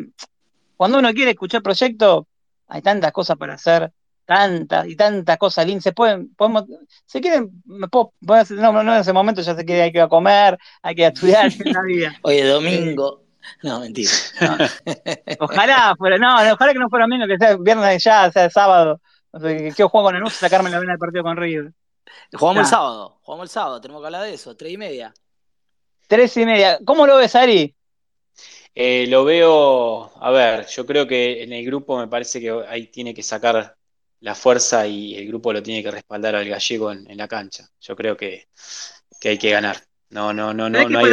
cuando 0.77 0.99
uno 0.99 1.13
quiere 1.13 1.33
escuchar 1.33 1.63
proyectos, 1.63 2.25
hay 2.67 2.83
tantas 2.83 3.13
cosas 3.13 3.37
para 3.37 3.55
hacer 3.55 3.93
tantas 4.25 4.87
y 4.87 4.95
tantas 4.95 5.39
cosas 5.39 5.67
lindas. 5.67 5.83
Se 5.83 5.93
pueden, 5.93 6.33
podemos, 6.37 6.65
si 7.05 7.21
quieren, 7.21 7.51
me 7.65 7.89
puedo, 7.89 8.13
no, 8.21 8.83
no, 8.85 8.95
en 8.95 9.01
ese 9.01 9.13
momento 9.13 9.43
ya 9.43 9.57
sé 9.57 9.67
que 9.67 9.83
hay 9.83 9.91
que 9.91 9.99
ir 9.99 10.05
a 10.05 10.09
comer, 10.09 10.57
hay 10.83 10.95
que 10.95 11.03
ir 11.03 11.07
a 11.07 11.09
estudiar 11.09 11.53
en 11.53 11.73
la 11.73 11.83
vida. 11.83 12.17
Oye, 12.23 12.45
domingo. 12.47 13.25
No, 13.63 13.81
mentira. 13.81 14.11
Ojalá 15.41 15.97
fuera, 15.99 16.19
no, 16.19 16.53
ojalá 16.53 16.73
que 16.73 16.79
no 16.79 16.89
fuera 16.89 17.07
domingo, 17.07 17.27
que 17.27 17.39
sea 17.39 17.57
viernes 17.57 18.05
ya, 18.05 18.31
sea 18.31 18.49
sábado. 18.51 19.01
O 19.33 19.41
sea, 19.41 19.57
que 19.57 19.73
quiero 19.73 19.89
jugar 19.89 20.15
con 20.15 20.23
el 20.23 20.29
y 20.29 20.31
sacarme 20.31 20.71
la 20.71 20.79
vena 20.79 20.93
del 20.93 20.99
partido 20.99 21.25
con 21.25 21.37
River. 21.37 21.73
Jugamos 22.33 22.61
el 22.61 22.67
sábado, 22.67 23.19
jugamos 23.23 23.45
el 23.45 23.51
sábado, 23.51 23.81
tenemos 23.81 24.01
que 24.01 24.07
hablar 24.07 24.23
de 24.23 24.35
eso, 24.35 24.57
tres 24.57 24.73
y 24.73 24.77
media. 24.77 25.13
Tres 26.07 26.37
y 26.37 26.47
media. 26.47 26.79
¿Cómo 26.85 27.07
lo 27.07 27.17
ves, 27.17 27.35
Ari? 27.35 27.75
Eh, 28.75 29.07
lo 29.09 29.25
veo, 29.25 30.13
a 30.23 30.31
ver, 30.31 30.67
yo 30.67 30.87
creo 30.87 31.07
que 31.07 31.43
en 31.43 31.53
el 31.53 31.65
grupo 31.65 31.99
me 31.99 32.09
parece 32.09 32.41
que 32.41 32.51
ahí 32.69 32.87
tiene 32.87 33.13
que 33.13 33.23
sacar 33.23 33.77
la 34.21 34.35
fuerza 34.35 34.87
y 34.87 35.17
el 35.17 35.27
grupo 35.27 35.53
lo 35.53 35.63
tiene 35.63 35.83
que 35.83 35.91
respaldar 35.91 36.37
al 36.37 36.49
gallego 36.49 36.93
en, 36.93 37.17
la 37.17 37.27
cancha. 37.27 37.69
Yo 37.81 37.97
creo 37.97 38.17
que, 38.17 38.49
hay 39.25 39.39
que 39.39 39.51
ganar. 39.51 39.77
No, 40.11 40.33
no, 40.33 40.53
no, 40.53 40.69
no, 40.69 40.89
no 40.89 40.99
hay. 40.99 41.07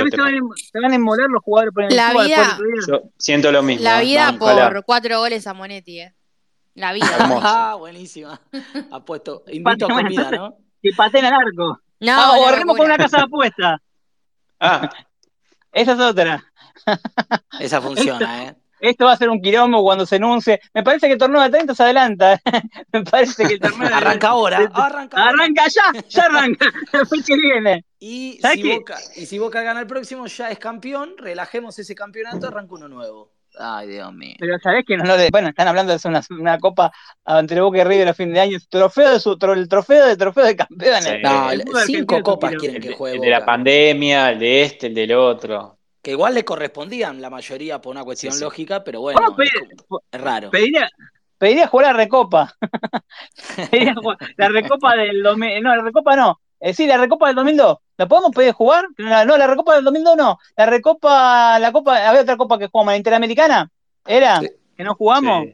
Se 0.55 0.79
van, 0.79 0.91
a 0.91 0.95
inmolar 0.95 1.29
los 1.29 1.43
jugadores 1.43 1.73
por 1.73 1.83
el 1.83 1.95
La 1.95 2.13
vida, 2.13 2.57
Yo 2.87 3.03
siento 3.17 3.51
lo 3.51 3.61
mismo. 3.63 3.83
La 3.83 4.01
¿eh? 4.01 4.05
vida 4.05 4.35
por 4.37 4.83
cuatro 4.85 5.19
goles 5.19 5.45
a 5.47 5.53
Monetti, 5.53 6.01
eh. 6.01 6.13
La 6.73 6.93
vida. 6.93 7.07
ah, 7.19 7.75
buenísima. 7.77 8.39
Apuesto. 8.91 9.43
Invito 9.51 9.85
a 9.85 9.89
comida, 9.89 10.31
¿no? 10.31 10.57
Que 10.81 10.91
pateen 10.95 11.25
al 11.25 11.33
arco. 11.33 11.81
No, 11.99 12.11
ah, 12.11 12.37
o 12.37 12.75
con 12.75 12.85
una 12.85 12.97
casa 12.97 13.17
de 13.17 13.23
apuesta. 13.23 13.81
ah. 14.59 14.89
Esa 15.71 15.93
es 15.93 15.99
otra. 15.99 16.46
Esa 17.59 17.81
funciona, 17.81 18.45
¿eh? 18.45 18.55
Esto 18.79 19.05
va 19.05 19.13
a 19.13 19.17
ser 19.17 19.29
un 19.29 19.41
quilombo 19.41 19.81
cuando 19.83 20.05
se 20.05 20.17
enuncie. 20.17 20.59
Me 20.73 20.83
parece 20.83 21.07
que 21.07 21.13
el 21.13 21.19
torneo 21.19 21.41
de 21.41 21.49
30 21.49 21.73
se 21.73 21.83
adelanta. 21.83 22.39
Me 22.93 23.03
parece 23.03 23.47
que 23.47 23.53
el 23.53 23.59
torneo 23.59 23.89
Arranca 23.91 24.29
ahora. 24.29 24.69
arranca, 24.73 25.29
arranca 25.29 25.63
ya, 25.67 25.99
ya 26.07 26.23
arranca. 26.25 26.71
Que 27.27 27.35
viene. 27.35 27.83
Y 27.99 28.39
si, 28.53 28.71
Boca, 28.71 28.97
y 29.15 29.25
si 29.25 29.39
Boca 29.39 29.61
gana 29.61 29.79
el 29.79 29.87
próximo, 29.87 30.27
ya 30.27 30.51
es 30.51 30.59
campeón. 30.59 31.15
Relajemos 31.17 31.77
ese 31.79 31.95
campeonato, 31.95 32.47
arranca 32.47 32.75
uno 32.75 32.87
nuevo. 32.87 33.31
Ay, 33.59 33.87
Dios 33.87 34.13
mío. 34.13 34.35
Pero 34.37 34.59
sabés 34.59 34.85
que 34.85 34.95
no 34.95 35.03
lo 35.03 35.17
de... 35.17 35.29
Bueno, 35.31 35.49
están 35.49 35.67
hablando 35.67 35.91
de 35.91 35.95
hacer 35.95 36.11
una, 36.11 36.21
una 36.29 36.59
copa 36.59 36.91
entre 37.25 37.59
Boca 37.59 37.79
y 37.79 37.83
River 37.83 38.09
a 38.09 38.13
fin 38.13 38.31
de 38.31 38.39
año. 38.39 38.59
Trofeo 38.69 39.13
de 39.13 39.19
su, 39.19 39.35
el 39.41 39.67
trofeo 39.67 40.05
de 40.05 40.15
trofeo 40.15 40.45
de 40.45 40.55
campeones. 40.55 41.21
No, 41.23 41.49
cinco 41.85 42.21
copas 42.21 42.53
quieren 42.55 42.81
que 42.81 42.93
juegue. 42.93 43.15
El 43.15 43.21
de 43.23 43.29
la 43.31 43.43
pandemia, 43.43 44.29
el 44.29 44.39
de 44.39 44.61
este, 44.61 44.87
el 44.87 44.93
del 44.93 45.13
otro 45.13 45.76
que 46.01 46.11
igual 46.11 46.33
le 46.33 46.45
correspondían 46.45 47.21
la 47.21 47.29
mayoría 47.29 47.81
por 47.81 47.91
una 47.91 48.03
cuestión 48.03 48.39
lógica, 48.39 48.83
pero 48.83 49.01
bueno, 49.01 49.19
es, 50.11 50.21
raro. 50.21 50.51
Pediría, 50.51 50.89
pediría 51.37 51.67
jugar 51.67 51.87
la 51.87 51.93
Recopa. 51.93 52.55
la 54.37 54.49
Recopa 54.49 54.95
del 54.95 55.23
2000, 55.23 55.63
no, 55.63 55.75
la 55.75 55.81
Recopa 55.83 56.15
no. 56.15 56.39
Eh, 56.59 56.73
sí, 56.73 56.87
la 56.87 56.97
Recopa 56.97 57.27
del 57.27 57.35
2002. 57.35 57.77
¿La 57.97 58.07
podemos 58.07 58.31
pedir 58.31 58.53
jugar? 58.53 58.85
No, 58.97 59.37
la 59.37 59.47
Recopa 59.47 59.75
del 59.75 59.83
2002 59.83 60.17
no. 60.17 60.39
La 60.55 60.65
Recopa, 60.65 61.59
la 61.59 61.71
Copa, 61.71 62.07
había 62.07 62.21
otra 62.21 62.37
Copa 62.37 62.57
que 62.57 62.67
jugamos, 62.67 62.93
la 62.93 62.97
Interamericana. 62.97 63.71
¿Era? 64.05 64.41
Que 64.75 64.83
no 64.83 64.95
jugamos. 64.95 65.47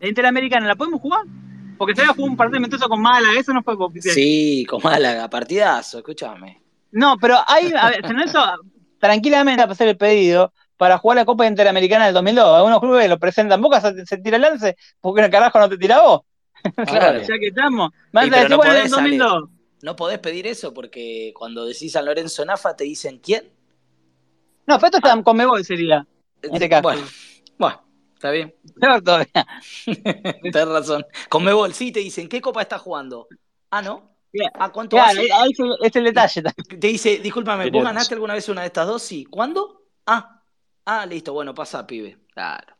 La 0.00 0.08
Interamericana, 0.08 0.66
¿la 0.66 0.76
podemos 0.76 1.00
jugar? 1.00 1.22
Porque 1.78 1.94
se 1.94 2.02
había 2.02 2.14
jugado 2.14 2.30
un 2.30 2.36
partido 2.36 2.58
amistoso 2.58 2.88
con 2.88 3.00
Málaga, 3.00 3.38
eso 3.38 3.52
no 3.52 3.62
fue 3.62 3.74
oficial. 3.74 4.14
Sí, 4.14 4.64
con 4.68 4.80
Málaga, 4.82 5.28
partidazo, 5.28 5.98
escúchame. 5.98 6.60
No, 6.92 7.16
pero 7.20 7.38
hay, 7.46 7.72
a 7.76 7.90
ver, 7.90 8.04
eso, 8.24 8.40
tranquilamente 9.04 9.60
a 9.60 9.66
hacer 9.66 9.88
el 9.88 9.98
pedido 9.98 10.54
para 10.78 10.96
jugar 10.96 11.16
la 11.16 11.26
Copa 11.26 11.46
Interamericana 11.46 12.06
del 12.06 12.14
2002. 12.14 12.56
Algunos 12.56 12.80
clubes 12.80 13.06
lo 13.06 13.18
presentan, 13.18 13.60
Boca 13.60 13.78
se, 13.82 14.06
se 14.06 14.16
tira 14.16 14.36
el 14.36 14.42
lance, 14.42 14.76
porque 14.98 15.20
el 15.20 15.30
carajo 15.30 15.58
no 15.58 15.68
te 15.68 15.76
tira 15.76 16.00
vos. 16.00 16.22
claro, 16.86 17.20
ya 17.20 17.38
que 17.38 17.48
estamos. 17.48 17.90
no, 18.12 18.56
podés 18.56 18.90
2002. 18.90 19.44
no 19.82 19.96
podés 19.96 20.18
pedir 20.20 20.46
eso 20.46 20.72
porque 20.72 21.34
cuando 21.36 21.66
decís 21.66 21.92
San 21.92 22.06
Lorenzo 22.06 22.46
Nafa 22.46 22.74
te 22.74 22.84
dicen 22.84 23.18
quién. 23.18 23.44
No, 24.66 24.76
pero 24.76 24.86
esto 24.86 24.96
está 24.96 25.12
ah. 25.12 25.22
con 25.22 25.36
Mebol 25.36 25.62
sería. 25.66 26.06
En 26.40 26.54
este 26.54 26.70
caso. 26.70 26.82
Bueno, 26.84 27.02
bueno 27.58 27.84
está 28.14 28.30
bien. 28.30 28.54
Peor 28.80 29.02
todavía. 29.02 29.46
Razón. 30.64 31.04
Con 31.28 31.44
Mebol, 31.44 31.74
sí 31.74 31.92
te 31.92 32.00
dicen, 32.00 32.26
¿qué 32.26 32.40
copa 32.40 32.62
estás 32.62 32.80
jugando? 32.80 33.28
Ah, 33.70 33.82
¿no? 33.82 34.13
¿A 34.54 34.70
cuánto 34.70 34.96
claro, 34.96 35.20
ahí 35.20 35.50
es 35.82 35.96
el 35.96 36.04
detalle. 36.04 36.42
Te 36.42 36.86
dice, 36.86 37.18
discúlpame, 37.18 37.70
¿vos 37.70 37.84
ganaste 37.84 38.14
alguna 38.14 38.34
vez 38.34 38.48
una 38.48 38.62
de 38.62 38.68
estas 38.68 38.86
dos? 38.86 39.02
Sí. 39.02 39.24
¿Cuándo? 39.24 39.82
Ah, 40.06 40.42
ah, 40.86 41.06
listo, 41.06 41.32
bueno, 41.32 41.54
pasa, 41.54 41.86
pibe. 41.86 42.18
Claro. 42.32 42.74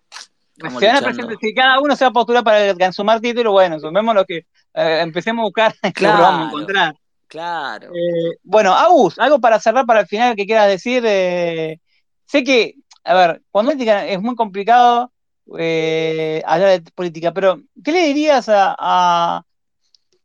Se 0.56 0.86
van 0.86 0.97
a 0.97 1.01
presentar, 1.01 1.36
si 1.40 1.55
cada 1.55 1.81
uno 1.81 1.97
se 1.97 2.05
va 2.05 2.10
a 2.10 2.12
postular 2.12 2.44
para 2.44 2.93
sumar 2.93 3.20
título, 3.20 3.52
bueno, 3.52 3.78
sumemos 3.81 4.14
lo 4.14 4.24
que 4.24 4.47
eh, 4.74 5.01
empecemos 5.02 5.43
a 5.43 5.47
buscar 5.47 5.74
claro, 5.94 6.18
lo 6.18 6.22
vamos 6.22 6.40
a 6.40 6.48
encontrar. 6.48 6.94
Claro. 7.26 7.90
Eh, 7.93 8.39
bueno, 8.43 8.72
Agus, 8.72 9.18
algo 9.18 9.40
para 9.40 9.59
cerrar 9.59 9.85
para 9.85 10.01
el 10.01 10.06
final 10.06 10.36
que 10.36 10.47
quieras 10.47 10.68
decir. 10.68 11.02
Eh, 11.06 11.81
sé 12.26 12.44
que, 12.44 12.76
a 13.02 13.14
ver, 13.14 13.43
cuando 13.51 13.72
es 13.72 14.20
muy 14.20 14.36
complicado 14.36 15.12
hablar 15.47 16.82
de 16.82 16.93
política, 16.94 17.32
pero 17.32 17.60
¿qué 17.85 17.93
le 17.93 18.06
dirías 18.06 18.47
a 18.48 19.44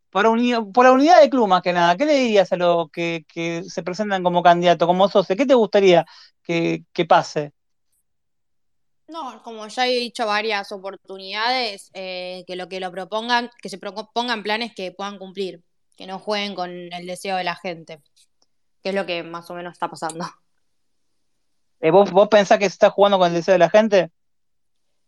por, 0.09 0.25
por 0.73 0.85
la 0.85 0.91
unidad 0.91 1.21
de 1.21 1.29
club 1.29 1.47
más 1.47 1.61
que 1.61 1.73
nada, 1.73 1.95
¿qué 1.95 2.05
le 2.05 2.15
dirías 2.15 2.51
a 2.51 2.57
los 2.57 2.89
que, 2.91 3.25
se 3.67 3.83
presentan 3.83 4.23
como 4.23 4.43
candidato, 4.43 4.87
como 4.87 5.07
socio? 5.09 5.35
¿Qué 5.35 5.45
te 5.45 5.53
gustaría 5.53 6.05
que, 6.43 6.83
pase? 7.07 7.53
No, 9.07 9.41
como 9.43 9.67
ya 9.67 9.87
he 9.87 9.91
dicho 9.91 10.25
varias 10.25 10.71
oportunidades, 10.71 11.89
eh, 11.93 12.43
que 12.47 12.55
lo 12.55 12.69
que 12.69 12.79
lo 12.79 12.91
propongan, 12.91 13.49
que 13.61 13.69
se 13.69 13.77
propongan 13.77 14.43
planes 14.43 14.73
que 14.75 14.91
puedan 14.91 15.17
cumplir, 15.17 15.63
que 15.95 16.07
no 16.07 16.19
jueguen 16.19 16.55
con 16.55 16.71
el 16.71 17.07
deseo 17.07 17.35
de 17.35 17.43
la 17.43 17.55
gente, 17.55 18.01
que 18.83 18.89
es 18.89 18.95
lo 18.95 19.05
que 19.05 19.23
más 19.23 19.49
o 19.49 19.55
menos 19.55 19.73
está 19.73 19.89
pasando. 19.89 20.25
Eh, 21.81 21.91
¿vos, 21.91 22.11
¿Vos 22.11 22.27
pensás 22.27 22.59
que 22.59 22.65
se 22.65 22.73
está 22.73 22.89
jugando 22.89 23.17
con 23.17 23.29
el 23.29 23.33
deseo 23.33 23.53
de 23.53 23.59
la 23.59 23.69
gente? 23.69 24.11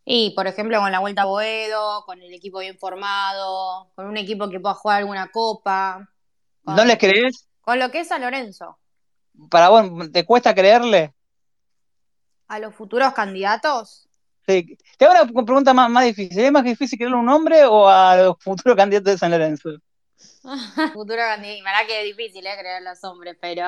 Y, 0.03 0.31
por 0.31 0.47
ejemplo, 0.47 0.79
con 0.79 0.91
la 0.91 0.99
Vuelta 0.99 1.23
a 1.23 1.25
Boedo, 1.25 2.03
con 2.05 2.21
el 2.21 2.33
equipo 2.33 2.59
bien 2.59 2.77
formado, 2.77 3.91
con 3.95 4.07
un 4.07 4.17
equipo 4.17 4.49
que 4.49 4.59
pueda 4.59 4.75
jugar 4.75 4.99
alguna 4.99 5.29
copa. 5.31 6.09
¿No 6.63 6.83
les 6.85 6.97
crees? 6.97 7.47
Con 7.61 7.79
lo 7.79 7.91
que 7.91 7.99
es 7.99 8.11
a 8.11 8.19
Lorenzo. 8.19 8.77
Para 9.49 9.69
vos, 9.69 10.11
¿te 10.11 10.25
cuesta 10.25 10.53
creerle? 10.53 11.13
¿A 12.47 12.59
los 12.59 12.75
futuros 12.75 13.13
candidatos? 13.13 14.09
Sí. 14.47 14.77
Te 14.97 15.05
hago 15.05 15.23
una 15.23 15.45
pregunta 15.45 15.73
más, 15.73 16.03
difícil. 16.03 16.39
¿Es 16.39 16.51
más 16.51 16.63
difícil 16.63 16.97
creerle 16.97 17.17
a 17.17 17.21
un 17.21 17.29
hombre 17.29 17.65
o 17.65 17.87
a 17.87 18.17
los 18.17 18.35
futuros 18.39 18.75
candidatos 18.75 19.13
de 19.13 19.17
San 19.17 19.31
Lorenzo? 19.31 19.69
Futuro 20.93 21.17
candidato. 21.17 21.63
Verdad 21.63 21.87
que 21.87 22.01
es 22.01 22.17
difícil 22.17 22.45
¿eh? 22.45 22.57
creer 22.59 22.77
a 22.77 22.91
los 22.91 23.03
hombres, 23.03 23.37
pero. 23.39 23.67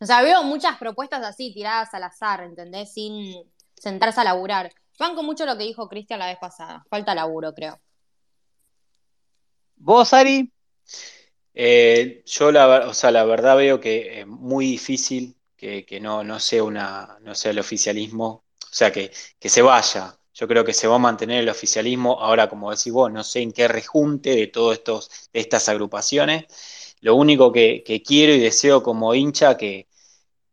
O 0.00 0.06
sea, 0.06 0.22
veo 0.22 0.42
muchas 0.42 0.76
propuestas 0.78 1.22
así 1.24 1.52
tiradas 1.52 1.92
al 1.94 2.04
azar, 2.04 2.42
¿entendés? 2.42 2.92
Sin 2.92 3.34
sentarse 3.76 4.20
a 4.20 4.24
laburar. 4.24 4.72
Banco 4.98 5.22
mucho 5.22 5.44
lo 5.46 5.56
que 5.56 5.64
dijo 5.64 5.88
Cristian 5.88 6.20
la 6.20 6.26
vez 6.26 6.38
pasada. 6.38 6.84
Falta 6.88 7.14
laburo, 7.14 7.52
creo. 7.52 7.78
¿Vos, 9.76 10.12
Ari? 10.12 10.52
Eh, 11.52 12.22
yo 12.26 12.50
la, 12.52 12.88
o 12.88 12.94
sea, 12.94 13.10
la 13.10 13.24
verdad 13.24 13.56
veo 13.56 13.80
que 13.80 14.20
es 14.20 14.26
muy 14.26 14.66
difícil 14.66 15.36
que, 15.56 15.98
no, 16.00 16.22
no, 16.22 16.38
sea 16.40 16.62
una, 16.62 17.18
no 17.22 17.34
sea 17.34 17.52
el 17.52 17.58
oficialismo, 17.58 18.44
o 18.60 18.66
sea, 18.70 18.92
que, 18.92 19.10
que, 19.38 19.48
se 19.48 19.62
vaya. 19.62 20.18
Yo 20.34 20.46
creo 20.46 20.64
que 20.64 20.74
se 20.74 20.86
va 20.86 20.96
a 20.96 20.98
mantener 20.98 21.40
el 21.40 21.48
oficialismo. 21.48 22.20
Ahora, 22.20 22.48
como 22.48 22.70
decís 22.70 22.92
vos, 22.92 23.10
no 23.10 23.24
sé 23.24 23.40
en 23.40 23.52
qué 23.52 23.68
rejunte 23.68 24.30
de 24.36 24.48
todas 24.48 25.28
estas 25.32 25.68
agrupaciones. 25.68 26.96
Lo 27.00 27.14
único 27.14 27.52
que, 27.52 27.82
quiero 28.06 28.34
y 28.34 28.40
deseo 28.40 28.82
como 28.82 29.14
hincha 29.14 29.56
que, 29.56 29.88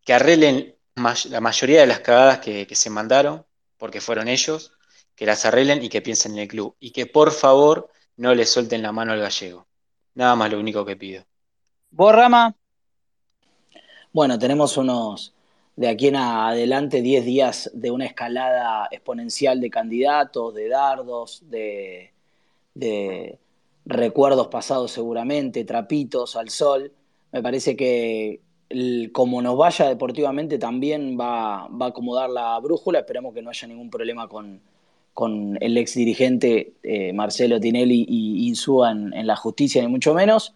que 0.06 0.14
arreglen 0.14 0.78
la 0.96 1.42
mayoría 1.42 1.82
de 1.82 1.88
las 1.88 2.02
cagadas 2.02 2.40
que 2.40 2.68
se 2.76 2.90
mandaron, 2.90 3.46
porque 3.82 4.00
fueron 4.00 4.28
ellos, 4.28 4.74
que 5.16 5.26
las 5.26 5.44
arreglen 5.44 5.84
y 5.84 5.90
que 5.90 6.04
piensen 6.04 6.34
en 6.34 6.38
el 6.38 6.48
club. 6.48 6.76
Y 6.80 6.92
que 6.92 7.08
por 7.08 7.32
favor 7.32 7.90
no 8.16 8.36
le 8.36 8.46
suelten 8.46 8.84
la 8.84 8.92
mano 8.92 9.12
al 9.12 9.20
gallego. 9.20 9.66
Nada 10.14 10.36
más 10.36 10.52
lo 10.52 10.60
único 10.60 10.86
que 10.86 10.96
pido. 10.96 11.26
¿Vos, 11.90 12.14
Rama? 12.14 12.56
Bueno, 14.14 14.38
tenemos 14.38 14.78
unos, 14.78 15.34
de 15.76 15.90
aquí 15.90 16.10
en 16.10 16.18
adelante, 16.18 17.02
10 17.02 17.26
días 17.26 17.72
de 17.74 17.90
una 17.90 18.06
escalada 18.06 18.88
exponencial 18.92 19.60
de 19.60 19.72
candidatos, 19.72 20.54
de 20.54 20.70
dardos, 20.70 21.42
de, 21.50 23.40
recuerdos 23.86 24.48
pasados 24.50 24.92
seguramente, 24.92 25.66
trapitos 25.66 26.36
al 26.36 26.52
sol, 26.52 26.94
Me 27.32 27.42
parece 27.42 27.76
que 27.76 28.42
como 29.12 29.42
nos 29.42 29.58
vaya 29.58 29.88
deportivamente 29.88 30.58
también 30.58 31.18
va, 31.20 31.68
va, 31.68 31.88
a 31.88 31.90
acomodar 31.90 32.30
la 32.30 32.60
brújula. 32.60 33.00
Esperemos 33.00 33.34
que 33.34 33.42
no 33.42 33.50
haya 33.50 33.68
ningún 33.68 33.90
problema 33.90 34.28
con, 34.28 34.62
con 35.14 35.58
el 35.62 35.78
ex 35.78 35.96
dirigente 35.96 36.74
eh, 36.84 37.14
Marcelo 37.14 37.60
Tinelli 37.60 38.06
y 38.08 38.48
Insúa 38.48 38.92
en, 38.92 39.28
la 39.28 39.36
justicia, 39.36 39.82
ni 39.82 39.88
mucho 39.88 40.14
menos. 40.14 40.54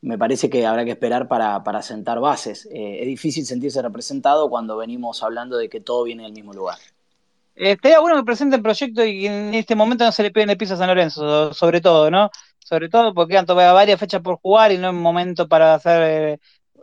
Me 0.00 0.16
parece 0.16 0.48
que 0.48 0.64
habrá 0.66 0.84
que 0.84 0.92
esperar 0.92 1.26
para, 1.26 1.64
para 1.64 1.82
sentar 1.82 2.20
bases. 2.20 2.68
Eh, 2.72 2.98
es 3.00 3.06
difícil 3.06 3.44
sentirse 3.46 3.82
representado 3.82 4.48
cuando 4.48 4.76
venimos 4.76 5.22
hablando 5.22 5.56
de 5.56 5.68
que 5.68 5.80
todo 5.80 6.04
viene 6.04 6.22
del 6.22 6.32
mismo 6.32 6.52
lugar. 6.52 6.78
Eh, 7.56 7.72
estaría 7.72 7.98
bueno 7.98 8.16
que 8.16 8.24
presente 8.24 8.56
el 8.56 8.62
proyecto 8.62 9.04
y 9.04 9.26
en 9.26 9.54
este 9.54 9.74
momento 9.74 10.04
no 10.04 10.12
se 10.12 10.22
le 10.22 10.30
peguen 10.30 10.50
el 10.50 10.56
piso 10.56 10.74
a 10.74 10.76
San 10.76 10.88
Lorenzo, 10.88 11.52
sobre 11.52 11.80
todo, 11.80 12.10
¿no? 12.10 12.30
Sobre 12.60 12.88
todo 12.88 13.14
porque 13.14 13.32
quedan 13.32 13.46
todavía 13.46 13.72
varias 13.72 13.98
fechas 13.98 14.20
por 14.20 14.36
jugar 14.36 14.70
y 14.70 14.78
no 14.78 14.88
es 14.90 14.94
momento 14.94 15.48
para 15.48 15.74
hacer 15.74 16.38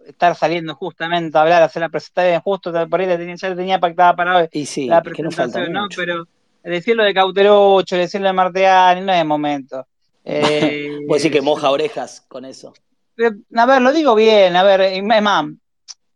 estar 0.07 0.35
saliendo 0.35 0.75
justamente 0.75 1.37
a 1.37 1.41
hablar, 1.41 1.63
hacer 1.63 1.81
la 1.81 1.89
presentación 1.89 2.41
justo, 2.41 2.71
por 2.89 2.99
ahí 2.99 3.07
tenía, 3.07 3.35
ya 3.35 3.55
tenía 3.55 3.79
pactada 3.79 4.15
para 4.15 4.37
hoy 4.37 4.47
y 4.51 4.65
sí, 4.65 4.85
la 4.87 5.01
presentación, 5.01 5.71
¿no? 5.71 5.87
Pero 5.95 6.27
decirlo 6.63 7.03
de 7.03 7.13
Cauterucho, 7.13 7.95
decirlo 7.95 8.27
de 8.27 8.33
Marteani, 8.33 9.01
no 9.01 9.13
es 9.13 9.25
momento. 9.25 9.85
Eh, 10.27 11.01
Puedes 11.07 11.21
decir 11.21 11.31
que 11.31 11.43
moja 11.43 11.69
orejas 11.69 12.25
con 12.27 12.45
eso. 12.45 12.73
Eh, 13.15 13.29
a 13.53 13.65
ver, 13.67 13.79
lo 13.79 13.93
digo 13.93 14.15
bien, 14.15 14.55
a 14.55 14.63
ver, 14.63 14.81
es 14.81 15.03
más, 15.03 15.45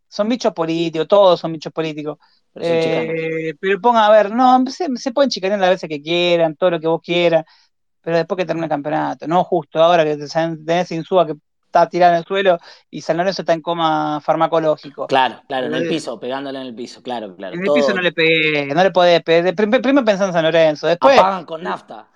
son 0.07 0.27
bichos 0.27 0.51
políticos, 0.51 1.07
todos 1.07 1.39
son 1.39 1.53
bichos 1.53 1.71
políticos. 1.71 2.17
Eh, 2.55 3.53
pero 3.59 3.79
ponga, 3.79 4.07
a 4.07 4.09
ver, 4.09 4.31
no, 4.31 4.65
se, 4.67 5.11
pueden 5.11 5.29
chicanear 5.29 5.59
las 5.59 5.69
veces 5.69 5.87
que 5.87 6.01
quieran, 6.01 6.55
todo 6.55 6.71
lo 6.71 6.79
que 6.79 6.87
vos 6.87 7.01
quieras, 7.03 7.45
pero 8.01 8.17
después 8.17 8.37
que 8.37 8.45
termine 8.45 8.65
el 8.65 8.71
campeonato, 8.71 9.27
no 9.27 9.43
justo 9.43 9.79
ahora 9.79 10.03
que 10.03 10.17
tenés 10.17 10.91
Insúa 10.91 11.27
que 11.27 11.35
está 11.69 11.87
tirado 11.87 12.13
en 12.13 12.19
el 12.19 12.25
suelo 12.25 12.57
y 12.89 13.01
San 13.01 13.17
Lorenzo 13.17 13.43
está 13.43 13.53
en 13.53 13.61
coma 13.61 14.19
farmacológico. 14.21 15.07
Claro, 15.07 15.41
claro, 15.47 15.67
en 15.67 15.75
el 15.75 15.87
piso, 15.87 16.19
pegándole 16.19 16.59
en 16.59 16.67
el 16.67 16.75
piso, 16.75 17.01
claro, 17.01 17.35
claro. 17.35 17.55
En 17.55 17.61
el 17.61 17.71
piso 17.73 17.93
no 17.93 18.01
le 18.01 18.11
pegué, 18.11 18.73
no 18.73 18.83
le 18.83 18.91
podés 18.91 19.21
pegar. 19.23 19.55
Primero 19.55 20.05
pensando 20.05 20.27
en 20.27 20.33
San 20.33 20.43
Lorenzo, 20.43 20.87
después. 20.87 21.17
Apagan 21.17 21.45
con 21.45 21.63
nafta. 21.63 22.07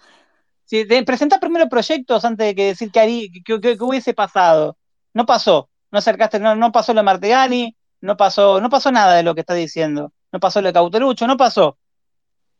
Sí, 0.65 0.85
presentá 1.05 1.39
primero 1.39 1.69
proyectos 1.69 2.25
antes 2.25 2.47
de 2.47 2.55
que 2.55 2.65
decir 2.67 2.91
que, 2.91 3.29
que, 3.43 3.77
hubiese 3.79 4.13
pasado. 4.13 4.77
No 5.13 5.25
pasó, 5.25 5.69
no 5.91 5.99
acercaste, 5.99 6.39
no, 6.39 6.55
no 6.55 6.71
pasó 6.71 6.93
lo 6.93 7.01
de 7.01 7.05
Martegani, 7.05 7.75
no 8.01 8.17
pasó, 8.17 8.59
no 8.59 8.69
pasó 8.69 8.91
nada 8.91 9.15
de 9.15 9.23
lo 9.23 9.35
que 9.35 9.41
está 9.41 9.53
diciendo 9.53 10.11
no 10.33 10.39
pasó 10.39 10.61
lo 10.61 10.67
de 10.67 10.73
Cauterucho, 10.73 11.27
no 11.27 11.37
pasó. 11.37 11.77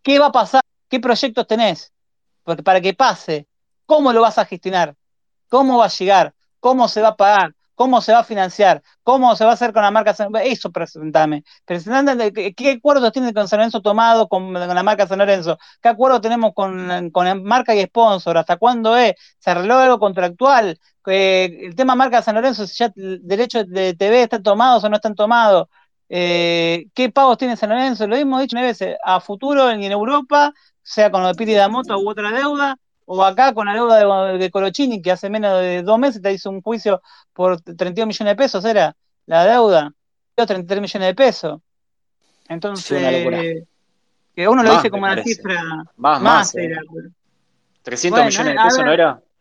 ¿Qué 0.03 0.19
va 0.19 0.27
a 0.27 0.31
pasar? 0.31 0.61
¿Qué 0.87 0.99
proyectos 0.99 1.47
tenés? 1.47 1.91
Porque 2.43 2.61
para 2.61 2.79
que 2.79 2.93
pase, 2.93 3.47
¿cómo 3.85 4.13
lo 4.13 4.21
vas 4.21 4.37
a 4.37 4.45
gestionar? 4.45 4.95
¿Cómo 5.49 5.79
va 5.79 5.85
a 5.85 5.89
llegar? 5.89 6.35
¿Cómo 6.63 6.87
se 6.87 7.01
va 7.01 7.09
a 7.09 7.15
pagar? 7.17 7.53
¿Cómo 7.75 7.99
se 7.99 8.13
va 8.13 8.19
a 8.19 8.23
financiar? 8.23 8.81
¿Cómo 9.03 9.35
se 9.35 9.43
va 9.43 9.51
a 9.51 9.53
hacer 9.55 9.73
con 9.73 9.81
la 9.83 9.91
marca 9.91 10.13
San 10.13 10.31
Lorenzo? 10.31 10.53
Eso 10.53 10.71
presentame. 10.71 11.43
Presentame 11.65 12.31
¿qué 12.31 12.71
acuerdos 12.71 13.11
tiene 13.11 13.33
con 13.33 13.49
San 13.49 13.59
Lorenzo 13.59 13.81
tomado 13.81 14.29
con, 14.29 14.53
la 14.53 14.83
marca 14.83 15.05
San 15.05 15.19
Lorenzo? 15.19 15.57
¿Qué 15.81 15.89
acuerdo 15.89 16.21
tenemos 16.21 16.53
con, 16.53 17.09
con 17.11 17.43
marca 17.43 17.75
y 17.75 17.83
sponsor? 17.83 18.37
¿Hasta 18.37 18.55
cuándo 18.55 18.95
es? 18.95 19.13
¿Se 19.39 19.51
arregló 19.51 19.77
algo 19.77 19.99
contractual? 19.99 20.79
Eh, 21.07 21.57
el 21.63 21.75
tema 21.75 21.95
marca 21.95 22.21
San 22.21 22.35
Lorenzo, 22.35 22.65
si 22.65 22.77
ya 22.77 22.93
derecho 22.95 23.65
de 23.65 23.93
TV 23.95 24.23
está 24.23 24.41
tomado 24.41 24.79
o 24.79 24.89
no 24.89 24.95
están 24.95 25.15
tomados. 25.15 25.67
Eh, 26.07 26.85
¿Qué 26.93 27.09
pagos 27.11 27.37
tiene 27.37 27.57
San 27.57 27.71
Lorenzo? 27.71 28.07
Lo 28.07 28.15
hemos 28.15 28.39
dicho 28.39 28.55
una 28.55 28.65
vez, 28.65 28.79
a 29.03 29.19
futuro 29.19 29.69
en 29.69 29.83
Europa, 29.83 30.53
sea 30.81 31.11
con 31.11 31.23
lo 31.23 31.27
de 31.27 31.35
Piri 31.35 31.55
Moto 31.69 31.99
u 31.99 32.09
otra 32.09 32.31
deuda, 32.31 32.77
o 33.05 33.23
acá 33.23 33.53
con 33.53 33.67
la 33.67 33.73
deuda 33.73 34.31
de, 34.31 34.37
de 34.37 34.51
Colochini, 34.51 35.01
que 35.01 35.11
hace 35.11 35.29
menos 35.29 35.59
de 35.59 35.81
dos 35.83 35.99
meses 35.99 36.21
te 36.21 36.31
hizo 36.31 36.49
un 36.49 36.61
juicio 36.61 37.01
por 37.33 37.61
32 37.61 38.07
millones 38.07 38.31
de 38.31 38.35
pesos, 38.35 38.65
era 38.65 38.95
la 39.25 39.45
deuda, 39.45 39.91
33 40.35 40.81
millones 40.81 41.07
de 41.07 41.15
pesos. 41.15 41.61
Entonces, 42.47 43.65
que 44.35 44.47
uno 44.47 44.63
lo 44.63 44.75
dice 44.75 44.89
como 44.89 45.03
una 45.03 45.21
cifra 45.23 45.61
más, 45.97 46.21
más, 46.21 46.51
300 47.83 48.21
eh. 48.21 48.25
millones 48.25 48.53
de 48.53 48.63
pesos, 48.63 48.85
¿no 48.85 48.91
era? 48.91 49.21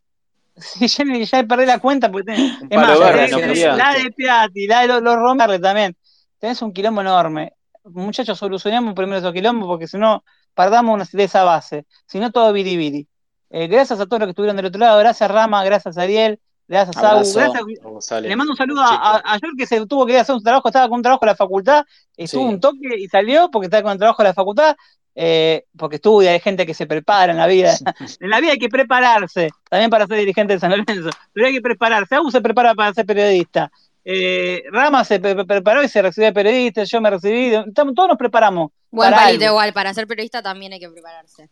Sí, 0.55 0.87
ya, 0.87 1.05
ya 1.05 1.45
perdí 1.45 1.65
la 1.65 1.79
cuenta 1.79 2.13
porque 2.13 2.35
es 2.35 2.77
más, 2.77 2.99
la 2.99 3.95
de 3.95 4.13
Piatti, 4.15 4.67
la 4.67 4.83
de 4.83 4.87
los, 4.89 5.03
los 5.03 5.61
también 5.63 5.97
tenés 6.39 6.61
un 6.61 6.75
quilombo 6.75 7.01
enorme. 7.01 7.55
Muchachos, 7.85 8.39
solucionemos 8.39 8.93
primero 8.95 9.19
esos 9.19 9.33
quilombos 9.33 9.67
porque 9.67 9.89
si 9.89 9.97
no, 9.97 10.23
perdamos 10.55 11.11
de 11.11 11.25
esa 11.25 11.45
base. 11.45 11.87
Si 12.07 12.21
no, 12.21 12.31
todo 12.31 12.53
biribiri. 12.53 13.09
Eh, 13.53 13.67
gracias 13.67 14.01
a 14.01 14.07
todos 14.07 14.21
los 14.21 14.27
que 14.27 14.31
estuvieron 14.31 14.57
del 14.57 14.67
otro 14.67 14.81
lado. 14.81 14.99
Gracias, 14.99 15.31
Rama. 15.31 15.63
Gracias, 15.63 15.99
Ariel. 15.99 16.41
Gracias, 16.67 16.97
a 16.97 18.21
Le 18.21 18.35
mando 18.35 18.53
un 18.53 18.57
saludo 18.57 18.81
a, 18.81 19.17
a, 19.17 19.39
que 19.59 19.67
se 19.67 19.85
tuvo 19.85 20.07
que 20.07 20.13
ir 20.13 20.19
a 20.19 20.23
hacer 20.23 20.35
un 20.35 20.43
trabajo. 20.43 20.69
Estaba 20.69 20.89
con 20.89 20.97
un 20.97 21.03
trabajo 21.03 21.25
en 21.25 21.29
la 21.29 21.37
facultad. 21.37 21.85
Estuvo 22.17 22.45
un 22.45 22.61
toque 22.61 22.97
y 22.99 23.09
salió 23.09 23.51
porque 23.51 23.67
estaba 23.67 23.83
con 23.83 23.93
el 23.93 23.99
trabajo 23.99 24.23
en 24.23 24.29
la 24.29 24.35
facultad. 24.35 24.77
Eh, 25.15 25.67
porque 25.77 25.97
estudia, 25.97 26.31
hay 26.31 26.41
gente 26.41 26.65
que 26.65 26.73
se 26.73 26.87
prepara 26.87 27.33
en 27.33 27.39
la 27.39 27.47
vida. 27.47 27.75
en 28.21 28.31
la 28.31 28.41
vida 28.41 28.53
hay 28.53 28.59
que 28.59 28.71
prepararse, 28.71 29.51
también 29.69 29.91
para 29.91 30.07
ser 30.07 30.17
dirigente 30.17 30.55
de 30.55 30.61
San 30.61 30.71
Lorenzo, 30.71 31.11
pero 31.35 31.47
hay 31.47 31.53
que 31.53 31.61
prepararse. 31.61 32.15
Aún 32.15 32.33
se 32.33 32.41
prepara 32.41 32.75
para 32.75 32.95
ser 32.95 33.05
periodista. 33.05 33.71
Eh, 34.05 34.63
Rama 34.73 35.05
se 35.05 35.21
preparó 35.21 35.83
y 35.83 35.89
se 35.89 36.01
recibió 36.01 36.29
de 36.29 36.33
periodista, 36.33 36.85
yo 36.85 37.01
me 37.03 37.11
recibí, 37.11 37.53
todos 37.75 38.09
nos 38.09 38.17
preparamos. 38.17 38.71
Buen 38.91 39.13
palito 39.13 39.45
igual, 39.45 39.73
para 39.73 39.93
ser 39.95 40.07
periodista 40.07 40.43
también 40.43 40.73
hay 40.73 40.81
que 40.81 40.89
prepararse. 40.89 41.51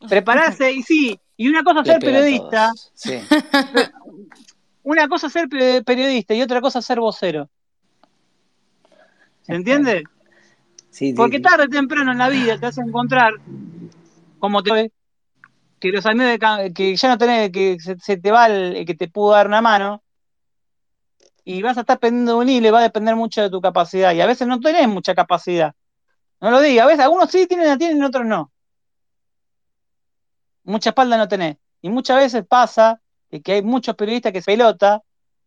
Prepararse, 0.08 0.72
y 0.72 0.82
sí, 0.82 1.20
y 1.36 1.48
una 1.48 1.62
cosa 1.62 1.84
ser 1.84 2.00
periodista, 2.00 2.72
una 4.82 5.08
cosa 5.08 5.28
ser 5.28 5.48
periodista 5.48 6.34
y 6.34 6.42
otra 6.42 6.60
cosa 6.60 6.82
ser 6.82 7.00
vocero. 7.00 7.48
¿Se 9.42 9.54
entiende? 9.54 10.04
Porque 11.16 11.40
tarde 11.40 11.64
o 11.64 11.68
temprano 11.68 12.12
en 12.12 12.18
la 12.18 12.28
vida 12.28 12.58
te 12.58 12.66
vas 12.66 12.78
a 12.78 12.82
encontrar, 12.82 13.32
como 14.38 14.62
te 14.62 14.92
que 15.78 15.92
los 15.92 16.04
amigos 16.06 16.38
que 16.74 16.96
ya 16.96 17.08
no 17.08 17.18
tenés, 17.18 17.50
que 17.50 17.76
se, 17.80 18.16
te 18.16 18.30
va 18.30 18.46
el 18.46 18.84
que 18.84 18.94
te 18.94 19.08
pudo 19.08 19.32
dar 19.32 19.46
una 19.46 19.60
mano, 19.60 20.02
y 21.48 21.62
vas 21.62 21.78
a 21.78 21.80
estar 21.80 21.98
pendiendo 21.98 22.32
de 22.32 22.38
un 22.40 22.48
hilo 22.50 22.68
y 22.68 22.70
va 22.70 22.80
a 22.80 22.82
depender 22.82 23.16
mucho 23.16 23.40
de 23.40 23.48
tu 23.48 23.58
capacidad. 23.62 24.12
Y 24.12 24.20
a 24.20 24.26
veces 24.26 24.46
no 24.46 24.60
tenés 24.60 24.86
mucha 24.86 25.14
capacidad. 25.14 25.74
No 26.42 26.50
lo 26.50 26.60
diga, 26.60 26.84
a 26.84 26.86
veces 26.86 27.00
algunos 27.00 27.30
sí 27.30 27.46
tienen, 27.46 27.78
tienen, 27.78 28.02
otros 28.02 28.26
no. 28.26 28.52
Mucha 30.68 30.90
espalda 30.90 31.16
no 31.16 31.28
tenés. 31.28 31.56
Y 31.80 31.88
muchas 31.88 32.18
veces 32.18 32.44
pasa 32.46 33.00
que 33.42 33.52
hay 33.52 33.62
muchos 33.62 33.94
periodistas 33.96 34.32
que 34.32 34.42
se 34.42 34.46
pelota 34.46 35.02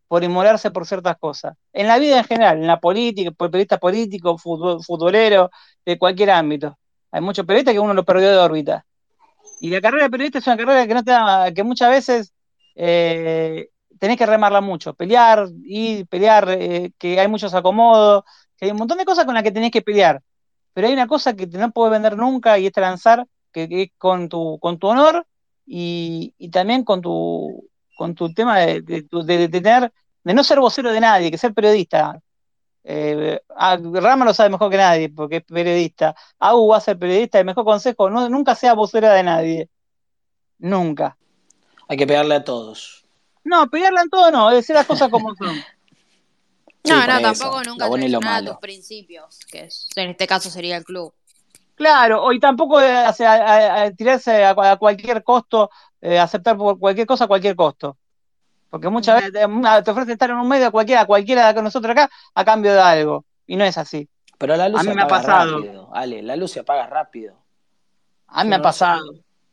por 0.08 0.24
inmolarse 0.24 0.70
por 0.72 0.84
ciertas 0.84 1.16
cosas. 1.16 1.56
En 1.72 1.86
la 1.86 1.98
vida 1.98 2.18
en 2.18 2.24
general, 2.24 2.58
en 2.58 2.66
la 2.66 2.80
política, 2.80 3.30
periodista 3.30 3.78
político, 3.78 4.36
futbolero, 4.36 5.50
de 5.86 5.96
cualquier 5.96 6.30
ámbito. 6.30 6.76
Hay 7.12 7.20
muchos 7.20 7.46
periodistas 7.46 7.72
que 7.72 7.78
uno 7.78 7.94
lo 7.94 8.04
perdió 8.04 8.30
de 8.30 8.36
órbita. 8.36 8.84
Y 9.60 9.70
la 9.70 9.80
carrera 9.80 10.04
de 10.04 10.10
periodista 10.10 10.38
es 10.38 10.46
una 10.48 10.56
carrera 10.56 10.86
que 10.88 10.94
no 10.94 11.04
te 11.04 11.12
da, 11.12 11.52
que 11.52 11.62
muchas 11.62 11.90
veces 11.90 12.32
eh, 12.74 13.68
tenés 14.00 14.16
que 14.16 14.26
remarla 14.26 14.60
mucho, 14.60 14.92
pelear 14.94 15.46
y 15.64 16.04
pelear, 16.06 16.48
eh, 16.50 16.90
que 16.98 17.20
hay 17.20 17.28
muchos 17.28 17.54
acomodos, 17.54 18.24
que 18.56 18.64
hay 18.64 18.72
un 18.72 18.78
montón 18.78 18.98
de 18.98 19.04
cosas 19.04 19.24
con 19.24 19.34
las 19.34 19.44
que 19.44 19.52
tenés 19.52 19.70
que 19.70 19.82
pelear. 19.82 20.20
Pero 20.74 20.88
hay 20.88 20.92
una 20.92 21.06
cosa 21.06 21.34
que 21.34 21.46
no 21.46 21.70
puedes 21.70 21.92
vender 21.92 22.16
nunca 22.16 22.58
y 22.58 22.66
es 22.66 22.72
lanzar, 22.76 23.24
que, 23.52 23.92
con 23.98 24.28
tu, 24.28 24.58
con 24.58 24.78
tu 24.78 24.88
honor 24.88 25.26
y, 25.66 26.34
también 26.50 26.84
con 26.84 27.00
tu, 27.00 27.68
con 27.96 28.14
tu 28.14 28.32
tema 28.34 28.58
de, 28.58 28.82
de, 28.82 29.48
tener, 29.48 29.92
de 30.24 30.34
no 30.34 30.44
ser 30.44 30.60
vocero 30.60 30.92
de 30.92 31.00
nadie, 31.00 31.30
que 31.30 31.38
ser 31.38 31.54
periodista. 31.54 32.20
Eh, 32.84 33.40
Rama 33.48 34.24
lo 34.24 34.34
sabe 34.34 34.50
mejor 34.50 34.70
que 34.70 34.76
nadie 34.76 35.08
porque 35.08 35.36
es 35.36 35.44
periodista. 35.44 36.16
Agu 36.38 36.68
va 36.68 36.78
a 36.78 36.80
ser 36.80 36.98
periodista. 36.98 37.38
El 37.38 37.44
mejor 37.44 37.64
consejo, 37.64 38.10
no, 38.10 38.28
nunca 38.28 38.54
sea 38.54 38.74
vocera 38.74 39.12
de 39.12 39.22
nadie. 39.22 39.68
Nunca. 40.58 41.16
Hay 41.88 41.96
que 41.96 42.06
pegarle 42.06 42.34
a 42.36 42.44
todos. 42.44 43.04
No, 43.44 43.68
pelearla 43.68 44.02
en 44.02 44.10
todo 44.10 44.30
no, 44.30 44.50
decir 44.50 44.74
las 44.74 44.86
cosas 44.86 45.08
como 45.08 45.34
son. 45.34 45.56
no, 46.84 47.06
no, 47.06 47.20
tampoco 47.20 47.62
nunca 47.64 47.90
traicionar 47.90 48.42
a 48.42 48.46
tus 48.46 48.56
principios, 48.58 49.38
que 49.50 49.68
en 49.96 50.10
este 50.10 50.26
caso 50.26 50.50
sería 50.50 50.76
el 50.76 50.84
club. 50.84 51.12
Claro, 51.82 52.32
y 52.32 52.38
tampoco 52.38 52.78
tirarse 53.96 54.44
a, 54.44 54.76
cualquier 54.78 55.24
costo, 55.24 55.68
eh, 56.00 56.16
aceptar 56.16 56.56
por 56.56 56.78
cualquier 56.78 57.08
cosa 57.08 57.24
a 57.24 57.26
cualquier 57.26 57.56
costo. 57.56 57.96
Porque 58.70 58.88
muchas 58.88 59.16
veces 59.16 59.32
te, 59.32 59.90
ofrecen 59.90 60.12
estar 60.12 60.30
en 60.30 60.36
un 60.36 60.46
medio 60.46 60.68
a 60.68 60.70
cualquiera, 60.70 61.00
a 61.00 61.06
cualquiera 61.06 61.52
de 61.52 61.60
nosotros 61.60 61.90
acá, 61.90 62.08
a 62.36 62.44
cambio 62.44 62.72
de 62.72 62.80
algo. 62.80 63.24
Y 63.48 63.56
no 63.56 63.64
es 63.64 63.76
así. 63.76 64.08
Pero 64.38 64.56
la 64.56 64.68
luz 64.68 64.78
a 64.78 64.84
mí 64.84 64.90
se 64.90 64.94
me 64.94 65.02
ha 65.02 65.08
pasado. 65.08 65.56
rápido, 65.58 65.90
Ale, 65.92 66.22
la 66.22 66.36
luz 66.36 66.52
se 66.52 66.60
apaga 66.60 66.86
rápido. 66.86 67.34
A 68.28 68.44
mí 68.44 68.50
me 68.50 68.56
ha 68.56 68.62
pasado. 68.62 69.02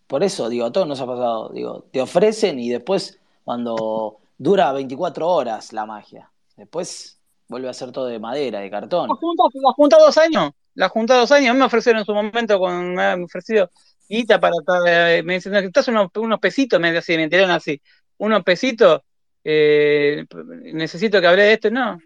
Por 0.05 0.23
eso, 0.23 0.49
digo, 0.49 0.67
a 0.67 0.71
todos 0.71 0.87
nos 0.87 1.01
ha 1.01 1.07
pasado. 1.07 1.49
Digo, 1.49 1.85
te 1.91 1.99
ofrecen 1.99 2.59
y 2.59 2.69
después 2.69 3.19
cuando 3.43 4.19
dura 4.37 4.71
24 4.71 5.27
horas 5.27 5.73
la 5.73 5.87
magia. 5.87 6.29
Después 6.55 7.19
vuelve 7.47 7.69
a 7.69 7.73
ser 7.73 7.91
todo 7.91 8.05
de 8.05 8.19
madera, 8.19 8.59
de 8.59 8.69
cartón. 8.69 9.09
La 9.09 9.15
junta, 9.15 9.43
la 9.55 9.73
junta 9.73 9.97
dos 9.97 10.15
años. 10.19 10.51
La 10.75 10.89
junta 10.89 11.15
dos 11.15 11.31
años. 11.31 11.55
Me 11.55 11.63
ofrecieron 11.63 11.99
en 11.99 12.05
su 12.05 12.13
momento, 12.13 12.59
con, 12.59 12.95
me 12.95 13.03
han 13.03 13.23
ofrecido 13.23 13.69
guita 14.07 14.39
para 14.39 14.55
estar, 14.59 14.81
eh, 14.87 15.23
me 15.23 15.35
dicen, 15.35 15.51
necesitas 15.51 15.87
unos, 15.87 16.09
unos 16.15 16.39
pesitos, 16.39 16.79
me 16.79 16.91
decían, 16.91 17.29
me 17.29 17.53
así, 17.53 17.79
unos 18.17 18.43
pesitos, 18.43 19.01
eh, 19.43 20.25
necesito 20.73 21.21
que 21.21 21.27
hable 21.27 21.43
de 21.43 21.53
esto, 21.53 21.69
no. 21.69 21.99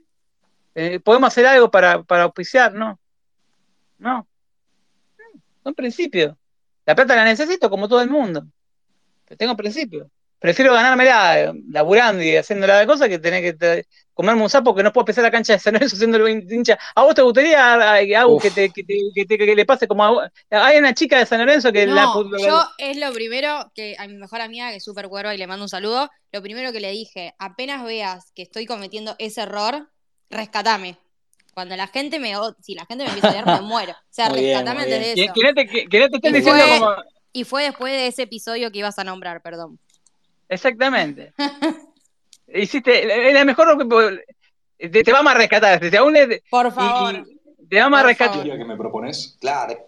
Eh, 0.75 0.99
¿Podemos 0.99 1.27
hacer 1.29 1.45
algo 1.45 1.71
para, 1.71 2.03
para 2.03 2.23
auspiciar? 2.23 2.73
No. 2.73 2.99
No. 3.99 4.27
Son 5.63 5.73
principios. 5.73 6.35
La 6.85 6.95
plata 6.95 7.15
la 7.15 7.23
necesito 7.23 7.69
como 7.69 7.87
todo 7.87 8.01
el 8.01 8.09
mundo. 8.09 8.45
Tengo 9.37 9.55
principios. 9.55 10.07
Prefiero 10.43 10.73
ganármela 10.73 11.53
laburando 11.69 12.21
y 12.21 12.35
haciendo 12.35 12.67
la 12.67 12.85
cosa 12.85 13.07
que 13.07 13.17
tener 13.17 13.57
que 13.57 13.85
comerme 14.13 14.43
un 14.43 14.49
sapo 14.49 14.75
que 14.75 14.83
no 14.83 14.91
puedo 14.91 15.05
pisar 15.05 15.23
la 15.23 15.31
cancha 15.31 15.53
de 15.53 15.59
San 15.59 15.71
Lorenzo 15.71 15.95
siendo 15.95 16.17
el 16.17 16.51
hincha. 16.51 16.77
¿A 16.95 17.03
vos 17.03 17.15
te 17.15 17.21
gustaría 17.21 17.93
algo 18.19 18.39
que, 18.39 18.51
te, 18.51 18.69
que, 18.69 18.83
te, 18.83 19.37
que, 19.37 19.55
le 19.55 19.65
pase 19.65 19.87
como 19.87 20.03
a 20.03 20.29
Hay 20.49 20.79
una 20.79 20.93
chica 20.93 21.17
de 21.17 21.25
San 21.25 21.39
Lorenzo 21.39 21.71
que 21.71 21.87
no, 21.87 21.95
la. 21.95 22.37
Yo 22.45 22.61
es 22.77 22.97
lo 22.97 23.13
primero 23.13 23.71
que 23.73 23.95
a 23.97 24.05
mi 24.05 24.15
mejor 24.15 24.41
amiga, 24.41 24.69
que 24.71 24.75
es 24.75 24.83
súper 24.83 25.07
cuerva 25.07 25.33
y 25.33 25.37
le 25.37 25.47
mando 25.47 25.63
un 25.63 25.69
saludo, 25.69 26.11
lo 26.33 26.41
primero 26.41 26.73
que 26.73 26.81
le 26.81 26.91
dije, 26.91 27.33
apenas 27.39 27.85
veas 27.85 28.29
que 28.35 28.41
estoy 28.41 28.65
cometiendo 28.65 29.15
ese 29.19 29.43
error, 29.43 29.87
rescatame. 30.29 30.97
Cuando 31.53 31.77
la 31.77 31.87
gente 31.87 32.19
me. 32.19 32.33
Si 32.61 32.75
la 32.75 32.85
gente 32.85 33.05
me 33.05 33.11
empieza 33.11 33.29
a 33.29 33.31
leer, 33.31 33.45
me 33.45 33.61
muero. 33.61 33.93
O 33.93 34.07
sea, 34.09 34.27
rescatame 34.27 34.81
antes 34.81 35.15
de 35.15 35.23
eso. 35.23 35.33
te, 36.21 36.31
diciendo 36.33 36.63
como. 36.67 36.95
Y 37.31 37.45
fue 37.45 37.63
después 37.63 37.93
de 37.93 38.07
ese 38.07 38.23
episodio 38.23 38.73
que 38.73 38.79
ibas 38.79 38.99
a 38.99 39.05
nombrar, 39.05 39.41
perdón. 39.41 39.79
Exactamente. 40.53 41.33
Hiciste, 42.47 43.27
es 43.29 43.33
la 43.33 43.45
mejor 43.45 43.77
te, 44.77 45.03
te, 45.03 45.11
vamos 45.11 45.33
a 45.33 45.37
rescatar. 45.37 45.79
Te, 45.79 45.97
aún 45.97 46.15
Por 46.49 46.71
favor. 46.71 47.25
te 47.69 47.79
vamos 47.79 47.99
a 47.99 48.03
rescatar. 48.03 48.43
que 48.43 48.65
me 48.65 48.77
propones? 48.77 49.37
Claro. 49.39 49.87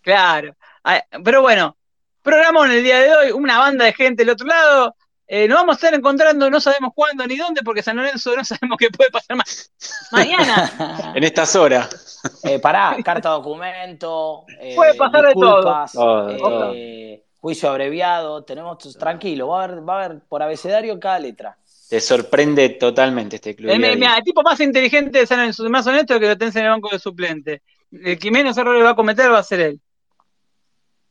Claro. 0.00 0.56
Ah, 0.84 1.04
pero 1.22 1.42
bueno, 1.42 1.76
programón 2.22 2.70
el 2.70 2.82
día 2.82 3.00
de 3.00 3.14
hoy, 3.14 3.32
una 3.32 3.58
banda 3.58 3.84
de 3.84 3.92
gente 3.92 4.24
del 4.24 4.32
otro 4.32 4.46
lado. 4.46 4.94
Eh, 5.30 5.46
nos 5.46 5.58
vamos 5.58 5.74
a 5.74 5.76
estar 5.76 5.94
encontrando, 5.94 6.48
no 6.48 6.58
sabemos 6.58 6.92
cuándo 6.94 7.26
ni 7.26 7.36
dónde, 7.36 7.60
porque 7.62 7.82
San 7.82 7.96
Lorenzo 7.96 8.34
no 8.34 8.44
sabemos 8.44 8.78
qué 8.78 8.88
puede 8.88 9.10
pasar 9.10 9.36
más. 9.36 9.70
mañana. 10.10 11.12
en 11.14 11.24
estas 11.24 11.54
horas. 11.54 12.20
Eh, 12.44 12.58
pará, 12.58 12.96
carta 13.04 13.28
documento. 13.30 14.46
Eh, 14.60 14.74
puede 14.74 14.94
pasar 14.94 15.26
de 15.26 15.34
todo. 15.34 16.72
Eh, 16.74 17.22
juicio 17.40 17.70
abreviado, 17.70 18.44
tenemos 18.44 18.78
tranquilo, 18.98 19.48
va 19.48 19.62
a 19.62 19.64
haber, 19.64 19.88
va 19.88 20.00
a 20.00 20.04
haber 20.04 20.20
por 20.20 20.42
abecedario 20.42 20.98
cada 20.98 21.18
letra. 21.18 21.56
Te 21.88 22.00
sorprende 22.00 22.68
totalmente 22.70 23.36
este 23.36 23.56
club. 23.56 23.70
El, 23.70 23.82
el 23.84 24.22
tipo 24.22 24.42
más 24.42 24.60
inteligente, 24.60 25.24
más 25.70 25.86
honesto 25.86 26.20
que 26.20 26.26
lo 26.26 26.36
tenés 26.36 26.56
en 26.56 26.64
el 26.64 26.70
banco 26.70 26.90
de 26.90 26.98
suplente. 26.98 27.62
El 27.90 28.18
que 28.18 28.30
menos 28.30 28.58
errores 28.58 28.84
va 28.84 28.90
a 28.90 28.96
cometer 28.96 29.32
va 29.32 29.38
a 29.38 29.42
ser 29.42 29.60
él. 29.60 29.80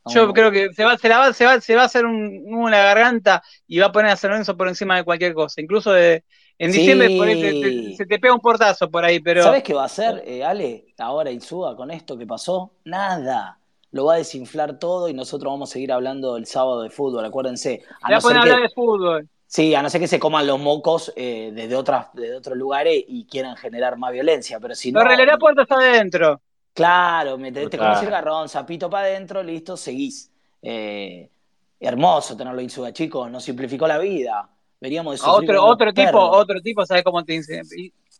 Yo 0.06 0.32
creo 0.32 0.50
que 0.50 0.72
se 0.72 0.84
va, 0.84 0.96
se, 0.96 1.08
va, 1.08 1.32
se, 1.32 1.44
va, 1.44 1.60
se 1.60 1.74
va 1.74 1.82
a 1.82 1.86
hacer 1.86 2.06
un, 2.06 2.44
una 2.46 2.78
garganta 2.78 3.42
y 3.66 3.78
va 3.78 3.86
a 3.86 3.92
poner 3.92 4.12
a 4.12 4.16
San 4.16 4.30
Lorenzo 4.30 4.56
por 4.56 4.68
encima 4.68 4.96
de 4.96 5.04
cualquier 5.04 5.34
cosa. 5.34 5.60
Incluso 5.60 5.92
de, 5.92 6.24
en 6.56 6.72
diciembre 6.72 7.94
se 7.94 8.06
te 8.06 8.18
pega 8.18 8.32
un 8.32 8.40
portazo 8.40 8.90
por 8.90 9.04
ahí, 9.04 9.20
pero. 9.20 9.42
¿Sabes 9.42 9.62
qué 9.62 9.74
va 9.74 9.82
a 9.82 9.86
hacer, 9.86 10.22
eh, 10.24 10.44
Ale? 10.44 10.86
Ahora 10.96 11.30
Insúa 11.30 11.76
con 11.76 11.90
esto 11.90 12.16
que 12.16 12.26
pasó. 12.26 12.72
Nada 12.84 13.57
lo 13.90 14.04
va 14.04 14.14
a 14.14 14.16
desinflar 14.18 14.78
todo 14.78 15.08
y 15.08 15.14
nosotros 15.14 15.50
vamos 15.50 15.70
a 15.70 15.72
seguir 15.72 15.92
hablando 15.92 16.36
el 16.36 16.46
sábado 16.46 16.82
de 16.82 16.90
fútbol, 16.90 17.24
acuérdense. 17.24 17.82
A 18.02 18.10
no 18.10 18.16
hablar 18.16 18.60
de 18.60 18.68
fútbol. 18.70 19.28
Sí, 19.46 19.74
a 19.74 19.80
no 19.80 19.88
ser 19.88 20.02
que 20.02 20.08
se 20.08 20.18
coman 20.18 20.46
los 20.46 20.60
mocos 20.60 21.10
eh, 21.16 21.50
desde, 21.54 21.74
otras, 21.74 22.12
de 22.12 22.36
otros 22.36 22.56
lugares 22.56 23.02
y 23.08 23.24
quieran 23.24 23.56
generar 23.56 23.96
más 23.96 24.12
violencia, 24.12 24.60
pero 24.60 24.74
si 24.74 24.92
no... 24.92 25.00
Pero 25.00 25.38
puertas 25.38 25.70
adentro. 25.70 26.40
Claro, 26.74 27.38
metete 27.38 27.78
como 27.78 27.98
el 27.98 28.10
garrón, 28.10 28.48
zapito 28.48 28.90
para 28.90 29.06
adentro, 29.06 29.42
listo, 29.42 29.76
seguís. 29.76 30.30
Eh, 30.60 31.30
hermoso 31.80 32.36
tenerlo 32.36 32.60
en 32.60 32.92
chicos, 32.92 33.30
nos 33.30 33.42
simplificó 33.42 33.86
la 33.88 33.98
vida. 33.98 34.48
Veríamos 34.80 35.20
de 35.20 35.28
otro, 35.28 35.64
otro 35.64 35.94
tipo, 35.94 36.20
otro 36.20 36.60
tipo 36.60 36.84
sabe 36.84 37.02
cómo 37.02 37.24
te 37.24 37.32
dice. 37.32 37.62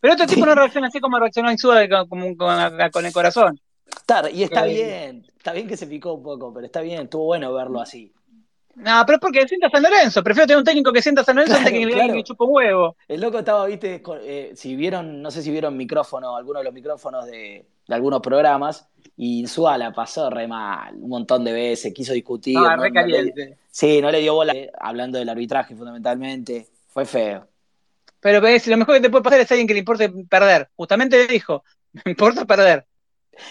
Pero 0.01 0.15
otro 0.15 0.27
tipo 0.27 0.47
no 0.47 0.55
reacciona 0.55 0.89
así 0.89 0.99
como 0.99 1.19
reaccionó 1.19 1.53
Insúa 1.53 1.87
con, 2.09 2.37
con 2.37 3.07
el 3.07 3.13
corazón 3.13 3.61
y 4.33 4.43
está 4.43 4.65
bien, 4.65 5.27
está 5.49 5.55
bien 5.55 5.69
que 5.69 5.79
se 5.79 5.87
picó 5.87 6.13
un 6.13 6.23
poco, 6.23 6.53
pero 6.53 6.67
está 6.67 6.83
bien, 6.83 7.05
estuvo 7.05 7.25
bueno 7.25 7.53
verlo 7.55 7.81
así. 7.81 8.13
No, 8.75 9.03
pero 9.07 9.17
es 9.17 9.21
porque 9.21 9.49
sienta 9.49 9.71
San 9.71 9.83
Lorenzo. 9.83 10.23
Prefiero 10.23 10.47
tener 10.47 10.59
un 10.59 10.65
técnico 10.65 10.93
que 10.93 11.01
sienta 11.01 11.25
San 11.25 11.37
Lorenzo 11.37 11.57
antes 11.57 11.73
que, 11.73 11.87
claro. 11.87 12.13
que 12.13 12.23
chupa 12.23 12.45
un 12.45 12.55
huevo. 12.55 12.97
El 13.09 13.21
loco 13.23 13.39
estaba, 13.39 13.65
viste, 13.67 14.03
eh, 14.23 14.53
si 14.55 14.77
vieron, 14.77 15.23
no 15.23 15.31
sé 15.31 15.43
si 15.43 15.51
vieron 15.51 15.77
micrófono, 15.77 16.37
algunos 16.37 16.61
de 16.61 16.65
los 16.65 16.75
micrófonos 16.75 17.25
de, 17.27 17.67
algunos 17.89 18.21
programas, 18.21 18.87
y 19.17 19.47
Suala 19.47 19.91
pasó 19.93 20.29
re 20.29 20.47
mal, 20.47 20.95
un 20.97 21.09
montón 21.09 21.45
de 21.45 21.53
veces, 21.53 21.95
quiso 21.95 22.13
discutir. 22.13 22.59
No, 22.59 22.77
re 22.77 22.93
caliente. 22.93 23.57
sí, 23.71 24.03
no 24.03 24.11
le 24.11 24.21
dio 24.21 24.35
bola, 24.35 24.53
eh, 24.53 24.71
hablando 24.79 25.19
del 25.19 25.31
arbitraje 25.31 25.75
fundamentalmente. 25.75 26.69
Fue 26.89 27.07
feo. 27.07 27.49
Pero 28.21 28.41
lo 28.41 28.77
mejor 28.77 28.95
que 28.97 29.01
te 29.01 29.11
puede 29.11 29.25
pasar 29.25 29.41
es 29.41 29.51
alguien 29.51 29.67
que 29.67 29.75
le 29.75 29.81
importe 29.81 30.11
perder. 30.29 30.69
Justamente 30.77 31.27
dijo, 31.27 31.65
me 32.05 32.11
importa 32.13 32.45
perder. 32.45 32.87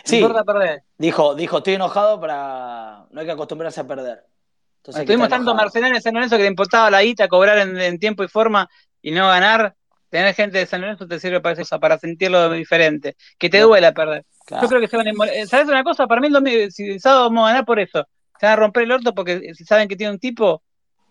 Sí, 0.03 0.25
Dijo, 0.97 1.35
dijo, 1.35 1.57
estoy 1.57 1.73
enojado 1.75 2.19
para. 2.19 3.05
No 3.11 3.19
hay 3.19 3.25
que 3.25 3.31
acostumbrarse 3.31 3.81
a 3.81 3.87
perder. 3.87 4.25
Entonces, 4.77 5.01
Estuvimos 5.01 5.29
tanto 5.29 5.53
mercenarios 5.53 5.97
en 5.97 6.03
San 6.03 6.13
Lorenzo 6.13 6.37
que 6.37 6.43
le 6.43 6.49
importaba 6.49 6.89
la 6.89 7.03
guita, 7.03 7.27
cobrar 7.27 7.57
en, 7.57 7.99
tiempo 7.99 8.23
y 8.23 8.27
forma 8.27 8.69
y 9.01 9.11
no 9.11 9.27
ganar. 9.27 9.75
Tener 10.09 10.33
gente 10.33 10.59
de 10.59 10.65
San 10.65 10.79
Lorenzo 10.79 11.05
te 11.05 11.19
sirve 11.19 11.41
para 11.41 11.61
eso, 11.61 11.79
para 11.79 11.97
sentirlo 11.99 12.49
diferente. 12.51 13.17
Que 13.37 13.49
te 13.49 13.59
duela 13.59 13.91
perder. 13.91 14.25
Yo 14.49 14.67
creo 14.67 14.79
que 14.79 14.87
se 14.87 14.95
van 14.95 15.07
a 15.09 15.45
¿Sabes 15.45 15.67
una 15.67 15.83
cosa? 15.83 16.07
Para 16.07 16.21
mí 16.21 16.27
el, 16.27 16.71
si 16.71 16.91
el 16.91 17.01
sábado 17.01 17.23
vamos 17.23 17.43
a 17.43 17.47
ganar 17.51 17.65
por 17.65 17.79
eso. 17.79 18.07
Se 18.39 18.45
van 18.45 18.53
a 18.53 18.55
romper 18.55 18.83
el 18.83 18.91
orto 18.93 19.13
porque 19.13 19.51
saben 19.65 19.89
que 19.89 19.97
tiene 19.97 20.13
un 20.13 20.19
tipo 20.19 20.63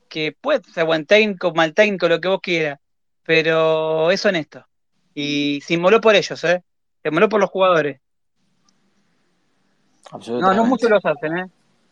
que 0.08 0.34
puede 0.40 0.62
ser 0.72 0.86
buen 0.86 1.04
técnico, 1.04 1.52
mal 1.52 1.74
técnico, 1.74 2.08
lo 2.08 2.20
que 2.20 2.28
vos 2.28 2.40
quieras. 2.40 2.78
Pero 3.24 4.10
es 4.10 4.24
honesto. 4.24 4.64
Y 5.14 5.60
se 5.60 5.74
inmoló 5.74 6.00
por 6.00 6.14
ellos, 6.14 6.42
¿eh? 6.44 6.62
Se 7.02 7.08
inmoló 7.08 7.28
por 7.28 7.40
los 7.40 7.50
jugadores. 7.50 8.00
No, 10.12 10.54
no 10.54 10.64
muchos 10.64 10.90
los 10.90 11.04
hacen, 11.04 11.38
¿eh? 11.38 11.46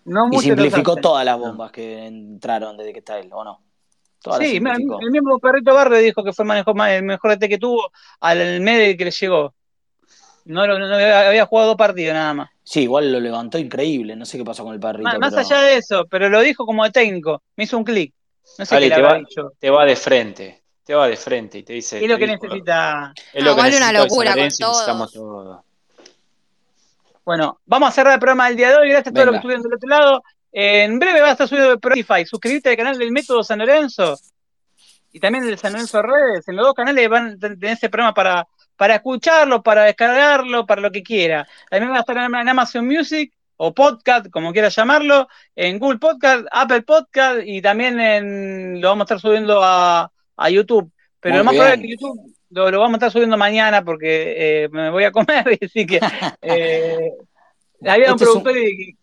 No 0.05 0.29
y 0.31 0.39
simplificó 0.39 0.97
todas 0.97 1.25
las 1.25 1.39
bombas 1.39 1.73
que 1.73 2.07
entraron 2.07 2.77
desde 2.77 2.93
que 2.93 2.99
está 2.99 3.19
él, 3.19 3.31
¿o 3.33 3.43
no? 3.43 3.61
sí, 4.39 4.57
el 4.57 5.11
mismo 5.11 5.39
Perrito 5.39 5.75
Barre 5.75 6.01
dijo 6.01 6.25
que 6.25 6.33
fue 6.33 6.47
el, 6.47 6.65
el 6.91 7.03
mejor 7.03 7.37
DT 7.37 7.49
que 7.49 7.59
tuvo 7.59 7.91
al 8.21 8.61
medio 8.61 8.97
que 8.97 9.05
le 9.05 9.11
llegó. 9.11 9.55
No, 10.47 10.63
había 10.63 11.47
jugado 11.47 11.69
dos 11.69 11.77
partidos 11.77 12.15
nada 12.15 12.35
más. 12.35 12.51
Sí, 12.63 12.83
igual 12.83 13.13
lo 13.13 13.21
levantó 13.21 13.59
increíble, 13.59 14.15
no 14.17 14.25
sé 14.25 14.39
qué 14.39 14.45
pasó 14.45 14.65
con 14.65 14.75
el 14.75 14.81
Perrito. 14.81 15.19
Más, 15.19 15.35
allá 15.35 15.61
de 15.61 15.77
eso, 15.77 16.07
pero 16.11 16.29
lo 16.29 16.41
dijo 16.41 16.67
como 16.67 16.85
de 16.85 16.91
técnico, 16.91 17.43
me 17.57 17.65
hizo 17.65 17.77
un 17.79 17.85
clic. 17.85 18.15
No 18.59 18.67
sé 18.67 18.79
qué 18.79 18.91
te, 18.91 19.03
va, 19.03 19.21
te 19.59 19.71
va 19.71 19.85
de 19.85 19.97
frente, 19.97 20.63
te 20.85 20.95
va 20.95 21.09
de 21.09 21.17
frente 21.17 21.59
y 21.59 21.63
te 21.63 21.73
dice... 21.73 22.03
Es 22.03 22.11
lo 22.11 22.19
que 22.19 22.27
necesita... 22.27 23.13
Es 23.33 23.43
lo 23.43 23.57
que 23.57 23.63
necesita 23.63 23.91
una 23.91 23.99
locura 24.05 24.35
con 24.35 24.49
todo. 24.59 25.65
Bueno, 27.25 27.59
vamos 27.65 27.89
a 27.89 27.93
cerrar 27.93 28.15
el 28.15 28.21
programa 28.21 28.49
del 28.49 28.57
día 28.57 28.71
de 28.71 28.77
hoy. 28.77 28.89
Gracias 28.91 29.09
a 29.09 29.13
todos 29.15 29.27
los 29.27 29.33
que 29.33 29.37
estuvieron 29.39 29.63
del 29.63 29.75
otro 29.75 29.89
lado. 29.89 30.23
en 30.53 30.99
breve 30.99 31.23
va 31.23 31.29
a 31.29 31.33
estar 31.33 31.49
subido 31.49 31.71
el 31.71 31.75
Spotify. 31.77 32.27
Suscríbete 32.27 32.69
al 32.69 32.77
canal 32.77 32.99
del 32.99 33.13
Método 33.13 33.43
San 33.43 33.61
Lorenzo 33.61 34.19
y 35.11 35.21
también 35.21 35.47
del 35.47 35.57
San 35.57 35.73
Lorenzo 35.73 36.03
Redes. 36.03 36.47
En 36.49 36.57
los 36.57 36.67
dos 36.67 36.75
canales 36.75 37.09
van 37.09 37.29
a 37.29 37.39
tener 37.39 37.65
ese 37.65 37.89
programa 37.89 38.13
para, 38.13 38.47
para 38.77 38.97
escucharlo, 38.97 39.63
para 39.63 39.85
descargarlo, 39.85 40.67
para 40.67 40.83
lo 40.83 40.91
que 40.91 41.03
quiera. 41.03 41.49
También 41.71 41.93
va 41.93 41.97
a 41.97 42.01
estar 42.01 42.17
en 42.19 42.49
Amazon 42.49 42.87
Music 42.87 43.33
o 43.57 43.73
podcast, 43.73 44.29
como 44.29 44.53
quieras 44.53 44.77
llamarlo, 44.77 45.27
en 45.57 45.79
Google 45.79 45.99
Podcast, 45.99 46.45
Apple 46.53 46.83
Podcast 46.83 47.41
y 47.43 47.63
también 47.63 47.99
en, 48.01 48.83
lo 48.83 48.89
vamos 48.89 49.03
a 49.03 49.05
estar 49.05 49.21
subiendo 49.21 49.63
a, 49.65 50.13
a 50.37 50.51
YouTube. 50.51 50.93
Pero 51.21 51.39
lo 51.39 51.45
más 51.45 51.55
probable 51.55 51.77
es 51.77 51.81
que 51.81 51.89
YouTube 51.89 52.35
lo, 52.55 52.79
vamos 52.79 52.95
a 52.95 52.97
estar 52.97 53.11
subiendo 53.11 53.37
mañana 53.37 53.85
porque 53.85 54.65
eh, 54.65 54.69
me 54.71 54.91
voy 54.91 55.05
a 55.05 55.13
comer, 55.13 55.59
así 55.63 55.87
que 55.87 56.01
eh, 56.43 57.13
había 57.87 58.07
un 58.07 58.15
este 58.15 58.25
productor 58.25 58.57
y... 58.57 58.97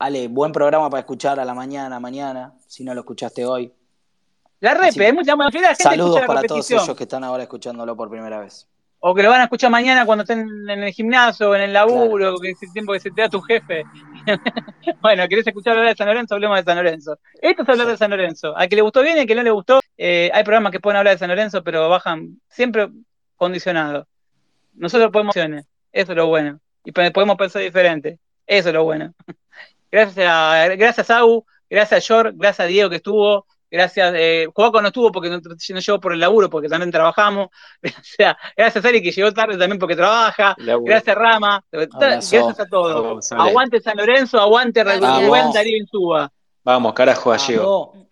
Ale, 0.00 0.28
buen 0.28 0.52
programa 0.52 0.88
para 0.88 1.00
escuchar 1.00 1.40
a 1.40 1.44
la 1.44 1.54
mañana, 1.54 1.98
mañana, 1.98 2.54
si 2.66 2.84
no 2.84 2.94
lo 2.94 3.00
escuchaste 3.00 3.44
hoy. 3.44 3.72
La 4.60 4.74
repe, 4.74 5.06
hay 5.06 5.12
mucha 5.12 5.36
gente 5.50 5.74
Saludos 5.76 6.22
para 6.26 6.42
todos 6.42 6.70
ellos 6.70 6.96
que 6.96 7.04
están 7.04 7.24
ahora 7.24 7.44
escuchándolo 7.44 7.96
por 7.96 8.08
primera 8.08 8.40
vez. 8.40 8.66
O 9.00 9.14
que 9.14 9.22
lo 9.22 9.30
van 9.30 9.40
a 9.40 9.44
escuchar 9.44 9.70
mañana 9.70 10.04
cuando 10.04 10.22
estén 10.22 10.48
en 10.68 10.82
el 10.82 10.92
gimnasio, 10.92 11.50
o 11.50 11.54
en 11.54 11.62
el 11.62 11.72
laburo, 11.72 12.36
que 12.38 12.50
es 12.50 12.62
el 12.62 12.72
tiempo 12.72 12.92
que 12.92 13.00
se 13.00 13.10
te 13.10 13.22
da 13.22 13.28
tu 13.28 13.40
jefe. 13.40 13.84
bueno, 15.00 15.28
¿querés 15.28 15.46
escuchar 15.46 15.74
hablar 15.76 15.90
de 15.90 15.96
San 15.96 16.08
Lorenzo? 16.08 16.34
Hablemos 16.34 16.58
de 16.58 16.64
San 16.64 16.76
Lorenzo. 16.76 17.18
Esto 17.40 17.62
es 17.62 17.68
hablar 17.68 17.86
de 17.86 17.96
San 17.96 18.10
Lorenzo. 18.10 18.58
A 18.58 18.66
que 18.66 18.76
le 18.76 18.82
gustó 18.82 19.02
bien 19.02 19.16
y 19.16 19.20
a 19.20 19.26
que 19.26 19.34
no 19.34 19.42
le 19.42 19.50
gustó, 19.50 19.80
eh, 19.96 20.30
hay 20.34 20.42
programas 20.42 20.72
que 20.72 20.80
pueden 20.80 20.96
hablar 20.96 21.14
de 21.14 21.18
San 21.18 21.28
Lorenzo, 21.28 21.62
pero 21.62 21.88
bajan 21.88 22.40
siempre 22.48 22.88
condicionados. 23.36 24.06
Nosotros 24.74 25.10
podemos 25.12 25.34
eso 25.92 26.12
es 26.12 26.16
lo 26.16 26.26
bueno. 26.26 26.60
Y 26.84 26.92
podemos 26.92 27.36
pensar 27.36 27.62
diferente. 27.62 28.18
Eso 28.46 28.68
es 28.68 28.74
lo 28.74 28.84
bueno. 28.84 29.14
gracias 29.90 30.26
a, 30.28 30.68
gracias 30.76 31.10
a 31.10 31.24
U, 31.24 31.44
gracias 31.68 32.04
a 32.04 32.06
George, 32.06 32.32
gracias 32.36 32.64
a 32.64 32.68
Diego 32.68 32.90
que 32.90 32.96
estuvo, 32.96 33.46
gracias, 33.70 34.14
eh, 34.16 34.48
no 34.56 34.86
estuvo 34.86 35.12
porque 35.12 35.28
no, 35.28 35.38
no, 35.38 35.80
llegó 35.80 36.00
por 36.00 36.12
el 36.12 36.20
laburo, 36.20 36.48
porque 36.48 36.68
también 36.68 36.90
trabajamos, 36.90 37.48
gracias, 37.82 38.36
gracias 38.56 38.84
a 38.84 38.88
Ari 38.88 39.02
que 39.02 39.12
llegó 39.12 39.32
tarde 39.32 39.56
también 39.56 39.78
porque 39.78 39.96
trabaja, 39.96 40.56
gracias 40.58 41.16
Rama, 41.16 41.62
gracias 41.70 42.60
a 42.60 42.66
todos. 42.66 43.32
Aguante 43.32 43.80
San 43.80 43.96
Lorenzo, 43.96 44.40
aguante 44.40 44.84
Darío 44.84 45.76
Insúa. 45.76 46.30
Vamos, 46.64 46.92
carajo, 46.92 47.30
gallego. 47.30 48.07